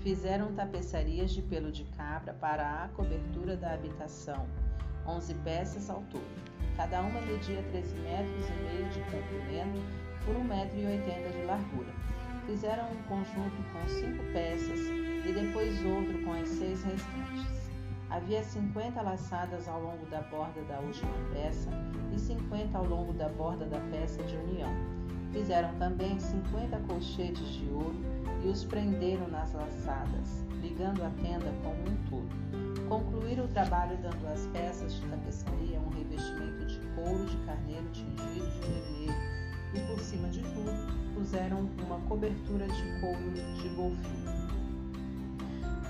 fizeram 0.00 0.52
tapeçarias 0.52 1.30
de 1.30 1.40
pelo 1.42 1.70
de 1.70 1.84
cabra 1.96 2.34
para 2.34 2.82
a 2.82 2.88
cobertura 2.88 3.56
da 3.56 3.72
habitação, 3.72 4.48
onze 5.06 5.32
peças 5.32 5.88
ao 5.88 6.02
todo. 6.10 6.52
Cada 6.76 7.00
uma 7.02 7.20
media 7.20 7.62
13 7.70 7.94
metros 8.00 8.48
e 8.48 8.62
meio 8.64 8.90
de 8.90 9.00
comprimento 9.02 9.80
por 10.24 10.34
1,80 10.34 10.44
metro 10.48 10.78
e 10.80 10.86
oitenta 10.86 11.28
de 11.30 11.44
largura. 11.44 11.92
Fizeram 12.46 12.90
um 12.90 13.02
conjunto 13.04 13.62
com 13.72 13.88
cinco 13.88 14.24
peças 14.32 14.80
e 15.24 15.32
depois 15.32 15.84
outro 15.86 16.20
com 16.24 16.32
as 16.32 16.48
seis 16.48 16.82
restantes. 16.82 17.70
Havia 18.10 18.42
50 18.42 19.00
laçadas 19.00 19.68
ao 19.68 19.80
longo 19.80 20.04
da 20.06 20.20
borda 20.22 20.60
da 20.62 20.80
última 20.80 21.14
peça 21.32 21.70
e 22.12 22.18
50 22.18 22.76
ao 22.76 22.84
longo 22.84 23.12
da 23.12 23.28
borda 23.28 23.66
da 23.66 23.78
peça 23.92 24.20
de 24.24 24.36
união. 24.36 25.03
Fizeram 25.34 25.74
também 25.80 26.16
50 26.18 26.78
colchetes 26.86 27.48
de 27.48 27.68
ouro 27.68 27.96
e 28.44 28.48
os 28.48 28.64
prenderam 28.64 29.26
nas 29.28 29.52
laçadas, 29.52 30.44
ligando 30.62 31.02
a 31.02 31.10
tenda 31.20 31.52
como 31.64 31.74
um 31.90 31.96
todo. 32.08 32.88
Concluíram 32.88 33.44
o 33.44 33.48
trabalho 33.48 33.98
dando 34.00 34.24
às 34.32 34.46
peças 34.46 34.94
de 34.94 35.04
tapeçaria 35.08 35.80
um 35.80 35.88
revestimento 35.88 36.64
de 36.66 36.78
couro 36.94 37.26
de 37.26 37.36
carneiro 37.38 37.84
tingido 37.92 38.48
de 38.48 38.60
vermelho 38.60 39.14
e, 39.74 39.80
por 39.80 39.98
cima 39.98 40.28
de 40.28 40.40
tudo, 40.40 41.14
puseram 41.16 41.68
uma 41.84 41.98
cobertura 42.08 42.68
de 42.68 43.00
couro 43.00 43.32
de 43.32 43.68
golfinho. 43.70 44.34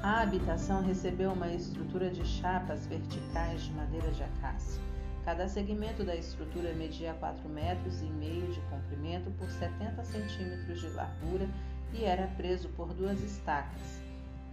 A 0.02 0.22
habitação 0.22 0.82
recebeu 0.82 1.32
uma 1.32 1.48
estrutura 1.48 2.08
de 2.08 2.24
chapas 2.24 2.86
verticais 2.86 3.62
de 3.62 3.72
madeira 3.72 4.10
de 4.10 4.22
acácia. 4.22 4.93
Cada 5.24 5.48
segmento 5.48 6.04
da 6.04 6.14
estrutura 6.14 6.74
media 6.74 7.14
4 7.14 7.48
metros 7.48 8.02
e 8.02 8.04
meio 8.04 8.52
de 8.52 8.60
comprimento 8.68 9.30
por 9.38 9.48
70 9.48 10.04
centímetros 10.04 10.82
de 10.82 10.88
largura 10.90 11.48
e 11.94 12.04
era 12.04 12.26
preso 12.36 12.68
por 12.70 12.92
duas 12.92 13.22
estacas. 13.22 14.02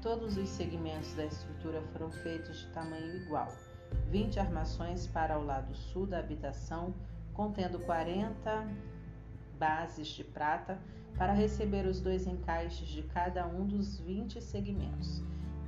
Todos 0.02 0.38
os 0.38 0.48
segmentos 0.48 1.14
da 1.14 1.26
estrutura 1.26 1.82
foram 1.92 2.10
feitos 2.10 2.62
de 2.62 2.68
tamanho 2.68 3.18
igual. 3.18 3.54
20 4.10 4.40
armações 4.40 5.08
para 5.08 5.38
o 5.38 5.46
lado 5.46 5.76
sul 5.76 6.08
da 6.08 6.20
habitação, 6.20 6.94
contendo 7.34 7.78
40 7.80 8.66
bases 9.60 10.08
de 10.08 10.24
prata 10.24 10.80
para 11.18 11.34
receber 11.34 11.86
os 11.86 12.00
dois 12.00 12.26
encaixes 12.26 12.88
de 12.88 13.04
cada 13.04 13.46
um 13.46 13.68
dos 13.68 14.00
20 14.00 14.42
segmentos. 14.42 15.22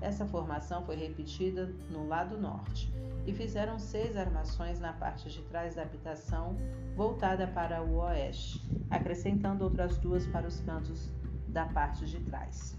Essa 0.03 0.25
formação 0.25 0.83
foi 0.83 0.98
repetida 0.98 1.73
no 1.90 2.06
lado 2.06 2.38
norte 2.38 2.93
e 3.25 3.32
fizeram 3.32 3.80
seis 3.80 4.17
armações 4.17 4.77
na 4.77 4.91
parte 4.91 5.30
de 5.30 5.41
trás 5.43 5.75
da 5.75 5.83
habitação, 5.83 6.57
voltada 6.93 7.48
para 7.48 7.82
o 7.82 7.95
oeste, 7.99 8.61
acrescentando 8.91 9.64
outras 9.64 9.98
duas 9.98 10.27
para 10.27 10.45
os 10.45 10.59
cantos 10.59 11.09
da 11.48 11.67
parte 11.67 12.06
de 12.06 12.19
trás. 12.19 12.77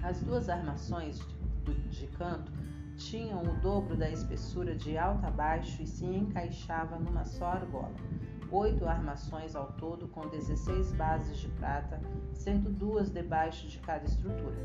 As 0.00 0.20
duas 0.20 0.48
armações 0.48 1.18
de 1.90 2.06
canto 2.06 2.52
tinham 2.96 3.42
o 3.42 3.60
dobro 3.60 3.96
da 3.96 4.08
espessura 4.08 4.76
de 4.76 4.96
alto 4.96 5.26
a 5.26 5.30
baixo 5.32 5.82
e 5.82 5.88
se 5.88 6.06
encaixava 6.06 7.00
numa 7.00 7.24
só 7.24 7.46
argola. 7.46 7.96
Oito 8.52 8.86
armações 8.86 9.56
ao 9.56 9.72
todo, 9.72 10.06
com 10.06 10.28
16 10.28 10.92
bases 10.92 11.36
de 11.38 11.48
prata, 11.48 12.00
sendo 12.32 12.70
duas 12.70 13.10
debaixo 13.10 13.66
de 13.66 13.80
cada 13.80 14.04
estrutura. 14.04 14.56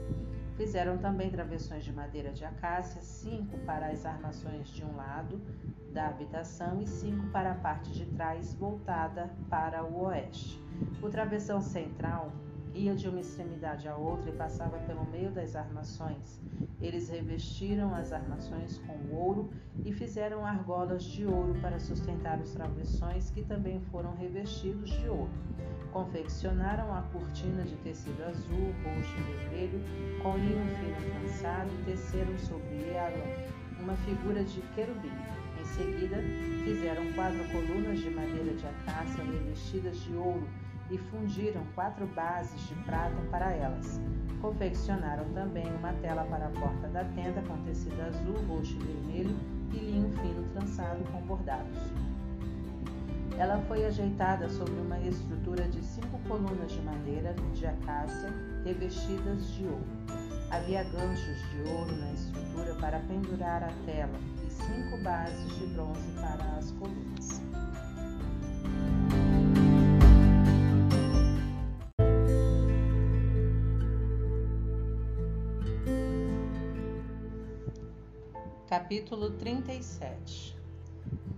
Fizeram 0.56 0.98
também 0.98 1.32
travessões 1.32 1.84
de 1.84 1.92
madeira 1.92 2.32
de 2.32 2.46
acácia, 2.46 3.02
cinco 3.02 3.58
para 3.60 3.88
as 3.88 4.06
armações 4.06 4.70
de 4.70 4.84
um 4.84 4.96
lado 4.96 5.42
da 5.92 6.08
habitação 6.08 6.82
e 6.82 6.88
cinco 6.88 7.28
para 7.28 7.52
a 7.52 7.56
parte 7.56 7.92
de 7.92 8.06
trás, 8.06 8.54
voltada 8.54 9.32
para 9.50 9.84
o 9.84 10.06
oeste. 10.06 10.62
O 11.02 11.10
travessão 11.10 11.62
central 11.62 12.32
ia 12.74 12.96
de 12.96 13.08
uma 13.08 13.20
extremidade 13.20 13.88
à 13.88 13.96
outra 13.96 14.30
e 14.30 14.34
passava 14.34 14.78
pelo 14.80 15.06
meio 15.06 15.32
das 15.32 15.56
armações. 15.56 16.42
Eles 16.82 17.10
revestiram 17.10 17.94
as 17.94 18.12
armações 18.12 18.80
com 18.80 19.16
ouro 19.16 19.52
e 19.86 19.94
fizeram 19.94 20.46
argolas 20.46 21.04
de 21.04 21.26
ouro 21.26 21.54
para 21.62 21.80
sustentar 21.80 22.40
os 22.40 22.52
travessões, 22.52 23.30
que 23.30 23.44
também 23.44 23.80
foram 23.92 24.16
revestidos 24.16 24.90
de 24.90 25.08
ouro. 25.08 25.32
Confeccionaram 25.94 26.92
a 26.92 27.04
cortina 27.14 27.62
de 27.62 27.76
tecido 27.76 28.24
azul, 28.24 28.74
roxo 28.84 29.16
e 29.16 29.22
vermelho, 29.22 29.80
com 30.24 30.36
linho 30.36 30.66
fino 30.78 31.12
trançado 31.12 31.70
e 31.72 31.84
teceram 31.86 32.36
sobre 32.40 32.90
ela 32.90 33.48
uma 33.80 33.94
figura 33.98 34.44
de 34.44 34.60
querubim. 34.74 35.12
Em 35.62 35.66
seguida, 35.66 36.18
fizeram 36.64 37.14
quatro 37.14 37.44
colunas 37.52 38.00
de 38.00 38.10
madeira 38.10 38.56
de 38.56 38.66
acácia 38.66 39.24
revestidas 39.24 39.98
de 39.98 40.16
ouro 40.16 40.48
e 40.90 40.98
fundiram 40.98 41.64
quatro 41.76 42.08
bases 42.08 42.60
de 42.68 42.74
prata 42.86 43.22
para 43.30 43.52
elas. 43.52 44.02
Confeccionaram 44.42 45.26
também 45.36 45.68
uma 45.76 45.94
tela 46.02 46.24
para 46.24 46.48
a 46.48 46.50
porta 46.50 46.88
da 46.88 47.04
tenda 47.04 47.44
com 47.44 47.56
tecido 47.66 48.02
azul, 48.02 48.44
roxo 48.48 48.74
e 48.74 48.80
vermelho 48.80 49.38
e 49.72 49.78
linho 49.78 50.12
fino 50.14 50.44
trançado 50.54 51.04
com 51.12 51.22
bordados. 51.22 52.13
Ela 53.38 53.60
foi 53.68 53.86
ajeitada 53.86 54.48
sobre 54.48 54.74
uma 54.76 55.00
estrutura 55.00 55.68
de 55.68 55.84
cinco 55.84 56.20
colunas 56.28 56.72
de 56.72 56.82
madeira 56.82 57.36
de 57.54 57.66
acácia 57.66 58.30
revestidas 58.64 59.48
de 59.54 59.66
ouro. 59.66 59.86
Havia 60.52 60.84
ganchos 60.84 61.40
de 61.50 61.70
ouro 61.72 61.96
na 61.96 62.12
estrutura 62.14 62.76
para 62.76 63.00
pendurar 63.00 63.64
a 63.64 63.72
tela 63.86 64.20
e 64.46 64.52
cinco 64.52 65.04
bases 65.04 65.56
de 65.58 65.66
bronze 65.68 66.12
para 66.22 66.58
as 66.58 66.72
colunas. 66.74 67.42
Capítulo 78.70 79.32
37 79.32 80.63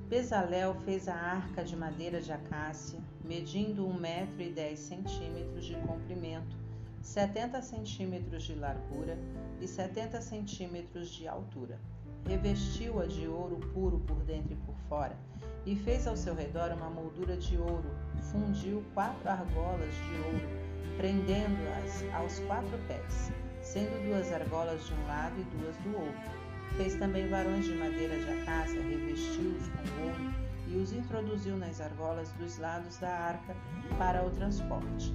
Bezalel 0.08 0.76
fez 0.85 1.08
a 1.08 1.16
arca 1.16 1.64
de 1.64 1.76
madeira 1.76 2.22
de 2.22 2.32
acácia, 2.32 3.00
medindo 3.24 3.88
um 3.88 3.94
metro 3.94 4.42
e 4.42 4.52
dez 4.52 4.80
centímetros 4.80 5.66
de 5.66 5.76
comprimento, 5.77 6.56
setenta 7.02 7.61
centímetros 7.61 8.44
de 8.44 8.53
largura 8.53 9.18
e 9.60 9.68
setenta 9.68 10.22
centímetros 10.22 11.10
de 11.10 11.27
altura. 11.27 11.80
Revestiu-a 12.27 13.06
de 13.08 13.27
ouro 13.27 13.58
puro 13.74 14.00
por 14.00 14.18
dentro 14.24 14.53
e 14.53 14.56
por 14.58 14.76
fora, 14.88 15.18
e 15.66 15.76
fez 15.76 16.08
ao 16.08 16.16
seu 16.16 16.35
redor 16.35 16.72
uma 16.72 16.90
moldura 16.90 17.35
de 17.35 17.58
ouro. 17.58 17.90
Fundiu 18.32 18.84
quatro 18.94 19.27
argolas 19.27 19.94
de 19.94 20.16
ouro, 20.27 20.98
prendendo-as 20.98 22.03
aos 22.14 22.40
quatro 22.42 22.77
pés, 22.88 23.32
sendo 23.61 24.08
duas 24.08 24.32
argolas 24.32 24.85
de 24.85 24.94
um 24.94 25.08
lado 25.08 25.35
e 25.40 25.44
duas 25.58 25.76
do 25.77 25.95
outro 25.98 26.44
Fez 26.77 26.95
também 26.95 27.27
varões 27.30 27.66
de 27.66 27.76
madeira 27.76 28.18
de 28.18 28.30
acácia, 28.42 28.82
revestiu-os 28.82 29.68
com 29.69 30.03
ouro 30.03 30.34
e 30.68 30.77
os 30.77 30.92
introduziu 30.92 31.56
nas 31.58 31.80
argolas 31.80 32.32
dos 32.34 32.58
lados 32.58 32.98
da 32.98 33.10
arca 33.10 33.56
para 33.98 34.26
o 34.26 34.30
transporte. 34.32 35.14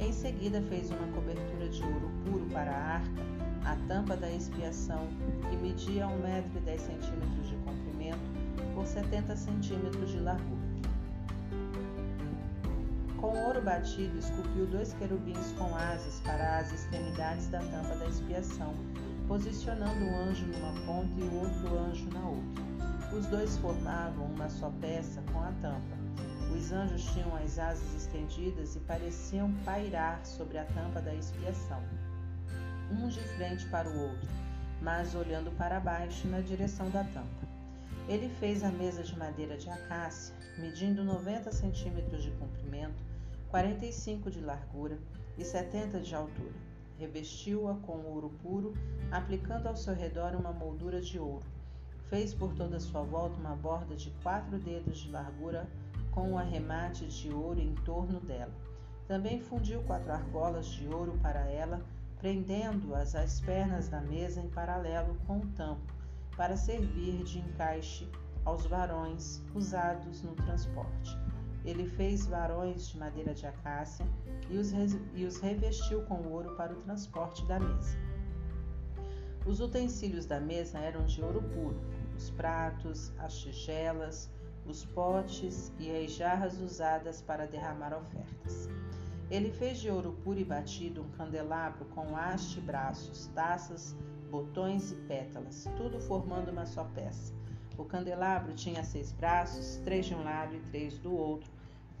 Em 0.00 0.12
seguida 0.12 0.62
fez 0.62 0.90
uma 0.90 1.06
cobertura 1.12 1.68
de 1.68 1.82
ouro 1.82 2.10
puro 2.24 2.46
para 2.46 2.70
a 2.70 2.94
arca, 2.94 3.22
a 3.64 3.76
tampa 3.86 4.16
da 4.16 4.30
expiação, 4.30 5.06
que 5.48 5.56
media 5.56 6.06
um 6.08 6.20
metro 6.22 6.58
e 6.66 6.78
centímetros 6.78 7.48
de 7.48 7.56
comprimento 7.56 8.18
por 8.74 8.86
setenta 8.86 9.36
centímetros 9.36 10.10
de 10.10 10.18
largura. 10.18 10.64
Com 13.18 13.38
ouro 13.46 13.62
batido, 13.62 14.18
esculpiu 14.18 14.66
dois 14.66 14.92
querubins 14.94 15.52
com 15.52 15.74
asas 15.76 16.20
para 16.20 16.58
as 16.58 16.72
extremidades 16.72 17.48
da 17.48 17.60
tampa 17.60 17.94
da 17.94 18.06
expiação 18.06 18.74
posicionando 19.26 20.04
um 20.04 20.16
anjo 20.16 20.46
numa 20.46 20.72
ponta 20.84 21.18
e 21.18 21.22
o 21.22 21.40
outro 21.40 21.78
anjo 21.78 22.08
na 22.10 22.28
outra. 22.28 23.16
Os 23.16 23.26
dois 23.26 23.56
formavam 23.58 24.26
uma 24.26 24.48
só 24.48 24.70
peça 24.80 25.22
com 25.32 25.40
a 25.40 25.52
tampa. 25.62 25.96
Os 26.54 26.72
anjos 26.72 27.04
tinham 27.12 27.34
as 27.36 27.58
asas 27.58 27.94
estendidas 27.94 28.76
e 28.76 28.80
pareciam 28.80 29.52
pairar 29.64 30.24
sobre 30.24 30.58
a 30.58 30.64
tampa 30.66 31.00
da 31.00 31.14
expiação, 31.14 31.82
um 32.90 33.08
de 33.08 33.20
frente 33.20 33.66
para 33.68 33.88
o 33.88 33.98
outro, 33.98 34.28
mas 34.82 35.14
olhando 35.14 35.50
para 35.56 35.80
baixo 35.80 36.28
na 36.28 36.40
direção 36.40 36.90
da 36.90 37.02
tampa. 37.04 37.48
Ele 38.08 38.28
fez 38.40 38.62
a 38.62 38.70
mesa 38.70 39.02
de 39.02 39.18
madeira 39.18 39.56
de 39.56 39.70
acácia, 39.70 40.34
medindo 40.58 41.02
90 41.02 41.50
centímetros 41.50 42.22
de 42.22 42.30
comprimento, 42.32 43.02
45 43.48 44.30
de 44.30 44.40
largura 44.40 44.98
e 45.38 45.44
70 45.44 46.00
de 46.00 46.14
altura 46.14 46.73
Revestiu-a 46.98 47.74
com 47.74 47.98
ouro 48.06 48.30
puro, 48.42 48.74
aplicando 49.10 49.66
ao 49.66 49.76
seu 49.76 49.94
redor 49.94 50.34
uma 50.34 50.52
moldura 50.52 51.00
de 51.00 51.18
ouro. 51.18 51.44
Fez 52.08 52.32
por 52.32 52.54
toda 52.54 52.78
sua 52.78 53.02
volta 53.02 53.38
uma 53.40 53.56
borda 53.56 53.96
de 53.96 54.10
quatro 54.22 54.58
dedos 54.58 54.98
de 54.98 55.10
largura 55.10 55.66
com 56.12 56.30
um 56.30 56.38
arremate 56.38 57.06
de 57.06 57.32
ouro 57.32 57.60
em 57.60 57.74
torno 57.76 58.20
dela. 58.20 58.52
Também 59.08 59.40
fundiu 59.40 59.82
quatro 59.82 60.12
argolas 60.12 60.66
de 60.66 60.86
ouro 60.88 61.18
para 61.20 61.40
ela, 61.50 61.82
prendendo-as 62.18 63.14
às 63.14 63.40
pernas 63.40 63.88
da 63.88 64.00
mesa 64.00 64.40
em 64.40 64.48
paralelo 64.48 65.16
com 65.26 65.38
o 65.38 65.46
tampo, 65.48 65.92
para 66.36 66.56
servir 66.56 67.22
de 67.24 67.40
encaixe 67.40 68.08
aos 68.44 68.66
varões 68.66 69.42
usados 69.54 70.22
no 70.22 70.34
transporte. 70.34 71.23
Ele 71.64 71.86
fez 71.86 72.26
varões 72.26 72.88
de 72.88 72.98
madeira 72.98 73.32
de 73.32 73.46
acácia 73.46 74.06
e 74.50 74.58
os, 74.58 74.72
e 75.14 75.24
os 75.24 75.38
revestiu 75.38 76.02
com 76.02 76.28
ouro 76.28 76.54
para 76.56 76.72
o 76.72 76.82
transporte 76.82 77.44
da 77.46 77.58
mesa. 77.58 77.96
Os 79.46 79.60
utensílios 79.60 80.26
da 80.26 80.40
mesa 80.40 80.78
eram 80.78 81.04
de 81.04 81.22
ouro 81.22 81.42
puro: 81.42 81.80
os 82.16 82.30
pratos, 82.30 83.12
as 83.18 83.34
tigelas, 83.34 84.30
os 84.66 84.84
potes 84.84 85.72
e 85.78 85.90
as 85.90 86.12
jarras 86.12 86.60
usadas 86.60 87.20
para 87.22 87.46
derramar 87.46 87.94
ofertas. 87.96 88.68
Ele 89.30 89.50
fez 89.50 89.78
de 89.78 89.90
ouro 89.90 90.12
puro 90.22 90.38
e 90.38 90.44
batido 90.44 91.02
um 91.02 91.10
candelabro 91.10 91.86
com 91.86 92.16
haste 92.16 92.60
braços, 92.60 93.26
taças, 93.34 93.96
botões 94.30 94.92
e 94.92 94.96
pétalas, 94.96 95.64
tudo 95.76 95.98
formando 96.00 96.50
uma 96.50 96.66
só 96.66 96.84
peça. 96.84 97.32
O 97.76 97.84
candelabro 97.84 98.54
tinha 98.54 98.84
seis 98.84 99.12
braços, 99.12 99.76
três 99.84 100.06
de 100.06 100.14
um 100.14 100.22
lado 100.22 100.54
e 100.54 100.60
três 100.60 100.98
do 100.98 101.12
outro, 101.12 101.50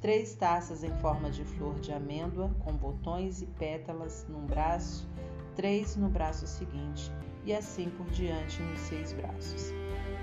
três 0.04 0.34
taças 0.34 0.84
em 0.84 0.92
forma 0.98 1.30
de 1.30 1.42
flor 1.42 1.80
de 1.80 1.90
amêndoa, 1.90 2.54
com 2.58 2.74
botões 2.74 3.40
e 3.40 3.46
pétalas 3.46 4.26
num 4.28 4.44
braço, 4.44 5.08
três 5.56 5.96
no 5.96 6.10
braço 6.10 6.46
seguinte, 6.46 7.10
e 7.42 7.54
assim 7.54 7.88
por 7.88 8.04
diante 8.10 8.60
nos 8.60 8.80
seis 8.80 9.14
braços. 9.14 9.72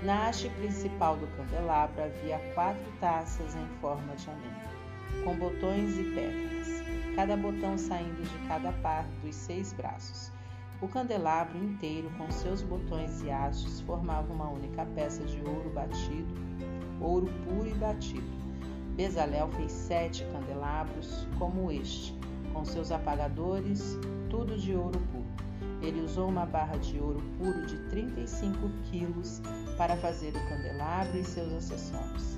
Na 0.04 0.28
haste 0.28 0.48
principal 0.50 1.16
do 1.16 1.26
candelabro 1.36 2.00
havia 2.00 2.38
quatro 2.54 2.92
taças 3.00 3.56
em 3.56 3.66
forma 3.80 4.14
de 4.14 4.30
amêndoa, 4.30 5.24
com 5.24 5.34
botões 5.34 5.98
e 5.98 6.04
pétalas, 6.14 7.16
cada 7.16 7.36
botão 7.36 7.76
saindo 7.76 8.22
de 8.22 8.46
cada 8.46 8.70
par 8.74 9.04
dos 9.20 9.34
seis 9.34 9.72
braços. 9.72 10.30
O 10.80 10.86
candelabro 10.86 11.58
inteiro, 11.58 12.08
com 12.16 12.30
seus 12.30 12.62
botões 12.62 13.20
e 13.22 13.30
hastes, 13.32 13.80
formava 13.80 14.32
uma 14.32 14.48
única 14.48 14.86
peça 14.94 15.24
de 15.24 15.42
ouro 15.42 15.70
batido, 15.70 16.32
ouro 17.00 17.26
puro 17.44 17.66
e 17.68 17.74
batido 17.74 18.41
Bezalel 18.96 19.48
fez 19.52 19.72
sete 19.72 20.24
candelabros 20.32 21.26
como 21.38 21.72
este, 21.72 22.14
com 22.52 22.62
seus 22.64 22.92
apagadores, 22.92 23.98
tudo 24.28 24.58
de 24.58 24.74
ouro 24.74 25.00
puro. 25.10 25.24
Ele 25.80 26.00
usou 26.00 26.28
uma 26.28 26.44
barra 26.44 26.76
de 26.76 26.98
ouro 27.00 27.22
puro 27.38 27.66
de 27.66 27.76
35 27.88 28.58
quilos 28.90 29.40
para 29.78 29.96
fazer 29.96 30.28
o 30.30 30.48
candelabro 30.48 31.18
e 31.18 31.24
seus 31.24 31.52
acessórios. 31.54 32.36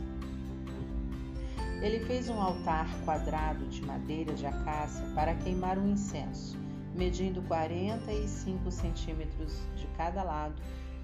Ele 1.83 2.01
fez 2.07 2.31
um 2.31 2.41
altar 2.41 2.89
quadrado 3.05 3.67
de 3.67 3.85
madeira 3.85 4.33
de 4.33 4.47
acácia 4.47 5.05
para 5.15 5.35
queimar 5.35 5.77
um 5.77 5.91
incenso, 5.91 6.57
medindo 6.95 7.43
45 7.43 8.71
centímetros 8.71 9.61
de 9.77 9.87
cada 9.97 10.23
lado 10.23 10.55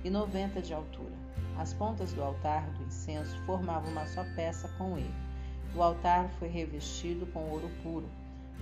e 0.05 0.09
90 0.09 0.63
de 0.63 0.73
altura. 0.73 1.13
As 1.59 1.75
pontas 1.75 2.13
do 2.13 2.23
altar 2.23 2.71
do 2.71 2.85
incenso 2.85 3.37
formavam 3.45 3.91
uma 3.91 4.07
só 4.07 4.25
peça 4.35 4.69
com 4.79 4.97
ele. 4.97 5.30
O 5.75 5.83
altar 5.83 6.29
foi 6.39 6.49
revestido 6.49 7.27
com 7.27 7.49
ouro 7.49 7.71
puro. 7.83 8.09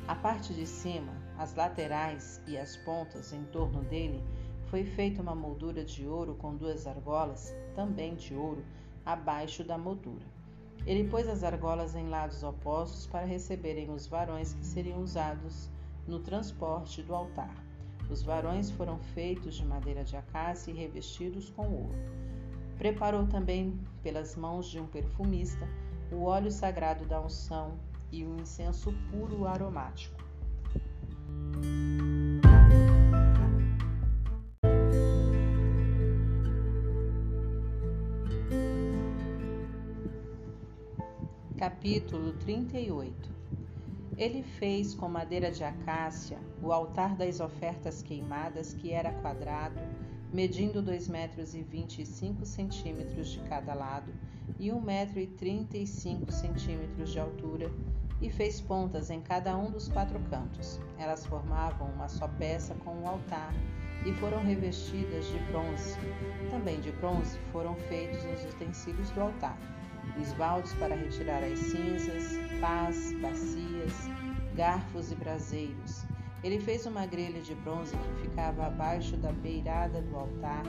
A 0.07 0.15
parte 0.15 0.53
de 0.53 0.67
cima, 0.67 1.12
as 1.39 1.55
laterais 1.55 2.43
e 2.47 2.57
as 2.57 2.77
pontas 2.77 3.33
em 3.33 3.45
torno 3.45 3.83
dele, 3.85 4.23
foi 4.67 4.85
feita 4.85 5.23
uma 5.23 5.35
moldura 5.35 5.83
de 5.83 6.07
ouro 6.07 6.35
com 6.35 6.55
duas 6.55 6.87
argolas, 6.87 7.55
também 7.75 8.15
de 8.15 8.35
ouro, 8.35 8.62
abaixo 9.07 9.65
da 9.65 9.78
moldura. 9.78 10.27
Ele 10.87 11.09
pôs 11.09 11.27
as 11.27 11.43
argolas 11.43 11.95
em 11.95 12.09
lados 12.09 12.43
opostos 12.43 13.07
para 13.07 13.25
receberem 13.25 13.91
os 13.91 14.07
varões 14.07 14.53
que 14.53 14.65
seriam 14.65 15.03
usados 15.03 15.70
no 16.07 16.19
transporte 16.20 17.03
do 17.03 17.15
altar. 17.15 17.55
Os 18.11 18.23
varões 18.23 18.70
foram 18.70 18.99
feitos 18.99 19.57
de 19.57 19.65
madeira 19.65 20.05
de 20.05 20.17
acácia 20.17 20.70
e 20.70 20.75
revestidos 20.75 21.51
com 21.51 21.67
ouro. 21.69 21.99
Preparou 22.77 23.27
também, 23.27 23.78
pelas 24.03 24.37
mãos 24.37 24.69
de 24.70 24.78
um 24.78 24.87
perfumista, 24.87 25.69
o 26.12 26.25
óleo 26.25 26.51
sagrado 26.51 27.05
da 27.05 27.20
unção 27.20 27.78
e 28.11 28.25
o 28.25 28.41
incenso 28.41 28.93
puro 29.11 29.47
aromático. 29.47 30.17
Capítulo 41.59 42.33
38 42.35 43.31
Ele 44.17 44.43
fez 44.43 44.95
com 44.95 45.09
madeira 45.09 45.51
de 45.51 45.65
acácia 45.65 46.39
o 46.62 46.73
altar 46.73 47.17
das 47.17 47.41
ofertas 47.41 48.01
queimadas, 48.01 48.73
que 48.73 48.93
era 48.93 49.12
quadrado, 49.20 49.81
medindo 50.33 50.83
dois 50.83 51.09
metros 51.09 51.55
e 51.55 51.63
vinte 51.63 52.03
e 52.03 52.07
cinco 52.07 52.45
centímetros 52.45 53.29
de 53.29 53.41
cada 53.41 53.75
lado 53.75 54.13
e 54.59 54.71
um 54.73 54.81
metro 54.81 55.19
e 55.19 55.27
trinta 55.27 55.77
e 55.77 55.87
cinco 55.87 56.31
centímetros 56.33 57.11
de 57.11 57.21
altura, 57.21 57.71
e 58.21 58.29
fez 58.29 58.61
pontas 58.61 59.11
em 59.11 59.21
cada 59.21 59.57
um 59.57 59.71
dos 59.71 59.89
quatro 59.89 60.19
cantos. 60.29 60.81
Elas 60.99 61.25
formavam 61.25 61.89
uma 61.93 62.09
só 62.09 62.27
peça 62.27 62.75
com 62.75 62.91
o 62.91 63.03
um 63.03 63.09
altar 63.09 63.55
e 64.05 64.13
foram 64.15 64.43
revestidas 64.43 65.27
de 65.27 65.39
bronze. 65.51 65.97
Também 66.51 66.81
de 66.81 66.91
bronze 66.93 67.39
foram 67.53 67.75
feitos 67.75 68.25
os 68.25 68.53
utensílios 68.53 69.11
do 69.11 69.21
altar. 69.21 69.59
os 70.21 70.33
baldes 70.33 70.73
para 70.75 70.97
retirar 70.97 71.45
as 71.45 71.59
cinzas, 71.59 72.39
pás, 72.61 73.13
bacias, 73.21 73.93
garfos 74.57 75.13
e 75.13 75.15
braseiros. 75.15 76.05
Ele 76.49 76.60
fez 76.60 76.86
uma 76.86 77.05
grelha 77.05 77.43
de 77.43 77.55
bronze 77.57 77.94
que 77.94 78.23
ficava 78.23 78.68
abaixo 78.68 79.18
da 79.18 79.31
beirada 79.31 80.01
do 80.01 80.17
altar, 80.17 80.62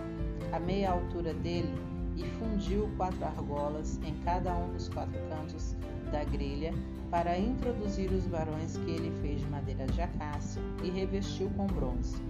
a 0.51 0.59
meia 0.59 0.91
altura 0.91 1.33
dele, 1.33 1.73
e 2.17 2.23
fundiu 2.37 2.89
quatro 2.97 3.23
argolas 3.23 3.97
em 4.03 4.13
cada 4.25 4.53
um 4.57 4.73
dos 4.73 4.89
quatro 4.89 5.17
cantos 5.29 5.77
da 6.11 6.25
grelha 6.25 6.73
para 7.09 7.39
introduzir 7.39 8.11
os 8.11 8.27
varões 8.27 8.75
que 8.75 8.91
ele 8.91 9.09
fez 9.21 9.39
de 9.39 9.47
madeira 9.47 9.85
de 9.87 10.01
acácia 10.01 10.61
e 10.83 10.89
revestiu 10.89 11.49
com 11.51 11.65
bronze. 11.67 12.21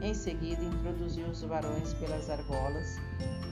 Em 0.00 0.14
seguida, 0.14 0.62
introduziu 0.62 1.26
os 1.26 1.42
varões 1.42 1.92
pelas 1.94 2.30
argolas 2.30 3.00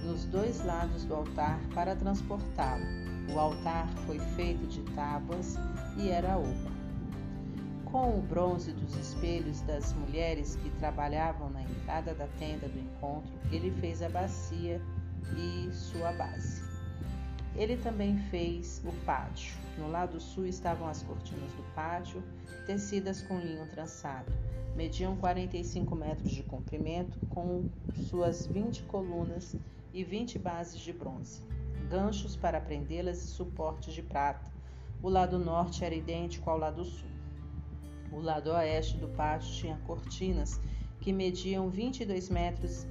nos 0.04 0.26
dois 0.26 0.64
lados 0.64 1.04
do 1.06 1.14
altar 1.16 1.58
para 1.74 1.96
transportá-lo. 1.96 2.86
O 3.34 3.36
altar 3.36 3.88
foi 4.06 4.20
feito 4.36 4.64
de 4.68 4.82
tábuas 4.94 5.56
e 5.98 6.08
era 6.08 6.38
oco. 6.38 6.79
Com 7.90 8.20
o 8.20 8.22
bronze 8.22 8.72
dos 8.72 8.94
espelhos 8.94 9.62
das 9.62 9.92
mulheres 9.94 10.54
que 10.54 10.70
trabalhavam 10.78 11.50
na 11.50 11.60
entrada 11.60 12.14
da 12.14 12.28
tenda 12.38 12.68
do 12.68 12.78
encontro, 12.78 13.32
ele 13.50 13.72
fez 13.80 14.00
a 14.00 14.08
bacia 14.08 14.80
e 15.36 15.68
sua 15.72 16.12
base. 16.12 16.62
Ele 17.56 17.76
também 17.76 18.16
fez 18.30 18.80
o 18.86 18.92
pátio. 19.04 19.56
No 19.76 19.90
lado 19.90 20.20
sul 20.20 20.46
estavam 20.46 20.86
as 20.86 21.02
cortinas 21.02 21.52
do 21.54 21.64
pátio, 21.74 22.22
tecidas 22.64 23.22
com 23.22 23.40
linho 23.40 23.66
trançado. 23.70 24.32
Mediam 24.76 25.16
45 25.16 25.96
metros 25.96 26.30
de 26.30 26.44
comprimento, 26.44 27.18
com 27.30 27.68
suas 28.08 28.46
20 28.46 28.84
colunas 28.84 29.56
e 29.92 30.04
20 30.04 30.38
bases 30.38 30.78
de 30.78 30.92
bronze, 30.92 31.42
ganchos 31.88 32.36
para 32.36 32.60
prendê-las 32.60 33.18
e 33.24 33.26
suportes 33.26 33.92
de 33.92 34.02
prata. 34.02 34.48
O 35.02 35.08
lado 35.08 35.40
norte 35.40 35.84
era 35.84 35.94
idêntico 35.94 36.48
ao 36.48 36.56
lado 36.56 36.84
sul. 36.84 37.09
O 38.12 38.20
lado 38.20 38.50
oeste 38.50 38.96
do 38.96 39.08
pátio 39.08 39.52
tinha 39.52 39.76
cortinas 39.86 40.60
que 41.00 41.12
mediam 41.12 41.70
22 41.70 42.28
metros 42.28 42.86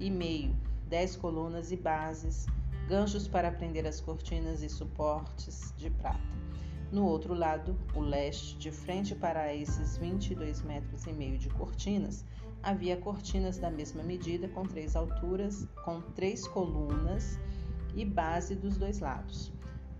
e 0.00 0.10
meio, 0.10 0.54
10 0.88 1.16
colunas 1.16 1.70
e 1.70 1.76
bases, 1.76 2.46
ganchos 2.88 3.28
para 3.28 3.50
prender 3.50 3.86
as 3.86 4.00
cortinas 4.00 4.62
e 4.62 4.68
suportes 4.68 5.72
de 5.76 5.90
prata. 5.90 6.34
No 6.90 7.06
outro 7.06 7.34
lado, 7.34 7.76
o 7.94 8.00
leste, 8.00 8.56
de 8.56 8.70
frente 8.70 9.14
para 9.14 9.54
esses 9.54 9.96
22 9.96 10.62
metros 10.62 11.06
e 11.06 11.12
meio 11.12 11.38
de 11.38 11.48
cortinas, 11.48 12.24
havia 12.62 12.96
cortinas 12.96 13.58
da 13.58 13.70
mesma 13.70 14.02
medida, 14.02 14.48
com 14.48 14.62
três 14.64 14.94
alturas, 14.94 15.66
com 15.84 16.00
três 16.00 16.46
colunas 16.46 17.38
e 17.94 18.04
base 18.04 18.54
dos 18.54 18.76
dois 18.76 19.00
lados. 19.00 19.53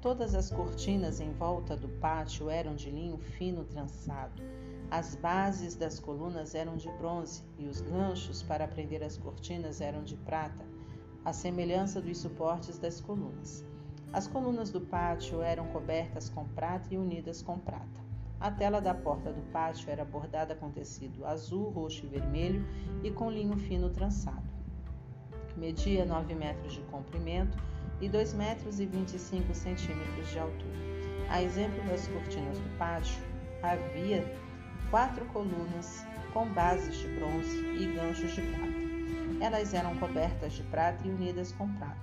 Todas 0.04 0.34
as 0.34 0.50
cortinas 0.50 1.18
em 1.18 1.32
volta 1.32 1.74
do 1.74 1.88
pátio 1.88 2.50
eram 2.50 2.74
de 2.74 2.90
linho 2.90 3.16
fino 3.16 3.64
trançado. 3.64 4.42
As 4.90 5.14
bases 5.14 5.76
das 5.76 5.98
colunas 5.98 6.54
eram 6.54 6.76
de 6.76 6.90
bronze 6.98 7.42
e 7.58 7.66
os 7.66 7.80
ganchos 7.80 8.42
para 8.42 8.68
prender 8.68 9.02
as 9.02 9.16
cortinas 9.16 9.80
eram 9.80 10.04
de 10.04 10.14
prata 10.14 10.62
à 11.24 11.32
semelhança 11.32 12.02
dos 12.02 12.18
suportes 12.18 12.76
das 12.76 13.00
colunas. 13.00 13.64
As 14.12 14.26
colunas 14.26 14.70
do 14.70 14.82
pátio 14.82 15.40
eram 15.40 15.68
cobertas 15.68 16.28
com 16.28 16.46
prata 16.48 16.92
e 16.92 16.98
unidas 16.98 17.40
com 17.40 17.58
prata. 17.58 18.04
A 18.38 18.50
tela 18.50 18.82
da 18.82 18.92
porta 18.92 19.32
do 19.32 19.40
pátio 19.52 19.88
era 19.88 20.04
bordada 20.04 20.54
com 20.54 20.70
tecido 20.70 21.24
azul, 21.24 21.70
roxo 21.70 22.04
e 22.04 22.08
vermelho 22.10 22.62
e 23.02 23.10
com 23.10 23.30
linho 23.30 23.56
fino 23.56 23.88
trançado. 23.88 24.52
Media 25.56 26.04
9 26.04 26.34
metros 26.34 26.74
de 26.74 26.82
comprimento 26.82 27.56
e 28.04 28.08
2 28.08 28.34
metros 28.34 28.80
e 28.80 28.86
25 28.86 29.54
centímetros 29.54 30.28
de 30.28 30.38
altura. 30.38 30.74
A 31.30 31.42
exemplo 31.42 31.82
das 31.84 32.06
cortinas 32.06 32.58
do 32.58 32.78
pátio, 32.78 33.16
havia 33.62 34.22
quatro 34.90 35.24
colunas 35.26 36.04
com 36.34 36.46
bases 36.48 36.98
de 36.98 37.08
bronze 37.08 37.64
e 37.80 37.94
ganchos 37.94 38.34
de 38.34 38.42
prata. 38.42 38.84
Elas 39.40 39.72
eram 39.72 39.96
cobertas 39.96 40.52
de 40.52 40.62
prata 40.64 41.06
e 41.06 41.10
unidas 41.10 41.52
com 41.52 41.66
prata. 41.74 41.96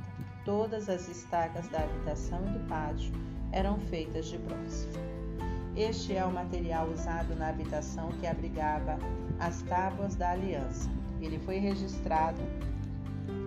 Todas 0.44 0.90
as 0.90 1.08
estacas 1.08 1.68
da 1.68 1.84
habitação 1.84 2.42
e 2.48 2.58
do 2.58 2.68
pátio 2.68 3.14
eram 3.52 3.80
feitas 3.80 4.26
de 4.26 4.40
bronze. 4.40 4.88
Este 5.76 6.16
é 6.16 6.26
o 6.26 6.32
material 6.32 6.90
usado 6.90 7.36
na 7.36 7.50
habitação 7.50 8.10
que 8.20 8.26
abrigava 8.26 8.98
as 9.40 9.62
tábuas 9.62 10.16
da 10.16 10.32
aliança. 10.32 10.90
Ele 11.22 11.38
foi 11.38 11.60
registrado 11.60 12.42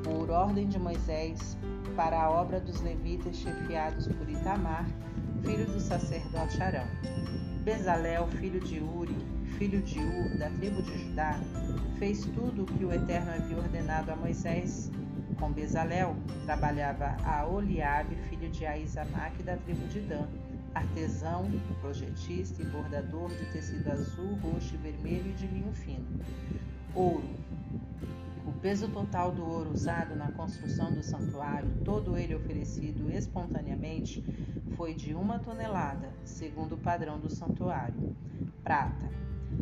por 0.04 0.30
ordem 0.30 0.68
de 0.68 0.78
Moisés 0.78 1.56
para 1.96 2.22
a 2.22 2.30
obra 2.30 2.60
dos 2.60 2.80
levitas 2.80 3.36
chefiados 3.36 4.08
por 4.08 4.28
Itamar, 4.28 4.86
filho 5.42 5.66
do 5.66 5.80
sacerdote 5.80 6.60
Arão. 6.62 6.86
Bezalel, 7.62 8.26
filho 8.28 8.60
de 8.60 8.80
Uri, 8.80 9.16
filho 9.58 9.80
de 9.82 9.98
Ur, 9.98 10.38
da 10.38 10.50
tribo 10.50 10.82
de 10.82 10.98
Judá, 10.98 11.38
fez 11.98 12.24
tudo 12.26 12.62
o 12.62 12.66
que 12.66 12.84
o 12.84 12.92
Eterno 12.92 13.30
havia 13.32 13.56
ordenado 13.56 14.12
a 14.12 14.16
Moisés. 14.16 14.90
Com 15.38 15.52
Bezalel 15.52 16.16
trabalhava 16.44 17.16
a 17.24 17.46
Oliabe, 17.46 18.16
filho 18.28 18.50
de 18.50 18.66
Aizamaque, 18.66 19.42
da 19.42 19.56
tribo 19.56 19.86
de 19.88 20.00
Dan, 20.00 20.26
artesão, 20.74 21.50
projetista 21.80 22.62
e 22.62 22.66
bordador 22.66 23.30
de 23.30 23.46
tecido 23.52 23.90
azul, 23.90 24.34
roxo 24.42 24.74
e 24.74 24.78
vermelho 24.78 25.30
e 25.30 25.32
de 25.32 25.46
linho 25.46 25.72
fino. 25.72 26.06
Ouro. 26.94 27.28
Peso 28.64 28.88
total 28.88 29.30
do 29.30 29.44
ouro 29.44 29.70
usado 29.74 30.16
na 30.16 30.32
construção 30.32 30.90
do 30.90 31.02
santuário, 31.02 31.68
todo 31.84 32.16
ele 32.16 32.34
oferecido 32.34 33.12
espontaneamente, 33.12 34.24
foi 34.74 34.94
de 34.94 35.12
uma 35.12 35.38
tonelada, 35.38 36.08
segundo 36.24 36.74
o 36.74 36.78
padrão 36.78 37.20
do 37.20 37.28
santuário. 37.28 38.16
Prata. 38.62 39.10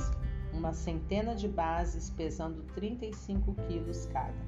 uma 0.53 0.73
centena 0.73 1.35
de 1.35 1.47
bases 1.47 2.09
pesando 2.09 2.63
35 2.73 3.53
quilos 3.67 4.05
cada. 4.05 4.47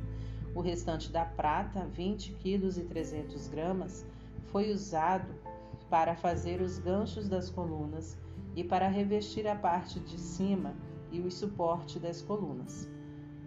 O 0.56 0.62
restante 0.62 1.12
da 1.12 1.26
prata, 1.26 1.86
20 1.86 2.34
quilos 2.34 2.78
e 2.78 2.84
300 2.84 3.48
gramas, 3.48 4.06
foi 4.48 4.72
usado 4.72 5.34
para 5.90 6.16
fazer 6.16 6.62
os 6.62 6.78
ganchos 6.78 7.28
das 7.28 7.50
colunas 7.50 8.18
e 8.56 8.64
para 8.64 8.88
revestir 8.88 9.48
a 9.48 9.56
parte 9.56 10.00
de 10.00 10.18
cima 10.18 10.74
e 11.12 11.20
o 11.20 11.30
suporte 11.30 12.00
das 12.00 12.22
colunas. 12.22 12.90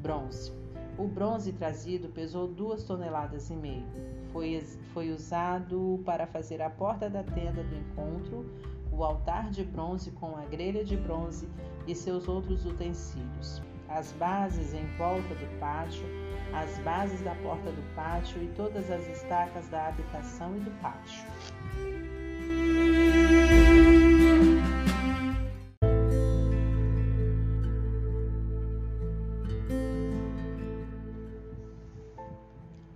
Bronze. 0.01 0.64
O 0.97 1.09
bronze 1.09 1.53
trazido 1.53 2.09
pesou 2.09 2.47
duas 2.47 2.85
toneladas 2.85 3.51
e 3.51 3.55
meio. 3.55 3.85
Foi, 4.33 4.65
foi 4.93 5.11
usado 5.11 6.01
para 6.05 6.27
fazer 6.27 6.63
a 6.63 6.71
porta 6.71 7.11
da 7.11 7.23
tenda 7.23 7.65
do 7.65 7.75
encontro, 7.75 8.47
o 8.93 9.03
altar 9.03 9.51
de 9.51 9.65
bronze 9.65 10.13
com 10.13 10.37
a 10.37 10.45
grelha 10.45 10.85
de 10.85 10.97
bronze 10.97 11.49
e 11.87 11.95
seus 11.95 12.29
outros 12.29 12.65
utensílios, 12.65 13.61
as 13.89 14.13
bases 14.13 14.73
em 14.73 14.87
volta 14.97 15.35
do 15.35 15.59
pátio, 15.59 16.05
as 16.53 16.79
bases 16.79 17.21
da 17.23 17.35
porta 17.37 17.71
do 17.73 17.95
pátio 17.95 18.43
e 18.43 18.47
todas 18.55 18.89
as 18.91 19.07
estacas 19.09 19.69
da 19.69 19.89
habitação 19.89 20.57
e 20.57 20.61
do 20.61 20.71
pátio. 20.81 21.25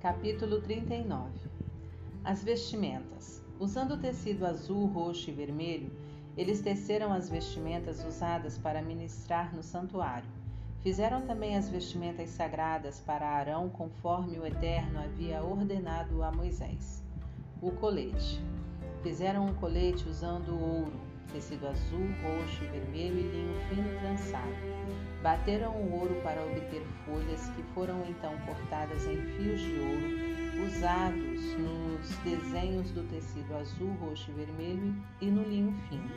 Capítulo 0.09 0.63
39 0.63 1.29
As 2.25 2.43
vestimentas. 2.43 3.45
Usando 3.61 4.01
tecido 4.01 4.47
azul, 4.47 4.87
roxo 4.87 5.29
e 5.29 5.35
vermelho, 5.35 5.93
eles 6.35 6.63
teceram 6.63 7.13
as 7.13 7.29
vestimentas 7.29 8.03
usadas 8.07 8.57
para 8.57 8.81
ministrar 8.81 9.55
no 9.55 9.63
santuário. 9.63 10.27
Fizeram 10.81 11.27
também 11.27 11.59
as 11.59 11.69
vestimentas 11.69 12.31
sagradas 12.31 13.01
para 13.01 13.29
Arão, 13.29 13.69
conforme 13.69 14.39
o 14.39 14.47
Eterno 14.47 14.99
havia 14.99 15.43
ordenado 15.43 16.23
a 16.23 16.33
Moisés. 16.33 17.05
O 17.61 17.71
colete. 17.73 18.41
Fizeram 19.03 19.45
um 19.45 19.55
colete 19.57 20.09
usando 20.09 20.59
ouro, 20.59 20.99
tecido 21.35 21.67
azul, 21.67 22.09
roxo 22.23 22.65
vermelho 22.73 23.19
e 23.19 23.31
linho 23.31 23.61
fino 23.69 24.01
trançado. 24.01 24.57
Bateram 25.23 25.73
o 25.73 25.99
ouro 25.99 26.15
para 26.23 26.41
obter 26.45 26.83
folhas, 27.05 27.49
que 27.51 27.63
foram 27.75 28.05
então 28.09 28.33
cortadas 28.47 29.05
em 29.07 29.17
fios 29.17 29.61
de 29.61 29.79
ouro, 29.81 30.67
usados 30.67 31.57
nos 31.57 32.17
desenhos 32.19 32.91
do 32.93 33.03
tecido 33.09 33.57
azul, 33.57 33.91
roxo 34.01 34.31
e 34.31 34.35
vermelho 34.35 34.95
e 35.21 35.27
no 35.27 35.43
linho 35.43 35.75
fino. 35.89 36.09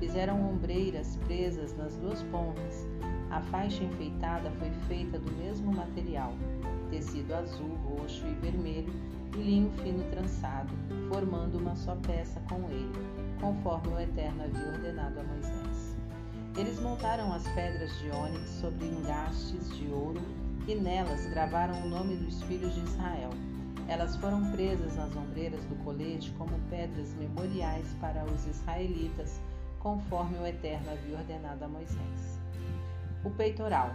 Fizeram 0.00 0.50
ombreiras 0.50 1.16
presas 1.28 1.76
nas 1.76 1.96
duas 1.96 2.22
pontas. 2.24 2.86
A 3.30 3.40
faixa 3.42 3.84
enfeitada 3.84 4.50
foi 4.58 4.70
feita 4.88 5.18
do 5.18 5.30
mesmo 5.36 5.72
material, 5.72 6.34
tecido 6.90 7.32
azul, 7.34 7.76
roxo 7.84 8.26
e 8.26 8.34
vermelho 8.34 8.92
e 9.34 9.40
linho 9.40 9.70
fino 9.82 10.02
trançado, 10.10 10.72
formando 11.08 11.58
uma 11.58 11.76
só 11.76 11.94
peça 11.96 12.40
com 12.48 12.68
ele, 12.70 12.92
conforme 13.40 13.94
o 13.94 14.00
Eterno 14.00 14.42
havia 14.42 14.72
ordenado 14.72 15.20
a 15.20 15.22
Moisés. 15.22 15.71
Eles 16.54 16.78
montaram 16.80 17.32
as 17.32 17.48
pedras 17.48 17.98
de 17.98 18.10
ônix 18.10 18.50
sobre 18.60 18.84
engastes 18.84 19.74
de 19.74 19.86
ouro 19.90 20.20
e 20.68 20.74
nelas 20.74 21.24
gravaram 21.30 21.80
o 21.82 21.88
nome 21.88 22.14
dos 22.16 22.42
filhos 22.42 22.74
de 22.74 22.80
Israel. 22.80 23.30
Elas 23.88 24.16
foram 24.16 24.52
presas 24.52 24.94
nas 24.94 25.16
ombreiras 25.16 25.64
do 25.64 25.74
colete 25.82 26.30
como 26.32 26.58
pedras 26.68 27.14
memoriais 27.14 27.86
para 28.02 28.22
os 28.26 28.46
israelitas, 28.46 29.40
conforme 29.78 30.36
o 30.36 30.46
Eterno 30.46 30.90
havia 30.90 31.16
ordenado 31.16 31.64
a 31.64 31.68
Moisés. 31.68 32.38
O 33.24 33.30
peitoral. 33.30 33.90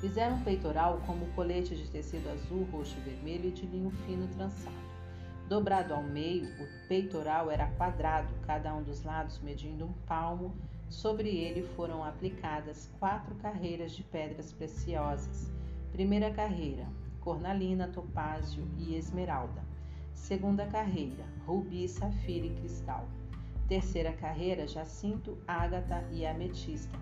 Fizeram 0.00 0.36
um 0.36 0.44
peitoral 0.44 1.02
como 1.04 1.26
colete 1.32 1.74
de 1.74 1.88
tecido 1.88 2.30
azul, 2.30 2.64
roxo 2.70 2.96
e 2.98 3.10
vermelho 3.10 3.48
e 3.48 3.52
de 3.52 3.66
linho 3.66 3.90
fino 4.06 4.28
trançado. 4.28 4.76
Dobrado 5.48 5.94
ao 5.94 6.02
meio, 6.02 6.46
o 6.62 6.88
peitoral 6.88 7.50
era 7.50 7.66
quadrado, 7.72 8.32
cada 8.46 8.72
um 8.72 8.84
dos 8.84 9.02
lados 9.02 9.40
medindo 9.42 9.84
um 9.84 9.92
palmo 10.06 10.54
Sobre 10.88 11.28
ele 11.28 11.62
foram 11.62 12.04
aplicadas 12.04 12.90
quatro 12.98 13.34
carreiras 13.36 13.92
de 13.92 14.02
pedras 14.02 14.52
preciosas. 14.52 15.50
Primeira 15.92 16.30
carreira, 16.32 16.86
cornalina, 17.20 17.88
topázio 17.88 18.66
e 18.78 18.94
esmeralda. 18.94 19.62
Segunda 20.12 20.66
carreira, 20.66 21.24
rubi, 21.46 21.88
safira 21.88 22.46
e 22.46 22.54
cristal. 22.54 23.08
Terceira 23.68 24.12
carreira, 24.12 24.66
jacinto, 24.66 25.38
ágata 25.48 26.04
e 26.12 26.26
ametista. 26.26 26.98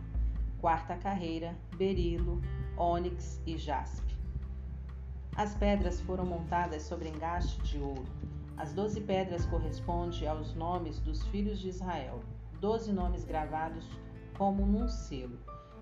Quarta 0.60 0.96
carreira, 0.96 1.56
berilo, 1.76 2.40
ônix 2.76 3.40
e 3.46 3.58
jaspe. 3.58 4.16
As 5.36 5.54
pedras 5.54 6.00
foram 6.00 6.24
montadas 6.24 6.82
sobre 6.82 7.08
engaste 7.08 7.60
de 7.62 7.78
ouro. 7.78 8.06
As 8.56 8.72
doze 8.72 9.00
pedras 9.00 9.44
correspondem 9.46 10.28
aos 10.28 10.54
nomes 10.54 11.00
dos 11.00 11.22
filhos 11.28 11.58
de 11.58 11.68
Israel 11.68 12.20
doze 12.62 12.92
nomes 12.92 13.24
gravados 13.24 13.90
como 14.38 14.64
num 14.64 14.86
selo, 14.88 15.36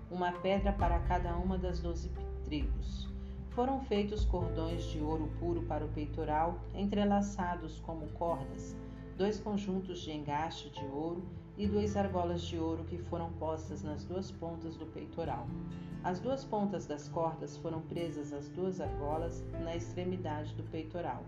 uma 0.09 0.31
pedra 0.31 0.73
para 0.73 0.99
cada 1.01 1.37
uma 1.37 1.55
das 1.55 1.79
doze 1.79 2.09
tribos. 2.43 3.07
Foram 3.51 3.79
feitos 3.81 4.25
cordões 4.25 4.85
de 4.85 4.99
ouro 4.99 5.29
puro 5.39 5.61
para 5.67 5.85
o 5.85 5.89
peitoral, 5.89 6.59
entrelaçados 6.73 7.79
como 7.81 8.07
cordas, 8.13 8.75
dois 9.15 9.39
conjuntos 9.39 9.99
de 9.99 10.11
engaste 10.11 10.71
de 10.71 10.83
ouro 10.85 11.21
e 11.55 11.67
duas 11.67 11.95
argolas 11.95 12.41
de 12.41 12.57
ouro 12.57 12.83
que 12.85 12.97
foram 12.97 13.31
postas 13.33 13.83
nas 13.83 14.03
duas 14.03 14.31
pontas 14.31 14.75
do 14.75 14.87
peitoral. 14.87 15.45
As 16.03 16.19
duas 16.19 16.43
pontas 16.43 16.87
das 16.87 17.07
cordas 17.07 17.57
foram 17.57 17.81
presas 17.81 18.33
às 18.33 18.49
duas 18.49 18.81
argolas 18.81 19.45
na 19.63 19.75
extremidade 19.75 20.55
do 20.55 20.63
peitoral. 20.63 21.23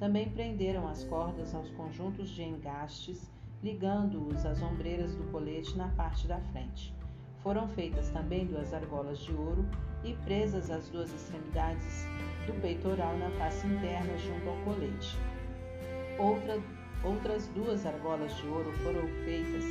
Também 0.00 0.28
prenderam 0.28 0.88
as 0.88 1.04
cordas 1.04 1.54
aos 1.54 1.70
conjuntos 1.70 2.28
de 2.30 2.42
engastes 2.42 3.30
ligando-os 3.66 4.46
às 4.46 4.62
ombreiras 4.62 5.12
do 5.16 5.24
colete 5.32 5.76
na 5.76 5.88
parte 5.88 6.28
da 6.28 6.38
frente. 6.52 6.94
Foram 7.42 7.66
feitas 7.66 8.08
também 8.10 8.46
duas 8.46 8.72
argolas 8.72 9.18
de 9.18 9.32
ouro 9.32 9.66
e 10.04 10.14
presas 10.24 10.70
as 10.70 10.88
duas 10.88 11.12
extremidades 11.12 12.06
do 12.46 12.52
peitoral 12.60 13.18
na 13.18 13.28
face 13.32 13.66
interna 13.66 14.16
junto 14.18 14.48
ao 14.48 14.56
colete. 14.58 15.18
Outra, 16.16 16.62
outras 17.02 17.48
duas 17.48 17.84
argolas 17.84 18.36
de 18.36 18.46
ouro 18.46 18.72
foram 18.84 19.04
feitas 19.24 19.64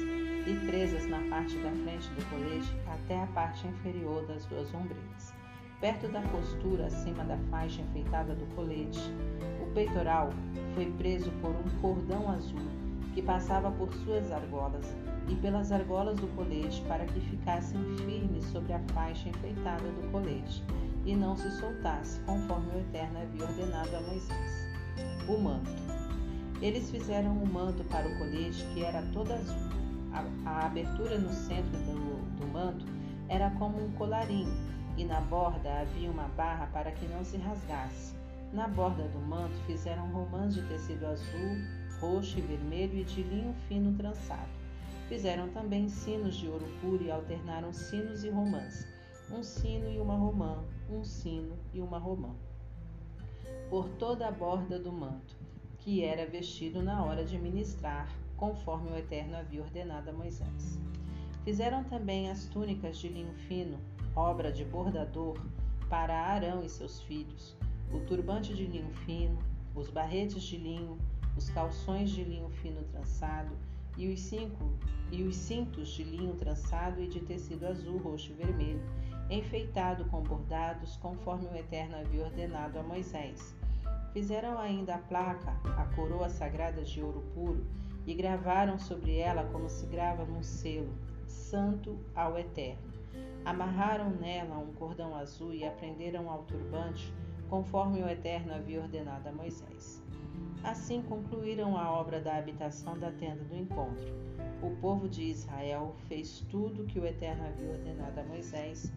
e 0.46 0.68
presas 0.68 1.08
na 1.08 1.22
parte 1.30 1.58
da 1.60 1.72
frente 1.72 2.10
do 2.10 2.30
colete 2.30 2.76
até 2.88 3.24
a 3.24 3.28
parte 3.28 3.66
inferior 3.66 4.26
das 4.28 4.46
duas 4.48 4.74
ombreiras. 4.74 5.34
Perto 5.80 6.10
da 6.10 6.22
costura 6.24 6.88
acima 6.88 7.24
da 7.24 7.38
faixa 7.50 7.82
enfeitada 7.82 8.36
do 8.36 8.46
colete, 8.56 9.00
o 9.64 9.74
peitoral 9.74 10.32
foi 10.74 10.92
preso 10.98 11.32
por 11.42 11.52
um 11.52 11.82
cordão 11.82 12.30
azul 12.30 12.75
que 13.16 13.22
passava 13.22 13.72
por 13.72 13.92
suas 13.94 14.30
argolas 14.30 14.94
e 15.30 15.36
pelas 15.36 15.72
argolas 15.72 16.20
do 16.20 16.28
colete 16.36 16.82
para 16.82 17.06
que 17.06 17.22
ficassem 17.22 17.82
firmes 17.96 18.44
sobre 18.48 18.74
a 18.74 18.80
faixa 18.94 19.30
enfeitada 19.30 19.90
do 19.90 20.12
colete 20.12 20.62
e 21.06 21.16
não 21.16 21.38
se 21.38 21.50
soltasse, 21.52 22.20
conforme 22.22 22.68
o 22.74 22.80
Eterno 22.80 23.22
havia 23.22 23.46
ordenado 23.46 23.96
a 23.96 24.02
Moisés. 24.02 24.68
O 25.30 25.38
manto. 25.38 25.72
Eles 26.62 26.92
fizeram 26.92 27.32
um 27.32 27.46
manto 27.46 27.86
para 27.86 28.06
o 28.06 28.18
colete 28.18 28.66
que 28.74 28.84
era 28.84 29.02
todo 29.14 29.32
azul. 29.32 29.70
A, 30.12 30.50
a 30.50 30.66
abertura 30.66 31.18
no 31.18 31.32
centro 31.32 31.72
do, 31.72 32.38
do 32.38 32.48
manto 32.52 32.86
era 33.30 33.50
como 33.52 33.82
um 33.82 33.92
colarinho 33.94 34.54
e 34.98 35.06
na 35.06 35.22
borda 35.22 35.82
havia 35.82 36.12
uma 36.12 36.28
barra 36.36 36.68
para 36.68 36.92
que 36.92 37.06
não 37.08 37.24
se 37.24 37.38
rasgasse. 37.38 38.14
Na 38.52 38.68
borda 38.68 39.08
do 39.08 39.20
manto 39.20 39.56
fizeram 39.68 40.08
romãs 40.12 40.54
de 40.54 40.62
tecido 40.64 41.06
azul, 41.06 41.58
roxo 42.00 42.38
e 42.38 42.42
vermelho 42.42 42.98
e 42.98 43.04
de 43.04 43.24
linho 43.24 43.54
fino 43.68 43.94
trançado. 43.98 44.50
Fizeram 45.08 45.50
também 45.50 45.88
sinos 45.88 46.36
de 46.36 46.48
ouro 46.48 46.66
puro 46.82 47.04
e 47.04 47.12
alternaram 47.12 47.72
sinos 47.72 48.24
e 48.24 48.30
romãs, 48.30 48.88
um 49.32 49.44
sino 49.44 49.90
e 49.90 50.00
uma 50.00 50.16
romã, 50.16 50.64
um 50.90 51.04
sino 51.04 51.56
e 51.74 51.82
uma 51.82 51.98
romã. 51.98 52.36
Por 53.70 53.88
toda 53.90 54.28
a 54.28 54.32
borda 54.32 54.80
do 54.80 54.92
manto, 54.92 55.36
que 55.80 56.04
era 56.04 56.26
vestido 56.26 56.82
na 56.82 57.04
hora 57.04 57.24
de 57.24 57.38
ministrar, 57.38 58.08
conforme 58.36 58.92
o 58.92 58.98
Eterno 58.98 59.38
havia 59.38 59.62
ordenado 59.62 60.10
a 60.10 60.14
Moisés. 60.14 60.80
Fizeram 61.44 61.84
também 61.84 62.30
as 62.30 62.46
túnicas 62.46 62.98
de 62.98 63.08
linho 63.08 63.34
fino, 63.48 63.80
obra 64.16 64.52
de 64.52 64.66
bordador, 64.66 65.40
para 65.90 66.20
Arão 66.20 66.64
e 66.64 66.70
seus 66.70 67.02
filhos, 67.02 67.56
o 67.94 68.00
turbante 68.00 68.54
de 68.54 68.66
linho 68.66 68.92
fino, 69.06 69.38
os 69.76 69.90
barretes 69.90 70.42
de 70.42 70.58
linho, 70.58 70.98
os 71.36 71.50
calções 71.50 72.10
de 72.10 72.24
linho 72.24 72.50
fino 72.50 72.84
trançado 72.84 73.56
e 73.98 74.08
os, 74.12 74.20
cinco, 74.20 74.72
e 75.12 75.24
os 75.24 75.36
cintos 75.36 75.90
de 75.90 76.04
linho 76.04 76.36
trançado 76.36 77.02
e 77.02 77.08
de 77.08 77.20
tecido 77.20 77.66
azul, 77.66 77.98
roxo 77.98 78.32
e 78.32 78.36
vermelho, 78.36 78.82
enfeitado 79.30 80.06
com 80.06 80.22
bordados, 80.22 80.98
conforme 80.98 81.48
o 81.48 81.56
Eterno 81.56 81.96
havia 81.98 82.26
ordenado 82.26 82.78
a 82.78 82.84
Moisés. 82.84 83.56
Fizeram 84.14 84.58
ainda 84.58 84.96
a 84.96 85.00
placa, 85.00 85.52
a 85.78 85.86
coroa 85.96 86.30
sagrada 86.30 86.84
de 86.84 87.02
ouro 87.02 87.22
puro, 87.34 87.66
e 88.06 88.14
gravaram 88.14 88.78
sobre 88.78 89.18
ela 89.18 89.46
como 89.46 89.70
se 89.70 89.86
grava 89.88 90.26
num 90.26 90.44
selo, 90.44 90.94
Santo 91.26 91.98
ao 92.14 92.38
Eterno. 92.38 92.94
Amarraram 93.44 94.10
nela 94.10 94.58
um 94.58 94.74
cordão 94.74 95.16
azul 95.16 95.54
e 95.54 95.66
a 95.66 95.72
prenderam 95.72 96.30
ao 96.30 96.44
turbante, 96.44 97.14
conforme 97.50 98.02
o 98.02 98.10
Eterno 98.10 98.54
havia 98.54 98.82
ordenado 98.82 99.30
a 99.30 99.32
Moisés. 99.32 100.02
Assim 100.64 101.02
concluíram 101.04 101.78
a 101.78 101.92
obra 101.92 102.20
da 102.20 102.38
habitação 102.38 102.98
da 102.98 103.12
tenda 103.12 103.44
do 103.44 103.56
encontro. 103.56 104.06
O 104.64 104.76
povo 104.78 105.08
de 105.08 105.24
Israel 105.24 105.96
fez 106.08 106.40
tudo 106.50 106.86
que 106.86 107.00
o 107.00 107.06
Eterno 107.06 107.46
havia 107.46 107.70
ordenado 107.70 108.20
a 108.20 108.24
Moisés. 108.24 108.92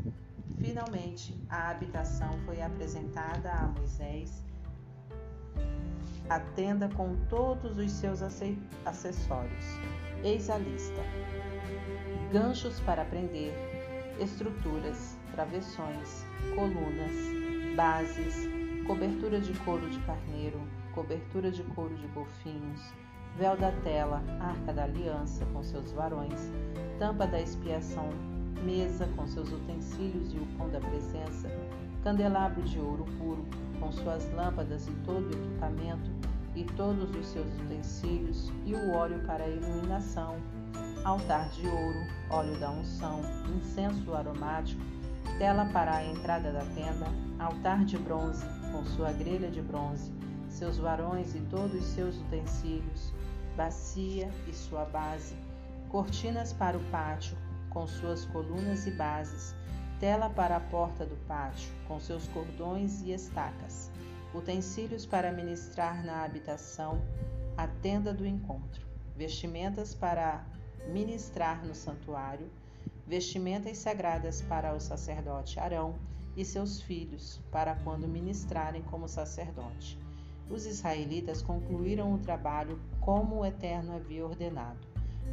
Finalmente, 0.58 1.38
a 1.48 1.70
habitação 1.70 2.32
foi 2.46 2.62
apresentada 2.62 3.52
a 3.52 3.66
Moisés, 3.66 4.44
a 6.28 6.40
tenda 6.40 6.88
com 6.88 7.16
todos 7.28 7.78
os 7.78 7.92
seus 7.92 8.22
acessórios. 8.22 9.64
Eis 10.24 10.50
a 10.50 10.58
lista: 10.58 11.02
ganchos 12.32 12.80
para 12.80 13.04
prender, 13.04 13.52
estruturas, 14.18 15.16
travessões, 15.32 16.26
colunas, 16.54 17.47
bases, 17.78 18.48
cobertura 18.88 19.40
de 19.40 19.52
couro 19.60 19.88
de 19.88 20.00
carneiro, 20.00 20.60
cobertura 20.92 21.48
de 21.48 21.62
couro 21.62 21.94
de 21.94 22.08
golfinhos, 22.08 22.92
véu 23.36 23.56
da 23.56 23.70
tela, 23.70 24.20
arca 24.40 24.72
da 24.72 24.82
aliança 24.82 25.46
com 25.52 25.62
seus 25.62 25.92
varões, 25.92 26.50
tampa 26.98 27.24
da 27.24 27.40
expiação, 27.40 28.08
mesa 28.64 29.06
com 29.14 29.28
seus 29.28 29.52
utensílios 29.52 30.34
e 30.34 30.38
o 30.38 30.46
pão 30.58 30.68
da 30.70 30.80
presença, 30.80 31.48
candelabro 32.02 32.62
de 32.62 32.80
ouro 32.80 33.04
puro, 33.16 33.46
com 33.78 33.92
suas 33.92 34.28
lâmpadas 34.34 34.88
e 34.88 34.92
todo 35.04 35.28
o 35.28 35.30
equipamento, 35.30 36.10
e 36.56 36.64
todos 36.64 37.14
os 37.14 37.28
seus 37.28 37.46
utensílios, 37.60 38.52
e 38.66 38.74
o 38.74 38.90
óleo 38.90 39.20
para 39.24 39.44
a 39.44 39.48
iluminação, 39.48 40.34
altar 41.04 41.48
de 41.50 41.64
ouro, 41.68 42.00
óleo 42.28 42.58
da 42.58 42.72
unção, 42.72 43.20
incenso 43.56 44.12
aromático, 44.16 44.82
tela 45.36 45.66
para 45.66 45.96
a 45.96 46.04
entrada 46.04 46.52
da 46.52 46.64
tenda, 46.74 47.06
altar 47.38 47.84
de 47.84 47.98
bronze, 47.98 48.44
com 48.72 48.84
sua 48.84 49.12
grelha 49.12 49.50
de 49.50 49.60
bronze, 49.62 50.12
seus 50.48 50.78
varões 50.78 51.34
e 51.34 51.40
todos 51.40 51.84
seus 51.84 52.16
utensílios, 52.20 53.12
bacia 53.56 54.30
e 54.46 54.52
sua 54.52 54.84
base, 54.84 55.36
cortinas 55.88 56.52
para 56.52 56.76
o 56.76 56.84
pátio, 56.90 57.36
com 57.70 57.86
suas 57.86 58.24
colunas 58.26 58.86
e 58.86 58.90
bases, 58.90 59.54
tela 60.00 60.30
para 60.30 60.56
a 60.56 60.60
porta 60.60 61.04
do 61.04 61.16
pátio, 61.26 61.70
com 61.86 61.98
seus 62.00 62.26
cordões 62.28 63.02
e 63.02 63.12
estacas, 63.12 63.90
utensílios 64.34 65.06
para 65.06 65.32
ministrar 65.32 66.04
na 66.04 66.24
habitação, 66.24 67.02
a 67.56 67.66
tenda 67.66 68.12
do 68.12 68.26
encontro, 68.26 68.86
vestimentas 69.16 69.94
para 69.94 70.44
ministrar 70.88 71.64
no 71.64 71.74
santuário, 71.74 72.48
vestimentas 73.08 73.78
sagradas 73.78 74.42
para 74.42 74.74
o 74.74 74.80
sacerdote 74.80 75.58
Arão 75.58 75.94
e 76.36 76.44
seus 76.44 76.80
filhos, 76.80 77.40
para 77.50 77.74
quando 77.76 78.06
ministrarem 78.06 78.82
como 78.82 79.08
sacerdote. 79.08 79.98
Os 80.50 80.66
israelitas 80.66 81.42
concluíram 81.42 82.14
o 82.14 82.18
trabalho 82.18 82.78
como 83.00 83.40
o 83.40 83.46
Eterno 83.46 83.96
havia 83.96 84.24
ordenado. 84.24 84.86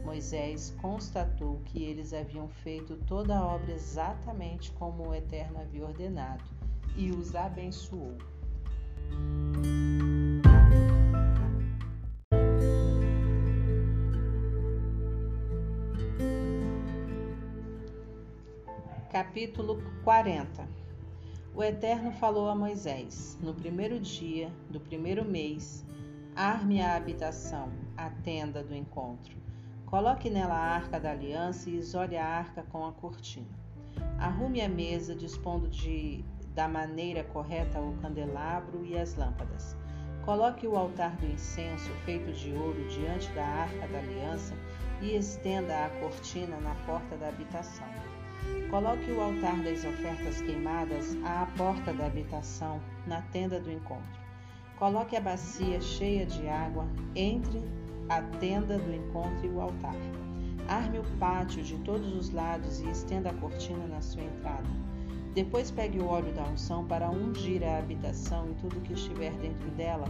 Moisés 0.03 0.73
constatou 0.81 1.59
que 1.65 1.83
eles 1.83 2.13
haviam 2.13 2.47
feito 2.47 2.95
toda 3.05 3.37
a 3.37 3.45
obra 3.45 3.73
exatamente 3.73 4.71
como 4.71 5.09
o 5.09 5.13
Eterno 5.13 5.59
havia 5.59 5.85
ordenado 5.85 6.43
e 6.95 7.11
os 7.11 7.35
abençoou. 7.35 8.17
Capítulo 19.15 19.81
40 20.03 20.67
O 21.55 21.63
Eterno 21.63 22.11
falou 22.11 22.49
a 22.49 22.53
Moisés: 22.53 23.39
No 23.41 23.53
primeiro 23.53 23.97
dia 23.97 24.51
do 24.69 24.77
primeiro 24.77 25.23
mês, 25.23 25.85
arme 26.35 26.81
a 26.81 26.97
habitação, 26.97 27.71
a 27.95 28.09
tenda 28.09 28.61
do 28.61 28.75
encontro. 28.75 29.37
Coloque 29.85 30.29
nela 30.29 30.55
a 30.55 30.75
arca 30.75 30.99
da 30.99 31.11
aliança 31.11 31.69
e 31.69 31.77
isole 31.77 32.17
a 32.17 32.27
arca 32.27 32.63
com 32.63 32.85
a 32.85 32.91
cortina. 32.91 33.47
Arrume 34.19 34.59
a 34.59 34.67
mesa, 34.67 35.15
dispondo 35.15 35.69
de, 35.69 36.21
da 36.53 36.67
maneira 36.67 37.23
correta 37.23 37.79
o 37.79 37.95
candelabro 38.01 38.85
e 38.85 38.97
as 38.97 39.15
lâmpadas. 39.15 39.77
Coloque 40.25 40.67
o 40.67 40.75
altar 40.75 41.15
do 41.15 41.25
incenso 41.25 41.89
feito 42.03 42.33
de 42.33 42.51
ouro 42.51 42.85
diante 42.89 43.31
da 43.31 43.45
arca 43.45 43.87
da 43.87 43.97
aliança 43.97 44.53
e 45.01 45.15
estenda 45.15 45.85
a 45.85 45.89
cortina 46.01 46.57
na 46.59 46.75
porta 46.85 47.15
da 47.15 47.29
habitação. 47.29 47.87
Coloque 48.69 49.11
o 49.11 49.21
altar 49.21 49.61
das 49.63 49.85
ofertas 49.85 50.41
queimadas 50.41 51.15
à 51.23 51.45
porta 51.57 51.93
da 51.93 52.07
habitação, 52.07 52.81
na 53.07 53.21
tenda 53.21 53.59
do 53.59 53.71
encontro. 53.71 54.19
Coloque 54.77 55.15
a 55.15 55.21
bacia 55.21 55.79
cheia 55.79 56.25
de 56.25 56.47
água 56.49 56.85
entre 57.15 57.63
a 58.09 58.21
tenda 58.39 58.77
do 58.77 58.93
encontro 58.93 59.45
e 59.45 59.49
o 59.49 59.61
altar. 59.61 59.95
Arme 60.67 60.99
o 60.99 61.03
pátio 61.19 61.63
de 61.63 61.77
todos 61.79 62.13
os 62.13 62.31
lados 62.31 62.81
e 62.81 62.89
estenda 62.89 63.29
a 63.29 63.33
cortina 63.33 63.85
na 63.87 64.01
sua 64.01 64.23
entrada. 64.23 64.67
Depois 65.33 65.69
pegue 65.69 65.99
o 65.99 66.07
óleo 66.07 66.33
da 66.33 66.43
unção 66.43 66.85
para 66.85 67.09
ungir 67.09 67.63
a 67.63 67.77
habitação 67.77 68.49
e 68.49 68.53
tudo 68.55 68.81
que 68.81 68.93
estiver 68.93 69.33
dentro 69.33 69.69
dela. 69.71 70.07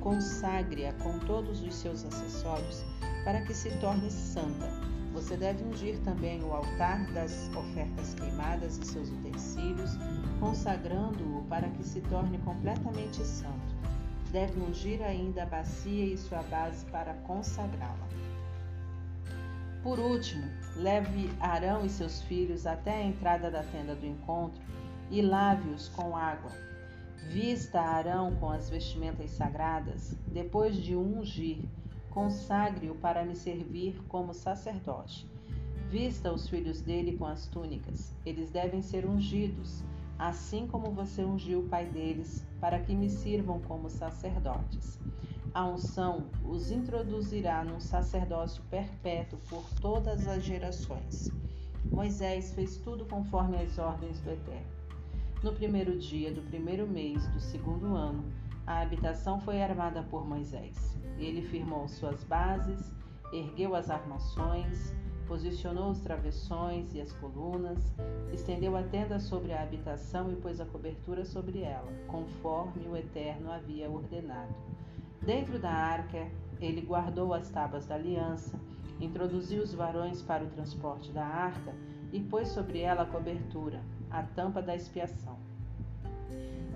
Consagre-a 0.00 0.92
com 0.94 1.18
todos 1.20 1.62
os 1.62 1.74
seus 1.74 2.04
acessórios 2.04 2.84
para 3.24 3.42
que 3.42 3.52
se 3.52 3.70
torne 3.78 4.10
santa. 4.10 4.68
Você 5.12 5.36
deve 5.36 5.64
ungir 5.64 5.98
também 6.00 6.42
o 6.44 6.52
altar 6.52 7.04
das 7.12 7.50
ofertas 7.54 8.14
queimadas 8.14 8.78
e 8.78 8.84
seus 8.84 9.10
utensílios, 9.10 9.90
consagrando-o 10.38 11.44
para 11.48 11.68
que 11.68 11.82
se 11.82 12.00
torne 12.02 12.38
completamente 12.38 13.24
santo. 13.24 13.74
Deve 14.30 14.60
ungir 14.60 15.02
ainda 15.02 15.42
a 15.42 15.46
bacia 15.46 16.06
e 16.06 16.16
sua 16.16 16.42
base 16.44 16.84
para 16.86 17.14
consagrá-la. 17.26 18.08
Por 19.82 19.98
último, 19.98 20.44
leve 20.76 21.30
Arão 21.40 21.84
e 21.84 21.88
seus 21.88 22.22
filhos 22.22 22.66
até 22.66 22.94
a 22.96 23.02
entrada 23.02 23.50
da 23.50 23.62
tenda 23.64 23.94
do 23.94 24.06
encontro 24.06 24.62
e 25.10 25.22
lave-os 25.22 25.88
com 25.88 26.16
água. 26.16 26.52
Vista 27.28 27.80
Arão 27.80 28.36
com 28.36 28.50
as 28.50 28.70
vestimentas 28.70 29.30
sagradas, 29.30 30.14
depois 30.28 30.76
de 30.76 30.94
ungir, 30.94 31.64
consagre-o 32.10 32.94
para 32.96 33.24
me 33.24 33.34
servir 33.34 34.00
como 34.08 34.34
sacerdote. 34.34 35.26
Vista 35.88 36.32
os 36.32 36.48
filhos 36.48 36.80
dele 36.80 37.16
com 37.16 37.26
as 37.26 37.46
túnicas, 37.46 38.14
eles 38.24 38.50
devem 38.50 38.82
ser 38.82 39.06
ungidos, 39.06 39.82
assim 40.18 40.66
como 40.66 40.92
você 40.92 41.24
ungiu 41.24 41.60
o 41.60 41.68
pai 41.68 41.86
deles, 41.86 42.46
para 42.60 42.78
que 42.78 42.94
me 42.94 43.08
sirvam 43.08 43.60
como 43.60 43.88
sacerdotes. 43.88 45.00
A 45.52 45.66
unção 45.66 46.26
os 46.44 46.70
introduzirá 46.70 47.64
num 47.64 47.80
sacerdócio 47.80 48.62
perpétuo 48.70 49.38
por 49.48 49.64
todas 49.80 50.28
as 50.28 50.44
gerações. 50.44 51.28
Moisés 51.90 52.52
fez 52.52 52.76
tudo 52.76 53.04
conforme 53.06 53.56
as 53.56 53.76
ordens 53.78 54.20
do 54.20 54.30
Eterno. 54.30 54.80
No 55.42 55.52
primeiro 55.52 55.98
dia 55.98 56.32
do 56.32 56.42
primeiro 56.42 56.86
mês 56.86 57.26
do 57.28 57.40
segundo 57.40 57.96
ano, 57.96 58.24
a 58.64 58.80
habitação 58.82 59.40
foi 59.40 59.60
armada 59.60 60.02
por 60.04 60.24
Moisés. 60.24 60.99
Ele 61.20 61.42
firmou 61.42 61.86
suas 61.86 62.24
bases, 62.24 62.92
ergueu 63.32 63.76
as 63.76 63.90
armações, 63.90 64.94
posicionou 65.28 65.90
os 65.90 66.00
travessões 66.00 66.92
e 66.94 67.00
as 67.00 67.12
colunas, 67.12 67.94
estendeu 68.32 68.76
a 68.76 68.82
tenda 68.82 69.20
sobre 69.20 69.52
a 69.52 69.62
habitação 69.62 70.32
e 70.32 70.36
pôs 70.36 70.60
a 70.60 70.66
cobertura 70.66 71.24
sobre 71.24 71.60
ela, 71.60 71.92
conforme 72.08 72.88
o 72.88 72.96
Eterno 72.96 73.52
havia 73.52 73.88
ordenado. 73.88 74.54
Dentro 75.22 75.58
da 75.58 75.70
arca, 75.70 76.26
ele 76.58 76.80
guardou 76.80 77.32
as 77.32 77.48
tábuas 77.50 77.86
da 77.86 77.94
aliança, 77.94 78.58
introduziu 78.98 79.62
os 79.62 79.72
varões 79.72 80.22
para 80.22 80.42
o 80.42 80.50
transporte 80.50 81.12
da 81.12 81.24
arca 81.24 81.74
e 82.12 82.20
pôs 82.20 82.48
sobre 82.48 82.80
ela 82.80 83.02
a 83.02 83.06
cobertura, 83.06 83.80
a 84.10 84.22
tampa 84.22 84.60
da 84.60 84.74
expiação. 84.74 85.49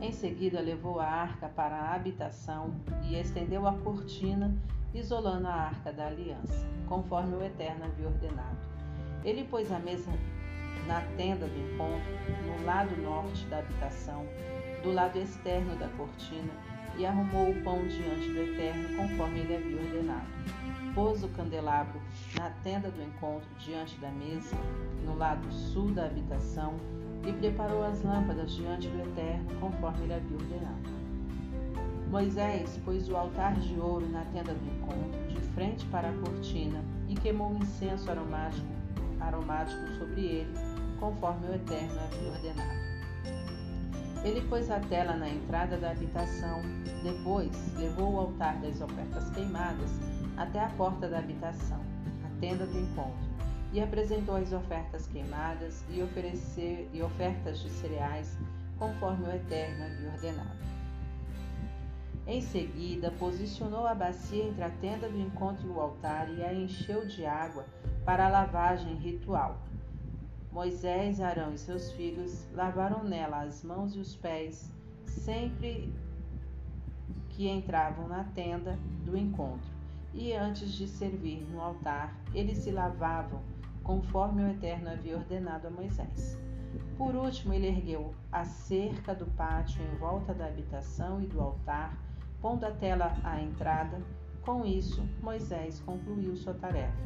Em 0.00 0.12
seguida, 0.12 0.60
levou 0.60 1.00
a 1.00 1.06
arca 1.06 1.48
para 1.48 1.76
a 1.76 1.94
habitação 1.94 2.74
e 3.02 3.14
estendeu 3.18 3.66
a 3.66 3.72
cortina, 3.72 4.54
isolando 4.92 5.46
a 5.46 5.54
arca 5.54 5.92
da 5.92 6.06
aliança, 6.06 6.66
conforme 6.86 7.34
o 7.34 7.42
Eterno 7.42 7.84
havia 7.84 8.06
ordenado. 8.06 8.58
Ele 9.24 9.44
pôs 9.44 9.72
a 9.72 9.78
mesa 9.78 10.10
na 10.86 11.00
tenda 11.16 11.46
do 11.46 11.58
encontro, 11.58 12.12
no 12.46 12.64
lado 12.64 12.94
norte 13.00 13.46
da 13.46 13.58
habitação, 13.58 14.26
do 14.82 14.92
lado 14.92 15.18
externo 15.18 15.74
da 15.76 15.88
cortina, 15.88 16.52
e 16.96 17.06
arrumou 17.06 17.50
o 17.50 17.62
pão 17.62 17.78
diante 17.86 18.28
do 18.28 18.42
Eterno, 18.42 18.96
conforme 18.96 19.40
ele 19.40 19.56
havia 19.56 19.80
ordenado. 19.80 20.26
Pôs 20.94 21.24
o 21.24 21.28
candelabro 21.30 22.00
na 22.38 22.50
tenda 22.62 22.90
do 22.90 23.02
encontro, 23.02 23.48
diante 23.58 23.96
da 23.98 24.10
mesa, 24.10 24.56
no 25.04 25.16
lado 25.16 25.50
sul 25.52 25.92
da 25.92 26.06
habitação, 26.06 26.74
e 27.26 27.32
preparou 27.32 27.82
as 27.84 28.02
lâmpadas 28.02 28.52
diante 28.52 28.88
do 28.88 29.00
Eterno, 29.00 29.48
conforme 29.60 30.04
ele 30.04 30.14
havia 30.14 30.36
ordenado. 30.36 30.94
Moisés 32.10 32.78
pôs 32.84 33.08
o 33.08 33.16
altar 33.16 33.54
de 33.54 33.78
ouro 33.80 34.08
na 34.08 34.24
tenda 34.26 34.54
do 34.54 34.66
encontro, 34.66 35.26
de 35.28 35.40
frente 35.52 35.86
para 35.86 36.10
a 36.10 36.12
cortina, 36.12 36.84
e 37.08 37.14
queimou 37.14 37.50
um 37.50 37.58
incenso 37.58 38.10
aromático, 38.10 38.66
aromático 39.20 39.88
sobre 39.98 40.20
ele, 40.20 40.54
conforme 41.00 41.48
o 41.48 41.54
Eterno 41.54 41.98
havia 42.00 42.30
ordenado. 42.30 42.84
Ele 44.22 44.40
pôs 44.48 44.70
a 44.70 44.80
tela 44.80 45.14
na 45.16 45.28
entrada 45.28 45.76
da 45.76 45.90
habitação, 45.90 46.62
depois 47.02 47.50
levou 47.76 48.14
o 48.14 48.20
altar 48.20 48.58
das 48.60 48.80
ofertas 48.80 49.30
queimadas 49.30 49.90
até 50.36 50.60
a 50.60 50.68
porta 50.70 51.08
da 51.08 51.18
habitação, 51.18 51.80
tenda 52.40 52.66
do 52.66 52.78
encontro 52.78 53.34
e 53.72 53.80
apresentou 53.80 54.36
as 54.36 54.52
ofertas 54.52 55.06
queimadas 55.08 55.84
e, 55.90 56.00
oferecer, 56.00 56.88
e 56.92 57.02
ofertas 57.02 57.58
de 57.58 57.68
cereais, 57.70 58.38
conforme 58.78 59.26
o 59.26 59.34
Eterno 59.34 59.84
havia 59.84 60.10
ordenado. 60.10 60.64
Em 62.26 62.40
seguida, 62.40 63.10
posicionou 63.18 63.86
a 63.86 63.94
bacia 63.94 64.44
entre 64.44 64.62
a 64.62 64.70
tenda 64.70 65.08
do 65.08 65.20
encontro 65.20 65.66
e 65.66 65.70
o 65.70 65.80
altar 65.80 66.32
e 66.32 66.42
a 66.42 66.54
encheu 66.54 67.04
de 67.04 67.26
água 67.26 67.66
para 68.04 68.26
a 68.26 68.30
lavagem 68.30 68.94
ritual. 68.94 69.60
Moisés, 70.50 71.20
Arão 71.20 71.52
e 71.52 71.58
seus 71.58 71.90
filhos 71.92 72.46
lavaram 72.52 73.02
nela 73.02 73.42
as 73.42 73.64
mãos 73.64 73.96
e 73.96 73.98
os 73.98 74.14
pés 74.14 74.72
sempre 75.04 75.92
que 77.30 77.48
entravam 77.48 78.06
na 78.06 78.22
tenda 78.22 78.78
do 79.04 79.16
encontro, 79.16 79.73
e 80.14 80.32
antes 80.32 80.72
de 80.72 80.86
servir 80.86 81.44
no 81.50 81.60
altar, 81.60 82.16
eles 82.32 82.58
se 82.58 82.70
lavavam 82.70 83.42
conforme 83.82 84.42
o 84.42 84.48
Eterno 84.48 84.88
havia 84.88 85.16
ordenado 85.16 85.66
a 85.66 85.70
Moisés. 85.70 86.38
Por 86.96 87.14
último, 87.14 87.52
ele 87.52 87.66
ergueu 87.66 88.14
a 88.32 88.44
cerca 88.44 89.14
do 89.14 89.26
pátio 89.26 89.82
em 89.82 89.96
volta 89.98 90.32
da 90.32 90.46
habitação 90.46 91.20
e 91.20 91.26
do 91.26 91.40
altar, 91.40 91.96
pondo 92.40 92.64
a 92.64 92.70
tela 92.70 93.12
à 93.24 93.40
entrada. 93.40 94.00
Com 94.42 94.64
isso, 94.64 95.02
Moisés 95.20 95.80
concluiu 95.80 96.36
sua 96.36 96.54
tarefa. 96.54 97.02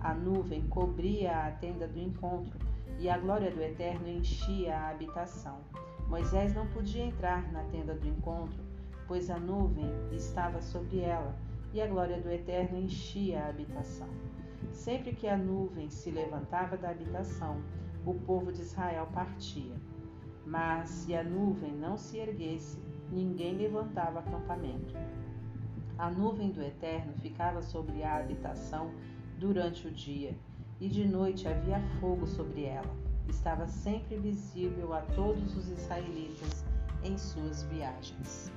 A 0.00 0.12
nuvem 0.12 0.66
cobria 0.68 1.46
a 1.46 1.50
tenda 1.52 1.86
do 1.86 1.98
encontro 1.98 2.58
e 2.98 3.08
a 3.08 3.16
glória 3.16 3.50
do 3.50 3.62
Eterno 3.62 4.08
enchia 4.08 4.76
a 4.76 4.90
habitação. 4.90 5.58
Moisés 6.08 6.54
não 6.54 6.66
podia 6.68 7.04
entrar 7.04 7.50
na 7.52 7.62
tenda 7.64 7.94
do 7.94 8.08
encontro, 8.08 8.60
pois 9.06 9.30
a 9.30 9.38
nuvem 9.38 9.90
estava 10.12 10.60
sobre 10.60 11.00
ela 11.00 11.34
e 11.72 11.80
a 11.80 11.86
glória 11.86 12.20
do 12.20 12.30
Eterno 12.30 12.78
enchia 12.78 13.40
a 13.40 13.48
habitação. 13.48 14.08
Sempre 14.72 15.14
que 15.14 15.26
a 15.26 15.36
nuvem 15.36 15.90
se 15.90 16.10
levantava 16.10 16.76
da 16.76 16.90
habitação, 16.90 17.62
o 18.04 18.14
povo 18.14 18.52
de 18.52 18.62
Israel 18.62 19.08
partia. 19.12 19.74
Mas 20.44 20.88
se 20.88 21.14
a 21.14 21.22
nuvem 21.22 21.72
não 21.72 21.96
se 21.96 22.18
erguesse, 22.18 22.78
ninguém 23.10 23.56
levantava 23.56 24.18
acampamento. 24.18 24.94
A 25.98 26.10
nuvem 26.10 26.50
do 26.50 26.62
Eterno 26.62 27.12
ficava 27.20 27.62
sobre 27.62 28.02
a 28.02 28.16
habitação 28.16 28.90
durante 29.38 29.86
o 29.86 29.90
dia, 29.90 30.36
e 30.80 30.88
de 30.88 31.06
noite 31.06 31.46
havia 31.46 31.80
fogo 32.00 32.26
sobre 32.26 32.64
ela. 32.64 32.96
Estava 33.28 33.66
sempre 33.66 34.16
visível 34.16 34.92
a 34.92 35.00
todos 35.00 35.56
os 35.56 35.68
israelitas 35.68 36.64
em 37.04 37.16
suas 37.16 37.62
viagens. 37.64 38.50